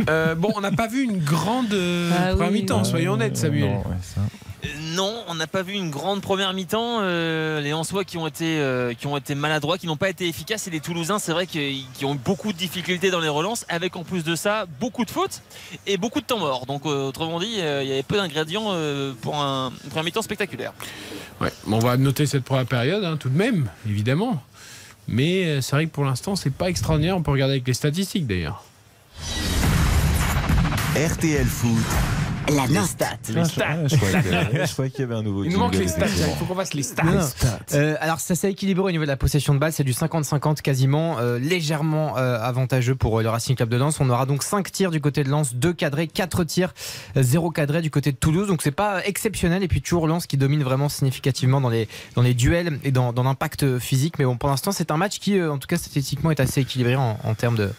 Euh, 0.09 0.35
Bon, 0.35 0.51
on 0.55 0.61
n'a 0.61 0.71
pas 0.71 0.87
vu 0.87 1.03
une 1.03 1.19
grande 1.19 1.73
euh, 1.73 2.11
Ah 2.13 2.29
première 2.31 2.47
oui. 2.51 2.61
mi-temps, 2.61 2.83
soyons 2.83 3.13
honnêtes, 3.13 3.37
Samuel. 3.37 3.69
Non, 3.69 3.77
ouais, 3.79 3.95
ça. 4.01 4.21
Euh, 4.63 4.67
Non, 4.95 5.23
on 5.27 5.35
n'a 5.35 5.47
pas 5.47 5.63
vu 5.63 5.73
une 5.73 5.89
grande 5.89 6.21
première 6.21 6.53
mi-temps. 6.53 6.99
Euh, 7.01 7.61
les 7.61 7.73
Ansois 7.73 8.03
qui 8.03 8.17
ont 8.17 8.27
été 8.27 8.59
euh, 8.59 8.93
qui 8.93 9.07
ont 9.07 9.17
été 9.17 9.33
maladroits, 9.35 9.77
qui 9.77 9.87
n'ont 9.87 9.97
pas 9.97 10.09
été 10.09 10.27
efficaces, 10.27 10.67
et 10.67 10.69
les 10.71 10.79
Toulousains, 10.79 11.17
c'est 11.19 11.31
vrai 11.31 11.47
qu'ils 11.47 11.83
qui 11.93 12.05
ont 12.05 12.13
eu 12.15 12.17
beaucoup 12.17 12.51
de 12.53 12.57
difficultés 12.57 13.09
dans 13.11 13.19
les 13.21 13.29
relances, 13.29 13.65
avec 13.69 13.95
en 13.95 14.03
plus 14.03 14.23
de 14.23 14.35
ça 14.35 14.65
beaucoup 14.79 15.05
de 15.05 15.11
fautes 15.11 15.41
et 15.87 15.97
beaucoup 15.97 16.21
de 16.21 16.25
temps 16.25 16.39
mort. 16.39 16.65
Donc 16.65 16.85
euh, 16.85 17.07
autrement 17.07 17.39
dit, 17.39 17.55
euh, 17.59 17.83
il 17.83 17.89
y 17.89 17.93
avait 17.93 18.03
peu 18.03 18.17
d'ingrédients 18.17 18.65
euh, 18.69 19.13
pour 19.21 19.35
un, 19.35 19.71
une 19.83 19.89
première 19.89 20.05
mi-temps 20.05 20.21
spectaculaire. 20.21 20.73
Ouais, 21.39 21.51
bon, 21.65 21.77
on 21.77 21.79
va 21.79 21.97
noter 21.97 22.25
cette 22.27 22.43
première 22.43 22.67
période, 22.67 23.03
hein, 23.03 23.17
tout 23.17 23.29
de 23.29 23.37
même, 23.37 23.69
évidemment. 23.87 24.43
Mais 25.07 25.45
euh, 25.45 25.61
c'est 25.61 25.75
vrai 25.75 25.85
que 25.87 25.91
pour 25.91 26.05
l'instant, 26.05 26.35
c'est 26.35 26.53
pas 26.53 26.69
extraordinaire. 26.69 27.17
On 27.17 27.23
peut 27.23 27.31
regarder 27.31 27.53
avec 27.55 27.67
les 27.67 27.73
statistiques 27.73 28.27
d'ailleurs. 28.27 28.63
RTL 30.95 31.47
Foot, 31.47 32.30
La 32.49 32.65
les 32.65 32.73
note. 32.73 32.85
stats. 32.85 33.05
Ah, 33.35 33.87
je- 33.87 33.95
croyais 34.75 34.89
qu'il 34.91 35.01
y 35.01 35.03
avait- 35.03 35.15
un 35.15 35.21
nouveau 35.21 35.43
Il 35.43 35.51
nous 35.51 35.59
manque 35.59 35.75
les 35.75 35.87
stats, 35.87 36.07
il 36.07 36.23
faut 36.37 36.45
qu'on 36.45 36.55
fasse 36.55 36.73
les 36.73 36.83
stats. 36.83 37.03
Euh, 37.73 37.95
alors 38.01 38.19
ça 38.19 38.35
s'est 38.35 38.51
équilibré 38.51 38.83
au 38.83 38.91
niveau 38.91 39.03
de 39.03 39.07
la 39.09 39.15
possession 39.17 39.53
de 39.53 39.59
balle, 39.59 39.71
c'est 39.71 39.83
du 39.83 39.93
50-50 39.93 40.61
quasiment, 40.61 41.17
euh, 41.19 41.37
légèrement 41.39 42.17
euh, 42.17 42.39
avantageux 42.41 42.95
pour 42.95 43.19
euh, 43.19 43.23
le 43.23 43.29
Racing 43.29 43.55
Club 43.55 43.69
de 43.69 43.77
Lens. 43.77 43.99
On 43.99 44.09
aura 44.09 44.25
donc 44.25 44.43
5 44.43 44.71
tirs 44.71 44.91
du 44.91 44.99
côté 44.99 45.23
de 45.23 45.29
Lens, 45.29 45.53
2 45.55 45.71
cadrés, 45.73 46.07
4 46.07 46.43
tirs, 46.43 46.73
0 47.15 47.51
cadré 47.51 47.81
du 47.81 47.91
côté 47.91 48.11
de 48.11 48.17
Toulouse. 48.17 48.47
Donc 48.47 48.61
c'est 48.61 48.71
pas 48.71 49.05
exceptionnel 49.05 49.63
et 49.63 49.67
puis 49.67 49.81
toujours 49.81 50.07
Lens 50.07 50.25
qui 50.27 50.37
domine 50.37 50.63
vraiment 50.63 50.89
significativement 50.89 51.61
dans 51.61 51.69
les, 51.69 51.87
dans 52.15 52.21
les 52.21 52.33
duels 52.33 52.79
et 52.83 52.91
dans, 52.91 53.13
dans 53.13 53.23
l'impact 53.23 53.77
physique. 53.79 54.15
Mais 54.19 54.25
bon 54.25 54.35
pour 54.37 54.49
l'instant 54.49 54.71
c'est 54.71 54.91
un 54.91 54.97
match 54.97 55.19
qui 55.19 55.37
euh, 55.37 55.51
en 55.51 55.57
tout 55.57 55.67
cas 55.67 55.77
statistiquement 55.77 56.31
est 56.31 56.39
assez 56.39 56.61
équilibré 56.61 56.95
en, 56.95 57.17
en 57.23 57.33
termes 57.33 57.55
de, 57.55 57.69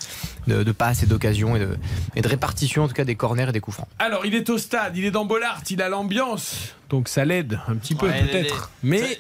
de, 0.47 0.63
de 0.63 0.73
passes 0.73 1.03
et 1.03 1.07
d'occasions 1.07 1.57
et 1.57 1.61
de, 1.61 1.77
et 2.17 2.23
de 2.23 2.29
répartition 2.29 2.85
en 2.85 2.89
tout 2.89 2.95
cas 2.95 3.05
des 3.05 3.17
corners 3.17 3.49
et 3.49 3.53
des 3.53 3.61
coups 3.61 3.77
francs. 3.77 3.89
Alors, 3.99 4.25
il 4.27 4.35
est 4.35 4.49
au 4.53 4.59
stade, 4.59 4.97
il 4.97 5.05
est 5.05 5.11
dans 5.11 5.25
Bollard, 5.25 5.61
il 5.71 5.83
a 5.83 5.89
l'ambiance. 5.89 6.55
Donc 6.91 7.09
ça 7.09 7.25
l'aide 7.25 7.59
un 7.69 7.77
petit 7.77 7.95
peu 7.95 8.07
Ouais, 8.07 8.23
peut-être. 8.23 8.71
Mais 8.83 9.19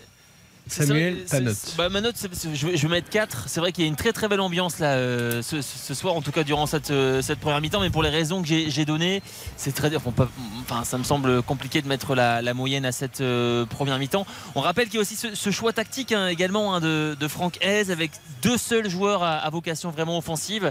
Samuel, 0.69 1.25
ta 1.25 1.41
note. 1.41 1.57
bah, 1.77 1.89
ma 1.89 2.01
note, 2.01 2.15
je, 2.55 2.67
vais, 2.67 2.77
je 2.77 2.83
vais 2.87 2.89
mettre 2.89 3.11
4. 3.11 3.45
C'est 3.49 3.59
vrai 3.59 3.73
qu'il 3.73 3.83
y 3.83 3.87
a 3.87 3.89
une 3.89 3.97
très 3.97 4.13
très 4.13 4.29
belle 4.29 4.41
ambiance 4.41 4.79
là 4.79 4.93
euh, 4.95 5.43
ce, 5.43 5.61
ce 5.61 5.93
soir, 5.93 6.15
en 6.15 6.23
tout 6.23 6.31
cas 6.31 6.45
durant 6.45 6.67
cette, 6.67 6.93
euh, 6.93 7.21
cette 7.21 7.41
première 7.41 7.61
mi-temps. 7.61 7.81
Mais 7.81 7.91
pour 7.91 8.03
les 8.05 8.09
raisons 8.11 8.43
que 8.43 8.49
j'ai 8.49 8.85
données, 8.85 9.23
c'est 9.57 9.75
très. 9.75 9.95
Enfin, 9.97 10.13
pas- 10.13 10.29
enfin, 10.63 10.85
ça 10.85 10.99
me 10.99 11.03
semble 11.03 11.43
compliqué 11.43 11.83
de 11.83 11.89
mettre 11.89 12.15
la, 12.15 12.43
la 12.43 12.55
moyenne 12.55 12.85
à 12.87 12.93
cette 12.93 13.21
euh, 13.21 13.67
première 13.67 13.99
mi-temps. 13.99 14.25
On 14.55 14.61
rappelle 14.61 14.87
qu'il 14.87 14.95
y 14.95 14.99
a 14.99 15.01
aussi 15.01 15.17
ce, 15.17 15.35
ce 15.35 15.51
choix 15.51 15.73
tactique 15.73 16.13
hein, 16.13 16.29
également 16.29 16.75
hein, 16.77 16.81
de, 16.81 17.17
de 17.19 17.29
Franck 17.29 17.59
Hez 17.61 17.91
avec 17.91 18.13
deux 18.43 18.57
seuls 18.57 18.89
joueurs 18.89 19.25
à, 19.25 19.39
à 19.39 19.51
vocation 19.51 19.91
vraiment 19.91 20.17
offensive. 20.17 20.71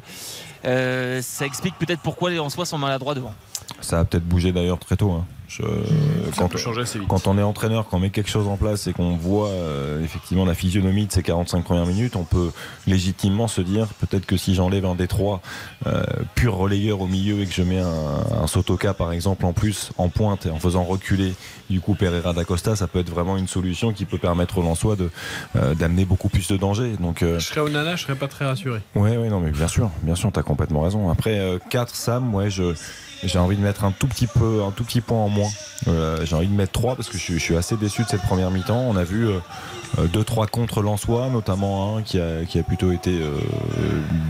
Euh, 0.63 1.21
ça 1.21 1.45
explique 1.45 1.77
peut-être 1.77 2.01
pourquoi 2.01 2.29
les 2.29 2.39
Ansois 2.39 2.65
sont 2.65 2.77
maladroits 2.77 3.13
devant. 3.13 3.35
Ça 3.81 3.99
a 3.99 4.05
peut-être 4.05 4.25
bougé 4.25 4.51
d'ailleurs 4.51 4.79
très 4.79 4.95
tôt. 4.97 5.11
hein. 5.11 5.25
Je- 5.47 5.63
quand, 6.37 6.47
peut 6.47 6.57
changer 6.57 6.83
assez 6.83 6.97
vite. 6.97 7.09
quand 7.09 7.27
on 7.27 7.37
est 7.37 7.41
entraîneur, 7.43 7.85
qu'on 7.89 7.99
met 7.99 8.09
quelque 8.09 8.29
chose 8.29 8.47
en 8.47 8.55
place 8.55 8.87
et 8.87 8.93
qu'on 8.93 9.17
voit 9.17 9.49
euh, 9.49 10.01
effectivement 10.01 10.45
la 10.45 10.53
physionomie 10.53 11.07
de 11.07 11.11
ces 11.11 11.23
45 11.23 11.65
premières 11.65 11.85
minutes, 11.85 12.15
on 12.15 12.23
peut 12.23 12.51
légitimement 12.87 13.49
se 13.49 13.59
dire 13.59 13.87
peut-être 13.99 14.25
que 14.25 14.37
si 14.37 14.55
j'enlève 14.55 14.85
un 14.85 14.95
des 14.95 15.09
trois 15.09 15.41
euh, 15.87 16.03
pur 16.35 16.55
relayeur 16.55 17.01
au 17.01 17.07
milieu 17.07 17.41
et 17.41 17.45
que 17.47 17.53
je 17.53 17.63
mets 17.63 17.79
un, 17.81 18.43
un 18.43 18.47
Sotoka 18.47 18.93
par 18.93 19.11
exemple 19.11 19.45
en 19.45 19.51
plus 19.51 19.91
en 19.97 20.07
pointe 20.07 20.45
et 20.45 20.51
en 20.51 20.57
faisant 20.59 20.85
reculer 20.85 21.33
du 21.69 21.81
coup 21.81 21.95
Pereira 21.95 22.31
d'Acosta, 22.31 22.77
ça 22.77 22.87
peut 22.87 22.99
être 22.99 23.09
vraiment 23.09 23.35
une 23.35 23.49
solution 23.49 23.91
qui 23.91 24.05
peut 24.05 24.17
permettre 24.17 24.57
au 24.57 24.61
Lensois 24.61 24.95
de 24.95 25.09
euh, 25.57 25.73
d'amener 25.75 26.05
beaucoup 26.05 26.29
plus 26.29 26.47
de 26.47 26.55
danger. 26.55 26.93
Donc 26.97 27.19
Je 27.25 27.39
serais 27.39 27.59
au 27.59 27.67
Nana, 27.67 27.97
je 27.97 28.03
serais 28.03 28.15
pas 28.15 28.29
très 28.29 28.45
rassuré. 28.45 28.79
Ouais, 28.95 29.17
ouais, 29.17 29.27
non, 29.27 29.41
mais 29.41 29.51
bien 29.51 29.67
sûr, 29.67 29.89
bien 30.01 30.15
sûr, 30.15 30.31
t'as 30.31 30.43
complètement 30.43 30.79
raison. 30.79 31.09
Après, 31.09 31.59
4 31.69 31.93
Sam, 31.93 32.33
ouais, 32.33 32.49
je. 32.49 32.73
J'ai 33.23 33.39
envie 33.39 33.55
de 33.57 33.61
mettre 33.61 33.83
un 33.83 33.91
tout 33.91 34.07
petit 34.07 34.27
peu, 34.27 34.63
un 34.63 34.71
tout 34.71 34.83
petit 34.83 35.01
point 35.01 35.19
en 35.19 35.29
moins. 35.29 35.49
Euh, 35.87 36.25
j'ai 36.25 36.35
envie 36.35 36.47
de 36.47 36.53
mettre 36.55 36.71
3 36.71 36.95
parce 36.95 37.07
que 37.07 37.17
je, 37.17 37.23
suis- 37.23 37.33
je 37.35 37.39
suis 37.43 37.55
assez 37.57 37.75
déçu 37.77 38.03
de 38.03 38.07
cette 38.07 38.21
première 38.23 38.49
mi-temps. 38.51 38.79
On 38.87 38.95
a 38.95 39.03
vu 39.03 39.27
2-3 39.99 40.47
contre 40.47 40.81
Lensois, 40.81 41.29
notamment 41.29 41.97
un 41.97 42.01
qui 42.01 42.19
a, 42.19 42.45
qui 42.45 42.57
a 42.59 42.63
plutôt 42.63 42.91
été 42.91 43.11
euh, 43.11 43.37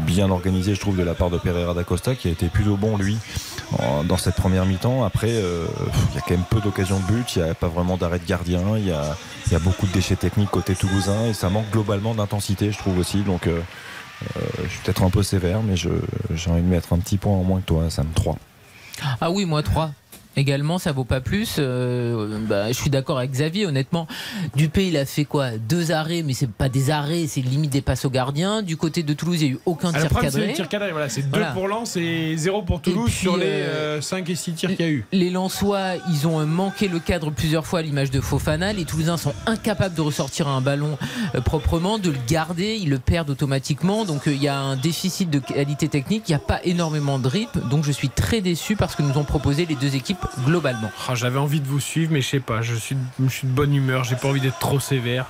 bien 0.05 0.29
organisé, 0.31 0.75
je 0.75 0.79
trouve, 0.79 0.97
de 0.97 1.03
la 1.03 1.13
part 1.13 1.29
de 1.29 1.37
Pereira 1.37 1.73
d'Acosta, 1.73 2.15
qui 2.15 2.27
a 2.27 2.31
été 2.31 2.47
plutôt 2.47 2.75
bon 2.77 2.97
lui 2.97 3.17
en- 3.79 4.03
dans 4.03 4.17
cette 4.17 4.35
première 4.35 4.65
mi-temps. 4.65 5.03
Après, 5.05 5.29
euh, 5.31 5.65
il 6.11 6.15
y 6.15 6.17
a 6.17 6.21
quand 6.21 6.31
même 6.31 6.43
peu 6.49 6.59
d'occasions 6.59 6.99
de 6.99 7.05
but, 7.05 7.35
il 7.35 7.43
n'y 7.43 7.49
a 7.49 7.53
pas 7.53 7.67
vraiment 7.69 7.95
d'arrêt 7.97 8.19
de 8.19 8.25
gardien, 8.25 8.61
il 8.77 8.87
y 8.87 8.91
a, 8.91 9.15
y 9.51 9.55
a 9.55 9.59
beaucoup 9.59 9.85
de 9.87 9.91
déchets 9.93 10.15
techniques 10.15 10.49
côté 10.51 10.75
toulousain 10.75 11.27
et 11.29 11.33
ça 11.33 11.49
manque 11.49 11.69
globalement 11.71 12.13
d'intensité, 12.15 12.71
je 12.71 12.77
trouve 12.77 12.97
aussi. 12.97 13.19
Donc, 13.21 13.47
euh, 13.47 13.59
euh, 14.37 14.39
je 14.63 14.69
suis 14.69 14.79
peut-être 14.83 15.03
un 15.03 15.09
peu 15.09 15.23
sévère, 15.23 15.61
mais 15.63 15.75
j'ai 15.75 15.89
envie 16.49 16.61
de 16.61 16.67
mettre 16.67 16.91
un 16.93 16.99
petit 16.99 17.17
point 17.17 17.33
en 17.33 17.43
moins 17.43 17.59
que 17.61 17.65
toi, 17.65 17.89
Sam 17.89 18.07
3. 18.15 18.35
Ah 19.19 19.31
oui, 19.31 19.45
moi 19.45 19.63
3. 19.63 19.93
Également, 20.37 20.77
ça 20.77 20.91
vaut 20.91 21.03
pas 21.03 21.19
plus. 21.19 21.55
Euh, 21.59 22.39
bah, 22.47 22.69
je 22.69 22.73
suis 22.73 22.89
d'accord 22.89 23.17
avec 23.17 23.31
Xavier, 23.31 23.65
honnêtement. 23.65 24.07
Dupé, 24.55 24.87
il 24.87 24.97
a 24.97 25.05
fait 25.05 25.25
quoi? 25.25 25.51
Deux 25.57 25.91
arrêts, 25.91 26.23
mais 26.23 26.33
c'est 26.33 26.49
pas 26.49 26.69
des 26.69 26.89
arrêts, 26.89 27.25
c'est 27.27 27.41
limite 27.41 27.71
des 27.71 27.81
passes 27.81 28.05
au 28.05 28.09
gardien. 28.09 28.61
Du 28.61 28.77
côté 28.77 29.03
de 29.03 29.13
Toulouse, 29.13 29.41
il 29.41 29.45
n'y 29.45 29.51
a 29.51 29.55
eu 29.55 29.59
aucun 29.65 29.91
Ah, 29.93 29.99
le 30.01 30.53
tir 30.53 30.69
cadré. 30.69 30.91
Voilà, 30.91 31.09
c'est 31.09 31.23
2 31.23 31.29
Voilà. 31.29 31.51
pour 31.51 31.67
Lens 31.67 31.97
et 31.97 32.35
0 32.37 32.61
pour 32.61 32.81
Toulouse 32.81 33.09
puis, 33.09 33.13
sur 33.13 33.35
les 33.35 33.45
euh, 33.45 34.01
5 34.01 34.29
et 34.29 34.35
6 34.35 34.53
tirs 34.53 34.69
qu'il 34.69 34.85
y 34.85 34.89
a 34.89 34.91
eu. 34.91 35.05
Les 35.11 35.29
Lensois, 35.29 35.95
ils 36.09 36.27
ont 36.27 36.45
manqué 36.45 36.87
le 36.87 36.99
cadre 36.99 37.29
plusieurs 37.31 37.65
fois 37.65 37.79
à 37.79 37.81
l'image 37.81 38.09
de 38.11 38.21
Fofana. 38.21 38.71
Les 38.73 38.85
Toulousains 38.85 39.17
sont 39.17 39.33
incapables 39.45 39.95
de 39.95 40.01
ressortir 40.01 40.47
un 40.47 40.61
ballon 40.61 40.97
euh, 41.35 41.41
proprement, 41.41 41.99
de 41.99 42.09
le 42.09 42.17
garder. 42.27 42.77
Ils 42.81 42.89
le 42.89 42.99
perdent 42.99 43.29
automatiquement. 43.31 44.05
Donc 44.05 44.27
euh, 44.27 44.33
il 44.33 44.41
y 44.41 44.47
a 44.47 44.57
un 44.57 44.77
déficit 44.77 45.29
de 45.29 45.39
qualité 45.39 45.89
technique. 45.89 46.23
Il 46.27 46.31
n'y 46.31 46.35
a 46.35 46.39
pas 46.39 46.61
énormément 46.63 47.19
de 47.19 47.27
rythme. 47.27 47.61
Donc 47.69 47.83
je 47.83 47.91
suis 47.91 48.09
très 48.09 48.39
déçu 48.41 48.75
parce 48.77 48.95
que 48.95 49.01
nous 49.03 49.17
ont 49.17 49.23
proposé 49.25 49.65
les 49.65 49.75
deux 49.75 49.95
équipes 49.95 50.20
globalement. 50.45 50.91
Ah, 51.07 51.15
J'avais 51.15 51.39
envie 51.39 51.59
de 51.61 51.67
vous 51.67 51.79
suivre, 51.79 52.11
mais 52.13 52.21
je 52.21 52.27
sais 52.29 52.39
pas. 52.39 52.61
Je 52.61 52.75
suis, 52.75 52.97
je 53.23 53.29
suis 53.29 53.47
de 53.47 53.53
bonne 53.53 53.73
humeur. 53.73 54.03
J'ai 54.03 54.15
pas 54.15 54.27
envie 54.27 54.41
d'être 54.41 54.59
trop 54.59 54.79
sévère. 54.79 55.25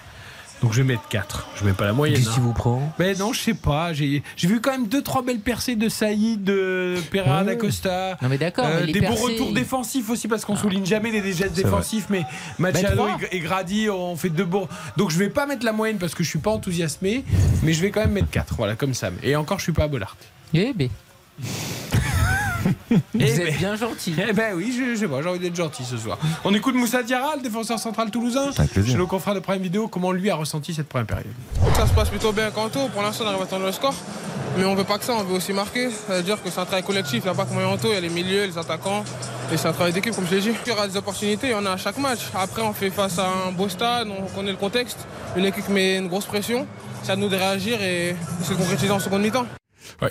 Donc 0.62 0.74
je 0.74 0.84
vais 0.84 0.88
mettre 0.94 1.08
4. 1.10 1.48
Je 1.56 1.66
mets 1.66 1.74
pas 1.74 1.86
la 1.86 1.94
moyenne. 1.94 2.18
Qu'est-ce 2.20 2.30
hein. 2.30 2.34
qui 2.36 2.40
vous 2.40 2.54
prend 2.54 2.94
Mais 3.00 3.16
non, 3.16 3.34
je 3.34 3.40
sais 3.42 3.56
pas. 3.56 3.94
J'ai 3.94 4.22
j'ai 4.36 4.48
vu 4.48 4.62
quand 4.62 4.70
même 4.70 4.86
2-3 4.86 5.26
belles 5.26 5.40
percées 5.40 5.76
de 5.76 5.90
Saïd, 5.90 6.44
de 6.44 6.98
Pereira 7.10 7.40
Ouais. 7.40 7.46
d'Acosta. 7.46 8.16
Non 8.22 8.30
mais 8.30 8.38
d'accord, 8.38 8.68
Euh, 8.68 8.86
des 8.86 9.02
bons 9.02 9.16
retours 9.16 9.54
défensifs 9.54 10.08
aussi 10.12 10.28
parce 10.28 10.46
qu'on 10.46 10.56
souligne 10.56 10.86
jamais 10.86 11.10
les 11.10 11.34
gestes 11.34 11.56
défensifs 11.56 12.06
mais 12.12 12.26
Machado 12.60 13.08
et 13.32 13.40
Grady 13.40 13.90
ont 13.90 14.16
fait 14.16 14.30
deux 14.30 14.46
bons 14.46 14.68
donc 14.98 15.10
je 15.10 15.18
vais 15.18 15.30
pas 15.30 15.48
mettre 15.48 15.66
la 15.66 15.72
moyenne 15.74 15.98
parce 15.98 16.14
que 16.14 16.24
je 16.24 16.30
suis 16.30 16.38
pas 16.40 16.52
enthousiasmé 16.52 17.24
mais 17.64 17.74
je 17.74 17.82
vais 17.82 17.90
quand 17.90 18.02
même 18.02 18.12
mettre 18.12 18.30
4 18.30 18.54
voilà 18.56 18.76
comme 18.76 18.94
ça 18.94 19.10
et 19.24 19.36
encore 19.36 19.58
je 19.58 19.64
suis 19.64 19.74
pas 19.74 19.86
à 19.86 19.88
Bollard 19.88 20.16
Eh 20.54 20.74
ben. 20.74 20.90
Vous 22.92 22.98
Eh 23.20 23.24
êtes 23.24 23.38
ben. 23.46 23.56
bien 23.58 23.76
gentil. 23.76 24.16
eh 24.30 24.34
ben 24.34 24.54
oui 24.56 24.74
je, 24.78 24.96
je 24.96 25.00
sais 25.00 25.08
pas 25.08 25.22
j'ai 25.22 25.30
envie 25.30 25.40
d'être 25.40 25.56
gentil 25.56 25.84
ce 25.84 25.98
soir 25.98 26.18
on 26.44 26.54
écoute 26.54 26.76
Moussa 26.76 27.04
Diarra 27.04 27.36
le 27.36 27.42
défenseur 27.42 27.80
central 27.80 28.12
toulousain 28.12 28.52
chez 28.52 28.96
nos 28.96 29.08
confrères 29.08 29.36
de 29.36 29.40
Prime 29.40 29.62
Vidéo 29.62 29.88
comment 29.88 30.12
lui 30.12 30.30
a 30.30 30.36
ressenti 30.36 30.74
cette 30.74 30.88
première 30.88 31.08
période? 31.08 31.34
Ça 31.76 31.88
se 31.88 31.94
passe 31.94 32.10
plutôt 32.10 32.32
bien 32.32 32.52
Kanto. 32.52 32.88
Pour 32.94 33.02
l'instant, 33.02 33.24
on 33.26 33.28
arrive 33.30 33.42
à 33.42 33.44
attendre 33.46 33.66
le 33.66 33.72
score. 33.72 33.94
Mais 34.58 34.66
on 34.66 34.76
veut 34.76 34.84
pas 34.84 34.98
que 34.98 35.06
ça, 35.06 35.14
on 35.14 35.24
veut 35.24 35.36
aussi 35.36 35.54
marquer. 35.54 35.90
Ça 35.90 36.18
veut 36.18 36.24
dire 36.24 36.42
que 36.42 36.50
c'est 36.50 36.60
un 36.60 36.66
travail 36.66 36.84
collectif. 36.84 37.22
Il 37.24 37.24
n'y 37.24 37.30
a 37.30 37.34
pas 37.34 37.46
que 37.46 37.54
Moyanto, 37.54 37.88
il 37.90 37.94
y 37.94 37.98
a 37.98 38.02
les 38.02 38.10
milieux, 38.10 38.46
les 38.46 38.58
attaquants. 38.58 39.04
Et 39.52 39.58
c'est 39.58 39.68
un 39.68 39.74
travail 39.74 39.94
d'équipe, 39.94 40.14
comme 40.16 40.26
je 40.30 40.36
l'ai 40.36 40.42
dit. 40.42 40.52
Il 40.66 40.70
y 40.70 40.72
aura 40.72 40.88
des 40.88 40.98
opportunités, 40.98 41.48
il 41.48 41.52
y 41.52 41.56
en 41.56 41.66
a 41.66 41.72
à 41.72 41.78
chaque 41.78 41.98
match. 41.98 42.20
Après, 42.36 42.62
on 42.62 42.74
fait 42.74 42.90
face 42.92 43.18
à 43.20 43.28
un 43.48 43.52
beau 43.52 43.70
stade, 43.70 44.08
on 44.10 44.26
connaît 44.36 44.52
le 44.52 44.58
contexte. 44.58 45.00
Une 45.36 45.46
équipe 45.46 45.66
qui 45.66 45.72
met 45.72 45.98
une 45.98 46.08
grosse 46.08 46.26
pression. 46.26 46.68
C'est 47.04 47.12
à 47.14 47.16
nous 47.16 47.30
de 47.30 47.36
réagir 47.36 47.82
et 47.82 48.16
de 48.40 48.46
se 48.46 48.54
concrétiser 48.54 48.92
en 48.92 49.00
seconde 49.00 49.22
mi-temps. 49.22 49.46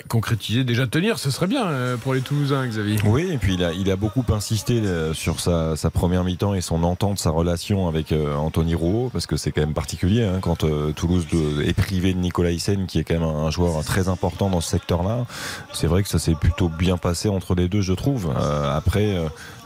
Concrétiser 0.07 0.63
déjà 0.63 0.87
tenir 0.87 1.19
ce 1.19 1.31
serait 1.31 1.47
bien 1.47 1.67
euh, 1.67 1.97
pour 1.97 2.13
les 2.13 2.21
Toulousains 2.21 2.65
Xavier 2.67 2.97
Oui, 3.05 3.29
et 3.31 3.37
puis 3.37 3.55
il 3.55 3.91
a, 3.91 3.95
beaucoup 3.95 4.23
insisté 4.29 4.79
euh, 4.79 5.13
sur 5.13 5.39
sa, 5.39 5.75
première 5.91 6.23
mi-temps 6.23 6.53
et 6.53 6.61
son 6.61 6.83
entente, 6.83 7.19
sa 7.19 7.29
relation 7.29 7.87
avec 7.87 8.11
euh, 8.11 8.35
Anthony 8.35 8.75
Rouault, 8.75 9.09
parce 9.11 9.27
que 9.27 9.37
c'est 9.37 9.51
quand 9.51 9.61
même 9.61 9.73
particulier 9.73 10.23
hein, 10.23 10.39
quand 10.41 10.65
Toulouse 10.95 11.27
est 11.63 11.73
privé 11.73 12.13
de 12.13 12.19
Nicolas 12.19 12.51
Hyssen, 12.51 12.87
qui 12.87 12.99
est 12.99 13.03
quand 13.03 13.13
même 13.13 13.23
un, 13.23 13.51
joueur 13.51 13.83
très 13.83 14.07
important 14.07 14.49
dans 14.49 14.61
ce 14.61 14.69
secteur-là. 14.69 15.25
C'est 15.73 15.87
vrai 15.87 16.03
que 16.03 16.09
ça 16.09 16.19
s'est 16.19 16.35
plutôt 16.35 16.69
bien 16.69 16.97
passé 16.97 17.29
entre 17.29 17.53
les 17.53 17.67
deux, 17.67 17.81
je 17.81 17.93
trouve. 17.93 18.31
Après, 18.73 19.15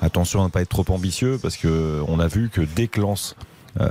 attention 0.01 0.41
à 0.41 0.45
ne 0.45 0.49
pas 0.49 0.61
être 0.61 0.69
trop 0.69 0.85
ambitieux, 0.93 1.37
parce 1.41 1.57
que 1.57 2.01
on 2.07 2.19
a 2.19 2.27
vu 2.27 2.49
que 2.49 2.61
dès 2.61 2.87
que 2.87 2.99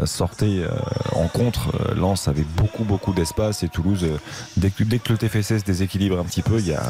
sortait 0.05 0.61
euh, 0.61 0.71
en 1.15 1.29
contre, 1.29 1.71
euh, 1.75 1.95
Lens 1.95 2.29
avait 2.29 2.47
beaucoup 2.57 2.85
beaucoup 2.85 3.13
d'espace 3.13 3.63
et 3.63 3.69
Toulouse, 3.69 4.05
euh, 4.05 4.19
dès, 4.57 4.71
que, 4.71 4.85
le 4.85 5.19
TFC 5.19 5.59
se 5.59 5.65
déséquilibre 5.65 6.19
un 6.19 6.25
petit 6.25 6.43
peu, 6.43 6.59
il 6.59 6.67
y 6.67 6.75
a, 6.75 6.83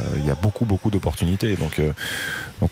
beaucoup 0.42 0.64
beaucoup 0.64 0.90
d'opportunités. 0.90 1.56
Donc, 1.56 1.78
euh, 1.78 1.92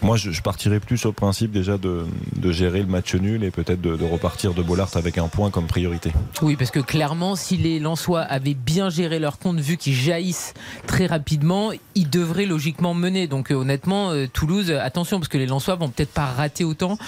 moi 0.02 0.16
je, 0.16 0.40
partirais 0.40 0.80
plus 0.80 0.98
sur 0.98 1.10
le 1.10 1.14
principe 1.14 1.52
déjà 1.52 1.78
de, 1.78 2.06
gérer 2.50 2.80
le 2.80 2.86
match 2.86 3.14
nul 3.14 3.44
et 3.44 3.50
peut-être 3.50 3.80
de, 3.80 4.04
repartir 4.04 4.54
de 4.54 4.62
Bollard 4.62 4.90
avec 4.94 5.18
un 5.18 5.28
point 5.28 5.50
comme 5.50 5.66
priorité. 5.66 6.12
Oui, 6.42 6.56
parce 6.56 6.70
que 6.70 6.80
clairement, 6.80 7.36
si 7.36 7.56
les 7.56 7.78
Lensois 7.78 8.20
avaient 8.20 8.54
bien 8.54 8.90
géré 8.90 9.18
leur 9.18 9.38
compte, 9.38 9.58
vu 9.58 9.76
qu'ils 9.76 9.94
jaillissent 9.94 10.54
très 10.86 11.06
rapidement, 11.06 11.70
ils 11.94 12.10
devraient 12.10 12.46
logiquement 12.46 12.94
mener. 12.94 13.26
Donc 13.26 13.50
euh, 13.50 13.54
honnêtement, 13.54 14.10
euh, 14.10 14.26
Toulouse, 14.32 14.70
euh, 14.70 14.80
attention, 14.80 15.18
parce 15.18 15.28
que 15.28 15.38
les 15.38 15.46
Lensois 15.46 15.76
vont 15.76 15.88
peut-être 15.88 16.12
pas 16.12 16.26
rater 16.26 16.64
autant 16.64 16.98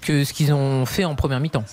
que 0.00 0.24
ce 0.24 0.32
qu'ils 0.32 0.52
ont 0.52 0.86
fait 0.86 1.04
en 1.04 1.14
première 1.14 1.40
mi-temps. 1.40 1.64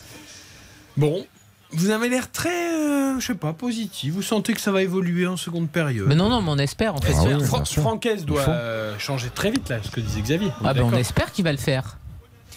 Bon 0.97 1.25
vous 1.71 1.89
avez 1.89 2.09
l'air 2.09 2.31
très 2.31 2.73
euh, 2.73 3.19
je 3.19 3.25
sais 3.27 3.35
pas 3.35 3.53
positif 3.53 4.13
vous 4.13 4.21
sentez 4.21 4.53
que 4.53 4.61
ça 4.61 4.71
va 4.71 4.81
évoluer 4.81 5.27
en 5.27 5.37
seconde 5.37 5.69
période 5.69 6.07
Mais 6.07 6.15
non, 6.15 6.29
non, 6.29 6.41
mais 6.41 6.51
on 6.51 6.57
espère 6.57 6.95
en 6.95 6.99
fait. 7.01 7.13
Ah 7.15 7.23
oui, 7.25 7.43
Fra- 7.43 7.63
doit 8.25 8.47
euh, 8.49 8.97
changer 8.99 9.29
très 9.29 9.51
vite 9.51 9.69
là, 9.69 9.77
ce 9.83 9.89
que 9.89 9.99
disait 9.99 10.21
Xavier. 10.21 10.51
Ah 10.63 10.73
ben 10.73 10.83
on 10.83 10.93
espère 10.93 11.31
qu'il 11.31 11.43
va 11.43 11.51
le 11.51 11.57
faire. 11.57 11.97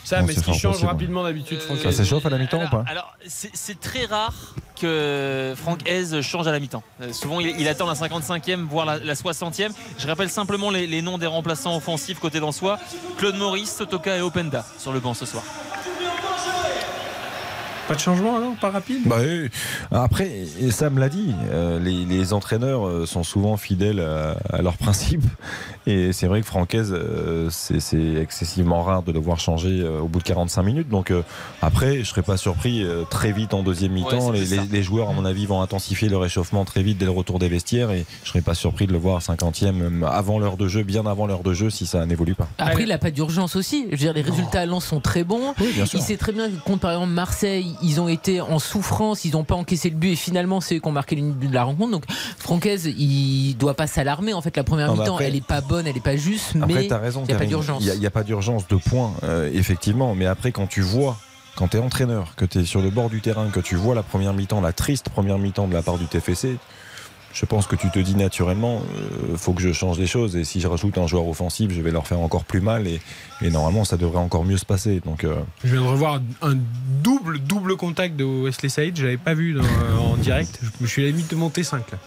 Ça, 0.05 0.20
Non, 0.20 0.27
mais 0.27 0.32
ce 0.32 0.40
qui 0.40 0.55
change 0.55 0.73
possible. 0.74 0.89
rapidement 0.90 1.23
d'habitude, 1.23 1.60
Francaise. 1.60 1.85
Ça 1.94 2.02
s'échauffe 2.02 2.24
à 2.24 2.31
la 2.31 2.39
mi-temps 2.39 2.56
ou 2.56 2.60
alors, 2.60 2.70
pas 2.70 2.85
alors, 2.90 3.15
c'est 3.27 3.51
c'est 3.52 3.78
très 3.78 4.06
rare 4.06 4.55
que 4.81 5.52
Franck 5.56 5.86
Hez 5.86 6.23
change 6.23 6.47
à 6.47 6.52
la 6.52 6.60
mi-temps. 6.60 6.82
Euh, 7.02 7.12
souvent, 7.12 7.40
il, 7.40 7.48
il 7.60 7.69
attend 7.69 7.86
la 7.86 7.93
55e, 7.94 8.65
voire 8.66 8.86
la, 8.86 8.98
la 8.98 9.15
60e. 9.15 9.70
Je 9.98 10.06
rappelle 10.06 10.31
simplement 10.31 10.70
les, 10.70 10.86
les 10.86 11.02
noms 11.02 11.19
des 11.19 11.27
remplaçants 11.27 11.77
offensifs 11.77 12.20
côté 12.20 12.40
d'Ansois 12.40 12.78
Claude 13.19 13.36
Maurice, 13.36 13.74
Sotoka 13.77 14.16
et 14.16 14.20
Openda 14.23 14.65
sur 14.78 14.93
le 14.93 15.01
banc 15.01 15.12
ce 15.12 15.27
soir. 15.27 15.43
Pas 17.89 17.94
de 17.94 18.01
changement 18.01 18.36
alors, 18.36 18.55
pas 18.56 18.69
rapide 18.69 19.01
Bah. 19.06 19.16
Après, 19.90 20.31
et 20.60 20.70
Sam 20.70 20.98
l'a 20.98 21.09
dit, 21.09 21.35
euh, 21.51 21.81
les, 21.81 22.05
les 22.05 22.32
entraîneurs 22.35 22.86
euh, 22.86 23.06
sont 23.06 23.23
souvent 23.23 23.56
fidèles 23.56 24.01
à, 24.01 24.36
à 24.55 24.60
leurs 24.60 24.77
principes. 24.77 25.24
Et 25.89 26.12
c'est 26.12 26.27
vrai 26.27 26.43
que 26.43 26.47
Francaise, 26.47 26.93
euh, 26.93 27.48
c'est 27.51 28.15
excessivement 28.20 28.82
rare 28.82 29.02
de 29.02 29.10
le 29.10 29.19
voir 29.19 29.40
changer 29.40 29.81
euh, 29.81 30.01
au 30.01 30.06
bout 30.06 30.19
de 30.19 30.24
45 30.24 30.62
minutes. 30.62 30.89
Donc 30.90 31.10
euh, 31.10 31.23
après, 31.62 32.01
je 32.01 32.05
serais 32.05 32.20
pas 32.20 32.36
surpris 32.36 32.85
euh, 32.85 33.05
très 33.09 33.32
vite 33.32 33.55
en 33.55 33.62
deuxième 33.62 33.93
mi-temps. 33.93 34.32
Ouais, 34.32 34.44
les, 34.70 34.82
joueurs, 34.82 35.09
à 35.09 35.12
mon 35.15 35.24
avis, 35.24 35.47
vont 35.47 35.62
intensifier 35.62 36.10
le 36.10 36.19
réchauffement 36.19 36.66
très 36.66 36.82
vite 36.82 36.98
dès 36.98 37.06
le 37.06 37.10
retour 37.10 37.39
des 37.39 37.48
vestiaires. 37.48 37.90
Et 37.90 38.05
je 38.23 38.28
serais 38.28 38.43
pas 38.43 38.55
surpris 38.55 38.86
de 38.86 38.93
le 38.93 38.98
voir 38.98 39.16
à 39.16 39.20
50e, 39.20 39.73
même 39.73 40.02
avant 40.05 40.39
l'heure 40.39 40.59
de 40.59 40.69
jeu, 40.69 40.82
bien 40.82 41.06
avant 41.06 41.27
l'heure 41.27 41.43
de 41.43 41.55
jeu, 41.55 41.70
si 41.70 41.86
ça 41.86 42.05
n'évolue 42.05 42.35
pas. 42.35 42.48
Après, 42.59 42.82
il 42.82 42.90
n'a 42.90 42.98
pas 42.98 43.10
d'urgence 43.10 43.56
aussi. 43.56 43.86
Je 43.86 43.93
veux 43.93 43.97
dire, 43.97 44.12
les 44.12 44.20
résultats 44.20 44.60
à 44.60 44.66
Lens 44.66 44.85
sont 44.85 45.01
très 45.01 45.24
bons. 45.24 45.55
Oui, 45.59 45.73
bien 45.73 45.86
sûr. 45.86 45.98
Il 45.98 46.02
sait 46.02 46.19
très 46.19 46.32
bien 46.32 46.51
que 46.51 46.62
contre, 46.65 46.81
par 46.81 46.93
exemple, 46.93 47.12
Marseille, 47.12 47.77
ils 47.82 48.00
ont 48.00 48.09
été 48.09 48.40
en 48.40 48.59
souffrance, 48.59 49.24
ils 49.24 49.32
n'ont 49.32 49.44
pas 49.44 49.55
encaissé 49.55 49.90
le 49.90 49.96
but 49.96 50.12
et 50.12 50.16
finalement, 50.16 50.60
c'est 50.60 50.76
eux 50.76 50.80
qui 50.80 50.88
ont 50.88 50.92
marqué 50.92 51.16
le 51.16 51.22
but 51.22 51.48
de 51.48 51.55
la 51.55 51.64
rencontre. 51.64 51.90
Donc, 51.90 52.05
Francaise, 52.38 52.86
il 52.86 53.55
doit 53.55 53.74
pas 53.74 53.86
s'alarmer. 53.86 54.32
En 54.32 54.40
fait, 54.40 54.56
la 54.56 54.64
première 54.64 54.92
mi-temps, 54.92 55.18
elle 55.18 55.36
est 55.36 55.44
pas 55.44 55.60
bonne, 55.60 55.86
elle 55.86 55.96
est 55.96 56.00
pas 56.02 56.16
juste, 56.16 56.56
Après, 56.56 56.74
mais 56.74 56.92
as 56.92 56.98
raison, 56.98 57.22
il 57.24 57.28
n'y 57.28 57.34
a 57.34 57.38
pas 57.38 57.46
d'urgence. 57.46 57.84
Il 57.84 57.98
n'y 57.98 58.06
a, 58.06 58.10
pas 58.10 58.24
d'urgence 58.24 58.68
de 58.68 58.76
points, 58.76 59.12
euh, 59.24 59.50
effectivement. 59.52 60.14
Mais 60.14 60.26
après, 60.26 60.52
quand 60.52 60.66
tu 60.66 60.80
vois, 60.80 61.16
quand 61.56 61.68
tu 61.68 61.76
es 61.76 61.80
entraîneur, 61.80 62.34
que 62.36 62.44
tu 62.44 62.59
es 62.59 62.64
sur 62.64 62.80
le 62.80 62.90
bord 62.90 63.10
du 63.10 63.20
terrain, 63.20 63.48
que 63.50 63.60
tu 63.60 63.76
vois 63.76 63.94
la 63.94 64.02
première 64.02 64.32
mi-temps, 64.32 64.60
la 64.60 64.72
triste 64.72 65.09
première 65.09 65.38
mi-temps 65.38 65.68
de 65.68 65.74
la 65.74 65.82
part 65.82 65.98
du 65.98 66.06
TFC, 66.06 66.56
je 67.39 67.47
pense 67.47 67.69
que 67.69 67.77
tu 67.77 67.89
te 67.89 68.01
dis 68.01 68.16
naturellement, 68.16 68.82
euh, 68.97 69.36
faut 69.36 69.52
que 69.52 69.62
je 69.62 69.73
change 69.73 69.97
les 69.97 70.09
choses. 70.09 70.35
Et 70.35 70.43
si 70.43 70.60
je 70.60 70.66
rajoute 70.66 70.98
un 70.98 71.06
joueur 71.06 71.28
offensif, 71.28 71.70
je 71.73 71.81
vais 71.81 71.93
leur 71.93 72.05
faire 72.06 72.19
encore 72.19 72.44
plus 72.44 72.60
mal. 72.60 72.89
Et, 72.89 73.01
normalement, 73.51 73.85
ça 73.85 73.97
devrait 73.97 74.19
encore 74.19 74.44
mieux 74.44 74.56
se 74.56 74.65
passer. 74.65 75.01
Donc, 75.05 75.23
euh, 75.23 75.36
Je 75.62 75.73
viens 75.73 75.82
de 75.82 75.86
revoir 75.86 76.20
un 76.43 76.56
double 77.02 77.39
double 77.39 77.77
contact 77.77 78.16
de 78.16 78.24
Wesley 78.24 78.69
Saïd. 78.69 78.97
Je 78.97 79.05
l'avais 79.05 79.19
pas 79.19 79.35
vu 79.35 79.56
euh, 79.56 79.62
en 80.01 80.16
direct. 80.16 80.60
Je 80.81 80.86
suis 80.86 81.06
limite 81.06 81.31
de 81.31 81.36
monter 81.36 81.62
5 81.62 81.93
là. 81.93 81.98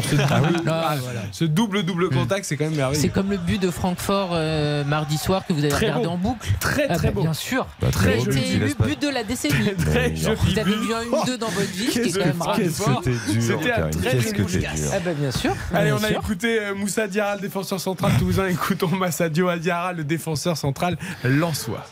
Pour 0.00 0.04
ce, 0.08 0.16
Ah 0.30 0.40
oui. 0.42 0.56
Ah, 0.66 0.88
Ah, 0.90 0.96
voilà. 1.02 1.20
ce 1.32 1.44
double 1.44 1.82
double 1.82 2.08
contact, 2.10 2.44
c'est 2.44 2.56
quand 2.56 2.64
même 2.66 2.76
merveilleux. 2.76 3.00
C'est 3.00 3.08
comme 3.08 3.30
le 3.30 3.36
but 3.36 3.60
de 3.60 3.70
Francfort 3.70 4.30
euh, 4.32 4.84
mardi 4.84 5.18
soir 5.18 5.44
que 5.46 5.52
vous 5.52 5.58
avez 5.60 5.68
Très 5.70 5.86
regardé 5.86 6.04
beau. 6.06 6.12
en 6.12 6.16
boucle. 6.18 6.48
Très, 6.60 6.86
Ah 6.88 6.94
très 6.96 7.08
bah, 7.08 7.14
beau. 7.14 7.20
Bien 7.22 7.32
sûr. 7.34 7.66
Bah, 7.80 7.88
très 7.90 8.16
beau 8.18 8.24
C'était 8.30 8.74
but, 8.86 9.02
de 9.02 9.08
la 9.08 9.24
décennie. 9.24 9.74
Très 9.74 10.14
joli 10.14 10.36
Vous 10.52 10.58
avez 10.58 10.74
vu 10.76 10.94
un 10.94 11.16
ou 11.16 11.24
deux 11.26 11.36
dans 11.38 11.48
votre 11.48 11.70
vie, 11.72 11.86
ce 11.90 11.98
qui 11.98 12.08
est 12.08 12.12
quand 12.12 12.26
même 12.26 12.42
qu'est-ce 12.56 12.82
que 12.82 13.32
dur, 13.32 13.42
C'était 13.42 13.72
un 13.72 13.90
très 13.90 14.20
joli. 14.20 14.66
Ah 14.92 14.98
bah 15.04 15.12
bien 15.14 15.30
sûr. 15.32 15.52
Allez, 15.74 15.92
on 15.92 16.02
a 16.04 16.10
écouté 16.10 16.60
euh, 16.60 16.74
Moussa 16.74 17.06
Diarra, 17.08 17.34
le 17.36 17.40
défenseur 17.42 17.80
central 17.80 18.12
toulousain. 18.18 18.46
Écoutons 18.46 18.88
Massadio 18.88 19.54
Diarra, 19.56 19.92
le 19.92 20.04
défenseur 20.04 20.56
central 20.56 20.96
lensois. 21.24 21.84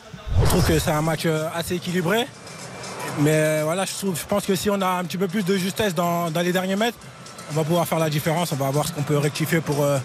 Je 0.42 0.46
trouve 0.48 0.64
que 0.66 0.78
c'est 0.78 0.90
un 0.90 1.02
match 1.02 1.22
euh, 1.26 1.48
assez 1.54 1.74
équilibré. 1.74 2.26
Mais 3.20 3.62
voilà, 3.62 3.84
je, 3.86 3.92
trouve, 3.92 4.18
je 4.18 4.26
pense 4.26 4.44
que 4.44 4.54
si 4.54 4.68
on 4.68 4.80
a 4.82 4.86
un 4.86 5.04
petit 5.04 5.16
peu 5.16 5.26
plus 5.26 5.42
de 5.44 5.56
justesse 5.56 5.94
dans, 5.94 6.30
dans 6.30 6.40
les 6.42 6.52
derniers 6.52 6.76
mètres, 6.76 6.98
on 7.50 7.54
va 7.54 7.64
pouvoir 7.64 7.86
faire 7.86 7.98
la 7.98 8.10
différence. 8.10 8.52
On 8.52 8.56
va 8.56 8.70
voir 8.70 8.86
ce 8.88 8.92
qu'on 8.92 9.02
peut 9.02 9.18
rectifier 9.18 9.60
pour, 9.60 9.82
euh, 9.84 9.98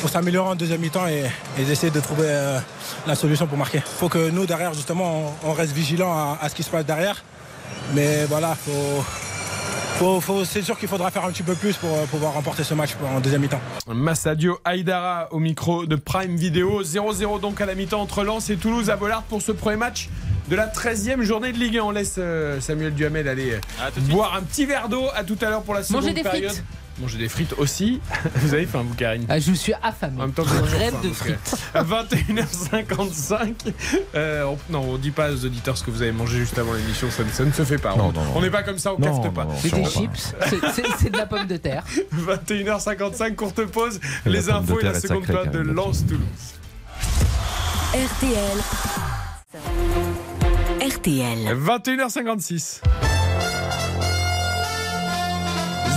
pour 0.00 0.10
s'améliorer 0.10 0.50
en 0.50 0.54
deuxième 0.54 0.80
mi-temps 0.80 1.06
et, 1.06 1.24
et 1.58 1.62
essayer 1.62 1.90
de 1.92 2.00
trouver 2.00 2.26
euh, 2.28 2.58
la 3.06 3.14
solution 3.14 3.46
pour 3.46 3.56
marquer. 3.58 3.78
Il 3.78 3.98
faut 3.98 4.08
que 4.08 4.30
nous, 4.30 4.46
derrière, 4.46 4.74
justement, 4.74 5.32
on, 5.44 5.50
on 5.50 5.52
reste 5.52 5.72
vigilant 5.72 6.12
à, 6.12 6.38
à 6.40 6.48
ce 6.48 6.54
qui 6.54 6.62
se 6.62 6.70
passe 6.70 6.84
derrière. 6.86 7.22
Mais 7.94 8.24
voilà, 8.26 8.54
faut, 8.54 9.02
faut- 9.98 10.20
faut- 10.20 10.44
c'est 10.44 10.62
sûr 10.62 10.78
qu'il 10.78 10.88
faudra 10.88 11.10
faire 11.10 11.24
un 11.24 11.30
petit 11.30 11.42
peu 11.42 11.54
plus 11.54 11.74
pour 11.76 11.90
euh, 11.90 12.04
pouvoir 12.06 12.32
remporter 12.34 12.64
ce 12.64 12.74
match 12.74 12.90
en 13.14 13.20
deuxième 13.20 13.40
mi-temps. 13.42 13.60
Massadio 13.88 14.58
Haïdara 14.64 15.28
au 15.32 15.38
micro 15.38 15.86
de 15.86 15.96
Prime 15.96 16.36
Vidéo. 16.36 16.82
0-0 16.82 17.40
donc 17.40 17.60
à 17.60 17.66
la 17.66 17.74
mi-temps 17.74 18.00
entre 18.00 18.24
Lens 18.24 18.50
et 18.50 18.56
Toulouse 18.56 18.90
à 18.90 18.96
Bollard 18.96 19.22
pour 19.22 19.40
ce 19.42 19.52
premier 19.52 19.76
match 19.76 20.08
de 20.48 20.56
la 20.56 20.66
13e 20.66 21.22
journée 21.22 21.52
de 21.52 21.58
Ligue 21.58 21.78
1. 21.78 21.82
On 21.82 21.90
laisse 21.90 22.18
Samuel 22.60 22.94
Duhamel 22.94 23.28
aller 23.28 23.58
boire 24.10 24.34
un 24.34 24.42
petit 24.42 24.66
verre 24.66 24.88
d'eau. 24.88 25.04
À 25.14 25.24
tout 25.24 25.36
à 25.42 25.50
l'heure 25.50 25.62
pour 25.62 25.74
la 25.74 25.82
seconde 25.82 26.02
Manger 26.02 26.14
des 26.14 26.22
période. 26.22 26.50
frites. 26.52 26.64
Manger 27.00 27.18
des 27.18 27.28
frites 27.28 27.54
aussi. 27.58 28.00
Vous 28.36 28.54
avez 28.54 28.66
faim, 28.66 28.84
vous, 28.86 28.94
Karine 28.94 29.24
Ah, 29.28 29.38
je 29.38 29.52
suis 29.52 29.72
affamé. 29.82 30.16
En 30.18 30.22
même 30.26 30.32
temps, 30.32 30.42
rêve 30.42 30.92
faim, 30.94 31.00
de 31.08 31.12
frites. 31.12 31.54
euh, 31.76 31.82
21h55. 31.84 33.54
Euh, 34.14 34.44
on- 34.44 34.58
non, 34.72 34.80
on 34.90 34.98
dit 34.98 35.10
pas 35.12 35.30
aux 35.30 35.44
auditeurs 35.44 35.76
ce 35.78 35.84
que 35.84 35.90
vous 35.92 36.02
avez 36.02 36.10
mangé 36.12 36.38
juste 36.38 36.58
avant 36.58 36.72
l'émission. 36.72 37.08
Ça, 37.10 37.22
ne- 37.24 37.30
ça 37.30 37.44
ne 37.44 37.52
se 37.52 37.64
fait 37.64 37.78
pas. 37.78 37.94
Non, 37.94 38.06
on 38.06 38.12
non, 38.12 38.24
non. 38.24 38.32
on 38.34 38.42
n'est 38.42 38.50
pas 38.50 38.62
comme 38.64 38.78
ça, 38.78 38.92
on 38.94 38.98
non, 38.98 39.30
pas. 39.30 39.46
C'est 39.60 39.72
des 39.74 39.84
chips, 39.84 40.34
c'est- 40.98 41.10
de 41.10 41.16
la 41.16 41.26
pomme 41.26 41.46
de 41.46 41.56
terre. 41.56 41.84
21h55, 42.14 43.34
courte 43.36 43.64
pause. 43.66 44.00
La 44.24 44.32
Les 44.32 44.50
infos 44.50 44.80
et 44.80 44.84
la 44.84 44.98
seconde 44.98 45.24
période 45.26 45.50
de. 45.52 45.58
Lens-Toulouse. 45.60 46.22
RTL. 47.94 48.58
RTL. 50.80 51.56
21h56. 51.56 52.80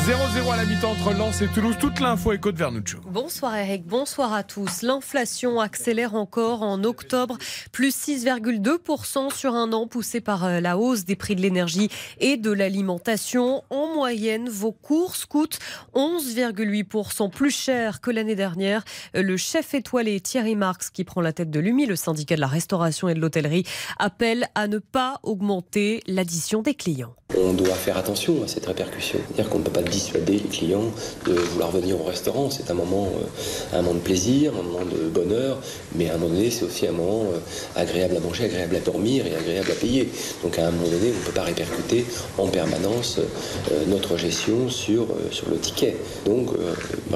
0-0 0.02 0.52
à 0.52 0.57
la 0.57 0.65
mi-temps 0.65 0.94
entre 0.94 1.14
Lens 1.14 1.44
et 1.44 1.48
Toulouse. 1.48 1.76
Toute 1.80 1.99
l'info 1.99 2.32
est 2.32 2.40
Côte 2.40 2.56
Vernuccio. 2.56 2.98
Bonsoir 3.06 3.56
Eric, 3.56 3.86
bonsoir 3.86 4.34
à 4.34 4.41
tous. 4.41 4.82
L'inflation 4.82 5.60
accélère 5.60 6.15
encore 6.15 6.64
en 6.64 6.84
octobre, 6.84 7.38
plus 7.72 7.95
6,2% 7.95 9.32
sur 9.32 9.53
un 9.53 9.72
an, 9.73 9.86
poussé 9.86 10.19
par 10.19 10.44
euh, 10.44 10.60
la 10.60 10.80
hausse 10.80 11.06
des 11.06 11.15
prix 11.15 11.36
de 11.36 11.41
l'énergie 11.41 11.90
et 12.19 12.38
de 12.38 12.49
l'alimentation. 12.49 13.61
En 13.69 13.94
moyenne, 13.94 14.49
vos 14.49 14.72
courses 14.72 15.26
coûtent 15.26 15.60
11,8% 15.94 17.30
plus 17.30 17.52
cher 17.52 18.02
que 18.02 18.10
l'année 18.10 18.36
dernière. 18.36 18.84
Euh, 19.15 19.22
Le 19.22 19.38
chef 19.38 19.76
étoilé 19.76 20.19
Thierry 20.19 20.56
Marx, 20.56 20.90
qui 20.90 21.03
prend 21.03 21.22
la 21.22 21.32
tête 21.32 21.52
de 21.52 21.60
l'UMI, 21.60 21.86
le 21.86 21.95
syndicat 21.95 22.36
de 22.36 22.41
la 22.41 22.48
restauration 22.48 23.07
et 23.07 23.14
de 23.14 23.19
l'hôtellerie, 23.19 23.68
appelle 23.99 24.48
à 24.56 24.68
ne 24.68 24.80
pas 24.80 25.19
augmenter 25.22 26.02
l'addition 26.07 26.64
des 26.64 26.73
clients. 26.73 27.14
On 27.38 27.53
doit 27.53 27.76
faire 27.76 27.98
attention 27.98 28.44
à 28.44 28.48
cette 28.48 28.65
répercussion. 28.65 29.19
C'est-à-dire 29.28 29.49
qu'on 29.49 29.60
ne 29.60 29.64
peut 29.64 29.72
pas 29.72 29.82
dissuader 29.91 30.34
les 30.34 30.49
clients 30.49 30.91
de 31.26 31.34
vouloir 31.34 31.72
venir 31.72 31.99
au 32.01 32.03
restaurant. 32.03 32.49
C'est 32.49 32.72
un 32.72 32.73
moment, 32.73 33.07
euh, 33.07 33.77
un 33.77 33.81
moment 33.81 33.95
de 33.95 33.99
plaisir, 33.99 34.53
un 34.59 34.63
moment 34.63 34.85
de 34.85 35.09
bonheur, 35.09 35.59
mais 35.95 36.09
à 36.09 36.15
un 36.15 36.18
moment 36.18 36.34
donné, 36.34 36.49
c'est 36.49 36.65
aussi 36.65 36.88
un 36.88 36.93
moment 36.93 37.26
euh, 37.34 37.39
agréable 37.76 38.18
à 38.18 38.19
manger, 38.19 38.45
agréable 38.45 38.76
à 38.77 38.80
dormir 38.80 39.26
et 39.27 39.35
agréable 39.35 39.72
à 39.72 39.76
payer. 39.76 40.09
Donc 40.43 40.57
à 40.57 40.68
un 40.68 40.72
moment 40.72 40.88
donné, 40.88 41.11
on 41.13 41.19
ne 41.19 41.26
peut 41.26 41.34
pas 41.34 41.43
répercuter 41.43 42.05
en 42.38 42.47
permanence 42.47 43.19
euh, 43.19 43.85
notre 43.88 44.18
gestion 44.18 44.69
sur, 44.69 45.07
sur 45.31 45.49
le 45.49 45.57
ticket. 45.57 45.97
Donc 46.26 46.49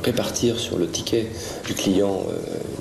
répartir 0.03 0.59
sur 0.59 0.77
le 0.77 0.87
ticket 0.87 1.27
du 1.65 1.73
client 1.73 2.25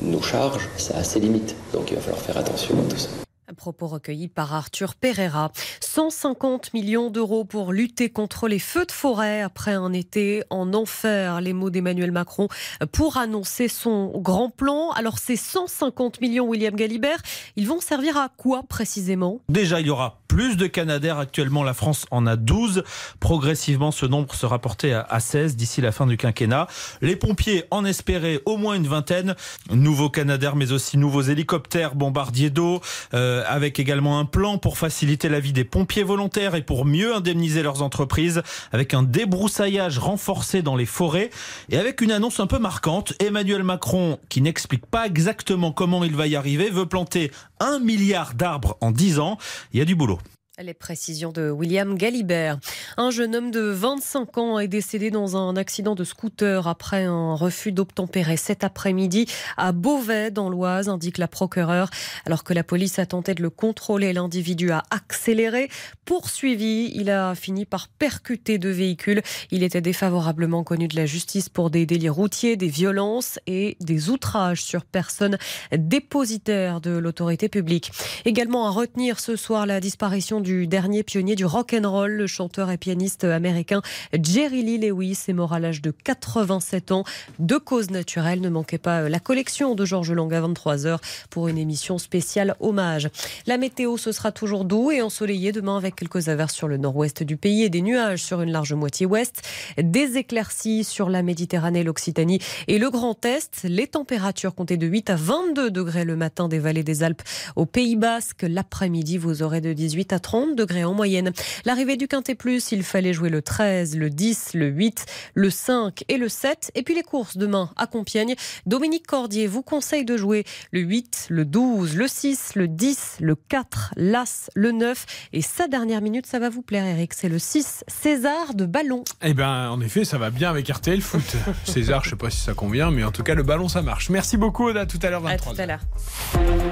nos 0.02 0.22
charges, 0.22 0.68
ça 0.76 0.98
a 0.98 1.04
ses 1.04 1.20
limites. 1.20 1.54
Donc 1.72 1.90
il 1.90 1.96
va 1.96 2.00
falloir 2.00 2.20
faire 2.20 2.36
attention 2.36 2.74
à 2.74 2.90
tout 2.90 2.98
ça. 2.98 3.08
Propos 3.54 3.86
recueilli 3.86 4.28
par 4.28 4.54
Arthur 4.54 4.94
Pereira. 4.94 5.52
150 5.80 6.74
millions 6.74 7.10
d'euros 7.10 7.44
pour 7.44 7.72
lutter 7.72 8.10
contre 8.10 8.48
les 8.48 8.58
feux 8.58 8.86
de 8.86 8.92
forêt 8.92 9.42
après 9.42 9.72
un 9.72 9.92
été 9.92 10.42
en 10.50 10.74
enfer. 10.74 11.40
Les 11.40 11.52
mots 11.52 11.70
d'Emmanuel 11.70 12.12
Macron 12.12 12.48
pour 12.92 13.16
annoncer 13.16 13.68
son 13.68 14.08
grand 14.18 14.50
plan. 14.50 14.90
Alors 14.90 15.18
ces 15.18 15.36
150 15.36 16.20
millions, 16.20 16.46
William 16.46 16.74
Galibert, 16.74 17.22
ils 17.56 17.68
vont 17.68 17.80
servir 17.80 18.16
à 18.16 18.28
quoi 18.36 18.62
précisément? 18.68 19.40
Déjà, 19.48 19.80
il 19.80 19.86
y 19.86 19.90
aura 19.90 20.20
plus 20.34 20.56
de 20.56 20.66
Canadair. 20.66 21.20
Actuellement, 21.20 21.62
la 21.62 21.74
France 21.74 22.06
en 22.10 22.26
a 22.26 22.34
12. 22.34 22.82
Progressivement, 23.20 23.92
ce 23.92 24.04
nombre 24.04 24.34
sera 24.34 24.58
porté 24.58 24.92
à- 24.92 25.06
à 25.08 25.20
16 25.20 25.54
d'ici 25.54 25.80
la 25.80 25.92
fin 25.92 26.08
du 26.08 26.16
quinquennat. 26.16 26.66
Les 27.02 27.14
pompiers 27.14 27.62
en 27.70 27.84
espéraient 27.84 28.40
au 28.44 28.56
moins 28.56 28.74
une 28.74 28.88
vingtaine. 28.88 29.36
Nouveaux 29.70 30.10
Canadair, 30.10 30.56
mais 30.56 30.72
aussi 30.72 30.98
nouveaux 30.98 31.22
hélicoptères 31.22 31.94
bombardiers 31.94 32.50
d'eau, 32.50 32.80
euh, 33.14 33.44
avec 33.46 33.78
également 33.78 34.18
un 34.18 34.24
plan 34.24 34.58
pour 34.58 34.76
faciliter 34.76 35.28
la 35.28 35.38
vie 35.38 35.52
des 35.52 35.62
pompiers 35.62 36.02
volontaires 36.02 36.56
et 36.56 36.62
pour 36.62 36.84
mieux 36.84 37.14
indemniser 37.14 37.62
leurs 37.62 37.82
entreprises, 37.82 38.42
avec 38.72 38.92
un 38.92 39.04
débroussaillage 39.04 39.98
renforcé 39.98 40.62
dans 40.62 40.74
les 40.74 40.84
forêts 40.86 41.30
et 41.70 41.78
avec 41.78 42.00
une 42.00 42.10
annonce 42.10 42.40
un 42.40 42.48
peu 42.48 42.58
marquante. 42.58 43.12
Emmanuel 43.20 43.62
Macron, 43.62 44.18
qui 44.28 44.40
n'explique 44.40 44.86
pas 44.86 45.06
exactement 45.06 45.70
comment 45.70 46.02
il 46.02 46.16
va 46.16 46.26
y 46.26 46.34
arriver, 46.34 46.70
veut 46.70 46.86
planter 46.86 47.30
un 47.60 47.78
milliard 47.78 48.34
d'arbres 48.34 48.76
en 48.80 48.90
10 48.90 49.18
ans. 49.18 49.38
Il 49.72 49.78
y 49.78 49.82
a 49.82 49.84
du 49.84 49.94
boulot. 49.94 50.18
Les 50.62 50.72
précisions 50.72 51.32
de 51.32 51.50
William 51.50 51.98
Galibert. 51.98 52.60
Un 52.96 53.10
jeune 53.10 53.34
homme 53.34 53.50
de 53.50 53.60
25 53.60 54.38
ans 54.38 54.58
est 54.60 54.68
décédé 54.68 55.10
dans 55.10 55.36
un 55.36 55.56
accident 55.56 55.96
de 55.96 56.04
scooter 56.04 56.68
après 56.68 57.02
un 57.02 57.34
refus 57.34 57.72
d'obtempérer 57.72 58.36
cet 58.36 58.62
après-midi 58.62 59.26
à 59.56 59.72
Beauvais 59.72 60.30
dans 60.30 60.48
l'Oise, 60.48 60.88
indique 60.88 61.18
la 61.18 61.26
procureure. 61.26 61.90
Alors 62.24 62.44
que 62.44 62.54
la 62.54 62.62
police 62.62 63.00
a 63.00 63.06
tenté 63.06 63.34
de 63.34 63.42
le 63.42 63.50
contrôler, 63.50 64.12
l'individu 64.12 64.70
a 64.70 64.84
accéléré. 64.90 65.70
Poursuivi, 66.04 66.92
il 66.94 67.10
a 67.10 67.34
fini 67.34 67.66
par 67.66 67.88
percuter 67.88 68.58
deux 68.58 68.70
véhicules. 68.70 69.22
Il 69.50 69.64
était 69.64 69.80
défavorablement 69.80 70.62
connu 70.62 70.86
de 70.86 70.94
la 70.94 71.06
justice 71.06 71.48
pour 71.48 71.70
des 71.70 71.84
délits 71.84 72.08
routiers, 72.08 72.56
des 72.56 72.68
violences 72.68 73.40
et 73.48 73.76
des 73.80 74.08
outrages 74.08 74.62
sur 74.62 74.84
personnes 74.84 75.36
dépositaires 75.76 76.80
de 76.80 76.92
l'autorité 76.92 77.48
publique. 77.48 77.90
Également 78.24 78.68
à 78.68 78.70
retenir 78.70 79.18
ce 79.18 79.34
soir 79.34 79.66
la 79.66 79.80
disparition 79.80 80.43
du 80.44 80.66
dernier 80.68 81.02
pionnier 81.02 81.34
du 81.34 81.46
rock 81.46 81.74
and 81.74 81.90
roll, 81.90 82.12
le 82.12 82.26
chanteur 82.26 82.70
et 82.70 82.76
pianiste 82.76 83.24
américain 83.24 83.80
Jerry 84.12 84.62
Lee 84.62 84.78
Lewis 84.78 85.18
est 85.26 85.32
mort 85.32 85.54
à 85.54 85.58
l'âge 85.58 85.80
de 85.80 85.90
87 85.90 86.92
ans 86.92 87.04
de 87.38 87.56
cause 87.56 87.90
naturelle. 87.90 88.42
Ne 88.42 88.50
manquez 88.50 88.76
pas 88.76 89.08
la 89.08 89.18
collection 89.18 89.74
de 89.74 89.84
Georges 89.86 90.12
Lang 90.12 90.32
à 90.34 90.42
23h 90.42 90.98
pour 91.30 91.48
une 91.48 91.56
émission 91.56 91.96
spéciale 91.96 92.56
hommage. 92.60 93.08
La 93.46 93.56
météo, 93.56 93.96
ce 93.96 94.12
sera 94.12 94.32
toujours 94.32 94.66
doux 94.66 94.90
et 94.90 95.00
ensoleillé 95.00 95.50
demain 95.50 95.78
avec 95.78 95.96
quelques 95.96 96.28
averses 96.28 96.54
sur 96.54 96.68
le 96.68 96.76
nord-ouest 96.76 97.22
du 97.22 97.38
pays 97.38 97.62
et 97.62 97.70
des 97.70 97.80
nuages 97.80 98.22
sur 98.22 98.42
une 98.42 98.52
large 98.52 98.74
moitié 98.74 99.06
ouest. 99.06 99.40
Des 99.78 100.18
éclaircies 100.18 100.84
sur 100.84 101.08
la 101.08 101.22
Méditerranée, 101.22 101.84
l'Occitanie 101.84 102.40
et 102.68 102.78
le 102.78 102.90
Grand 102.90 103.24
Est. 103.24 103.62
Les 103.64 103.86
températures 103.86 104.54
comptaient 104.54 104.76
de 104.76 104.86
8 104.86 105.08
à 105.08 105.16
22 105.16 105.70
degrés 105.70 106.04
le 106.04 106.16
matin 106.16 106.48
des 106.48 106.58
vallées 106.58 106.84
des 106.84 107.02
Alpes 107.02 107.22
au 107.56 107.64
Pays 107.64 107.96
Basque. 107.96 108.44
L'après-midi, 108.46 109.16
vous 109.16 109.42
aurez 109.42 109.62
de 109.62 109.72
18 109.72 110.12
à 110.12 110.18
30 110.18 110.33
degrés 110.54 110.84
en 110.84 110.94
moyenne. 110.94 111.32
L'arrivée 111.64 111.96
du 111.96 112.08
Quintet 112.08 112.34
Plus, 112.34 112.72
il 112.72 112.82
fallait 112.82 113.12
jouer 113.12 113.30
le 113.30 113.42
13, 113.42 113.96
le 113.96 114.10
10, 114.10 114.54
le 114.54 114.68
8, 114.68 115.06
le 115.34 115.50
5 115.50 116.04
et 116.08 116.16
le 116.16 116.28
7. 116.28 116.72
Et 116.74 116.82
puis 116.82 116.94
les 116.94 117.02
courses 117.02 117.36
demain 117.36 117.70
à 117.76 117.86
Compiègne. 117.86 118.34
Dominique 118.66 119.06
Cordier 119.06 119.46
vous 119.46 119.62
conseille 119.62 120.04
de 120.04 120.16
jouer 120.16 120.44
le 120.72 120.80
8, 120.80 121.26
le 121.30 121.44
12, 121.44 121.96
le 121.96 122.08
6, 122.08 122.52
le 122.56 122.68
10, 122.68 123.16
le 123.20 123.34
4, 123.34 123.94
l'As, 123.96 124.50
le 124.54 124.72
9. 124.72 125.06
Et 125.32 125.42
sa 125.42 125.68
dernière 125.68 126.00
minute, 126.00 126.26
ça 126.26 126.38
va 126.38 126.48
vous 126.48 126.62
plaire, 126.62 126.84
Eric. 126.84 127.14
C'est 127.14 127.28
le 127.28 127.38
6, 127.38 127.84
César 127.88 128.54
de 128.54 128.66
Ballon. 128.66 129.04
Eh 129.22 129.34
ben, 129.34 129.70
en 129.70 129.80
effet, 129.80 130.04
ça 130.04 130.18
va 130.18 130.30
bien 130.30 130.50
avec 130.50 130.68
RTL 130.68 131.00
Foot. 131.00 131.36
César, 131.64 132.04
je 132.04 132.10
sais 132.10 132.16
pas 132.16 132.30
si 132.30 132.40
ça 132.40 132.54
convient, 132.54 132.90
mais 132.90 133.04
en 133.04 133.12
tout 133.12 133.22
cas, 133.22 133.34
le 133.34 133.42
ballon, 133.42 133.68
ça 133.68 133.82
marche. 133.82 134.10
Merci 134.10 134.36
beaucoup, 134.36 134.68
Oda. 134.68 134.82
À 134.82 134.86
tout 134.86 134.98
à 135.02 135.10
l'heure, 135.10 135.22
23 135.22 135.52
À 135.52 135.54
tout 135.54 135.62
à 135.62 135.66
l'heure. 135.66 135.80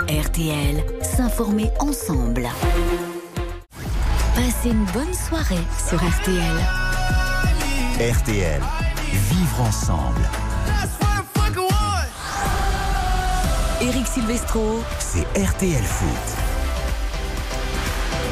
RTL, 0.09 0.85
s'informer 1.03 1.71
ensemble. 1.81 2.49
Passez 4.35 4.71
une 4.71 4.85
bonne 4.87 5.13
soirée 5.13 5.63
sur 5.89 5.99
RTL. 5.99 6.57
RTL, 8.01 8.63
Vivre 9.13 9.61
ensemble. 9.61 10.23
Eric 13.83 14.07
Silvestro. 14.07 14.81
C'est 15.01 15.27
RTL 15.39 15.83
Foot. 15.83 16.52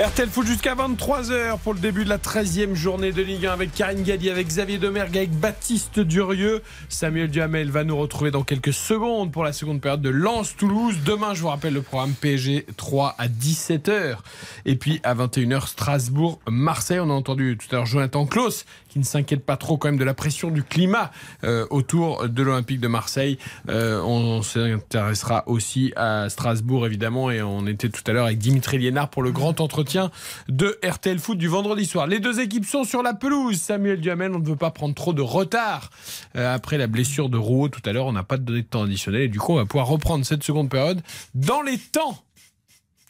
RTL 0.00 0.30
Foot 0.30 0.46
jusqu'à 0.46 0.74
23h 0.74 1.58
pour 1.58 1.74
le 1.74 1.78
début 1.78 2.04
de 2.04 2.08
la 2.08 2.16
13e 2.16 2.72
journée 2.72 3.12
de 3.12 3.20
Ligue 3.20 3.44
1 3.44 3.52
avec 3.52 3.74
Karine 3.74 4.02
Galli, 4.02 4.30
avec 4.30 4.48
Xavier 4.48 4.78
Demergue, 4.78 5.18
avec 5.18 5.30
Baptiste 5.32 6.00
Durieux. 6.00 6.62
Samuel 6.88 7.28
Duhamel 7.28 7.70
va 7.70 7.84
nous 7.84 7.98
retrouver 7.98 8.30
dans 8.30 8.42
quelques 8.42 8.72
secondes 8.72 9.30
pour 9.30 9.44
la 9.44 9.52
seconde 9.52 9.82
période 9.82 10.00
de 10.00 10.08
Lens-Toulouse. 10.08 11.00
Demain, 11.04 11.34
je 11.34 11.42
vous 11.42 11.48
rappelle 11.48 11.74
le 11.74 11.82
programme 11.82 12.14
PSG 12.14 12.64
3 12.78 13.14
à 13.18 13.28
17h. 13.28 14.16
Et 14.64 14.76
puis 14.76 15.00
à 15.02 15.14
21h, 15.14 15.66
Strasbourg-Marseille. 15.66 17.00
On 17.00 17.10
a 17.10 17.12
entendu 17.12 17.58
tout 17.58 17.66
à 17.70 17.76
l'heure 17.76 17.86
Jonathan 17.86 18.24
Klaus 18.24 18.64
qui 18.90 18.98
ne 18.98 19.04
s'inquiète 19.04 19.44
pas 19.44 19.56
trop 19.56 19.78
quand 19.78 19.88
même 19.88 19.98
de 19.98 20.04
la 20.04 20.14
pression 20.14 20.50
du 20.50 20.62
climat 20.62 21.10
euh, 21.44 21.66
autour 21.70 22.28
de 22.28 22.42
l'Olympique 22.42 22.80
de 22.80 22.88
Marseille. 22.88 23.38
Euh, 23.68 24.02
on 24.02 24.42
s'intéressera 24.42 25.44
aussi 25.46 25.92
à 25.96 26.28
Strasbourg 26.28 26.86
évidemment 26.86 27.30
et 27.30 27.40
on 27.42 27.66
était 27.66 27.88
tout 27.88 28.02
à 28.06 28.12
l'heure 28.12 28.26
avec 28.26 28.38
Dimitri 28.38 28.78
Liénard 28.78 29.08
pour 29.08 29.22
le 29.22 29.30
grand 29.30 29.60
entretien 29.60 30.10
de 30.48 30.78
RTL 30.84 31.18
Foot 31.18 31.38
du 31.38 31.48
vendredi 31.48 31.86
soir. 31.86 32.06
Les 32.06 32.20
deux 32.20 32.40
équipes 32.40 32.66
sont 32.66 32.84
sur 32.84 33.02
la 33.02 33.14
pelouse. 33.14 33.60
Samuel 33.60 34.00
Duhamel, 34.00 34.32
on 34.34 34.40
ne 34.40 34.46
veut 34.46 34.56
pas 34.56 34.70
prendre 34.70 34.94
trop 34.94 35.12
de 35.12 35.22
retard 35.22 35.90
euh, 36.36 36.54
après 36.54 36.78
la 36.78 36.86
blessure 36.86 37.28
de 37.28 37.38
Rouault 37.38 37.68
tout 37.68 37.82
à 37.84 37.92
l'heure. 37.92 38.06
On 38.06 38.12
n'a 38.12 38.24
pas 38.24 38.36
donné 38.36 38.62
de 38.62 38.66
temps 38.66 38.82
additionnel 38.82 39.22
et 39.22 39.28
du 39.28 39.38
coup 39.38 39.52
on 39.52 39.56
va 39.56 39.66
pouvoir 39.66 39.86
reprendre 39.86 40.24
cette 40.26 40.42
seconde 40.42 40.68
période 40.68 41.00
dans 41.34 41.62
les 41.62 41.78
temps. 41.78 42.24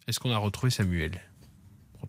Est-ce 0.07 0.20
qu'on 0.20 0.32
a 0.32 0.39
retrouvé 0.39 0.70
Samuel? 0.70 1.20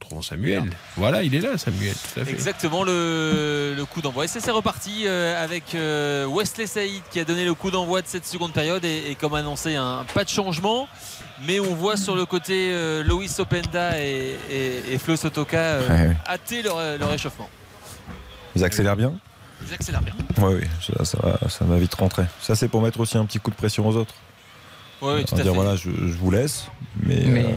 Retrouvons 0.02 0.22
Samuel. 0.24 0.64
Voilà, 0.98 1.22
il 1.22 1.36
est 1.36 1.40
là, 1.42 1.58
Samuel. 1.58 1.94
Tout 1.94 2.20
à 2.22 2.26
fait. 2.26 2.32
Exactement 2.32 2.84
le, 2.84 3.74
le 3.78 3.86
coup 3.86 4.02
d'envoi. 4.02 4.26
Et 4.26 4.28
c'est 4.28 4.40
c'est 4.40 4.52
reparti 4.52 5.04
euh, 5.06 5.42
avec 5.44 5.76
euh, 5.76 6.26
Wesley 6.26 6.66
Saïd 6.66 7.04
qui 7.12 7.20
a 7.20 7.24
donné 7.26 7.46
le 7.46 7.54
coup 7.54 7.70
d'envoi 7.70 8.02
de 8.02 8.08
cette 8.08 8.26
seconde 8.26 8.52
période 8.52 8.84
et, 8.84 9.12
et 9.12 9.16
comme 9.16 9.36
annoncé, 9.36 9.76
un 9.76 10.04
pas 10.14 10.24
de 10.24 10.30
changement. 10.30 10.88
Mais 11.48 11.60
on 11.60 11.76
voit 11.76 11.98
sur 11.98 12.16
le 12.16 12.26
côté 12.26 12.72
euh, 12.72 13.04
Loïs 13.04 13.40
Openda 13.40 14.00
et, 14.00 14.36
et, 14.50 14.94
et 14.94 14.98
Flo 14.98 15.16
Sotoka 15.16 15.58
euh, 15.58 15.88
Ouais, 15.88 16.08
ouais. 16.10 16.18
hâter 16.28 16.62
leur, 16.64 16.78
leur 16.98 17.14
échauffement. 17.14 17.50
Ils 18.56 18.64
accélèrent 18.64 18.98
bien? 18.98 19.14
Ils 19.68 19.74
accélèrent 19.74 20.02
bien. 20.02 20.14
Oui, 20.40 20.56
oui, 20.62 20.68
ça, 20.82 21.06
ça 21.06 21.18
va, 21.22 21.50
ça 21.50 21.64
va 21.66 21.78
vite 21.78 21.94
rentrer. 21.94 22.24
Ça, 22.42 22.56
c'est 22.56 22.68
pour 22.68 22.82
mettre 22.82 23.00
aussi 23.00 23.18
un 23.18 23.26
petit 23.26 23.40
coup 23.40 23.52
de 23.52 23.56
pression 23.56 23.88
aux 23.88 23.96
autres. 23.96 24.16
Oui, 25.02 25.14
oui, 25.18 25.26
tout 25.26 25.34
à 25.36 25.38
dire, 25.38 25.46
fait. 25.52 25.56
voilà, 25.56 25.76
je, 25.76 25.90
je 25.90 26.18
vous 26.18 26.30
laisse, 26.32 26.66
mais, 27.02 27.24
Mais- 27.26 27.46
euh, 27.46 27.48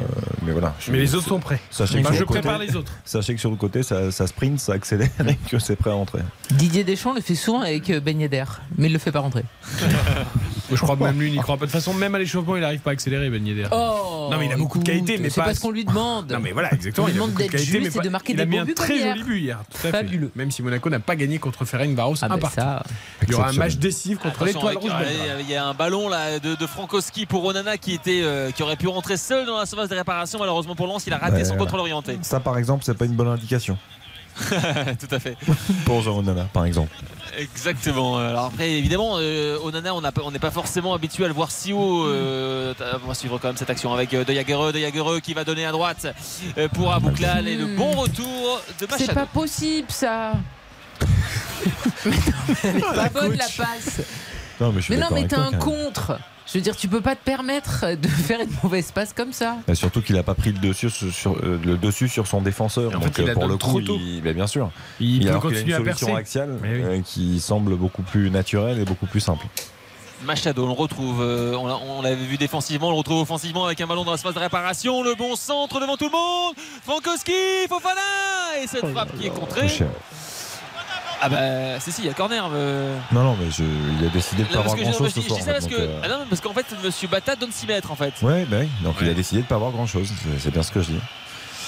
mais 0.42 0.52
voilà. 0.52 0.74
Je- 0.80 0.90
Mais 0.92 0.98
les 0.98 1.14
autres 1.14 1.28
sont 1.28 1.40
prêts. 1.40 1.60
Sachez 1.70 2.00
que 2.02 2.08
je 2.08 2.12
sur 2.14 2.20
le 2.20 2.26
côté- 2.26 2.40
prépare 2.40 2.58
les 2.58 2.74
autres. 2.76 2.92
Sachez 3.04 3.34
que 3.34 3.40
sur 3.40 3.50
le 3.50 3.56
côté, 3.56 3.82
ça, 3.82 4.10
ça 4.10 4.26
sprint, 4.26 4.58
ça 4.60 4.72
accélère 4.72 5.08
et 5.28 5.36
que 5.50 5.58
c'est 5.58 5.76
prêt 5.76 5.90
à 5.90 5.94
rentrer. 5.94 6.20
Didier 6.52 6.84
Deschamps 6.84 7.12
le 7.14 7.20
fait 7.20 7.34
souvent 7.34 7.60
avec 7.60 7.90
euh, 7.90 8.00
Ben 8.00 8.18
Yedder, 8.20 8.44
mais 8.78 8.86
il 8.88 8.92
le 8.92 8.98
fait 8.98 9.12
pas 9.12 9.20
rentrer. 9.20 9.44
Je 10.74 10.80
crois 10.82 10.96
que 10.96 11.02
même 11.02 11.20
lui 11.20 11.30
n'y 11.30 11.38
croit 11.38 11.56
pas. 11.58 11.66
De 11.66 11.70
toute 11.70 11.78
façon, 11.80 11.94
même 11.94 12.14
à 12.14 12.18
l'échauffement, 12.18 12.56
il 12.56 12.60
n'arrive 12.62 12.80
pas 12.80 12.90
à 12.90 12.92
accélérer, 12.94 13.30
Ben 13.30 13.46
Yedder. 13.46 13.68
Oh, 13.72 14.28
non, 14.30 14.38
mais 14.38 14.46
il 14.46 14.52
a 14.52 14.56
beaucoup 14.56 14.78
de 14.78 14.84
qualité, 14.84 15.18
mais 15.18 15.30
c'est 15.30 15.42
pas. 15.42 15.54
ce 15.54 15.60
qu'on 15.60 15.70
lui 15.70 15.84
demande. 15.84 16.30
Non, 16.32 16.38
mais 16.40 16.52
voilà, 16.52 16.72
exactement. 16.72 17.06
On 17.06 17.08
lui 17.08 17.14
il 17.14 17.18
a 17.18 17.20
demande 17.22 17.32
de 17.34 17.38
d'être 17.38 17.50
qualité, 17.52 17.70
juste 17.72 17.80
mais 17.82 17.86
et 17.88 17.90
de 17.90 17.98
pas- 18.04 18.10
marquer 18.10 18.32
il 18.32 18.36
des 18.36 18.42
a 18.42 18.46
mis 18.46 18.56
beaux 18.56 18.62
un 18.62 18.64
buts 18.64 18.74
très 18.74 18.96
hier. 18.96 19.16
joli 19.16 19.22
but 19.28 19.40
hier. 19.40 19.58
Tout 19.70 19.76
à 19.76 19.80
fait. 19.80 19.90
Fabuleux. 19.90 20.30
Même 20.34 20.50
si 20.50 20.62
Monaco 20.62 20.90
n'a 20.90 21.00
pas 21.00 21.16
gagné 21.16 21.38
contre 21.38 21.64
Ferencváros 21.64 22.16
Ah 22.22 22.26
un 22.26 22.28
ben 22.30 22.38
partout. 22.38 22.56
ça. 22.60 22.82
Il 23.22 23.30
y 23.30 23.34
aura 23.34 23.48
un 23.48 23.52
match 23.52 23.76
décisif 23.76 24.18
contre 24.18 24.44
l'Étoile 24.44 24.76
Rouge. 24.76 24.90
euh. 24.94 25.40
Il 25.40 25.50
y 25.50 25.56
a 25.56 25.66
un 25.66 25.74
ballon 25.74 26.08
là 26.08 26.38
de, 26.38 26.54
de 26.54 26.66
Frankowski 26.66 27.26
pour 27.26 27.44
Onana 27.44 27.76
qui 27.78 27.94
était 27.94 28.20
euh, 28.24 28.50
qui 28.50 28.62
aurait 28.62 28.76
pu 28.76 28.88
rentrer 28.88 29.16
seul 29.16 29.46
dans 29.46 29.58
la 29.58 29.66
surface 29.66 29.88
de 29.88 29.94
réparation. 29.94 30.38
Malheureusement 30.38 30.74
pour 30.74 30.86
Lens, 30.86 31.04
il 31.06 31.12
a 31.12 31.18
raté 31.18 31.36
Ouais, 31.36 31.44
son 31.44 31.56
contrôle 31.56 31.80
orienté. 31.80 32.18
Ça, 32.22 32.40
par 32.40 32.58
exemple, 32.58 32.84
c'est 32.84 32.96
pas 32.96 33.04
une 33.06 33.12
bonne 33.14 33.28
indication 33.28 33.78
Tout 34.48 35.14
à 35.14 35.20
fait. 35.20 35.36
pour 35.84 36.02
Jean 36.02 36.18
Onana, 36.18 36.44
par 36.52 36.64
exemple. 36.64 36.90
Exactement. 37.38 38.18
Alors 38.18 38.46
après, 38.46 38.70
évidemment, 38.72 39.16
euh, 39.18 39.58
Onana, 39.62 39.94
on 39.94 40.00
n'a 40.00 40.12
pas- 40.12 40.22
on 40.24 40.30
n'est 40.30 40.38
pas 40.38 40.50
forcément 40.50 40.94
habitué 40.94 41.24
à 41.24 41.28
le 41.28 41.34
voir 41.34 41.50
si 41.50 41.72
haut. 41.72 42.04
Euh, 42.06 42.74
on 43.04 43.08
va 43.08 43.14
suivre 43.14 43.38
quand 43.38 43.48
même 43.48 43.56
cette 43.56 43.70
action 43.70 43.92
avec 43.92 44.12
euh, 44.14 44.24
De 44.24 44.32
Jagereux, 44.32 44.72
De 44.72 44.78
Jagereux 44.78 45.20
qui 45.20 45.34
va 45.34 45.44
donner 45.44 45.64
à 45.66 45.72
droite 45.72 46.06
euh, 46.58 46.68
pour 46.68 46.92
Abouklal 46.92 47.48
et 47.48 47.56
le 47.56 47.66
bon 47.66 47.92
retour 47.92 48.60
de 48.80 48.86
C'est 48.90 48.90
Machado. 48.90 49.14
pas 49.14 49.26
possible 49.26 49.90
ça. 49.90 50.32
mais 52.06 52.10
non, 52.12 52.12
mais 52.46 52.54
elle 52.64 52.76
est 52.76 52.80
pas 52.94 53.08
bonne 53.08 53.36
la 53.36 53.44
passe. 53.44 54.00
Non, 54.60 54.70
mais 54.72 54.80
je 54.80 54.84
suis 54.84 54.94
Mais 54.94 55.00
non, 55.00 55.08
mais 55.12 55.26
t'as 55.26 55.40
un 55.40 55.52
contre. 55.52 56.18
Je 56.46 56.58
veux 56.58 56.60
dire, 56.60 56.76
tu 56.76 56.88
peux 56.88 57.00
pas 57.00 57.16
te 57.16 57.24
permettre 57.24 57.96
de 57.96 58.06
faire 58.26 58.40
une 58.40 58.50
mauvaise 58.62 58.92
passe 58.92 59.12
comme 59.14 59.32
ça. 59.32 59.56
Bah, 59.66 59.74
surtout 59.74 60.02
qu'il 60.02 60.16
a 60.18 60.22
pas 60.22 60.34
pris 60.34 60.52
le 60.52 60.58
dessus 60.58 60.90
sur, 60.90 61.12
sur- 61.12 61.36
euh, 61.42 61.58
le 61.64 61.76
dessus 61.78 62.08
sur 62.08 62.26
son 62.26 62.42
défenseur. 62.42 62.90
En 62.90 62.98
Donc 62.98 63.04
fait, 63.14 63.22
il 63.22 63.30
euh, 63.30 63.34
pour 63.34 63.46
le 63.48 63.56
coup, 63.56 63.80
tôt. 63.80 63.96
il, 63.98 64.20
bah, 64.22 64.32
bien 64.34 64.46
sûr. 64.46 64.70
Il 65.00 65.22
peut 65.22 65.28
alors 65.30 65.40
qu'il 65.42 65.50
a 65.50 65.54
continuer 65.54 65.74
à 65.74 65.78
une 65.78 65.84
solution 65.84 66.06
percer. 66.08 66.20
axiale 66.20 66.58
oui. 66.62 66.68
euh, 66.70 67.00
qui 67.02 67.40
semble 67.40 67.76
beaucoup 67.76 68.02
plus 68.02 68.30
naturelle 68.30 68.78
et 68.78 68.84
beaucoup 68.84 69.06
plus 69.06 69.20
simple. 69.20 69.46
Machado, 70.24 70.64
on 70.64 70.68
le 70.68 70.72
retrouve, 70.72 71.20
euh, 71.22 71.54
on 71.56 71.66
l'a- 71.66 71.76
on 71.76 72.00
l'avait 72.02 72.24
vu 72.24 72.36
défensivement, 72.38 72.88
on 72.88 72.92
le 72.92 72.96
retrouve 72.98 73.20
offensivement 73.20 73.64
avec 73.66 73.80
un 73.80 73.86
ballon 73.86 74.04
dans 74.04 74.12
la 74.12 74.16
phase 74.16 74.32
de 74.34 74.38
réparation, 74.38 75.02
le 75.02 75.14
bon 75.14 75.36
centre 75.36 75.80
devant 75.80 75.96
tout 75.96 76.06
le 76.06 76.12
monde, 76.12 76.54
Frankowski, 76.84 77.32
Fofana 77.68 78.00
et 78.62 78.66
cette 78.66 78.86
frappe 78.86 79.18
qui 79.18 79.26
est 79.26 79.30
contrée. 79.30 79.68
Ah 81.26 81.28
bah 81.30 81.80
si 81.80 81.90
si, 81.92 82.02
il 82.02 82.06
y 82.06 82.10
a 82.10 82.12
corner. 82.12 82.44
euh. 82.52 82.96
Non, 83.12 83.22
non, 83.22 83.36
mais 83.40 83.50
je, 83.50 83.62
il 83.98 84.06
a 84.06 84.10
décidé 84.10 84.42
de 84.42 84.48
Non, 84.48 84.54
pas 84.54 84.60
avoir 84.60 84.76
grand 84.76 84.92
chose 84.92 85.14
ce 85.14 85.20
soir. 85.22 85.40
parce 85.46 85.66
que 85.66 85.74
euh, 85.74 86.00
ah 86.02 86.08
non, 86.08 86.18
parce 86.28 86.40
qu'en 86.42 86.52
fait 86.52 86.66
Monsieur 86.84 87.08
Bata 87.08 87.34
donne 87.36 87.50
6 87.52 87.66
mètres 87.66 87.90
en 87.90 87.96
fait. 87.96 88.12
Ouais, 88.22 88.44
bah 88.44 88.58
oui. 88.60 88.68
Donc 88.82 88.96
il 89.00 89.08
a 89.08 89.14
décidé 89.14 89.40
de 89.42 89.46
pas 89.46 89.54
avoir 89.54 89.70
grand 89.70 89.86
chose. 89.86 90.12
C'est 90.38 90.50
bien 90.52 90.62
ce 90.62 90.70
que 90.72 90.80
je 90.82 90.88
dis. 90.92 91.00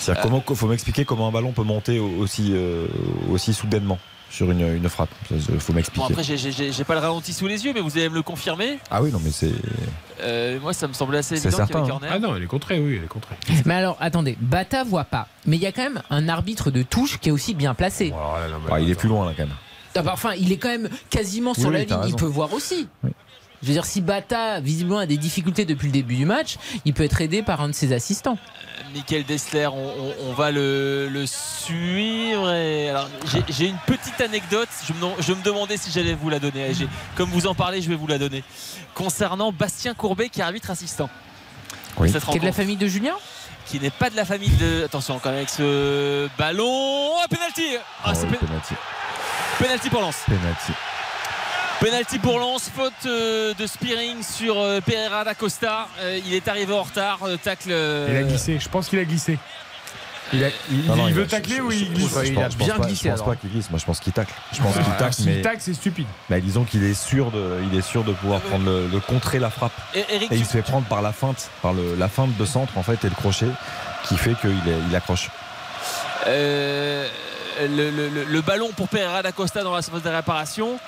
Euh. 0.08 0.14
comment 0.22 0.42
faut 0.54 0.66
m'expliquer 0.68 1.04
comment 1.04 1.26
un 1.28 1.32
ballon 1.32 1.52
peut 1.52 1.62
monter 1.64 1.98
au- 1.98 2.10
aussi 2.18 2.52
euh, 2.52 2.86
aussi 3.30 3.52
soudainement 3.54 3.98
sur 4.30 4.50
une, 4.50 4.60
une 4.76 4.88
frappe. 4.88 5.10
Il 5.30 5.40
faut 5.60 5.72
Bon 5.72 5.76
m'expliquer. 5.76 6.06
après 6.10 6.22
j'ai- 6.24 6.36
j'ai 6.36 6.72
j'ai 6.72 6.84
pas 6.84 6.94
le 6.94 7.00
ralenti 7.00 7.32
sous 7.32 7.46
les 7.46 7.64
yeux, 7.64 7.72
mais 7.74 7.80
vous 7.80 7.96
allez 7.96 8.08
me 8.08 8.14
le 8.14 8.22
confirmer. 8.22 8.78
Ah 8.90 9.02
oui, 9.02 9.10
non, 9.12 9.20
mais 9.22 9.30
c'est 9.30 9.52
Euh, 10.22 10.58
moi 10.60 10.72
ça 10.72 10.88
me 10.88 10.92
semblait 10.94 11.18
assez 11.18 11.36
C'est 11.36 11.48
évident 11.48 11.64
qu'il 11.66 11.74
y 11.74 11.78
avait 11.78 11.86
certain, 11.88 12.00
corner. 12.00 12.10
Ah 12.12 12.18
non, 12.18 12.36
elle 12.36 12.42
est 12.42 12.46
contrée, 12.46 12.78
oui, 12.80 12.96
elle 12.98 13.04
est 13.04 13.08
contrée. 13.08 13.36
Mais 13.66 13.74
alors, 13.74 13.96
attendez, 14.00 14.36
Bata 14.40 14.82
voit 14.84 15.04
pas. 15.04 15.28
Mais 15.46 15.56
il 15.56 15.62
y 15.62 15.66
a 15.66 15.72
quand 15.72 15.82
même 15.82 16.02
un 16.10 16.28
arbitre 16.28 16.70
de 16.70 16.82
touche 16.82 17.18
qui 17.18 17.28
est 17.28 17.32
aussi 17.32 17.54
bien 17.54 17.74
placé. 17.74 18.12
Ah, 18.70 18.80
il 18.80 18.90
est 18.90 18.94
plus 18.94 19.08
loin 19.08 19.26
là 19.26 19.32
quand 19.36 19.44
même. 19.44 19.54
Ah 19.94 20.02
bah, 20.02 20.10
Enfin, 20.12 20.32
il 20.34 20.52
est 20.52 20.58
quand 20.58 20.68
même 20.68 20.90
quasiment 21.08 21.54
sur 21.54 21.68
Oui, 21.68 21.74
la 21.74 21.84
ligne. 21.84 22.08
Il 22.08 22.16
peut 22.16 22.26
voir 22.26 22.52
aussi. 22.52 22.86
Je 23.62 23.68
veux 23.68 23.72
dire, 23.72 23.84
si 23.86 24.00
Bata, 24.02 24.60
visiblement, 24.60 24.98
a 24.98 25.06
des 25.06 25.16
difficultés 25.16 25.64
depuis 25.64 25.86
le 25.86 25.92
début 25.92 26.16
du 26.16 26.26
match, 26.26 26.56
il 26.84 26.92
peut 26.94 27.04
être 27.04 27.20
aidé 27.20 27.42
par 27.42 27.60
un 27.60 27.68
de 27.68 27.74
ses 27.74 27.92
assistants. 27.92 28.38
Michael 28.94 29.24
Dessler, 29.24 29.66
on, 29.66 29.74
on- 29.74 30.14
on 30.28 30.32
va 30.34 30.50
le, 30.50 31.08
le 31.10 31.24
suivre. 31.26 32.52
Et 32.52 32.90
alors, 32.90 33.08
j'ai- 33.48 33.68
une 33.68 33.78
petite 33.86 34.20
anecdote. 34.20 34.68
Je 34.86 34.92
me, 34.92 35.10
je 35.22 35.32
me 35.32 35.42
demandais 35.42 35.76
si 35.76 35.90
j'allais 35.90 36.14
vous 36.14 36.28
la 36.30 36.38
donner. 36.38 36.70
Comme 37.16 37.30
vous 37.30 37.46
en 37.46 37.54
parlez, 37.54 37.80
je 37.82 37.88
vais 37.88 37.94
vous 37.96 38.06
la 38.06 38.18
donner. 38.18 38.44
Concernant 38.94 39.52
Bastien 39.52 39.94
Courbet, 39.94 40.28
qui 40.28 40.40
est 40.40 40.44
arbitre 40.44 40.70
assistant. 40.70 41.08
Oui. 41.98 42.10
Qui 42.12 42.36
est 42.36 42.40
de 42.40 42.44
la 42.44 42.52
famille 42.52 42.76
de 42.76 42.86
Julien 42.86 43.14
Qui 43.66 43.80
n'est 43.80 43.90
pas 43.90 44.10
de 44.10 44.16
la 44.16 44.24
famille 44.26 44.50
de. 44.50 44.84
Attention, 44.84 45.18
quand 45.18 45.30
même, 45.30 45.38
avec 45.38 45.48
ce 45.50 46.28
ballon. 46.38 46.64
Oh, 46.66 47.20
penalty 47.30 47.76
ah, 48.04 48.12
Oh, 48.14 48.26
pe- 48.26 48.36
penalty. 48.46 48.74
penalty 49.58 49.88
pour 49.90 50.02
Lens. 50.02 50.16
Penalty. 50.26 50.72
Penalty 51.80 52.18
pour 52.18 52.38
Lens, 52.38 52.70
faute 52.74 52.92
euh, 53.04 53.52
de 53.54 53.66
Spearing 53.66 54.22
sur 54.22 54.58
euh, 54.58 54.80
Pereira 54.80 55.24
da 55.24 55.34
Costa. 55.34 55.88
Euh, 56.00 56.18
il 56.26 56.32
est 56.32 56.48
arrivé 56.48 56.72
en 56.72 56.82
retard, 56.82 57.18
tacle. 57.42 57.68
Il 57.70 58.16
a 58.16 58.22
glissé, 58.22 58.58
je 58.58 58.68
pense 58.68 58.88
qu'il 58.88 58.98
a 58.98 59.04
glissé. 59.04 59.38
Il, 60.32 60.42
a- 60.42 60.48
il- 60.70 60.86
Non, 60.86 60.96
non, 60.96 61.06
il 61.08 61.14
va- 61.14 61.20
veut 61.20 61.26
tacler 61.28 61.60
ou 61.60 61.70
il 61.70 61.92
glisse 61.92 62.08
je 62.08 62.14
pense- 62.14 62.24
Il 62.26 62.38
a 62.42 62.48
bien 62.48 62.74
pas- 62.76 62.86
glissé, 62.86 63.04
Je 63.04 63.08
pense 63.10 63.20
alors. 63.20 63.26
pas 63.26 63.36
qu'il 63.36 63.50
glisse. 63.50 63.70
Moi, 63.70 63.78
je 63.78 63.84
pense 63.84 64.00
qu'il 64.00 64.12
tacle. 64.12 64.32
Je 64.52 64.60
pense 64.60 64.74
Ah, 64.76 64.82
qu'il 64.82 64.92
tacle, 64.94 65.14
S'il 65.14 65.26
mais 65.26 65.40
tacle, 65.42 65.58
c'est 65.60 65.74
stupide. 65.74 66.06
bah, 66.28 66.40
disons 66.40 66.64
qu'il 66.64 66.82
est 66.82 66.94
sûr 66.94 67.30
de, 67.30 67.60
il 67.70 67.78
est 67.78 67.82
sûr 67.82 68.02
de 68.02 68.12
pouvoir 68.12 68.40
prendre 68.40 68.64
le, 68.64 68.88
de 68.88 68.98
contrer 68.98 69.38
la 69.38 69.50
frappe. 69.50 69.72
Et 69.94 70.04
Eric, 70.08 70.32
Et 70.32 70.36
il 70.36 70.40
tu- 70.40 70.46
se 70.46 70.52
fait 70.52 70.62
prendre 70.62 70.86
par 70.88 71.02
la 71.02 71.12
feinte, 71.12 71.50
par 71.62 71.74
le, 71.74 71.94
la 71.94 72.08
feinte 72.08 72.36
de 72.36 72.44
centre 72.44 72.76
en 72.76 72.82
fait 72.82 73.04
et 73.04 73.08
le 73.08 73.14
crochet 73.14 73.46
qui 74.08 74.16
fait 74.16 74.34
qu'il 74.40 74.50
il 74.90 74.96
accroche. 74.96 75.30
Euh, 76.26 77.06
le, 77.60 78.40
ballon 78.40 78.70
pour 78.76 78.88
Pereira 78.88 79.22
da 79.22 79.32
Costa 79.32 79.62
dans 79.62 79.74
la 79.74 79.82
surface 79.82 80.02
de 80.02 80.08
réparation. 80.10 80.78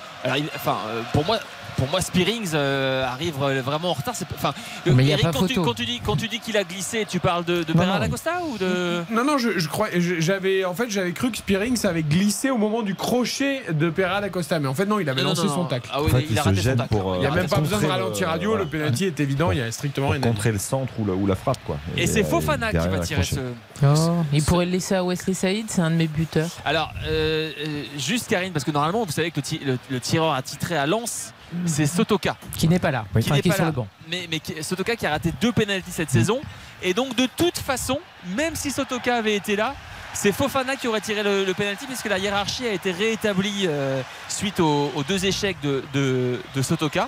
Enfin, 0.55 0.77
euh, 0.89 1.01
pour 1.13 1.25
moi. 1.25 1.39
Pour 1.79 1.87
moi, 1.89 2.01
Spearings 2.01 2.49
euh, 2.53 3.05
arrive 3.05 3.35
vraiment 3.35 3.89
en 3.91 3.93
retard. 3.93 4.13
C'est- 4.15 4.25
Enfin, 4.35 4.53
Mais 4.85 5.03
il 5.03 5.07
y 5.07 5.11
a 5.11 5.13
Eric, 5.13 5.23
pas 5.25 5.31
quand, 5.31 5.47
tu, 5.47 5.53
photo. 5.55 5.67
quand 5.67 5.73
tu 5.73 5.85
dis, 5.85 6.01
quand 6.05 6.15
tu 6.17 6.27
dis 6.27 6.39
qu'il 6.39 6.55
a 6.57 6.63
glissé, 6.63 7.05
tu 7.09 7.19
parles 7.19 7.45
de, 7.45 7.63
de 7.63 7.71
Non, 7.73 7.79
Pereira 7.79 7.93
non. 7.95 7.99
da 8.01 8.09
Costa 8.09 8.31
ou 8.47 8.57
de 8.57 9.01
Non, 9.11 9.23
non, 9.23 9.37
je, 9.37 9.57
je 9.57 9.67
crois, 9.69 9.87
j'avais, 9.97 10.65
en 10.65 10.73
fait, 10.73 10.89
j'avais 10.89 11.13
cru 11.13 11.31
que 11.31 11.37
Spearings 11.37 11.85
avait 11.85 12.03
glissé 12.03 12.49
au 12.49 12.57
moment 12.57 12.81
du 12.81 12.95
crochet 12.95 13.63
de 13.71 13.89
Pereira 13.89 14.19
d'Acosta, 14.21 14.59
mais 14.59 14.67
en 14.67 14.73
fait 14.73 14.85
non, 14.85 14.99
il 14.99 15.09
avait 15.09 15.21
Non, 15.23 15.29
lancé 15.29 15.47
non, 15.47 15.55
son 15.55 15.65
tacle. 15.65 15.89
Ah 15.93 16.01
oui, 16.01 16.07
En 16.11 16.15
fait, 16.15 16.21
il, 16.23 16.31
il 16.31 16.39
a 16.39 16.43
se 16.43 16.49
raté 16.49 16.61
son 16.61 16.75
tacle. 16.75 16.89
pour, 16.89 17.13
euh, 17.13 17.15
Il 17.15 17.19
n'y 17.21 17.25
a 17.25 17.31
a 17.31 17.35
même 17.35 17.47
pas 17.47 17.57
besoin 17.61 17.79
de 17.81 17.85
ralentir 17.87 18.27
radio, 18.27 18.49
voilà. 18.51 18.65
le 18.65 18.69
penalty 18.69 19.05
est 19.05 19.19
évident, 19.21 19.51
il 19.51 19.59
y 19.59 19.61
a 19.61 19.71
strictement 19.71 20.07
Pour 20.07 20.13
rien. 20.13 20.21
contrer 20.21 20.51
le 20.51 20.59
centre 20.59 20.91
ou 20.99 21.05
la, 21.05 21.13
ou 21.13 21.25
la 21.27 21.35
frappe 21.35 21.59
quoi. 21.65 21.77
Et 21.95 22.07
c'est 22.07 22.23
Fofana 22.23 22.71
qui 22.71 22.77
va 22.77 22.99
tirer 22.99 23.21
accroché. 23.21 23.35
ce. 23.35 23.85
Oh, 23.85 24.23
il 24.33 24.43
pourrait 24.43 24.65
le 24.65 24.71
laisser 24.73 24.95
à 24.95 25.03
Wesley 25.05 25.33
Saïd, 25.33 25.65
c'est 25.69 25.81
un 25.81 25.91
de 25.91 25.95
mes 25.95 26.07
buteurs. 26.07 26.49
Alors, 26.65 26.91
euh, 27.07 27.51
juste 27.97 28.27
Karine, 28.27 28.51
parce 28.51 28.65
que 28.65 28.71
normalement, 28.71 29.05
vous 29.05 29.11
savez 29.11 29.31
que 29.31 29.37
le, 29.37 29.41
ti- 29.41 29.61
le- 29.65 29.77
le 29.89 29.99
tireur 30.01 30.33
attitré 30.33 30.75
à 30.75 30.85
Lens, 30.85 31.33
c'est 31.65 31.85
Sotoka. 31.85 32.35
Qui 32.57 32.67
n'est 32.67 32.79
pas 32.79 32.91
là. 32.91 33.05
Oui. 33.15 33.21
qui 33.21 33.27
Enfin, 33.29 33.35
n'est 33.35 33.41
qui 33.41 33.47
est 33.47 33.51
pas 33.51 33.55
sur 33.55 33.63
là. 33.65 33.69
le 33.71 33.75
banc. 33.75 33.87
Mais, 34.09 34.27
mais 34.29 34.39
qui- 34.39 34.63
Sotoka 34.63 34.95
qui 34.95 35.05
a 35.05 35.11
raté 35.11 35.33
deux 35.41 35.51
pénalties 35.51 35.91
cette 35.91 36.09
saison. 36.11 36.41
Et 36.81 36.93
donc, 36.93 37.15
de 37.15 37.27
toute 37.37 37.57
façon, 37.57 37.99
même 38.35 38.55
si 38.55 38.71
Sotoka 38.71 39.15
avait 39.17 39.35
été 39.35 39.55
là, 39.55 39.73
C'est 40.11 40.31
Fofana 40.31 40.75
qui 40.75 40.87
aurait 40.87 41.01
tiré 41.01 41.21
le, 41.21 41.45
le 41.45 41.53
penalty 41.53 41.85
puisque 41.85 42.07
la 42.09 42.17
hiérarchie 42.17 42.65
a 42.65 42.71
été 42.73 42.91
réétablie 42.91 43.65
euh, 43.67 44.01
suite 44.27 44.59
aux, 44.59 44.91
aux 44.95 45.03
deux 45.03 45.23
échecs 45.23 45.57
de, 45.61 45.83
de, 45.93 46.39
de 46.55 46.61
Sotoka. 46.63 47.07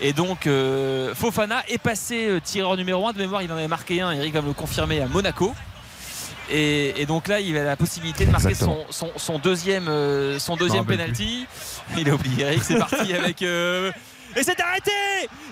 Et 0.00 0.14
donc 0.14 0.46
euh, 0.46 1.14
Fofana 1.14 1.62
est 1.68 1.76
passé 1.76 2.28
euh, 2.30 2.40
tireur 2.40 2.78
numéro 2.78 3.06
1 3.06 3.12
de 3.12 3.18
mémoire, 3.18 3.42
il 3.42 3.52
en 3.52 3.56
avait 3.56 3.68
marqué 3.68 4.00
un, 4.00 4.12
Eric 4.12 4.32
va 4.32 4.40
me 4.40 4.46
le 4.48 4.52
confirmer 4.54 5.02
à 5.02 5.06
Monaco. 5.06 5.54
Et, 6.50 7.00
et 7.00 7.06
donc 7.06 7.28
là, 7.28 7.40
il 7.40 7.56
a 7.56 7.64
la 7.64 7.76
possibilité 7.76 8.26
de 8.26 8.30
marquer 8.32 8.54
son, 8.54 8.78
son- 8.90 9.12
son 9.16 9.38
deuxième, 9.38 9.86
euh, 9.88 10.38
son 10.38 10.56
deuxième 10.56 10.84
penalty. 10.84 11.46
Il 11.98 12.08
a 12.08 12.14
oublié 12.14 12.44
Eric, 12.44 12.62
c'est 12.62 12.76
parti 12.78 13.12
avec. 13.14 13.42
euh, 13.42 13.90
et 14.36 14.42
c'est 14.44 14.60
arrêté 14.60 14.90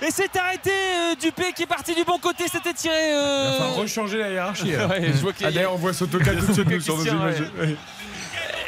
Et 0.03 0.11
c'est 0.11 0.37
arrêté 0.37 0.70
euh, 0.70 1.15
Dupé 1.20 1.53
qui 1.55 1.65
est 1.65 1.66
parti 1.66 1.95
du 1.97 2.05
bon 2.05 2.19
côté, 2.19 2.45
c'était 2.51 2.73
tiré. 2.73 2.95
euh, 2.95 3.45
Il 3.47 3.53
va 3.53 3.59
falloir 3.59 3.77
rechanger 3.77 4.19
la 4.19 4.31
hiérarchie. 4.31 4.75
alors. 4.75 4.91
Ouais, 4.91 5.03
je 5.07 5.19
vois 5.20 5.33
qu'il 5.33 5.43
y 5.43 5.45
a- 5.47 5.49
Ah, 5.49 5.53
D'ailleurs, 5.53 5.75
on 5.75 5.79
voit 5.79 5.93
Sotoka 5.93 6.33
tout 6.35 6.47
de 6.47 6.53
suite 6.53 6.81
sur 6.83 6.97
nos 6.97 7.05
images. 7.05 7.41
ouais. 7.61 7.77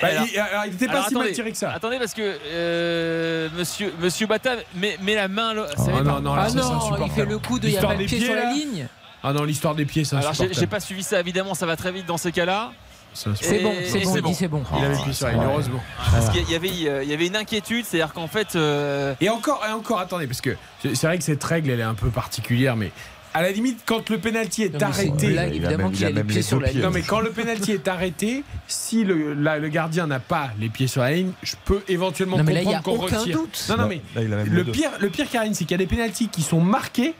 Bah, 0.03 0.09
Alors- 0.13 0.25
il, 0.33 0.39
alors, 0.39 0.65
il 0.67 0.75
était 0.75 0.87
pas 0.87 0.93
Alors, 0.95 1.09
si 1.09 1.15
mal 1.15 1.33
tiré 1.33 1.53
que 1.53 1.59
ça. 1.59 1.73
Attendez 1.73 1.99
parce 1.99 2.15
que 2.15 2.39
euh, 2.47 3.49
monsieur, 3.57 3.93
monsieur 4.01 4.27
Bata 4.27 4.53
met, 4.75 4.97
met 5.03 5.15
la 5.15 5.29
main. 5.29 5.53
là- 5.55 5.67
va 5.77 5.85
non, 6.03 6.15
pas. 6.15 6.21
non, 6.21 6.35
là, 6.35 6.43
Ah 6.47 6.49
c'est 6.49 6.57
non, 6.57 7.05
il 7.07 7.13
fait 7.13 7.27
le 7.27 7.39
coup 7.39 7.59
de 7.59 7.69
il 7.69 7.73
n'y 7.73 7.79
a 7.79 7.83
pas 7.83 7.93
le 7.95 8.05
pied 8.07 8.17
pieds, 8.19 8.27
sur 8.27 8.35
la 8.35 8.53
ligne. 8.53 8.87
Ah 9.23 9.33
non, 9.33 9.45
l'histoire 9.45 9.75
des 9.75 9.85
pieds, 9.85 10.05
c'est 10.05 10.17
Alors 10.17 10.33
j'ai 10.35 10.67
pas 10.67 10.81
suivi 10.81 11.03
ça 11.03 11.21
évidemment, 11.21 11.55
ça 11.55 11.67
va 11.67 11.77
très 11.77 11.93
vite 11.93 12.07
dans 12.07 12.17
ces 12.19 12.33
cas-là. 12.33 12.73
C'est 13.13 13.29
bon, 13.63 13.75
c'est 13.85 14.21
bon, 14.23 14.33
c'est 14.33 14.49
bon. 14.49 14.63
Il 14.79 14.85
avait 14.85 14.95
le 14.97 15.03
pied 15.03 15.13
sur 15.13 15.27
la 15.27 15.33
ligne, 15.33 15.43
heureusement. 15.45 15.83
Parce 16.13 16.31
qu'il 16.31 16.49
y 16.49 16.55
avait, 16.55 16.71
euh, 16.87 17.03
il 17.03 17.11
y 17.11 17.13
avait 17.13 17.27
une 17.27 17.35
inquiétude, 17.37 17.85
c'est-à-dire 17.85 18.13
qu'en 18.15 18.29
fait. 18.29 18.55
euh, 18.55 19.15
Et 19.21 19.29
encore, 19.29 19.61
et 19.69 19.73
encore, 19.73 19.99
attendez, 19.99 20.29
parce 20.29 20.41
que 20.41 20.57
c'est 20.83 21.03
vrai 21.09 21.19
que 21.19 21.25
cette 21.25 21.43
règle, 21.43 21.71
elle 21.71 21.81
est 21.81 21.85
un 21.85 21.95
peu 21.95 22.09
particulière, 22.11 22.77
mais 22.77 22.93
à 23.35 23.43
la 23.43 23.51
limite, 23.51 23.81
quand 23.85 24.09
le 24.11 24.19
penalty 24.19 24.63
est 24.63 24.75
Non, 24.81 24.87
arrêté. 24.89 25.37
a 25.39 25.47
évidemment 25.49 25.91
qu'il 25.91 26.01
il 26.01 26.05
a 26.05 26.07
a 26.07 26.11
les 26.11 26.23
pieds 26.25 26.37
les 26.37 26.43
sur 26.43 26.61
la 26.61 26.71
ligne. 26.71 26.83
Non, 26.83 26.91
mais 26.91 27.03
quand 27.03 27.19
le 27.21 27.31
penalty 27.31 27.73
est 27.73 27.89
arrêté, 27.89 28.45
si 28.69 29.03
le, 29.05 29.35
la- 29.35 29.59
le 29.59 29.69
gardien 29.69 30.07
n'a 30.07 30.21
pas 30.21 30.51
les 30.61 30.69
pieds 30.69 30.87
sur 30.87 31.03
la 31.03 31.11
ligne, 31.11 31.33
je 31.43 31.57
peux 31.65 31.83
éventuellement 31.89 32.39
Non, 32.39 32.45
mais 32.45 32.55
là, 32.55 32.63
il 32.63 32.71
y 32.71 32.75
comprendre 32.75 32.79
a 32.79 32.99
qu'on 33.01 33.07
aucun 33.07 33.19
retire. 33.19 33.37
doute. 33.39 33.65
Non, 33.71 33.77
non, 33.77 33.83
Là- 33.83 33.89
mais 33.89 34.03
là, 34.15 34.23
il 34.23 34.33
a 34.33 34.37
même 34.37 34.47
le 34.55 34.65
pire, 34.65 34.91
le 35.01 35.09
pire, 35.11 35.29
Karine, 35.29 35.53
c'est 35.55 35.65
qu'il 35.65 35.73
y 35.73 35.75
a 35.75 35.79
des 35.79 35.87
pénaltys 35.87 36.29
qui 36.29 36.43
sont 36.43 36.61
marqués, 36.61 37.15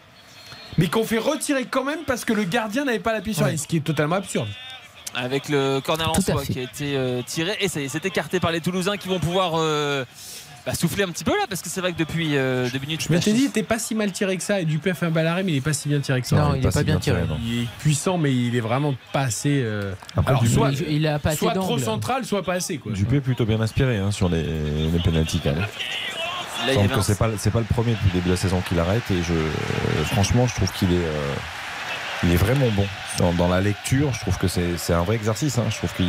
mais 0.79 0.89
qu'on 0.89 1.05
fait 1.05 1.19
retirer 1.19 1.65
quand 1.65 1.85
même 1.85 2.01
parce 2.07 2.25
que 2.25 2.33
le 2.33 2.45
gardien 2.45 2.85
n'avait 2.85 2.99
pas 2.99 3.13
la 3.13 3.23
sur 3.33 3.43
la 3.45 3.51
Ouais. 3.51 3.57
ce 3.57 3.67
qui 3.67 3.77
est 3.79 3.81
totalement 3.85 4.17
absurde. 4.17 4.49
avec 5.15 5.49
le 5.49 5.81
corner 5.81 6.13
fait. 6.17 6.53
qui 6.53 6.59
a 6.61 6.63
été 6.63 6.97
euh, 6.97 7.23
tiré 7.27 7.57
et 7.61 7.69
ça 7.69 7.81
y 7.81 7.85
est, 7.85 7.89
c'est 7.89 8.05
écarté 8.07 8.39
par 8.41 8.53
les 8.53 8.61
Toulousains 8.61 8.97
qui 8.97 9.09
vont 9.09 9.19
pouvoir 9.19 9.55
euh, 9.57 10.05
bah, 10.65 10.73
souffler 10.75 11.03
un 11.05 11.09
petit 11.09 11.25
peu 11.25 11.33
là 11.33 11.47
parce 11.49 11.63
que 11.63 11.69
c'est 11.69 11.81
vrai 11.81 11.93
que 11.93 11.99
depuis 11.99 12.37
euh, 12.37 12.69
deux 12.71 12.79
minutes 12.79 13.03
Je 13.09 13.13
m'étais 13.13 13.33
dit, 13.33 13.41
il 13.41 13.47
était 13.47 13.63
pas 13.65 13.79
si 13.81 13.95
mal 13.97 14.13
tiré 14.13 14.37
que 14.37 14.43
ça, 14.43 14.61
et 14.61 14.65
Dupé 14.67 14.91
a 14.91 14.95
fait 14.95 15.07
un 15.07 15.11
bal 15.11 15.27
arrêt, 15.27 15.43
mais 15.43 15.53
il 15.53 15.57
est 15.57 15.61
pas 15.63 15.73
si 15.73 15.89
bien 15.89 15.99
tiré 16.01 16.21
que 16.21 16.29
ça. 16.29 16.37
Non, 16.37 16.55
il 16.55 16.59
est 16.61 16.63
pas 16.63 16.71
si 16.71 16.85
bien 16.85 16.99
tiré. 16.99 17.23
Il 17.45 17.63
est 17.63 17.67
puissant, 17.81 18.19
mais 18.19 18.33
il 18.33 18.55
est 18.55 18.61
vraiment 18.61 18.95
pas 19.13 19.23
assez. 19.23 19.63
euh, 19.65 19.95
Après, 20.17 20.31
Alors, 20.31 20.43
Dupé, 20.43 20.55
soit, 20.55 20.71
Il, 20.73 20.93
il 20.93 21.07
a 21.09 21.19
pas 21.19 21.31
assez 21.31 21.39
soit 21.39 21.55
trop 21.55 21.79
central, 21.79 22.25
soit 22.25 22.43
pas 22.45 22.55
assez. 22.55 22.77
Quoi. 22.79 22.93
Dupé 22.93 23.17
est 23.17 23.21
plutôt 23.21 23.47
bien 23.47 23.61
inspiré 23.61 23.97
hein, 23.97 24.11
sur 24.13 24.29
les, 24.29 24.43
les 24.45 24.99
pénaltys 25.03 25.41
quand 25.43 25.55
même. 25.55 25.67
Là, 26.67 26.73
Il 26.73 26.75
semble 26.75 26.89
que 26.89 27.01
c'est 27.03 27.19
pas 27.19 27.29
c'est 27.39 27.51
pas 27.51 27.61
le 27.61 27.65
premier 27.65 27.93
depuis 27.93 28.09
le 28.09 28.13
début 28.15 28.27
de 28.27 28.35
la 28.35 28.37
saison 28.37 28.61
qu'il 28.61 28.79
arrête 28.79 29.09
et 29.11 29.23
je 29.23 29.33
euh, 29.33 30.05
franchement 30.05 30.47
je 30.47 30.55
trouve 30.55 30.71
qu'il 30.73 30.93
est 30.93 30.97
euh, 31.05 31.35
il 32.23 32.33
est 32.33 32.37
vraiment 32.37 32.69
bon. 32.73 32.87
Dans, 33.19 33.33
dans 33.33 33.49
la 33.49 33.61
lecture 33.61 34.13
je 34.15 34.21
trouve 34.21 34.39
que 34.39 34.47
c'est 34.49 34.93
un 34.95 35.03
vrai 35.03 35.17
exercice 35.17 35.59
hein. 35.59 35.65
je 35.69 35.77
trouve 35.77 35.93
qu'il 35.95 36.09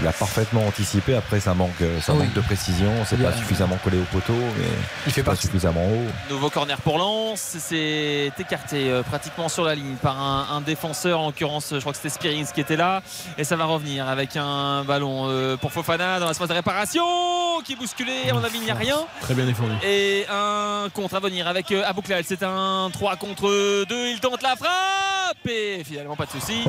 il 0.00 0.06
a 0.06 0.12
parfaitement 0.12 0.64
anticipé. 0.66 1.14
Après 1.16 1.40
ça 1.40 1.54
manque 1.54 1.70
euh, 1.82 2.00
ça 2.00 2.12
Oui. 2.12 2.20
manque 2.20 2.32
de 2.34 2.40
précision. 2.40 2.90
C'est 3.04 3.16
pas 3.20 3.28
a- 3.30 3.32
suffisamment 3.36 3.76
collé 3.82 3.98
au 3.98 4.04
poteau 4.04 4.32
mais 4.58 4.64
Il 5.06 5.12
fait 5.12 5.22
pas 5.22 5.32
partie. 5.32 5.46
suffisamment 5.46 5.84
haut. 5.84 6.06
Nouveau 6.30 6.48
corner 6.50 6.80
pour 6.80 6.98
Lens, 6.98 7.56
c'est 7.58 8.32
écarté 8.38 8.90
euh, 8.90 9.02
pratiquement 9.02 9.48
sur 9.48 9.64
la 9.64 9.74
ligne 9.74 9.96
par 9.96 10.20
un, 10.20 10.46
un 10.56 10.60
défenseur, 10.60 11.20
en 11.20 11.26
l'occurrence 11.26 11.70
je 11.72 11.80
crois 11.80 11.92
que 11.92 11.98
c'était 11.98 12.10
Spirings 12.10 12.46
qui 12.54 12.60
était 12.60 12.76
là, 12.76 13.02
et 13.36 13.44
ça 13.44 13.56
va 13.56 13.64
revenir 13.64 14.08
avec 14.08 14.36
un 14.36 14.84
ballon 14.84 15.26
euh, 15.28 15.56
pour 15.56 15.72
Fofana 15.72 16.20
dans 16.20 16.28
l'espace 16.28 16.48
de 16.48 16.54
réparation, 16.54 17.04
qui 17.64 17.72
est 17.72 17.76
bousculé, 17.76 18.12
à 18.30 18.34
mon 18.34 18.44
avis 18.44 18.58
il 18.58 18.64
n'y 18.64 18.70
a 18.70 18.74
rien, 18.74 18.98
Très 19.20 19.34
bien 19.34 19.44
défendu. 19.46 19.72
et 19.84 20.24
un 20.30 20.88
contre 20.94 21.16
à 21.16 21.20
venir 21.20 21.48
avec 21.48 21.72
euh, 21.72 21.82
Abouklal, 21.86 22.22
c'est 22.24 22.42
un 22.42 22.88
3 22.92 23.16
contre 23.16 23.84
2, 23.88 24.06
il 24.08 24.20
tente 24.20 24.42
la 24.42 24.54
frappe, 24.56 25.45
finalement 25.84 26.16
pas 26.16 26.26
de 26.26 26.30
souci. 26.30 26.62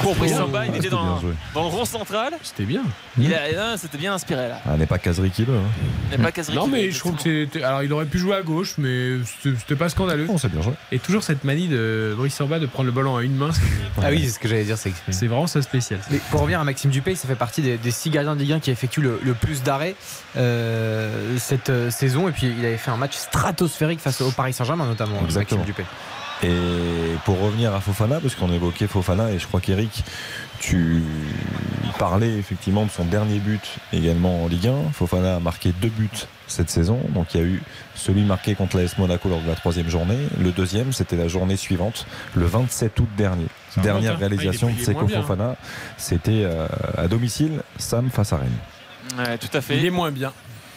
Pour 0.00 0.14
Brice 0.16 0.34
Samba, 0.34 0.64
il 0.66 0.70
Ah, 0.72 0.76
était 0.76 0.82
c'était 0.84 0.90
dans, 0.90 1.20
le 1.54 1.60
rond 1.60 1.84
central, 1.84 2.34
C'était 2.42 2.64
bien. 2.64 2.82
il 3.18 3.32
a, 3.34 3.76
c'était 3.76 3.98
bien 3.98 4.12
inspiré 4.14 4.48
là. 4.48 4.60
ah, 4.68 4.76
n'est 4.76 4.86
pas 4.86 4.98
Kazri 4.98 5.30
qui 5.30 5.44
veut 5.44 5.56
hein. 5.56 5.62
Il 6.12 6.18
n'est 6.18 6.24
pas 6.24 6.32
Kazri 6.32 6.54
Non, 6.54 6.64
qui- 6.64 6.70
mais 6.70 6.90
je 6.90 6.98
trouve 6.98 7.16
que 7.16 7.22
c'était. 7.22 7.62
Alors, 7.62 7.82
il 7.82 7.92
aurait 7.92 8.04
pu 8.06 8.18
jouer 8.18 8.36
à 8.36 8.42
gauche, 8.42 8.74
mais 8.78 9.16
c'était 9.42 9.74
pas 9.76 9.88
scandaleux. 9.88 10.26
Oh, 10.28 10.36
c'est 10.38 10.50
bien 10.52 10.62
joué 10.62 10.74
Et 10.92 10.98
toujours 10.98 11.22
cette 11.22 11.44
manie 11.44 11.68
de 11.68 12.14
Brice 12.16 12.34
Samba 12.34 12.58
de 12.58 12.66
prendre 12.66 12.86
le 12.86 12.92
ballon 12.92 13.16
à 13.16 13.22
une 13.22 13.34
main, 13.36 13.50
c'est- 13.52 13.62
Ah 14.02 14.08
oui, 14.10 14.22
c'est 14.24 14.30
ce 14.32 14.38
que 14.38 14.48
j'allais 14.48 14.64
dire, 14.64 14.76
c'est 14.78 14.92
c'est 15.10 15.26
vraiment 15.26 15.46
ça 15.46 15.62
spécial. 15.62 16.00
Mais 16.10 16.18
pour 16.30 16.40
revenir 16.40 16.60
à 16.60 16.64
Maxime 16.64 16.90
Dupé, 16.90 17.14
ça 17.14 17.26
fait 17.26 17.34
partie 17.34 17.62
des, 17.62 17.76
des 17.78 17.90
six 17.90 18.10
gardiens 18.10 18.34
de 18.36 18.40
Ligue 18.40 18.52
1 18.52 18.60
qui 18.60 18.70
effectuent 18.70 19.00
le, 19.02 19.20
le 19.24 19.34
plus 19.34 19.62
d'arrêts 19.62 19.94
euh, 20.36 21.36
cette 21.38 21.70
euh, 21.70 21.90
saison. 21.90 22.28
Et 22.28 22.32
puis 22.32 22.52
il 22.58 22.64
avait 22.64 22.76
fait 22.76 22.90
un 22.90 22.96
match 22.96 23.14
stratosphérique 23.16 24.00
face 24.00 24.20
au 24.20 24.30
Paris 24.30 24.52
Saint-Germain, 24.52 24.86
notamment. 24.86 25.20
Exactement. 25.24 25.60
Maxime 25.60 25.74
Dupé. 25.74 25.84
Et 26.42 27.16
pour 27.24 27.40
revenir 27.40 27.74
à 27.74 27.80
Fofana, 27.80 28.20
parce 28.20 28.34
qu'on 28.34 28.52
évoquait 28.52 28.86
Fofana, 28.86 29.30
et 29.32 29.38
je 29.38 29.46
crois 29.46 29.60
qu'Eric, 29.60 30.04
tu 30.60 31.02
parlais 31.98 32.36
effectivement 32.38 32.84
de 32.84 32.90
son 32.90 33.04
dernier 33.06 33.38
but 33.38 33.62
également 33.92 34.44
en 34.44 34.48
Ligue 34.48 34.68
1. 34.68 34.92
Fofana 34.92 35.36
a 35.36 35.40
marqué 35.40 35.72
deux 35.80 35.88
buts 35.88 36.08
cette 36.46 36.68
saison. 36.70 37.00
Donc 37.14 37.34
il 37.34 37.40
y 37.40 37.42
a 37.42 37.46
eu 37.46 37.62
celui 37.94 38.22
marqué 38.22 38.54
contre 38.54 38.76
l'AS 38.78 38.98
Monaco 38.98 39.28
lors 39.28 39.40
de 39.40 39.48
la 39.48 39.54
troisième 39.54 39.88
journée. 39.88 40.18
Le 40.40 40.52
deuxième, 40.52 40.92
c'était 40.92 41.16
la 41.16 41.26
journée 41.28 41.56
suivante, 41.56 42.06
le 42.34 42.44
27 42.46 43.00
août 43.00 43.08
dernier. 43.16 43.46
Dernière 43.78 44.18
réalisation 44.18 44.68
Ah, 44.70 44.74
est- 44.76 44.80
de 44.80 44.84
Seko 44.84 45.00
hein. 45.06 45.08
Fofana, 45.22 45.56
c'était 45.96 46.42
euh, 46.44 46.66
à 46.98 47.08
domicile, 47.08 47.62
Sam 47.78 48.10
face 48.10 48.32
à 48.32 48.36
Rennes. 48.38 49.18
Ouais, 49.18 49.38
tout 49.38 49.48
à 49.54 49.60
fait. 49.60 49.78
Il 49.78 49.84
est 49.86 49.90
moins 49.90 50.10
bien. 50.10 50.32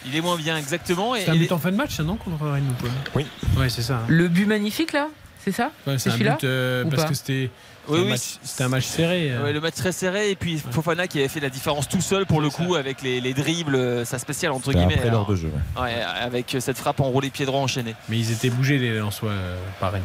Il 0.06 0.16
est 0.16 0.20
moins 0.22 0.36
bien 0.36 0.56
exactement. 0.56 1.14
Et, 1.14 1.20
C'est 1.20 1.30
un 1.30 1.36
but 1.36 1.52
en 1.52 1.58
fin 1.58 1.70
de 1.70 1.76
match, 1.76 2.00
non, 2.00 2.16
contre 2.16 2.46
Rennes 2.50 2.64
ou 2.70 2.82
pas? 2.82 2.88
Oui. 3.14 3.26
Ouais, 3.58 3.68
c'est 3.68 3.82
ça. 3.82 3.96
hein. 3.96 4.04
Le 4.08 4.28
but 4.28 4.46
magnifique 4.46 4.92
là? 4.94 5.08
C'est 5.44 5.52
ça 5.52 5.70
Ouais, 5.86 5.94
C'est 5.94 5.98
c'est 5.98 6.08
un 6.10 6.12
celui-là 6.12 6.32
but 6.36 6.44
euh, 6.44 6.84
parce 6.90 7.04
que 7.06 7.14
c'était 7.14 7.50
Oui, 7.88 8.00
oui, 8.02 8.08
match- 8.10 8.38
c'était 8.42 8.64
un 8.64 8.68
match 8.68 8.84
serré. 8.84 9.30
euh. 9.32 9.42
Ouais, 9.44 9.52
le 9.52 9.60
match 9.60 9.74
très 9.74 9.92
serré 9.92 10.30
et 10.30 10.36
puis 10.36 10.58
Fofana 10.58 11.06
qui 11.06 11.18
avait 11.18 11.28
fait 11.28 11.40
la 11.40 11.48
différence 11.48 11.88
tout 11.88 12.00
seul 12.02 12.26
pour 12.26 12.40
le 12.40 12.50
coup 12.50 12.74
avec 12.74 13.00
les, 13.02 13.20
les 13.22 13.32
dribbles, 13.32 13.74
euh, 13.74 14.04
sa 14.04 14.18
spéciale 14.18 14.52
entre 14.52 14.72
guillemets. 14.72 14.96
après 14.98 15.10
l'heure 15.10 15.26
de 15.26 15.36
jeu. 15.36 15.50
ouais. 15.76 15.82
Ouais, 15.82 16.02
avec 16.02 16.56
cette 16.60 16.76
frappe 16.78 17.00
enroulée 17.00 17.30
pied 17.30 17.46
droit 17.46 17.60
enchaîné. 17.60 17.94
Mais 18.08 18.18
ils 18.18 18.32
étaient 18.32 18.50
bougés 18.50 18.78
les 18.78 18.98
Lensois 18.98 19.30
euh, 19.30 19.56
par 19.80 19.92
Rennes. 19.92 20.02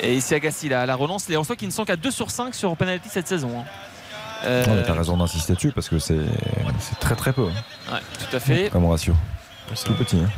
Et 0.00 0.14
ici 0.14 0.34
Agassi 0.34 0.68
la, 0.68 0.84
la 0.86 0.94
relance, 0.94 1.28
les 1.28 1.34
Lensois 1.34 1.56
qui 1.56 1.66
ne 1.66 1.72
sont 1.72 1.84
qu'à 1.84 1.96
2 1.96 2.10
sur 2.10 2.30
5 2.30 2.54
sur 2.54 2.76
penalty 2.76 3.08
cette 3.08 3.26
saison. 3.26 3.60
hein. 3.60 3.64
Euh, 4.44 4.64
Non, 4.66 4.82
T'as 4.86 4.92
raison 4.92 5.16
d'insister 5.16 5.54
dessus 5.54 5.72
parce 5.72 5.88
que 5.88 5.98
c'est 5.98 6.20
c'est 6.78 6.98
très 7.00 7.16
très 7.16 7.32
peu 7.32 7.48
hein, 7.48 7.94
ouais, 7.94 7.98
tout 8.30 8.36
à 8.36 8.38
fait. 8.38 8.68
comme 8.70 8.84
ratio. 8.86 9.14
Tout 9.84 9.94
petit. 9.94 10.18
hein. 10.18 10.30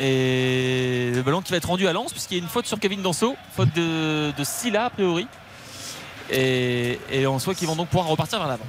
Et 0.00 1.10
le 1.14 1.22
ballon 1.22 1.42
qui 1.42 1.50
va 1.50 1.58
être 1.58 1.68
rendu 1.68 1.86
à 1.86 1.92
Lens 1.92 2.12
puisqu'il 2.12 2.38
y 2.38 2.40
a 2.40 2.42
une 2.42 2.48
faute 2.48 2.66
sur 2.66 2.78
Kevin 2.78 3.02
Danso, 3.02 3.36
faute 3.54 3.72
de, 3.74 4.30
de 4.36 4.44
Silla 4.44 4.86
a 4.86 4.90
priori. 4.90 5.26
Et, 6.30 6.98
et 7.10 7.18
les 7.18 7.22
Lensois 7.24 7.54
qui 7.54 7.66
vont 7.66 7.76
donc 7.76 7.88
pouvoir 7.88 8.06
repartir 8.08 8.38
vers 8.38 8.48
l'avant. 8.48 8.64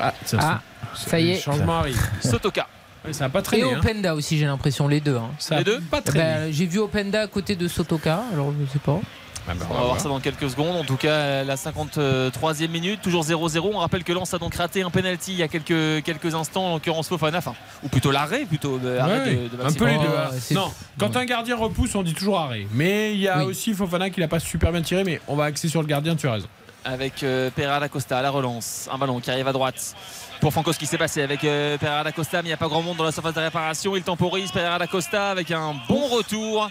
Ah, 0.00 0.14
ça, 0.24 0.38
Ah, 0.40 0.60
ça 0.94 1.20
y 1.20 1.24
le 1.26 1.30
est. 1.32 1.40
changement 1.40 1.80
arrive. 1.80 2.00
Sotoka. 2.22 2.66
Ouais, 3.04 3.12
ça 3.12 3.26
a 3.26 3.28
pas 3.28 3.42
Et 3.52 3.62
hein. 3.62 3.78
Openda 3.78 4.14
aussi, 4.14 4.38
j'ai 4.38 4.46
l'impression, 4.46 4.88
les 4.88 5.00
deux. 5.00 5.16
hein. 5.16 5.30
Ça 5.38 5.58
Les 5.58 5.64
deux 5.64 5.80
pas 5.80 6.00
traîné. 6.00 6.24
Bah, 6.24 6.50
j'ai 6.50 6.66
vu 6.66 6.78
Openda 6.78 7.22
à 7.22 7.26
côté 7.26 7.54
de 7.54 7.68
Sotoka, 7.68 8.22
alors 8.32 8.52
je 8.58 8.72
sais 8.72 8.78
pas. 8.78 8.98
Ah 9.46 9.52
bah, 9.54 9.66
On 9.70 9.74
va 9.74 9.80
voir 9.80 10.00
ça 10.00 10.08
dans 10.08 10.20
quelques 10.20 10.50
secondes. 10.50 10.76
En 10.76 10.84
tout 10.84 10.96
cas, 10.96 11.44
la 11.44 11.56
53e 11.56 12.68
minute, 12.68 13.00
toujours 13.02 13.24
0-0. 13.24 13.60
On 13.74 13.78
rappelle 13.78 14.04
que 14.04 14.12
Lens 14.12 14.34
a 14.34 14.38
donc 14.38 14.54
raté 14.54 14.82
un 14.82 14.90
penalty 14.90 15.32
il 15.32 15.38
y 15.38 15.42
a 15.42 15.48
quelques, 15.48 16.02
quelques 16.04 16.34
instants, 16.34 16.66
en 16.66 16.74
l'occurrence 16.74 17.08
Fofana, 17.08 17.38
enfin, 17.38 17.54
ou 17.82 17.88
plutôt 17.88 18.10
l'arrêt, 18.10 18.44
plutôt 18.44 18.78
arrêt 19.00 19.34
de, 19.34 19.56
de 19.56 19.62
un 19.62 19.72
peu 19.72 19.86
les 19.86 19.96
Oh, 19.98 20.02
deux. 20.02 20.08
hein. 20.16 20.30
c'est- 20.38 20.54
Non, 20.54 20.70
quand 20.98 21.16
un 21.16 21.24
gardien 21.24 21.56
repousse, 21.56 21.94
on 21.94 22.02
dit 22.02 22.14
toujours 22.14 22.38
arrêt. 22.40 22.66
Mais 22.72 23.14
il 23.14 23.20
y 23.20 23.28
a 23.28 23.38
Oui. 23.38 23.44
aussi 23.44 23.74
Fofana 23.74 24.10
qui 24.10 24.20
l'a 24.20 24.28
pas 24.28 24.40
super 24.40 24.72
bien 24.72 24.82
tiré, 24.82 25.04
mais 25.04 25.20
on 25.28 25.36
va 25.36 25.44
axer 25.44 25.68
sur 25.68 25.80
le 25.80 25.86
gardien, 25.88 26.16
tu 26.16 26.26
as 26.28 26.32
raison. 26.32 26.48
avec 26.84 27.22
euh, 27.22 27.50
Pereira 27.54 27.80
da 27.80 27.88
Costa 27.88 28.18
à 28.18 28.22
la 28.22 28.30
relance. 28.30 28.88
Un 28.90 28.96
ballon 28.98 29.20
qui 29.20 29.30
arrive 29.30 29.46
à 29.48 29.52
droite. 29.52 29.94
Pour 30.40 30.52
Franco, 30.52 30.72
ce 30.72 30.78
qui 30.78 30.86
s'est 30.86 30.96
passé 30.96 31.20
avec 31.20 31.42
euh, 31.44 31.76
Pereira 31.76 32.04
da 32.04 32.12
Costa, 32.12 32.38
mais 32.38 32.44
il 32.44 32.50
n'y 32.50 32.54
a 32.54 32.56
pas 32.56 32.68
grand 32.68 32.80
monde 32.80 32.96
dans 32.96 33.04
la 33.04 33.12
surface 33.12 33.34
de 33.34 33.40
réparation. 33.40 33.94
Il 33.96 34.02
temporise 34.04 34.52
Pereira 34.52 34.78
da 34.78 34.86
Costa 34.86 35.30
avec 35.30 35.50
un 35.50 35.74
bon 35.88 36.06
retour 36.08 36.70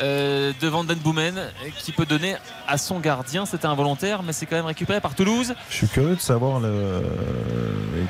euh, 0.00 0.52
devant 0.60 0.84
Dan 0.84 0.98
Boumen 0.98 1.34
qui 1.78 1.92
peut 1.92 2.06
donner 2.06 2.36
à 2.68 2.78
son 2.78 2.98
gardien. 3.00 3.46
C'était 3.46 3.66
involontaire, 3.66 4.22
mais 4.22 4.32
c'est 4.32 4.46
quand 4.46 4.56
même 4.56 4.66
récupéré 4.66 5.00
par 5.00 5.14
Toulouse. 5.14 5.54
Je 5.70 5.74
suis 5.74 5.88
curieux 5.88 6.14
de 6.16 6.20
savoir 6.20 6.60
le... 6.60 7.02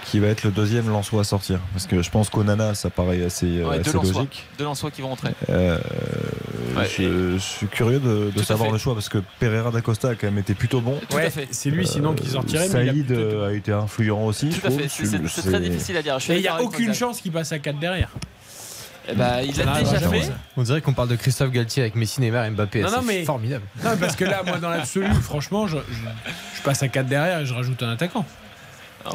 qui 0.04 0.18
va 0.20 0.28
être 0.28 0.44
le 0.44 0.50
deuxième 0.50 0.88
Lensois 0.88 1.22
à 1.22 1.24
sortir. 1.24 1.60
Parce 1.72 1.86
que 1.86 2.02
je 2.02 2.10
pense 2.10 2.30
qu'Onana, 2.30 2.74
ça 2.74 2.90
paraît 2.90 3.24
assez, 3.24 3.46
euh, 3.58 3.68
Ouais, 3.68 3.80
assez 3.80 3.92
logique. 3.92 4.46
Deux 4.58 4.64
Lensois 4.64 4.90
qui 4.90 5.02
vont 5.02 5.12
entrer. 5.12 5.30
Euh, 5.48 5.78
Ouais, 6.74 6.88
je, 6.88 7.32
je 7.34 7.38
suis 7.38 7.66
curieux 7.66 8.00
de, 8.00 8.30
de 8.34 8.42
savoir 8.42 8.70
le 8.70 8.78
choix 8.78 8.94
parce 8.94 9.10
que 9.10 9.18
Pereira 9.38 9.70
da 9.70 9.82
Costa 9.82 10.08
a 10.08 10.14
quand 10.14 10.26
même 10.26 10.38
été 10.38 10.54
plutôt 10.54 10.80
bon. 10.80 10.98
Tout 11.10 11.18
à 11.18 11.28
fait. 11.28 11.46
C'est 11.50 11.68
lui 11.68 11.86
sinon 11.86 12.14
qui 12.14 12.26
sortirait. 12.30 12.66
mais 12.72 12.84
il 12.84 12.88
a 12.88 12.92
Saïd 12.92 13.06
plutôt- 13.06 13.20
euh, 13.20 13.48
a 13.48 13.52
été 13.52 13.72
influent 13.72 14.24
aussi. 14.24 14.52
je 14.52 14.58
Tout 14.60 14.66
à 14.68 14.70
fait. 14.70 14.88
C'est- 14.88 15.42
très 15.50 15.60
difficile 15.60 15.98
à 15.98 16.02
dire. 16.02 16.18
Je 16.18 16.24
suis 16.24 16.32
Et 16.32 16.36
il 16.36 16.40
n'y 16.42 16.48
a 16.48 16.62
aucune 16.62 16.94
chance 16.94 17.20
qu'il 17.20 17.30
passe 17.30 17.52
à 17.52 17.58
4 17.58 17.78
derrière. 17.78 18.08
Eh 19.08 19.14
ben, 19.14 19.40
il 19.42 19.56
l'a 19.56 19.64
n'arrivera 19.64 19.94
déjà 19.98 20.08
fait. 20.10 20.22
ça. 20.22 20.32
On 20.56 20.62
dirait 20.62 20.80
qu'on 20.80 20.92
parle 20.92 21.08
de 21.08 21.16
Christophe 21.16 21.50
Galtier 21.50 21.82
avec 21.82 21.96
Messi, 21.96 22.20
Neymar 22.20 22.44
et 22.44 22.50
Mbappé. 22.50 22.82
Non, 22.82 22.88
C'est 22.88 22.96
non, 22.96 23.02
mais- 23.02 23.24
formidable. 23.24 23.64
Non, 23.82 23.90
parce 23.98 24.14
que 24.16 24.24
là, 24.24 24.42
moi, 24.46 24.58
dans 24.58 24.70
l'absolu, 24.70 25.12
franchement, 25.22 25.66
je, 25.66 25.76
je- 25.78 25.92
je 26.58 26.62
passe 26.62 26.82
à 26.82 26.88
4 26.88 27.06
derrière 27.08 27.40
et 27.40 27.46
je 27.46 27.52
rajoute 27.54 27.82
un 27.82 27.90
attaquant. 27.90 28.24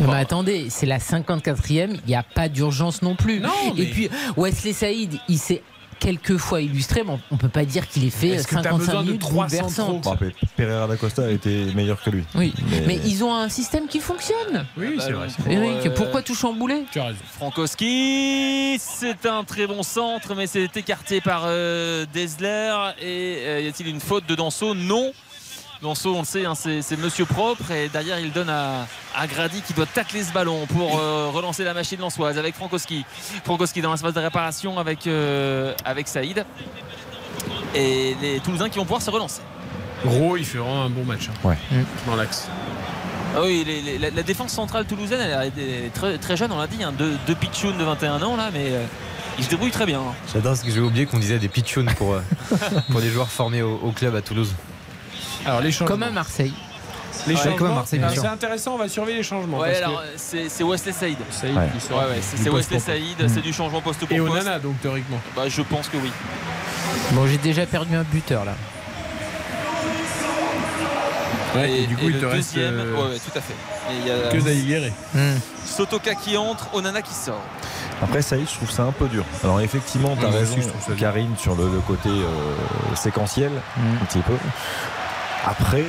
Mais 0.01 0.15
attendez, 0.17 0.67
c'est 0.69 0.85
la 0.85 0.97
54e, 0.99 1.91
il 1.93 2.01
n'y 2.07 2.15
a 2.15 2.23
pas 2.23 2.49
d'urgence 2.49 3.01
non 3.01 3.15
plus. 3.15 3.39
mais- 3.39 3.81
Et 3.81 3.85
puis 3.85 4.09
Wesley 4.35 4.73
Saïd, 4.73 5.17
il 5.29 5.37
s'est 5.39 5.61
quelquefois 5.99 6.61
illustré, 6.61 7.03
mais 7.03 7.11
on- 7.11 7.19
on 7.31 7.37
peut 7.37 7.49
pas 7.49 7.65
dire 7.65 7.87
qu'il 7.87 8.05
ait 8.05 8.09
fait 8.09 8.29
Est-ce 8.29 8.47
que 8.47 8.55
t'as 8.55 8.63
55 8.63 8.77
besoin 8.85 9.01
de 9.01 9.05
minutes 9.07 9.21
300 9.21 9.57
bouleversantes. 9.57 10.01
Bon, 10.03 10.11
après, 10.11 10.33
Pereira 10.55 10.87
da 10.87 10.95
Costa 10.97 11.23
a 11.25 11.29
été 11.29 11.65
meilleur 11.75 12.01
que 12.01 12.09
lui. 12.09 12.23
Oui, 12.35 12.53
mais... 12.85 12.99
ils 13.05 13.23
ont 13.23 13.33
un 13.33 13.49
système 13.49 13.87
qui 13.87 13.99
fonctionne. 13.99 14.65
Oui, 14.77 14.97
c'est 14.99 15.11
vrai. 15.11 15.27
Eric, 15.49 15.93
pourquoi 15.95 16.21
tout 16.21 16.35
chambouler 16.35 16.83
Tu 16.91 16.99
as 16.99 17.05
raison. 17.05 17.19
Frankowski, 17.37 18.77
c'est 18.79 19.25
un 19.25 19.43
très 19.43 19.67
bon 19.67 19.83
centre, 19.83 20.35
mais 20.35 20.47
c'est 20.47 20.75
écarté 20.77 21.21
par 21.21 21.43
euh, 21.45 22.05
Desler. 22.13 22.73
Et 23.01 23.37
euh, 23.45 23.61
y 23.61 23.67
a-t-il 23.67 23.87
une 23.89 23.99
faute 23.99 24.25
de 24.27 24.35
Danso? 24.35 24.73
Non. 24.75 25.11
Danso, 25.81 26.15
on 26.15 26.19
le 26.19 26.25
sait, 26.25 26.45
hein, 26.45 26.53
c'est 26.55 26.97
monsieur 26.97 27.25
propre. 27.25 27.69
Et 27.71 27.87
derrière, 27.89 28.19
il 28.19 28.31
donne 28.31 28.49
à, 28.49 28.87
à 29.15 29.27
Grady 29.27 29.61
qui 29.61 29.73
doit 29.73 29.85
tacler 29.85 30.23
ce 30.23 30.33
ballon 30.33 30.65
pour 30.65 30.97
euh, 30.99 31.29
relancer 31.31 31.63
la 31.63 31.73
machine 31.75 31.99
lançoise 31.99 32.37
avec 32.39 32.55
Frankowski. 32.55 33.05
Frankowski 33.45 33.81
dans 33.81 33.91
l'espace 33.91 34.13
de 34.13 34.19
réparation 34.19 34.79
avec, 34.79 35.05
euh, 35.05 35.73
avec 35.85 36.07
Saïd. 36.07 36.45
Et 37.75 38.15
les 38.21 38.39
Toulousains 38.39 38.69
qui 38.69 38.79
vont 38.79 38.85
pouvoir 38.85 39.01
se 39.03 39.11
relancer. 39.11 39.41
Gros, 40.03 40.35
il 40.37 40.45
fait 40.45 40.57
vraiment 40.57 40.83
un 40.85 40.89
bon 40.89 41.03
match. 41.05 41.29
hein, 41.29 41.47
Ouais. 41.47 41.57
Dans 42.07 42.15
l'axe. 42.15 42.47
Ah 43.35 43.41
oui, 43.43 43.63
les- 43.67 43.81
les- 43.81 43.97
la, 43.99 44.09
la 44.09 44.23
défense 44.23 44.53
centrale 44.53 44.85
toulousaine, 44.85 45.19
elle, 45.21 45.47
est- 45.47 45.51
elle 45.57 45.85
est 45.85 45.93
très, 45.93 46.17
très 46.17 46.37
jeune, 46.37 46.51
on 46.51 46.57
l'a 46.57 46.65
dit. 46.67 46.81
Hein, 46.83 46.91
deux, 46.97 47.15
deux 47.27 47.35
pitchouns 47.35 47.77
de 47.77 47.83
21 47.83 48.21
ans, 48.23 48.35
là, 48.35 48.49
mais 48.51 48.69
euh, 48.71 48.83
ils 49.37 49.43
se 49.43 49.49
débrouillent 49.49 49.69
très 49.71 49.85
bien. 49.85 49.99
hein. 49.99 50.13
J'adore 50.33 50.55
ce 50.57 50.63
que 50.63 50.71
j'ai 50.71 50.79
oublié 50.79 51.05
qu'on 51.05 51.19
disait 51.19 51.37
des 51.37 51.49
pitchouns 51.49 51.85
pour, 51.97 52.13
euh, 52.13 52.21
pour 52.91 52.99
les 52.99 53.09
joueurs 53.09 53.27
formés 53.29 53.61
au, 53.61 53.75
au 53.83 53.91
club 53.91 54.15
à 54.15 54.21
Toulouse. 54.21 54.55
Alors 55.45 55.61
les 55.61 55.71
changements. 55.71 55.87
Comme 55.87 56.03
à 56.03 56.11
Marseille. 56.11 56.53
Les 57.25 57.33
Ouais, 57.33 57.39
changements. 57.39 57.55
comme 57.57 57.71
à 57.71 57.75
Marseille, 57.75 57.99
bien 57.99 58.07
Alors, 58.07 58.13
sûr. 58.15 58.23
C'est 58.23 58.29
intéressant, 58.33 58.75
on 58.75 58.77
va 58.77 58.87
surveiller 58.89 59.17
les 59.17 59.23
changements. 59.23 59.59
Ouais, 59.59 59.71
parce 59.71 59.83
alors 59.83 60.01
que 60.01 60.49
c'est 60.49 60.63
Wesley 60.63 60.91
Saïd. 60.93 61.17
Saïd 61.31 61.57
Ouais. 61.57 61.67
qui 61.73 61.79
sort 61.85 61.97
Ouais, 61.99 62.05
ouais, 62.05 62.19
c'est 62.21 62.49
Wesley. 62.49 62.79
Saïd, 62.79 63.27
c'est 63.27 63.41
du 63.41 63.51
changement 63.53 63.81
poste 63.81 63.99
pour 64.05 64.11
Et 64.11 64.19
poste. 64.19 64.31
Onana, 64.31 64.59
donc 64.59 64.79
théoriquement. 64.81 65.19
Bah, 65.35 65.43
je 65.47 65.61
pense 65.63 65.87
que 65.89 65.97
oui. 65.97 66.11
Bon, 67.11 67.25
j'ai 67.27 67.37
déjà 67.37 67.65
perdu 67.65 67.95
un 67.95 68.03
buteur 68.03 68.45
là. 68.45 68.53
Ouais, 71.55 71.71
et 71.71 71.87
du 71.87 71.95
coup, 71.95 72.03
il 72.05 72.13
le 72.13 72.19
te 72.19 72.25
reste, 72.25 72.53
deuxième, 72.53 72.75
euh, 72.77 72.93
ouais, 72.93 73.01
ouais, 73.13 73.19
tout 73.19 73.37
à 73.37 73.41
fait. 73.41 73.53
Il 73.89 74.07
y 74.07 74.11
a 74.11 74.29
Que 74.29 74.37
Daïgueré. 74.43 74.93
Sotoka 75.65 76.13
qui 76.13 76.37
entre, 76.37 76.67
Onana 76.75 77.01
qui 77.01 77.13
sort. 77.13 77.41
Après, 78.03 78.21
Saïd, 78.21 78.47
je 78.47 78.55
trouve 78.57 78.69
ça 78.69 78.83
un 78.83 78.91
peu 78.91 79.07
dur. 79.07 79.23
Alors, 79.43 79.59
effectivement, 79.61 80.15
tu 80.15 80.25
as 80.25 80.29
Moi 80.29 80.39
raison. 80.39 80.55
Karine, 80.99 81.35
sur 81.37 81.55
le, 81.55 81.63
le 81.63 81.79
côté 81.79 82.09
euh, 82.09 82.95
séquentiel, 82.95 83.51
un 84.01 84.05
petit 84.05 84.19
peu. 84.19 84.33
Après, 85.47 85.83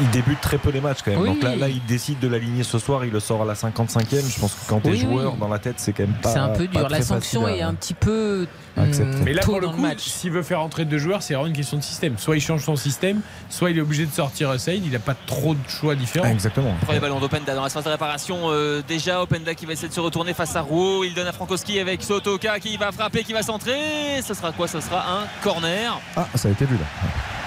il 0.00 0.10
débute 0.10 0.40
très 0.40 0.58
peu 0.58 0.70
les 0.70 0.80
matchs 0.80 0.98
quand 1.04 1.10
même. 1.10 1.20
Oui. 1.20 1.28
Donc 1.30 1.42
là, 1.42 1.56
là, 1.56 1.68
il 1.68 1.84
décide 1.86 2.18
de 2.20 2.28
l'aligner 2.28 2.62
ce 2.62 2.78
soir, 2.78 3.04
il 3.04 3.10
le 3.10 3.20
sort 3.20 3.42
à 3.42 3.44
la 3.44 3.54
55e. 3.54 4.32
Je 4.34 4.40
pense 4.40 4.52
que 4.54 4.68
quand 4.68 4.80
tu 4.80 4.88
es 4.88 4.90
Oui, 4.92 5.00
joueur 5.00 5.32
oui. 5.34 5.40
dans 5.40 5.48
la 5.48 5.58
tête, 5.58 5.74
c'est 5.78 5.92
quand 5.92 6.04
même 6.04 6.14
pas. 6.22 6.32
C'est 6.32 6.38
un 6.38 6.48
peu 6.50 6.66
dur. 6.66 6.88
La 6.88 7.02
sanction 7.02 7.48
est 7.48 7.62
un 7.62 7.74
petit 7.74 7.94
peu 7.94 8.46
hum, 8.76 8.86
Mais 9.24 9.32
là, 9.32 9.42
pour 9.42 9.60
le 9.60 9.66
dans 9.66 9.72
coup, 9.72 9.82
le 9.82 9.88
match. 9.88 10.00
s'il 10.04 10.30
veut 10.30 10.42
faire 10.42 10.60
entrer 10.60 10.84
deux 10.84 10.98
joueurs, 10.98 11.22
c'est 11.22 11.34
vraiment 11.34 11.48
une 11.48 11.52
question 11.56 11.76
de 11.78 11.82
système. 11.82 12.16
Soit 12.18 12.36
il 12.36 12.40
change 12.40 12.62
son 12.64 12.76
système, 12.76 13.20
soit 13.50 13.70
il 13.70 13.78
est 13.78 13.80
obligé 13.82 14.06
de 14.06 14.12
sortir 14.12 14.58
Saïd. 14.60 14.84
Il 14.86 14.92
n'a 14.92 14.98
pas 14.98 15.16
trop 15.26 15.54
de 15.54 15.68
choix 15.68 15.94
différents. 15.94 16.26
Ah, 16.28 16.32
exactement. 16.32 16.72
Premier 16.84 17.00
ballon 17.00 17.18
d'Openda 17.18 17.54
dans 17.54 17.62
la 17.64 17.68
phase 17.68 17.84
de 17.84 17.90
réparation. 17.90 18.50
euh, 18.50 18.82
déjà, 18.86 19.20
Openda 19.22 19.54
qui 19.54 19.66
va 19.66 19.72
essayer 19.72 19.88
de 19.88 19.94
se 19.94 20.00
retourner 20.00 20.32
face 20.34 20.54
à 20.54 20.60
Rouault. 20.60 21.02
Il 21.04 21.14
donne 21.14 21.26
à 21.26 21.32
Frankowski 21.32 21.80
avec 21.80 22.02
Sotoka 22.02 22.60
qui 22.60 22.76
va 22.76 22.92
frapper, 22.92 23.24
qui 23.24 23.32
va 23.32 23.42
centrer. 23.42 24.22
Ce 24.26 24.32
sera 24.34 24.52
quoi? 24.52 24.68
Ce 24.68 24.80
sera 24.80 25.00
un 25.00 25.24
corner. 25.42 25.98
Ah, 26.16 26.26
ça 26.34 26.48
a 26.48 26.52
été 26.52 26.64
vu 26.66 26.76
là. 26.76 26.84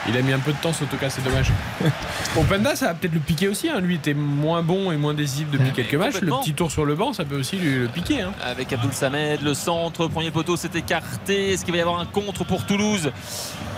Il 0.08 0.18
a 0.18 0.22
mis 0.22 0.32
un 0.34 0.40
peu 0.40 0.54
de 0.54 0.58
temps, 0.58 0.72
Sotoka, 0.74 1.10
c'est 1.10 1.24
dommage. 1.24 1.52
Openda, 2.38 2.76
ça 2.76 2.88
va 2.88 2.94
peut-être 2.94 3.14
le 3.14 3.20
piquer 3.20 3.48
aussi. 3.48 3.70
hein. 3.70 3.80
Lui 3.80 3.96
était 3.96 4.14
moins 4.14 4.64
bon 4.64 4.92
et 4.92 4.98
moins 4.98 5.14
décisif 5.14 5.50
depuis 5.52 5.72
quelques 5.72 5.96
matchs. 5.96 6.22
Le 6.22 6.32
petit 6.40 6.54
tour 6.54 6.72
sur 6.72 6.86
le 6.86 6.96
banc, 6.96 7.14
ça 7.14 7.26
peut 7.26 7.38
aussi 7.38 7.58
lui 7.58 7.80
le 7.80 7.88
piquer. 7.88 8.22
hein. 8.22 8.32
Avec 8.44 8.72
Abdoul 8.74 8.94
Samed, 8.94 9.42
le 9.42 9.54
centre, 9.54 10.08
premier 10.08 10.32
poteau 10.32 10.56
s'est 10.56 10.70
écarté. 10.74 11.54
Est-ce 11.54 11.66
qu'il 11.66 11.74
va 11.74 11.78
y 11.80 11.82
avoir 11.82 12.00
un 12.00 12.06
contre 12.06 12.44
pour 12.46 12.66
Toulouse? 12.66 13.12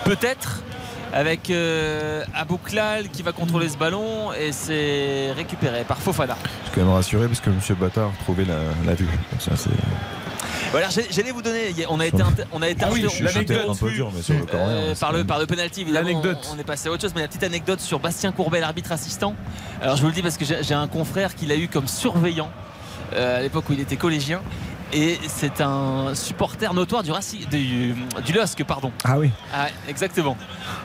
Peut-être. 0.05 0.61
Avec 1.13 1.49
euh, 1.49 2.23
Abouklal 2.33 3.09
qui 3.09 3.21
va 3.21 3.33
contrôler 3.33 3.67
ce 3.67 3.75
ballon 3.77 4.31
et 4.31 4.53
c'est 4.53 5.33
récupéré 5.33 5.83
par 5.85 5.97
Fofana. 5.97 6.37
Je 6.43 6.49
suis 6.69 6.75
quand 6.79 6.85
même 6.85 6.93
rassuré 6.95 7.27
parce 7.27 7.41
que 7.41 7.49
M. 7.49 7.59
Bata 7.77 8.03
a 8.03 8.05
retrouvé 8.05 8.45
la, 8.45 8.55
la 8.85 8.93
vue. 8.93 9.09
Ça, 9.39 9.51
c'est. 9.57 9.71
Voilà, 10.71 10.87
j'allais 10.89 11.31
vous 11.31 11.41
donner. 11.41 11.73
On 11.89 11.99
a 11.99 12.05
été, 12.05 12.21
inter- 12.21 12.43
on 12.51 12.61
a 12.61 12.69
été 12.69 12.83
Ah 12.83 12.89
oui, 12.91 12.99
interrompu 12.99 13.23
Je 13.23 13.27
suis 13.29 13.45
peut-être 13.45 13.69
un 13.69 13.75
peu 13.75 13.91
dur, 13.91 14.11
mais 14.15 14.21
sur 14.21 14.33
le 14.35 14.45
corner. 14.45 14.67
Euh, 14.69 14.91
c'est 14.93 14.99
par 14.99 15.11
le 15.11 15.17
même- 15.19 15.27
par 15.27 15.39
le 15.39 15.45
penalty 15.45 15.85
L'anecdote. 15.85 16.49
on 16.53 16.59
est 16.59 16.63
passé 16.63 16.87
à 16.89 16.91
autre 16.91 17.01
chose 17.01 17.11
mais 17.15 17.21
la 17.21 17.27
petite 17.27 17.43
anecdote 17.43 17.79
sur 17.81 17.99
Bastien 17.99 18.31
Courbet 18.31 18.59
l'arbitre 18.59 18.91
assistant 18.91 19.35
alors 19.81 19.95
je 19.95 20.01
vous 20.01 20.07
le 20.07 20.13
dis 20.13 20.21
parce 20.21 20.37
que 20.37 20.45
j'ai 20.45 20.63
j'ai 20.63 20.73
un 20.73 20.87
confrère 20.87 21.35
qui 21.35 21.45
l'a 21.45 21.55
eu 21.55 21.67
comme 21.67 21.87
surveillant 21.87 22.49
euh, 23.13 23.39
à 23.39 23.41
l'époque 23.41 23.69
où 23.69 23.73
il 23.73 23.79
était 23.79 23.97
collégien 23.97 24.41
et 24.93 25.19
c'est 25.27 25.61
un 25.61 26.13
supporter 26.15 26.73
notoire 26.73 27.03
du 27.03 27.11
Racing 27.11 27.45
du, 27.49 27.93
du 28.25 28.33
LOSC 28.33 28.63
pardon. 28.63 28.91
Ah 29.03 29.17
oui. 29.19 29.31
Ah, 29.53 29.67
exactement. 29.87 30.37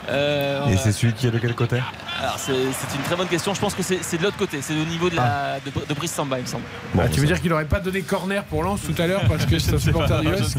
Euh, 0.09 0.67
Et 0.69 0.77
c'est 0.77 0.93
celui 0.93 1.13
qui 1.13 1.27
est 1.27 1.31
de 1.31 1.39
quel 1.39 1.55
côté? 1.55 1.81
Alors 2.21 2.39
c'est 2.39 2.53
une 2.55 3.03
très 3.05 3.17
bonne 3.17 3.27
question. 3.29 3.53
Je 3.55 3.61
pense 3.61 3.75
que 3.75 3.83
c'est 3.83 4.17
de 4.19 4.23
l'autre 4.23 4.37
côté. 4.39 4.63
C'est 4.63 4.73
au 4.75 4.85
niveau 4.85 5.11
de, 5.11 5.17
la, 5.17 5.59
de, 5.65 5.71
de 5.87 5.95
Brice 5.95 6.13
Samba 6.13 6.39
il 6.39 6.43
me 6.43 6.47
semble. 6.47 6.65
Bon, 6.95 7.03
Ah, 7.05 7.09
tu 7.09 7.21
veux 7.21 7.27
ça- 7.27 7.33
dire 7.35 7.41
qu'il 7.43 7.51
n'aurait 7.51 7.65
pas 7.67 7.81
donné 7.81 8.01
corner 8.03 8.43
pour 8.45 8.63
Lens 8.63 8.81
tout 8.83 9.01
à 9.01 9.07
l'heure 9.07 9.23
parce 9.29 9.45
que 9.47 9.59
c'est 9.59 9.75
un 9.75 9.79
supporter 9.79 10.21
du 10.21 10.29
LOSC 10.31 10.57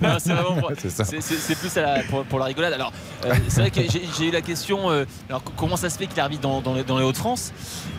Non, 0.00 0.16
c'est 0.20 1.54
plus 1.58 1.76
à 1.78 1.82
la- 1.82 2.02
pour, 2.04 2.24
pour 2.24 2.38
la 2.38 2.46
rigolade. 2.46 2.72
Alors, 2.72 2.92
euh, 3.24 3.34
c'est 3.48 3.60
vrai 3.60 3.70
que 3.70 3.80
j'ai 4.18 4.28
eu 4.28 4.30
la 4.30 4.40
question. 4.40 4.90
euh, 4.90 5.04
alors, 5.28 5.42
comment 5.56 5.76
ça 5.76 5.90
se 5.90 5.98
fait 5.98 6.06
qu'il 6.06 6.20
arbitre 6.20 6.42
dans, 6.42 6.60
dans 6.60 6.74
les, 6.74 6.84
dans 6.84 6.98
les 6.98 7.04
Hauts-de-France? 7.04 7.52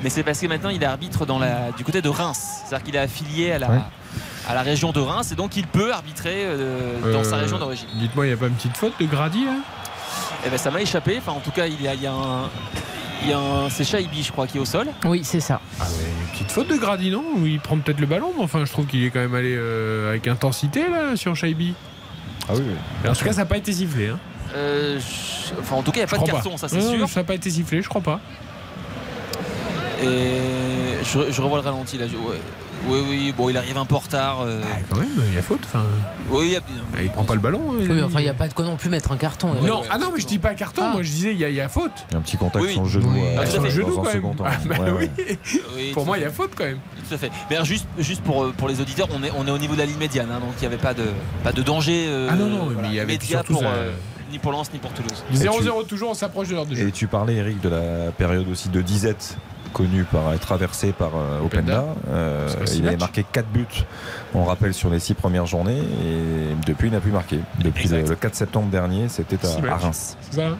Mais 0.03 0.09
c'est 0.09 0.23
parce 0.23 0.39
que 0.39 0.47
maintenant 0.47 0.69
il 0.69 0.83
arbitre 0.83 1.25
dans 1.25 1.39
la, 1.39 1.71
du 1.77 1.83
côté 1.83 2.01
de 2.01 2.09
Reims. 2.09 2.39
C'est-à-dire 2.67 2.85
qu'il 2.85 2.95
est 2.95 2.99
affilié 2.99 3.51
à 3.51 3.59
la, 3.59 3.67
Ouais. 3.69 3.79
À 4.47 4.53
la 4.55 4.61
région 4.61 4.91
de 4.91 4.99
Reims 4.99 5.31
et 5.31 5.35
donc 5.35 5.57
il 5.57 5.67
peut 5.67 5.91
arbitrer 5.93 6.43
euh, 6.45 7.11
dans 7.13 7.23
sa 7.23 7.35
Euh, 7.35 7.41
région 7.41 7.57
d'origine. 7.59 7.87
Dites-moi, 7.95 8.25
il 8.25 8.29
n'y 8.29 8.33
a 8.33 8.37
pas 8.37 8.47
une 8.47 8.53
petite 8.55 8.77
faute 8.77 8.93
de 8.99 9.05
Grady 9.05 9.45
là 9.45 9.55
Et 10.45 10.49
ben 10.49 10.57
ça 10.57 10.71
m'a 10.71 10.81
échappé. 10.81 11.15
Enfin, 11.17 11.33
en 11.33 11.39
tout 11.41 11.51
cas, 11.51 11.67
il 11.67 11.81
y 11.81 11.87
a, 11.87 11.93
il 11.93 12.01
y 12.01 12.07
a 12.07 12.13
un. 12.13 12.49
Il 13.23 13.29
y 13.29 13.33
a 13.33 13.39
un, 13.39 13.69
c'est 13.71 13.83
Shaibi, 13.83 14.21
je 14.21 14.31
crois, 14.31 14.45
qui 14.45 14.57
est 14.57 14.61
au 14.61 14.65
sol. 14.65 14.87
Oui, 15.03 15.21
c'est 15.23 15.39
ça. 15.39 15.59
Ah 15.79 15.85
ouais, 15.85 16.05
une 16.21 16.31
petite 16.33 16.51
faute 16.51 16.67
de 16.67 16.75
Grady, 16.77 17.09
non 17.09 17.23
il 17.43 17.59
prend 17.59 17.75
peut-être 17.79 17.99
le 17.99 18.05
ballon, 18.05 18.31
mais 18.37 18.43
enfin, 18.43 18.63
je 18.63 18.71
trouve 18.71 18.85
qu'il 18.85 19.03
est 19.03 19.09
quand 19.09 19.19
même 19.19 19.33
allé 19.33 19.55
euh, 19.57 20.09
avec 20.11 20.27
intensité 20.27 20.87
là 20.87 21.15
sur 21.15 21.35
Shaibi. 21.35 21.73
Ah 22.47 22.53
oui, 22.55 22.61
oui. 22.67 23.09
En 23.09 23.13
tout 23.13 23.25
cas, 23.25 23.31
ça 23.33 23.39
n'a 23.41 23.45
pas 23.47 23.57
été 23.57 23.73
sifflé. 23.73 24.09
Hein. 24.09 24.19
Euh, 24.55 24.99
je- 24.99 25.59
enfin, 25.59 25.77
en 25.77 25.81
tout 25.81 25.91
cas, 25.91 25.97
il 26.01 26.05
n'y 26.05 26.13
a 26.13 26.15
pas 26.15 26.23
de 26.23 26.29
carton, 26.31 26.55
ça 26.57 26.69
c'est 26.69 26.79
sûr. 26.79 27.09
Ça 27.09 27.19
n'a 27.21 27.23
pas 27.25 27.33
été 27.33 27.49
sifflé, 27.49 27.81
je 27.81 27.89
crois 27.89 28.01
pas. 28.01 28.19
Et 30.01 30.39
je, 31.03 31.31
je 31.31 31.41
revois 31.41 31.57
le 31.59 31.63
ralenti 31.65 31.97
là. 31.97 32.05
Je- 32.07 32.15
ouais. 32.15 32.39
Oui, 32.87 32.99
oui, 33.09 33.33
bon, 33.35 33.49
il 33.49 33.57
arrive 33.57 33.77
un 33.77 33.85
peu 33.85 33.95
en 33.95 33.99
retard. 33.99 34.41
euh. 34.41 34.61
Ah, 34.63 34.77
quand 34.89 34.99
même, 34.99 35.09
il 35.29 35.33
y 35.35 35.37
a 35.37 35.41
faute. 35.41 35.59
Enfin, 35.65 35.83
Oui, 36.29 36.45
il 36.47 36.51
y 36.53 36.55
a- 36.55 36.61
ah, 36.95 37.01
il 37.01 37.09
prend 37.09 37.23
pas 37.23 37.33
le 37.33 37.39
ballon. 37.41 37.61
hein, 37.71 37.77
il 37.81 37.91
Oui, 37.91 38.01
enfin, 38.03 38.19
il 38.19 38.23
n'y 38.23 38.29
a 38.29 38.33
pas 38.33 38.47
de 38.47 38.53
quoi 38.53 38.63
non 38.65 38.77
plus 38.77 38.89
mettre 38.89 39.11
un 39.11 39.17
carton. 39.17 39.53
Non, 39.63 39.81
ah 39.89 39.97
non, 39.97 40.11
mais 40.13 40.21
je 40.21 40.27
dis 40.27 40.37
pas 40.39 40.53
carton. 40.53 40.83
Ah. 40.85 40.91
Moi, 40.93 41.01
je 41.03 41.09
disais 41.09 41.31
il 41.33 41.39
y, 41.39 41.43
a- 41.45 41.49
il 41.49 41.55
y 41.55 41.61
a 41.61 41.67
faute. 41.69 41.91
Il 42.09 42.13
y 42.13 42.15
a 42.15 42.19
un 42.19 42.21
petit 42.21 42.37
contact 42.37 42.63
Oui, 42.65 42.73
sur 42.73 42.83
le 42.83 42.89
genou. 42.89 43.09
oui. 43.13 43.21
euh, 43.23 43.39
Ah, 43.41 43.45
sur 43.45 43.61
le 43.61 43.69
fait. 43.69 43.75
genou 43.75 43.95
quand 43.95 44.03
même. 44.03 44.23
Ah, 44.45 44.51
bah 44.65 44.75
Ouais, 44.79 44.91
ouais. 44.91 45.11
oui. 45.17 45.37
Oui, 45.75 45.91
Pour 45.93 46.05
moi, 46.05 46.17
il 46.17 46.21
y 46.21 46.25
a 46.25 46.29
faute 46.31 46.51
quand 46.55 46.65
même. 46.65 46.79
Tout 47.07 47.13
à 47.15 47.17
fait. 47.17 47.31
Mais 47.49 47.55
alors, 47.57 47.65
juste, 47.65 47.87
juste 47.97 48.21
pour, 48.23 48.43
euh, 48.43 48.53
pour 48.55 48.67
les 48.69 48.79
auditeurs, 48.79 49.07
on 49.11 49.23
est, 49.23 49.31
on 49.37 49.47
est 49.47 49.51
au 49.51 49.57
niveau 49.57 49.73
de 49.73 49.79
la 49.79 49.85
ligne 49.85 49.97
médiane, 49.97 50.29
hein, 50.31 50.39
donc 50.39 50.51
il 50.57 50.61
n'y 50.61 50.67
avait 50.67 50.77
pas 50.81 50.93
de, 50.93 51.03
pas 51.43 51.51
de 51.51 51.61
danger 51.61 52.05
euh, 52.07 52.29
Ah 52.31 52.35
non, 52.35 52.47
non, 52.47 52.65
mais 52.81 52.87
il 52.89 52.93
y 52.95 52.99
avait 52.99 53.19
surtout 53.19 53.53
pour, 53.53 53.61
ça. 53.63 53.67
euh, 53.69 53.91
ni 54.31 54.39
pour 54.39 54.51
Lens 54.51 54.71
ni 54.73 54.79
pour 54.79 54.91
Toulouse. 54.91 55.23
0-0 55.33 55.85
toujours, 55.87 56.11
on 56.11 56.13
s'approche 56.13 56.49
de 56.49 56.53
l'heure 56.55 56.65
de 56.65 56.75
jeu. 56.75 56.87
Et 56.87 56.91
tu 56.91 57.07
parlais, 57.07 57.35
Eric, 57.35 57.59
de 57.61 57.69
la 57.69 58.11
période 58.17 58.47
aussi 58.49 58.69
de 58.69 58.81
disette 58.81 59.37
connu 59.73 60.03
par 60.03 60.33
être 60.33 60.41
traversé 60.41 60.91
par 60.91 61.11
euh, 61.15 61.41
Openda. 61.45 61.85
Euh, 62.09 62.47
il 62.75 62.87
avait 62.87 62.97
marqué 62.97 63.25
4 63.31 63.47
buts, 63.47 63.65
on 64.33 64.43
rappelle, 64.45 64.73
sur 64.73 64.89
les 64.89 64.99
6 64.99 65.13
premières 65.15 65.45
journées. 65.45 65.77
Et 65.79 66.55
depuis, 66.65 66.87
il 66.87 66.91
n'a 66.93 66.99
plus 66.99 67.11
marqué. 67.11 67.39
Depuis 67.59 67.87
le, 67.87 67.95
Exact. 67.99 68.09
le 68.09 68.15
4 68.15 68.35
septembre 68.35 68.67
dernier, 68.69 69.09
c'était 69.09 69.37
à. 69.45 69.75
Reims. 69.77 70.17
C'est 70.21 70.35
ça 70.37 70.47
hein 70.47 70.57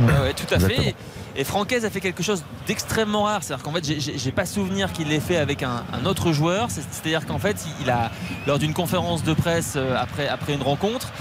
Ouais, 0.00 0.06
ouais, 0.28 0.32
tout 0.34 0.46
à 0.52 0.56
Exactement. 0.56 0.82
fait. 0.84 0.94
Et 1.34 1.44
Francaise 1.44 1.84
a 1.84 1.90
fait 1.90 2.00
quelque 2.00 2.22
chose 2.22 2.42
d'extrêmement 2.66 3.24
rare. 3.24 3.42
C'est-à-dire 3.42 3.64
qu'en 3.64 3.72
fait, 3.72 3.84
j'ai- 3.84 4.32
pas 4.32 4.46
souvenir 4.46 4.92
qu'il 4.92 5.08
l'ait 5.08 5.20
fait 5.20 5.36
avec 5.36 5.62
un, 5.62 5.84
un 5.92 6.04
autre 6.06 6.32
joueur. 6.32 6.68
C'est- 6.70 6.82
C'est-à-dire 6.90 7.26
qu'en 7.26 7.38
fait, 7.38 7.56
il 7.80 7.90
a, 7.90 8.10
lors 8.46 8.58
d'une 8.58 8.74
conférence 8.74 9.22
de 9.24 9.34
presse 9.34 9.74
euh, 9.76 9.96
après, 9.96 10.26
après 10.28 10.54
une 10.54 10.62
rencontre, 10.62 11.12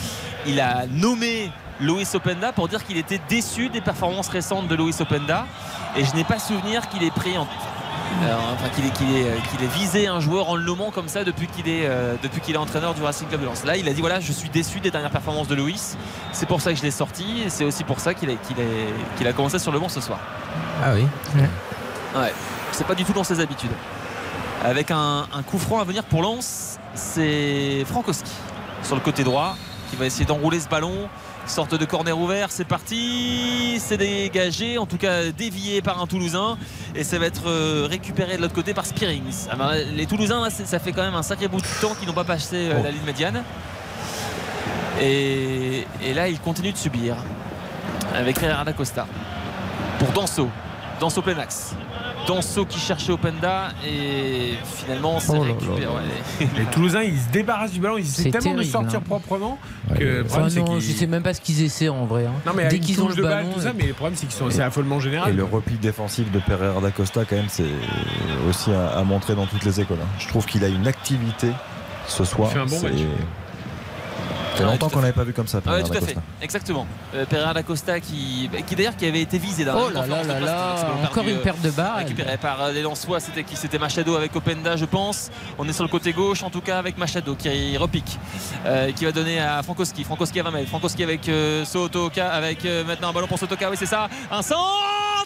il 0.47 0.59
a 0.59 0.85
nommé 0.91 1.51
Loïs 1.79 2.13
Openda 2.15 2.51
pour 2.51 2.67
dire 2.67 2.83
qu'il 2.83 2.97
était 2.97 3.21
déçu 3.29 3.69
des 3.69 3.81
performances 3.81 4.29
récentes 4.29 4.67
de 4.67 4.75
Loïs 4.75 4.99
Openda. 5.01 5.45
Et 5.95 6.03
je 6.05 6.13
n'ai 6.15 6.23
pas 6.23 6.39
souvenir 6.39 6.87
qu'il 6.89 7.03
ait 7.03 7.11
pris 7.11 7.37
en. 7.37 7.43
euh, 8.23 8.35
enfin, 8.53 8.69
qu'il 8.69 8.85
ait, 8.85 8.89
qu'il 8.91 9.09
ait, 9.15 9.27
euh, 9.29 9.35
qu'il 9.51 9.63
ait 9.63 9.67
visé 9.67 10.07
un 10.07 10.19
joueur 10.19 10.49
en 10.49 10.55
le 10.55 10.63
nommant 10.63 10.91
comme 10.91 11.07
ça 11.07 11.23
depuis 11.23 11.47
qu'il 11.47 11.67
est, 11.67 11.85
euh, 11.85 12.15
depuis 12.23 12.41
qu'il 12.41 12.55
est 12.55 12.59
entraîneur 12.59 12.93
du 12.93 13.03
Racing 13.03 13.27
Club 13.27 13.41
de 13.41 13.45
Lens. 13.45 13.63
Là, 13.65 13.77
il 13.77 13.87
a 13.87 13.93
dit 13.93 14.01
voilà, 14.01 14.19
je 14.19 14.31
suis 14.31 14.49
déçu 14.49 14.79
des 14.79 14.91
dernières 14.91 15.11
performances 15.11 15.47
de 15.47 15.55
Loïs. 15.55 15.97
C'est 16.31 16.47
pour 16.47 16.61
ça 16.61 16.71
que 16.71 16.77
je 16.77 16.83
l'ai 16.83 16.91
sorti 16.91 17.43
et 17.45 17.49
c'est 17.49 17.63
aussi 17.65 17.83
pour 17.83 17.99
ça 17.99 18.13
qu'il 18.13 18.29
a, 18.31 19.33
commencé 19.33 19.59
sur 19.59 19.71
le 19.71 19.79
banc 19.79 19.89
ce 19.89 20.01
soir. 20.01 20.19
Ah 20.83 20.93
oui. 20.93 21.05
Ouais, 22.15 22.33
c'est 22.71 22.87
pas 22.87 22.95
du 22.95 23.03
tout 23.03 23.13
dans 23.13 23.23
ses 23.23 23.39
habitudes. 23.39 23.71
Avec 24.63 24.89
un, 24.89 25.27
un 25.33 25.43
coup 25.43 25.59
franc 25.59 25.79
à 25.79 25.83
venir 25.83 26.03
pour 26.03 26.21
Lens, 26.23 26.79
c'est 26.95 27.83
Frankowski 27.85 28.31
sur 28.83 28.95
le 28.95 29.01
côté 29.01 29.23
droit. 29.23 29.55
qui 29.89 29.95
va 29.95 30.05
essayer 30.05 30.25
d'enrouler 30.25 30.59
ce 30.59 30.67
ballon. 30.67 31.09
Sorte 31.47 31.75
de 31.75 31.85
corner 31.85 32.17
ouvert, 32.17 32.51
c'est 32.51 32.65
parti, 32.65 33.79
c'est 33.79 33.97
dégagé, 33.97 34.77
en 34.77 34.85
tout 34.85 34.97
cas 34.97 35.31
dévié 35.31 35.81
par 35.81 35.99
un 36.01 36.05
Toulousain, 36.05 36.57
et 36.93 37.03
ça 37.03 37.17
va 37.17 37.25
être 37.25 37.47
euh, 37.47 37.87
récupéré 37.89 38.37
de 38.37 38.41
l'autre 38.41 38.53
côté 38.53 38.73
par 38.73 38.85
Spearings. 38.85 39.47
Alors, 39.49 39.71
les 39.71 40.05
Toulousains, 40.05 40.41
là, 40.41 40.49
ça 40.49 40.77
fait 40.77 40.91
quand 40.91 41.03
même 41.03 41.15
un 41.15 41.23
sacré 41.23 41.47
bout 41.47 41.61
de 41.61 41.81
temps 41.81 41.95
qu'ils 41.95 42.07
n'ont 42.07 42.13
pas 42.13 42.25
passé 42.25 42.69
euh, 42.69 42.83
la 42.83 42.91
ligne 42.91 43.05
médiane. 43.05 43.43
Et, 45.01 45.85
et 46.03 46.13
là, 46.13 46.27
ils 46.27 46.39
continuent 46.39 46.73
de 46.73 46.77
subir 46.77 47.15
avec 48.13 48.37
Ferreira 48.37 48.63
da 48.63 48.73
Costa 48.73 49.07
pour 49.99 50.09
Danso. 50.09 50.49
Danso 50.99 51.21
plein 51.21 51.37
axe. 51.39 51.73
Danso 52.27 52.65
qui 52.65 52.77
cherchait 52.79 53.11
Openda 53.13 53.69
et 53.87 54.53
finalement 54.65 55.19
c'est 55.19 55.31
Oh 55.31 55.35
là 55.35 55.39
là 55.39 55.45
récupéré. 55.53 55.81
là. 55.81 55.87
ouais. 55.91 56.47
Les 56.57 56.65
Toulousains, 56.65 57.01
ils 57.03 57.17
se 57.17 57.29
débarrassent 57.31 57.71
du 57.71 57.79
ballon, 57.79 57.97
ils 57.97 58.01
essaient 58.05 58.23
tellement 58.29 58.41
terrible, 58.41 58.59
de 58.65 58.69
sortir 58.69 58.99
hein. 58.99 59.03
proprement 59.05 59.57
que 59.97 60.23
Enfin, 60.25 60.47
non, 60.59 60.79
je 60.79 60.91
sais 60.91 61.07
même 61.07 61.23
pas 61.23 61.33
ce 61.33 61.41
qu'ils 61.41 61.63
essaient 61.63 61.89
en 61.89 62.05
vrai. 62.05 62.25
hein. 62.25 62.33
Non, 62.45 62.51
mais 62.55 62.67
Dès 62.67 62.79
qu'ils 62.79 63.01
ont 63.01 63.07
le 63.07 63.15
de 63.15 63.21
ballon, 63.23 63.45
balle, 63.47 63.53
tout 63.55 63.61
ça, 63.61 63.69
euh, 63.69 63.73
mais 63.77 63.87
le 63.87 63.93
problème, 63.93 64.15
c'est 64.17 64.25
qu'ils 64.27 64.35
sont 64.35 64.49
c'est 64.51 64.61
affolement 64.61 64.99
général. 64.99 65.31
Et 65.31 65.33
le 65.33 65.43
repli 65.45 65.75
défensif 65.77 66.29
de 66.31 66.39
Pereira 66.39 66.81
da 66.81 66.91
Costa, 66.91 67.23
quand 67.25 67.35
même, 67.37 67.45
c'est 67.47 67.63
aussi 68.49 68.71
à, 68.71 68.89
à 68.97 69.03
montrer 69.03 69.33
dans 69.35 69.45
toutes 69.45 69.63
les 69.63 69.79
écoles. 69.79 69.97
hein. 70.01 70.07
Je 70.19 70.27
trouve 70.27 70.45
qu'il 70.45 70.63
a 70.63 70.67
une 70.67 70.87
activité 70.87 71.47
ce 72.07 72.23
soir. 72.25 72.49
Il 72.51 72.53
fait 72.55 72.59
un 72.59 72.65
bon 72.65 72.77
C'est- 72.79 72.89
match. 72.89 73.01
Ça 74.57 74.63
fait 74.63 74.65
Ouais, 74.65 74.71
longtemps 74.71 74.87
tout 74.87 74.93
à 74.93 74.95
qu'on 74.95 75.01
n'avait 75.01 75.13
pas 75.13 75.23
vu 75.23 75.33
comme 75.33 75.47
ça, 75.47 75.59
Ah 75.65 75.73
ouais, 75.73 75.83
tout 75.83 75.93
à 75.93 76.01
fait, 76.01 76.15
exactement. 76.41 76.87
Euh, 77.13 77.25
Pereira 77.25 77.53
da 77.53 77.63
Costa 77.63 77.99
qui, 77.99 78.49
qui 78.65 78.75
d'ailleurs 78.75 78.95
qui 78.95 79.05
avait 79.05 79.21
été 79.21 79.37
visé 79.37 79.63
dans 79.65 79.75
Oh 79.79 79.89
là 79.89 80.05
là 80.07 80.23
là 80.23 80.39
là, 80.39 80.75
encore 81.03 81.23
une 81.27 81.37
euh, 81.37 81.43
perte 81.43 81.61
de 81.61 81.69
balle. 81.69 81.97
Récupéré 81.97 82.37
par 82.37 82.61
euh, 82.61 82.71
les 82.71 82.81
Lensois, 82.81 83.19
c'était 83.19 83.43
qui 83.43 83.55
C'était 83.55 83.77
Machado 83.77 84.15
avec 84.15 84.35
Openda, 84.35 84.75
je 84.75 84.85
pense. 84.85 85.29
On 85.57 85.67
est 85.67 85.73
sur 85.73 85.83
le 85.83 85.89
côté 85.89 86.11
gauche, 86.13 86.43
en 86.43 86.49
tout 86.49 86.61
cas 86.61 86.79
avec 86.79 86.97
Machado 86.97 87.35
qui 87.35 87.77
repique, 87.77 88.17
euh, 88.65 88.91
qui 88.91 89.05
va 89.05 89.11
donner 89.11 89.39
à 89.39 89.61
Frankowski. 89.63 90.03
Frankowski 90.03 90.39
à 90.39 90.43
20 90.43 90.51
mètres. 90.51 90.69
Frankowski 90.69 91.03
avec 91.03 91.29
euh, 91.29 91.63
Sotoka, 91.65 92.29
avec 92.29 92.65
euh, 92.65 92.83
maintenant 92.83 93.09
un 93.09 93.13
ballon 93.13 93.27
pour 93.27 93.37
Sotoka. 93.39 93.69
Oui, 93.69 93.77
c'est 93.79 93.85
ça. 93.85 94.07
Un 94.31 94.41
centre 94.41 94.59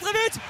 et 0.09 0.13
but. 0.29 0.41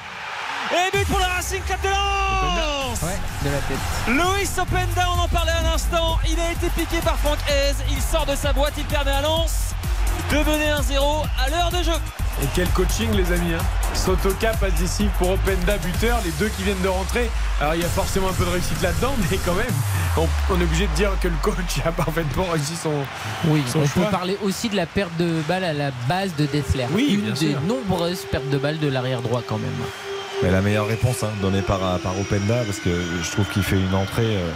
Et 0.74 0.98
but 0.98 1.06
pour 1.08 1.20
le 1.20 1.26
Racing 1.26 1.62
Club 1.64 1.80
de 1.84 1.90
Lens. 1.90 3.00
de 3.44 3.50
la 3.50 3.58
tête. 3.68 3.78
Luis 4.08 4.50
Openda, 4.62 5.08
on 5.18 5.22
en 5.22 5.28
parlait 5.28 5.52
un 5.52 5.74
instant. 5.74 6.18
Il 6.30 6.40
a 6.40 6.52
été 6.52 6.68
piqué 6.70 6.98
par 7.04 7.18
Franck 7.18 7.40
Hez. 7.50 7.74
Il 7.90 8.02
sort 8.02 8.26
de 8.26 8.36
sa 8.36 8.54
boîte, 8.54 8.74
il 8.78 8.86
permet 8.86 9.12
à 9.12 9.22
Lens 9.22 9.74
de 10.32 10.38
mener 10.38 10.68
1-0 10.72 11.26
à 11.46 11.50
l'heure 11.50 11.72
de 11.72 11.84
jeu. 11.84 11.92
Et 12.42 12.46
quel 12.56 12.68
coaching, 12.70 13.12
les 13.14 13.32
amis. 13.34 13.54
Hein. 13.54 13.64
Sotoka 13.94 14.52
passe 14.54 14.74
décisif 14.74 15.10
pour 15.18 15.32
Openda, 15.32 15.78
buteur, 15.78 16.20
les 16.24 16.32
deux 16.32 16.48
qui 16.50 16.64
viennent 16.64 16.82
de 16.82 16.88
rentrer. 16.88 17.30
Alors, 17.60 17.76
il 17.76 17.82
y 17.82 17.86
a 17.86 17.90
forcément 17.90 18.30
un 18.30 18.34
peu 18.34 18.46
de 18.46 18.50
réussite 18.52 18.82
là-dedans, 18.82 19.14
mais 19.30 19.38
quand 19.46 19.54
même, 19.54 19.66
on, 20.18 20.28
on 20.50 20.60
est 20.60 20.64
obligé 20.64 20.88
de 20.88 20.94
dire 20.94 21.12
que 21.22 21.28
le 21.28 21.36
coach 21.42 21.82
a 21.86 21.92
parfaitement 21.92 22.46
réussi 22.52 22.76
son, 22.82 22.94
Oui, 23.46 23.62
son 23.68 23.80
on 23.80 23.88
choix. 23.88 24.06
peut 24.06 24.12
parler 24.12 24.38
aussi 24.44 24.70
de 24.70 24.76
la 24.78 24.86
perte 24.86 25.16
de 25.18 25.42
balle 25.48 25.66
à 25.66 25.74
la 25.74 25.92
base 26.08 26.34
de 26.38 26.46
Dessler. 26.46 26.86
Oui, 26.92 27.16
Une 27.16 27.22
bien 27.22 27.34
des 27.34 27.52
sûr. 27.52 27.62
nombreuses 27.62 28.26
pertes 28.32 28.50
de 28.50 28.58
balles 28.58 28.80
de 28.80 28.88
l'arrière 28.88 29.22
droit 29.22 29.42
quand 29.46 29.58
même. 29.58 29.72
Mais 30.44 30.52
la 30.52 30.62
meilleure 30.62 30.88
réponse 30.88 31.24
hein, 31.24 31.30
donnée 31.42 31.62
par, 31.62 31.80
par 32.00 32.20
Openda, 32.20 32.64
parce 32.66 32.80
que 32.80 32.90
je 33.22 33.32
trouve 33.32 33.48
qu'il 33.50 33.64
fait 33.64 33.80
une 33.80 33.94
entrée 33.94 34.38
euh, 34.38 34.50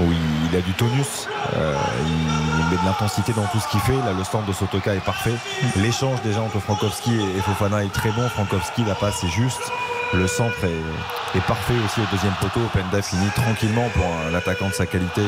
où 0.00 0.12
il, 0.12 0.50
il 0.50 0.56
a 0.56 0.60
du 0.60 0.72
tonus, 0.74 1.28
euh, 1.54 1.74
il, 2.06 2.70
met 2.70 2.80
de 2.80 2.86
l'intensité 2.86 3.32
dans 3.32 3.46
tout 3.46 3.58
ce 3.58 3.68
qu'il 3.68 3.80
fait. 3.80 3.96
Là, 4.04 4.12
le 4.16 4.24
stand 4.24 4.44
de 4.46 4.52
Sotoka 4.52 4.94
est 4.94 5.04
parfait. 5.04 5.34
L'échange 5.76 6.20
déjà 6.22 6.42
entre 6.42 6.60
Frankowski 6.60 7.16
et, 7.16 7.38
et 7.38 7.40
Fofana 7.40 7.84
est 7.84 7.92
très 7.92 8.10
bon. 8.10 8.28
Frankowski, 8.28 8.84
la 8.84 8.94
passe 8.94 9.24
est 9.24 9.28
juste. 9.28 9.72
Le 10.12 10.26
centre 10.26 10.56
est, 10.64 11.38
est 11.38 11.42
parfait 11.42 11.74
aussi 11.84 12.00
au 12.00 12.06
deuxième 12.14 12.32
poteau. 12.40 12.60
Openda 12.64 13.00
finit 13.00 13.30
tranquillement 13.36 13.88
pour 13.94 14.04
un 14.28 14.34
attaquant 14.34 14.68
de 14.68 14.74
sa 14.74 14.86
qualité. 14.86 15.22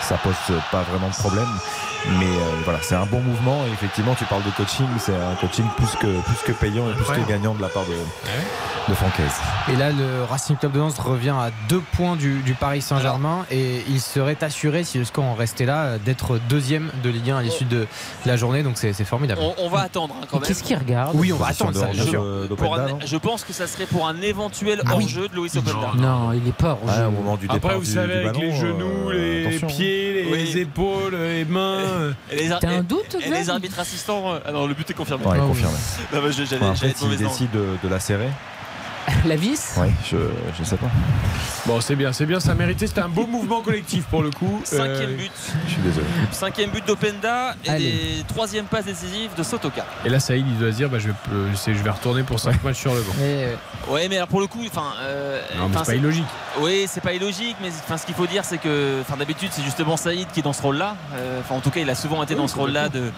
Ça 0.00 0.16
pose 0.16 0.34
pas 0.70 0.82
vraiment 0.82 1.08
de 1.08 1.14
problème. 1.14 1.48
Mais 2.20 2.26
euh, 2.26 2.38
voilà, 2.64 2.78
c'est 2.80 2.94
un 2.94 3.06
bon 3.06 3.20
mouvement. 3.20 3.64
Et 3.68 3.72
effectivement, 3.72 4.14
tu 4.14 4.24
parles 4.26 4.44
de 4.44 4.50
coaching. 4.50 4.86
C'est 5.00 5.14
un 5.16 5.34
coaching 5.40 5.66
plus 5.76 5.90
que, 6.00 6.20
plus 6.20 6.36
que 6.46 6.52
payant 6.52 6.88
et 6.88 6.92
plus 6.94 7.08
Ouais. 7.10 7.20
que 7.20 7.28
gagnant 7.28 7.54
de 7.54 7.60
la 7.62 7.68
part 7.68 7.82
de, 7.86 7.94
de 8.88 8.94
Francaise. 8.94 9.32
Et 9.72 9.74
là, 9.76 9.90
le 9.90 10.22
Racing 10.30 10.56
Club 10.56 10.70
de 10.72 10.78
Lens 10.78 10.98
revient 11.00 11.30
à 11.30 11.50
deux 11.68 11.82
points 11.96 12.14
du, 12.14 12.40
du 12.42 12.54
Paris 12.54 12.80
Saint-Germain 12.82 13.44
et 13.50 13.82
il 13.88 14.00
serait 14.00 14.36
assuré, 14.42 14.84
si 14.84 14.98
le 14.98 15.04
score 15.04 15.24
en 15.24 15.34
restait 15.34 15.64
là, 15.66 15.98
d'être 15.98 16.38
deuxième 16.48 16.90
de 17.02 17.10
Ligue 17.10 17.30
1 17.32 17.38
à 17.38 17.42
l'issue 17.42 17.64
de 17.64 17.86
la 18.24 18.36
journée. 18.36 18.62
Donc 18.62 18.74
c'est 18.78 18.92
c'est 18.92 19.04
formidable. 19.04 19.40
On, 19.42 19.54
on 19.64 19.68
va 19.68 19.80
attendre 19.80 20.14
hein, 20.22 20.26
quand 20.30 20.38
même. 20.38 20.46
Qu'est-ce 20.46 20.62
qu'il 20.62 20.76
regarde 20.78 21.10
Oui, 21.14 21.32
on 21.32 21.36
va 21.36 21.48
attendre 21.48 21.76
ça, 21.76 21.86
bien 21.86 22.04
sûr. 22.04 22.24
Pour 22.56 22.76
un- 22.76 22.86
non 22.88 22.98
je 23.04 23.16
pense 23.16 23.42
que 23.42 23.52
ça 23.52 23.66
serait 23.66 23.86
pour 23.86 24.06
un 24.06 24.20
éventuel 24.28 24.80
Ah 24.86 24.90
oui. 24.96 25.04
hors-jeu 25.04 25.28
de 25.28 25.34
Luis 25.34 25.50
Openda. 25.56 25.92
Non, 25.96 26.32
il 26.32 26.46
est 26.48 26.52
pas 26.52 26.72
rouge. 26.72 26.90
Ouais, 26.90 27.04
au 27.06 27.10
moment 27.10 27.36
du 27.36 27.46
Après, 27.46 27.58
départ 27.60 27.78
vous 27.78 27.84
du- 27.84 27.90
savez, 27.92 28.06
du 28.06 28.12
avec 28.20 28.26
ballon, 28.32 28.40
les 28.40 28.56
genoux, 28.56 29.10
euh, 29.10 29.12
les 29.12 29.46
attention. 29.56 29.66
pieds, 29.68 30.12
les 30.24 30.32
Oui. 30.32 30.58
épaules, 30.58 31.14
les 31.16 31.44
mains. 31.44 32.12
T'as 32.60 32.68
un 32.70 32.82
doute, 32.82 33.16
et 33.24 33.30
les 33.30 33.50
arbitres 33.50 33.78
assistants. 33.80 34.32
euh, 34.34 34.38
Ah 34.46 34.52
non, 34.52 34.66
le 34.66 34.74
but 34.74 34.88
est 34.90 34.94
confirmé. 34.94 35.24
Ouais, 35.24 35.32
Ah 35.36 35.42
oui. 35.42 35.48
confirmé. 35.48 35.74
Non, 36.14 36.20
mais 36.24 36.32
je- 36.32 36.44
j'allais 36.44 36.94
s'il 36.94 37.16
décide 37.16 37.50
de, 37.50 37.64
de 37.82 37.88
la 37.88 38.00
serrer, 38.00 38.28
La 39.26 39.36
vis? 39.36 39.74
Ouais, 39.78 39.90
je, 40.10 40.16
je 40.58 40.64
sais 40.64 40.76
pas. 40.76 40.86
Bon, 41.66 41.80
c'est 41.80 41.96
bien, 41.96 42.12
c'est 42.12 42.26
bien, 42.26 42.40
ça 42.40 42.54
méritait. 42.54 42.86
C'était 42.86 43.00
un 43.00 43.08
beau 43.08 43.26
mouvement 43.26 43.60
collectif 43.62 44.04
pour 44.04 44.22
le 44.22 44.30
coup. 44.30 44.60
Cinquième 44.64 45.10
Euh, 45.10 45.16
but. 45.16 45.32
Je 45.66 45.72
suis 45.72 45.82
désolé. 45.82 46.06
Cinquième 46.30 46.70
but 46.70 46.86
d'Openda 46.86 47.54
et 47.66 48.22
troisième 48.28 48.66
passe 48.66 48.84
décisive 48.86 49.30
de 49.36 49.42
Sotoka. 49.42 49.84
Et 50.04 50.08
là, 50.08 50.20
Saïd, 50.20 50.46
il 50.46 50.58
doit 50.58 50.70
se 50.72 50.76
dire 50.76 50.88
bah, 50.88 50.98
je, 50.98 51.08
vais, 51.08 51.14
euh, 51.32 51.48
je 51.66 51.82
vais 51.82 51.90
retourner 51.90 52.22
pour 52.22 52.38
5 52.40 52.62
matchs 52.62 52.78
sur 52.80 52.94
le 52.94 53.00
banc. 53.02 53.12
Eh, 53.20 53.90
Ouais, 53.90 54.08
mais 54.08 54.16
alors 54.16 54.28
pour 54.28 54.40
le 54.40 54.46
coup, 54.46 54.62
enfin. 54.66 54.92
euh, 55.02 55.40
Non, 55.56 55.68
mais 55.68 55.76
c'est 55.78 55.84
pas 55.92 55.94
illogique. 55.94 56.24
Oui, 56.60 56.86
c'est 56.88 57.00
pas 57.00 57.12
illogique, 57.14 57.56
mais 57.62 57.68
enfin, 57.68 57.96
ce 57.96 58.04
qu'il 58.04 58.14
faut 58.14 58.26
dire, 58.26 58.44
c'est 58.44 58.58
que 58.58 59.00
enfin, 59.00 59.16
d'habitude, 59.16 59.48
c'est 59.52 59.62
justement 59.62 59.96
Saïd 59.96 60.26
qui 60.32 60.40
est 60.40 60.42
dans 60.42 60.52
ce 60.52 60.62
rôle-là. 60.62 60.96
Euh, 61.14 61.40
Enfin, 61.40 61.54
en 61.54 61.60
tout 61.60 61.70
cas, 61.70 61.80
il 61.80 61.88
a 61.88 61.94
souvent 61.94 62.22
été 62.22 62.34
Oui, 62.34 62.40
dans 62.40 62.48
ce 62.48 62.56
rôle-là 62.56 62.88
de- 62.88 63.10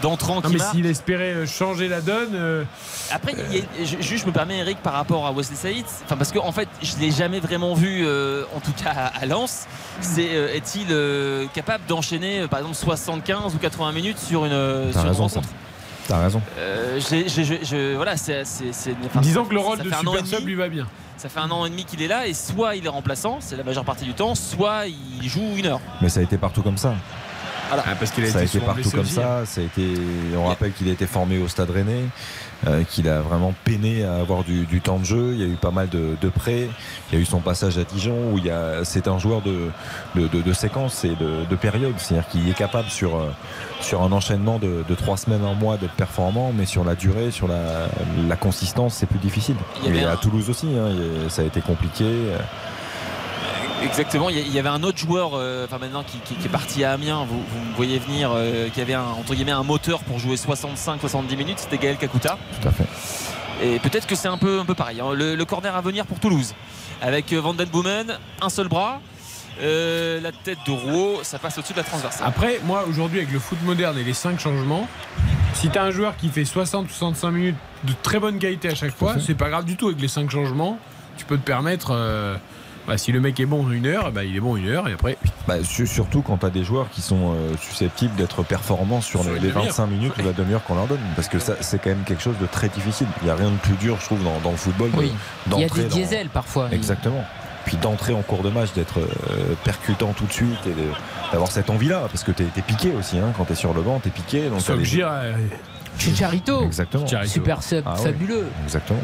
d'entrant 0.00 0.36
Non, 0.36 0.42
qui 0.42 0.54
mais 0.54 0.60
s'il 0.70 0.86
espérait 0.86 1.32
euh, 1.34 1.46
changer 1.46 1.88
la 1.88 2.00
donne. 2.00 2.30
euh, 2.34 2.64
Après, 3.10 3.32
il 3.50 3.56
y 3.56 3.60
a- 3.60 3.64
je, 3.84 4.00
juste, 4.00 4.22
je 4.22 4.26
me 4.26 4.32
permets, 4.32 4.58
Eric, 4.58 4.78
par 4.82 4.92
rapport 4.94 5.26
à 5.26 5.32
Wesley 5.34 5.56
Saïd, 5.56 5.84
enfin, 6.04 6.16
parce 6.16 6.32
qu'en 6.32 6.46
en 6.46 6.52
fait, 6.52 6.68
je 6.82 6.96
l'ai 6.98 7.10
jamais 7.10 7.40
vraiment 7.40 7.74
vu, 7.74 8.02
euh, 8.06 8.44
en 8.56 8.60
tout 8.60 8.72
cas 8.72 8.90
à, 8.90 9.06
à 9.22 9.26
Lens. 9.26 9.66
C'est 10.00 10.34
euh, 10.34 10.54
est-il 10.54 10.86
euh, 10.90 11.46
capable 11.54 11.84
d'enchaîner, 11.86 12.40
euh, 12.40 12.48
par 12.48 12.60
exemple, 12.60 12.76
75 12.76 13.54
ou 13.54 13.58
80 13.58 13.92
minutes 13.92 14.18
sur 14.18 14.44
une, 14.44 14.50
T'as 14.52 14.92
sur 14.92 15.00
une 15.02 15.08
raison, 15.08 15.28
ça. 15.28 15.40
rencontre 15.40 15.54
T'as 16.06 16.20
raison. 16.22 16.42
J'ai- 17.08 17.28
j'ai- 17.28 17.44
je- 17.44 17.64
je- 17.64 17.96
voilà, 17.96 18.16
c'est, 18.16 18.44
c'est- 18.44 18.72
c'est- 18.72 18.94
enfin, 19.06 19.20
disons 19.20 19.44
que 19.46 19.54
le 19.54 19.60
ça 19.60 19.66
rôle 19.66 19.78
fait 19.78 19.84
de 19.84 19.94
un 19.94 20.06
an 20.06 20.14
et 20.14 20.18
super 20.18 20.26
sub 20.26 20.38
demi. 20.40 20.46
lui 20.46 20.54
va 20.54 20.68
bien. 20.68 20.86
Ça 21.16 21.28
fait 21.30 21.40
un 21.40 21.50
an 21.50 21.64
et 21.64 21.70
demi 21.70 21.84
qu'il 21.86 22.02
est 22.02 22.08
là 22.08 22.26
et 22.26 22.34
soit 22.34 22.74
il 22.76 22.84
est 22.84 22.88
remplaçant, 22.90 23.38
c'est 23.40 23.56
la 23.56 23.64
majeure 23.64 23.84
partie 23.84 24.04
du 24.04 24.12
temps, 24.12 24.34
soit 24.34 24.82
il 24.86 25.26
joue 25.28 25.54
une 25.56 25.66
heure. 25.66 25.80
Mais 26.02 26.08
ça 26.10 26.20
a 26.20 26.22
été 26.22 26.36
partout 26.36 26.60
comme 26.62 26.76
ça. 26.76 26.94
Voilà. 27.68 27.84
Ah, 27.86 27.94
parce 27.98 28.10
qu'il 28.10 28.22
a 28.24 28.28
ça 28.30 28.40
a 28.40 28.42
été 28.42 28.50
souvent 28.50 28.66
partout 28.66 28.82
blessé 28.82 28.96
comme 28.96 29.06
aussi, 29.06 29.14
ça. 29.14 29.46
Ça 29.46 29.60
a 29.62 29.64
été. 29.64 29.94
On 30.36 30.44
rappelle 30.46 30.72
qu'il 30.72 30.86
a 30.88 30.92
été 30.92 31.06
formé 31.06 31.38
au 31.38 31.48
Stade 31.48 31.70
Rennais, 31.70 32.02
qu'il 32.88 33.08
a 33.08 33.20
vraiment 33.20 33.52
peiné 33.64 34.04
à 34.04 34.16
avoir 34.16 34.44
du, 34.44 34.64
du 34.66 34.80
temps 34.80 34.98
de 34.98 35.04
jeu. 35.04 35.32
Il 35.34 35.40
y 35.40 35.42
a 35.42 35.46
eu 35.46 35.56
pas 35.56 35.70
mal 35.70 35.88
de, 35.88 36.16
de 36.20 36.28
prêts. 36.28 36.68
Il 37.10 37.14
y 37.14 37.18
a 37.18 37.20
eu 37.20 37.24
son 37.24 37.40
passage 37.40 37.78
à 37.78 37.84
Dijon 37.84 38.32
où 38.32 38.38
il 38.38 38.46
y 38.46 38.50
a. 38.50 38.84
C'est 38.84 39.08
un 39.08 39.18
joueur 39.18 39.42
de 39.42 39.70
de, 40.14 40.28
de, 40.28 40.42
de 40.42 40.52
séquence 40.52 41.04
et 41.04 41.14
de, 41.16 41.44
de 41.48 41.56
période. 41.56 41.94
C'est-à-dire 41.98 42.28
qu'il 42.28 42.48
est 42.48 42.54
capable 42.56 42.88
sur 42.88 43.16
euh, 43.16 43.30
sur 43.80 44.02
un 44.02 44.12
enchaînement 44.12 44.58
de, 44.58 44.84
de 44.88 44.94
trois 44.94 45.16
semaines, 45.16 45.44
un 45.44 45.54
mois 45.54 45.76
d'être 45.76 45.92
performant, 45.94 46.52
mais 46.56 46.64
sur 46.66 46.84
la 46.84 46.94
durée, 46.94 47.30
sur 47.30 47.48
la, 47.48 47.88
la 48.28 48.36
consistance, 48.36 48.94
c'est 48.94 49.06
plus 49.06 49.18
difficile. 49.18 49.56
Il 49.82 49.88
y 49.88 49.90
avait 49.90 50.02
Et 50.02 50.04
à 50.06 50.16
Toulouse 50.16 50.48
aussi, 50.48 50.68
hein, 50.78 50.88
ça 51.28 51.42
a 51.42 51.44
été 51.44 51.60
compliqué. 51.60 52.04
Exactement, 53.84 54.30
il 54.30 54.52
y 54.52 54.58
avait 54.58 54.68
un 54.68 54.82
autre 54.82 54.98
joueur, 54.98 55.32
euh, 55.34 55.66
enfin 55.66 55.78
maintenant 55.78 56.02
qui, 56.02 56.18
qui- 56.18 56.34
qui 56.34 56.46
est 56.46 56.50
parti 56.50 56.84
à 56.84 56.92
Amiens, 56.92 57.24
vous, 57.28 57.38
vous 57.40 57.64
me 57.70 57.74
voyez 57.76 57.98
venir, 57.98 58.30
euh, 58.34 58.68
qui 58.70 58.80
avait 58.80 58.94
un, 58.94 59.02
entre 59.02 59.34
guillemets 59.34 59.52
un 59.52 59.62
moteur 59.62 60.00
pour 60.00 60.18
jouer 60.18 60.36
65-70 60.36 61.36
minutes, 61.36 61.58
c'était 61.58 61.78
Gaël 61.78 61.96
Kakuta. 61.96 62.38
Tout 62.60 62.68
à 62.68 62.72
fait. 62.72 62.86
Et 63.62 63.78
peut-être 63.78 64.06
que 64.06 64.14
c'est 64.16 64.28
un 64.28 64.38
peu, 64.38 64.58
un 64.60 64.64
peu 64.64 64.74
pareil. 64.74 65.00
hein. 65.00 65.12
Le, 65.14 65.36
le 65.36 65.44
corner 65.44 65.74
à 65.76 65.80
venir 65.80 66.06
pour 66.06 66.18
Toulouse, 66.18 66.54
avec 67.02 67.32
euh, 67.32 67.40
Van 67.40 67.54
Den 67.54 67.68
Boomen, 67.68 68.18
un 68.40 68.48
seul 68.48 68.68
bras, 68.68 69.00
euh, 69.60 70.20
la 70.20 70.32
tête 70.32 70.58
de 70.66 70.72
Rouault, 70.72 71.20
ça 71.22 71.38
passe 71.38 71.58
au-dessus 71.58 71.74
de 71.74 71.78
la 71.78 71.84
transversale. 71.84 72.26
Après, 72.26 72.60
moi, 72.64 72.84
aujourd'hui, 72.88 73.18
avec 73.20 73.32
le 73.32 73.38
foot 73.38 73.58
moderne 73.62 73.96
et 73.98 74.02
les 74.04 74.14
5 74.14 74.40
changements, 74.40 74.88
si 75.52 75.68
tu 75.70 75.78
as 75.78 75.82
un 75.84 75.90
joueur 75.92 76.16
qui 76.16 76.28
fait 76.30 76.42
60-65 76.42 77.30
minutes 77.30 77.56
de 77.84 77.92
très 78.02 78.18
bonne 78.18 78.38
qualité 78.38 78.68
à 78.70 78.74
chaque 78.74 78.96
fois, 78.96 79.14
c'est 79.24 79.34
pas 79.36 79.50
grave 79.50 79.64
du 79.64 79.76
tout. 79.76 79.86
Avec 79.88 80.00
les 80.00 80.08
5 80.08 80.28
changements, 80.30 80.78
tu 81.16 81.24
peux 81.26 81.36
te 81.36 81.44
permettre. 81.44 81.92
Bah, 82.86 82.98
si 82.98 83.12
le 83.12 83.20
mec 83.20 83.38
est 83.40 83.46
bon 83.46 83.70
une 83.70 83.86
heure, 83.86 84.12
bah, 84.12 84.24
il 84.24 84.36
est 84.36 84.40
bon 84.40 84.56
une 84.56 84.68
heure 84.68 84.88
et 84.88 84.92
après. 84.92 85.16
Bah, 85.48 85.56
su- 85.62 85.86
surtout 85.86 86.22
quand 86.22 86.38
tu 86.38 86.46
as 86.46 86.50
des 86.50 86.64
joueurs 86.64 86.88
qui 86.90 87.00
sont 87.02 87.32
euh, 87.32 87.54
susceptibles 87.60 88.14
d'être 88.16 88.42
performants 88.42 89.00
sur 89.00 89.22
Sur 89.22 89.30
les, 89.30 89.36
une 89.38 89.42
les 89.42 89.48
demi-heure. 89.50 89.64
25 89.66 89.86
minutes 89.86 90.12
ou 90.18 90.24
la 90.24 90.32
demi-heure 90.32 90.62
qu'on 90.64 90.74
leur 90.74 90.86
donne. 90.86 91.00
Parce 91.16 91.28
que 91.28 91.38
ça, 91.38 91.54
c'est 91.60 91.78
quand 91.78 91.90
même 91.90 92.04
quelque 92.04 92.22
chose 92.22 92.36
de 92.40 92.46
très 92.46 92.68
difficile. 92.68 93.06
Il 93.22 93.24
n'y 93.24 93.30
a 93.30 93.34
rien 93.36 93.50
de 93.50 93.56
plus 93.56 93.74
dur, 93.76 93.96
je 94.00 94.04
trouve, 94.06 94.22
dans, 94.22 94.38
dans 94.40 94.50
le 94.50 94.56
football. 94.56 94.90
Oui. 94.96 95.12
Il 95.46 95.58
y 95.60 95.64
a 95.64 95.68
des 95.68 95.82
dans- 95.84 95.88
diesels 95.88 96.28
parfois. 96.28 96.68
Exactement. 96.72 97.24
Puis 97.64 97.78
d'entrer 97.78 98.12
en 98.12 98.20
cours 98.20 98.42
de 98.42 98.50
match, 98.50 98.72
d'être 98.74 98.98
euh, 99.00 99.54
percutant 99.64 100.12
tout 100.12 100.26
de 100.26 100.32
suite 100.32 100.66
et 100.66 100.74
d'avoir 101.32 101.50
cette 101.50 101.70
envie-là. 101.70 102.08
Parce 102.12 102.22
que 102.22 102.32
tu 102.32 102.42
es, 102.42 102.62
piqué 102.62 102.92
aussi. 102.98 103.18
Hein, 103.18 103.32
quand 103.36 103.46
tu 103.46 103.52
es 103.52 103.56
sur 103.56 103.72
le 103.72 103.80
banc, 103.80 104.00
tu 104.02 104.08
es 104.08 104.10
piqué. 104.10 104.50
Donc 104.50 104.60
Sauf 104.60 104.78
les- 104.78 104.84
Chicharito. 105.98 106.64
Exactement. 106.64 107.06
Super 107.24 107.62
sub, 107.62 107.84
Ah 107.86 107.94
fabuleux. 107.96 108.46
Exactement. 108.64 109.00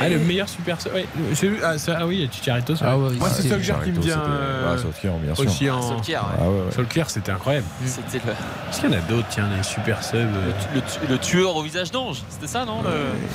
Ah, 0.00 0.08
le 0.08 0.18
meilleur 0.20 0.48
super 0.48 0.80
sub. 0.80 0.92
Ouais, 0.94 1.06
celui- 1.34 1.58
ah, 1.64 1.76
ça- 1.78 1.96
ah 2.00 2.06
oui, 2.06 2.28
Chicharito. 2.30 2.76
ça. 2.76 2.84
Ah 2.90 2.98
ouais, 2.98 3.12
Moi, 3.14 3.28
c'est 3.30 3.42
c'est- 3.42 3.48
Solskjaer 3.48 3.82
qui 3.82 3.90
me 3.90 4.00
vient. 4.00 4.20
euh, 4.20 4.72
ouais, 4.76 4.80
Solskjaer, 4.82 5.12
bien 5.18 5.34
sûr. 5.34 5.44
Aussi 5.46 5.70
en. 5.70 5.78
Ah, 5.78 5.82
Solskjaer, 5.82 6.20
ouais. 6.22 7.02
Ah 7.02 7.04
c'était 7.08 7.32
incroyable. 7.32 7.66
C'était 7.84 8.20
le, 8.26 8.32
Est-ce 8.32 8.80
qu'il 8.80 8.90
y 8.90 8.94
en 8.94 8.98
a 8.98 9.00
d'autres, 9.02 9.26
tiens, 9.30 9.48
des 9.56 9.62
super 9.62 10.04
subs 10.04 10.16
euh, 10.18 10.52
le 10.74 10.80
tu- 10.80 11.06
le 11.10 11.18
tueur 11.18 11.56
au 11.56 11.62
visage 11.62 11.90
d'ange. 11.90 12.22
C'était 12.28 12.46
ça, 12.46 12.64
non 12.64 12.82
le- 12.82 12.88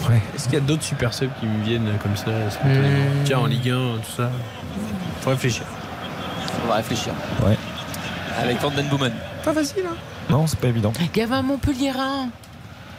Ouais. 0.09 0.21
Est-ce 0.35 0.45
qu'il 0.45 0.53
y 0.53 0.57
a 0.57 0.61
d'autres 0.61 0.83
super 0.83 1.13
subs 1.13 1.29
qui 1.39 1.45
me 1.45 1.63
viennent 1.63 1.89
comme 2.01 2.15
ça 2.15 2.31
Hmm. 2.63 3.23
Tiens, 3.25 3.39
en 3.39 3.45
Ligue 3.45 3.69
1, 3.69 3.97
tout 3.97 4.15
ça. 4.17 4.29
Faut 5.21 5.31
réfléchir. 5.31 5.63
On 6.63 6.69
va 6.69 6.75
réfléchir. 6.75 7.13
Ouais. 7.45 7.57
Avec 8.41 8.59
Van 8.61 8.71
Den 8.71 8.87
Boomen. 8.87 9.11
Pas 9.43 9.53
facile, 9.53 9.83
hein 9.85 9.95
Non, 10.29 10.47
c'est 10.47 10.59
pas 10.59 10.67
évident. 10.69 10.93
Gavin 11.13 11.41
Montpellierin. 11.41 12.29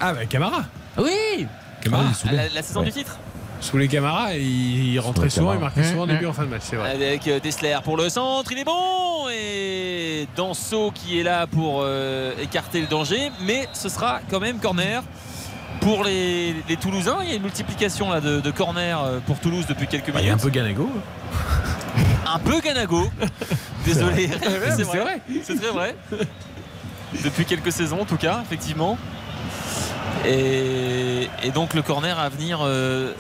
Ah, 0.01 0.13
bah, 0.13 0.27
Camara. 0.29 0.65
Oui. 0.99 1.47
Camara, 1.81 2.05
Ah, 2.29 2.33
la, 2.33 2.49
la 2.55 2.63
saison 2.63 2.81
Ouais. 2.81 2.87
du 2.87 2.93
titre 2.93 3.17
Sous 3.65 3.79
les 3.79 3.89
Camara, 3.89 4.35
il, 4.37 4.93
il 4.93 5.01
rentrait 5.01 5.31
souvent, 5.31 5.55
il 5.55 5.59
marquait 5.59 5.83
souvent 5.85 6.05
Mmh, 6.05 6.09
début 6.11 6.27
mmh. 6.27 6.29
en 6.29 6.33
fin 6.35 6.43
de 6.45 6.49
match, 6.51 6.63
c'est 6.65 6.77
vrai. 6.77 6.91
Avec 6.91 7.27
euh, 7.29 7.41
Dessler 7.41 7.79
pour 7.83 7.97
le 7.97 8.11
centre, 8.11 8.53
il 8.53 8.59
est 8.59 8.65
bon 8.65 9.29
Et 9.35 10.29
Danso 10.37 10.91
qui 10.95 11.19
est 11.19 11.23
là 11.23 11.47
pour 11.47 11.81
euh, 11.83 12.33
écarter 12.43 12.83
le 12.83 12.87
danger, 12.89 13.31
mais 13.41 13.67
ce 13.73 13.89
sera 13.89 14.21
quand 14.31 14.39
même 14.39 14.59
corner 14.59 15.03
pour 15.81 16.05
les, 16.05 16.55
les 16.69 16.77
Toulousains. 16.77 17.17
Il 17.23 17.31
y 17.31 17.33
a 17.33 17.37
une 17.37 17.43
multiplication 17.43 18.11
là, 18.11 18.21
de, 18.21 18.41
de 18.41 18.51
corner 18.51 19.03
euh, 19.03 19.19
pour 19.27 19.39
Toulouse 19.41 19.65
depuis 19.67 19.87
quelques 19.87 20.13
Bah, 20.13 20.21
il 20.21 20.27
y 20.27 20.29
a 20.29 20.35
un 20.35 20.37
minutes. 20.37 20.43
peu 20.43 20.51
Ganago. 20.51 20.91
Un 22.27 22.39
peu 22.41 22.61
Ganago. 22.61 23.11
Désolé, 23.87 24.29
c'est 24.77 24.83
vrai. 24.83 25.01
vrai. 25.01 25.21
C'est 25.43 25.57
très 25.59 25.71
vrai. 25.71 25.97
Depuis 27.25 27.47
quelques 27.47 27.73
saisons 27.73 28.03
en 28.03 28.05
tout 28.05 28.19
cas, 28.19 28.43
effectivement. 28.45 28.99
Et, 30.27 31.29
et 31.43 31.51
donc 31.51 31.73
le 31.75 31.81
corner 31.83 32.19
à 32.19 32.29
venir 32.29 32.59
euh, 32.63 33.13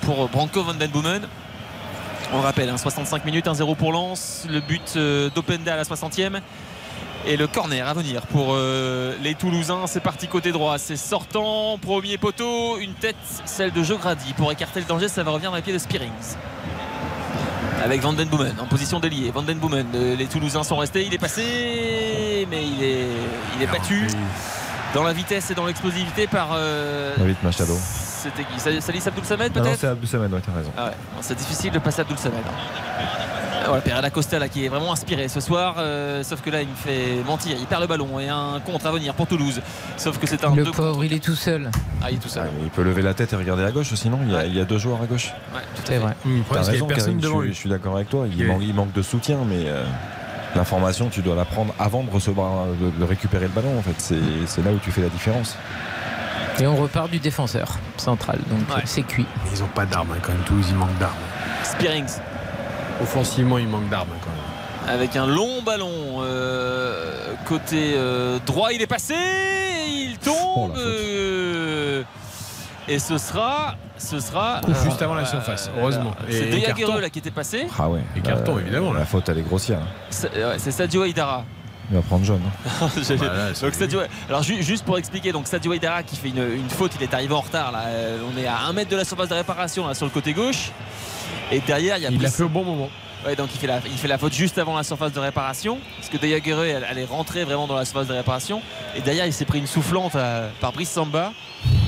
pour 0.00 0.28
Branco 0.28 0.62
van 0.62 0.74
den 0.74 0.90
Boomen. 0.90 1.22
On 2.32 2.38
le 2.38 2.42
rappelle, 2.44 2.68
hein, 2.68 2.76
65 2.76 3.24
minutes, 3.24 3.46
1-0 3.46 3.76
pour 3.76 3.92
Lens. 3.92 4.46
Le 4.48 4.60
but 4.60 4.94
euh, 4.96 5.30
d'Openda 5.34 5.74
à 5.74 5.76
la 5.76 5.82
60e. 5.82 6.40
Et 7.26 7.36
le 7.36 7.46
corner 7.46 7.86
à 7.86 7.92
venir 7.92 8.26
pour 8.26 8.54
euh, 8.54 9.14
les 9.22 9.34
Toulousains. 9.34 9.86
C'est 9.86 10.00
parti 10.00 10.28
côté 10.28 10.52
droit. 10.52 10.78
C'est 10.78 10.96
sortant. 10.96 11.78
Premier 11.78 12.18
poteau. 12.18 12.78
Une 12.78 12.94
tête, 12.94 13.16
celle 13.44 13.72
de 13.72 13.82
Jogradi. 13.82 14.32
Pour 14.34 14.50
écarter 14.52 14.80
le 14.80 14.86
danger, 14.86 15.08
ça 15.08 15.22
va 15.22 15.32
revenir 15.32 15.50
dans 15.50 15.56
les 15.56 15.62
pieds 15.62 15.72
de 15.72 15.78
Spearings. 15.78 16.36
Avec 17.84 18.00
Van 18.00 18.12
Den 18.12 18.28
Boomen 18.28 18.54
en 18.60 18.66
position 18.66 19.00
d'ailier. 19.00 19.30
Van 19.30 19.42
Den 19.42 19.58
Boomen, 19.58 19.86
euh, 19.94 20.16
les 20.16 20.26
Toulousains 20.26 20.64
sont 20.64 20.76
restés. 20.76 21.04
Il 21.04 21.14
est 21.14 21.18
passé, 21.18 22.46
mais 22.50 22.64
il 22.64 22.82
est, 22.82 23.06
il 23.56 23.62
est 23.62 23.66
battu 23.66 24.06
dans 24.94 25.02
la 25.02 25.12
vitesse 25.12 25.50
et 25.50 25.54
dans 25.54 25.66
l'explosivité 25.66 26.26
par. 26.26 26.50
euh, 26.54 27.14
David 27.16 27.36
Machado. 27.42 27.74
C'était 27.76 28.44
qui? 28.44 28.60
Sal- 28.60 28.82
Salis 28.82 29.02
Abdoul 29.06 29.24
Samed 29.24 29.52
Ah 29.54 29.58
non, 29.58 29.64
peut-être? 29.64 29.80
c'est 29.80 29.86
Abdou 29.86 30.06
Samed, 30.06 30.32
ouais, 30.32 30.40
t'as 30.44 30.52
raison. 30.52 30.72
ah 30.76 30.86
ouais, 30.86 30.92
c'est 31.22 31.38
difficile 31.38 31.70
de 31.72 31.78
passer 31.78 32.02
Abdoul 32.02 32.18
Samed. 32.18 32.34
hein. 32.46 33.04
Voilà, 33.66 33.82
Pereira 33.82 34.10
Costa 34.10 34.38
là, 34.38 34.48
qui 34.48 34.64
est 34.64 34.68
vraiment 34.68 34.92
inspiré 34.92 35.28
ce 35.28 35.38
soir, 35.38 35.76
euh, 35.78 36.22
sauf 36.24 36.40
que 36.40 36.50
là 36.50 36.62
il 36.62 36.68
me 36.68 36.74
fait 36.74 37.22
mentir, 37.26 37.56
il 37.60 37.66
perd 37.66 37.82
le 37.82 37.86
ballon 37.86 38.18
et 38.18 38.28
un 38.28 38.58
contre 38.64 38.86
à 38.86 38.90
venir 38.90 39.14
pour 39.14 39.26
Toulouse. 39.26 39.60
Sauf 39.96 40.18
que 40.18 40.26
c'est 40.26 40.42
un 40.44 40.54
Le 40.54 40.64
pauvre, 40.64 41.04
il 41.04 41.12
est 41.12 41.22
tout 41.22 41.34
seul. 41.36 41.70
Ah, 42.02 42.10
il 42.10 42.16
est 42.16 42.18
tout 42.20 42.28
seul. 42.28 42.44
Ah, 42.46 42.50
il 42.62 42.70
peut 42.70 42.82
lever 42.82 43.02
la 43.02 43.14
tête 43.14 43.32
et 43.32 43.36
regarder 43.36 43.62
à 43.64 43.70
gauche 43.70 43.92
aussi, 43.92 44.08
non 44.08 44.18
il 44.24 44.32
y, 44.32 44.36
a, 44.36 44.44
il 44.46 44.54
y 44.56 44.60
a 44.60 44.64
deux 44.64 44.78
joueurs 44.78 45.00
à 45.02 45.06
gauche. 45.06 45.28
Ouais, 45.54 45.60
tout 45.76 45.82
à 45.82 45.86
C'est 45.86 45.92
fait. 45.92 45.98
vrai. 45.98 46.16
Qu'il 46.22 46.32
y 46.32 46.42
raison, 46.58 46.86
avait 46.86 46.94
personne 46.94 46.96
Karim, 47.04 47.20
je, 47.20 47.26
devant 47.26 47.38
suis- 47.40 47.46
lui. 47.48 47.54
je 47.54 47.58
suis 47.58 47.70
d'accord 47.70 47.94
avec 47.96 48.08
toi. 48.08 48.24
Manque, 48.26 48.62
il 48.62 48.74
manque 48.74 48.92
de 48.92 49.02
soutien, 49.02 49.38
mais 49.46 49.64
euh, 49.66 49.84
l'information, 50.56 51.08
tu 51.08 51.22
dois 51.22 51.34
la 51.36 51.44
prendre 51.44 51.74
avant 51.78 52.02
de 52.02 52.10
recevoir, 52.10 52.66
de, 52.66 52.90
de 52.90 53.04
récupérer 53.04 53.44
le 53.44 53.50
ballon. 53.52 53.78
En 53.78 53.82
fait, 53.82 53.94
c'est 54.46 54.64
là 54.64 54.70
où 54.72 54.78
tu 54.78 54.90
fais 54.90 55.00
la 55.02 55.08
différence. 55.08 55.56
Et 56.58 56.66
on 56.66 56.76
repart 56.76 57.10
du 57.10 57.18
défenseur 57.20 57.78
central. 57.96 58.38
Donc 58.50 58.60
Ouais. 58.76 58.82
c'est 58.84 59.02
cuit. 59.02 59.26
Mais 59.44 59.50
Ils 59.54 59.62
ont 59.62 59.68
pas 59.68 59.86
d'armes 59.86 60.10
hein, 60.12 60.18
quand 60.22 60.32
même, 60.32 60.42
Toulouse, 60.42 60.66
il 60.68 60.74
manque 60.76 60.96
d'armes. 60.98 61.14
Spearings 61.62 62.08
Offensivement, 63.02 63.56
il 63.58 63.68
manque 63.68 63.88
d'armes 63.88 64.08
quand 64.20 64.30
même. 64.30 64.94
avec 65.00 65.16
un 65.16 65.26
long 65.26 65.62
ballon 65.62 66.20
euh, 66.22 67.32
côté 67.46 67.92
euh, 67.94 68.38
droit, 68.44 68.72
il 68.72 68.82
est 68.82 68.86
passé, 68.86 69.14
il 69.88 70.18
tombe. 70.18 70.72
Oh, 70.74 70.78
euh, 70.78 72.02
et 72.90 72.98
ce 72.98 73.16
sera, 73.18 73.76
ce 73.96 74.20
sera 74.20 74.60
juste 74.84 75.00
avant 75.00 75.14
la 75.14 75.24
surface, 75.24 75.70
heureusement. 75.78 76.12
C'est 76.28 76.60
carton. 76.60 76.98
là 76.98 77.08
qui 77.10 77.18
était 77.20 77.30
passé. 77.30 77.66
Ah 77.78 77.88
ouais. 77.88 78.00
Et 78.16 78.20
carton, 78.20 78.58
évidemment, 78.58 78.92
là. 78.92 79.00
La 79.00 79.06
faute, 79.06 79.28
elle 79.28 79.38
est 79.38 79.42
grossière. 79.42 79.80
C'est 80.10 80.28
ouais, 80.34 80.58
c'est 80.58 80.70
Sadio 80.72 81.02
Aïdara. 81.02 81.44
Il 81.90 81.96
va 81.96 82.02
prendre 82.02 82.24
jaune. 82.24 82.42
hein. 82.82 82.88
Donc 83.62 83.74
Sadio, 83.74 84.00
alors 84.28 84.42
ju- 84.44 84.62
juste 84.62 84.84
pour 84.84 84.96
expliquer, 84.96 85.32
donc 85.32 85.48
Sadio 85.48 85.72
Aïdara 85.72 86.02
qui 86.04 86.14
fait 86.16 86.28
une, 86.28 86.38
une 86.54 86.70
faute, 86.70 86.92
il 86.96 87.02
est 87.02 87.12
arrivé 87.14 87.34
en 87.34 87.40
retard 87.40 87.72
là. 87.72 87.82
euh, 87.86 88.18
on 88.32 88.38
est 88.40 88.46
à 88.46 88.60
un 88.68 88.72
mètre 88.72 88.90
de 88.92 88.96
la 88.96 89.04
surface 89.04 89.28
de 89.28 89.34
réparation 89.34 89.88
là 89.88 89.94
sur 89.94 90.06
le 90.06 90.12
côté 90.12 90.32
gauche. 90.32 90.70
Et 91.50 91.58
derrière 91.60 91.96
il 91.96 92.04
y 92.04 92.06
a 92.06 92.10
Il 92.10 92.22
l'a 92.22 92.30
fait 92.30 92.44
au 92.44 92.48
bon 92.48 92.64
moment. 92.64 92.88
Ouais, 93.26 93.36
donc 93.36 93.48
il 93.54 93.58
fait, 93.58 93.66
la, 93.66 93.80
il 93.84 93.98
fait 93.98 94.08
la 94.08 94.16
faute 94.18 94.32
juste 94.32 94.56
avant 94.58 94.74
la 94.76 94.82
surface 94.82 95.12
de 95.12 95.20
réparation. 95.20 95.78
Parce 95.98 96.08
que 96.08 96.16
Deyaguerre, 96.16 96.62
elle, 96.62 96.86
elle 96.90 96.98
est 96.98 97.04
rentrée 97.04 97.44
vraiment 97.44 97.66
dans 97.66 97.76
la 97.76 97.84
surface 97.84 98.06
de 98.06 98.14
réparation. 98.14 98.62
Et 98.96 99.00
derrière, 99.02 99.26
il 99.26 99.32
s'est 99.32 99.44
pris 99.44 99.58
une 99.58 99.66
soufflante 99.66 100.14
euh, 100.16 100.48
par 100.60 100.72
Brice 100.72 100.90
Samba. 100.90 101.32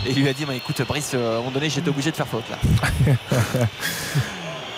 Et 0.07 0.11
il 0.11 0.21
lui 0.21 0.29
a 0.29 0.33
dit 0.35 0.45
bah, 0.45 0.55
écoute, 0.55 0.81
Brice, 0.87 1.13
euh, 1.15 1.31
à 1.31 1.35
un 1.37 1.39
moment 1.39 1.51
donné, 1.53 1.71
j'étais 1.71 1.89
obligé 1.89 2.11
de 2.11 2.17
faire 2.17 2.29
faute 2.29 2.45
là. 2.51 2.59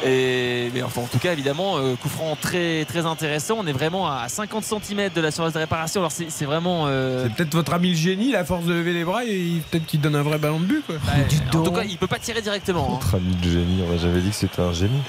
Et, 0.07 0.71
mais 0.75 0.83
enfin, 0.83 1.01
en 1.01 1.07
tout 1.07 1.19
cas, 1.19 1.33
évidemment, 1.33 1.79
euh, 1.79 1.95
coup 1.97 2.11
franc 2.11 2.37
très, 2.39 2.85
très 2.85 3.07
intéressant. 3.07 3.57
On 3.59 3.67
est 3.67 3.73
vraiment 3.73 4.07
à 4.07 4.29
50 4.29 4.63
cm 4.63 5.09
de 5.15 5.21
la 5.23 5.31
surface 5.31 5.55
de 5.55 5.59
réparation. 5.61 6.03
Alors, 6.03 6.13
c'est 6.13 6.45
vraiment. 6.45 6.85
euh, 6.89 7.25
C'est 7.25 7.35
peut-être 7.35 7.55
votre 7.55 7.73
ami 7.73 7.91
le 7.91 7.97
génie, 7.97 8.31
la 8.31 8.45
force 8.45 8.67
de 8.67 8.75
lever 8.75 8.93
les 8.93 9.05
bras, 9.05 9.25
et 9.25 9.63
peut-être 9.71 9.87
qu'il 9.87 10.03
donne 10.03 10.15
un 10.17 10.23
vrai 10.23 10.37
ballon 10.37 10.61
de 10.61 10.67
but. 10.67 10.85
Quoi. 10.87 10.97
bah, 11.07 11.13
en 11.59 11.63
tout 11.63 11.73
cas, 11.73 11.85
il 11.85 11.97
peut 11.97 12.07
pas 12.07 12.19
tirer 12.19 12.43
directement. 12.43 12.87
hein. 12.91 12.95
Notre 13.01 13.15
ami 13.15 13.35
de 13.35 13.49
génie, 13.49 13.83
j'avais 13.99 14.21
dit 14.21 14.29
que 14.29 14.37
c'était 14.37 14.61
un 14.61 14.73
génie. 14.75 15.01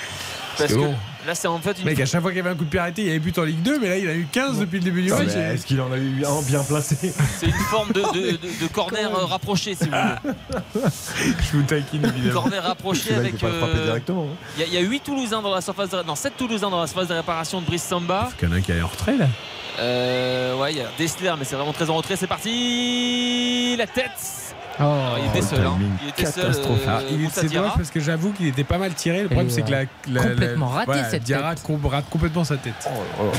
parce 0.58 0.70
c'est 0.70 0.76
que 0.78 0.80
bon. 0.80 0.96
Là, 1.26 1.36
c'est 1.36 1.48
en 1.48 1.60
fait 1.60 1.78
une. 1.80 1.86
Mec, 1.86 2.00
à 2.00 2.06
chaque 2.06 2.22
fois 2.22 2.32
qu'il 2.32 2.38
y 2.38 2.42
avait 2.42 2.50
un 2.52 2.56
coup 2.56 2.66
de 2.66 2.70
pied 2.70 2.80
arrêté, 2.80 3.02
il 3.04 3.08
y 3.08 3.10
avait 3.12 3.20
but 3.20 3.38
en 3.38 3.44
Ligue 3.44 3.62
2, 3.62 3.80
mais 3.80 3.90
là, 3.90 3.98
il 3.98 4.08
a 4.08 4.14
eu 4.16 4.28
15 4.32 4.60
depuis 4.60 4.80
le 4.80 4.84
début 4.86 5.02
du 5.04 5.12
Ah, 5.14 5.20
match. 5.20 5.36
Est-ce 5.36 5.66
qu'il 5.66 5.80
en 5.82 5.92
a 5.92 5.98
eu 5.98 6.24
un 6.26 6.42
bien 6.42 6.64
placé 6.64 6.96
C'est 7.40 7.48
une 7.48 7.54
forme 7.70 7.92
de, 7.92 8.02
de- 8.02 8.32
de- 8.32 8.38
de 8.64 8.68
corner 8.72 9.10
euh, 9.16 9.26
rapproché, 9.26 9.76
si 9.76 9.86
vous 9.86 9.92
voulez. 9.92 10.34
Je 11.52 11.58
vous 11.58 11.64
taquine, 11.64 12.06
évidemment. 12.06 12.42
Corner 12.42 12.64
rapproché 12.64 13.10
il 13.12 13.16
avec. 13.16 13.44
euh, 13.44 13.94
hein. 13.96 14.00
Il 14.58 14.62
y, 14.62 14.64
a- 14.64 14.68
il 14.68 14.74
y 14.74 14.78
a 14.78 14.82
8 14.82 15.00
Toulousains 15.04 15.42
dans 15.42 15.54
la 15.54 15.62
surface 15.62 15.90
de, 15.90 16.02
non 16.04 16.16
7 16.16 16.38
Toulousains 16.38 16.70
dans 16.70 16.82
la 16.82 16.88
surface 16.88 17.08
de 17.08 17.14
réparation 17.14 17.62
de 17.62 17.66
Brice 17.66 17.84
Samba. 17.84 18.30
Il 18.42 18.48
y 18.48 18.52
en 18.52 18.54
a 18.54 18.56
un 18.58 18.62
qui 18.62 18.72
est 18.72 18.82
en 18.82 18.88
retrait 18.88 19.18
là. 19.18 19.28
Euh, 19.80 20.56
ouais, 20.58 20.72
il 20.72 20.78
y 20.78 20.82
a 20.82 20.86
Dessler, 20.98 21.34
mais 21.38 21.44
c'est 21.44 21.56
vraiment 21.56 21.74
très 21.74 21.90
en 21.90 21.96
retrait. 21.96 22.16
C'est 22.16 22.28
parti, 22.28 23.76
la 23.78 23.88
tête. 23.88 24.12
Oh, 24.82 24.84
il 25.20 25.30
était 25.30 25.40
le 25.40 25.46
seul. 25.46 25.66
hein. 25.66 25.78
Il 26.02 26.10
était 26.10 26.26
seul. 26.26 26.44
catastrophique. 26.44 26.88
euh, 26.88 26.98
Ah, 26.98 27.02
il 27.10 27.20
Moussa 27.20 27.42
c'est 27.42 27.54
dommage 27.54 27.72
parce 27.78 27.90
que 27.92 28.00
j'avoue 28.02 28.32
qu'il 28.34 28.48
était 28.48 28.64
pas 28.66 28.78
mal 28.78 28.94
tiré. 28.94 29.22
Le 29.22 29.28
problème, 29.30 29.50
c'est 29.50 29.62
que 29.62 29.72
la, 29.72 29.84
la- 30.10 30.24
complètement 30.24 30.68
la- 30.70 30.74
raté, 30.76 30.86
voilà, 30.88 31.10
cette 31.10 31.24
Diarra 31.24 31.56
tête. 31.56 31.66
rate 31.90 32.06
complètement 32.10 32.44
sa 32.44 32.58
tête. 32.58 32.74
Oh, 32.88 33.00
oh. 33.22 33.32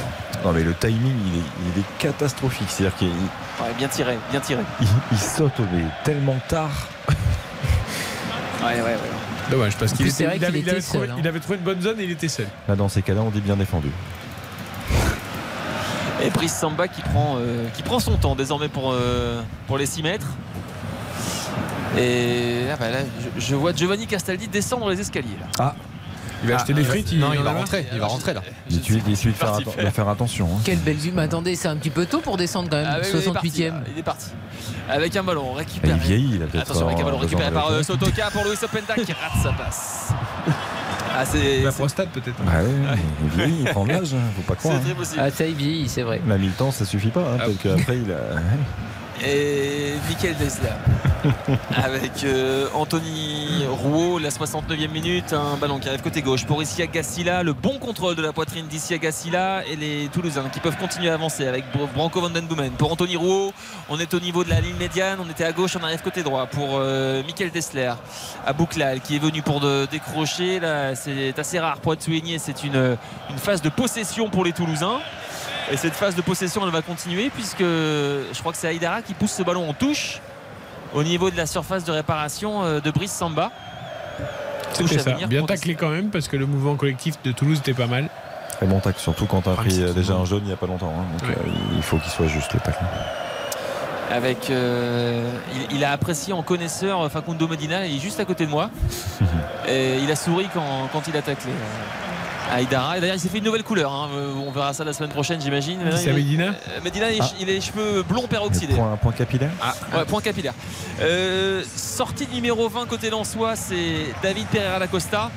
Non 0.44 0.52
mais 0.52 0.62
le 0.62 0.72
timing 0.74 1.14
il 1.26 1.38
est, 1.38 1.72
il 1.74 1.80
est 1.80 1.84
catastrophique. 1.98 2.68
C'est-à-dire 2.70 2.96
qu'il 2.96 3.08
Ouais, 3.08 3.72
bien 3.76 3.88
tiré, 3.88 4.16
bien 4.30 4.40
tiré. 4.40 4.62
il- 4.80 4.86
il 5.12 5.18
saute 5.18 5.52
mais 5.72 5.84
tellement 6.04 6.36
tard. 6.48 6.70
Ouais, 8.62 8.74
ouais, 8.76 8.80
ouais. 8.82 8.96
Dommage 9.50 9.76
parce 9.76 9.92
qu'il 9.92 10.08
était- 10.08 10.24
il 10.24 10.26
avait, 10.26 10.38
qu'il 10.38 10.42
il 10.64 10.68
avait 10.70 10.78
était 10.78 10.88
trouvé, 10.88 11.06
seul, 11.06 11.10
hein. 11.10 11.16
il 11.18 11.28
avait 11.28 11.38
trouvé 11.40 11.58
une 11.58 11.64
bonne 11.64 11.80
zone 11.80 12.00
et 12.00 12.04
il 12.04 12.10
était 12.10 12.26
seul. 12.28 12.46
Là 12.66 12.74
dans 12.74 12.88
ces 12.88 13.02
cas-là 13.02 13.20
on 13.20 13.30
dit 13.30 13.40
bien 13.40 13.54
défendu. 13.56 13.90
Et 16.22 16.30
Brice 16.30 16.54
Samba 16.56 16.88
qui 16.88 17.02
prend, 17.02 17.36
euh, 17.38 17.66
qui 17.74 17.82
prend 17.82 18.00
son 18.00 18.16
temps 18.16 18.34
désormais 18.34 18.68
pour, 18.68 18.90
euh, 18.92 19.42
pour 19.66 19.76
les 19.78 19.86
6 19.86 20.02
mètres. 20.02 20.26
Et 21.98 22.66
ah 22.72 22.76
bah 22.78 22.90
là, 22.90 22.98
je, 23.38 23.40
je 23.40 23.54
vois 23.54 23.72
Giovanni 23.72 24.06
Castaldi 24.06 24.48
descendre 24.48 24.90
les 24.90 25.00
escaliers. 25.00 25.28
Là. 25.40 25.46
Ah 25.58 25.74
Il 26.42 26.48
va 26.50 26.56
acheter 26.56 26.74
des 26.74 26.84
frites. 26.84 27.12
Non, 27.14 27.32
il 27.32 27.40
va 27.40 27.52
rentrer. 27.52 27.86
Il 27.92 27.98
va 28.00 28.06
rentrer 28.06 28.34
là. 28.34 28.42
il 28.70 28.82
suffit, 28.82 29.02
il 29.08 29.16
suffit 29.16 29.32
de 29.32 29.38
faire, 29.38 29.48
parti 29.52 29.64
atten- 29.64 29.72
faire. 29.72 29.84
de 29.84 29.90
faire 29.90 30.08
attention. 30.08 30.46
hein. 30.56 30.60
Quelle 30.64 30.78
belle 30.78 30.96
vue. 30.96 31.12
Mais 31.14 31.22
attendez, 31.22 31.54
c'est 31.56 31.68
un 31.68 31.76
petit 31.76 31.90
peu 31.90 32.04
tôt 32.06 32.20
pour 32.20 32.36
descendre 32.36 32.68
quand 32.68 32.76
même. 32.76 32.86
Ah 32.88 32.98
oui, 33.00 33.08
oui, 33.14 33.20
il 33.22 33.28
est 33.28 33.32
parti, 33.32 33.48
68 33.50 33.60
e 33.62 33.68
là. 33.70 33.80
Il 33.94 33.98
est 33.98 34.02
parti. 34.02 34.26
Avec 34.88 35.16
un 35.16 35.22
ballon 35.22 35.54
Et 35.54 35.58
récupéré. 35.58 35.94
il 35.94 36.00
vieillit 36.06 36.34
il 36.36 36.42
a 36.42 36.46
peut-être. 36.46 36.70
Attention 36.70 36.88
avec 36.88 37.00
un 37.00 37.04
ballon 37.04 37.18
récupéré 37.18 37.50
par 37.50 37.70
euh. 37.70 37.82
Sotoka 37.82 38.30
pour 38.32 38.44
Luis 38.44 38.56
Openda 38.62 38.94
qui 38.94 39.12
rate 39.12 39.42
sa 39.42 39.52
passe. 39.52 40.08
Ah, 41.18 41.24
c'est 41.24 41.62
La 41.62 41.72
prostate 41.72 42.10
peut-être. 42.10 42.36
Ah 42.46 42.62
ouais, 42.62 42.68
il 43.22 43.28
vieillit, 43.30 43.62
il 43.62 43.70
prend 43.70 43.84
de 43.86 43.88
l'âge, 43.88 44.12
hein, 44.12 44.18
faut 44.36 44.42
pas 44.42 44.54
croire. 44.58 44.74
c'est 44.76 44.82
très 44.82 44.90
hein. 44.90 44.94
possible. 44.98 45.22
Ah, 45.24 45.30
ça, 45.30 45.46
il 45.46 45.54
vieillit, 45.54 45.88
c'est 45.88 46.02
vrai. 46.02 46.20
La 46.28 46.36
mi-temps 46.36 46.70
ça 46.70 46.84
suffit 46.84 47.08
pas. 47.08 47.20
Hein, 47.22 47.38
Ah, 47.40 47.44
parce 47.46 47.56
qu'après 47.76 47.96
il 47.96 48.12
a. 48.12 48.16
Et 49.24 49.94
Michael 50.08 50.36
Desla 50.36 50.76
avec 51.82 52.22
euh, 52.24 52.68
Anthony 52.74 53.64
Rouault, 53.68 54.18
la 54.18 54.28
69e 54.28 54.88
minute, 54.90 55.32
un 55.32 55.56
ballon 55.56 55.78
qui 55.78 55.88
arrive 55.88 56.02
côté 56.02 56.22
gauche 56.22 56.44
pour 56.44 56.62
Isia 56.62 56.86
Gassila, 56.86 57.42
le 57.42 57.52
bon 57.54 57.78
contrôle 57.78 58.14
de 58.14 58.22
la 58.22 58.32
poitrine 58.32 58.66
d'Isia 58.66 58.98
Gassila 58.98 59.64
et 59.66 59.74
les 59.74 60.08
Toulousains 60.12 60.48
qui 60.52 60.60
peuvent 60.60 60.76
continuer 60.76 61.08
à 61.08 61.14
avancer 61.14 61.46
avec 61.48 61.64
Br- 61.74 61.90
Branco 61.94 62.20
Van 62.20 62.30
Den 62.30 62.46
Boomen. 62.46 62.70
Pour 62.72 62.92
Anthony 62.92 63.16
Rouault, 63.16 63.52
on 63.88 63.98
est 63.98 64.12
au 64.14 64.20
niveau 64.20 64.44
de 64.44 64.50
la 64.50 64.60
ligne 64.60 64.76
médiane, 64.76 65.18
on 65.26 65.28
était 65.30 65.44
à 65.44 65.52
gauche, 65.52 65.76
on 65.80 65.82
arrive 65.82 66.02
côté 66.02 66.22
droit 66.22 66.46
pour 66.46 66.72
euh, 66.74 67.22
Michael 67.24 67.50
Dessler 67.50 67.92
à 68.46 68.52
Bouclal 68.52 69.00
qui 69.00 69.16
est 69.16 69.20
venu 69.20 69.42
pour 69.42 69.60
de- 69.60 69.86
décrocher. 69.90 70.60
Là, 70.60 70.94
c'est 70.94 71.36
assez 71.38 71.58
rare 71.58 71.78
pour 71.78 71.94
être 71.94 72.02
souligné, 72.02 72.38
c'est 72.38 72.62
une, 72.62 72.96
une 73.30 73.38
phase 73.38 73.62
de 73.62 73.70
possession 73.70 74.28
pour 74.28 74.44
les 74.44 74.52
Toulousains. 74.52 74.98
Et 75.72 75.76
cette 75.76 75.94
phase 75.94 76.14
de 76.14 76.22
possession, 76.22 76.62
elle 76.64 76.72
va 76.72 76.82
continuer 76.82 77.28
puisque 77.30 77.58
je 77.60 78.38
crois 78.40 78.52
que 78.52 78.58
c'est 78.58 78.68
Aïdara 78.68 79.02
qui 79.02 79.14
pousse 79.14 79.32
ce 79.32 79.42
ballon 79.42 79.68
en 79.68 79.72
touche 79.72 80.20
au 80.94 81.02
niveau 81.02 81.30
de 81.30 81.36
la 81.36 81.46
surface 81.46 81.84
de 81.84 81.90
réparation 81.92 82.62
euh, 82.64 82.80
de 82.80 82.90
Brice 82.92 83.12
Samba. 83.12 83.50
touche 84.76 84.90
C'était 84.90 85.00
à 85.00 85.04
ça. 85.04 85.10
venir. 85.14 85.28
Bien 85.28 85.44
taclé 85.44 85.74
quand 85.74 85.88
même 85.90 86.10
parce 86.10 86.28
que 86.28 86.36
le 86.36 86.46
mouvement 86.46 86.76
collectif 86.76 87.16
de 87.24 87.32
Toulouse 87.32 87.58
était 87.58 87.74
pas 87.74 87.86
mal. 87.88 88.08
Très 88.50 88.66
bon 88.66 88.78
tacle, 88.80 89.00
surtout 89.00 89.26
quand 89.26 89.42
tu 89.42 89.48
as 89.48 89.52
Ah, 89.52 89.56
pris 89.56 89.82
euh, 89.82 89.92
déjà 89.92 90.14
un 90.14 90.24
jaune 90.24 90.42
il 90.44 90.46
n'y 90.48 90.52
a 90.52 90.56
pas 90.56 90.66
longtemps. 90.66 90.92
hein. 90.96 91.04
donc 91.18 91.28
Ouais. 91.28 91.34
euh, 91.36 91.50
il 91.76 91.82
faut 91.82 91.98
qu'il 91.98 92.10
soit 92.12 92.28
juste 92.28 92.54
le 92.54 92.60
tacle. 92.60 92.78
avec 94.10 94.48
euh, 94.50 95.28
il, 95.70 95.78
il 95.78 95.84
a 95.84 95.90
apprécié 95.90 96.32
en 96.32 96.42
connaisseur 96.42 97.10
Facundo 97.10 97.48
Medina 97.48 97.86
il 97.86 97.96
est 97.96 98.00
juste 98.00 98.20
à 98.20 98.24
côté 98.24 98.46
de 98.46 98.50
moi 98.52 98.70
et 99.68 99.98
il 99.98 100.08
a 100.12 100.16
souri 100.16 100.48
quand, 100.54 100.88
quand 100.92 101.02
il 101.08 101.16
a 101.16 101.22
taclé 101.22 101.50
euh, 101.50 102.05
Aïdara 102.52 102.96
et 102.96 103.00
d'ailleurs 103.00 103.16
il 103.16 103.20
s'est 103.20 103.28
fait 103.28 103.38
une 103.38 103.44
nouvelle 103.44 103.64
couleur 103.64 103.92
hein. 103.92 104.08
Euh, 104.14 104.32
on 104.46 104.50
verra 104.52 104.72
ça 104.72 104.84
la 104.84 104.92
semaine 104.92 105.10
prochaine 105.10 105.40
j'imagine 105.40 105.80
c'est, 105.96 106.04
Il- 106.10 106.14
Medina 106.14 106.44
euh, 106.44 106.80
Medina 106.84 107.10
il, 107.10 107.20
Ah. 107.20 107.28
il 107.40 107.48
a 107.50 107.52
les 107.52 107.60
cheveux 107.60 108.02
blonds 108.02 108.26
peroxydés 108.28 108.74
Point, 108.74 108.96
point 109.02 109.12
capillaire 109.12 109.50
Ouais, 109.94 110.04
point 110.04 110.20
capillaire. 110.20 110.54
Euh, 111.00 111.62
sortie 111.74 112.28
numéro 112.32 112.68
20 112.68 112.86
côté 112.86 113.10
Lensois, 113.10 113.56
c'est 113.56 114.06
David 114.22 114.46
Pereira 114.46 114.78
Lacosta. 114.78 115.30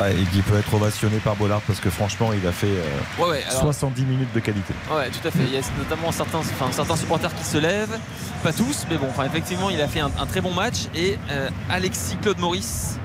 Ouais, 0.00 0.12
et 0.14 0.24
qui 0.32 0.40
peut 0.40 0.56
être 0.56 0.72
ovationné 0.72 1.18
par 1.18 1.36
Bollard 1.36 1.60
parce 1.66 1.78
que 1.80 1.90
franchement 1.90 2.30
il 2.32 2.46
a 2.46 2.52
fait 2.52 2.66
euh, 2.66 3.22
Ouais, 3.22 3.28
ouais, 3.30 3.44
alors- 3.48 3.62
70 3.62 4.04
minutes 4.04 4.32
de 4.34 4.40
qualité. 4.40 4.72
Ouais, 4.94 5.08
tout 5.10 5.26
à 5.26 5.30
fait. 5.30 5.40
Il 5.46 5.52
y 5.52 5.56
a 5.58 5.60
notamment 5.78 6.10
certains, 6.12 6.38
enfin, 6.38 6.68
certains 6.72 6.96
supporters 6.96 7.34
qui 7.34 7.44
se 7.44 7.58
lèvent, 7.58 7.98
pas 8.42 8.52
tous, 8.52 8.86
mais 8.90 8.96
bon, 8.96 9.06
enfin, 9.10 9.24
effectivement, 9.26 9.68
il 9.68 9.80
a 9.80 9.88
fait 9.88 10.00
un, 10.00 10.10
un 10.18 10.26
très 10.26 10.40
bon 10.40 10.52
match. 10.52 10.86
Et 10.94 11.18
euh, 11.30 11.48
Alexis 11.70 12.16
Claude 12.22 12.38
Maurice 12.38 12.98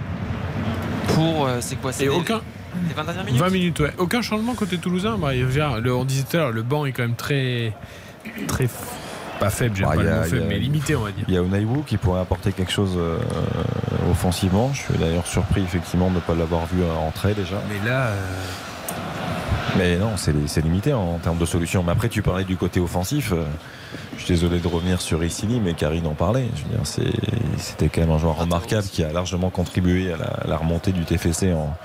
pour, 1.13 1.45
euh, 1.45 1.57
c'est 1.59 1.75
quoi 1.75 1.91
C'est 1.91 2.03
Et 2.05 2.09
les- 2.09 2.15
aucun. 2.15 2.41
Les 2.87 2.93
20 2.93 3.03
dernières 3.03 3.23
minutes 3.25 3.39
20 3.41 3.49
minutes, 3.49 3.79
ouais. 3.79 3.93
Aucun 3.97 4.21
changement 4.21 4.53
côté 4.55 4.77
toulousain. 4.77 5.17
Bah, 5.17 5.33
le- 5.33 5.95
on 5.95 6.05
disait 6.05 6.23
tout 6.29 6.37
à 6.37 6.39
l'heure, 6.41 6.51
le 6.51 6.63
banc 6.63 6.85
est 6.85 6.91
quand 6.91 7.03
même 7.03 7.15
très. 7.15 7.73
très 8.47 8.67
pas 9.39 9.49
faible, 9.51 9.75
j'aime 9.75 9.87
Bah, 9.89 9.95
pas 9.95 10.01
le 10.03 10.09
mot 10.15 10.23
faible, 10.23 10.41
a- 10.43 10.45
mais 10.47 10.57
limité, 10.59 10.95
on 10.95 11.01
va 11.01 11.11
dire. 11.11 11.25
Il 11.27 11.33
y 11.33 11.37
a 11.37 11.41
Unaiwu 11.41 11.83
qui 11.85 11.97
pourrait 11.97 12.21
apporter 12.21 12.51
quelque 12.51 12.71
chose 12.71 12.95
euh, 12.97 13.17
offensivement. 14.09 14.71
Je 14.73 14.81
suis 14.81 14.93
d'ailleurs 14.97 15.27
surpris 15.27 15.61
effectivement 15.61 16.09
de 16.09 16.15
ne 16.15 16.19
pas 16.21 16.33
l'avoir 16.33 16.65
vu 16.65 16.81
euh, 16.81 16.91
entrer 17.07 17.33
déjà. 17.35 17.61
Mais 17.69 17.87
là. 17.87 18.07
euh, 18.07 18.21
Mais 19.77 19.97
non, 19.97 20.13
c'est 20.17 20.61
limité 20.63 20.93
en 20.93 21.19
termes 21.19 21.37
de 21.37 21.45
solutions. 21.45 21.83
Mais 21.83 21.91
après, 21.91 22.09
tu 22.09 22.21
parlais 22.23 22.45
du 22.45 22.57
côté 22.57 22.79
offensif. 22.79 23.31
Je 24.17 24.23
suis 24.23 24.33
désolé 24.33 24.59
de 24.59 24.67
revenir 24.67 24.99
sur 25.01 25.23
Issili, 25.23 25.59
mais 25.59 25.73
Karine 25.75 26.07
en 26.07 26.15
parlait. 26.15 26.47
Je 26.55 26.63
veux 26.63 26.69
dire, 26.69 27.11
C'était 27.57 27.89
quand 27.89 28.01
même 28.01 28.11
un 28.11 28.17
joueur 28.17 28.37
remarquable 28.37 28.87
qui 28.87 29.03
a 29.03 29.11
largement 29.11 29.51
contribué 29.51 30.11
à 30.11 30.17
la, 30.17 30.25
à 30.25 30.47
la 30.47 30.57
remontée 30.57 30.91
du 30.93 31.03
TFC 31.05 31.53
en, 31.53 31.75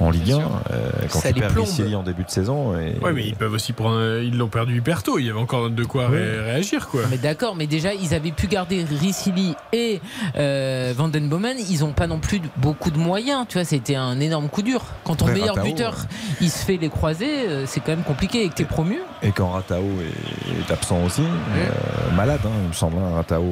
en 0.00 0.10
Ligue 0.10 0.32
1. 0.32 0.38
euh, 0.38 0.90
quand 1.10 1.20
Ça 1.20 1.32
tu 1.32 1.40
perds 1.40 1.52
en 1.96 2.02
début 2.02 2.24
de 2.24 2.30
saison. 2.30 2.78
Et, 2.78 2.98
Ouais, 3.02 3.12
mais 3.12 3.26
ils 3.26 3.34
peuvent 3.36 3.52
aussi 3.52 3.72
prendre. 3.72 4.20
Ils 4.22 4.36
l'ont 4.36 4.48
perdu 4.48 4.76
hyper 4.78 5.02
tôt. 5.02 5.18
Il 5.18 5.26
y 5.26 5.30
avait 5.30 5.38
encore 5.38 5.70
de 5.70 5.84
quoi 5.84 6.08
Ouais. 6.08 6.18
ré- 6.18 6.40
réagir, 6.40 6.88
quoi. 6.88 7.02
Mais 7.10 7.16
d'accord, 7.18 7.54
mais 7.56 7.66
déjà 7.66 7.94
ils 7.94 8.14
avaient 8.14 8.32
pu 8.32 8.46
garder 8.46 8.84
Ricili 8.84 9.54
et 9.72 10.00
euh, 10.36 10.92
Van 10.96 11.08
Den 11.08 11.28
Bomen, 11.28 11.56
ils 11.70 11.80
n'ont 11.80 11.92
pas 11.92 12.06
non 12.06 12.18
plus 12.18 12.40
beaucoup 12.56 12.90
de 12.90 12.98
moyens, 12.98 13.46
tu 13.48 13.54
vois, 13.58 13.64
c'était 13.64 13.94
un 13.96 14.18
énorme 14.20 14.48
coup 14.48 14.62
dur. 14.62 14.82
Quand 15.04 15.16
ton 15.16 15.26
Après, 15.26 15.38
meilleur 15.38 15.54
Ratao, 15.56 15.70
buteur 15.70 16.06
il 16.40 16.50
se 16.50 16.64
fait 16.64 16.76
les 16.76 16.88
croisés, 16.88 17.48
euh, 17.48 17.64
c'est 17.66 17.80
quand 17.80 17.92
même 17.92 18.02
compliqué 18.02 18.44
et 18.44 18.48
que 18.48 18.54
t'es 18.54 18.64
promu. 18.64 18.98
Et 19.22 19.30
quand 19.30 19.50
Ratao 19.50 19.82
est, 19.82 20.68
est 20.68 20.72
absent 20.72 21.02
aussi, 21.04 21.22
euh, 21.22 22.14
malade, 22.16 22.40
hein, 22.44 22.50
il 22.62 22.68
me 22.68 22.72
semble, 22.72 22.96
hein, 22.98 23.14
Ratao 23.16 23.44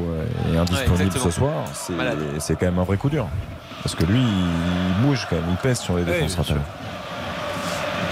est 0.53 0.57
indisponible 0.57 1.13
ce 1.13 1.31
soir, 1.31 1.53
c'est 2.39 2.55
quand 2.59 2.67
même 2.67 2.79
un 2.79 2.85
vrai 2.85 2.97
coup 2.97 3.09
dur. 3.11 3.29
Parce 3.83 3.95
que 3.95 4.05
lui, 4.05 4.21
il 4.21 5.07
bouge 5.07 5.27
quand 5.29 5.37
même, 5.37 5.45
il 5.51 5.57
pèse 5.57 5.81
sur 5.81 5.97
les 5.97 6.05
défenses. 6.05 6.37
Ratao. 6.37 6.57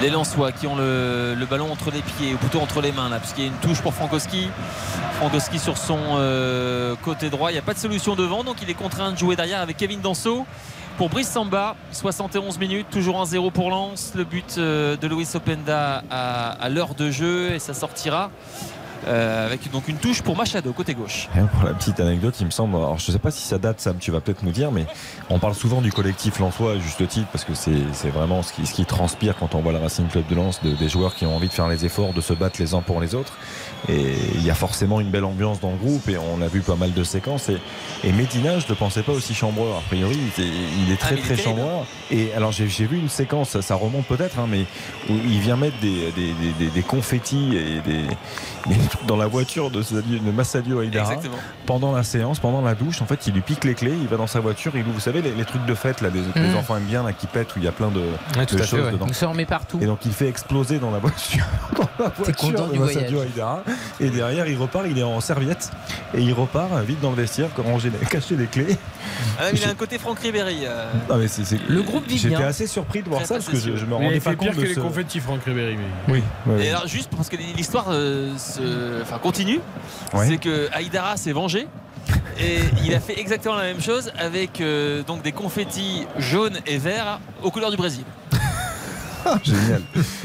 Les 0.02 0.08
Lensois 0.10 0.50
qui 0.52 0.66
ont 0.66 0.76
le, 0.76 1.34
le 1.38 1.46
ballon 1.46 1.70
entre 1.70 1.90
les 1.90 2.00
pieds, 2.00 2.32
ou 2.34 2.38
plutôt 2.38 2.60
entre 2.60 2.80
les 2.80 2.90
mains, 2.90 3.08
là, 3.10 3.18
puisqu'il 3.18 3.44
y 3.44 3.46
a 3.46 3.50
une 3.50 3.56
touche 3.58 3.80
pour 3.82 3.92
Frankowski. 3.92 4.48
Frankowski 5.18 5.58
sur 5.58 5.76
son 5.76 5.98
euh, 6.16 6.94
côté 7.04 7.28
droit. 7.28 7.50
Il 7.50 7.54
n'y 7.54 7.58
a 7.58 7.62
pas 7.62 7.74
de 7.74 7.78
solution 7.78 8.16
devant, 8.16 8.42
donc 8.42 8.56
il 8.62 8.70
est 8.70 8.74
contraint 8.74 9.12
de 9.12 9.18
jouer 9.18 9.36
derrière 9.36 9.60
avec 9.60 9.76
Kevin 9.76 10.00
Danso. 10.00 10.46
Pour 10.96 11.08
Brice 11.08 11.28
Samba, 11.30 11.76
71 11.92 12.58
minutes, 12.58 12.86
toujours 12.90 13.22
1-0 13.24 13.52
pour 13.52 13.70
Lens. 13.70 14.12
Le 14.14 14.24
but 14.24 14.56
euh, 14.58 14.96
de 14.96 15.06
Luis 15.06 15.28
Openda 15.34 16.02
à, 16.10 16.50
à 16.52 16.68
l'heure 16.68 16.94
de 16.94 17.10
jeu 17.10 17.52
et 17.52 17.58
ça 17.58 17.74
sortira 17.74 18.30
euh, 19.06 19.46
avec 19.46 19.70
donc 19.70 19.88
une 19.88 19.96
touche 19.96 20.22
pour 20.22 20.36
Machado 20.36 20.72
côté 20.72 20.94
gauche. 20.94 21.28
Pour 21.54 21.64
la 21.64 21.74
petite 21.74 22.00
anecdote, 22.00 22.34
il 22.40 22.46
me 22.46 22.50
semble, 22.50 22.76
alors 22.76 22.98
je 22.98 23.10
sais 23.10 23.18
pas 23.18 23.30
si 23.30 23.42
ça 23.42 23.58
date, 23.58 23.80
Sam, 23.80 23.96
tu 23.98 24.10
vas 24.10 24.20
peut-être 24.20 24.42
nous 24.42 24.50
dire, 24.52 24.70
mais 24.72 24.86
on 25.30 25.38
parle 25.38 25.54
souvent 25.54 25.80
du 25.80 25.92
collectif 25.92 26.38
Lensois 26.38 26.72
à 26.72 26.78
juste 26.78 27.06
titre 27.08 27.28
parce 27.32 27.44
que 27.44 27.54
c'est 27.54 27.70
c'est 27.92 28.10
vraiment 28.10 28.42
ce 28.42 28.52
qui, 28.52 28.66
ce 28.66 28.74
qui 28.74 28.84
transpire 28.84 29.36
quand 29.38 29.54
on 29.54 29.60
voit 29.60 29.72
le 29.72 29.78
Racing 29.78 30.08
Club 30.08 30.26
de 30.28 30.34
Lens, 30.34 30.60
de- 30.62 30.74
des 30.74 30.88
joueurs 30.88 31.14
qui 31.14 31.26
ont 31.26 31.34
envie 31.36 31.48
de 31.48 31.52
faire 31.52 31.68
les 31.68 31.84
efforts, 31.84 32.12
de 32.12 32.20
se 32.20 32.32
battre 32.34 32.60
les 32.60 32.74
uns 32.74 32.82
pour 32.82 33.00
les 33.00 33.14
autres. 33.14 33.32
Et 33.88 34.14
il 34.34 34.44
y 34.44 34.50
a 34.50 34.54
forcément 34.54 35.00
une 35.00 35.10
belle 35.10 35.24
ambiance 35.24 35.58
dans 35.60 35.70
le 35.70 35.76
groupe 35.78 36.06
et 36.08 36.18
on 36.18 36.42
a 36.42 36.48
vu 36.48 36.60
pas 36.60 36.76
mal 36.76 36.92
de 36.92 37.02
séquences. 37.02 37.48
Et, 37.48 37.56
et 38.04 38.12
Medina, 38.12 38.58
je 38.58 38.66
ne 38.68 38.74
pensais 38.74 39.02
pas 39.02 39.12
aussi 39.12 39.34
chambreur. 39.34 39.78
A 39.78 39.80
priori, 39.80 40.16
il 40.20 40.28
était- 40.28 40.52
il 40.86 40.92
est 40.92 40.98
Ah, 41.00 41.06
très 41.06 41.14
il 41.14 41.18
est 41.20 41.22
très 41.22 41.36
chambreur. 41.36 41.86
Et 42.10 42.32
alors 42.34 42.52
j'ai 42.52 42.68
j'ai 42.68 42.84
vu 42.86 42.98
une 42.98 43.08
séquence, 43.08 43.58
ça, 43.60 43.74
remonte 43.74 44.04
peut-être, 44.06 44.38
hein, 44.38 44.46
mais 44.48 44.66
où 45.08 45.14
il 45.24 45.40
vient 45.40 45.56
mettre 45.56 45.78
des, 45.80 46.12
des, 46.12 46.32
des- 46.58 46.70
des- 46.70 46.82
confettis 46.82 47.56
et 47.56 47.80
des, 47.80 48.04
dans 49.06 49.16
la 49.16 49.26
voiture 49.26 49.70
de, 49.70 49.82
Sadio- 49.82 50.18
de 50.18 50.30
Massadio 50.30 50.80
Aïdara 50.80 51.14
Exactement. 51.14 51.36
pendant 51.66 51.92
la 51.92 52.02
séance, 52.02 52.38
pendant 52.38 52.60
la 52.62 52.74
douche. 52.74 53.02
En 53.02 53.06
fait, 53.06 53.26
il 53.26 53.34
lui 53.34 53.40
pique 53.40 53.64
les 53.64 53.74
clés, 53.74 53.94
il 54.00 54.08
va 54.08 54.16
dans 54.16 54.26
sa 54.26 54.40
voiture, 54.40 54.72
il 54.74 54.82
ouvre, 54.82 54.92
vous 54.94 55.00
savez, 55.00 55.22
les, 55.22 55.32
les 55.32 55.44
trucs 55.44 55.64
de 55.66 55.74
fête, 55.74 56.00
là, 56.00 56.08
les, 56.12 56.20
que 56.20 56.38
les 56.38 56.48
Mhm. 56.48 56.56
enfants 56.56 56.76
aiment 56.76 56.84
bien, 56.84 57.02
là, 57.02 57.12
qui 57.12 57.26
pètent, 57.26 57.54
où 57.56 57.58
il 57.58 57.64
y 57.64 57.68
a 57.68 57.72
plein 57.72 57.88
de, 57.88 58.00
Ouais, 58.36 58.46
tout 58.46 58.56
de 58.56 58.60
à 58.60 58.64
fait, 58.64 58.70
choses 58.76 58.86
ouais. 58.86 58.92
dedans. 58.92 59.06
Il 59.08 59.14
se 59.14 59.24
remet 59.24 59.46
partout. 59.46 59.78
Et 59.80 59.86
donc 59.86 60.00
il 60.04 60.12
fait 60.12 60.28
exploser 60.28 60.78
dans 60.78 60.90
la 60.90 60.98
voiture, 60.98 61.44
dans 61.76 61.88
la 62.04 62.10
T'es 62.10 62.22
voiture 62.24 62.36
content 62.36 62.66
de 62.68 62.72
du 62.72 62.78
Massadio 62.78 63.10
voyage. 63.18 63.26
Aïdara. 63.32 63.62
Et 64.00 64.10
derrière, 64.10 64.46
il 64.46 64.56
repart, 64.58 64.86
il 64.88 64.98
est 64.98 65.02
en 65.02 65.20
serviette 65.20 65.70
et 66.14 66.20
il 66.20 66.32
repart 66.32 66.70
vite 66.84 67.00
dans 67.00 67.10
le 67.10 67.16
vestiaire, 67.16 67.48
ranger, 67.56 67.90
cacher 68.10 68.36
les 68.36 68.46
clés. 68.46 68.76
Ah, 69.38 69.44
mais 69.52 69.58
il 69.58 69.64
a 69.64 69.70
un 69.70 69.74
côté 69.74 69.98
Franck 69.98 70.18
Ribéry. 70.20 70.60
euh, 70.64 70.90
Non, 71.08 71.16
mais 71.16 71.28
c'est- 71.28 71.44
c'est- 71.44 71.58
Le 71.68 71.82
groupe 71.82 72.06
vit 72.06 72.18
J'étais 72.18 72.36
assez 72.42 72.66
surpris 72.66 73.02
de 73.02 73.08
voir 73.08 73.24
ça 73.26 73.34
parce 73.34 73.46
que 73.48 73.56
je, 73.56 73.70
me 73.70 73.76
il 73.76 73.92
rendais 73.92 74.20
pas 74.20 74.30
fait 74.30 74.36
compte 74.36 74.48
pire 74.50 74.56
de 74.56 74.62
que 74.62 74.68
les 74.68 74.74
confettis, 74.74 75.20
Franck 75.20 75.44
Ribéry. 75.44 75.76
Mais... 76.08 76.14
Oui, 76.14 76.22
ouais, 76.46 76.66
Et 76.66 76.70
alors 76.70 76.86
juste 76.86 77.10
parce 77.16 77.28
que 77.28 77.36
l'histoire 77.36 77.86
euh, 78.80 79.02
enfin, 79.02 79.18
continue, 79.18 79.60
Ouais. 80.14 80.26
c'est 80.26 80.38
que 80.38 80.68
Aïdara 80.72 81.16
s'est 81.16 81.32
vengé. 81.32 81.68
Et 82.38 82.58
il 82.84 82.94
a 82.94 83.00
fait 83.00 83.20
exactement 83.20 83.54
la 83.56 83.64
même 83.64 83.80
chose 83.82 84.10
avec 84.18 84.60
euh, 84.60 85.02
donc 85.02 85.22
des 85.22 85.32
confettis 85.32 86.06
jaunes 86.18 86.58
et 86.66 86.78
verts 86.78 87.20
aux 87.42 87.50
couleurs 87.50 87.70
du 87.70 87.76
Brésil. 87.76 88.02
Génial. 89.44 89.82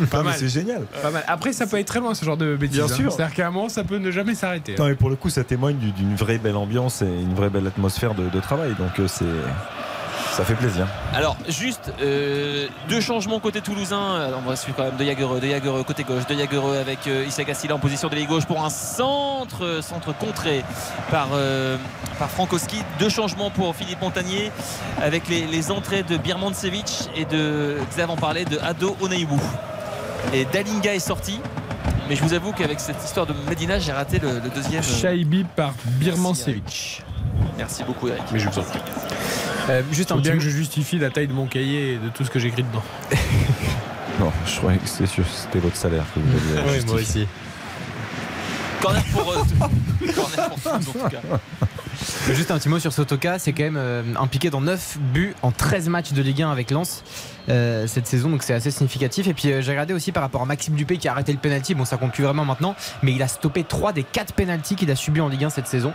Pas 0.10 0.18
Non, 0.18 0.23
mais 0.23 0.30
mal. 0.30 0.36
C'est 0.40 0.48
génial. 0.48 0.84
Pas 1.02 1.11
mal. 1.11 1.23
Après, 1.27 1.52
ça 1.52 1.68
peut 1.68 1.77
être 1.77 1.86
très 1.88 1.99
loin 1.99 2.15
ce 2.15 2.23
genre 2.23 2.38
de 2.38 2.56
bêtises. 2.56 2.77
Bien 2.77 2.86
hein. 2.86 2.95
sûr. 2.95 3.11
C'est-à-dire 3.11 3.36
qu'à 3.36 3.48
un 3.48 3.52
moment, 3.52 3.68
ça 3.68 3.84
peut 3.84 3.98
ne 3.98 4.10
jamais 4.10 4.36
s'arrêter. 4.36 4.76
Non, 4.80 4.88
mais 4.88 4.95
pour 4.95 5.10
le 5.10 5.18
coup, 5.18 5.30
ça 5.30 5.44
témoigne 5.44 5.76
du- 5.77 5.91
d'une 5.91 6.15
vraie 6.15 6.38
belle 6.38 6.56
ambiance 6.56 7.02
et 7.02 7.06
une 7.06 7.34
vraie 7.34 7.49
belle 7.49 7.68
atmosphère 7.68 8.15
de, 8.15 8.30
de 8.30 8.40
travail. 8.40 8.73
Donc 8.80 8.98
euh, 8.99 9.07
c'est 9.10 9.26
ça 10.36 10.44
fait 10.44 10.56
plaisir. 10.56 10.86
Alors 11.14 11.38
juste 11.48 11.94
euh, 12.02 12.68
deux 12.90 12.99
changements 12.99 13.40
côté 13.40 13.62
toulousain. 13.62 14.16
Alors, 14.16 14.41
on 14.45 14.49
va 14.49 14.56
suivre 14.57 14.76
quand 14.76 14.84
même 14.84 14.98
De 14.98 15.06
Jagereux, 15.06 15.40
De 15.40 15.48
Jagereux 15.48 15.84
côté 15.84 16.03
gauche, 16.03 16.26
De 16.28 16.36
Jagereux 16.36 16.78
avec 16.78 17.07
euh, 17.07 17.26
Issa 17.26 17.44
Gassila 17.44 17.76
en 17.76 17.80
position 17.80 18.10
de 18.10 18.16
gauche 18.26 18.45
pour 18.45 18.64
un 18.64 18.70
centre, 18.70 19.80
centre 19.82 20.14
contré 20.18 20.64
par, 21.10 21.30
euh, 21.34 21.78
par 22.20 22.30
Frankowski. 22.30 22.84
Deux 22.99 23.10
changements 23.10 23.49
pour 23.49 23.76
Philippe 23.76 24.02
Montagnier 24.02 24.52
avec 25.02 25.30
les, 25.30 25.45
les 25.48 25.72
entrées 25.72 26.03
de 26.03 26.18
Birmancevic 26.18 27.10
et 27.16 27.26
de 27.26 27.78
Xav 27.91 28.10
en 28.10 28.18
parlait 28.18 28.45
de 28.45 28.60
Ado 28.60 28.98
Oneibou. 29.02 29.41
Et 30.34 30.45
Dalinga 30.45 30.94
est 30.94 30.99
sorti. 30.99 31.40
Mais 32.10 32.16
je 32.16 32.24
vous 32.24 32.34
avoue 32.34 32.52
qu'avec 32.52 32.80
cette 32.80 33.03
histoire 33.03 33.26
de 33.26 33.34
Medina, 33.49 33.80
j'ai 33.80 33.91
raté 33.91 34.20
le, 34.20 34.40
le 34.40 34.49
deuxième. 34.49 34.84
Shaibi 34.84 35.45
par 35.56 35.74
Birmancevic. 35.86 37.03
Merci 37.57 37.84
beaucoup 37.84 38.10
Eric. 38.10 38.24
Mais 38.32 38.40
je 38.40 38.49
vous 38.49 38.60
en 38.60 38.64
prie. 38.64 38.80
Euh, 39.70 39.82
juste 39.92 40.12
un 40.12 40.16
Faut 40.16 40.22
bien 40.22 40.34
petit 40.34 40.40
que 40.40 40.44
je 40.46 40.50
justifie 40.50 41.00
la 41.00 41.10
taille 41.10 41.28
de 41.28 41.34
mon 41.34 41.48
cahier 41.48 41.94
et 41.94 41.98
de 41.98 42.10
tout 42.10 42.24
ce 42.24 42.30
que 42.30 42.40
j'écris 42.40 42.64
dedans. 42.64 42.84
Non, 44.18 44.32
je 44.46 44.56
croyais 44.56 44.78
que 44.78 44.88
c'était 44.88 45.60
votre 45.60 45.76
salaire 45.76 46.06
que 46.16 46.22
vous 46.22 46.58
aviez 46.58 46.86
moi 46.86 46.96
aussi. 46.96 47.28
Corner 48.82 49.04
pour, 49.12 49.30
euh, 49.30 50.08
corner 50.14 50.50
pour 50.52 50.74
en 50.74 50.80
tout 50.80 51.10
cas. 51.10 51.40
Juste 52.34 52.52
un 52.52 52.58
petit 52.58 52.70
mot 52.70 52.80
sur 52.80 52.92
Sotoka, 52.92 53.40
c'est 53.40 53.54
quand 53.54 53.64
même 53.64 53.78
euh, 53.78 54.04
impliqué 54.20 54.50
dans 54.50 54.62
9 54.62 54.98
buts 55.14 55.36
en 55.42 55.52
13 55.52 55.90
matchs 55.90 56.12
de 56.14 56.22
Ligue 56.22 56.42
1 56.42 56.52
avec 56.52 56.72
Lens 56.72 57.04
euh, 57.50 57.88
cette 57.88 58.08
saison, 58.08 58.30
donc 58.30 58.44
c'est 58.44 58.54
assez 58.54 58.72
significatif. 58.72 59.28
Et 59.28 59.34
puis 59.34 59.52
euh, 59.52 59.62
j'ai 59.62 59.72
regardé 59.72 59.94
aussi 59.94 60.12
par 60.12 60.24
rapport 60.24 60.42
à 60.42 60.46
Maxime 60.46 60.76
Dupé 60.76 60.98
qui 60.98 61.08
a 61.08 61.12
arrêté 61.12 61.32
le 61.32 61.38
penalty, 61.38 61.76
bon 61.76 61.86
ça 61.86 61.98
compte 61.98 62.14
plus 62.14 62.24
vraiment 62.24 62.46
maintenant, 62.46 62.76
mais 63.04 63.12
il 63.14 63.22
a 63.22 63.28
stoppé 63.28 63.64
3 63.64 63.94
des 63.94 64.04
4 64.04 64.34
penalties 64.34 64.76
qu'il 64.76 64.90
a 64.92 64.96
subis 64.96 65.22
en 65.22 65.30
Ligue 65.30 65.46
1 65.46 65.50
cette 65.52 65.68
saison. 65.68 65.94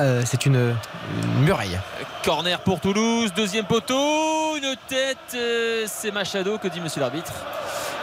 Euh, 0.00 0.22
c'est 0.24 0.46
une, 0.46 0.74
une 1.22 1.44
muraille. 1.44 1.78
Corner 2.24 2.58
pour 2.60 2.80
Toulouse, 2.80 3.32
deuxième 3.34 3.64
poteau, 3.64 4.56
une 4.56 4.74
tête, 4.88 5.18
euh, 5.34 5.84
c'est 5.86 6.10
Machado, 6.10 6.58
que 6.58 6.68
dit 6.68 6.80
monsieur 6.80 7.00
l'arbitre 7.00 7.32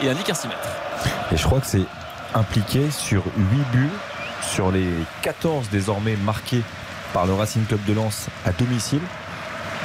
Il 0.00 0.08
indique 0.08 0.30
un 0.30 0.34
6 0.34 0.48
mètres. 0.48 0.60
Et 1.32 1.36
je 1.36 1.44
crois 1.44 1.60
que 1.60 1.66
c'est 1.66 1.84
impliqué 2.34 2.90
sur 2.90 3.22
8 3.36 3.56
buts 3.72 3.90
sur 4.42 4.70
les 4.70 4.88
14 5.22 5.68
désormais 5.70 6.16
marqués 6.16 6.62
par 7.12 7.26
le 7.26 7.34
Racing 7.34 7.64
Club 7.66 7.84
de 7.84 7.92
Lens 7.92 8.28
à 8.46 8.52
domicile. 8.52 9.00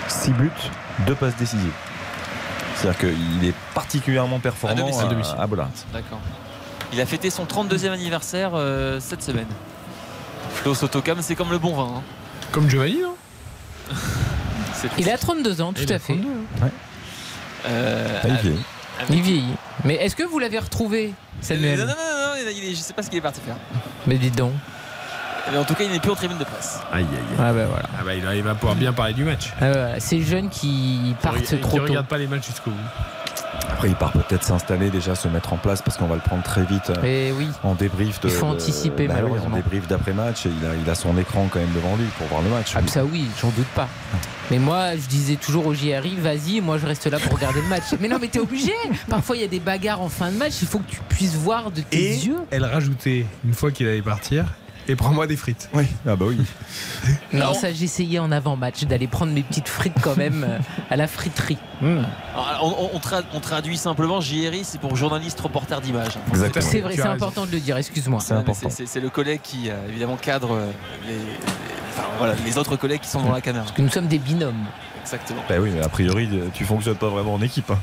6 0.08 0.32
buts, 0.32 0.52
2 1.06 1.16
passes 1.16 1.36
décisives. 1.36 1.74
C'est-à-dire 2.76 3.00
qu'il 3.00 3.46
est 3.46 3.56
particulièrement 3.74 4.40
performant 4.40 4.76
à, 5.00 5.06
domicile. 5.08 5.36
à 5.38 5.48
Bollard. 5.48 5.70
D'accord. 5.92 6.20
Il 6.94 7.02
a 7.02 7.06
fêté 7.06 7.30
son 7.30 7.46
32e 7.46 7.92
anniversaire 7.92 8.52
euh, 8.54 9.00
cette 9.02 9.24
semaine. 9.24 9.48
Flo 10.54 10.74
Sotokam, 10.74 11.20
c'est 11.22 11.36
comme 11.36 11.52
le 11.52 11.58
bon 11.60 11.74
vin. 11.76 11.98
hein. 11.98 12.02
Comme 12.52 12.70
Giovanni, 12.70 13.00
non 13.02 13.16
Il 14.98 15.10
a 15.10 15.18
32 15.18 15.62
ans, 15.62 15.74
tout 15.74 15.82
Il 15.84 15.94
à 15.94 16.00
fait. 16.00 16.14
32, 16.14 16.28
Euh, 17.68 18.20
il 18.26 18.34
vieillit. 18.36 18.60
Il 19.10 19.22
vieillit. 19.22 19.54
Mais 19.84 19.96
est-ce 19.96 20.16
que 20.16 20.24
vous 20.24 20.40
l'avez 20.40 20.60
retrouvé, 20.60 21.08
non, 21.08 21.14
Samuel 21.42 21.80
non, 21.80 21.86
non, 21.86 21.92
non, 21.92 22.52
il 22.56 22.64
est- 22.66 22.72
je 22.72 22.76
sais 22.82 22.94
pas 22.94 23.02
ce 23.04 23.10
qu'il 23.10 23.18
est 23.18 23.22
parti 23.22 23.42
faire. 23.42 23.56
Mais 24.06 24.16
dites 24.18 24.36
donc. 24.36 24.54
Mais 25.52 25.58
en 25.58 25.64
tout 25.64 25.74
cas, 25.76 25.84
il 25.86 25.92
n'est 25.92 26.00
plus 26.00 26.12
en 26.12 26.16
tribune 26.16 26.38
de 26.38 26.44
presse. 26.44 26.80
Aïe, 26.92 27.06
aïe, 27.10 27.18
aïe. 27.18 27.38
Ah 27.40 27.54
bah 27.54 27.66
voilà. 27.68 27.90
Ah 27.98 28.04
bah, 28.04 28.14
il 28.16 28.22
va- 28.24 28.36
il 28.36 28.44
va 28.44 28.54
pouvoir 28.56 28.76
bien 28.76 28.92
parler 28.94 29.14
du 29.14 29.24
match. 29.24 29.54
Ah 29.62 29.72
bah. 29.72 30.00
Ces 30.00 30.22
jeunes 30.22 30.50
qui 30.50 31.16
partent 31.22 31.42
Qui 31.42 31.58
trop 31.60 31.78
tôt. 31.78 31.84
regarde 31.84 32.08
pas 32.08 32.18
les 32.18 32.28
matchs 32.28 32.48
jusqu'au 32.48 32.72
bout. 32.72 32.78
Après, 33.70 33.90
il 33.90 33.96
part 33.96 34.12
peut-être 34.12 34.44
s'installer 34.44 34.90
déjà, 34.90 35.16
se 35.16 35.28
mettre 35.28 35.54
en 35.54 35.58
place 35.58 35.82
parce 35.82 35.98
qu'on 35.98 36.08
va 36.08 36.16
le 36.16 36.22
prendre 36.22 36.44
très 36.44 36.64
vite 36.64 36.90
euh, 36.90 37.04
Et 37.04 37.32
oui. 37.32 37.48
en 37.64 37.76
débrief. 37.76 38.20
De, 38.22 38.28
Il 38.30 38.34
faut 38.34 38.46
de- 38.48 38.52
anticiper, 38.52 39.08
bah 39.08 39.16
oui, 39.18 39.22
malheureusement. 39.24 39.54
en 39.54 39.58
débrief 39.58 39.88
d'après-match, 39.88 40.46
et 40.46 40.50
il 40.50 40.66
a, 40.68 40.76
il 40.76 40.90
a 40.90 40.96
son 40.96 41.18
écran 41.18 41.48
quand 41.52 41.60
même 41.60 41.72
devant 41.76 41.96
lui 41.96 42.06
pour 42.18 42.28
voir 42.28 42.42
le 42.42 42.50
match. 42.50 42.74
Ah, 42.76 42.80
ça 42.88 43.04
oui, 43.04 43.26
j'en 43.42 43.50
doute 43.50 43.68
pas. 43.76 43.88
Mais 44.52 44.60
moi, 44.60 44.96
je 44.96 45.08
disais 45.08 45.36
toujours 45.36 45.68
au 45.68 45.74
JRI, 45.74 46.16
vas-y, 46.18 46.62
moi 46.62 46.78
je 46.78 46.86
reste 46.88 47.06
là 47.08 47.20
pour 47.20 47.34
regarder 47.34 47.62
le 47.62 47.68
match. 47.68 47.84
Mais 48.00 48.08
non, 48.08 48.18
mais 48.22 48.30
t'es 48.30 48.40
obligé. 48.40 48.72
Parfois, 49.10 49.36
il 49.36 49.42
y 49.42 49.46
a 49.46 49.50
des 49.50 49.60
bagarres 49.60 50.02
en 50.02 50.08
fin 50.08 50.32
de 50.32 50.38
match, 50.38 50.54
il 50.62 50.68
faut 50.70 50.80
que 50.80 50.90
tu 50.90 51.02
puisses 51.10 51.36
voir 51.36 51.70
de 51.70 51.82
tes 51.82 52.14
Et 52.14 52.16
yeux. 52.16 52.38
elle 52.50 52.64
rajoutait, 52.64 53.26
une 53.46 53.54
fois 53.54 53.72
qu'il 53.72 53.88
allait 53.90 54.02
partir, 54.02 54.46
et 54.88 54.96
prends-moi 54.96 55.28
des 55.28 55.36
frites. 55.36 55.70
Oui, 55.74 55.86
ah 56.08 56.16
bah 56.16 56.26
oui. 56.28 56.38
Non, 57.34 57.54
ça, 57.54 57.72
j'essayais 57.74 58.20
en 58.20 58.32
avant-match 58.32 58.84
d'aller 58.86 59.08
prendre 59.08 59.32
mes 59.32 59.44
petites 59.44 59.68
frites 59.68 59.94
quand 60.02 60.16
même 60.18 60.46
euh, 60.48 60.58
à 60.90 60.96
la 60.96 61.08
friterie. 61.08 61.58
Alors, 61.82 62.60
on, 62.64 62.86
on- 62.86 62.90
on 62.96 63.00
tra- 63.00 63.24
on 63.34 63.40
traduit 63.40 63.78
simplement 63.78 64.22
JRI, 64.22 64.62
c'est 64.64 64.80
pour 64.80 64.96
journaliste 64.96 65.40
reporter 65.40 65.82
d'image. 65.82 66.18
Exactement. 66.30 66.66
C'est 66.66 66.82
vrai, 66.82 66.96
c'est 66.96 67.02
important 67.02 67.46
de 67.46 67.52
le 67.52 67.60
dire, 67.60 67.78
excuse-moi. 67.78 68.20
C'est 68.86 69.00
le 69.00 69.10
collègue 69.10 69.42
qui, 69.44 69.70
euh, 69.70 69.88
évidemment, 69.90 70.16
cadre 70.18 70.54
euh, 70.54 70.72
les, 71.08 71.14
les- 71.14 71.20
enfin, 71.94 72.08
voilà, 72.18 72.34
les 72.46 72.58
autres 72.58 72.76
collègues 72.76 73.02
qui 73.02 73.10
sont 73.10 73.22
dans 73.22 73.32
la 73.32 73.42
caméra. 73.42 73.66
Que 73.76 73.82
nous 73.82 73.90
sommes 73.90 74.08
des 74.08 74.20
binômes. 74.20 74.66
Exactement. 75.08 75.42
Bah 75.48 75.56
oui, 75.60 75.70
mais 75.74 75.82
a 75.84 75.88
priori, 75.90 76.30
tu 76.54 76.66
fonctionnes 76.66 76.96
pas 76.98 77.08
vraiment 77.08 77.36
en 77.36 77.42
équipe. 77.42 77.72
hein. 77.72 77.80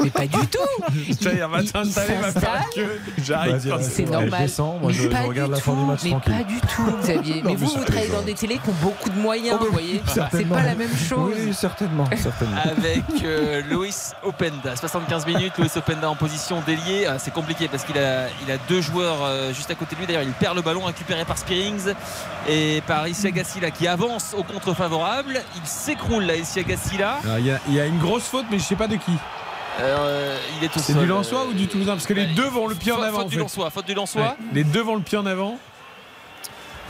Mais 0.00 0.10
pas 0.10 0.26
du 0.26 0.46
tout. 0.46 0.58
Ça 1.20 1.32
y 1.32 1.38
est, 1.38 1.44
on 1.44 1.48
va 1.48 1.58
Il- 1.60 1.64
il 1.64 1.72
t'installer, 1.72 2.14
va 2.14 2.22
s'installe. 2.32 2.42
faire 2.42 2.68
que 2.74 3.22
j'arrive. 3.22 3.56
Vas-y. 3.68 3.84
C'est 3.84 4.04
normal. 4.04 4.30
je 4.32 4.36
descends, 4.44 4.78
moi, 4.80 4.92
Mais 4.92 4.92
je- 4.94 5.08
regarde 5.08 5.50
du 5.50 5.56
la 5.56 5.60
fin 5.60 5.72
du 5.72 5.78
tout, 5.80 5.86
match 5.86 6.00
mais 6.04 6.10
tranquille. 6.10 6.32
pas 6.36 6.44
du 6.44 6.60
tout, 6.60 6.96
Xavier. 7.02 7.42
Mais 7.44 7.50
mais 7.50 7.56
vous, 7.56 7.66
vous 7.66 7.84
travaillez 7.84 8.08
dans 8.10 8.22
des 8.22 8.34
télés 8.34 8.58
qui 8.62 8.68
ont 8.70 8.74
beaucoup 8.80 9.10
de 9.10 9.18
moyens, 9.18 9.58
vous 9.60 9.72
voyez. 9.72 10.02
C'est 10.06 10.44
pas 10.48 10.62
la 10.62 10.74
même 10.76 10.96
chose. 10.96 11.34
Oui, 11.36 11.52
certainement. 11.52 12.04
certainement. 12.16 12.56
Avec 12.62 13.02
euh, 13.24 13.62
Openda, 14.22 14.76
75 14.76 15.26
minutes. 15.26 15.54
Loïs 15.58 15.76
Openda 15.76 16.08
en 16.08 16.14
position 16.16 16.60
d'ailier. 16.64 17.06
Ah, 17.08 17.18
c'est 17.18 17.32
compliqué 17.32 17.66
parce 17.68 17.82
qu'il 17.84 17.98
a, 17.98 18.28
il 18.46 18.50
a 18.52 18.56
deux 18.68 18.80
joueurs 18.80 19.18
euh, 19.22 19.52
juste 19.52 19.70
à 19.70 19.74
côté 19.74 19.94
de 19.96 20.00
lui. 20.00 20.06
D'ailleurs, 20.06 20.22
il 20.22 20.32
perd 20.32 20.54
le 20.54 20.62
ballon 20.62 20.84
récupéré 20.84 21.24
par 21.24 21.38
Spearings 21.38 21.92
et 22.48 22.82
par 22.86 23.08
Isiagasila 23.08 23.70
qui 23.70 23.88
avance 23.88 24.34
au 24.36 24.42
contre 24.44 24.74
favorable. 24.74 25.40
Il 25.56 25.66
s'écroule 25.68 26.24
là, 26.24 26.36
Il 27.38 27.46
y, 27.46 27.50
a- 27.50 27.60
il 27.68 27.74
y 27.74 27.80
a 27.80 27.86
une 27.86 27.98
grosse 27.98 28.24
faute, 28.24 28.46
mais 28.50 28.58
je 28.58 28.64
sais 28.64 28.76
pas 28.76 28.88
de 28.88 28.96
qui. 28.96 29.12
Euh, 29.80 30.36
il 30.58 30.64
est 30.64 30.76
au 30.76 30.80
C'est 30.80 30.92
du 30.92 31.06
Lensois 31.06 31.46
ou 31.46 31.54
du 31.54 31.66
Toulousain 31.66 31.92
Parce 31.92 32.06
que 32.06 32.12
les 32.12 32.26
deux 32.26 32.46
vont 32.48 32.66
le 32.66 32.74
pied 32.74 32.92
en 32.92 33.00
avant. 33.00 33.18
Faute 33.18 33.26
en 33.26 33.28
du. 33.28 33.38
Faute. 33.38 33.42
Ouais, 34.22 34.36
Les 34.52 34.64
deux 34.64 34.82
vont 34.82 34.96
le 34.96 35.00
pied 35.02 35.16
en 35.16 35.24
avant. 35.26 35.58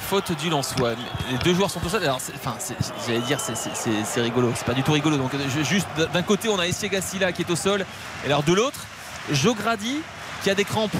Faute 0.00 0.32
du 0.36 0.50
Lensois. 0.50 0.90
Les 1.30 1.38
deux 1.38 1.54
joueurs 1.54 1.70
sont 1.70 1.84
au 1.84 1.88
sol. 1.88 2.02
Alors, 2.02 2.20
c'est- 2.20 2.34
enfin, 2.34 2.56
c'est- 2.58 2.74
j'allais 3.06 3.20
dire, 3.20 3.38
c'est- 3.38 3.54
c'est 3.54 3.74
c'est- 3.74 4.04
c'est 4.04 4.20
rigolo. 4.20 4.52
C'est 4.56 4.64
pas 4.66 4.74
du 4.74 4.82
tout 4.82 4.92
rigolo. 4.92 5.16
Donc, 5.16 5.30
je- 5.56 5.62
juste 5.62 5.86
d'un 6.12 6.22
côté, 6.22 6.48
on 6.48 6.58
a 6.58 6.66
Essiagasila 6.66 7.30
qui 7.32 7.42
est 7.42 7.50
au 7.50 7.56
sol, 7.56 7.86
et 8.24 8.26
alors 8.26 8.42
de 8.42 8.52
l'autre, 8.52 8.80
Jogradi 9.30 10.00
qui 10.42 10.50
a 10.50 10.54
des 10.56 10.64
crampes. 10.64 10.90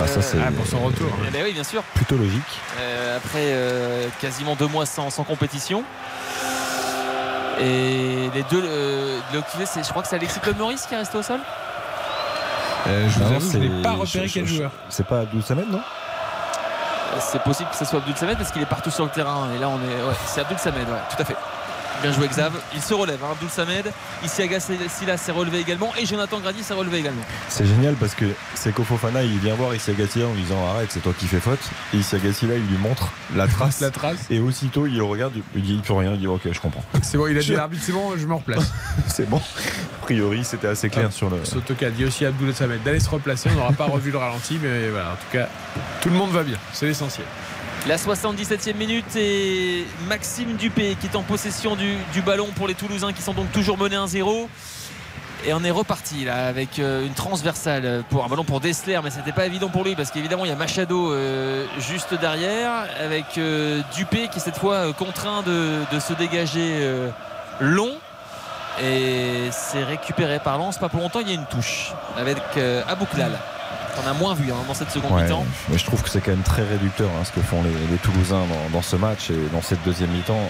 Ah, 0.00 0.08
ça, 0.08 0.20
c'est 0.22 0.38
Ah, 0.44 0.50
pour 0.50 0.66
son 0.66 0.80
retour. 0.80 1.06
Eh 1.26 1.30
ben 1.30 1.44
oui, 1.44 1.52
bien 1.52 1.62
sûr. 1.62 1.84
plutôt 1.94 2.16
logique. 2.16 2.42
Euh, 2.80 3.16
après 3.16 3.38
euh, 3.44 4.08
quasiment 4.20 4.56
deux 4.56 4.66
mois 4.66 4.86
sans, 4.86 5.08
sans 5.10 5.22
compétition. 5.22 5.84
Et 7.60 8.30
les 8.34 8.42
deux, 8.50 8.62
euh, 8.64 9.18
le 9.32 9.40
QV, 9.40 9.64
c'est- 9.66 9.82
je 9.84 9.90
crois 9.90 10.02
que 10.02 10.08
c'est 10.08 10.16
Alexis 10.16 10.40
Claude 10.40 10.58
Maurice 10.58 10.86
qui 10.86 10.94
est 10.94 10.98
resté 10.98 11.16
au 11.18 11.22
sol. 11.22 11.40
Euh, 12.86 13.08
je 13.08 13.18
vous 13.18 13.32
avoue, 13.32 13.50
je 13.52 13.58
n'ai 13.58 13.68
c'est- 13.68 13.82
pas 13.82 13.92
repéré 13.92 14.28
quel 14.32 14.46
joueur. 14.46 14.70
C'est 14.88 15.06
pas 15.06 15.20
Abdul 15.20 15.42
Samed, 15.42 15.70
non? 15.70 15.80
C'est 17.20 17.40
possible 17.42 17.70
que 17.70 17.76
ce 17.76 17.84
soit 17.84 18.00
Abdul 18.00 18.16
Samed 18.16 18.36
parce 18.36 18.50
qu'il 18.50 18.60
est 18.60 18.66
partout 18.66 18.90
sur 18.90 19.04
le 19.04 19.10
terrain. 19.10 19.48
Et 19.54 19.58
là, 19.58 19.68
on 19.68 19.76
est. 19.78 20.02
Ouais, 20.02 20.14
c'est 20.26 20.40
Abdul 20.40 20.58
Samed, 20.58 20.88
ouais, 20.88 20.98
tout 21.14 21.22
à 21.22 21.24
fait. 21.24 21.36
Bien 22.02 22.12
joué, 22.12 22.28
Xav. 22.28 22.52
Il 22.74 22.82
se 22.82 22.94
relève, 22.94 23.18
hein, 23.22 23.28
Abdul 23.32 23.48
Samed. 23.48 23.86
Ici, 24.24 24.42
Silla 24.88 25.16
s'est 25.16 25.32
relevé 25.32 25.60
également. 25.60 25.92
Et 25.98 26.06
Jonathan 26.06 26.38
Grady 26.40 26.62
s'est 26.62 26.74
relevé 26.74 26.98
également. 26.98 27.22
C'est 27.48 27.66
génial 27.66 27.94
parce 27.94 28.14
que 28.14 28.26
Seko 28.54 28.84
Fofana 28.84 29.22
il 29.22 29.38
vient 29.38 29.54
voir 29.54 29.74
Isiagasila 29.74 30.26
en 30.26 30.32
lui 30.34 30.42
disant 30.42 30.66
arrête 30.68 30.90
c'est 30.90 31.00
toi 31.00 31.12
qui 31.18 31.26
fais 31.26 31.40
faute 31.40 31.60
et 31.92 31.98
Isiagasila 31.98 32.54
il 32.54 32.66
lui 32.66 32.78
montre 32.78 33.10
la 33.34 33.46
trace 33.48 33.80
La 33.80 33.90
trace. 33.90 34.26
et 34.30 34.40
aussitôt 34.40 34.86
il 34.86 34.96
le 34.96 35.04
regarde 35.04 35.32
il 35.54 35.62
dit 35.62 35.74
il 35.74 35.80
peut 35.82 35.92
rien 35.94 36.12
il 36.14 36.20
dit 36.20 36.26
ok 36.26 36.42
je 36.50 36.60
comprends 36.60 36.84
C'est 37.02 37.16
bon, 37.16 37.26
il 37.26 37.36
a 37.36 37.40
dit 37.40 37.52
l'arbitre, 37.52 37.82
c'est 37.84 37.92
bon, 37.92 38.12
je 38.16 38.26
me 38.26 38.34
replace. 38.34 38.72
c'est 39.08 39.28
bon 39.28 39.38
a 39.38 40.02
priori 40.02 40.44
c'était 40.44 40.68
assez 40.68 40.90
clair 40.90 41.12
sur 41.12 41.30
le 41.30 41.44
Sotoka 41.44 41.90
dit 41.90 42.04
aussi 42.04 42.24
à 42.24 42.28
Abdoul 42.28 42.54
Samed 42.54 42.82
d'aller 42.82 43.00
se 43.00 43.08
replacer. 43.08 43.48
On 43.52 43.56
n'aura 43.56 43.72
pas 43.72 43.86
revu 43.86 44.10
le 44.10 44.18
ralenti, 44.18 44.58
mais 44.62 44.88
voilà, 44.90 45.12
en 45.12 45.16
tout 45.16 45.32
cas, 45.32 45.48
tout 46.00 46.10
le 46.10 46.16
monde 46.16 46.30
va 46.30 46.42
bien. 46.42 46.56
C'est 46.72 46.86
l'essentiel. 46.86 47.26
La 47.86 47.96
77e 47.96 48.76
minute 48.76 49.14
et 49.14 49.84
Maxime 50.08 50.54
Dupé 50.56 50.96
qui 50.98 51.06
est 51.06 51.16
en 51.16 51.22
possession 51.22 51.76
du, 51.76 52.22
ballon 52.22 52.48
pour 52.56 52.66
les 52.66 52.72
Toulousains 52.72 53.12
qui 53.12 53.20
sont 53.20 53.34
donc 53.34 53.52
toujours 53.52 53.76
menés 53.76 53.96
1-0. 53.96 54.48
Et 55.44 55.52
on 55.52 55.62
est 55.62 55.70
reparti 55.70 56.24
là 56.24 56.46
avec 56.46 56.78
euh, 56.78 57.04
une 57.04 57.12
transversale 57.12 58.02
pour 58.08 58.24
un 58.24 58.28
ballon 58.28 58.44
pour 58.44 58.60
Dessler, 58.60 58.98
mais 59.04 59.10
c'était 59.10 59.32
pas 59.32 59.44
évident 59.44 59.68
pour 59.68 59.84
lui 59.84 59.94
parce 59.96 60.10
qu'évidemment 60.10 60.46
il 60.46 60.48
y 60.48 60.52
a 60.52 60.56
Machado 60.56 61.12
euh, 61.12 61.66
juste 61.78 62.14
derrière 62.14 62.86
avec 62.98 63.36
euh, 63.36 63.82
Dupé 63.94 64.28
qui 64.28 64.40
cette 64.40 64.56
fois 64.56 64.94
contraint 64.94 65.42
de, 65.42 66.00
se 66.00 66.14
dégager 66.14 66.90
long. 67.60 67.92
Et 68.82 69.50
c'est 69.50 69.84
récupéré 69.84 70.38
par 70.38 70.56
Lens, 70.56 70.78
pas 70.78 70.88
pour 70.88 71.00
longtemps, 71.00 71.20
il 71.20 71.28
y 71.28 71.32
a 71.32 71.34
une 71.34 71.46
touche 71.46 71.92
avec 72.16 72.38
Abouklal. 72.88 73.38
On 74.02 74.08
a 74.08 74.12
moins 74.14 74.34
vu 74.34 74.50
hein, 74.50 74.56
dans 74.66 74.74
cette 74.74 74.90
seconde 74.90 75.12
Ouais, 75.12 75.22
mi-temps. 75.22 75.44
mais 75.68 75.78
je 75.78 75.84
trouve 75.84 76.02
que 76.02 76.08
c'est 76.08 76.20
quand 76.20 76.30
même 76.32 76.42
très 76.42 76.62
réducteur 76.62 77.08
hein, 77.18 77.24
ce 77.24 77.32
que 77.32 77.40
font 77.40 77.62
les, 77.62 77.70
les 77.92 77.98
Toulousains 77.98 78.42
dans, 78.46 78.70
dans 78.78 78.82
ce 78.82 78.96
match 78.96 79.30
et 79.30 79.36
dans 79.52 79.62
cette 79.62 79.82
deuxième 79.84 80.10
mi-temps. 80.10 80.40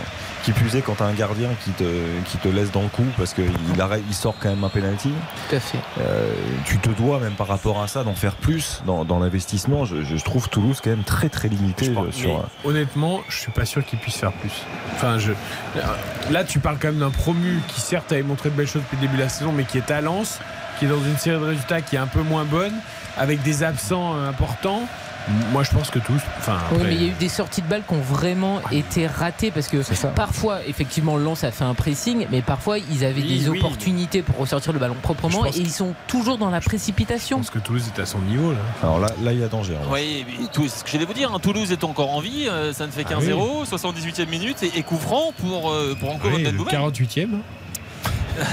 Qui 0.44 0.52
plus 0.52 0.76
est 0.76 0.82
quand 0.82 0.96
t'as 0.96 1.06
un 1.06 1.14
gardien 1.14 1.48
qui 1.64 1.70
te, 1.70 1.84
qui 2.26 2.36
te 2.36 2.48
laisse 2.48 2.70
dans 2.70 2.82
le 2.82 2.88
coup 2.88 3.06
parce 3.16 3.32
qu'il 3.32 3.50
il 4.08 4.14
sort 4.14 4.34
quand 4.38 4.50
même 4.50 4.62
un 4.62 4.68
penalty. 4.68 5.10
Tout 5.48 5.56
à 5.56 5.60
fait. 5.60 5.78
Euh, 6.00 6.34
tu 6.66 6.76
te 6.78 6.90
dois 6.90 7.18
même 7.18 7.32
par 7.32 7.46
rapport 7.46 7.80
à 7.82 7.88
ça 7.88 8.04
d'en 8.04 8.14
faire 8.14 8.34
plus 8.34 8.82
dans, 8.86 9.06
dans 9.06 9.18
l'investissement. 9.18 9.86
Je, 9.86 10.02
je 10.02 10.22
trouve 10.22 10.50
Toulouse 10.50 10.80
quand 10.84 10.90
même 10.90 11.02
très 11.04 11.30
très 11.30 11.48
limité 11.48 11.88
euh, 11.96 12.12
sur. 12.12 12.28
Mais 12.64 12.70
honnêtement, 12.70 13.20
je 13.30 13.38
suis 13.38 13.52
pas 13.52 13.64
sûr 13.64 13.84
qu'il 13.86 13.98
puisse 13.98 14.16
faire 14.16 14.32
plus. 14.32 14.52
Enfin, 14.94 15.18
je... 15.18 15.32
Là, 16.30 16.44
tu 16.44 16.58
parles 16.58 16.76
quand 16.80 16.88
même 16.88 16.98
d'un 17.00 17.10
promu 17.10 17.60
qui, 17.68 17.80
certes, 17.80 18.12
avait 18.12 18.22
montré 18.22 18.50
de 18.50 18.54
belles 18.54 18.66
choses 18.68 18.82
depuis 18.82 18.96
le 18.96 19.02
début 19.02 19.16
de 19.16 19.22
la 19.22 19.28
saison, 19.30 19.50
mais 19.52 19.64
qui 19.64 19.78
est 19.78 19.90
à 19.90 20.00
Lens, 20.02 20.40
qui 20.78 20.84
est 20.86 20.88
dans 20.88 20.98
une 21.02 21.16
série 21.18 21.38
de 21.40 21.44
résultats 21.44 21.80
qui 21.80 21.96
est 21.96 22.00
un 22.00 22.06
peu 22.06 22.22
moins 22.22 22.44
bonne, 22.44 22.74
avec 23.16 23.42
des 23.42 23.62
absents 23.62 24.14
euh, 24.16 24.28
importants. 24.28 24.82
Moi, 25.52 25.62
je 25.62 25.70
pense 25.70 25.88
que 25.88 25.98
tous. 25.98 26.20
Enfin, 26.38 26.58
Oui, 26.72 26.80
mais 26.84 26.94
il 26.96 27.02
y 27.02 27.04
a 27.06 27.08
eu 27.08 27.14
des 27.18 27.30
sorties 27.30 27.62
de 27.62 27.66
balles 27.66 27.82
qui 27.88 27.94
ont 27.94 28.00
vraiment 28.02 28.60
été 28.70 29.06
ratées 29.06 29.50
parce 29.50 29.68
que 29.68 29.78
parfois, 30.14 30.58
effectivement, 30.66 31.16
Lens 31.16 31.44
a 31.44 31.50
fait 31.50 31.64
un 31.64 31.72
pressing, 31.72 32.26
mais 32.30 32.42
parfois 32.42 32.76
ils 32.78 33.06
avaient 33.06 33.22
Oui, 33.22 33.38
des 33.40 33.48
oui. 33.48 33.58
opportunités 33.58 34.20
pour 34.20 34.36
ressortir 34.36 34.74
le 34.74 34.78
ballon 34.78 34.96
proprement 35.00 35.46
et 35.46 35.50
ils 35.56 35.70
sont 35.70 35.94
toujours 36.08 36.36
dans 36.36 36.50
la 36.50 36.60
précipitation. 36.60 37.38
Parce 37.38 37.48
que 37.48 37.58
Toulouse 37.58 37.90
est 37.96 38.00
à 38.02 38.04
son 38.04 38.18
niveau 38.18 38.52
là. 38.52 38.58
Alors 38.82 38.98
là, 38.98 39.06
là 39.22 39.32
il 39.32 39.40
y 39.40 39.44
a 39.44 39.48
danger. 39.48 39.72
en. 39.88 39.90
Oui, 39.94 40.26
mais 40.28 40.46
tout- 40.52 40.68
ce 40.68 40.84
que 40.84 40.90
j'allais 40.90 41.06
vous 41.06 41.14
dire. 41.14 41.32
hein, 41.34 41.38
Toulouse 41.40 41.72
est 41.72 41.84
encore 41.84 42.10
en 42.14 42.20
vie. 42.20 42.46
euh, 42.50 42.74
ça 42.74 42.84
ne 42.86 42.92
fait 42.92 43.06
Ah 43.08 43.14
15-0, 43.14 43.64
78e 43.64 44.28
minute 44.28 44.62
et, 44.62 44.72
et 44.78 44.82
coup 44.82 44.98
franc 44.98 45.32
pour, 45.38 45.70
euh, 45.70 45.96
pour 45.98 46.10
encore 46.14 46.32
Oui, 46.34 46.42
le 46.42 46.50
Ndendoumen. 46.52 46.74
48e. 46.92 47.28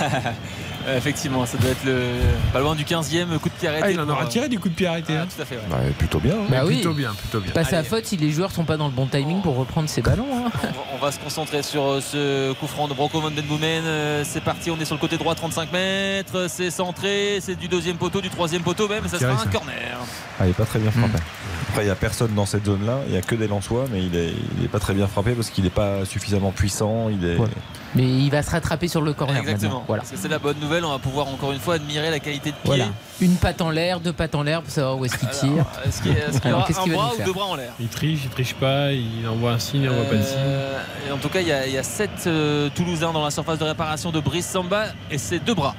Euh, 0.88 0.98
Effectivement, 0.98 1.46
ça 1.46 1.58
doit 1.58 1.70
être 1.72 1.84
le 1.86 2.00
pas 2.54 2.60
loin 2.60 2.76
du 2.76 2.84
15e 2.84 3.38
coup 3.40 3.50
de 3.50 3.54
pied 3.54 3.68
arrêté. 3.68 3.84
Ah, 3.88 3.92
il 3.92 4.00
en 4.00 4.10
aura 4.10 4.24
euh, 4.24 4.28
tiré 4.28 4.50
du 4.50 4.60
coup 4.60 4.70
de 4.70 4.74
pied 4.74 4.88
arrêté. 4.88 5.14
ah, 5.18 5.22
hein. 5.24 5.28
tout 5.36 5.42
à 5.42 5.46
fait. 5.46 5.56
ouais. 5.56 5.62
Bah, 5.70 5.78
plutôt 5.98 6.20
bien. 6.20 6.34
hein. 6.36 6.48
Bah 6.50 6.62
oui. 6.66 6.76
Plutôt 6.76 6.94
bien, 6.94 7.12
plutôt 7.14 7.40
bien. 7.40 7.52
Pas 7.54 7.64
sa 7.64 7.84
faute 7.84 8.06
si 8.06 8.18
les 8.18 8.32
joueurs 8.32 8.52
sont 8.52 8.64
pas 8.66 8.78
dans 8.78 8.88
le 8.88 8.94
bon 8.94 9.08
timing 9.08 9.42
pour 9.42 9.56
reprendre 9.58 9.88
ses 9.90 10.02
ballons. 10.02 10.28
hein. 10.34 10.52
On 10.64 10.68
va- 10.68 10.74
On 11.02 11.06
va 11.06 11.12
se 11.12 11.20
concentrer 11.20 11.64
sur 11.64 11.84
euh, 11.84 12.00
ce 12.02 12.54
coup 12.54 12.68
franc 12.68 12.88
de 12.88 12.94
Branco 12.94 13.20
Van 13.20 13.32
Den 13.32 13.46
Boomen. 13.46 13.84
C'est 14.24 14.44
parti, 14.44 14.70
on 14.70 14.80
est 14.80 14.86
sur 14.86 14.96
le 14.96 15.02
côté 15.02 15.18
droit, 15.18 15.34
35 15.36 15.72
mètres. 15.72 16.46
C'est 16.48 16.70
centré, 16.70 17.40
c'est 17.42 17.56
du 17.56 17.68
deuxième 17.68 17.98
poteau, 17.98 18.22
du 18.22 18.30
troisième 18.30 18.62
poteau 18.62 18.88
même. 18.88 19.08
Ça 19.08 19.18
sera 19.18 19.34
un 19.34 19.38
ça. 19.38 19.46
corner. 19.50 19.98
Ah, 20.40 20.46
il 20.46 20.52
est 20.52 20.54
pas 20.54 20.66
très 20.66 20.78
bien 20.80 20.92
frappé. 20.92 21.18
Hmm. 21.18 21.70
Après, 21.70 21.82
il 21.84 21.86
n'y 21.86 21.92
a 21.92 21.96
personne 21.96 22.34
dans 22.36 22.46
cette 22.46 22.66
zone-là. 22.66 23.00
Il 23.08 23.14
n'y 23.14 23.18
a 23.18 23.22
que 23.22 23.34
des 23.36 23.48
Lensois, 23.48 23.86
mais 23.92 24.04
il 24.04 24.16
est, 24.16 24.34
il 24.58 24.66
est 24.66 24.68
pas 24.68 24.80
très 24.80 24.94
bien 24.94 25.08
frappé 25.08 25.32
parce 25.32 25.50
qu'il 25.50 25.64
n'est 25.64 25.70
pas 25.70 26.06
suffisamment 26.06 26.52
puissant. 26.52 27.10
Il 27.10 27.26
est. 27.26 27.38
Ouais. 27.38 27.48
Mais 27.96 28.04
il 28.04 28.30
va 28.30 28.42
se 28.42 28.50
rattraper 28.52 28.88
sur 28.88 29.02
le 29.02 29.14
corner 29.14 29.38
Exactement. 29.42 29.70
maintenant. 29.70 29.84
Voilà. 29.88 30.02
Parce 30.04 30.12
que 30.14 30.18
c'est 30.18 30.30
la 30.30 30.40
bonne 30.40 30.58
nouvelle. 30.60 30.86
On 30.86 30.92
va 30.92 31.00
pouvoir 31.00 31.28
encore 31.28 31.52
une 31.52 31.60
fois 31.60 31.76
admirer 31.76 32.10
la 32.10 32.20
qualité 32.20 32.52
de 32.52 32.56
pied. 32.56 32.62
Voilà. 32.66 32.86
Une 33.20 33.36
patte 33.36 33.62
en 33.62 33.70
l'air, 33.70 34.00
deux 34.00 34.14
pattes 34.14 34.34
en 34.36 34.44
l'air 34.44 34.62
pour 34.62 34.72
savoir 34.72 34.98
où 34.98 35.06
est-ce 35.06 35.18
qu'il 35.18 35.30
tire. 35.30 35.52
Alors, 35.52 35.86
Est-ce 35.86 36.02
qu'il 36.02 36.14
qu'est-ce 36.14 36.80
un 36.80 36.94
bras 36.94 37.12
ou 37.20 37.24
deux 37.24 37.34
bras 37.34 37.46
en 37.46 37.56
l'air? 37.56 37.74
Il 37.80 37.88
triche, 37.90 38.22
il 38.24 38.30
triche 38.30 38.54
pas, 38.56 38.92
il 38.94 39.28
envoie 39.28 39.52
un 39.52 39.60
signe, 39.60 39.84
il 39.84 39.90
envoie 39.90 40.06
pas 40.06 40.16
de 40.16 40.24
signe. 40.24 40.38
Euh, 40.38 40.82
et 41.10 41.12
en 41.12 41.18
tout 41.18 41.30
cas, 41.30 41.42
il 41.42 41.48
y 41.48 41.52
a, 41.52 41.68
il 41.68 41.74
y 41.74 41.78
a 41.78 41.84
sept 41.84 42.24
euh, 42.28 42.70
Toulousains 42.74 43.12
dans 43.12 43.24
la 43.24 43.32
surface 43.32 43.60
de 43.60 43.66
réparation 43.66 44.12
de 44.12 44.20
Brice 44.20 44.48
Samba 44.48 44.86
et 45.10 45.18
c'est 45.18 45.40
deux 45.40 45.54
bras. 45.54 45.76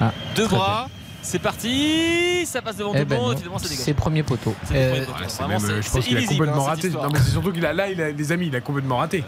Ah, 0.00 0.12
deux 0.34 0.48
bras. 0.48 0.88
C'est 1.22 1.38
parti, 1.38 2.46
ça 2.46 2.62
passe 2.62 2.76
devant 2.76 2.92
Eh 2.94 3.00
tout 3.00 3.06
ben 3.06 3.16
le 3.16 3.20
monde, 3.22 3.32
et 3.34 3.36
finalement 3.36 3.58
c'est 3.58 3.68
dégagé. 3.68 3.82
c'est 3.84 3.94
premier 3.94 4.22
poteau. 4.22 4.54
C'est 4.64 4.74
le 4.74 5.04
premier 5.04 5.20
Euh, 5.20 5.26
Vraiment, 5.38 5.60
même, 5.60 5.82
je 5.82 5.90
pense 5.90 6.04
qu'il 6.06 6.16
a 6.16 6.22
complètement 6.24 6.66
hein, 6.66 6.70
raté. 6.70 6.88
Non, 6.90 7.08
mais 7.12 7.18
c'est 7.18 7.30
surtout 7.30 7.52
qu'il 7.52 7.66
a 7.66 7.72
là, 7.72 7.88
il 7.90 8.00
a, 8.00 8.10
les 8.10 8.32
amis, 8.32 8.46
il 8.48 8.56
a 8.56 8.60
complètement 8.60 8.96
raté. 8.96 9.18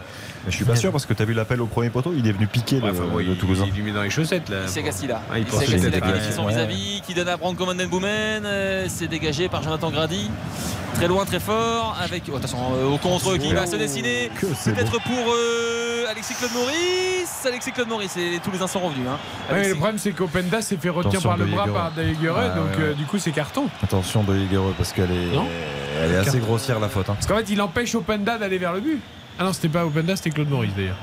Mais 0.45 0.51
je 0.51 0.55
suis 0.55 0.65
pas 0.65 0.75
sûr 0.75 0.91
parce 0.91 1.05
que 1.05 1.13
tu 1.13 1.21
as 1.21 1.25
vu 1.25 1.33
l'appel 1.33 1.61
au 1.61 1.67
premier 1.67 1.89
poteau, 1.89 2.13
il 2.17 2.27
est 2.27 2.31
venu 2.31 2.47
piquer 2.47 2.77
le, 2.77 2.85
Ouais, 2.85 2.89
enfin, 2.91 3.13
ouais, 3.15 3.23
le 3.23 3.31
il- 3.33 3.37
Toulousain. 3.37 3.65
Il 3.67 3.73
lui 3.73 3.83
met 3.83 3.91
dans 3.91 4.01
les 4.01 4.09
chaussettes 4.09 4.49
là. 4.49 4.67
C'est. 4.67 4.83
Ah, 4.83 5.39
il 5.39 5.45
c'est 5.49 5.63
était 5.87 6.01
qui 6.01 6.33
son 6.33 6.47
vis-à-vis, 6.47 7.01
qui 7.05 7.13
donne 7.13 7.29
à 7.29 7.37
Brand 7.37 7.55
Command 7.55 7.81
Boumen. 7.87 8.43
euh, 8.45 8.85
c'est 8.89 9.07
dégagé 9.07 9.47
par 9.47 9.61
Jonathan 9.63 9.89
Grady. 9.91 10.29
Très 10.95 11.07
loin, 11.07 11.25
très 11.25 11.39
fort. 11.39 11.95
Avec 12.01 12.23
oh, 12.31 12.35
attention 12.37 12.57
euh, 12.75 12.85
au 12.89 12.97
contre 12.97 13.37
qui 13.37 13.53
va 13.53 13.65
se 13.65 13.75
dessiner. 13.75 14.29
Peut-être 14.39 14.91
pour 15.01 15.33
euh, 15.33 16.05
Alexis 16.09 16.33
Claude 16.35 16.51
Maurice. 16.53 17.45
Alexis 17.45 17.71
Claude 17.71 17.87
Maurice. 17.87 18.15
Et 18.17 18.39
tous 18.43 18.51
les 18.51 18.61
uns 18.61 18.67
sont 18.67 18.79
revenus. 18.79 19.07
Hein. 19.09 19.17
Ouais, 19.51 19.69
le 19.69 19.75
problème 19.75 19.97
c'est 19.97 20.11
qu'Openda 20.11 20.61
s'est 20.61 20.77
fait 20.77 20.89
retenir 20.89 21.21
par 21.21 21.37
le 21.37 21.45
bras 21.45 21.65
Daguerre, 21.91 22.35
Ouais, 22.35 22.47
donc 22.49 22.77
ouais, 22.77 22.83
euh, 22.83 22.89
ouais. 22.89 22.95
du 22.95 23.05
coup 23.05 23.17
c'est 23.19 23.31
carton. 23.31 23.67
Attention 23.83 24.23
de 24.23 24.35
Higuereux 24.37 24.73
parce 24.77 24.91
qu'elle 24.93 25.11
est, 25.11 25.35
Non 25.35 25.47
elle 26.03 26.11
est 26.11 26.17
assez 26.17 26.39
grossière 26.39 26.79
la 26.79 26.89
faute. 26.89 27.09
hein. 27.09 27.13
Parce 27.15 27.27
qu'en 27.27 27.37
fait 27.37 27.49
il 27.51 27.61
empêche 27.61 27.93
Openda 27.95 28.37
d'aller 28.37 28.57
vers 28.57 28.73
le 28.73 28.81
but. 28.81 28.99
Ah 29.39 29.43
non 29.45 29.53
c'était 29.53 29.69
pas 29.69 29.85
Openda 29.85 30.15
c'était 30.15 30.29
Claude 30.31 30.49
Maurice 30.49 30.73
d'ailleurs. 30.75 30.95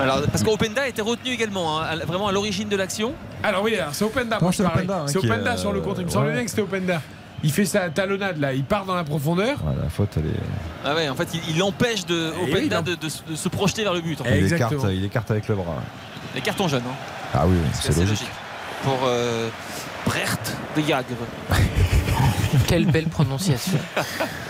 Alors, 0.00 0.20
parce 0.30 0.42
qu'Openda 0.44 0.86
était 0.86 1.00
retenu 1.00 1.30
également, 1.32 1.80
hein, 1.80 1.96
vraiment 2.06 2.28
à 2.28 2.32
l'origine 2.32 2.68
de 2.68 2.76
l'action. 2.76 3.14
Alors 3.42 3.62
oui 3.62 3.76
c'est 3.92 4.04
Openda 4.04 4.36
Non, 4.36 4.42
moi 4.42 4.50
je 4.52 4.56
c'est. 4.58 4.64
Openda, 4.66 4.96
hein, 4.98 5.04
C'est 5.06 5.18
qui 5.20 5.26
est, 5.26 5.30
Openda 5.30 5.56
sur 5.56 5.72
le 5.72 5.80
contre, 5.80 6.00
il 6.00 6.06
me 6.06 6.10
semblait 6.10 6.28
ouais. 6.30 6.34
bien 6.34 6.44
que 6.44 6.50
c'était 6.50 6.62
Openda. 6.62 7.00
Il 7.42 7.52
fait 7.52 7.64
sa 7.66 7.88
talonnade 7.90 8.38
là, 8.38 8.52
il 8.52 8.64
part 8.64 8.84
dans 8.86 8.94
la 8.94 9.04
profondeur. 9.04 9.56
Ouais, 9.64 9.74
la 9.82 9.88
faute, 9.90 10.08
elle 10.16 10.26
est. 10.26 10.40
Ah 10.84 10.94
ouais, 10.94 11.08
en 11.08 11.14
fait, 11.14 11.28
il, 11.34 11.54
il 11.56 11.62
empêche 11.62 12.04
de, 12.06 12.32
Eh 12.48 12.52
oui, 12.54 12.68
de, 12.68 12.80
de- 12.80 12.94
de 12.96 13.36
se 13.36 13.48
projeter 13.48 13.84
vers 13.84 13.92
le 13.94 14.00
but. 14.00 14.20
en 14.20 14.24
fait. 14.24 14.38
Il 14.38 14.46
écarte, 14.46 14.72
Exactement. 14.72 14.88
il 14.88 15.04
écarte 15.04 15.30
avec 15.30 15.46
le 15.48 15.54
bras. 15.54 15.76
Les 16.34 16.40
cartons 16.40 16.66
jeunes. 16.66 16.82
Hein. 16.88 16.94
Ah 17.34 17.46
oui, 17.46 17.54
oui, 17.62 17.68
C'est 17.74 17.96
logique. 17.96 18.26
Pour 18.86 19.00
euh, 19.04 19.48
Brecht 20.04 20.56
de 20.76 20.80
Jagre. 20.80 21.26
Quelle 22.66 22.86
belle 22.86 23.06
prononciation. 23.06 23.78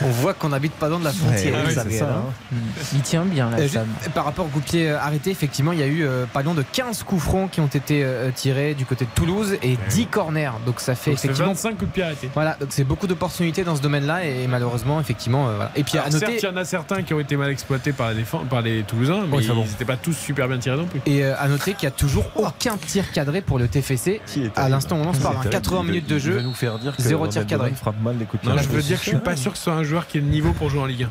On 0.02 0.08
voit 0.08 0.34
qu'on 0.34 0.50
n'habite 0.50 0.72
pas 0.74 0.88
dans 0.88 0.98
de 0.98 1.04
la 1.04 1.12
frontière. 1.12 1.54
Ouais, 1.54 1.66
ouais, 1.66 1.72
Xavier, 1.72 1.92
c'est 1.92 1.98
ça, 2.04 2.10
hein. 2.10 2.22
hein. 2.52 2.56
Il 2.94 3.00
tient 3.00 3.24
bien 3.24 3.50
la 3.50 3.62
juste, 3.62 3.78
par 4.14 4.24
rapport 4.24 4.46
au 4.46 4.48
coup 4.48 4.60
de 4.60 4.64
pied 4.64 4.88
euh, 4.90 4.98
arrêté, 4.98 5.30
effectivement, 5.30 5.72
il 5.72 5.80
y 5.80 5.82
a 5.82 5.86
eu 5.86 6.04
euh, 6.04 6.24
pas 6.26 6.42
loin 6.42 6.54
de 6.54 6.62
15 6.62 7.02
coups 7.02 7.22
francs 7.22 7.50
qui 7.50 7.60
ont 7.60 7.66
été 7.66 8.02
euh, 8.04 8.30
tirés 8.34 8.74
du 8.74 8.84
côté 8.86 9.04
de 9.04 9.10
Toulouse 9.14 9.56
et 9.62 9.76
10 9.90 10.06
corners. 10.06 10.50
Donc 10.64 10.80
ça 10.80 10.94
fait 10.94 11.10
Donc, 11.12 11.18
effectivement. 11.24 11.48
25 11.48 11.70
coups 11.76 11.80
de 11.82 11.86
pied 11.94 12.02
arrêtés. 12.02 12.30
Voilà, 12.34 12.56
donc 12.60 12.68
c'est 12.70 12.84
beaucoup 12.84 13.06
d'opportunités 13.06 13.64
dans 13.64 13.76
ce 13.76 13.82
domaine-là 13.82 14.24
et 14.24 14.46
malheureusement, 14.46 15.00
effectivement, 15.00 15.48
euh, 15.48 15.56
voilà. 15.56 15.70
Et 15.76 15.82
puis 15.84 15.98
à 15.98 16.04
noter. 16.08 16.18
certes, 16.18 16.32
il 16.42 16.44
y 16.44 16.48
en 16.48 16.56
a 16.56 16.64
certains 16.64 17.02
qui 17.02 17.12
ont 17.14 17.20
été 17.20 17.36
mal 17.36 17.50
exploités 17.50 17.92
par 17.92 18.12
les, 18.12 18.24
par 18.48 18.62
les 18.62 18.82
Toulousains, 18.84 19.24
mais 19.28 19.38
Oui, 19.38 19.44
ça 19.44 19.52
ils 19.52 19.56
bon. 19.56 19.64
n'étaient 19.64 19.84
pas 19.84 19.96
tous 19.96 20.14
super 20.16 20.48
bien 20.48 20.58
tirés 20.58 20.76
non 20.76 20.86
plus. 20.86 21.00
Et 21.06 21.24
à 21.24 21.48
noter 21.48 21.72
qu'il 21.74 21.88
n'y 21.88 21.94
a 21.94 21.96
toujours 21.96 22.30
aucun 22.36 22.76
tir 22.76 23.10
cadré 23.12 23.40
pour 23.40 23.58
le 23.58 23.68
TFC. 23.68 24.20
Qui 24.26 24.44
est 24.44 24.58
À 24.58 24.68
l'instant, 24.68 24.96
on 24.96 25.04
lance 25.04 25.18
par 25.18 25.32
C'est 25.32 25.38
un 25.38 25.42
terrible. 25.50 25.62
80 25.62 25.80
Il 25.80 25.86
va- 25.86 25.92
minutes 25.92 26.08
de 26.08 26.14
il 26.16 26.20
jeu. 26.20 26.36
va 26.36 26.42
nous 26.42 26.54
faire 26.54 26.78
dire 26.78 26.94
que 26.96 27.02
zéro 27.02 27.26
tir 27.26 27.42
Ronald 27.42 27.48
Dolan 27.58 27.74
frappe 27.76 28.00
mal 28.00 28.16
les 28.18 28.24
coups 28.24 28.42
de 28.44 28.50
pied. 28.50 28.62
je 28.62 28.68
veux 28.68 28.82
dire 28.82 28.98
que 28.98 29.04
je 29.04 29.10
suis 29.10 29.18
pas 29.18 29.36
sûr 29.36 29.52
que 29.52 29.58
ce 29.58 29.64
soit 29.64 29.74
un 29.74 29.82
joueur 29.82 30.06
qui 30.06 30.18
ait 30.18 30.20
le 30.20 30.26
niveau 30.28 30.52
pour 30.52 30.70
jouer 30.70 30.80
en 30.80 30.86
Ligue 30.86 31.04
1. 31.04 31.08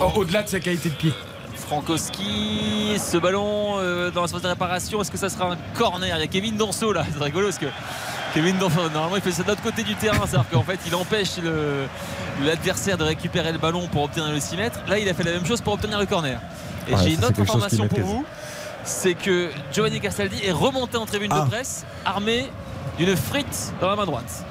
Oh, 0.00 0.12
Au-delà 0.16 0.42
de 0.42 0.48
sa 0.48 0.60
qualité 0.60 0.88
de 0.90 0.94
pied. 0.94 1.12
Frankowski, 1.56 2.98
ce 2.98 3.16
ballon 3.18 3.78
euh, 3.78 4.10
dans 4.10 4.22
la 4.22 4.28
phase 4.28 4.42
de 4.42 4.48
réparation, 4.48 5.00
est-ce 5.00 5.10
que 5.10 5.18
ça 5.18 5.28
sera 5.28 5.52
un 5.52 5.56
corner? 5.76 6.16
Il 6.16 6.20
y 6.20 6.22
a 6.22 6.26
Kevin 6.26 6.56
Danso 6.56 6.92
là, 6.92 7.04
c'est 7.12 7.22
rigolo 7.22 7.46
parce 7.46 7.58
que 7.58 7.66
Kevin 8.34 8.56
Danso, 8.58 8.80
normalement 8.90 9.16
il 9.16 9.22
fait 9.22 9.32
ça 9.32 9.42
de 9.42 9.48
l'autre 9.48 9.62
côté 9.62 9.82
du 9.82 9.94
terrain, 9.94 10.18
c'est-à-dire 10.26 10.48
qu'en 10.50 10.62
fait 10.62 10.78
il 10.86 10.94
empêche 10.94 11.32
l'adversaire 12.42 12.96
de 12.98 13.04
récupérer 13.04 13.52
le 13.52 13.58
ballon 13.58 13.86
pour 13.88 14.02
obtenir 14.04 14.30
le 14.30 14.40
6 14.40 14.56
mètres. 14.56 14.80
Là 14.88 14.98
il 14.98 15.08
a 15.08 15.14
fait 15.14 15.24
la 15.24 15.32
même 15.32 15.46
chose 15.46 15.60
pour 15.60 15.74
obtenir 15.74 15.98
le 15.98 16.06
corner. 16.06 16.40
Et 16.88 16.94
Ouais, 16.94 17.00
j'ai 17.04 17.14
une 17.14 17.24
autre 17.24 17.40
information 17.40 17.86
pour 17.88 18.00
vous, 18.00 18.24
c'est 18.84 19.14
que 19.14 19.50
Giovanni 19.72 20.00
Castaldi 20.00 20.40
est 20.44 20.52
remonté 20.52 20.96
en 20.96 21.06
tribune 21.06 21.30
Ah. 21.34 21.40
de 21.44 21.50
presse, 21.50 21.84
armé 22.04 22.46
d'une 22.98 23.14
frite 23.16 23.72
dans 23.80 23.88
la 23.88 23.96
main 23.96 24.06
droite. 24.06 24.44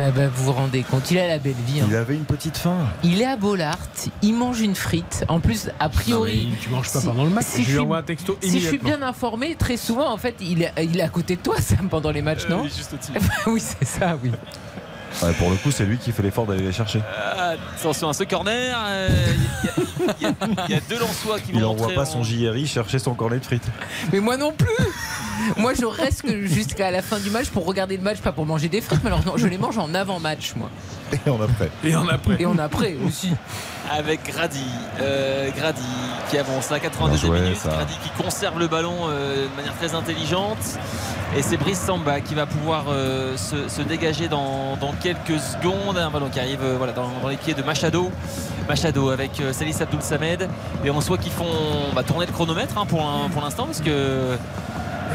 Ah 0.00 0.10
bah, 0.14 0.28
vous 0.32 0.44
vous 0.44 0.52
rendez 0.52 0.82
compte, 0.84 1.10
il 1.10 1.18
a 1.18 1.26
la 1.26 1.38
belle 1.38 1.54
vie. 1.66 1.80
hein. 1.80 1.86
Il 1.88 1.96
avait 1.96 2.14
une 2.14 2.24
petite 2.24 2.56
faim. 2.56 2.76
Il 3.02 3.20
est 3.20 3.26
à 3.26 3.36
Bollard, 3.36 3.78
il 4.22 4.34
mange 4.34 4.60
une 4.60 4.74
frite. 4.76 5.24
En 5.28 5.40
plus, 5.40 5.70
a 5.80 5.88
priori. 5.88 6.46
Non, 6.50 6.56
tu 6.60 6.68
manges 6.70 6.92
pas 6.92 7.00
si- 7.00 7.06
pendant 7.06 7.24
le 7.24 7.30
match. 7.30 7.46
si 7.46 7.62
je 7.62 7.66
lui 7.66 7.72
suis- 7.72 7.78
envoie 7.80 7.98
un 7.98 8.02
texto 8.02 8.38
Si 8.40 8.60
je 8.60 8.68
suis 8.68 8.78
bien 8.78 9.02
informé, 9.02 9.56
très 9.56 9.76
souvent, 9.76 10.10
en 10.12 10.16
fait, 10.16 10.36
il 10.40 10.62
est, 10.62 10.72
il 10.82 10.98
est 10.98 11.02
à 11.02 11.08
côté 11.08 11.36
de 11.36 11.40
toi, 11.40 11.56
Sam, 11.60 11.88
pendant 11.88 12.10
les 12.10 12.22
matchs, 12.22 12.46
non 12.48 12.60
Euh, 12.64 12.68
juste 12.68 12.92
au-dessus. 12.94 13.12
Oui, 13.46 13.60
c'est 13.60 13.84
ça, 13.86 14.16
oui. 14.22 14.30
Ouais, 15.22 15.32
pour 15.32 15.50
le 15.50 15.56
coup, 15.56 15.70
c'est 15.72 15.84
lui 15.84 15.96
qui 15.98 16.12
fait 16.12 16.22
l'effort 16.22 16.46
d'aller 16.46 16.62
les 16.62 16.72
chercher. 16.72 17.00
Ah, 17.36 17.54
Attention 17.76 18.08
à 18.10 18.12
ce 18.12 18.22
corner, 18.24 18.76
euh, 18.86 19.08
il 19.60 19.66
y, 19.66 19.68
a- 19.68 20.14
il 20.20 20.22
y 20.22 20.26
a- 20.26 20.64
il 20.68 20.74
y 20.74 20.78
a 20.78 20.80
deux 20.88 20.98
Lensois 20.98 21.40
qui 21.40 21.50
Il 21.54 21.60
vont 21.60 21.70
envoie 21.70 21.86
entrer 21.86 21.94
pas 21.96 22.02
en- 22.02 22.04
son 22.04 22.22
JRI 22.22 22.66
chercher 22.66 22.98
son 23.00 23.14
cornet 23.14 23.38
de 23.40 23.44
frites. 23.44 23.66
Mais 24.12 24.20
moi 24.20 24.36
non 24.36 24.52
plus 24.52 24.68
Moi, 25.56 25.72
je 25.74 25.84
reste 25.84 26.24
jusqu'à 26.44 26.90
la 26.90 27.02
fin 27.02 27.18
du 27.18 27.30
match 27.30 27.48
pour 27.48 27.64
regarder 27.64 27.96
le 27.96 28.02
match, 28.02 28.18
pas 28.18 28.32
pour 28.32 28.46
manger 28.46 28.68
des 28.68 28.80
frites. 28.80 29.02
Malheureusement, 29.02 29.36
je 29.36 29.46
les 29.46 29.58
mange 29.58 29.78
en 29.78 29.94
avant-match, 29.94 30.54
moi. 30.56 30.68
Et 31.12 31.30
on 31.30 31.40
après. 31.40 31.70
Et 31.84 31.96
en 31.96 32.06
après. 32.08 32.36
Et 32.38 32.46
en 32.46 32.58
après 32.58 32.96
aussi. 33.06 33.32
avec 33.90 34.24
Grady. 34.26 34.64
Euh, 35.00 35.48
Grady 35.56 35.80
qui 36.30 36.36
avance 36.38 36.70
à 36.70 36.78
82 36.80 37.16
Bien 37.16 37.26
joué, 37.26 37.40
minutes. 37.40 37.56
ça. 37.58 37.70
Grady 37.70 37.94
qui 38.02 38.22
conserve 38.22 38.58
le 38.58 38.68
ballon 38.68 38.94
euh, 39.08 39.46
de 39.48 39.56
manière 39.56 39.74
très 39.76 39.94
intelligente. 39.94 40.58
Et 41.36 41.42
c'est 41.42 41.56
Brice 41.56 41.80
Samba 41.80 42.20
qui 42.20 42.34
va 42.34 42.46
pouvoir 42.46 42.86
euh, 42.88 43.36
se, 43.36 43.68
se 43.68 43.82
dégager 43.82 44.28
dans, 44.28 44.76
dans 44.76 44.92
quelques 44.92 45.38
secondes. 45.40 45.96
Un 45.96 46.10
ballon 46.10 46.28
qui 46.28 46.40
arrive 46.40 46.60
euh, 46.62 46.74
voilà, 46.76 46.92
dans, 46.92 47.08
dans 47.22 47.28
les 47.28 47.36
pieds 47.36 47.54
de 47.54 47.62
Machado. 47.62 48.10
Machado 48.68 49.08
avec 49.10 49.40
euh, 49.40 49.52
Salis 49.54 49.76
Abdoul 49.80 50.02
Samed. 50.02 50.48
Et 50.84 50.90
on 50.90 51.00
soit 51.00 51.16
qu'ils 51.18 51.32
font 51.32 51.46
bah, 51.94 52.02
tourner 52.02 52.26
le 52.26 52.32
chronomètre 52.32 52.76
hein, 52.78 52.84
pour 52.86 53.10
pour 53.32 53.42
l'instant 53.42 53.64
parce 53.66 53.80
que. 53.80 54.36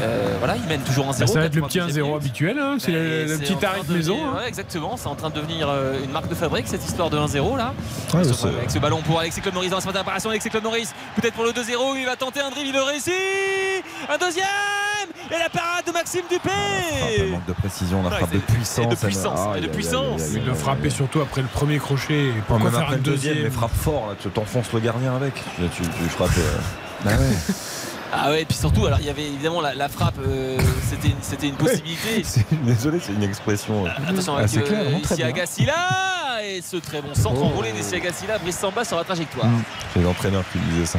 Euh, 0.00 0.34
voilà, 0.38 0.56
ils 0.56 0.66
mènent 0.68 0.82
toujours 0.82 1.06
1-0. 1.06 1.18
Bah, 1.20 1.26
ça 1.26 1.38
va 1.40 1.44
être 1.46 1.54
le 1.54 1.62
petit 1.62 1.78
92e 1.78 1.90
1-0 1.90 2.02
minute. 2.02 2.16
habituel, 2.16 2.58
hein, 2.58 2.76
c'est 2.78 2.92
le, 2.92 3.36
petit 3.38 3.64
arrêt 3.64 3.80
de 3.86 3.92
maison. 3.94 4.14
devenir- 4.14 4.28
hein. 4.28 4.36
ouais, 4.38 4.48
exactement, 4.48 4.96
c'est 4.96 5.06
en 5.08 5.14
train 5.14 5.30
de 5.30 5.34
devenir 5.36 5.68
euh, 5.68 6.02
une 6.04 6.10
marque 6.10 6.28
de 6.28 6.34
fabrique 6.34 6.66
cette 6.68 6.84
histoire 6.84 7.10
de 7.10 7.18
1-0 7.18 7.56
là. 7.56 7.72
Ouais, 8.12 8.20
Avec 8.20 8.26
ce- 8.26 8.34
c'est- 8.34 8.48
avec 8.48 8.70
ce 8.70 8.78
ballon 8.78 9.02
pour 9.02 9.20
Alexis 9.20 9.40
Claude 9.40 9.54
Maurice 9.54 9.70
dans 9.70 9.78
la 9.84 9.92
d'apparition. 9.92 10.30
Alexis 10.30 10.50
Claude 10.50 10.64
Maurice, 10.64 10.92
peut-être 11.20 11.34
pour 11.34 11.44
le 11.44 11.52
2-0, 11.52 11.96
il 11.96 12.06
va 12.06 12.16
tenter 12.16 12.40
un 12.40 12.50
dribble, 12.50 12.68
il 12.68 12.72
le 12.74 12.82
réussit 12.82 13.12
Un 14.08 14.18
deuxième 14.18 14.44
Et 15.30 15.38
la 15.38 15.48
parade 15.48 15.84
de 15.86 15.92
Maxime 15.92 16.22
Un 16.30 16.34
Dupé 16.34 17.30
manque 17.30 17.46
de 17.46 17.52
précision, 17.52 18.02
la 18.02 18.10
Ouais, 18.10 18.16
frappe 18.18 18.32
de 18.32 18.38
puissance. 18.38 18.84
et 18.84 18.86
de 18.88 18.94
puissance, 18.94 19.40
Ah, 19.54 19.58
et 19.58 19.60
de 19.62 19.66
puissance. 19.68 20.22
Il 20.34 20.44
le 20.44 20.54
frappait 20.54 20.90
surtout 20.90 21.20
après 21.20 21.40
le 21.42 21.48
premier 21.48 21.78
crochet. 21.78 22.30
Pourquoi 22.46 22.64
même 22.64 22.72
faire 22.72 22.82
après 22.82 22.94
un 22.94 22.96
le 22.98 23.02
deuxième, 23.02 23.38
mais 23.42 23.50
frappe 23.50 23.74
fort, 23.74 24.08
là, 24.10 24.14
tu 24.20 24.28
t'enfonces 24.28 24.72
le 24.72 24.80
gardien 24.80 25.14
avec. 25.16 25.34
Là, 25.58 25.66
tu, 25.74 25.82
tu 25.82 26.08
frappes. 26.10 26.30
euh, 26.38 26.58
Bah 27.04 27.10
ouais. 27.12 27.54
Ah 28.16 28.30
ouais, 28.30 28.42
et 28.42 28.44
puis 28.44 28.56
surtout, 28.56 28.86
alors 28.86 29.00
il 29.00 29.06
y 29.06 29.10
avait 29.10 29.24
évidemment 29.26 29.60
la, 29.60 29.74
la 29.74 29.88
frappe, 29.88 30.14
euh, 30.24 30.56
c'était 30.88 31.08
une- 31.08 31.22
c'était 31.22 31.48
une 31.48 31.56
possibilité. 31.56 32.22
C'est- 32.24 32.44
Désolé, 32.64 33.00
c'est 33.00 33.12
une 33.12 33.22
expression. 33.24 33.86
euh, 33.86 33.90
Attention 34.08 34.34
avec 34.36 34.44
assez 34.46 34.60
claire, 34.62 34.84
non, 34.90 35.00
très 35.00 35.14
ici 35.14 35.22
bien. 35.22 35.26
Agassi 35.32 35.64
là 35.66 35.74
Et 36.44 36.60
ce 36.62 36.76
très 36.76 37.00
bon 37.02 37.14
centre 37.14 37.40
Oh. 37.40 37.44
enroulé 37.46 37.72
d'Issi 37.72 37.96
Agassi 37.96 38.26
là, 38.26 38.38
Brice 38.38 38.58
Samba 38.58 38.84
sur 38.84 38.96
la 38.96 39.04
trajectoire. 39.04 39.46
Mm. 39.46 39.62
C'est 39.94 40.02
l'entraîneur 40.02 40.44
qui 40.52 40.58
disait 40.58 40.86
ça. 40.86 40.98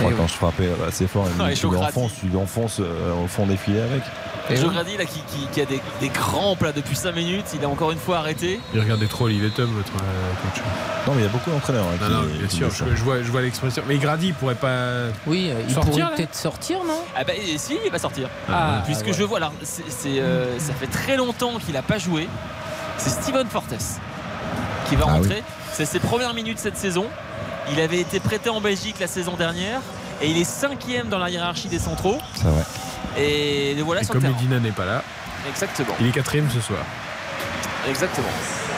Moi, 0.00 0.10
quand 0.16 0.22
oui. 0.22 0.28
je 0.28 0.34
frappais 0.34 0.66
euh, 0.68 0.88
assez 0.88 1.06
fort, 1.06 1.26
il 1.30 1.36
me 1.40 1.46
Ouais, 1.48 1.54
dit, 1.54 1.60
tu 1.60 1.66
l'enfonces, 1.70 2.12
tu 2.20 2.28
l'enfonces 2.28 2.78
euh, 2.80 3.12
au 3.24 3.26
fond 3.28 3.46
des 3.46 3.56
filets 3.56 3.82
avec. 3.82 4.02
Et. 4.50 4.54
Grady 4.54 4.96
là 4.96 5.04
qui, 5.04 5.20
qui- 5.28 5.46
qui 5.52 5.60
a 5.60 5.64
des, 5.64 5.80
des 6.00 6.08
grands 6.08 6.56
plats 6.56 6.72
depuis 6.72 6.96
5 6.96 7.14
minutes, 7.14 7.44
il 7.54 7.64
a 7.64 7.68
encore 7.68 7.92
une 7.92 7.98
fois 7.98 8.18
arrêté. 8.18 8.58
Il 8.74 8.80
regardait 8.80 9.06
trop 9.06 9.26
Olivier 9.26 9.50
Tom, 9.50 9.66
votre 9.70 9.92
euh, 9.94 10.32
coach. 10.42 10.62
Non, 11.06 11.14
mais 11.14 11.22
il 11.22 11.24
y 11.24 11.28
a 11.28 11.30
beaucoup 11.30 11.50
d'entraîneurs 11.50 11.84
hein, 11.86 11.96
Non, 12.00 12.06
qui, 12.06 12.12
non, 12.12 12.38
bien 12.38 12.46
qui 12.48 12.56
sûr, 12.56 12.70
je, 12.70 12.96
je 12.96 13.02
vois, 13.04 13.22
je 13.22 13.30
vois 13.30 13.40
l'expression. 13.42 13.82
Mais 13.86 13.98
Grady, 13.98 14.28
il 14.28 14.34
pourrait 14.34 14.56
pas. 14.56 15.04
Oui, 15.26 15.50
euh, 15.50 15.62
il 15.66 15.72
Sortir, 15.72 15.92
pourrait 16.06 16.16
peut-être 16.16 16.34
sortir, 16.34 16.78
non? 16.84 16.98
Ah 17.16 17.22
bah 17.24 17.32
si, 17.56 17.78
il 17.84 17.90
va 17.90 17.98
sortir. 18.00 18.28
Ah, 18.50 18.82
Puisque 18.84 19.06
ouais. 19.06 19.12
je 19.12 19.22
vois, 19.22 19.36
alors 19.38 19.52
c'est, 19.62 19.84
c'est, 19.88 20.18
euh, 20.20 20.58
ça 20.58 20.72
fait 20.74 20.88
très 20.88 21.16
longtemps 21.16 21.52
qu'il 21.64 21.74
n'a 21.74 21.82
pas 21.82 21.98
joué. 21.98 22.28
C'est 22.98 23.10
Steven 23.10 23.46
Fortes 23.46 23.74
qui 24.88 24.96
va 24.96 25.04
Ah 25.08 25.12
rentrer. 25.12 25.42
C'est 25.72 25.86
ses 25.86 26.00
premières 26.00 26.34
minutes 26.34 26.58
cette 26.58 26.76
saison. 26.76 27.06
Il 27.70 27.80
avait 27.80 28.00
été 28.00 28.20
prêté 28.20 28.50
en 28.50 28.60
Belgique 28.60 28.96
la 29.00 29.06
saison 29.06 29.36
dernière 29.36 29.80
et 30.20 30.28
il 30.30 30.38
est 30.38 30.44
cinquième 30.44 31.08
dans 31.08 31.18
la 31.18 31.30
hiérarchie 31.30 31.68
des 31.68 31.78
centraux. 31.78 32.18
C'est 32.34 32.44
vrai. 32.48 32.64
Et 33.16 33.74
le 33.74 33.82
voilà 33.82 34.00
Et 34.00 34.04
sur 34.04 34.14
le 34.14 34.20
comme 34.20 34.28
terrain. 34.30 34.40
Medina 34.42 34.60
n'est 34.60 34.72
pas 34.72 34.84
là, 34.84 35.02
Exactement. 35.48 35.94
il 36.00 36.06
est 36.08 36.12
quatrième 36.12 36.48
ce 36.50 36.60
soir. 36.60 36.80
Exactement. 37.88 38.28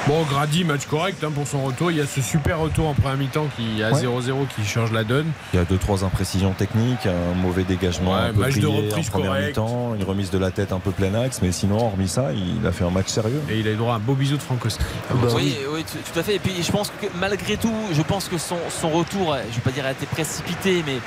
Bon, 0.07 0.23
Grady, 0.25 0.65
match 0.65 0.85
correct 0.85 1.25
hein, 1.25 1.31
pour 1.35 1.47
son 1.47 1.63
retour. 1.65 1.91
Il 1.91 1.97
y 1.97 2.01
a 2.03 2.07
ce 2.07 2.21
super 2.21 2.59
retour 2.59 2.89
en 2.89 2.93
première 2.93 3.17
mi-temps 3.17 3.47
qui 3.57 3.83
à 3.83 3.91
Ouais. 3.91 4.03
0-0 4.03 4.47
qui 4.55 4.63
change 4.63 4.93
la 4.93 5.03
donne. 5.03 5.25
Il 5.55 5.57
y 5.59 5.63
a 5.63 5.65
deux 5.65 5.79
trois 5.79 6.05
imprécisions 6.05 6.53
techniques, 6.53 7.07
un 7.07 7.35
mauvais 7.35 7.65
dégagement, 7.65 8.13
Ouais, 8.13 8.19
un 8.29 8.33
peu 8.35 8.41
match 8.41 8.57
de 8.57 8.67
grillé 8.67 8.89
reprise 8.91 9.09
en 9.09 9.13
première 9.13 9.31
correct. 9.31 9.47
mi-temps, 9.47 9.95
une 9.99 10.05
remise 10.05 10.31
de 10.31 10.37
la 10.37 10.51
tête 10.51 10.73
un 10.73 10.79
peu 10.79 10.91
plein 10.91 11.15
axe, 11.15 11.41
mais 11.41 11.53
sinon, 11.53 11.79
hormis 11.87 12.09
ça, 12.09 12.33
il 12.35 12.67
a 12.67 12.73
fait 12.73 12.85
un 12.85 12.91
match 12.91 13.09
sérieux. 13.09 13.41
Et 13.49 13.61
il 13.61 13.67
a 13.67 13.71
eu 13.71 13.77
droit 13.77 13.95
à 13.95 13.97
un 13.97 14.01
beau 14.01 14.13
bisou 14.13 14.37
de 14.37 14.43
Frankowski. 14.43 14.85
oui, 15.35 15.57
oui, 15.73 15.85
tout, 16.13 16.19
à 16.19 16.23
fait. 16.23 16.35
Et 16.35 16.39
puis 16.39 16.53
je 16.63 16.71
pense 16.71 16.91
que 17.01 17.07
malgré 17.19 17.57
tout, 17.57 17.73
je 17.93 18.03
pense 18.03 18.29
que 18.29 18.37
son, 18.37 18.59
son 18.69 18.91
retour, 18.91 19.35
je 19.51 19.55
vais 19.55 19.61
pas 19.63 19.71
dire 19.71 19.87
a 19.87 19.93
été 19.93 20.05
précipité, 20.05 20.83
mais 20.87 20.99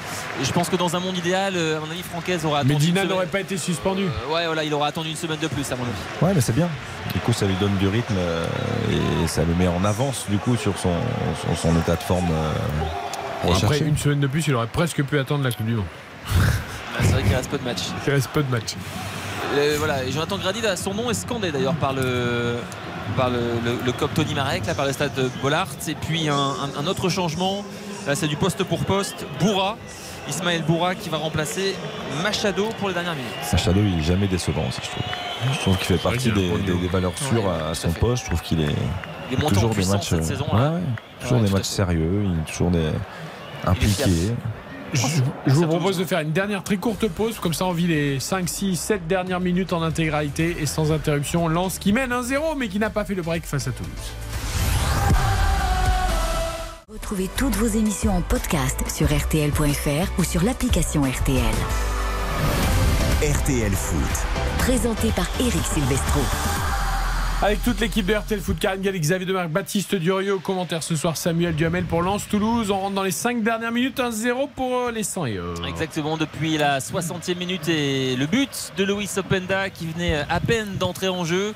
je 0.44 0.52
pense 0.52 0.70
que 0.70 0.76
dans 0.76 0.96
un 0.96 1.00
monde 1.00 1.18
idéal, 1.18 1.54
euh, 1.56 1.78
à 1.78 1.82
mon 1.82 1.92
avis, 1.92 2.02
Francaise 2.02 2.44
aura 2.46 2.60
attendu. 2.60 2.74
Medina 2.74 3.04
une 3.04 3.10
n'aurait 3.10 3.28
pas 3.28 3.42
été 3.42 3.58
suspendu. 3.58 4.06
Euh, 4.06 4.34
ouais, 4.34 4.48
voilà, 4.48 4.64
il 4.64 4.74
aura 4.74 4.88
attendu 4.88 5.10
une 5.10 5.16
semaine 5.16 5.40
de 5.40 5.48
plus, 5.48 5.72
à 5.72 5.76
mon 5.76 5.84
avis. 5.84 5.94
Ouais, 6.26 6.32
mais 6.34 6.42
c'est 6.42 6.56
bien. 6.56 6.68
Du 7.14 7.20
coup, 7.22 7.34
ça 7.34 7.46
lui 7.46 7.56
donne 7.56 7.76
du 7.78 7.88
rythme 7.88 8.16
euh, 8.18 8.46
et 9.24 9.28
ça 9.28 9.44
le 9.44 9.54
met 9.56 9.68
en 9.68 9.84
avance 9.84 10.26
du 10.30 10.38
coup 10.38 10.56
sur 10.56 10.78
son, 10.78 10.94
son, 11.48 11.56
son 11.56 11.78
état 11.80 11.96
de 11.96 12.02
forme. 12.04 12.28
euh, 12.32 13.48
Après, 13.66 13.80
une 13.88 13.98
semaine 13.98 14.20
de 14.20 14.28
plus, 14.28 14.48
il 14.48 14.56
aurait 14.56 14.68
presque 14.68 15.04
pu 15.04 15.20
attendre 15.20 15.44
la 15.44 15.52
Coupe 15.52 15.66
du 15.66 15.74
Monde. 15.76 15.86
Ah, 17.00 17.04
C'est 17.04 17.12
vrai 17.12 17.22
qu'il 17.24 17.36
reste 17.36 17.52
peu 17.52 17.60
de 17.60 17.64
matchs. 17.64 17.84
Il 18.08 18.14
reste 18.14 18.30
peu 18.30 18.42
de 18.42 18.50
matchs. 18.50 18.74
Euh, 19.56 19.76
voilà, 19.78 20.04
et 20.04 20.12
Jonathan 20.12 20.38
Grady, 20.40 20.62
là, 20.62 20.76
son 20.76 20.96
nom 20.96 21.12
est 21.12 21.14
scandé 21.14 21.52
d'ailleurs 21.52 21.76
par 21.76 21.94
le 21.94 22.56
par 23.16 23.30
le, 23.30 23.38
le, 23.64 23.78
le 23.86 23.92
cop 23.92 24.12
Tony 24.16 24.34
Marek, 24.34 24.66
là, 24.66 24.74
par 24.74 24.86
le 24.88 24.92
stade 24.94 25.14
de 25.14 25.30
Bollard. 25.44 25.68
Et 25.88 25.94
puis 25.94 26.28
un, 26.28 26.36
un- 26.36 26.82
un 26.84 26.88
autre 26.88 27.08
changement, 27.10 27.64
là 28.08 28.16
c'est 28.16 28.28
du 28.28 28.36
poste 28.36 28.64
pour 28.64 28.84
poste, 28.84 29.28
Bourra, 29.40 29.78
Ismaël 30.28 30.64
Bourra 30.64 30.96
qui 30.96 31.10
va 31.10 31.18
remplacer 31.18 31.76
Machado 32.24 32.68
pour 32.80 32.88
les 32.88 32.96
dernières 32.96 33.14
minutes. 33.16 33.32
Machado, 33.54 33.80
il 33.80 34.00
est 34.00 34.04
jamais 34.04 34.28
décevant 34.28 34.66
aussi, 34.68 34.80
je 34.84 34.90
trouve. 34.90 35.04
Je 35.54 35.60
trouve 35.60 35.78
qu'il 35.78 35.86
fait 35.98 36.02
partie 36.04 36.32
des, 36.32 36.50
valeurs 36.92 37.18
sûres 37.18 37.46
Ouais, 37.46 37.70
à, 37.72 37.74
son 37.74 37.92
poste. 37.92 38.24
Je 38.24 38.30
trouve 38.30 38.42
qu'il 38.42 38.62
est 38.62 38.76
Il 39.32 39.38
toujours 39.38 39.70
des 39.70 39.86
matchs. 39.86 40.10
cette 40.10 40.20
euh, 40.20 40.24
saison-là. 40.24 40.72
ouais, 40.72 40.76
ouais. 40.76 40.82
toujours 41.22 41.38
Ouais, 41.38 41.46
des 41.46 41.52
matchs 41.52 41.66
sérieux. 41.66 42.24
Il 42.26 42.40
est 42.40 42.52
toujours 42.52 42.72
des 42.72 42.92
impliqué. 43.66 44.36
Je, 44.94 45.02
je 45.46 45.54
vous 45.54 45.68
propose 45.68 45.98
de 45.98 46.06
faire 46.06 46.20
une 46.20 46.32
dernière 46.32 46.64
très 46.64 46.78
courte 46.78 47.08
pause, 47.10 47.40
comme 47.40 47.54
ça 47.54 47.66
on 47.66 47.74
vit 47.74 47.88
les 47.88 48.22
5, 48.22 48.48
6, 48.48 48.76
7 48.78 49.08
dernières 49.08 49.42
minutes 49.42 49.74
en 49.74 49.82
intégralité 49.82 50.56
et 50.62 50.66
sans 50.66 50.92
interruption. 50.94 51.48
Lance 51.50 51.78
qui 51.78 51.92
mène 51.92 52.12
1-0 52.12 52.58
mais 52.58 52.70
qui 52.70 52.80
n'a 52.80 52.90
pas 52.90 53.04
fait 53.04 53.16
le 53.16 53.22
break 53.22 53.46
face 53.46 53.68
à 53.68 53.72
Toulouse. 53.72 53.92
Retrouvez 56.90 57.30
toutes 57.36 57.56
vos 57.56 57.68
émissions 57.68 58.16
en 58.16 58.22
podcast 58.22 58.80
sur 58.90 59.08
RTL.fr 59.08 60.20
ou 60.20 60.24
sur 60.24 60.44
l'application 60.44 61.04
RTL. 61.04 61.44
RTL 63.24 63.72
Foot. 63.72 64.28
Présenté 64.60 65.10
par 65.10 65.26
Eric 65.40 65.66
Silvestro. 65.66 66.20
Avec 67.42 67.64
toute 67.64 67.80
l'équipe 67.80 68.06
de 68.06 68.14
RTL 68.14 68.40
Foot, 68.40 68.60
Karine 68.60 68.82
Galli, 68.82 69.00
Xavier 69.00 69.26
Demarque, 69.26 69.50
Baptiste 69.50 69.96
Durieux, 69.96 70.36
au 70.36 70.40
commentaire 70.40 70.84
ce 70.84 70.96
soir 70.96 71.18
Samuel 71.18 71.56
Duhamel 71.56 71.86
pour 71.86 72.04
Lens 72.04 72.28
Toulouse. 72.30 72.70
On 72.70 72.80
rentre 72.80 72.94
dans 72.94 73.02
les 73.02 73.10
5 73.10 73.42
dernières 73.42 73.72
minutes, 73.72 73.98
1-0 73.98 74.50
pour 74.56 74.78
euh, 74.78 74.92
les 74.92 75.02
100 75.02 75.26
et 75.26 75.38
euh, 75.38 75.56
Exactement, 75.68 76.16
depuis 76.16 76.60
la 76.60 76.78
60e 76.78 77.36
minute 77.40 77.68
et 77.70 78.16
le 78.16 78.28
but 78.28 78.72
de 78.78 78.84
Luis 78.84 79.10
Openda 79.18 79.72
qui 79.72 79.88
venait 79.88 80.24
à 80.30 80.40
peine 80.40 80.78
d'entrer 80.78 81.08
en 81.08 81.26
jeu. 81.26 81.56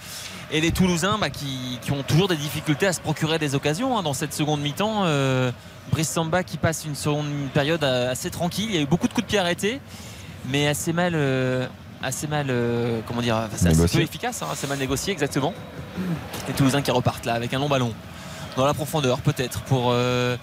Et 0.54 0.62
les 0.62 0.72
Toulousains 0.72 1.20
bah, 1.20 1.30
qui, 1.30 1.78
qui 1.84 1.92
ont 1.92 2.02
toujours 2.02 2.28
des 2.28 2.36
difficultés 2.36 2.88
à 2.88 2.94
se 2.94 3.00
procurer 3.02 3.38
des 3.38 3.54
occasions 3.54 4.00
hein, 4.00 4.02
dans 4.02 4.14
cette 4.14 4.34
seconde 4.34 4.62
mi-temps. 4.62 5.04
Euh, 5.06 5.52
Brice 5.92 6.10
Samba 6.10 6.44
qui 6.44 6.58
passe 6.58 6.86
une 6.86 6.96
seconde 6.96 7.28
période 7.54 7.84
euh, 7.84 8.12
assez 8.12 8.30
tranquille. 8.30 8.68
Il 8.70 8.76
y 8.76 8.78
a 8.78 8.82
eu 8.82 8.86
beaucoup 8.86 9.08
de 9.08 9.14
coups 9.14 9.26
de 9.26 9.30
pied 9.30 9.40
arrêtés, 9.40 9.80
mais 10.50 10.68
assez 10.68 10.94
mal. 10.94 11.14
euh, 11.16 11.68
assez 12.04 12.26
mal, 12.28 12.48
euh, 12.50 13.00
comment 13.08 13.22
dire, 13.22 13.36
assez 13.36 13.70
peu 13.70 14.02
efficace, 14.02 14.42
hein, 14.42 14.48
assez 14.52 14.66
mal 14.66 14.80
négocié 14.80 15.14
exactement. 15.14 15.54
Les 16.48 16.54
Toulousains 16.56 16.82
qui 16.82 16.90
repartent 16.92 17.26
là 17.26 17.34
avec 17.34 17.54
un 17.54 17.60
long 17.60 17.70
ballon. 17.70 17.94
Dans 18.58 18.66
la 18.66 18.74
profondeur 18.74 19.20
peut-être 19.20 19.62
pour 19.62 19.92
euh, 19.92 20.36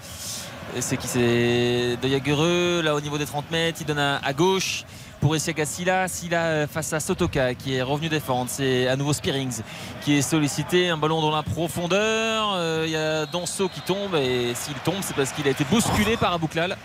c'est 0.79 0.97
qui 0.97 1.07
c'est 1.07 1.97
De 2.01 2.07
Jagereux 2.07 2.81
là 2.81 2.95
au 2.95 3.01
niveau 3.01 3.17
des 3.17 3.25
30 3.25 3.51
mètres 3.51 3.79
il 3.81 3.85
donne 3.85 3.99
à, 3.99 4.17
à 4.23 4.33
gauche 4.33 4.83
pour 5.19 5.35
Essiaga 5.35 5.65
Silla. 5.65 6.07
Silla 6.07 6.41
euh, 6.43 6.65
face 6.67 6.93
à 6.93 6.99
Sotoka 7.01 7.53
qui 7.53 7.75
est 7.75 7.81
revenu 7.81 8.07
défendre. 8.09 8.49
C'est 8.49 8.87
à 8.87 8.95
nouveau 8.95 9.11
Spearings 9.13 9.61
qui 10.01 10.17
est 10.17 10.21
sollicité. 10.21 10.89
Un 10.89 10.97
ballon 10.97 11.21
dans 11.21 11.35
la 11.35 11.43
profondeur. 11.43 12.53
Euh, 12.55 12.83
il 12.87 12.91
y 12.91 12.95
a 12.95 13.25
Danso 13.25 13.67
qui 13.69 13.81
tombe 13.81 14.15
et 14.15 14.53
s'il 14.55 14.75
tombe 14.75 15.01
c'est 15.01 15.15
parce 15.15 15.31
qu'il 15.33 15.45
a 15.45 15.51
été 15.51 15.65
bousculé 15.65 16.15
par 16.17 16.33
Abouklal 16.33 16.77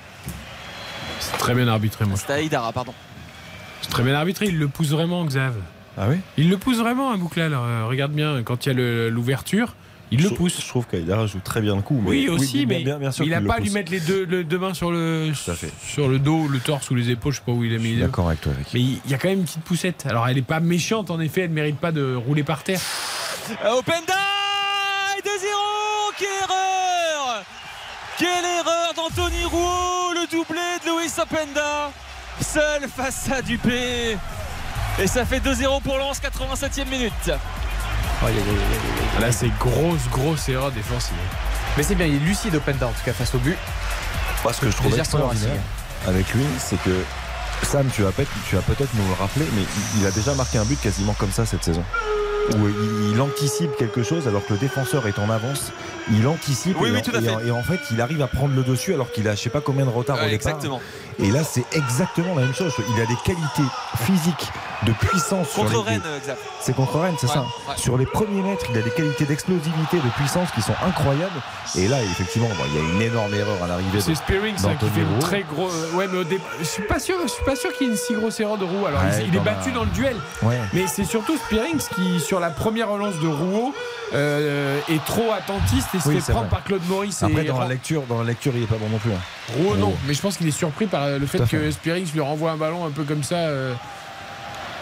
c'est 1.30 1.38
très 1.38 1.54
bien 1.54 1.68
arbitré, 1.68 2.04
moi. 2.04 2.16
c'était 2.16 2.34
Aïdara 2.34 2.72
pardon 2.72 2.94
C'est 3.82 3.90
très 3.90 4.02
bien 4.02 4.14
arbitré, 4.14 4.46
il 4.46 4.58
le 4.58 4.68
pousse 4.68 4.88
vraiment, 4.90 5.24
Xav. 5.24 5.54
Ah 5.96 6.06
oui? 6.08 6.16
Il 6.36 6.50
le 6.50 6.56
pousse 6.58 6.78
vraiment, 6.78 7.12
un 7.12 7.16
bouclal. 7.18 7.52
Euh, 7.54 7.84
regarde 7.86 8.12
bien, 8.12 8.42
quand 8.42 8.66
il 8.66 8.68
y 8.68 8.72
a 8.72 8.74
le- 8.74 9.10
l'ouverture, 9.10 9.74
il 10.10 10.22
le 10.22 10.30
pousse. 10.30 10.60
Je 10.60 10.66
trouve 10.68 10.86
qu'Aïdara 10.86 11.26
joue 11.26 11.38
très 11.42 11.60
bien 11.60 11.76
le 11.76 11.82
coup. 11.82 12.00
mais- 12.02 12.10
Oui, 12.10 12.28
aussi, 12.28 12.66
bien- 12.66 12.78
mais 12.78 12.84
bien, 12.84 12.98
bien 12.98 13.10
sûr 13.12 13.24
il 13.24 13.30
n'a 13.30 13.40
pas 13.40 13.54
à 13.54 13.60
lui 13.60 13.70
mettre 13.70 13.90
les 13.92 14.00
deux, 14.00 14.24
le- 14.26 14.44
deux 14.44 14.58
mains 14.58 14.74
sur 14.74 14.90
le, 14.90 15.32
sur 15.86 16.08
le 16.08 16.18
dos, 16.18 16.46
le 16.48 16.58
torse 16.60 16.90
ou 16.90 16.94
les 16.96 17.10
épaules, 17.10 17.32
je 17.32 17.38
sais 17.38 17.44
pas 17.44 17.52
où 17.52 17.62
il 17.64 17.74
a 17.74 17.78
mis 17.78 17.90
les 17.90 17.94
deux. 17.96 18.02
D'accord 18.02 18.26
avec 18.28 18.40
toi, 18.40 18.52
Eric. 18.54 18.68
Mais 18.74 18.80
il 18.80 19.00
y 19.08 19.14
a 19.14 19.18
quand 19.18 19.28
même 19.28 19.38
une 19.40 19.44
petite 19.44 19.62
poussette. 19.62 20.04
Alors 20.08 20.26
elle 20.28 20.38
est 20.38 20.42
pas 20.42 20.60
méchante 20.60 21.10
en 21.10 21.20
effet, 21.20 21.42
elle 21.42 21.50
mérite 21.50 21.78
pas 21.78 21.92
de 21.92 22.14
rouler 22.14 22.42
par 22.42 22.62
terre. 22.64 22.80
Euh, 23.64 23.78
Openda 23.78 24.14
et 25.18 25.22
2-0 25.22 26.12
Quelle 26.18 26.28
erreur 26.42 26.63
Quelle 28.18 28.44
erreur 28.44 28.94
d'Anthony 28.96 29.44
Rouault 29.44 30.12
Le 30.14 30.26
doublé 30.30 30.60
de 30.84 31.00
Luis 31.00 31.10
Openda 31.20 31.90
Seul 32.40 32.88
face 32.94 33.28
à 33.36 33.42
Dupé 33.42 34.16
Et 34.98 35.06
ça 35.06 35.24
fait 35.24 35.40
2-0 35.40 35.82
pour 35.82 35.98
Lens 35.98 36.20
87e 36.20 36.88
minute 36.88 37.12
Là 39.20 39.32
c'est 39.32 39.50
grosse 39.58 40.08
grosse 40.10 40.48
erreur 40.48 40.70
défensive. 40.70 41.14
Mais 41.76 41.82
c'est 41.82 41.94
bien, 41.94 42.06
il 42.06 42.14
est 42.16 42.18
lucide 42.20 42.54
Openda 42.54 42.86
en 42.86 42.90
tout 42.90 43.04
cas 43.04 43.12
face 43.12 43.34
au 43.34 43.38
but. 43.38 43.56
Moi, 44.44 44.52
ce 44.52 44.60
que 44.60 44.70
je 44.70 44.76
trouve 44.76 44.98
extraordinaire 44.98 45.60
avec 46.06 46.32
lui, 46.34 46.44
c'est 46.58 46.80
que 46.82 47.02
Sam, 47.62 47.88
tu 47.94 48.02
vas 48.02 48.12
peut-être 48.12 48.30
tu 48.48 48.56
vas 48.56 48.62
peut-être 48.62 48.90
nous 48.94 49.06
le 49.08 49.14
rappeler, 49.14 49.46
mais 49.54 49.62
il- 49.98 50.06
a 50.06 50.10
déjà 50.10 50.34
marqué 50.34 50.58
un 50.58 50.64
but 50.64 50.80
quasiment 50.80 51.14
comme 51.14 51.32
ça 51.32 51.44
cette 51.46 51.64
saison. 51.64 51.82
Où 52.56 52.68
il 53.12 53.20
anticipe 53.20 53.74
quelque 53.78 54.02
chose 54.02 54.28
alors 54.28 54.44
que 54.46 54.52
le 54.52 54.58
défenseur 54.58 55.06
est 55.06 55.18
en 55.18 55.30
avance. 55.30 55.72
Il 56.12 56.26
anticipe 56.26 56.76
Oui, 56.80 56.88
et, 56.88 56.92
oui, 56.92 56.98
en, 56.98 57.02
tout 57.02 57.12
à 57.16 57.18
et 57.20 57.22
fait. 57.22 57.30
en- 57.34 57.40
et 57.40 57.50
en 57.50 57.62
fait 57.62 57.80
il 57.90 58.00
arrive 58.00 58.20
à 58.20 58.26
prendre 58.26 58.54
le 58.54 58.62
dessus 58.62 58.92
alors 58.92 59.10
qu'il 59.10 59.26
a 59.28 59.34
je 59.34 59.40
sais 59.40 59.50
pas 59.50 59.60
combien 59.62 59.84
de 59.86 59.90
retard 59.90 60.16
Ouais, 60.18 60.26
au 60.26 60.28
départ. 60.28 60.50
exactement. 60.52 60.80
Et 61.18 61.30
là 61.30 61.44
c'est 61.44 61.64
exactement 61.72 62.34
la 62.34 62.42
même 62.42 62.54
chose. 62.54 62.72
Il 62.94 63.00
a 63.02 63.06
des 63.06 63.16
qualités 63.24 63.62
physiques, 64.04 64.50
de 64.84 64.92
puissance. 64.92 65.48
sur 65.50 65.62
Contre 65.64 65.84
les- 65.84 65.90
Rennes. 65.90 66.02
C'est 66.60 66.74
contre 66.74 66.98
Rennes, 67.00 67.14
c'est 67.18 67.26
Ouais, 67.28 67.32
ça. 67.34 67.40
ouais. 67.40 67.76
Sur 67.76 67.96
les 67.98 68.06
premiers 68.06 68.42
mètres, 68.42 68.66
il 68.70 68.78
a 68.78 68.82
des 68.82 68.90
qualités 68.90 69.24
d'explosivité, 69.24 69.96
de 69.98 70.08
puissance 70.16 70.50
qui 70.54 70.62
sont 70.62 70.74
incroyables. 70.86 71.40
Et 71.76 71.88
là, 71.88 72.02
effectivement, 72.02 72.48
bon, 72.48 72.64
il 72.68 72.74
y 72.74 72.78
a 72.78 72.92
une 72.94 73.02
énorme 73.02 73.34
erreur 73.34 73.62
à 73.62 73.66
l'arrivée. 73.66 74.00
C'est 74.00 74.14
Spearings 74.14 74.56
hein, 74.64 74.74
qui 74.78 74.88
fait 74.90 75.00
une 75.00 75.18
très 75.20 75.42
gros. 75.42 75.68
euh, 75.68 75.92
Ouais, 75.94 76.06
mais 76.10 76.18
au 76.18 76.24
dé- 76.24 76.40
je 76.58 76.64
suis 76.64 76.82
pas 76.82 76.98
sûr. 76.98 77.16
Je 77.22 77.28
suis 77.28 77.44
pas 77.44 77.56
sûr 77.56 77.72
qu'il 77.76 77.86
y 77.86 77.90
ait 77.90 77.92
une 77.92 77.98
si 77.98 78.14
grosse 78.14 78.38
erreur 78.40 78.58
de 78.58 78.64
Roux. 78.64 78.86
Alors 78.86 79.00
Ouais, 79.02 79.22
il, 79.22 79.28
il 79.28 79.36
est 79.36 79.40
battu 79.40 79.72
dans 79.72 79.84
le 79.84 79.90
duel. 79.90 80.16
Ouais. 80.42 80.58
Mais 80.72 80.86
c'est 80.86 81.04
surtout 81.04 81.36
Spearings 81.36 81.80
qui, 81.94 82.20
sur 82.20 82.40
la 82.40 82.50
première 82.50 82.88
relance 82.88 83.18
de 83.20 83.28
Rouault, 83.28 83.74
euh, 84.12 84.78
est 84.88 85.04
trop 85.04 85.32
attentiste 85.32 85.88
et 85.94 86.00
se 86.00 86.08
Oui, 86.08 86.14
fait 86.16 86.20
c'est 86.20 86.32
prendre 86.32 86.46
vrai. 86.48 86.56
par 86.56 86.64
Claude 86.64 86.86
Maurice. 86.88 87.22
Après, 87.22 87.42
et 87.42 87.48
dans 87.48 87.58
la 87.58 87.68
lecture, 87.68 88.02
dans 88.08 88.18
la 88.18 88.24
lecture, 88.24 88.52
il 88.54 88.62
est 88.64 88.66
pas 88.66 88.76
bon 88.76 88.88
non 88.88 88.98
plus. 88.98 89.12
hein. 89.12 89.18
Rouault, 89.56 89.76
non. 89.76 89.94
Mais 90.06 90.14
je 90.14 90.20
pense 90.22 90.36
qu'il 90.36 90.46
est 90.48 90.50
surpris 90.52 90.86
par 90.86 91.03
le 91.18 91.26
fait 91.26 91.46
que. 91.48 91.70
Spearings 91.70 92.10
lui 92.12 92.20
renvoie 92.20 92.52
un 92.52 92.56
ballon 92.56 92.84
un 92.86 92.90
peu 92.90 93.04
comme 93.04 93.22
ça. 93.22 93.36
euh. 93.36 93.72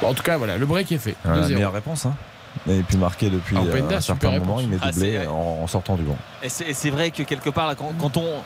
Bon, 0.00 0.08
en 0.08 0.14
tout 0.14 0.22
cas, 0.22 0.36
voilà, 0.36 0.56
le 0.58 0.66
break 0.66 0.90
est 0.92 0.98
fait. 0.98 1.14
Voilà, 1.24 1.42
la 1.42 1.48
2-0. 1.48 1.54
meilleure 1.54 1.72
réponse. 1.72 2.06
Hein. 2.06 2.14
Et 2.68 2.82
puis 2.82 2.96
marqué 2.98 3.30
depuis 3.30 3.56
Ah, 3.58 3.62
euh, 3.64 3.72
Openda, 3.72 3.96
un 3.96 4.00
certain 4.00 4.30
moment, 4.38 4.56
réponse. 4.56 4.62
il 4.68 4.74
est 4.74 4.78
Ah, 4.82 4.90
doublé 4.92 5.26
en, 5.26 5.32
en 5.62 5.66
sortant 5.66 5.94
du 5.96 6.02
banc. 6.02 6.16
Et 6.42 6.48
c'est 6.48 6.64
et 6.68 6.74
c'est 6.74 6.90
vrai 6.90 7.10
que 7.10 7.22
quelque 7.22 7.50
part, 7.50 7.66
là, 7.68 7.74
quand, 7.74 7.92
quand 7.98 8.16
on. 8.16 8.42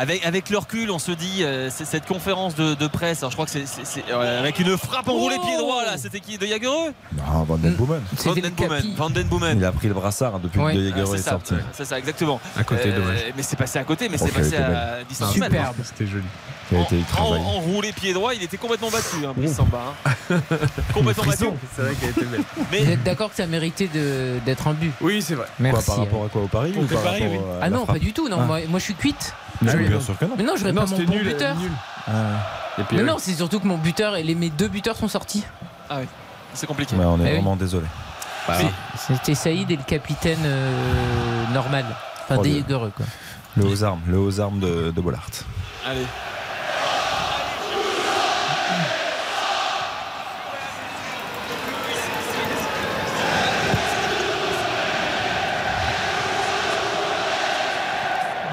Avec, 0.00 0.24
avec 0.24 0.48
le 0.48 0.56
recul, 0.56 0.90
on 0.90 0.98
se 0.98 1.12
dit, 1.12 1.42
euh, 1.44 1.68
cette 1.70 2.06
conférence 2.06 2.54
de, 2.54 2.72
de 2.74 2.86
presse, 2.86 3.18
alors 3.18 3.30
je 3.32 3.36
crois 3.36 3.44
que 3.44 3.50
c'est 3.52 3.64
euh, 4.10 4.38
avec 4.40 4.58
une 4.58 4.78
frappe 4.78 5.08
enroulée 5.08 5.36
pied 5.38 5.58
droit, 5.58 5.84
là, 5.84 5.98
c'était 5.98 6.20
qui 6.20 6.38
De 6.38 6.46
Jagereux 6.46 6.94
Non, 7.18 7.42
Van 7.44 7.58
Den 7.58 7.74
Boomen. 7.74 8.00
Van 8.24 8.32
Den 8.34 8.50
Boomen. 8.54 8.94
Van 8.96 9.10
Den 9.10 9.26
Boomen. 9.26 9.58
Il 9.58 9.64
a 9.66 9.72
pris 9.72 9.88
le 9.88 9.94
brassard 9.94 10.36
hein, 10.36 10.40
depuis 10.42 10.58
Ouais. 10.58 10.72
que 10.72 10.78
De 10.78 10.90
Ah, 10.94 10.96
Jager 10.96 11.10
c'est 11.10 11.18
est 11.18 11.22
ça, 11.22 11.30
sorti. 11.32 11.54
C'est 11.72 11.84
ça, 11.84 11.98
exactement. 11.98 12.40
À 12.56 12.64
côté, 12.64 12.88
Euh, 12.88 12.98
dommage. 12.98 13.18
Mais 13.36 13.42
c'est 13.42 13.56
passé 13.56 13.78
à 13.78 13.84
côté, 13.84 14.08
mais 14.08 14.16
Oh, 14.18 14.24
c'est 14.24 14.32
passé 14.32 14.56
à 14.56 14.68
belle. 14.68 15.06
10 15.10 15.14
cm. 15.16 15.32
Superbe, 15.32 15.76
c'était 15.84 16.06
joli. 16.06 16.24
En, 16.72 16.84
travaillé. 17.04 17.44
enroulé 17.44 17.92
pied 17.92 18.12
droit, 18.14 18.32
il 18.32 18.42
était 18.44 18.56
complètement 18.56 18.90
battu, 18.90 19.16
hein, 19.26 19.32
Brice 19.36 19.56
Samba. 19.56 19.92
hein. 20.06 20.36
complètement 20.94 21.24
battu. 21.24 21.44
C'est 21.76 21.82
vrai 21.82 21.94
qu'elle 21.94 22.10
était 22.10 22.24
belle. 22.24 22.44
Mais 22.70 22.78
Vous 22.84 22.90
êtes 22.92 23.02
d'accord 23.02 23.30
que 23.30 23.36
ça 23.36 23.46
méritait 23.46 23.88
d'être 24.46 24.68
un 24.68 24.72
but? 24.74 24.92
Oui, 25.00 25.20
c'est 25.20 25.34
vrai. 25.34 25.46
Merci. 25.58 25.84
Quoi, 25.86 25.94
par 25.96 26.04
rapport 26.04 26.24
à 26.24 26.28
quoi 26.28 26.42
Au 26.42 26.46
Paris 26.46 26.72
ou 26.76 26.80
Contre 26.82 26.94
par 26.94 27.02
Paris, 27.02 27.22
rapport 27.24 27.32
oui. 27.48 27.54
à 27.60 27.64
Ah 27.64 27.70
non, 27.70 27.84
frappe 27.84 27.96
pas 27.96 27.98
du 27.98 28.12
tout. 28.12 28.28
Non, 28.28 28.38
Ah. 28.40 28.44
moi, 28.44 28.60
moi, 28.68 28.78
je 28.78 28.84
suis 28.84 28.94
quitte. 28.94 29.34
Bien 29.62 30.00
sûr 30.00 30.16
que 30.18 30.24
non. 30.24 30.34
Mais 30.38 30.44
non, 30.44 30.54
j'aurais 30.56 30.72
pas 30.72 30.86
mon 30.86 30.96
bon 30.96 31.12
nul, 31.12 31.24
buteur. 31.24 31.56
nul. 31.56 31.70
Ah. 32.06 32.12
Et 32.78 32.82
puis, 32.84 32.96
Mais 32.96 33.02
euh, 33.02 33.06
non, 33.06 33.16
c'est 33.18 33.34
surtout 33.34 33.60
que 33.60 33.66
mon 33.66 33.76
buteur 33.78 34.16
et 34.16 34.22
les, 34.22 34.34
mes 34.34 34.48
deux 34.50 34.68
buteurs 34.68 34.96
sont 34.96 35.08
sortis. 35.08 35.44
Ah 35.88 35.98
oui, 36.00 36.06
c'est 36.54 36.66
compliqué. 36.66 36.96
Ouais, 36.96 37.04
on 37.04 37.18
est 37.20 37.24
oui. 37.24 37.32
vraiment 37.32 37.56
désolé. 37.56 37.86
Mais- 38.48 38.70
C'était 38.96 39.34
Saïd 39.34 39.70
et 39.70 39.76
le 39.76 39.82
capitaine 39.82 40.38
euh, 40.44 41.44
normal. 41.52 41.84
Enfin, 42.24 42.36
Oh, 42.38 42.42
des 42.42 42.62
quoi. 42.62 43.06
Le 43.56 43.64
aux 43.64 43.84
armes, 43.84 44.00
le 44.06 44.18
aux 44.18 44.40
armes 44.40 44.60
de, 44.60 44.90
de 44.90 45.00
Bollard. 45.00 45.26
Allez. 45.86 46.06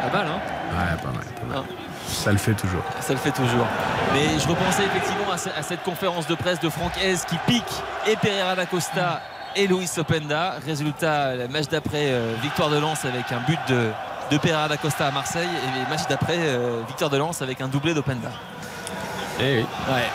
Pas 0.01 0.17
mal, 0.17 0.27
hein 0.27 0.57
Ouais, 0.77 0.97
pas 1.01 1.09
mal. 1.09 1.25
pas 1.25 1.45
mal. 1.47 1.57
Hein 1.57 1.63
Ça 2.07 2.31
le 2.31 2.37
fait 2.37 2.53
toujours. 2.53 2.81
Ça 3.01 3.13
le 3.13 3.19
fait 3.19 3.31
toujours. 3.31 3.65
Mais 4.13 4.39
je 4.39 4.47
repensais 4.47 4.83
effectivement 4.85 5.31
à, 5.31 5.37
ce- 5.37 5.49
à 5.49 5.61
cette 5.63 5.83
conférence 5.83 6.27
de 6.27 6.35
presse 6.35 6.59
de 6.59 6.69
Franck 6.69 6.93
Hez 7.01 7.15
qui 7.27 7.37
pique 7.47 7.63
et 8.07 8.15
Pereira 8.15 8.55
da 8.55 8.65
Costa 8.65 9.21
et 9.55 9.67
Luis 9.67 9.89
Openda. 9.97 10.55
Résultat, 10.65 11.35
le 11.35 11.47
match 11.47 11.67
d'après, 11.67 12.11
euh, 12.11 12.33
victoire 12.41 12.69
de 12.69 12.77
Lens 12.77 13.03
avec 13.05 13.31
un 13.31 13.39
but 13.47 13.59
de, 13.67 13.89
de 14.31 14.37
Pereira 14.37 14.67
da 14.67 14.77
Costa 14.77 15.07
à 15.07 15.11
Marseille. 15.11 15.49
Et 15.49 15.83
le 15.83 15.89
match 15.89 16.07
d'après, 16.07 16.37
euh, 16.37 16.81
victoire 16.87 17.09
de 17.09 17.17
Lens 17.17 17.41
avec 17.41 17.59
un 17.61 17.67
doublé 17.67 17.93
d'Openda. 17.93 18.29
Eh 19.39 19.57
oui. 19.59 19.65
Ouais. 19.89 20.07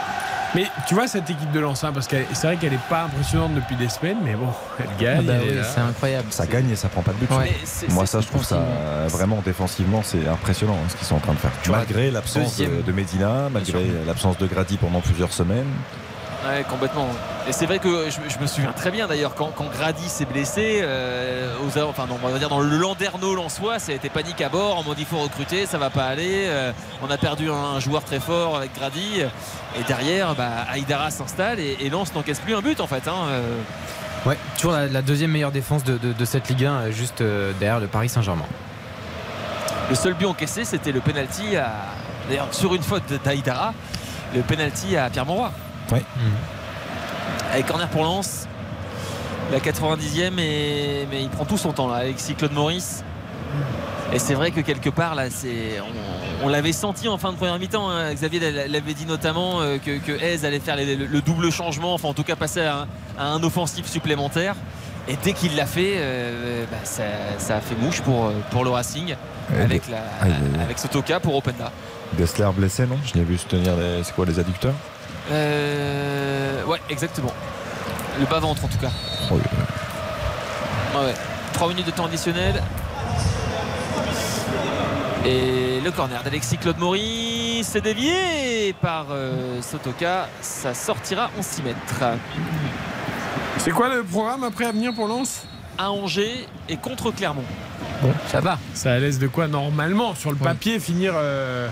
Mais 0.54 0.66
tu 0.86 0.94
vois 0.94 1.08
cette 1.08 1.30
équipe 1.30 1.50
de 1.50 1.60
Lens, 1.60 1.82
hein, 1.82 1.92
parce 1.92 2.06
que 2.06 2.16
c'est 2.34 2.46
vrai 2.46 2.56
qu'elle 2.56 2.74
est 2.74 2.88
pas 2.88 3.04
impressionnante 3.04 3.54
depuis 3.54 3.74
des 3.76 3.88
semaines, 3.88 4.18
mais 4.22 4.34
bon, 4.34 4.48
elle 4.78 4.86
gagne. 4.98 5.26
Ah 5.28 5.32
bah 5.32 5.38
oui, 5.42 5.56
c'est 5.74 5.80
incroyable. 5.80 6.26
Ça 6.30 6.46
gagne 6.46 6.68
et 6.70 6.76
ça 6.76 6.88
prend 6.88 7.02
pas 7.02 7.12
de 7.12 7.16
but. 7.16 7.30
Ouais. 7.30 7.56
Moi, 7.88 8.04
ça, 8.06 8.20
je 8.20 8.26
trouve 8.26 8.44
ça 8.44 8.62
vraiment 9.08 9.40
défensivement, 9.44 10.02
c'est 10.04 10.26
impressionnant 10.28 10.74
hein, 10.74 10.88
ce 10.88 10.96
qu'ils 10.96 11.06
sont 11.06 11.16
en 11.16 11.20
train 11.20 11.32
de 11.32 11.38
faire. 11.38 11.52
Malgré 11.70 12.10
l'absence 12.10 12.58
de 12.58 12.92
Medina, 12.92 13.48
malgré 13.50 13.86
l'absence 14.06 14.36
de 14.38 14.46
Grady 14.46 14.76
pendant 14.76 15.00
plusieurs 15.00 15.32
semaines. 15.32 15.66
Ouais, 16.44 16.64
complètement. 16.68 17.06
Et 17.48 17.52
c'est 17.52 17.66
vrai 17.66 17.78
que 17.78 18.10
je, 18.10 18.18
je 18.28 18.38
me 18.40 18.48
souviens 18.48 18.72
très 18.72 18.90
bien 18.90 19.06
d'ailleurs 19.06 19.34
quand, 19.36 19.52
quand 19.54 19.66
Grady 19.66 20.08
s'est 20.08 20.24
blessé, 20.24 20.80
euh, 20.82 21.54
aux, 21.64 21.78
enfin 21.88 22.06
non, 22.08 22.18
on 22.22 22.28
va 22.28 22.38
dire 22.38 22.48
dans 22.48 22.58
le 22.58 22.76
Landerneau 22.76 23.36
Lensois, 23.36 23.78
ça 23.78 23.92
a 23.92 23.94
été 23.94 24.08
panique 24.08 24.40
à 24.40 24.48
bord. 24.48 24.82
On 24.84 24.88
m'a 24.88 24.94
dit 24.96 25.02
il 25.02 25.06
faut 25.06 25.18
recruter, 25.20 25.66
ça 25.66 25.78
va 25.78 25.88
pas 25.90 26.04
aller. 26.06 26.46
Euh, 26.48 26.72
on 27.00 27.08
a 27.12 27.16
perdu 27.16 27.48
un, 27.48 27.78
joueur 27.78 28.02
très 28.02 28.18
fort 28.18 28.56
avec 28.56 28.74
Grady. 28.74 29.20
Et 29.78 29.82
derrière, 29.86 30.34
bah, 30.34 30.50
Aïdara 30.68 31.10
s'installe 31.12 31.60
et, 31.60 31.76
et 31.80 31.90
Lens 31.90 32.12
n'encaisse 32.12 32.40
plus 32.40 32.56
un 32.56 32.60
but 32.60 32.80
en 32.80 32.88
fait. 32.88 33.06
hein, 33.06 33.14
euh. 33.28 33.56
Ouais, 34.26 34.36
toujours 34.56 34.72
la, 34.72 34.86
la 34.88 35.02
deuxième 35.02 35.30
meilleure 35.30 35.52
défense 35.52 35.84
de, 35.84 35.96
de- 35.98 36.12
de 36.12 36.24
cette 36.24 36.48
Ligue 36.48 36.64
1, 36.64 36.72
euh, 36.72 36.90
juste 36.92 37.22
derrière 37.60 37.78
le 37.80 37.86
Paris 37.86 38.08
Saint-Germain. 38.08 38.44
Le 39.90 39.94
seul 39.94 40.14
but 40.14 40.26
encaissé, 40.26 40.64
c'était 40.64 40.92
le 40.92 41.00
penalty 41.00 41.56
à. 41.56 41.70
D'ailleurs, 42.28 42.48
sur 42.52 42.74
une 42.74 42.82
faute 42.82 43.02
d'Aïdara, 43.24 43.74
le 44.34 44.42
penalty 44.42 44.96
à 44.96 45.08
Pierre 45.10 45.26
Monroy. 45.26 45.50
Ouais. 45.92 46.02
Avec 47.52 47.66
corner 47.66 47.88
pour 47.88 48.02
Lens. 48.04 48.46
La 49.50 49.58
90e, 49.58 50.38
et... 50.38 51.06
mais 51.10 51.22
il 51.22 51.28
prend 51.28 51.44
tout 51.44 51.58
son 51.58 51.72
temps 51.72 51.88
là, 51.88 51.96
Alexis 51.96 52.34
Claude 52.34 52.52
Maurice. 52.52 53.04
Et 54.12 54.18
c'est 54.18 54.34
vrai 54.34 54.50
que 54.50 54.60
quelque 54.60 54.88
part, 54.90 55.14
là, 55.14 55.30
c'est. 55.30 55.80
On, 55.80 56.46
on 56.46 56.48
l'avait 56.48 56.72
senti 56.72 57.08
en 57.08 57.18
fin 57.18 57.32
de 57.32 57.36
première 57.36 57.58
mi-temps. 57.58 57.88
hein. 57.90 58.12
Xavier 58.14 58.40
l'a- 58.40 58.66
l'avait 58.68 58.94
dit 58.94 59.06
notamment 59.06 59.60
euh, 59.60 59.78
que, 59.78 59.98
que 59.98 60.18
Hez 60.18 60.44
allait 60.44 60.60
faire 60.60 60.76
les- 60.76 60.96
le, 60.96 61.06
le 61.06 61.20
double 61.20 61.50
changement, 61.50 61.94
enfin 61.94 62.08
en 62.08 62.14
tout 62.14 62.22
cas 62.24 62.36
passer 62.36 62.60
à 62.62 62.80
un, 62.80 62.86
à 63.18 63.26
un 63.26 63.42
offensif 63.42 63.86
supplémentaire. 63.86 64.54
Et 65.08 65.16
dès 65.22 65.32
qu'il 65.32 65.56
l'a 65.56 65.66
fait, 65.66 65.94
euh, 65.96 66.64
bah, 66.70 66.78
ça, 66.84 67.02
ça 67.38 67.56
a 67.56 67.60
fait 67.60 67.74
mouche 67.74 68.00
pour, 68.02 68.30
pour 68.50 68.64
le 68.64 68.70
Racing 68.70 69.14
avec, 69.60 69.88
la, 69.88 69.98
aïe. 70.20 70.32
avec 70.62 70.78
Sotoka 70.78 71.18
pour 71.20 71.34
Openda. 71.36 71.70
Dessler 72.14 72.46
blessé, 72.54 72.86
non? 72.86 72.98
Je 73.04 73.14
l'ai 73.14 73.24
vu 73.24 73.36
se 73.38 73.46
tenir 73.46 73.74
les, 73.76 74.04
c'est 74.04 74.14
quoi, 74.14 74.24
les 74.26 74.38
adducteurs? 74.38 74.74
Euh, 75.30 76.64
ouais, 76.64 76.80
exactement. 76.90 77.32
Le 78.20 78.26
bas-ventre 78.26 78.64
en 78.64 78.68
tout 78.68 78.78
cas. 78.78 78.90
Oh, 79.30 79.34
Ouais, 80.94 81.06
ouais. 81.06 81.14
3 81.54 81.68
minutes 81.68 81.86
de 81.86 81.90
temps 81.90 82.06
additionnel. 82.06 82.62
Et 85.24 85.80
le 85.84 85.90
corner 85.92 86.20
d'Alexis 86.22 86.58
Claude 86.58 86.78
Maurice 86.78 87.68
c'est 87.68 87.80
dévié 87.80 88.72
par 88.80 89.06
euh, 89.10 89.62
Sotoka. 89.62 90.28
Ça 90.40 90.74
sortira 90.74 91.30
en 91.38 91.42
6 91.42 91.62
mètres. 91.62 92.04
C'est 93.58 93.70
quoi 93.70 93.88
le 93.94 94.02
programme 94.02 94.42
après 94.44 94.66
à 94.66 94.72
venir 94.72 94.92
pour 94.94 95.06
Lens? 95.06 95.42
À 95.78 95.90
Angers 95.90 96.46
et 96.68 96.76
contre 96.76 97.10
Clermont. 97.12 97.44
Bon, 98.02 98.12
ça 98.26 98.40
va. 98.40 98.58
Ça 98.74 98.98
laisse 98.98 99.18
de 99.18 99.28
quoi 99.28 99.46
normalement 99.46 100.14
sur 100.14 100.30
le 100.30 100.36
papier 100.36 100.78
finir 100.80 101.12
euh, 101.16 101.68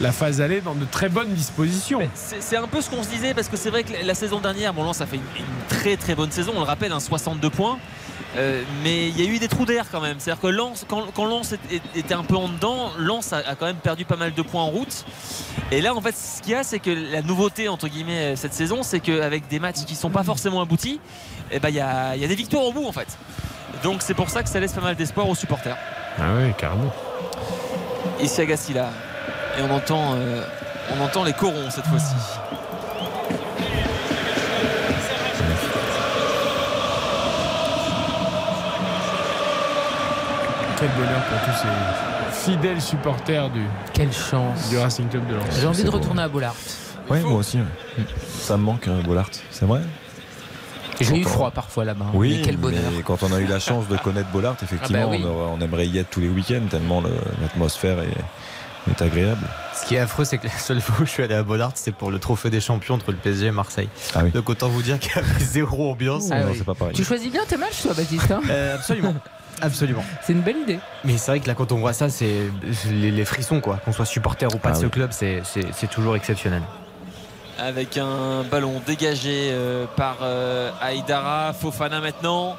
la 0.00 0.12
phase 0.12 0.40
aller 0.40 0.60
dans 0.60 0.74
de 0.74 0.84
très 0.84 1.08
bonnes 1.08 1.32
dispositions. 1.34 2.00
C'est 2.14 2.56
un 2.56 2.66
peu 2.66 2.80
ce 2.80 2.90
qu'on 2.90 3.02
se 3.02 3.08
disait 3.08 3.32
parce 3.34 3.48
que 3.48 3.56
c'est 3.56 3.70
vrai 3.70 3.84
que 3.84 3.92
la- 4.04 4.14
saison 4.14 4.40
dernière, 4.40 4.72
bon 4.74 4.82
Lens 4.84 5.00
a 5.00 5.06
fait 5.06 5.16
une, 5.16 5.22
une 5.38 5.44
très 5.68 5.96
très 5.96 6.14
bonne 6.14 6.30
saison, 6.30 6.52
on 6.56 6.60
le 6.60 6.66
rappelle, 6.66 6.92
un 6.92 7.00
62 7.00 7.50
points. 7.50 7.78
Euh, 8.36 8.62
mais 8.82 9.08
il 9.08 9.20
y 9.20 9.24
a 9.24 9.30
eu 9.30 9.38
des 9.38 9.46
trous 9.46 9.64
d'air 9.64 9.86
quand 9.92 10.00
même. 10.00 10.16
C'est-à-dire 10.18 10.40
que 10.42 10.48
Lens, 10.48 10.84
quand, 10.88 11.04
quand 11.14 11.24
Lens 11.24 11.54
était 11.94 12.14
un 12.14 12.24
peu 12.24 12.34
en 12.36 12.48
dedans, 12.48 12.90
Lens 12.98 13.32
a, 13.32 13.36
a 13.38 13.54
quand 13.54 13.66
même 13.66 13.76
perdu 13.76 14.04
pas 14.04 14.16
mal 14.16 14.34
de 14.34 14.42
points 14.42 14.62
en 14.62 14.70
route. 14.70 15.04
Et 15.70 15.80
là, 15.80 15.94
en 15.94 16.00
fait, 16.00 16.16
ce 16.16 16.42
qu'il 16.42 16.52
y 16.52 16.54
a, 16.56 16.64
c'est 16.64 16.80
que 16.80 16.90
la 16.90 17.22
nouveauté 17.22 17.68
entre 17.68 17.86
guillemets 17.86 18.34
cette 18.34 18.54
saison, 18.54 18.82
c'est 18.82 18.98
qu'avec 18.98 19.46
des 19.46 19.60
matchs 19.60 19.84
qui 19.86 19.94
sont 19.94 20.10
pas 20.10 20.24
forcément 20.24 20.60
aboutis, 20.60 21.00
eh 21.52 21.60
ben, 21.60 21.68
il 21.68 21.76
y, 21.76 21.80
a, 21.80 22.16
y 22.16 22.24
a 22.24 22.28
des 22.28 22.34
victoires 22.34 22.64
au 22.64 22.72
bout 22.72 22.86
en 22.86 22.92
fait. 22.92 23.06
Donc 23.84 24.02
c'est 24.02 24.14
pour 24.14 24.28
ça 24.30 24.42
que 24.42 24.48
ça 24.48 24.58
laisse 24.58 24.72
pas 24.72 24.80
mal 24.80 24.96
d'espoir 24.96 25.28
aux 25.28 25.34
supporters. 25.36 25.76
Ah 26.18 26.32
oui, 26.36 26.52
carrément. 26.58 26.92
Ici 28.20 28.40
Agassi 28.40 28.72
là. 28.72 28.90
Et 29.58 29.62
on 29.62 29.70
entend, 29.74 30.14
euh, 30.14 30.44
on 30.98 31.04
entend 31.04 31.24
les 31.24 31.32
corons 31.32 31.70
cette 31.70 31.86
fois-ci. 31.86 32.14
Quel 40.78 40.88
bonheur 40.90 41.20
pour 41.22 41.38
tous 41.40 41.60
ces 41.60 42.50
fidèles 42.52 42.80
supporters 42.80 43.48
du, 43.50 43.62
Quelle 43.92 44.12
chance. 44.12 44.68
du 44.70 44.76
Racing 44.78 45.08
Club 45.08 45.26
de 45.28 45.34
Lens. 45.34 45.44
J'ai 45.60 45.66
envie 45.66 45.84
de 45.84 45.90
beau. 45.90 45.98
retourner 45.98 46.22
à 46.22 46.28
Bollard. 46.28 46.56
Ouais, 47.08 47.20
moi 47.20 47.38
aussi. 47.38 47.58
ouais. 47.58 48.04
Ça 48.40 48.56
me 48.56 48.62
manque, 48.64 48.88
euh, 48.88 49.00
Bollard. 49.02 49.28
C'est 49.50 49.66
vrai 49.66 49.80
J'ai 51.00 51.16
eu 51.18 51.24
froid 51.24 51.50
parfois 51.50 51.84
là-bas. 51.84 52.06
hein. 52.08 52.12
Oui, 52.14 52.36
Mais 52.38 52.42
quel 52.44 52.56
bonheur. 52.56 52.80
mais 52.96 53.02
quand 53.02 53.22
on 53.22 53.32
a 53.32 53.40
eu 53.40 53.46
la 53.46 53.60
chance 53.60 53.86
de 53.88 53.96
connaître 53.96 54.28
Bollard, 54.30 54.56
effectivement, 54.62 55.02
Ah 55.04 55.06
bah 55.06 55.12
oui. 55.16 55.24
on, 55.24 55.60
aimerait 55.60 55.86
y 55.86 55.98
être 55.98 56.10
tous 56.10 56.20
les 56.20 56.28
week-ends 56.28 56.66
tellement 56.70 57.00
le- 57.00 57.10
l'atmosphère 57.40 58.00
est, 58.00 58.08
est 58.90 59.02
agréable. 59.02 59.46
Ce 59.74 59.86
qui 59.86 59.94
est 59.94 59.98
affreux, 59.98 60.24
c'est 60.24 60.38
que 60.38 60.46
la 60.46 60.52
seule 60.58 60.80
fois 60.80 60.96
où 61.00 61.04
je 61.06 61.10
suis 61.10 61.22
allé 61.22 61.34
à 61.34 61.42
Bollard, 61.42 61.72
c'est 61.74 61.94
pour 61.94 62.10
le 62.10 62.18
trophée 62.18 62.50
des 62.50 62.60
champions 62.60 62.94
entre 62.94 63.10
le 63.10 63.16
PSG 63.16 63.46
et 63.46 63.50
Marseille. 63.50 63.88
Ah 64.14 64.20
oui. 64.24 64.30
Donc 64.30 64.48
autant 64.48 64.68
vous 64.68 64.82
dire 64.82 64.98
qu'il 64.98 65.12
y 65.14 65.18
avait 65.18 65.44
zéro 65.44 65.90
ambiance. 65.90 66.24
Ah 66.30 66.40
non, 66.40 66.50
oui. 66.50 66.54
c'est 66.58 66.64
pas 66.64 66.74
pareil. 66.74 66.94
Tu 66.94 67.04
choisis 67.04 67.30
bien 67.30 67.44
tes 67.46 67.56
matchs, 67.56 67.82
toi, 67.82 67.94
Baptiste 67.94 68.30
hein 68.30 68.40
Euh, 68.50 68.74
absolument. 68.76 69.14
Absolument. 69.62 70.04
C'est 70.26 70.32
une 70.32 70.40
belle 70.40 70.56
idée. 70.58 70.78
Mais 71.04 71.16
c'est 71.16 71.30
vrai 71.30 71.40
que 71.40 71.46
là, 71.46 71.54
quand 71.54 71.70
on 71.72 71.76
voit 71.78 71.92
ça, 71.92 72.08
c'est 72.08 72.48
les, 72.90 73.10
les 73.12 73.24
frissons, 73.24 73.60
quoi. 73.60 73.76
Qu'on 73.84 73.92
soit 73.92 74.04
supporter 74.04 74.46
ou 74.52 74.58
pas 74.58 74.70
Ah 74.70 74.76
de 74.76 74.78
ce 74.78 74.86
club, 74.86 75.10
c'est- 75.12 75.42
c'est 75.44 75.72
c'est 75.72 75.88
toujours 75.88 76.16
exceptionnel. 76.16 76.62
avec 77.58 77.96
un 77.98 78.42
ballon 78.50 78.82
dégagé 78.84 79.50
euh, 79.52 79.86
par 79.96 80.16
euh, 80.22 80.70
Aïdara, 80.82 81.52
Fofana 81.52 82.00
maintenant. 82.00 82.56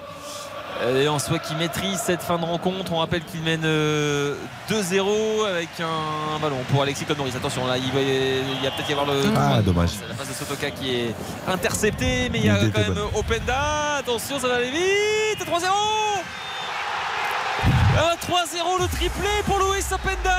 Euh, 0.82 1.04
Et 1.04 1.08
en 1.08 1.20
soit 1.20 1.40
qui 1.40 1.56
maîtrise 1.56 2.00
cette 2.00 2.22
fin 2.22 2.38
de 2.38 2.44
rencontre. 2.46 2.92
On 2.92 2.98
rappelle 2.98 3.24
qu'il 3.24 3.42
mène 3.42 3.64
euh, 3.64 4.36
2-0 4.70 5.48
avec 5.48 5.70
un 5.80 6.40
ballon 6.40 6.58
pour 6.70 6.82
Alexis 6.82 7.06
Claude 7.06 7.18
Maurice. 7.18 7.36
Attention, 7.36 7.66
là, 7.66 7.78
il 7.78 7.92
va, 7.92 8.02
il 8.02 8.64
va 8.64 8.72
peut-être 8.72 8.90
y 8.90 8.94
avoir 8.94 9.08
le. 9.08 9.22
Ah, 9.38 9.62
dommage. 9.62 9.92
C'est 10.00 10.08
la 10.08 10.14
passe 10.14 10.28
de 10.30 10.34
Sotoka 10.34 10.72
qui 10.72 10.96
est 10.96 11.16
interceptée, 11.48 12.30
mais 12.32 12.40
il 12.40 12.46
y 12.46 12.50
a 12.50 12.58
quand 12.74 12.80
même 12.82 13.00
Openda. 13.16 13.96
Attention, 14.00 14.40
ça 14.40 14.48
va 14.50 14.56
aller 14.56 14.72
vite. 14.72 15.46
3-0 15.48 15.66
Un 17.98 18.16
3-0, 18.16 18.82
le 18.82 18.88
triplé 18.88 19.30
pour 19.46 19.60
Louis 19.60 19.80
Openda. 19.92 20.38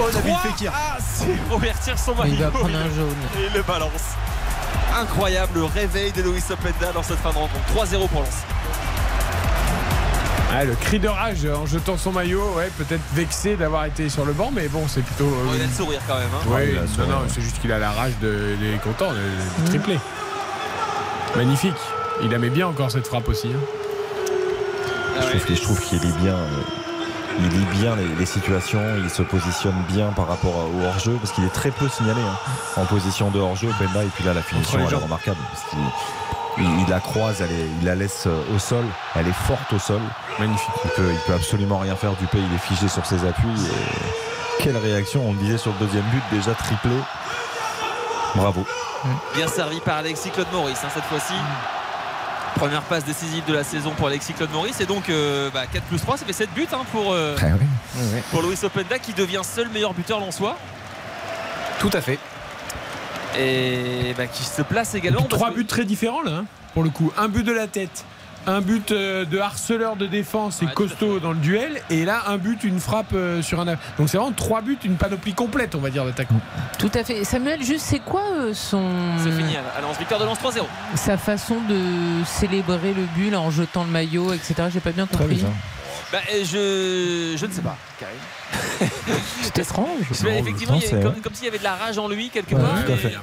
Oh, 0.00 0.08
David 0.12 0.34
Fekir. 0.42 0.72
Ah, 0.74 0.96
c'est 1.00 1.36
Robert 1.50 1.78
tire 1.78 1.98
son 1.98 2.14
maillot. 2.14 2.34
Il 2.34 2.42
va 2.42 2.50
prendre 2.50 2.74
un 2.76 2.94
jaune. 2.94 3.16
Et 3.38 3.56
le 3.56 3.62
balance. 3.62 4.16
Incroyable 4.98 5.60
le 5.60 5.64
réveil 5.66 6.10
de 6.12 6.22
Louis 6.22 6.42
Openda 6.50 6.92
dans 6.92 7.02
cette 7.02 7.18
fin 7.18 7.30
de 7.30 7.36
rencontre. 7.36 7.64
3-0 7.74 8.08
pour 8.08 8.20
Lens. 8.22 8.42
Ah, 10.54 10.64
le 10.64 10.74
cri 10.74 10.98
de 10.98 11.08
rage 11.08 11.46
en 11.46 11.64
jetant 11.64 11.96
son 11.96 12.12
maillot, 12.12 12.42
ouais, 12.56 12.70
peut-être 12.76 13.00
vexé 13.14 13.56
d'avoir 13.56 13.86
été 13.86 14.08
sur 14.10 14.24
le 14.26 14.32
banc, 14.34 14.50
mais 14.52 14.68
bon, 14.68 14.84
c'est 14.86 15.00
plutôt. 15.02 15.24
euh, 15.24 15.46
Oh, 15.48 15.52
il 15.54 15.62
a 15.62 15.66
le 15.66 15.72
sourire 15.72 16.00
quand 16.06 16.16
même. 16.18 16.28
hein. 16.34 16.44
Oui, 16.46 16.60
il 16.72 16.78
a 16.78 16.82
le 16.82 17.10
non, 17.10 17.20
non, 17.20 17.22
c'est 17.28 17.40
juste 17.40 17.58
qu'il 17.60 17.72
a 17.72 17.78
la 17.78 17.90
rage 17.90 18.12
de. 18.20 18.56
Il 18.60 18.66
est 18.74 18.78
content, 18.82 19.10
le, 19.12 19.16
le 19.62 19.68
triplé. 19.68 19.98
Magnifique. 21.36 21.72
Il 22.22 22.32
aimait 22.34 22.50
bien 22.50 22.66
encore 22.68 22.90
cette 22.90 23.06
frappe 23.06 23.28
aussi. 23.28 23.48
hein. 23.48 23.60
Ah 25.18 25.20
Je 25.22 25.26
ouais. 25.26 25.30
trouve, 25.30 25.44
qu'il- 25.46 25.56
je 25.56 25.62
trouve 25.62 25.80
qu'il 25.80 26.00
lit 26.00 26.12
bien. 26.22 26.34
euh, 26.34 26.48
Il 27.40 27.48
lit 27.48 27.64
bien 27.80 27.96
les, 27.96 28.06
les 28.18 28.26
situations, 28.26 28.82
il 29.02 29.08
se 29.08 29.22
positionne 29.22 29.74
bien 29.88 30.08
par 30.08 30.28
rapport 30.28 30.54
au 30.54 30.84
hors-jeu, 30.84 31.16
parce 31.18 31.32
qu'il 31.32 31.44
est 31.44 31.52
très 31.54 31.70
peu 31.70 31.88
signalé 31.88 32.20
hein, 32.20 32.36
en 32.76 32.84
position 32.84 33.30
de 33.30 33.40
hors-jeu, 33.40 33.70
Benda, 33.80 34.04
et 34.04 34.08
puis 34.14 34.22
là 34.22 34.34
la 34.34 34.42
finition 34.42 34.78
elle 34.86 34.92
est 34.92 34.96
remarquable. 35.02 35.38
Parce 35.50 35.64
il, 36.58 36.80
il 36.80 36.88
la 36.88 37.00
croise, 37.00 37.40
elle 37.40 37.50
est- 37.52 37.68
il 37.80 37.86
la 37.86 37.94
laisse 37.94 38.24
euh, 38.26 38.42
au 38.54 38.58
sol, 38.58 38.84
elle 39.16 39.26
est 39.28 39.32
forte 39.46 39.72
au 39.72 39.78
sol. 39.78 40.00
Magnifique. 40.38 40.68
Il 40.84 40.90
peut, 40.90 41.08
il 41.10 41.18
peut 41.26 41.34
absolument 41.34 41.78
rien 41.78 41.96
faire 41.96 42.12
du 42.14 42.26
pays, 42.26 42.42
il 42.48 42.54
est 42.54 42.58
figé 42.58 42.88
sur 42.88 43.04
ses 43.06 43.24
appuis. 43.26 43.48
Et 43.48 44.62
quelle 44.62 44.76
réaction, 44.76 45.26
on 45.28 45.32
le 45.32 45.38
disait 45.38 45.58
sur 45.58 45.72
le 45.72 45.86
deuxième 45.86 46.04
but, 46.04 46.22
déjà 46.30 46.52
triplé. 46.54 46.90
Bravo. 48.34 48.64
Bien 49.34 49.48
servi 49.48 49.80
par 49.80 49.96
Alexis 49.98 50.30
Claude 50.30 50.46
Maurice 50.52 50.78
hein, 50.84 50.88
cette 50.94 51.04
fois-ci. 51.04 51.34
Première 52.54 52.82
passe 52.82 53.04
décisive 53.04 53.44
de 53.46 53.54
la 53.54 53.64
saison 53.64 53.90
pour 53.92 54.06
Alexis 54.08 54.32
Claude 54.34 54.50
Maurice. 54.52 54.80
Et 54.80 54.86
donc 54.86 55.08
euh, 55.08 55.50
bah, 55.52 55.62
4 55.72 55.84
plus 55.84 56.00
3, 56.00 56.16
ça 56.18 56.24
fait 56.26 56.32
7 56.32 56.52
buts 56.54 56.68
hein, 56.72 56.82
pour, 56.92 57.12
euh, 57.12 57.34
Ah 57.40 57.46
oui. 57.58 58.20
pour 58.30 58.42
Louis 58.42 58.58
Openda 58.62 58.98
qui 58.98 59.12
devient 59.12 59.40
seul 59.42 59.68
meilleur 59.70 59.92
buteur 59.94 60.20
lensois. 60.20 60.56
Tout 61.80 61.90
à 61.92 62.00
fait. 62.00 62.18
Et 63.38 64.14
bah, 64.16 64.26
qui 64.26 64.44
se 64.44 64.62
place 64.62 64.94
également. 64.94 65.22
Trois 65.22 65.50
que- 65.50 65.56
buts 65.56 65.66
très 65.66 65.84
différents 65.84 66.22
là, 66.22 66.32
hein, 66.38 66.44
pour 66.74 66.82
le 66.82 66.90
coup. 66.90 67.12
Un 67.16 67.28
but 67.28 67.44
de 67.44 67.52
la 67.52 67.66
tête, 67.66 68.04
un 68.46 68.60
but 68.60 68.90
euh, 68.92 69.24
de 69.24 69.38
harceleur 69.38 69.96
de 69.96 70.06
défense 70.06 70.62
et 70.62 70.66
Ouais, 70.66 70.72
costaud 70.72 71.20
dans 71.20 71.32
le 71.32 71.38
duel, 71.38 71.80
et 71.90 72.04
là 72.04 72.24
un 72.26 72.36
but, 72.38 72.64
une 72.64 72.80
frappe 72.80 73.12
euh, 73.14 73.40
sur 73.42 73.60
un. 73.60 73.64
Donc 73.64 74.08
c'est 74.08 74.16
vraiment 74.16 74.32
trois 74.32 74.60
buts, 74.60 74.78
une 74.84 74.96
panoplie 74.96 75.32
complète, 75.34 75.74
on 75.74 75.80
va 75.80 75.90
dire, 75.90 76.04
d'attaquant. 76.04 76.40
Tout 76.78 76.90
à 76.94 77.04
fait. 77.04 77.24
Samuel, 77.24 77.62
juste, 77.62 77.86
c'est 77.86 78.00
quoi 78.00 78.22
euh, 78.34 78.54
son. 78.54 78.82
C'est 79.18 79.30
fini. 79.32 79.56
Alors, 79.76 79.92
victoire 79.94 80.20
de 80.20 80.26
Lens 80.26 80.38
3-0. 80.38 80.62
Sa 80.96 81.16
façon 81.16 81.56
de 81.68 82.24
célébrer 82.26 82.92
le 82.94 83.04
but 83.16 83.30
là, 83.30 83.40
en 83.40 83.50
jetant 83.50 83.84
le 83.84 83.90
maillot, 83.90 84.32
etc. 84.32 84.54
J'ai 84.72 84.80
pas 84.80 84.92
bien 84.92 85.06
compris. 85.06 85.44
Bah, 86.12 86.18
euh, 86.30 86.44
je, 86.44 87.36
je 87.38 87.46
ne 87.46 87.52
sais 87.52 87.62
pas, 87.62 87.76
Karim. 87.98 88.90
C'est 89.42 89.58
étrange. 89.58 89.88
Mais 90.24 90.38
effectivement, 90.40 90.74
il 90.76 90.82
y 90.82 90.92
avait 90.92 91.02
comme, 91.02 91.20
comme 91.22 91.34
s'il 91.34 91.46
y 91.46 91.48
avait 91.48 91.58
de 91.58 91.64
la 91.64 91.74
rage 91.74 91.98
en 91.98 92.06
lui 92.08 92.28
quelque 92.28 92.54
Ouais, 92.54 92.60
part. 92.60 92.84
tout 92.84 92.92
à 92.92 92.94
et- 92.94 92.98
fait. 92.98 93.14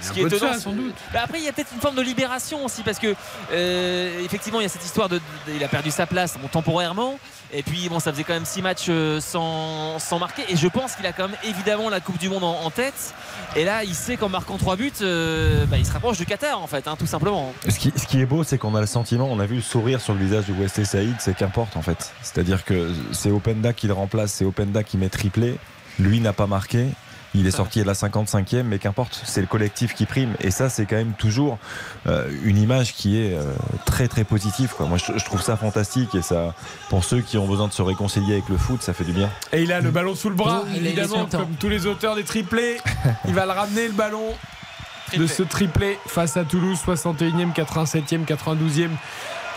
Ce 0.00 0.10
qui 0.10 0.20
est 0.20 0.24
étonnant. 0.26 0.52
ça, 0.54 0.58
sans 0.58 0.72
doute. 0.72 0.96
Bah, 1.12 1.20
après, 1.22 1.38
il 1.38 1.44
y 1.44 1.48
a 1.48 1.52
peut-être 1.52 1.70
une 1.72 1.80
forme 1.80 1.94
de 1.94 2.02
libération 2.02 2.64
aussi 2.64 2.82
parce 2.82 2.98
que 2.98 3.14
euh, 3.52 4.24
effectivement, 4.24 4.58
il 4.58 4.64
y 4.64 4.66
a 4.66 4.68
cette 4.68 4.84
histoire 4.84 5.08
de, 5.08 5.18
de- 5.18 5.52
il 5.54 5.62
a 5.62 5.68
perdu 5.68 5.92
sa 5.92 6.06
place 6.06 6.36
bon, 6.42 6.48
temporairement. 6.48 7.20
Et 7.54 7.62
puis 7.62 7.88
bon, 7.90 8.00
ça 8.00 8.12
faisait 8.12 8.24
quand 8.24 8.32
même 8.32 8.46
six 8.46 8.62
matchs 8.62 8.86
euh, 8.88 9.20
sans, 9.20 9.98
sans 9.98 10.18
marquer. 10.18 10.42
Et 10.48 10.56
je 10.56 10.68
pense 10.68 10.96
qu'il 10.96 11.04
a 11.04 11.12
quand 11.12 11.28
même 11.28 11.36
évidemment 11.44 11.90
la 11.90 12.00
Coupe 12.00 12.18
du 12.18 12.30
Monde 12.30 12.44
en, 12.44 12.70
tête. 12.70 13.14
Et 13.56 13.64
là, 13.64 13.84
il 13.84 13.94
sait 13.94 14.16
qu'en 14.16 14.30
marquant 14.30 14.56
trois 14.56 14.76
buts, 14.76 14.90
euh, 15.02 15.66
bah, 15.66 15.76
il 15.76 15.84
se 15.84 15.92
rapproche 15.92 16.16
du 16.16 16.24
Qatar 16.24 16.60
en 16.60 16.66
fait, 16.66 16.88
hein, 16.88 16.96
tout 16.98 17.06
simplement. 17.06 17.52
Ce 17.68 17.78
qui, 17.78 17.92
ce 17.94 18.06
qui 18.06 18.20
est 18.20 18.26
beau, 18.26 18.42
c'est 18.42 18.56
qu'on 18.56 18.74
a 18.74 18.80
le 18.80 18.86
sentiment, 18.86 19.28
on 19.30 19.38
a 19.38 19.44
vu 19.46 19.56
le 19.56 19.62
sourire 19.62 20.00
sur 20.00 20.14
le 20.14 20.20
visage 20.20 20.46
de 20.46 20.54
Wesley 20.54 20.86
Saïd, 20.86 21.14
c'est 21.18 21.36
qu'importe 21.36 21.76
en 21.76 21.82
fait. 21.82 22.12
C'est-à-dire 22.22 22.64
que 22.64 22.90
c'est 23.12 23.30
Openda 23.30 23.74
qui 23.74 23.86
le 23.86 23.92
remplace, 23.92 24.32
c'est 24.32 24.46
Openda 24.46 24.82
qui 24.82 24.96
met 24.96 25.10
triplé, 25.10 25.58
lui 25.98 26.20
n'a 26.20 26.32
pas 26.32 26.46
marqué. 26.46 26.86
Il 27.34 27.46
est 27.46 27.50
sorti 27.52 27.80
à 27.80 27.84
la 27.84 27.94
55e, 27.94 28.62
mais 28.62 28.78
qu'importe, 28.78 29.22
c'est 29.24 29.40
le 29.40 29.46
collectif 29.46 29.94
qui 29.94 30.04
prime. 30.06 30.34
Et 30.40 30.50
ça, 30.50 30.68
c'est 30.68 30.84
quand 30.86 30.96
même 30.96 31.14
toujours 31.14 31.58
euh, 32.06 32.30
une 32.44 32.58
image 32.58 32.94
qui 32.94 33.18
est 33.18 33.34
euh, 33.34 33.52
très 33.86 34.06
très 34.08 34.24
positive. 34.24 34.74
Quoi. 34.76 34.86
Moi, 34.86 34.98
je, 34.98 35.18
je 35.18 35.24
trouve 35.24 35.40
ça 35.40 35.56
fantastique 35.56 36.14
et 36.14 36.22
ça, 36.22 36.54
pour 36.90 37.04
ceux 37.04 37.20
qui 37.20 37.38
ont 37.38 37.46
besoin 37.46 37.68
de 37.68 37.72
se 37.72 37.82
réconcilier 37.82 38.34
avec 38.34 38.48
le 38.48 38.58
foot, 38.58 38.82
ça 38.82 38.92
fait 38.92 39.04
du 39.04 39.12
bien. 39.12 39.30
Et 39.52 39.62
il 39.62 39.72
a 39.72 39.80
le 39.80 39.90
ballon 39.90 40.14
sous 40.14 40.28
le 40.28 40.34
bras, 40.34 40.64
Oh, 40.64 40.68
évidemment, 40.74 41.26
comme 41.26 41.54
tous 41.58 41.68
les 41.68 41.86
auteurs 41.86 42.14
des 42.14 42.24
triplés. 42.24 42.78
il 43.26 43.34
va 43.34 43.46
le 43.46 43.52
ramener, 43.52 43.86
le 43.86 43.94
ballon 43.94 44.34
de 45.16 45.26
ce 45.26 45.42
triplé 45.42 45.98
face 46.06 46.36
à 46.36 46.44
Toulouse, 46.44 46.78
61e, 46.86 47.52
87e, 47.54 48.24
92e. 48.24 48.88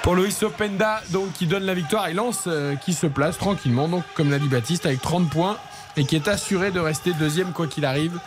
Pour 0.01 0.15
Loïs 0.15 0.43
Openda, 0.43 1.01
donc 1.09 1.33
qui 1.33 1.47
donne 1.47 1.63
la 1.63 1.73
victoire 1.73 2.07
et 2.07 2.13
Lance 2.13 2.43
euh, 2.47 2.75
qui 2.75 2.93
se 2.93 3.07
place 3.07 3.37
tranquillement, 3.37 3.87
donc 3.87 4.03
comme 4.13 4.29
l'a 4.29 4.37
dit 4.37 4.47
Baptiste, 4.47 4.85
avec 4.85 5.01
30 5.01 5.29
points 5.29 5.57
et 5.97 6.05
qui 6.05 6.15
est 6.15 6.27
assuré 6.27 6.71
de 6.71 6.79
rester 6.79 7.13
deuxième 7.13 7.51
quoi 7.51 7.67
qu'il 7.67 7.85
arrive. 7.85 8.19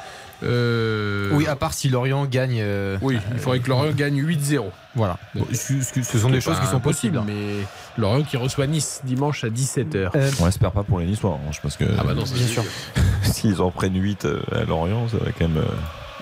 Euh, 0.45 1.31
Oui, 1.33 1.47
à 1.49 1.57
part 1.57 1.75
si 1.75 1.89
Lorient 1.89 2.25
gagne. 2.25 2.59
euh, 2.61 2.97
oui, 3.03 3.19
il 3.33 3.39
faudrait 3.39 3.59
que 3.59 3.69
Lorient 3.69 3.93
gagne 3.93 4.23
8-0. 4.23 4.67
Voilà. 4.95 5.19
Bon, 5.35 5.45
Ce 5.53 5.75
ce 5.83 6.19
sont 6.19 6.31
des 6.31 6.41
choses 6.41 6.59
qui 6.61 6.67
sont 6.67 6.81
possibles. 6.81 7.21
Mais 7.27 7.65
Lorient 7.97 8.23
qui 8.23 8.37
reçoit 8.37 8.67
Nice 8.69 9.01
dimanche 9.05 9.43
à 9.45 9.49
17h. 9.49 10.11
Euh, 10.15 10.31
On 10.41 10.47
espère 10.47 10.71
pas 10.71 10.85
pour 10.85 11.01
les 11.01 11.07
Niçois, 11.07 11.31
revanche, 11.31 11.61
parce 11.61 11.77
que 11.77 11.85
Ah 11.99 12.05
bah 12.05 12.15
non, 12.15 12.25
c'est 12.25 12.37
sûr. 12.39 12.65
s'ils 13.23 13.61
en 13.61 13.71
prennent 13.73 14.01
8 14.01 14.25
euh, 14.27 14.41
à 14.53 14.65
Lorient, 14.65 15.09
ça 15.09 15.17
va 15.19 15.33
quand 15.37 15.49
même. 15.49 15.63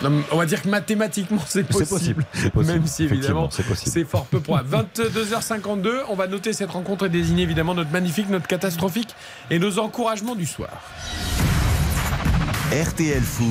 Non, 0.02 0.22
on 0.30 0.36
va 0.36 0.44
dire 0.46 0.60
que 0.62 0.68
mathématiquement 0.68 1.40
c'est 1.46 1.60
C'est 1.72 1.86
possible. 1.86 1.88
possible, 1.88 2.26
c'est 2.34 2.50
possible. 2.50 2.72
Même 2.74 2.86
si 2.86 3.04
évidemment 3.04 3.46
Effectivement, 3.46 3.50
c'est 3.50 3.62
possible. 3.66 3.90
c'est 3.92 4.04
fort 4.04 4.26
peu 4.26 4.40
probable. 4.40 4.68
22h52, 4.94 5.90
on 6.08 6.14
va 6.16 6.26
noter 6.26 6.52
cette 6.52 6.70
rencontre 6.70 7.06
et 7.06 7.08
désigner 7.08 7.42
évidemment 7.44 7.74
notre 7.74 7.90
magnifique, 7.90 8.28
notre 8.28 8.46
catastrophique 8.46 9.14
et 9.50 9.58
nos 9.58 9.78
encouragements 9.78 10.34
du 10.34 10.44
soir. 10.46 10.70
RTL 12.72 13.22
Foot, 13.22 13.46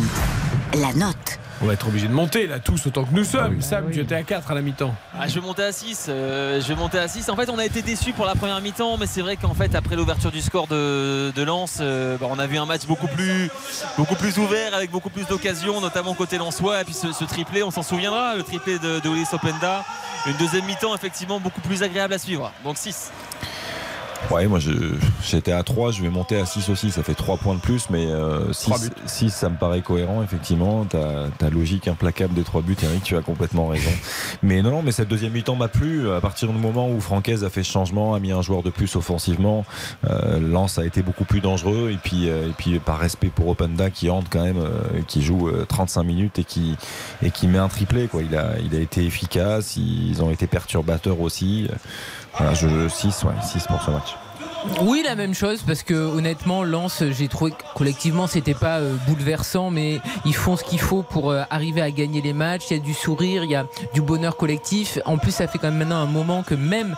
La 0.80 0.94
note. 0.94 1.40
On 1.66 1.70
va 1.70 1.74
être 1.74 1.88
obligé 1.88 2.08
de 2.08 2.14
monter 2.14 2.46
là 2.46 2.60
tous 2.60 2.86
autant 2.86 3.06
que 3.06 3.12
nous 3.12 3.24
sommes. 3.24 3.60
Sam, 3.60 3.90
tu 3.92 4.00
étais 4.00 4.14
à 4.14 4.22
4 4.22 4.52
à 4.52 4.54
la 4.54 4.62
mi-temps. 4.62 4.94
Ah, 5.20 5.28
je 5.28 5.34
vais 5.34 5.42
monter 5.42 5.64
à 5.64 5.72
6. 5.72 6.04
je 6.08 6.68
vais 6.68 6.76
monter 6.76 7.00
à 7.00 7.08
6. 7.08 7.28
En 7.28 7.36
fait, 7.36 7.50
on 7.50 7.58
a 7.58 7.66
été 7.66 7.82
déçus 7.82 8.14
pour 8.14 8.28
la 8.28 8.36
première 8.36 8.62
mi-temps, 8.62 8.98
mais 8.98 9.08
c'est 9.08 9.22
vrai 9.22 9.36
qu'en 9.36 9.56
fait, 9.56 9.74
après 9.74 9.96
l'ouverture 9.96 10.30
du 10.32 10.44
score 10.44 10.68
de, 10.68 11.32
de 11.36 11.42
Lens, 11.42 11.80
euh, 11.82 12.20
bah, 12.20 12.28
on 12.30 12.38
a 12.38 12.46
vu 12.46 12.60
un 12.60 12.68
match 12.68 12.86
beaucoup 12.86 13.08
plus, 13.08 13.50
beaucoup 13.98 14.14
plus 14.14 14.38
ouvert, 14.38 14.76
avec 14.76 14.92
beaucoup 14.92 15.10
plus 15.10 15.26
d'occasions, 15.26 15.82
notamment 15.82 16.14
côté 16.14 16.38
Lensois. 16.38 16.82
Et 16.82 16.84
puis 16.84 16.94
ce, 16.94 17.12
ce 17.12 17.24
triplé, 17.24 17.64
on 17.64 17.72
s'en 17.72 17.82
souviendra, 17.82 18.36
le 18.36 18.44
triplé 18.44 18.78
de, 18.78 19.00
de 19.00 19.10
Ulysse 19.10 19.34
Openda. 19.34 19.84
Une 20.28 20.38
deuxième 20.38 20.66
mi-temps, 20.66 20.94
effectivement, 20.94 21.40
beaucoup 21.40 21.62
plus 21.62 21.82
agréable 21.82 22.14
à 22.14 22.20
suivre. 22.20 22.52
Donc 22.64 22.78
6. 22.78 23.12
Ouais, 24.32 24.48
moi 24.48 24.60
je- 24.60 24.72
j'étais 25.24 25.52
à 25.52 25.62
3, 25.64 25.92
je 25.92 26.02
vais 26.02 26.10
monter 26.10 26.38
à 26.40 26.46
6 26.46 26.70
aussi, 26.70 26.90
ça 26.92 27.04
fait 27.04 27.14
3 27.14 27.38
points 27.38 27.54
de 27.56 27.60
plus, 27.60 27.90
mais 27.90 28.08
euh, 28.08 28.52
Trois 28.54 28.78
6, 28.78 28.90
buts. 28.90 28.96
6, 29.06 29.30
ça 29.30 29.50
me 29.50 29.56
paraît 29.56 29.82
cohérent, 29.82 30.24
effectivement. 30.24 30.84
Ta, 30.86 31.28
ta 31.38 31.50
logique 31.50 31.88
implacable 31.88 32.34
des 32.34 32.44
3 32.44 32.62
buts, 32.62 32.76
Eric, 32.84 33.04
tu 33.04 33.16
as 33.16 33.22
complètement 33.22 33.68
raison. 33.68 33.90
Mais 34.44 34.62
non, 34.62 34.72
non, 34.72 34.82
mais 34.84 34.92
cette 34.92 35.08
deuxième 35.08 35.32
mi-temps 35.32 35.56
m'a 35.56 35.68
plu. 35.68 36.12
À 36.12 36.22
partir 36.22 36.48
du 36.50 36.58
moment 36.58 36.90
où 36.90 37.00
Francaise 37.00 37.44
a 37.44 37.50
fait 37.50 37.64
ce 37.64 37.72
changement, 37.72 38.14
a 38.16 38.20
mis 38.20 38.32
un 38.32 38.42
joueur 38.42 38.64
de 38.64 38.70
plus 38.70 38.96
offensivement, 38.96 39.66
euh, 40.10 40.40
Lens 40.40 40.78
a 40.78 40.86
été 40.86 41.02
beaucoup 41.02 41.24
plus 41.24 41.40
dangereux. 41.40 41.92
Et 41.92 41.98
puis, 41.98 42.28
euh, 42.30 42.50
et 42.50 42.54
puis 42.58 42.80
par 42.80 43.00
respect 43.00 43.30
pour 43.34 43.48
Openda 43.48 43.90
qui 43.90 44.10
entre 44.10 44.30
quand 44.30 44.44
même, 44.44 44.58
euh, 44.60 45.02
qui 45.08 45.22
joue 45.22 45.48
euh, 45.50 45.66
35 45.68 46.04
minutes 46.04 46.40
et 46.40 46.44
qui, 46.44 46.76
et 47.24 47.32
qui 47.32 47.48
met 47.48 47.58
un 47.60 47.70
triplé. 47.70 48.08
Quoi. 48.08 48.22
Il, 48.24 48.36
a, 48.36 48.54
il 48.64 48.76
a 48.76 48.80
été 48.80 49.04
efficace, 49.06 49.78
ils 49.78 50.22
ont 50.22 50.32
été 50.32 50.48
perturbateurs 50.48 51.22
aussi. 51.22 51.68
Voilà, 52.38 52.54
je, 52.54 52.90
6, 52.90 53.24
ouais, 53.24 53.34
6 53.42 53.68
pour 53.68 53.82
ce 53.82 53.92
match. 53.92 54.16
Oui, 54.82 55.04
la 55.04 55.16
même 55.16 55.34
chose, 55.34 55.64
parce 55.66 55.84
que 55.84 55.94
honnêtement, 55.94 56.64
Lens, 56.64 57.04
j'ai 57.12 57.28
trouvé 57.28 57.52
que 57.52 57.64
collectivement, 57.76 58.28
c'était 58.28 58.54
pas 58.54 58.80
euh, 58.80 58.96
bouleversant, 59.08 59.72
mais 59.72 60.00
ils 60.26 60.36
font 60.36 60.58
ce 60.58 60.64
qu'il 60.64 60.80
faut 60.80 61.04
pour 61.04 61.32
euh, 61.32 61.44
arriver 61.50 61.82
à 61.82 61.92
gagner 61.92 62.22
les 62.22 62.34
matchs. 62.34 62.66
Il 62.72 62.78
y 62.78 62.80
a 62.80 62.84
du 62.84 62.94
sourire, 62.94 63.44
il 63.44 63.52
y 63.52 63.56
a 63.56 63.68
du 63.94 64.02
bonheur 64.02 64.38
collectif. 64.38 65.00
En 65.06 65.18
plus, 65.18 65.32
ça 65.32 65.48
fait 65.48 65.58
quand 65.58 65.70
même 65.70 65.80
maintenant 65.80 65.98
un 65.98 66.08
moment 66.08 66.44
que 66.44 66.56
même 66.56 66.96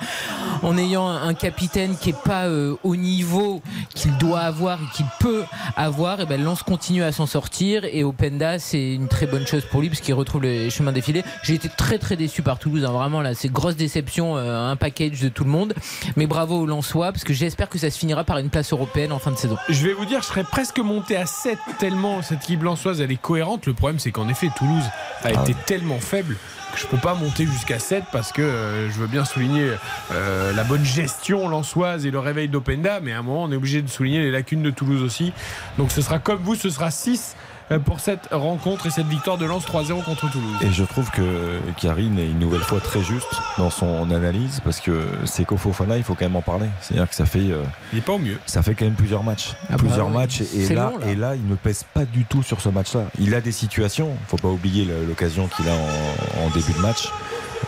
en 0.64 0.78
ayant 0.78 1.08
un 1.08 1.34
capitaine 1.34 1.96
qui 1.98 2.10
est 2.10 2.24
pas 2.24 2.46
euh, 2.46 2.76
au 2.84 2.96
niveau 2.96 3.62
qu'il 3.94 4.18
doit 4.18 4.40
avoir 4.40 4.80
et 4.82 4.96
qu'il 4.96 5.06
peut 5.20 5.44
avoir, 5.76 6.22
et 6.22 6.26
ben 6.26 6.42
Lens 6.42 6.64
continue 6.64 7.04
à 7.04 7.12
s'en 7.12 7.26
sortir. 7.26 7.86
Et 7.86 8.04
Openda, 8.04 8.60
c'est 8.60 8.94
une 8.94 9.08
très 9.08 9.28
bonne 9.28 9.46
chose 9.46 9.66
pour 9.66 9.82
lui, 9.82 9.90
parce 9.90 10.02
qu'il 10.02 10.14
retrouve 10.14 10.44
les 10.44 10.70
chemins 10.70 10.92
défilés. 10.92 11.24
J'ai 11.44 11.56
été 11.56 11.70
très 11.70 12.00
très 12.00 12.16
déçu 12.16 12.42
par 12.42 12.60
Toulouse, 12.60 12.86
hein, 12.86 12.92
vraiment 12.92 13.22
là, 13.22 13.34
c'est 13.34 13.52
grosse 13.52 13.76
déception, 13.76 14.38
euh, 14.38 14.72
un 14.72 14.76
package 14.76 15.22
de 15.22 15.30
tout 15.30 15.44
le 15.44 15.52
monde. 15.52 15.74
Mais 16.16 16.28
bravo 16.28 16.62
aux 16.62 16.66
Lensois, 16.66 17.12
parce 17.12 17.24
que 17.24 17.34
j'espère 17.34 17.57
que 17.66 17.78
ça 17.78 17.90
se 17.90 17.98
finira 17.98 18.24
par 18.24 18.38
une 18.38 18.50
place 18.50 18.72
européenne 18.72 19.12
en 19.12 19.20
fin 19.20 19.32
de 19.32 19.38
saison. 19.38 19.58
Je 19.70 19.86
vais 19.86 19.94
vous 19.94 20.06
dire, 20.06 20.22
je 20.22 20.28
serais 20.28 20.44
presque 20.44 20.80
monté 20.80 21.18
à 21.18 21.26
7 21.26 21.58
tellement 21.80 22.22
cette 22.22 22.44
équipe 22.44 22.64
lançoise 22.64 23.02
elle 23.02 23.12
est 23.12 23.22
cohérente. 23.22 23.66
Le 23.66 23.74
problème 23.74 24.00
c'est 24.00 24.12
qu'en 24.12 24.30
effet 24.30 24.50
Toulouse 24.56 24.84
a 25.24 25.32
été 25.32 25.56
tellement 25.66 26.00
faible 26.00 26.38
que 26.74 26.80
je 26.80 26.88
peux 26.88 26.98
pas 26.98 27.16
monter 27.16 27.46
jusqu'à 27.46 27.80
7 27.80 28.04
parce 28.12 28.32
que 28.32 28.42
euh, 28.42 28.90
je 28.90 29.00
veux 29.00 29.08
bien 29.08 29.26
souligner 29.26 29.72
euh, 30.12 30.54
la 30.54 30.64
bonne 30.64 30.84
gestion 30.84 31.48
lançoise 31.48 32.06
et 32.06 32.12
le 32.12 32.20
réveil 32.20 32.50
d'Openda, 32.50 33.00
mais 33.02 33.14
à 33.14 33.20
un 33.20 33.22
moment 33.24 33.44
on 33.44 33.52
est 33.52 33.56
obligé 33.56 33.82
de 33.82 33.90
souligner 33.90 34.20
les 34.20 34.32
lacunes 34.32 34.62
de 34.62 34.72
Toulouse 34.72 35.02
aussi. 35.02 35.34
Donc 35.78 35.92
ce 35.92 36.02
sera 36.02 36.20
comme 36.20 36.42
vous, 36.42 36.56
ce 36.56 36.70
sera 36.70 36.92
6 36.92 37.36
euh, 37.36 37.47
pour 37.84 38.00
cette 38.00 38.30
rencontre 38.32 38.86
et 38.88 38.90
cette 38.90 39.08
victoire 39.08 39.38
de 39.38 39.46
Lens 39.46 39.66
3-0 39.66 40.04
contre 40.04 40.30
Toulouse. 40.32 40.56
Et 40.62 40.72
je 40.72 40.84
trouve 40.84 41.10
que 41.12 41.60
Karine 41.80 42.18
est 42.18 42.28
une 42.28 42.40
nouvelle 42.40 42.62
fois 42.62 42.80
très 42.80 43.02
juste 43.02 43.28
dans 43.58 43.70
son 43.70 44.10
analyse 44.12 44.62
parce 44.64 44.80
que 44.80 45.06
c'est 45.26 45.46
Fofana, 45.58 45.98
il 45.98 46.04
faut 46.04 46.14
quand 46.16 46.26
même 46.26 46.36
en 46.38 46.42
parler. 46.42 46.68
C'est-à-dire 46.82 47.10
que 47.10 47.16
ça 47.16 47.26
fait, 47.26 47.52
euh, 47.52 47.64
Il 47.92 48.00
est 48.00 48.02
pas 48.02 48.14
au 48.14 48.20
mieux. 48.20 48.38
ça 48.46 48.62
fait 48.62 48.74
quand 48.76 48.86
même 48.86 48.94
plusieurs 48.94 49.24
matchs, 49.24 49.54
Ah 49.64 49.72
bah 49.74 49.78
plusieurs 49.80 50.10
matchs, 50.10 50.42
et 50.56 50.74
là, 50.74 50.92
long, 50.92 50.98
là. 51.00 51.08
et 51.08 51.16
là, 51.16 51.36
il 51.36 51.46
ne 51.48 51.56
pèse 51.56 51.84
pas 51.94 52.06
du 52.06 52.24
tout 52.26 52.44
sur 52.44 52.62
ce 52.62 52.70
match-là. 52.70 53.02
Il 53.20 53.36
a 53.36 53.42
des 53.42 53.52
situations, 53.52 54.12
faut 54.28 54.38
pas 54.38 54.48
oublier 54.48 54.88
l'occasion 55.08 55.48
qu'il 55.48 55.68
a 55.68 55.74
en, 55.74 56.46
en 56.46 56.50
début 56.52 56.74
de 56.74 56.80
match. 56.80 57.10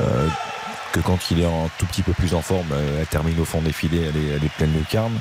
euh, 0.02 0.28
que 0.92 1.00
quand 1.00 1.32
il 1.32 1.42
est 1.42 1.46
un 1.46 1.70
tout 1.78 1.86
petit 1.86 2.02
peu 2.02 2.14
plus 2.14 2.34
en 2.34 2.42
forme, 2.42 2.72
euh, 2.72 3.00
elle 3.00 3.08
termine 3.08 3.40
au 3.40 3.46
fond 3.46 3.62
des 3.62 3.72
filets, 3.72 4.10
elle 4.10 4.18
est, 4.18 4.36
elle 4.36 4.44
est 4.44 4.54
pleine 4.58 4.74
de 4.74 4.84
carne. 4.90 5.20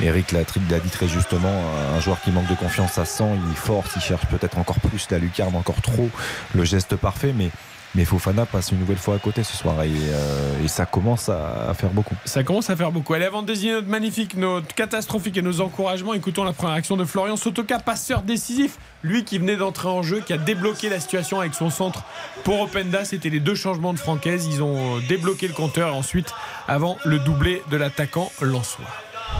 Eric 0.00 0.32
l'a 0.32 0.44
dit 0.44 0.90
très 0.90 1.08
justement, 1.08 1.62
un 1.94 2.00
joueur 2.00 2.20
qui 2.20 2.30
manque 2.30 2.48
de 2.48 2.54
confiance, 2.54 2.92
ça 2.92 3.04
sent, 3.04 3.30
il 3.50 3.56
force, 3.56 3.90
il 3.96 4.02
cherche 4.02 4.26
peut-être 4.26 4.58
encore 4.58 4.80
plus 4.80 5.06
la 5.10 5.18
lucarne, 5.18 5.54
encore 5.54 5.82
trop 5.82 6.08
le 6.54 6.64
geste 6.64 6.96
parfait, 6.96 7.34
mais, 7.36 7.50
mais 7.94 8.04
Fofana 8.04 8.46
passe 8.46 8.70
une 8.72 8.78
nouvelle 8.78 8.98
fois 8.98 9.16
à 9.16 9.18
côté 9.18 9.42
ce 9.42 9.56
soir 9.56 9.82
et, 9.82 9.90
euh, 9.90 10.68
ça 10.68 10.86
commence 10.86 11.28
à, 11.28 11.70
à 11.70 11.74
faire 11.74 11.90
beaucoup. 11.90 12.14
Ça 12.24 12.44
commence 12.44 12.70
à 12.70 12.76
faire 12.76 12.92
beaucoup. 12.92 13.12
Allez, 13.14 13.24
avant 13.24 13.42
de 13.42 13.48
désigner 13.48 13.72
notre 13.72 13.88
magnifique, 13.88 14.36
notre 14.36 14.72
catastrophique 14.74 15.36
et 15.36 15.42
nos 15.42 15.60
encouragements, 15.60 16.14
écoutons 16.14 16.44
la 16.44 16.52
première 16.52 16.76
action 16.76 16.96
de 16.96 17.04
Florian 17.04 17.36
Sotoka, 17.36 17.80
passeur 17.80 18.22
décisif. 18.22 18.78
Lui 19.02 19.24
qui 19.24 19.38
venait 19.38 19.56
d'entrer 19.56 19.88
en 19.88 20.02
jeu, 20.02 20.20
qui 20.20 20.32
a 20.32 20.38
débloqué 20.38 20.88
la 20.88 21.00
situation 21.00 21.40
avec 21.40 21.54
son 21.54 21.70
centre 21.70 22.04
pour 22.44 22.60
Openda. 22.60 23.04
C'était 23.04 23.30
les 23.30 23.40
deux 23.40 23.54
changements 23.54 23.94
de 23.94 23.98
Francaise. 23.98 24.46
Ils 24.50 24.62
ont 24.62 24.98
euh, 24.98 25.00
débloqué 25.08 25.48
le 25.48 25.54
compteur 25.54 25.94
ensuite 25.94 26.32
avant 26.68 26.98
le 27.04 27.18
doublé 27.18 27.62
de 27.70 27.76
l'attaquant 27.76 28.30
Lançois. 28.40 28.86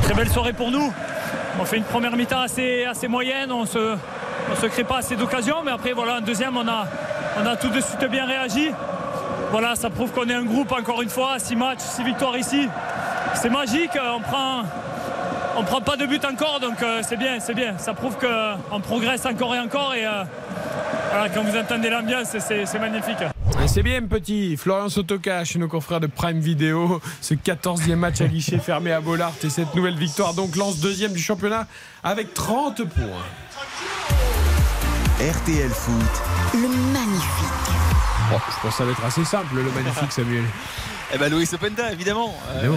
Très 0.02 0.14
belle 0.14 0.30
soirée 0.30 0.52
pour 0.52 0.70
nous. 0.70 0.92
On 1.60 1.64
fait 1.64 1.76
une 1.76 1.84
première 1.84 2.16
mi-temps 2.16 2.40
assez, 2.40 2.86
moyenne, 3.08 3.52
on 3.52 3.66
se, 3.66 3.96
se 4.60 4.66
crée 4.66 4.84
pas 4.84 4.98
assez 4.98 5.16
d'occasions, 5.16 5.62
mais 5.64 5.72
après 5.72 5.92
voilà, 5.92 6.18
en 6.18 6.20
deuxième, 6.20 6.56
on 6.56 6.66
a, 6.66 6.86
on 7.40 7.46
a 7.46 7.56
tout 7.56 7.68
de 7.68 7.80
suite 7.80 8.04
bien 8.10 8.26
réagi. 8.26 8.70
Voilà, 9.50 9.74
ça 9.74 9.90
prouve 9.90 10.10
qu'on 10.12 10.28
est 10.28 10.34
un 10.34 10.44
groupe 10.44 10.72
encore 10.72 11.02
une 11.02 11.10
fois, 11.10 11.38
six 11.38 11.56
matchs, 11.56 11.80
six 11.80 12.04
victoires 12.04 12.36
ici. 12.36 12.68
C'est 13.34 13.50
magique, 13.50 13.90
on 14.00 14.20
prend, 14.20 14.62
on 15.56 15.64
prend 15.64 15.80
pas 15.80 15.96
de 15.96 16.06
but 16.06 16.24
encore, 16.24 16.60
donc 16.60 16.82
euh, 16.82 17.02
c'est 17.06 17.16
bien, 17.16 17.40
c'est 17.40 17.54
bien. 17.54 17.76
Ça 17.78 17.92
prouve 17.94 18.16
qu'on 18.18 18.80
progresse 18.80 19.24
encore 19.26 19.54
et 19.54 19.60
encore, 19.60 19.94
et 19.94 20.06
euh, 20.06 20.24
voilà, 21.10 21.28
quand 21.28 21.42
vous 21.42 21.56
entendez 21.56 21.90
l'ambiance, 21.90 22.28
c'est- 22.38 22.66
c'est 22.66 22.78
magnifique. 22.78 23.18
C'est 23.66 23.82
bien 23.82 24.00
petit, 24.02 24.56
Florian 24.56 24.88
Sotoka 24.88 25.44
chez 25.44 25.58
nos 25.58 25.68
confrères 25.68 26.00
de 26.00 26.06
Prime 26.06 26.40
Video, 26.40 27.00
ce 27.20 27.34
14e 27.34 27.94
match 27.96 28.20
à 28.20 28.26
guichet 28.26 28.58
fermé 28.64 28.90
à 28.92 29.00
Bollard 29.00 29.32
et 29.44 29.50
cette 29.50 29.74
nouvelle 29.74 29.96
victoire 29.96 30.34
donc 30.34 30.56
lance 30.56 30.78
deuxième 30.80 31.12
du 31.12 31.20
championnat 31.22 31.66
avec 32.02 32.32
30 32.34 32.84
points. 32.84 33.26
RTL 35.20 35.68
Foot, 35.70 36.22
Le 36.54 36.68
magnifique. 36.68 37.74
Bon, 38.30 38.38
je 38.48 38.62
pense 38.62 38.72
que 38.72 38.78
ça 38.78 38.84
va 38.84 38.92
être 38.92 39.04
assez 39.04 39.24
simple 39.24 39.54
le 39.56 39.64
magnifique 39.70 40.10
Samuel. 40.12 40.44
Eh 41.12 41.18
ben 41.18 41.28
Louis 41.30 41.48
Openda, 41.52 41.90
évidemment. 41.92 42.32
Euh, 42.62 42.70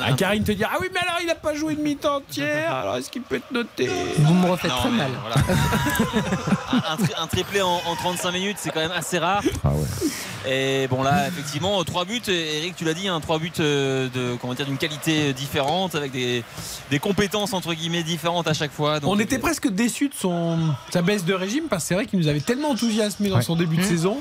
Ah, 0.00 0.06
un- 0.06 0.14
Karine 0.16 0.44
te 0.44 0.52
dit 0.52 0.62
Ah 0.64 0.76
oui, 0.80 0.86
mais 0.92 1.00
alors 1.00 1.16
il 1.22 1.28
a 1.28 1.34
pas 1.34 1.54
joué 1.54 1.72
une 1.74 1.80
mi-temps 1.82 2.16
entière, 2.18 2.72
alors 2.74 2.96
est-ce 2.96 3.10
qu'il 3.10 3.22
peut 3.22 3.36
être 3.36 3.50
noté 3.50 3.90
Vous 4.18 4.34
me 4.34 4.46
refaites 4.48 4.70
Non, 4.70 4.76
très 4.78 4.90
mais 4.90 4.96
mal. 4.98 5.10
voilà. 5.20 5.36
un, 6.72 6.92
un 6.92 6.96
tri- 6.96 7.14
un 7.18 7.26
triplé 7.26 7.62
en, 7.62 7.80
en 7.86 7.96
35 7.96 8.30
minutes, 8.32 8.56
c'est 8.60 8.70
quand 8.70 8.80
même 8.80 8.92
assez 8.92 9.18
rare. 9.18 9.42
Ah 9.64 9.70
ouais. 9.70 9.86
Et 10.48 10.86
bon 10.88 11.02
là, 11.02 11.28
effectivement, 11.28 11.82
trois 11.84 12.04
buts. 12.06 12.22
Eric, 12.28 12.74
tu 12.74 12.84
l'as 12.84 12.94
dit, 12.94 13.08
hein, 13.08 13.20
trois 13.20 13.38
buts 13.38 13.52
euh, 13.60 14.08
de 14.14 14.36
comment 14.40 14.54
dire 14.54 14.64
d'une 14.64 14.78
qualité 14.78 15.32
différente, 15.34 15.94
avec 15.96 16.12
des, 16.12 16.42
des 16.90 16.98
compétences 16.98 17.52
entre 17.52 17.74
guillemets 17.74 18.02
différentes 18.04 18.46
à 18.48 18.54
chaque 18.54 18.72
fois. 18.72 19.00
Donc, 19.00 19.10
On 19.12 19.18
était 19.18 19.38
presque 19.38 19.68
déçus 19.68 20.08
de 20.08 20.14
son, 20.14 20.58
sa 20.90 21.02
baisse 21.02 21.24
de 21.26 21.34
régime 21.34 21.64
parce 21.68 21.82
que 21.82 21.88
c'est 21.88 21.94
vrai 21.94 22.06
qu'il 22.06 22.18
nous 22.18 22.28
avait 22.28 22.40
tellement 22.40 22.70
enthousiasmé 22.70 23.28
dans 23.28 23.36
Ouais. 23.36 23.42
son 23.42 23.56
début 23.56 23.76
de 23.76 23.82
saison 23.82 24.18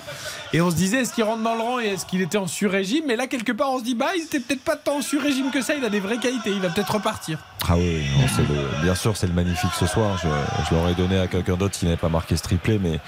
et 0.53 0.59
on 0.61 0.69
se 0.71 0.75
disait 0.75 1.01
est-ce 1.01 1.13
qu'il 1.13 1.23
rentre 1.23 1.41
dans 1.43 1.55
le 1.55 1.61
rang 1.61 1.79
et 1.79 1.87
est-ce 1.87 2.05
qu'il 2.05 2.21
était 2.21 2.37
en 2.37 2.47
sur-régime? 2.47 3.03
Mais 3.07 3.15
là 3.15 3.27
quelque 3.27 3.51
on 3.67 3.79
se 3.79 3.83
dit 3.83 3.95
bah 3.95 4.07
il 4.15 4.23
était 4.23 4.39
peut-être 4.39 4.63
pas 4.63 4.75
tant 4.75 4.97
en 4.97 5.01
sur-régime 5.01 5.51
que 5.51 5.61
ça 5.61 5.73
il 5.75 5.83
a 5.83 5.89
des 5.89 5.99
vraies 5.99 6.17
qualités 6.17 6.51
il 6.51 6.61
va 6.61 6.69
peut-être 6.69 6.93
repartir 6.93 7.39
Ah 7.67 7.75
oui, 7.77 8.05
bien 8.83 8.95
sûr, 8.95 9.17
c'est 9.17 9.27
le 9.27 9.33
magnifique 9.33 9.71
ce 9.77 9.85
soir. 9.85 10.17
Je, 10.17 10.73
l'aurais 10.75 10.95
donné 10.95 11.19
à 11.19 11.27
quelqu'un 11.27 11.55
d'autre 11.55 11.75
s'il 11.75 11.87
n'avait 11.87 11.99
pas 11.99 12.09
marqué 12.09 12.35
ce 12.37 12.43
triplé, 12.43 12.79
mais, 12.79 12.99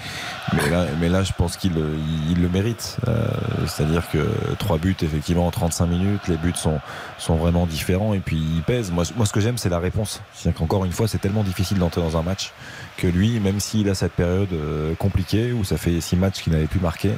mais, 1.00 1.08
là, 1.08 1.22
je 1.22 1.32
pense 1.32 1.56
qu'il 1.56 1.72
le- 1.72 1.96
il, 2.28 2.38
il 2.38 2.48
mérite. 2.48 2.96
Euh, 3.08 3.26
C'est-à-dire 3.66 4.08
que 4.10 4.18
trois 4.58 4.78
buts, 4.78 4.96
effectivement, 5.00 5.46
en 5.46 5.50
35 5.50 5.86
minutes, 5.86 6.28
les 6.28 6.36
buts 6.36 6.52
sont, 6.54 6.80
sont 7.18 7.36
vraiment 7.36 7.66
différents 7.66 8.14
et 8.14 8.20
puis 8.20 8.36
ils 8.36 8.62
pèsent. 8.62 8.90
Moi, 8.90 9.04
moi 9.16 9.26
ce 9.26 9.32
que 9.32 9.40
j'aime, 9.40 9.56
c'est 9.58 9.70
la 9.70 9.78
réponse. 9.78 10.20
C'est-à-dire 10.34 10.58
qu'encore 10.58 10.84
une 10.84 10.92
fois, 10.92 11.08
c'est 11.08 11.18
tellement 11.18 11.44
difficile 11.44 11.78
d'entrer 11.78 12.02
dans 12.02 12.16
un 12.16 12.22
match 12.22 12.52
que 12.98 13.06
lui, 13.06 13.40
même 13.40 13.58
s'il 13.58 13.88
a 13.88 13.94
cette 13.94 14.12
période 14.12 14.52
euh, 14.52 14.94
compliquée 14.96 15.52
où 15.52 15.64
ça 15.64 15.76
fait 15.78 16.00
six 16.00 16.16
matchs 16.16 16.42
qu'il 16.42 16.52
n'avait 16.52 16.66
plus 16.66 16.80
marqué, 16.80 17.10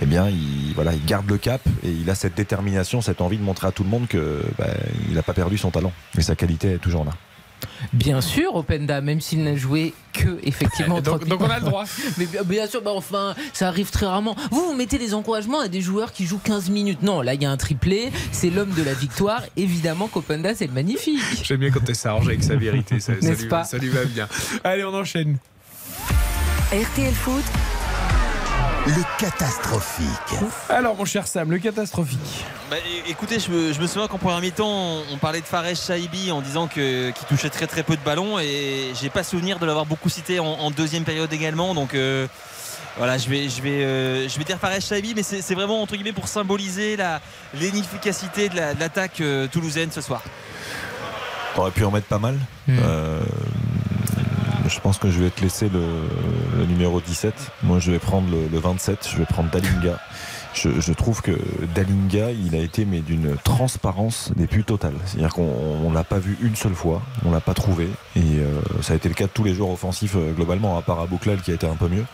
eh 0.00 0.06
bien, 0.06 0.28
il, 0.28 0.72
voilà, 0.74 0.92
il 0.92 1.04
garde 1.04 1.28
le 1.28 1.38
cap 1.38 1.60
et 1.82 1.90
il 1.90 2.08
a 2.10 2.14
cette 2.14 2.34
détermination, 2.34 3.00
cette 3.00 3.20
envie 3.20 3.38
de 3.38 3.42
montrer 3.42 3.68
à 3.68 3.72
tout 3.72 3.84
le 3.84 3.88
monde 3.88 4.06
que 4.08 4.42
bah, 4.58 4.66
il 5.08 5.14
n'a 5.14 5.22
pas 5.22 5.34
perdu 5.34 5.58
son 5.58 5.70
talent 5.70 5.92
et 6.16 6.22
sa 6.22 6.36
qualité 6.36 6.72
est 6.72 6.78
toujours 6.78 7.04
là. 7.04 7.12
Bien 7.92 8.20
sûr, 8.20 8.54
Openda, 8.54 9.00
même 9.00 9.20
s'il 9.20 9.42
n'a 9.42 9.56
joué 9.56 9.94
que 10.12 10.38
effectivement. 10.42 11.00
donc, 11.00 11.20
30 11.20 11.28
donc 11.28 11.40
on 11.40 11.50
a 11.50 11.58
le 11.58 11.64
droit 11.64 11.84
Mais 12.18 12.26
bien, 12.26 12.42
bien 12.42 12.66
sûr, 12.66 12.82
bah 12.82 12.92
enfin, 12.94 13.34
ça 13.52 13.68
arrive 13.68 13.90
très 13.90 14.06
rarement. 14.06 14.36
Vous, 14.50 14.66
vous 14.66 14.74
mettez 14.74 14.98
des 14.98 15.14
encouragements 15.14 15.60
à 15.60 15.68
des 15.68 15.80
joueurs 15.80 16.12
qui 16.12 16.26
jouent 16.26 16.40
15 16.42 16.70
minutes. 16.70 17.02
Non, 17.02 17.22
là, 17.22 17.34
il 17.34 17.42
y 17.42 17.46
a 17.46 17.50
un 17.50 17.56
triplé, 17.56 18.12
c'est 18.32 18.50
l'homme 18.50 18.72
de 18.72 18.82
la 18.82 18.94
victoire. 18.94 19.42
Évidemment 19.56 20.08
qu'Openda, 20.08 20.54
c'est 20.54 20.70
magnifique. 20.70 21.20
j'aime 21.42 21.60
bien 21.60 21.70
quand 21.70 21.88
elle 21.88 21.96
s'arrange 21.96 22.28
avec 22.28 22.42
sa 22.42 22.56
vérité 22.56 23.00
ça, 23.00 23.12
ça 23.20 23.34
lui, 23.34 23.48
pas 23.48 23.64
ça 23.64 23.78
lui 23.78 23.88
va 23.88 24.04
bien 24.04 24.28
allez 24.64 24.84
on 24.84 24.94
enchaîne 24.94 25.38
RTL 26.72 27.14
Foot, 27.14 27.44
Le 28.86 29.02
catastrophique. 29.18 30.06
alors 30.68 30.94
mon 30.96 31.04
cher 31.04 31.26
Sam 31.26 31.50
le 31.50 31.58
catastrophique 31.58 32.44
Bah, 32.70 32.76
écoutez, 33.08 33.40
je 33.40 33.50
me, 33.50 33.72
je 33.72 33.80
me 33.80 33.86
souviens 33.88 34.06
qu'en 34.06 34.18
première 34.18 34.40
mi-temps, 34.40 34.68
on, 34.68 35.02
on 35.12 35.18
parlait 35.18 35.40
de 35.40 35.46
Fares 35.46 35.74
Shaibi 35.74 36.30
en 36.30 36.40
disant 36.40 36.68
que 36.68 37.10
qu'il 37.10 37.26
touchait 37.26 37.50
très 37.50 37.66
très 37.66 37.82
peu 37.82 37.96
de 37.96 38.02
ballons 38.04 38.38
et 38.38 38.92
j'ai 39.00 39.10
pas 39.10 39.24
souvenir 39.24 39.58
de 39.58 39.66
l'avoir 39.66 39.86
beaucoup 39.86 40.08
cité 40.08 40.38
en, 40.38 40.46
en 40.46 40.70
deuxième 40.70 41.02
période 41.04 41.32
également. 41.32 41.74
Donc 41.74 41.94
euh, 41.94 42.28
voilà, 42.96 43.18
je 43.18 43.28
vais 43.28 43.48
je 43.48 43.60
vais 43.60 43.82
euh, 43.84 44.28
je 44.28 44.38
vais 44.38 44.44
dire 44.44 44.58
Fares 44.58 44.80
Shaibi, 44.80 45.14
mais 45.16 45.24
c'est 45.24 45.54
vraiment 45.54 45.82
entre 45.82 45.94
guillemets 45.96 46.12
pour 46.12 46.28
symboliser 46.28 46.96
la 46.96 47.20
l'inefficacité 47.54 48.48
de 48.48 48.54
la- 48.56 48.74
de 48.74 48.78
l'attaque 48.80 49.20
euh, 49.20 49.48
toulousaine 49.48 49.90
ce 49.90 50.00
soir. 50.00 50.22
T'aurais 51.56 51.72
pu 51.72 51.84
en 51.84 51.90
mettre 51.90 52.06
pas 52.06 52.18
mal. 52.18 52.38
Hmm. 52.68 52.78
Euh, 52.82 53.20
je 54.68 54.80
pense 54.80 54.98
que 54.98 55.10
je 55.10 55.20
vais 55.20 55.30
te 55.30 55.40
laisser 55.40 55.68
le, 55.68 56.66
numéro 56.66 57.00
17. 57.00 57.34
Moi, 57.62 57.78
je 57.78 57.90
vais 57.90 57.98
prendre 57.98 58.30
le, 58.30 58.48
le 58.48 58.58
27. 58.58 59.08
Je 59.10 59.18
vais 59.18 59.24
prendre 59.24 59.50
Dalinga. 59.50 59.98
Je, 60.56 60.80
je 60.80 60.92
trouve 60.94 61.20
que 61.20 61.38
Dalinga, 61.74 62.30
il 62.32 62.54
a 62.54 62.58
été 62.58 62.86
mais 62.86 63.00
d'une 63.00 63.36
transparence 63.44 64.32
des 64.36 64.46
plus 64.46 64.64
totales. 64.64 64.94
C'est-à-dire 65.04 65.34
qu'on 65.34 65.52
on 65.84 65.92
l'a 65.92 66.02
pas 66.02 66.18
vu 66.18 66.38
une 66.40 66.56
seule 66.56 66.74
fois, 66.74 67.02
on 67.26 67.30
l'a 67.30 67.40
pas 67.40 67.52
trouvé, 67.52 67.88
et 68.16 68.20
euh, 68.38 68.60
ça 68.80 68.94
a 68.94 68.96
été 68.96 69.08
le 69.08 69.14
cas 69.14 69.24
de 69.24 69.30
tous 69.30 69.44
les 69.44 69.54
joueurs 69.54 69.70
offensifs 69.70 70.14
euh, 70.16 70.32
globalement, 70.32 70.78
à 70.78 70.82
part 70.82 70.98
Abouklal 71.00 71.42
qui 71.42 71.50
a 71.50 71.54
été 71.54 71.66
un 71.66 71.76
peu 71.76 71.88
mieux. 71.88 72.06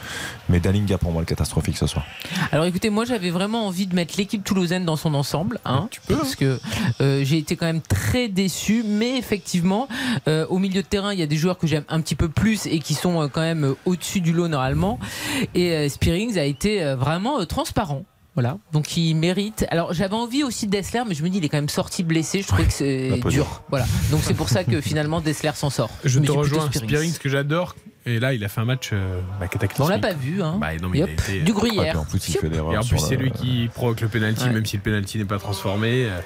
Mais 0.48 0.58
Dalinga 0.58 0.98
pour 0.98 1.12
moi 1.12 1.22
le 1.22 1.26
catastrophique 1.26 1.78
ce 1.78 1.86
soir. 1.86 2.04
Alors 2.50 2.64
écoutez, 2.64 2.90
moi 2.90 3.04
j'avais 3.04 3.30
vraiment 3.30 3.68
envie 3.68 3.86
de 3.86 3.94
mettre 3.94 4.14
l'équipe 4.18 4.42
toulousaine 4.42 4.84
dans 4.84 4.96
son 4.96 5.14
ensemble, 5.14 5.60
hein, 5.64 5.88
parce 6.08 6.34
que 6.34 6.58
euh, 7.00 7.22
j'ai 7.24 7.38
été 7.38 7.54
quand 7.54 7.66
même 7.66 7.80
très 7.80 8.28
déçu, 8.28 8.84
mais 8.84 9.18
effectivement, 9.18 9.86
euh, 10.26 10.46
au 10.48 10.58
milieu 10.58 10.82
de 10.82 10.86
terrain, 10.86 11.12
il 11.12 11.20
y 11.20 11.22
a 11.22 11.26
des 11.26 11.36
joueurs 11.36 11.58
que 11.58 11.68
j'aime 11.68 11.84
un 11.88 12.00
petit 12.00 12.16
peu 12.16 12.28
plus 12.28 12.66
et 12.66 12.80
qui 12.80 12.94
sont 12.94 13.22
euh, 13.22 13.28
quand 13.28 13.40
même 13.40 13.64
euh, 13.64 13.74
au-dessus 13.84 14.20
du 14.20 14.32
lot 14.32 14.48
normalement. 14.48 14.98
Et 15.54 15.70
euh, 15.72 15.88
Spearings 15.88 16.38
a 16.38 16.44
été 16.44 16.82
euh, 16.82 16.96
vraiment 16.96 17.40
euh, 17.40 17.44
transparent. 17.44 18.04
Voilà, 18.34 18.56
donc 18.72 18.96
il 18.96 19.14
mérite. 19.14 19.66
Alors 19.70 19.92
j'avais 19.92 20.14
envie 20.14 20.42
aussi 20.42 20.66
de 20.66 20.70
Dessler, 20.72 21.02
mais 21.06 21.14
je 21.14 21.22
me 21.22 21.28
dis 21.28 21.36
il 21.38 21.44
est 21.44 21.50
quand 21.50 21.58
même 21.58 21.68
sorti 21.68 22.02
blessé. 22.02 22.40
Je 22.40 22.46
trouvais 22.46 22.64
que 22.64 22.72
c'est 22.72 23.10
dur. 23.28 23.62
Voilà, 23.68 23.84
donc 24.10 24.20
c'est 24.22 24.32
pour 24.34 24.48
ça 24.48 24.64
que 24.64 24.80
finalement 24.80 25.20
Dessler 25.20 25.50
s'en 25.54 25.68
sort. 25.68 25.90
je 26.04 26.18
Mais 26.18 26.26
te 26.26 26.32
rejoins 26.32 26.70
Spearings 26.72 27.18
que 27.18 27.28
j'adore 27.28 27.76
et 28.06 28.18
là 28.18 28.32
il 28.32 28.42
a 28.42 28.48
fait 28.48 28.60
un 28.62 28.64
match 28.64 28.88
euh, 28.94 29.20
bah, 29.38 29.46
cataclysmique 29.48 29.86
On 29.86 29.88
l'a 29.88 29.98
pas 29.98 30.14
vu, 30.14 30.42
hein. 30.42 30.56
Bah, 30.58 30.68
non, 30.80 30.88
mais 30.88 30.98
il 30.98 31.02
a 31.02 31.04
hop, 31.04 31.10
été- 31.10 31.40
du 31.40 31.52
gruyère. 31.52 31.82
Ah, 31.88 31.90
puis 31.90 32.78
en 32.78 32.82
plus, 32.84 32.98
c'est 32.98 33.16
lui 33.16 33.30
qui 33.32 33.68
provoque 33.74 34.00
le 34.00 34.08
penalty, 34.08 34.44
Ouais. 34.44 34.50
même 34.50 34.64
si 34.66 34.76
le 34.78 34.82
penalty 34.82 35.18
n'est 35.18 35.24
pas 35.26 35.38
transformé. 35.38 36.06
Euh, 36.06 36.20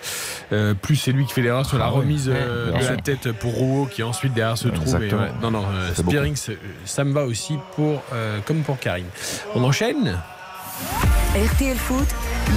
euh, 0.53 0.75
plus 0.75 0.95
c'est 0.97 1.11
lui 1.13 1.27
qui 1.27 1.33
fait 1.35 1.43
l'erreur 1.43 1.67
sur 1.67 1.77
la 1.77 1.87
Ah 1.87 1.93
ouais. 1.93 1.99
remise 1.99 2.31
euh, 2.33 2.71
de 2.73 2.85
la 2.87 2.97
tête 2.99 3.33
pour 3.33 3.53
Rouault, 3.53 3.87
qui 3.87 4.03
ensuite 4.05 4.33
derrière 4.33 4.57
se 4.57 4.69
trouve. 4.69 4.87
Et, 4.87 5.05
Exactement. 5.07 5.23
ouais, 5.23 5.31
non, 5.43 5.51
non, 5.51 5.65
euh. 5.75 5.93
Spearings, 5.93 6.39
euh, 6.51 6.55
ça 6.85 7.03
me 7.05 7.13
va 7.13 7.25
aussi 7.25 7.59
pour, 7.75 8.01
euh, 8.15 8.39
comme 8.47 8.63
pour 8.63 8.79
Karine. 8.79 9.07
On 9.57 9.65
enchaîne? 9.65 10.17
RTL 11.35 11.77
Foot, 11.77 12.07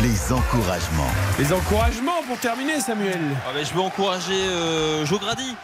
Les 0.01 0.31
encouragements. 0.33 1.11
les 1.39 1.53
encouragements 1.53 2.21
pour 2.27 2.37
terminer, 2.37 2.79
Samuel. 2.81 3.19
Ah 3.47 3.51
ben, 3.53 3.65
je 3.65 3.73
veux 3.73 3.81
encourager 3.81 4.33
euh, 4.33 5.05
Joe 5.05 5.19
Grady. 5.19 5.55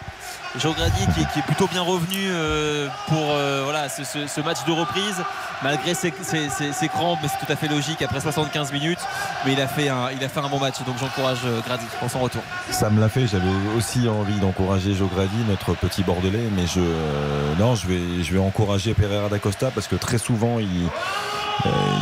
Joe 0.58 0.74
Grady 0.74 1.06
qui, 1.14 1.22
est- 1.22 1.32
qui 1.34 1.40
est 1.40 1.46
plutôt 1.46 1.68
bien 1.68 1.82
revenu 1.82 2.18
euh, 2.30 2.88
pour 3.10 3.18
euh, 3.32 3.62
voilà, 3.66 3.90
ce, 3.90 4.06
ce- 4.06 4.26
ce 4.28 4.40
match 4.42 4.64
de 4.66 4.72
reprise, 4.72 5.16
malgré 5.64 5.94
ses, 5.94 6.14
ses- 6.24 6.50
ses- 6.50 6.72
ses 6.72 6.88
crampes, 6.88 7.20
mais 7.22 7.28
c'est 7.28 7.46
tout 7.46 7.52
à 7.52 7.58
fait 7.58 7.68
logique 7.68 8.02
après 8.02 8.22
75 8.22 8.72
minutes. 8.72 9.00
Mais 9.46 9.52
il 9.54 9.60
a 9.62 9.68
fait 9.68 9.90
un, 9.90 10.10
il 10.18 10.24
a 10.24 10.30
fait 10.30 10.40
un 10.40 10.48
bon 10.48 10.60
match, 10.60 10.76
donc 10.86 10.96
j'encourage 10.98 11.40
euh, 11.46 11.60
Grady 11.68 11.86
pour 12.00 12.10
son 12.10 12.20
retour. 12.20 12.42
Ça 12.72 12.90
me 12.90 13.02
l'a 13.02 13.10
fait. 13.10 13.28
J'avais 13.28 13.52
aussi 13.78 14.08
envie 14.08 14.40
d'encourager 14.40 14.94
Joe 14.96 15.10
Grady, 15.14 15.38
notre 15.50 15.74
petit 15.74 16.04
bordelais, 16.04 16.48
mais 16.56 16.68
je 16.68 16.80
euh, 16.80 17.54
non, 17.60 17.76
je 17.76 17.86
vais 17.88 18.24
je 18.24 18.32
vais 18.34 18.40
encourager 18.40 18.94
Pereira 18.94 19.28
da 19.28 19.40
Costa 19.40 19.72
parce 19.76 19.88
que 19.88 19.96
très 19.98 20.18
souvent 20.18 20.60
il 20.60 20.88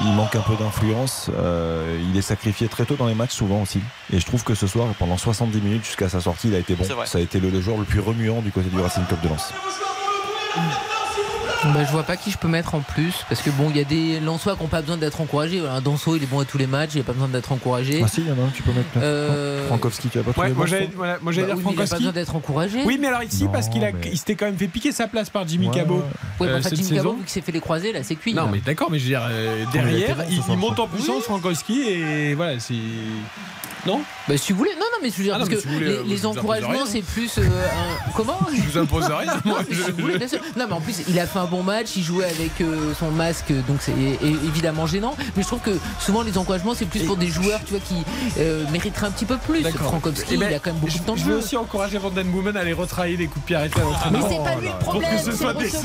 il 0.06 0.14
manque 0.14 0.35
un 0.35 0.42
peu 0.42 0.56
d'influence. 0.56 1.30
Euh, 1.38 1.98
il 2.09 2.17
est 2.17 2.22
sacrifié 2.22 2.67
très 2.67 2.85
tôt 2.85 2.95
dans 2.95 3.08
les 3.08 3.16
matchs, 3.16 3.33
souvent 3.33 3.61
aussi. 3.61 3.82
Et 4.11 4.19
je 4.19 4.25
trouve 4.25 4.43
que 4.43 4.56
ce 4.56 4.67
soir, 4.67 4.88
pendant 5.00 5.17
70 5.17 5.61
minutes 5.61 5.85
jusqu'à 5.85 6.09
sa 6.09 6.22
sortie, 6.22 6.50
il 6.50 6.56
a 6.56 6.59
été 6.59 6.75
bon. 6.75 6.83
Ça 7.06 7.17
a 7.17 7.22
été 7.22 7.40
le, 7.40 7.50
le 7.50 7.61
joueur 7.61 7.77
le 7.77 7.85
plus 7.85 8.00
remuant 8.00 8.42
du 8.42 8.51
côté 8.51 8.69
du 8.69 8.80
Racing 8.80 9.06
Club 9.06 9.22
de 9.22 9.30
Lens. 9.30 9.53
Bah, 11.64 11.85
je 11.85 11.92
vois 11.92 12.03
pas 12.03 12.17
qui 12.17 12.30
je 12.30 12.38
peux 12.38 12.50
mettre 12.50 12.75
en 12.75 12.82
plus 12.82 13.14
parce 13.30 13.42
que 13.42 13.50
bon 13.50 13.69
il 13.69 13.77
y 13.77 13.80
a 13.80 13.85
des 13.85 14.19
Lensois 14.19 14.56
qui 14.56 14.64
n'ont 14.64 14.67
pas 14.67 14.82
besoin 14.82 14.98
d'être 14.98 15.22
encouragés. 15.22 15.59
Voilà, 15.61 15.80
Danso 15.80 16.16
il 16.17 16.24
est 16.24 16.25
bon 16.25 16.40
à 16.40 16.45
tous 16.45 16.58
les 16.58 16.67
matchs, 16.67 16.92
il 16.95 16.98
n'a 16.98 17.03
pas 17.06 17.14
besoin 17.14 17.30
d'être 17.30 17.51
encouragé. 17.51 18.01
Ah 18.03 18.08
si, 18.08 18.22
il 18.22 18.27
y 18.27 18.32
en 18.32 18.35
a 18.43 18.45
un, 18.45 18.50
tu 18.53 18.64
peux 18.64 18.72
mettre. 18.74 18.90
là. 18.95 19.01
Euh, 19.01 19.67
Frankowski, 19.67 20.09
tu 20.09 20.19
as 20.19 20.24
pas 20.24 20.32
moi 20.35 20.50
voilà, 20.50 20.69
j'allais 20.69 20.88
Bah 20.98 21.17
dire 21.56 21.56
oui, 21.66 21.74
il 21.75 21.82
a 21.82 21.88
pas 21.88 21.95
besoin 21.98 22.11
d'être 22.11 22.35
encouragé. 22.35 22.82
Oui, 22.85 22.98
mais 23.00 23.08
alors 23.08 23.24
ici, 23.24 23.45
Non, 23.45 23.51
parce 23.51 23.69
qu'il 23.69 23.83
a, 23.85 23.92
mais- 23.92 24.09
il 24.11 24.17
s'était 24.17 24.35
quand 24.35 24.45
même 24.45 24.58
fait 24.58 24.67
piquer 24.67 24.92
sa 24.92 25.08
place 25.08 25.30
par 25.30 25.48
Jimmy 25.48 25.67
Ouais, 25.67 25.74
Cabot. 25.74 25.95
ouais. 25.95 26.01
Euh, 26.01 26.06
mais 26.42 26.51
enfin, 26.51 26.61
cette 26.64 26.75
Jimmy 26.75 26.90
saison. 26.90 27.03
Cabot, 27.03 27.14
vu 27.17 27.24
que 27.24 27.32
c'est 27.32 27.42
fait 27.42 27.51
les 27.53 27.61
croisés, 27.61 27.93
là, 27.93 28.03
c'est 28.03 28.16
cuit. 28.16 28.33
Non, 28.33 28.45
là. 28.45 28.50
mais 28.51 28.59
d'accord, 28.59 28.92
mais 28.92 29.00
je 29.00 29.03
veux 29.03 29.09
dire, 29.09 29.25
euh, 29.30 29.64
a 29.66 29.72
derrière, 29.72 30.17
il, 30.30 30.58
monte 30.58 30.80
en 30.80 30.88
puissance, 30.88 31.24
Frankowski, 31.24 31.82
et 31.82 32.33
voilà, 32.33 32.59
c'est. 32.59 32.74
Non 33.85 34.01
Bah, 34.27 34.37
si 34.37 34.53
vous 34.53 34.59
voulez, 34.59 34.71
non, 34.75 34.85
non, 34.91 34.97
mais 35.01 35.09
je 35.09 35.15
veux 35.17 35.23
dire, 35.23 35.33
Ah 35.35 35.39
non, 35.39 35.45
parce 35.45 35.49
mais 35.49 35.55
que 35.57 35.61
si 35.61 35.67
vous 35.67 35.73
voulez, 35.73 35.85
les, 35.87 35.93
euh, 35.97 36.03
les 36.05 36.25
encouragements, 36.25 36.85
c'est 36.85 37.01
plus 37.01 37.37
euh, 37.37 37.41
un. 37.43 38.11
Comment 38.15 38.39
Je 38.55 38.61
vous 38.61 38.77
impose 38.77 39.03
rien, 39.05 39.33
moi. 39.43 39.59
Je- 39.69 39.91
vous 39.91 40.01
voulez, 40.01 40.17
bien 40.17 40.27
sûr. 40.27 40.39
Non, 40.57 40.65
mais 40.67 40.73
en 40.73 40.81
plus, 40.81 41.01
il 41.09 41.19
a 41.19 41.25
fait 41.27 41.39
un 41.39 41.45
bon 41.45 41.63
match, 41.63 41.89
il 41.97 42.03
jouait 42.03 42.25
avec 42.25 42.61
euh, 42.61 42.93
son 42.97 43.11
masque, 43.11 43.51
donc 43.67 43.77
c'est 43.81 43.93
évidemment 44.21 44.87
gênant. 44.87 45.15
Mais 45.35 45.43
je 45.43 45.47
trouve 45.47 45.59
que 45.59 45.77
souvent, 45.99 46.21
les 46.21 46.37
encouragements, 46.37 46.73
c'est 46.75 46.85
plus 46.85 47.01
pour 47.03 47.17
des 47.17 47.27
joueurs, 47.27 47.59
tu 47.65 47.71
vois, 47.71 47.81
qui 47.81 47.95
euh, 48.39 48.63
mériteraient 48.71 49.07
un 49.07 49.11
petit 49.11 49.25
peu 49.25 49.37
plus. 49.37 49.63
Frankowski, 49.63 50.35
Eh 50.35 50.37
ben, 50.37 50.47
il 50.49 50.55
a 50.55 50.59
quand 50.59 50.71
même 50.71 50.79
beaucoup 50.79 50.93
je, 50.93 50.99
de 50.99 51.03
temps 51.03 51.13
de 51.13 51.19
je 51.19 51.23
veux 51.25 51.31
jeu. 51.33 51.37
aussi 51.39 51.57
encourager 51.57 51.97
Van 51.97 52.09
Den 52.09 52.27
Boomen 52.29 52.55
à 52.55 52.61
aller 52.61 52.73
retravailler 52.73 53.17
les 53.17 53.27
coups 53.27 53.41
de 53.41 53.47
pied 53.47 53.55
arrêtés 53.55 53.79
à 53.81 53.83
l'entraînement. 53.83 54.19
Mais 54.29 54.35
c'est 54.37 54.43
pas 54.43 54.55
lui 54.59 54.67
le 54.67 54.73
Pour 54.73 54.89
problème, 54.91 55.11
que 55.17 55.23
ce 55.23 55.31
soit 55.37 55.53
décisif. 55.53 55.83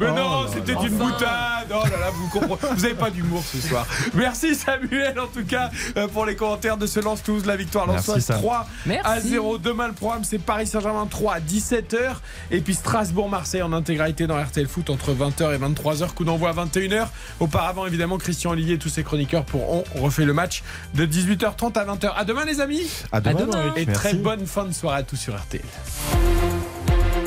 Mais 0.00 0.06
Oh 0.10 0.14
non, 0.14 0.42
là 0.42 0.46
c'était 0.52 0.72
une 0.72 0.96
boutade. 0.96 1.68
Oh 1.70 1.84
là 1.84 1.90
là, 2.00 2.10
vous 2.12 2.28
comprenez. 2.28 2.74
Vous 2.74 2.84
avez 2.84 2.94
pas 2.94 3.10
d'humour 3.10 3.42
ce 3.44 3.60
soir. 3.66 3.86
Merci 4.14 4.54
Samuel, 4.54 5.18
en 5.20 5.26
tout 5.26 5.44
cas, 5.46 5.70
euh, 5.96 6.08
pour 6.08 6.24
les 6.26 6.34
commentaires 6.36 6.76
de 6.76 6.86
ce 6.86 7.00
lance 7.00 7.22
toulouse 7.36 7.46
la 7.46 7.56
victoire 7.56 7.86
Sam. 8.00 8.38
3 8.40 8.66
Merci. 8.86 9.02
à 9.08 9.20
0. 9.20 9.58
Demain, 9.58 9.88
le 9.88 9.92
programme, 9.92 10.24
c'est 10.24 10.38
Paris 10.38 10.66
Saint-Germain 10.66 11.06
3 11.06 11.34
à 11.34 11.40
17h. 11.40 12.16
Et 12.50 12.60
puis 12.60 12.74
Strasbourg-Marseille 12.74 13.62
en 13.62 13.72
intégralité 13.72 14.26
dans 14.26 14.42
RTL 14.42 14.66
Foot 14.66 14.90
entre 14.90 15.12
20h 15.12 15.54
et 15.54 15.58
23h. 15.58 16.12
Coup 16.14 16.24
d'envoi 16.24 16.50
à 16.50 16.52
21h. 16.64 17.08
Auparavant, 17.40 17.86
évidemment, 17.86 18.18
Christian 18.18 18.50
Olivier 18.52 18.74
et 18.74 18.78
tous 18.78 18.88
ses 18.88 19.02
chroniqueurs 19.04 19.44
pourront 19.44 19.84
refait 19.96 20.24
le 20.24 20.32
match 20.32 20.62
de 20.94 21.06
18h30 21.06 21.78
à 21.78 21.84
20h. 21.84 22.12
À 22.16 22.24
demain, 22.24 22.44
les 22.44 22.60
amis. 22.60 22.88
À 23.12 23.20
demain, 23.20 23.72
Et 23.76 23.86
merci. 23.86 23.92
très 23.92 24.14
bonne 24.14 24.46
fin 24.46 24.64
de 24.64 24.72
soirée 24.72 24.98
à 24.98 25.02
tous 25.02 25.16
sur 25.16 25.36
RTL. 25.36 25.62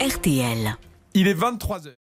RTL. 0.02 0.76
Il 1.14 1.28
est 1.28 1.34
23h. 1.34 1.99